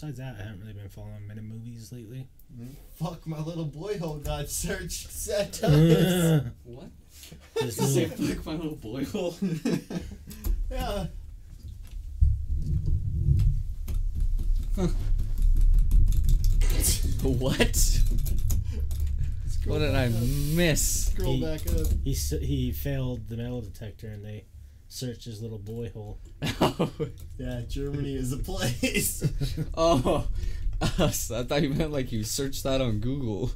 Besides 0.00 0.18
that, 0.18 0.36
I 0.38 0.44
haven't 0.44 0.60
really 0.60 0.74
been 0.74 0.88
following 0.88 1.26
many 1.26 1.40
movies 1.40 1.90
lately. 1.90 2.28
Mm-hmm. 2.54 2.68
Fuck, 3.04 3.26
my 3.26 3.40
little 3.40 3.64
boy 3.64 3.98
hole 3.98 4.18
got 4.18 4.48
searched. 4.48 5.10
Set 5.10 5.54
Just 5.54 6.46
What? 6.62 6.90
little- 7.60 7.84
Say 7.84 8.06
fuck 8.06 8.46
my 8.46 8.52
little 8.52 8.76
boy 8.76 9.04
hole. 9.06 9.34
yeah. 10.70 11.06
what? 17.22 17.90
What 19.66 19.78
did 19.80 19.94
I 19.94 20.08
miss? 20.54 21.06
Scroll 21.08 21.32
He- 21.34 21.42
back 21.42 21.66
up. 21.66 21.86
he 22.04 22.12
he 22.14 22.72
failed 22.72 23.28
the 23.28 23.36
metal 23.36 23.60
detector, 23.62 24.08
and 24.08 24.24
they 24.24 24.44
searched 24.88 25.24
his 25.24 25.40
little 25.40 25.58
boy 25.58 25.90
hole. 25.90 26.18
Yeah, 27.38 27.62
Germany 27.68 28.16
is 28.16 28.32
a 28.32 28.38
place. 28.38 29.22
oh, 29.76 30.26
us. 30.98 31.30
I 31.30 31.44
thought 31.44 31.62
you 31.62 31.68
meant 31.70 31.92
like 31.92 32.10
you 32.10 32.24
searched 32.24 32.64
that 32.64 32.80
on 32.80 32.98
Google. 32.98 33.52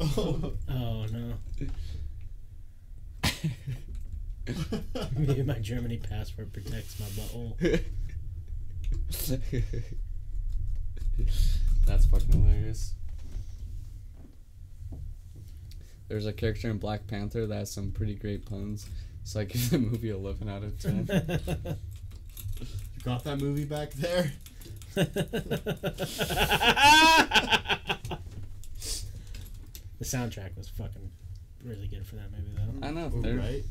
oh. 0.00 0.52
Oh 0.70 1.06
no! 1.12 1.34
Maybe 5.18 5.42
my 5.42 5.58
Germany 5.58 5.98
passport 5.98 6.52
protects 6.52 6.98
my 6.98 7.06
butthole. 7.06 7.80
That's 11.86 12.06
fucking 12.06 12.32
hilarious. 12.32 12.94
There's 16.08 16.26
a 16.26 16.32
character 16.32 16.70
in 16.70 16.78
Black 16.78 17.06
Panther 17.06 17.46
that 17.46 17.54
has 17.54 17.70
some 17.70 17.90
pretty 17.90 18.14
great 18.14 18.46
puns. 18.46 18.88
So 19.26 19.40
I 19.40 19.44
give 19.44 19.70
the 19.70 19.78
movie 19.78 20.10
11 20.10 20.48
out 20.48 20.62
of 20.62 20.78
10. 20.80 21.08
You 22.60 22.64
got 23.04 23.24
that 23.24 23.40
movie 23.40 23.64
back 23.64 23.90
there? 23.90 24.32
the 24.94 25.08
soundtrack 30.02 30.56
was 30.56 30.68
fucking 30.68 31.10
really 31.64 31.88
good 31.88 32.06
for 32.06 32.14
that 32.14 32.30
movie, 32.30 32.52
though. 32.54 32.86
I 32.86 32.92
know. 32.92 33.10
Oh, 33.12 33.20
They're, 33.20 33.34
right. 33.34 33.64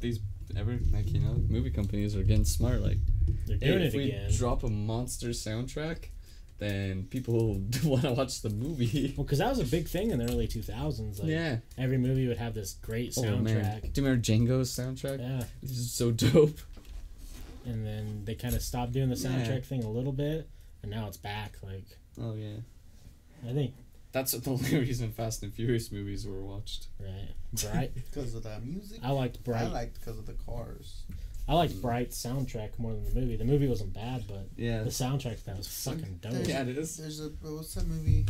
These, 0.00 0.20
every, 0.56 0.78
like, 0.92 1.10
you 1.12 1.18
know, 1.18 1.34
movie 1.48 1.70
companies 1.70 2.14
are 2.14 2.22
getting 2.22 2.44
smart. 2.44 2.80
Like, 2.80 2.98
They're 3.48 3.56
doing 3.56 3.80
hey, 3.80 3.90
doing 3.90 4.08
if 4.08 4.14
it 4.14 4.30
we 4.30 4.36
drop 4.36 4.62
a 4.62 4.68
monster 4.70 5.30
soundtrack, 5.30 6.10
then 6.62 7.04
people 7.10 7.54
want 7.84 8.02
to 8.02 8.12
watch 8.12 8.40
the 8.42 8.50
movie. 8.50 9.12
well, 9.16 9.24
because 9.24 9.38
that 9.38 9.50
was 9.50 9.58
a 9.60 9.64
big 9.64 9.88
thing 9.88 10.10
in 10.10 10.18
the 10.18 10.24
early 10.32 10.46
2000s. 10.48 11.18
Like, 11.20 11.28
yeah. 11.28 11.56
Every 11.76 11.98
movie 11.98 12.28
would 12.28 12.38
have 12.38 12.54
this 12.54 12.74
great 12.74 13.14
Oh, 13.18 13.22
soundtrack. 13.22 13.44
man. 13.44 13.80
Do 13.92 14.00
you 14.00 14.06
remember 14.06 14.22
Django's 14.22 14.70
soundtrack? 14.70 15.18
Yeah. 15.20 15.44
This 15.62 15.72
is 15.78 15.92
so 15.92 16.10
dope. 16.12 16.58
And 17.64 17.86
then 17.86 18.22
they 18.24 18.34
kind 18.34 18.54
of 18.54 18.62
stopped 18.62 18.92
doing 18.92 19.08
the 19.10 19.16
Yeah. 19.16 19.28
soundtrack 19.30 19.64
thing 19.64 19.84
a 19.84 19.90
little 19.90 20.12
bit, 20.12 20.48
and 20.82 20.90
now 20.90 21.06
it's 21.08 21.16
back. 21.16 21.56
Like, 21.62 21.84
Oh, 22.20 22.34
yeah. 22.34 22.56
I 23.48 23.52
think, 23.52 23.72
That's 24.12 24.32
the 24.32 24.50
only 24.50 24.78
reason 24.78 25.10
Fast 25.12 25.42
and 25.42 25.52
Furious 25.54 25.90
movies 25.90 26.26
were 26.26 26.42
watched. 26.42 26.88
right. 27.00 27.28
Bright. 27.54 27.94
Because 27.94 28.34
of 28.34 28.42
the 28.42 28.60
music. 28.60 28.98
I 29.02 29.10
liked 29.12 29.42
Bright. 29.44 29.62
I 29.62 29.68
liked 29.68 29.98
because 30.00 30.18
of 30.18 30.26
the 30.26 30.32
cars. 30.34 31.02
I 31.48 31.54
liked 31.54 31.80
Bright's 31.82 32.20
soundtrack 32.24 32.78
more 32.78 32.92
than 32.92 33.04
the 33.04 33.20
movie. 33.20 33.36
The 33.36 33.44
movie 33.44 33.66
wasn't 33.68 33.92
bad, 33.92 34.24
but 34.28 34.48
Yeah. 34.56 34.82
the 34.84 34.90
soundtrack 34.90 35.42
that 35.44 35.56
was 35.56 35.66
fucking 35.66 36.18
dope. 36.22 36.32
There's- 36.32 36.48
Yeah, 36.48 36.62
it 36.62 36.78
is. 36.78 36.96
There's 36.96 37.20
a 37.20 37.28
what's 37.30 37.74
that 37.74 37.86
movie? 37.86 38.26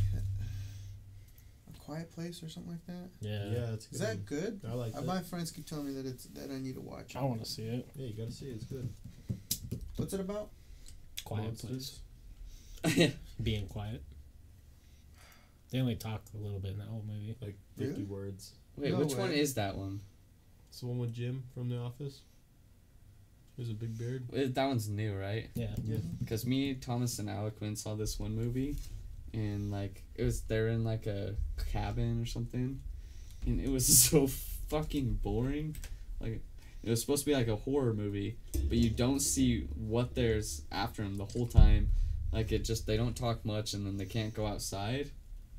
A 1.74 1.78
Quiet 1.78 2.10
Place 2.12 2.42
or 2.42 2.49
something 2.49 2.73
like 2.73 2.86
that. 2.86 3.10
Yeah. 3.20 3.50
Yeah, 3.50 3.73
it's 3.74 3.86
good. 3.86 3.94
Is 3.94 4.00
that 4.00 4.24
good? 4.24 4.60
I 4.66 4.73
like 4.73 4.94
Uh, 4.94 5.00
that. 5.00 5.07
My 5.07 5.23
friends 5.23 5.50
keep 5.50 5.66
telling 5.66 5.86
me 5.89 5.92
that 5.94 6.07
it's 6.07 6.24
that 6.24 6.50
I 6.50 6.58
need 6.58 6.74
to 6.76 6.81
watch. 6.81 7.15
I 7.15 7.23
want 7.23 7.44
to 7.44 7.50
see 7.50 7.65
it. 7.65 7.86
Yeah, 7.94 8.07
you 8.07 8.15
gotta 8.15 8.32
see 8.32 8.47
it. 8.47 8.55
It's 8.55 8.65
good. 8.65 8.89
What's 9.97 10.15
it 10.15 10.20
about? 10.20 10.50
Quiet 11.24 11.44
Monsters. 11.44 12.00
place. 12.82 13.12
Being 13.42 13.68
quiet. 13.68 14.02
They 15.70 15.81
only 15.81 15.97
talk 15.97 16.23
a 16.34 16.39
little 16.39 16.58
bit 16.60 16.73
in 16.73 16.78
that 16.78 16.89
whole 16.89 17.05
movie. 17.07 17.36
Like 17.41 17.57
50 17.76 17.92
Really? 17.92 18.05
words. 18.05 18.52
Wait, 18.76 18.91
No 18.92 18.99
which 19.00 19.15
one 19.15 19.32
is 19.32 19.55
that 19.55 19.76
one? 19.76 20.00
It's 20.70 20.81
the 20.81 20.86
one 20.86 20.99
with 20.99 21.12
Jim 21.12 21.44
from 21.55 21.68
The 21.68 21.76
Office. 21.78 22.20
There's 23.57 23.71
a 23.71 23.75
big 23.75 23.97
beard. 23.99 24.25
Uh, 24.35 24.49
That 24.53 24.67
one's 24.67 24.89
new, 24.89 25.15
right? 25.15 25.51
Yeah. 25.55 25.75
Yeah. 25.85 25.99
Because 26.21 26.47
me, 26.47 26.75
Thomas, 26.75 27.19
and 27.19 27.29
Alequin 27.29 27.77
saw 27.77 27.95
this 27.95 28.19
one 28.19 28.35
movie, 28.35 28.77
and 29.35 29.71
like 29.71 30.03
it 30.15 30.25
was 30.25 30.41
they're 30.43 30.69
in 30.69 30.85
like 30.85 31.07
a 31.07 31.35
cabin 31.73 32.21
or 32.23 32.27
something, 32.27 32.81
and 33.47 33.61
it 33.61 33.69
was 33.71 33.87
so 34.11 34.27
fucking 34.69 35.15
boring. 35.23 35.77
Like 36.21 36.41
it 36.83 36.91
was 36.91 37.01
supposed 37.01 37.25
to 37.25 37.31
be 37.31 37.35
like 37.35 37.49
a 37.49 37.57
horror 37.57 37.93
movie, 37.95 38.37
but 38.69 38.79
you 38.79 38.91
don't 38.91 39.21
see 39.21 39.69
what 39.77 40.15
there's 40.15 40.63
after 40.73 41.03
them 41.03 41.17
the 41.17 41.27
whole 41.27 41.47
time. 41.47 41.91
Like 42.33 42.51
it 42.53 42.65
just 42.65 42.87
they 42.87 42.97
don't 42.97 43.15
talk 43.17 43.45
much, 43.45 43.75
and 43.75 43.87
then 43.87 43.99
they 43.99 44.07
can't 44.07 44.33
go 44.35 44.47
outside, 44.47 45.11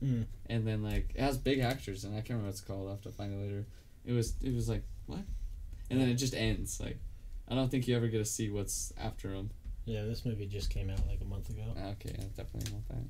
Mm. 0.04 0.26
and 0.48 0.68
then 0.68 0.82
like 0.84 1.12
it 1.16 1.22
has 1.22 1.38
big 1.38 1.60
actors, 1.60 2.04
and 2.04 2.14
I 2.14 2.18
can't 2.18 2.32
remember 2.32 2.48
what 2.48 2.54
it's 2.54 2.62
called. 2.62 2.88
I'll 2.88 2.96
have 2.96 3.02
to 3.04 3.12
find 3.12 3.32
it 3.34 3.38
later. 3.38 3.66
It 4.04 4.12
was 4.14 4.34
it 4.42 4.54
was 4.54 4.68
like 4.68 4.84
what, 5.06 5.20
and 5.92 6.02
then 6.02 6.10
it 6.10 6.16
just 6.16 6.34
ends. 6.34 6.80
Like 6.82 6.98
I 7.50 7.56
don't 7.56 7.70
think 7.70 7.88
you 7.88 7.96
ever 7.96 8.08
get 8.08 8.20
to 8.20 8.26
see 8.26 8.50
what's 8.50 8.94
after 9.02 9.30
them. 9.30 9.50
Yeah, 9.86 10.04
this 10.06 10.26
movie 10.26 10.46
just 10.48 10.70
came 10.70 10.90
out 10.90 11.06
like 11.08 11.20
a 11.22 11.26
month 11.26 11.50
ago. 11.50 11.64
Ah, 11.78 11.90
okay, 11.92 12.16
I 12.18 12.24
definitely 12.38 12.72
want 12.72 12.88
that. 12.88 13.04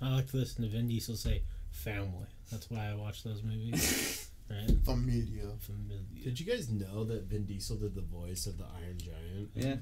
I 0.00 0.14
like 0.16 0.30
to 0.30 0.36
listen 0.38 0.64
to 0.64 0.70
Vin 0.70 0.88
Diesel 0.88 1.14
say 1.16 1.42
family. 1.70 2.26
That's 2.50 2.70
why 2.70 2.88
I 2.90 2.94
watch 2.94 3.22
those 3.22 3.42
movies. 3.42 4.28
right? 4.50 4.70
Familia. 4.84 5.48
Familiar. 5.60 6.24
Did 6.24 6.40
you 6.40 6.46
guys 6.46 6.68
know 6.70 7.04
that 7.04 7.24
Vin 7.24 7.44
Diesel 7.44 7.76
did 7.76 7.94
the 7.94 8.00
voice 8.02 8.46
of 8.46 8.58
the 8.58 8.64
Iron 8.82 8.98
Giant? 8.98 9.50
Yeah, 9.54 9.76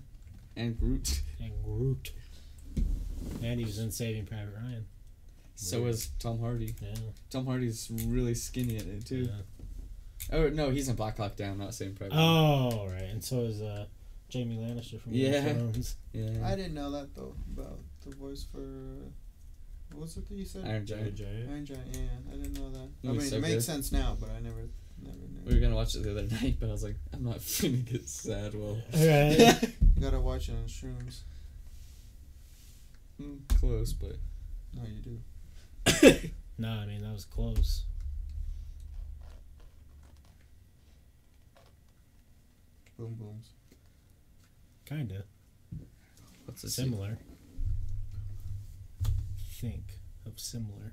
and 0.56 0.78
Groot. 0.78 1.22
And 1.40 1.52
Groot. 1.64 2.12
And 3.42 3.58
he 3.58 3.64
was 3.64 3.78
in 3.78 3.90
Saving 3.90 4.26
Private 4.26 4.54
Ryan. 4.54 4.84
So 5.54 5.82
was 5.82 6.08
Tom 6.18 6.38
Hardy. 6.40 6.74
Yeah. 6.80 6.94
Tom 7.30 7.46
Hardy's 7.46 7.90
really 8.06 8.34
skinny 8.34 8.76
in 8.76 8.90
it 8.90 9.04
too. 9.06 9.28
yeah. 9.30 9.42
Oh 10.32 10.48
no, 10.48 10.70
he's 10.70 10.88
in 10.88 10.96
Black 10.96 11.16
Hawk 11.16 11.36
Down, 11.36 11.58
not 11.58 11.74
Saving 11.74 11.94
Private. 11.94 12.14
Ryan. 12.14 12.28
Oh 12.72 12.86
right, 12.86 13.02
and 13.10 13.22
so 13.24 13.40
is 13.40 13.60
uh, 13.62 13.86
Jamie 14.28 14.56
Lannister 14.58 15.00
from 15.00 15.12
Game 15.12 15.32
Yeah. 15.32 15.38
of 15.46 15.56
Thrones. 15.58 15.96
yeah. 16.12 16.46
I 16.46 16.54
didn't 16.56 16.74
know 16.74 16.90
that 16.92 17.14
though 17.14 17.34
about 17.56 17.78
the 18.06 18.14
voice 18.16 18.44
for. 18.50 18.60
What 19.92 20.02
was 20.02 20.16
it 20.16 20.28
that 20.28 20.34
you 20.36 20.44
said? 20.44 20.64
Iron 20.66 20.86
Giant. 20.86 21.16
Giant. 21.16 21.50
Iron 21.50 21.66
Giant. 21.66 21.86
Yeah, 21.92 22.00
I 22.32 22.36
didn't 22.36 22.54
know 22.54 22.70
that. 22.70 22.88
It 23.02 23.08
I 23.08 23.12
was 23.12 23.22
mean, 23.22 23.30
so 23.30 23.36
it 23.36 23.40
makes 23.42 23.54
good. 23.54 23.62
sense 23.64 23.90
now, 23.90 24.16
but 24.20 24.30
I 24.30 24.38
never, 24.40 24.68
never 25.02 25.16
knew. 25.18 25.40
We 25.46 25.54
were 25.54 25.60
gonna 25.60 25.74
watch 25.74 25.96
it 25.96 26.04
the 26.04 26.12
other 26.12 26.22
night, 26.42 26.58
but 26.60 26.68
I 26.68 26.72
was 26.72 26.84
like, 26.84 26.94
I'm 27.12 27.24
not 27.24 27.40
feeling 27.40 27.82
get 27.82 28.08
sad. 28.08 28.54
Well, 28.54 28.78
Right. 28.94 29.62
You 29.96 30.00
gotta 30.02 30.20
watch 30.20 30.48
it 30.48 30.52
on 30.52 30.64
shrooms. 30.66 31.22
mm, 33.20 33.38
close, 33.58 33.92
but 33.92 34.16
No, 34.74 34.82
you 34.84 35.00
do. 35.02 36.30
no, 36.58 36.68
I 36.68 36.86
mean 36.86 37.02
that 37.02 37.12
was 37.12 37.24
close. 37.24 37.82
Boom 43.00 43.14
booms. 43.14 43.48
Kinda 44.84 45.24
what's 46.44 46.60
the 46.60 46.68
similar. 46.68 47.16
Think 49.54 50.00
of 50.26 50.38
similar. 50.38 50.92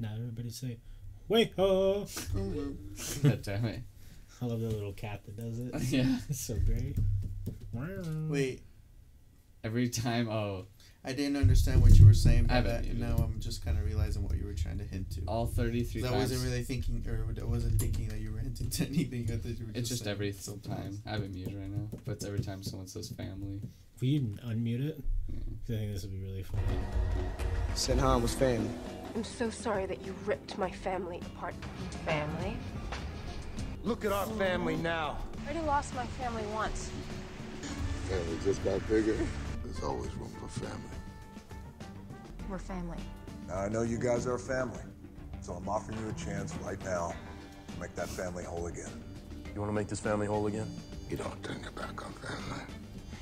Now 0.00 0.14
everybody 0.16 0.50
say, 0.50 0.78
"Wait 1.28 1.52
ho!" 1.54 2.08
Boom 2.34 2.52
boom. 2.52 2.94
God 3.22 3.42
damn 3.42 3.64
it. 3.66 3.82
I 4.40 4.46
love 4.46 4.60
the 4.60 4.68
little 4.68 4.94
cat 4.94 5.20
that 5.26 5.36
does 5.36 5.60
it. 5.60 5.72
yeah. 5.92 6.18
It's 6.28 6.40
so 6.40 6.56
great. 6.56 6.96
Wait, 7.72 8.62
Every 9.62 9.88
time, 9.90 10.28
oh, 10.28 10.66
I 11.04 11.12
didn't 11.12 11.36
understand 11.36 11.82
what 11.82 11.98
you 11.98 12.06
were 12.06 12.14
saying 12.14 12.46
I 12.48 12.60
by 12.60 12.68
that, 12.68 12.84
and 12.84 13.00
now 13.00 13.16
I'm 13.16 13.40
just 13.40 13.64
kind 13.64 13.76
of 13.76 13.84
realizing 13.84 14.22
what 14.22 14.36
you 14.36 14.46
were 14.46 14.54
trying 14.54 14.78
to 14.78 14.84
hint 14.84 15.10
to. 15.12 15.22
all 15.26 15.46
33 15.46 16.00
'Cause 16.02 16.12
I 16.12 16.16
wasn't 16.16 16.42
really 16.44 16.62
thinking, 16.62 17.04
or 17.08 17.26
I 17.40 17.44
wasn't 17.44 17.80
thinking 17.80 18.08
that 18.08 18.20
you 18.20 18.30
were 18.32 18.38
hinting 18.38 18.70
to 18.70 18.86
anything. 18.88 19.28
I 19.32 19.36
thought 19.38 19.58
you 19.58 19.66
were 19.66 19.72
it's 19.74 19.88
just 19.88 20.04
saying 20.04 20.14
every 20.14 20.30
something 20.32 20.70
time. 20.72 21.02
I 21.04 21.10
have 21.10 21.22
it 21.22 21.34
muted 21.34 21.54
right 21.56 21.68
now, 21.70 21.88
but 22.04 22.12
it's 22.12 22.24
every 22.24 22.38
time 22.40 22.62
someone 22.62 22.86
says 22.86 23.08
family. 23.10 23.60
Will 24.00 24.08
you 24.08 24.20
unmute 24.46 24.86
it? 24.90 25.04
Yeah. 25.28 25.38
'Cause 25.66 25.74
I 25.74 25.78
think 25.78 25.92
this 25.92 26.02
would 26.02 26.12
be 26.12 26.20
really 26.20 26.42
funny. 26.44 26.62
Senhan 27.74 28.22
was 28.22 28.34
family. 28.34 28.70
I'm 29.16 29.24
so 29.24 29.50
sorry 29.50 29.86
that 29.86 30.06
you 30.06 30.14
ripped 30.24 30.56
my 30.56 30.70
family 30.70 31.20
apart. 31.34 31.54
Family? 32.04 32.56
Look 33.82 34.04
at 34.04 34.12
our 34.12 34.26
family 34.38 34.76
now. 34.76 35.18
I 35.40 35.50
already 35.50 35.66
lost 35.66 35.94
my 35.96 36.06
family 36.06 36.44
once. 36.54 36.90
Family 38.08 38.38
just 38.44 38.62
got 38.64 38.86
bigger. 38.88 39.16
There's 39.72 39.84
always 39.84 40.14
room 40.16 40.28
for 40.38 40.48
family. 40.48 40.76
We're 42.48 42.58
family. 42.58 42.98
Now, 43.48 43.60
I 43.60 43.68
know 43.68 43.82
you 43.82 43.96
guys 43.98 44.26
are 44.26 44.34
a 44.34 44.38
family, 44.38 44.82
so 45.40 45.54
I'm 45.54 45.66
offering 45.68 45.98
you 45.98 46.08
a 46.10 46.12
chance 46.12 46.54
right 46.62 46.82
now 46.84 47.14
to 47.72 47.80
make 47.80 47.94
that 47.94 48.08
family 48.08 48.44
whole 48.44 48.66
again. 48.66 48.90
You 49.54 49.60
want 49.60 49.70
to 49.70 49.74
make 49.74 49.88
this 49.88 50.00
family 50.00 50.26
whole 50.26 50.46
again? 50.46 50.70
You 51.08 51.16
don't 51.16 51.42
turn 51.42 51.60
your 51.62 51.72
back 51.72 52.04
on 52.04 52.12
family. 52.12 52.64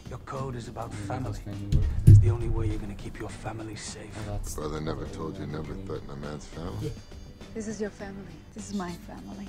Your 0.09 0.19
code 0.21 0.57
is 0.57 0.67
about 0.67 0.93
How 1.09 1.19
does 1.19 1.39
family. 1.39 1.39
family? 1.71 1.87
It's 2.07 2.19
the 2.19 2.31
only 2.31 2.49
way 2.49 2.67
you're 2.67 2.79
gonna 2.79 2.95
keep 2.95 3.21
your 3.21 3.29
family 3.29 3.77
safe. 3.77 4.11
Oh, 4.27 4.33
that's 4.33 4.55
Brother 4.57 4.81
never 4.81 5.07
told 5.07 5.39
you 5.39 5.47
never 5.47 5.75
threaten 5.87 6.11
a 6.11 6.17
man's 6.17 6.47
family. 6.47 6.91
This 7.55 7.69
is 7.69 7.81
your 7.81 7.91
family. 7.91 8.35
This 8.55 8.71
is 8.71 8.75
my 8.75 8.91
family. 8.91 9.47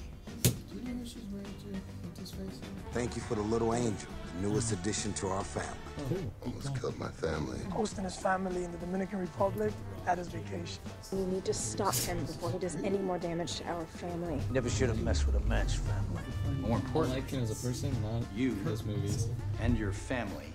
Do 2.15 2.21
you 2.21 2.27
know 2.27 2.31
who 2.31 2.31
she's 2.31 2.31
married 2.31 2.31
to? 2.31 2.31
What's 2.31 2.31
his 2.31 2.31
face? 2.31 2.59
Thank 2.91 3.15
you 3.15 3.21
for 3.21 3.35
the 3.35 3.41
little 3.41 3.73
angel, 3.73 4.09
the 4.41 4.47
newest 4.47 4.71
addition 4.71 5.13
to 5.13 5.27
our 5.27 5.43
family. 5.43 5.77
Oh, 5.99 6.45
almost 6.47 6.79
killed 6.79 6.97
my 6.99 7.09
family. 7.09 7.59
Hosting 7.69 8.03
his 8.03 8.15
family 8.15 8.63
in 8.63 8.71
the 8.71 8.77
Dominican 8.79 9.19
Republic 9.19 9.73
at 10.07 10.17
his 10.17 10.27
vacation. 10.27 10.81
We 11.11 11.25
need 11.25 11.45
to 11.45 11.53
stop 11.53 11.93
him 11.95 12.23
before 12.25 12.51
he 12.51 12.57
does 12.59 12.75
any 12.83 12.97
more 12.97 13.17
damage 13.17 13.55
to 13.57 13.65
our 13.65 13.85
family. 13.85 14.39
Never 14.51 14.69
should 14.69 14.89
have 14.89 15.01
messed 15.01 15.25
with 15.25 15.35
a 15.35 15.39
man's 15.41 15.75
family. 15.75 16.23
More 16.61 16.77
I 16.77 16.81
important, 16.81 17.15
like 17.15 17.29
him 17.29 17.43
as 17.43 17.51
a 17.51 17.67
person, 17.67 17.95
not 18.01 18.23
you 18.35 18.55
his 18.65 18.83
movies. 18.83 19.27
and 19.61 19.77
your 19.77 19.91
family. 19.91 20.53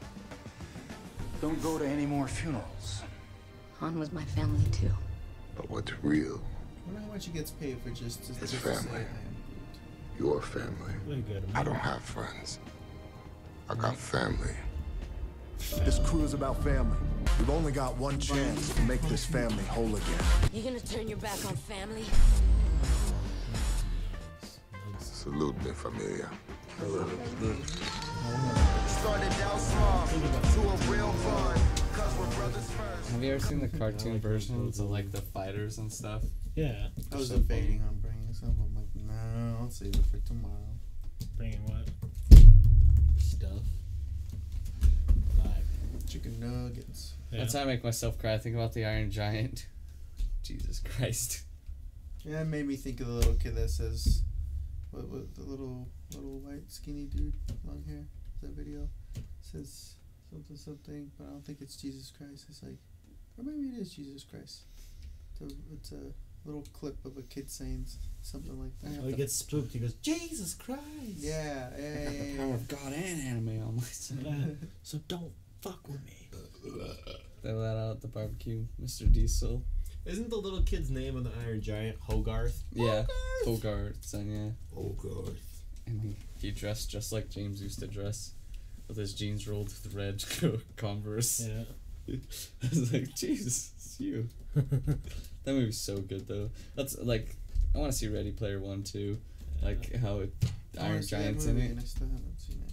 Don't 1.41 1.63
go 1.63 1.79
to 1.79 1.87
any 1.87 2.07
more 2.07 2.27
funerals. 2.29 3.03
Han 3.81 3.99
was 3.99 4.11
my 4.13 4.25
family 4.25 4.65
too. 4.71 4.91
But 5.55 5.69
what's 5.71 5.93
real? 6.03 6.41
I 6.41 6.93
wonder 6.93 7.07
how 7.07 7.13
much 7.13 7.27
he 7.27 7.33
gets 7.33 7.51
paid 7.51 7.79
for 7.83 7.91
just 7.91 8.25
to, 8.25 8.33
It's 8.43 8.53
say 8.53 8.57
family. 8.57 9.01
I 9.01 9.03
am 9.03 9.26
Your 10.19 10.41
family. 10.41 10.95
I 11.55 11.63
don't 11.63 11.75
have 11.75 12.03
friends. 12.03 12.59
I 13.69 13.75
got 13.75 13.97
family. 13.97 14.55
This 15.85 15.99
crew 16.05 16.23
is 16.23 16.33
about 16.35 16.63
family. 16.63 16.97
We've 17.39 17.51
only 17.51 17.73
got 17.73 17.97
one 17.97 18.19
chance 18.19 18.75
to 18.75 18.83
make 18.83 19.01
this 19.03 19.25
family 19.25 19.65
whole 19.65 19.95
again. 19.95 20.25
You 20.53 20.63
gonna 20.63 20.81
turn 20.81 21.09
your 21.09 21.19
back 21.19 21.45
on 21.45 21.57
family? 21.57 22.05
Salute 24.99 25.57
me, 25.65 25.73
familia. 25.73 26.31
Started 28.87 29.33
out 29.43 29.59
small 29.59 30.07
to 30.07 30.61
a 30.61 30.77
real 30.93 31.13
bond, 31.25 31.61
cause 31.95 32.17
we're 32.19 32.31
brothers 32.37 32.71
first. 32.71 33.11
Have 33.11 33.25
you 33.25 33.33
ever 33.35 33.45
seen 33.45 33.61
the 33.61 33.69
cartoon 33.79 34.21
versions 34.21 34.79
of 34.79 34.89
like 34.89 35.11
the 35.11 35.21
fighters 35.21 35.79
and 35.79 35.93
stuff? 35.93 36.23
Yeah. 36.55 36.89
I 37.13 37.17
was 37.17 37.31
debating 37.31 37.83
on 37.83 37.99
bringing 38.01 38.33
some. 38.33 38.51
I'm 38.51 38.75
like, 38.75 38.76
no, 39.35 39.57
I'll 39.61 39.71
save 39.71 39.95
it 39.95 40.07
for 40.11 40.19
tomorrow. 40.27 40.53
Bringing 41.37 41.65
what? 41.65 41.89
Stuff. 43.19 43.63
Chicken 46.09 46.39
nuggets. 46.41 47.15
Yeah. 47.31 47.41
That's 47.41 47.55
how 47.55 47.61
I 47.61 47.65
make 47.65 47.83
myself 47.83 48.19
cry. 48.19 48.35
I 48.35 48.39
think 48.39 48.55
about 48.55 48.73
the 48.73 48.85
Iron 48.85 49.11
Giant. 49.11 49.67
Jesus 50.43 50.81
Christ. 50.81 51.43
Yeah, 52.25 52.43
it 52.43 52.47
made 52.47 52.67
me 52.67 52.77
think 52.77 53.01
of 53.01 53.07
the 53.09 53.13
little 53.13 53.35
kid 53.35 53.57
that 53.57 53.71
says, 53.71 54.23
what, 54.91 55.09
what 55.09 55.35
the 55.35 55.43
little 55.43 55.89
little 56.15 56.39
white 56.41 56.71
skinny 56.71 57.05
dude, 57.05 57.35
long 57.65 57.83
hair. 57.87 58.05
That 58.43 58.51
video 58.51 58.89
says 59.41 59.95
something 60.31 60.57
something, 60.57 61.11
but 61.19 61.27
I 61.27 61.31
don't 61.31 61.45
think 61.45 61.61
it's 61.61 61.77
Jesus 61.77 62.13
Christ. 62.17 62.47
It's 62.49 62.63
like, 62.63 62.79
or 63.37 63.45
maybe 63.45 63.69
it 63.75 63.81
is 63.81 63.95
Jesus 63.95 64.25
Christ. 64.25 64.63
It's 65.33 65.41
a, 65.41 65.57
it's 65.73 65.93
a 65.93 66.13
little 66.47 66.65
clip 66.73 67.05
of 67.05 67.17
a 67.19 67.23
kid 67.23 67.51
saying 67.51 67.87
something 68.23 68.59
like 68.59 68.79
that. 68.81 69.01
Oh, 69.03 69.09
he 69.09 69.15
gets 69.15 69.35
spooked. 69.35 69.73
He 69.73 69.79
goes, 69.79 69.95
Jesus 69.95 70.55
Christ. 70.55 70.81
Yeah, 71.17 71.71
yeah, 71.77 71.77
I 71.77 71.81
yeah, 71.81 72.05
got 72.05 72.13
the 72.13 72.25
yeah, 72.25 72.37
power 72.39 72.55
of 72.55 72.69
God 72.69 72.93
and 72.93 73.21
anime 73.21 73.67
on 73.67 73.77
my 73.77 73.83
side. 73.91 74.57
so 74.83 74.99
don't 75.09 75.33
fuck 75.61 75.87
with 75.89 76.05
me. 76.05 76.29
they 77.43 77.53
let 77.53 77.77
out 77.77 77.91
at 77.93 78.01
the 78.01 78.09
barbecue, 78.09 78.65
Mr. 78.83 79.11
Diesel. 79.13 79.63
Isn't 80.05 80.31
the 80.31 80.37
little 80.37 80.63
kid's 80.63 80.91
name 80.91 81.17
on 81.17 81.25
the 81.25 81.33
Iron 81.45 81.61
Giant 81.61 81.99
Hogarth? 81.99 82.63
Yeah, 82.73 83.07
Hogarth, 83.45 84.05
son, 84.05 84.31
yeah. 84.31 84.51
Hogarth. 84.73 85.65
And 85.87 86.01
he, 86.01 86.17
he 86.39 86.51
dressed 86.53 86.91
just 86.91 87.13
like 87.13 87.29
James 87.29 87.61
used 87.61 87.81
to 87.81 87.89
dress, 87.89 88.33
with 88.87 88.97
his 88.97 89.15
jeans 89.15 89.49
rolled 89.49 89.67
with 89.67 89.95
red 89.95 90.25
Converse. 90.77 91.49
Yeah. 91.49 91.65
I 92.09 92.69
was 92.71 92.93
like, 92.93 93.15
Jesus, 93.17 93.73
it's 93.77 93.99
you. 93.99 94.29
That 95.47 95.55
movie's 95.55 95.81
so 95.81 95.97
good 95.99 96.29
though. 96.29 96.51
That's 96.75 96.99
like, 96.99 97.37
I 97.75 97.79
want 97.79 97.91
to 97.91 97.97
see 97.97 98.09
Ready 98.09 98.33
Player 98.33 98.61
One 98.61 98.83
too, 98.83 99.19
like 99.63 99.95
how 99.97 100.19
it, 100.19 100.33
I 100.79 100.87
Iron 100.89 101.03
see 101.03 101.17
that 101.17 101.23
Giant's 101.23 101.47
in 101.47 101.55
movie 101.55 101.67
it. 101.67 101.71
And 101.71 101.81
I 101.81 101.85
still 101.85 102.09
haven't 102.09 102.39
seen 102.39 102.63
it. 102.67 102.73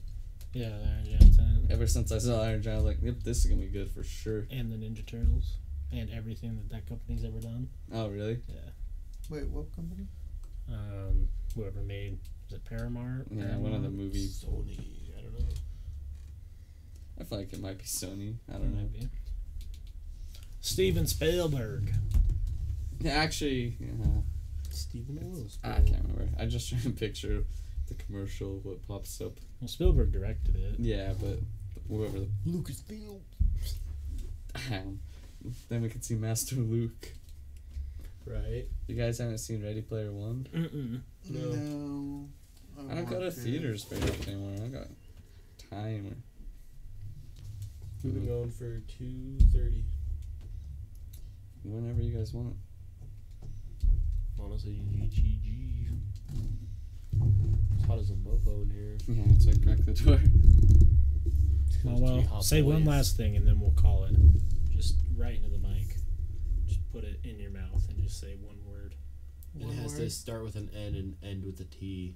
Yeah, 0.51 0.69
the 0.69 0.75
Iron 0.75 1.05
Giant's 1.05 1.37
in 1.37 1.67
it. 1.69 1.71
Ever 1.71 1.87
since 1.87 2.11
I 2.11 2.17
saw 2.17 2.43
Iron 2.43 2.61
Giant, 2.61 2.81
I 2.81 2.83
was 2.83 2.95
like, 2.95 3.03
yep, 3.03 3.23
this 3.23 3.45
is 3.45 3.45
gonna 3.45 3.61
be 3.61 3.67
good 3.67 3.89
for 3.89 4.03
sure. 4.03 4.45
And 4.51 4.71
the 4.71 4.75
Ninja 4.75 5.05
Turtles. 5.05 5.57
And 5.91 6.09
everything 6.09 6.55
that 6.57 6.69
that 6.71 6.87
company's 6.87 7.23
ever 7.23 7.39
done. 7.39 7.69
Oh 7.93 8.09
really? 8.09 8.39
Yeah. 8.47 8.71
Wait, 9.29 9.47
what 9.47 9.73
company? 9.75 10.07
Um, 10.67 11.29
whoever 11.55 11.81
made, 11.81 12.17
was 12.45 12.53
it 12.57 12.65
Paramount? 12.65 13.27
Yeah, 13.31 13.55
one 13.57 13.73
of 13.73 13.83
the 13.83 13.89
movies. 13.89 14.43
Sony. 14.43 14.79
I 15.17 15.21
don't 15.21 15.39
know. 15.39 15.45
I 17.21 17.23
feel 17.23 17.37
like 17.37 17.53
it 17.53 17.61
might 17.61 17.77
be 17.77 17.83
Sony. 17.83 18.35
I 18.49 18.53
don't 18.53 18.73
know. 18.73 18.89
Maybe. 18.91 19.07
Steven 20.61 21.05
Spielberg. 21.05 21.93
Yeah, 22.99 23.11
actually, 23.13 23.77
uh-huh. 23.81 24.09
yeah, 24.09 24.21
Steven 24.69 25.19
Willis. 25.21 25.57
I 25.63 25.81
can't 25.81 26.03
remember. 26.03 26.29
I 26.39 26.45
just 26.45 26.69
trying 26.69 26.83
to 26.83 26.89
picture 26.91 27.43
the 27.87 27.93
commercial. 27.95 28.59
What 28.63 28.87
pops 28.87 29.21
up? 29.21 29.33
Well, 29.59 29.67
Spielberg 29.67 30.11
directed 30.11 30.55
it. 30.55 30.75
Yeah, 30.79 31.13
but 31.19 31.39
whoever 31.87 32.19
the 32.19 32.29
Lucasfilm. 32.47 33.19
Damn. 34.69 34.99
Then 35.69 35.81
we 35.81 35.89
could 35.89 36.03
see 36.03 36.15
Master 36.15 36.55
Luke. 36.55 37.13
Right. 38.25 38.65
You 38.87 38.95
guys 38.95 39.17
haven't 39.17 39.39
seen 39.39 39.63
Ready 39.63 39.81
Player 39.81 40.11
One? 40.11 40.47
Mm-mm. 40.53 41.01
No. 41.29 41.49
No. 41.51 42.29
I 42.89 42.95
don't 42.95 43.05
go 43.05 43.19
to 43.19 43.25
want 43.25 43.33
theaters 43.33 43.83
very 43.83 44.01
much 44.01 44.27
anymore. 44.27 44.55
I 44.63 44.67
got 44.69 44.87
time. 45.69 46.23
We've 48.03 48.13
been 48.13 48.23
mm-hmm. 48.23 48.31
going 48.31 48.51
for 48.51 48.81
two 48.97 49.37
thirty. 49.51 49.83
Whenever 51.63 52.01
you 52.01 52.17
guys 52.17 52.33
want. 52.33 52.55
Honestly, 54.43 54.81
GGG. 54.91 55.87
It's 57.75 57.85
hot 57.87 57.99
as 57.99 58.09
a 58.09 58.13
mofo 58.13 58.63
in 58.63 58.69
here. 58.71 58.97
Yeah, 59.07 59.23
that's 59.27 59.45
why 59.45 59.53
I 59.53 59.63
crack 59.63 59.85
the 59.85 59.93
door. 59.93 60.19
Oh 61.85 61.99
well, 61.99 62.21
hot 62.23 62.43
say 62.45 62.61
one 62.61 62.85
last 62.85 63.17
thing 63.17 63.35
and 63.35 63.47
then 63.47 63.59
we'll 63.59 63.71
call 63.71 64.05
it. 64.05 64.15
Just 64.71 64.95
right 65.17 65.35
into 65.35 65.49
the 65.49 65.57
mic. 65.57 65.95
Just 66.65 66.79
put 66.91 67.03
it 67.03 67.19
in 67.23 67.39
your 67.39 67.51
mouth 67.51 67.87
and 67.89 68.01
just 68.01 68.19
say 68.19 68.35
one 68.41 68.57
word. 68.65 68.95
and 69.53 69.65
One 69.65 69.73
it 69.73 69.81
has 69.81 69.93
to 69.95 70.09
start 70.09 70.43
with 70.43 70.55
an 70.55 70.69
N 70.73 70.95
and 70.95 71.15
end 71.23 71.43
with 71.45 71.59
a 71.59 71.65
T. 71.65 72.15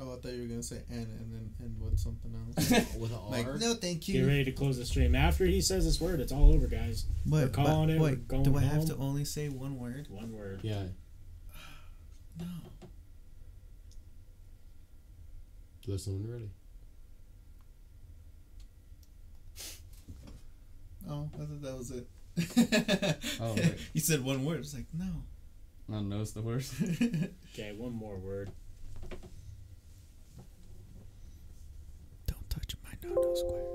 Oh, 0.00 0.14
I 0.14 0.16
thought 0.16 0.32
you 0.32 0.42
were 0.42 0.48
gonna 0.48 0.62
say 0.62 0.82
N 0.90 1.06
and 1.20 1.32
then 1.32 1.50
end 1.60 1.76
with 1.80 1.98
something 1.98 2.34
else. 2.56 2.70
With 2.96 3.12
an 3.12 3.18
like, 3.30 3.46
R? 3.46 3.58
no, 3.58 3.74
thank 3.74 4.08
you. 4.08 4.20
Get 4.22 4.26
ready 4.26 4.44
to 4.44 4.52
close 4.52 4.76
the 4.78 4.84
stream. 4.86 5.14
After 5.14 5.44
he 5.44 5.60
says 5.60 5.84
this 5.84 6.00
word, 6.00 6.18
it's 6.20 6.32
all 6.32 6.52
over, 6.52 6.66
guys. 6.66 7.04
What? 7.24 7.42
We're 7.42 7.48
calling 7.50 7.88
but, 7.88 7.94
it. 7.94 8.00
We're 8.00 8.06
wait, 8.06 8.28
going 8.28 8.42
do 8.42 8.56
I 8.56 8.60
home. 8.60 8.70
have 8.70 8.86
to 8.86 8.96
only 8.96 9.24
say 9.24 9.48
one 9.50 9.78
word? 9.78 10.06
One 10.10 10.32
word. 10.32 10.60
Yeah. 10.62 10.84
No. 12.38 12.46
Listen 15.86 16.14
when 16.14 16.22
you're 16.24 16.32
ready. 16.32 16.50
Oh, 21.08 21.28
I 21.34 21.36
thought 21.38 21.62
that 21.62 21.76
was 21.76 21.90
it. 21.90 22.08
Oh, 23.40 23.54
wait. 23.56 23.74
you 23.92 24.00
said 24.00 24.24
one 24.24 24.44
word. 24.44 24.60
It's 24.60 24.74
like 24.74 24.86
no. 24.92 25.24
No 25.86 25.96
one 25.96 26.08
knows 26.08 26.32
the 26.32 26.42
word. 26.42 26.64
Okay, 27.54 27.72
one 27.72 27.92
more 27.92 28.16
word. 28.18 28.50
Don't 32.26 32.50
touch 32.50 32.74
my 32.82 32.90
no 33.08 33.14
no 33.14 33.34
square. 33.34 33.62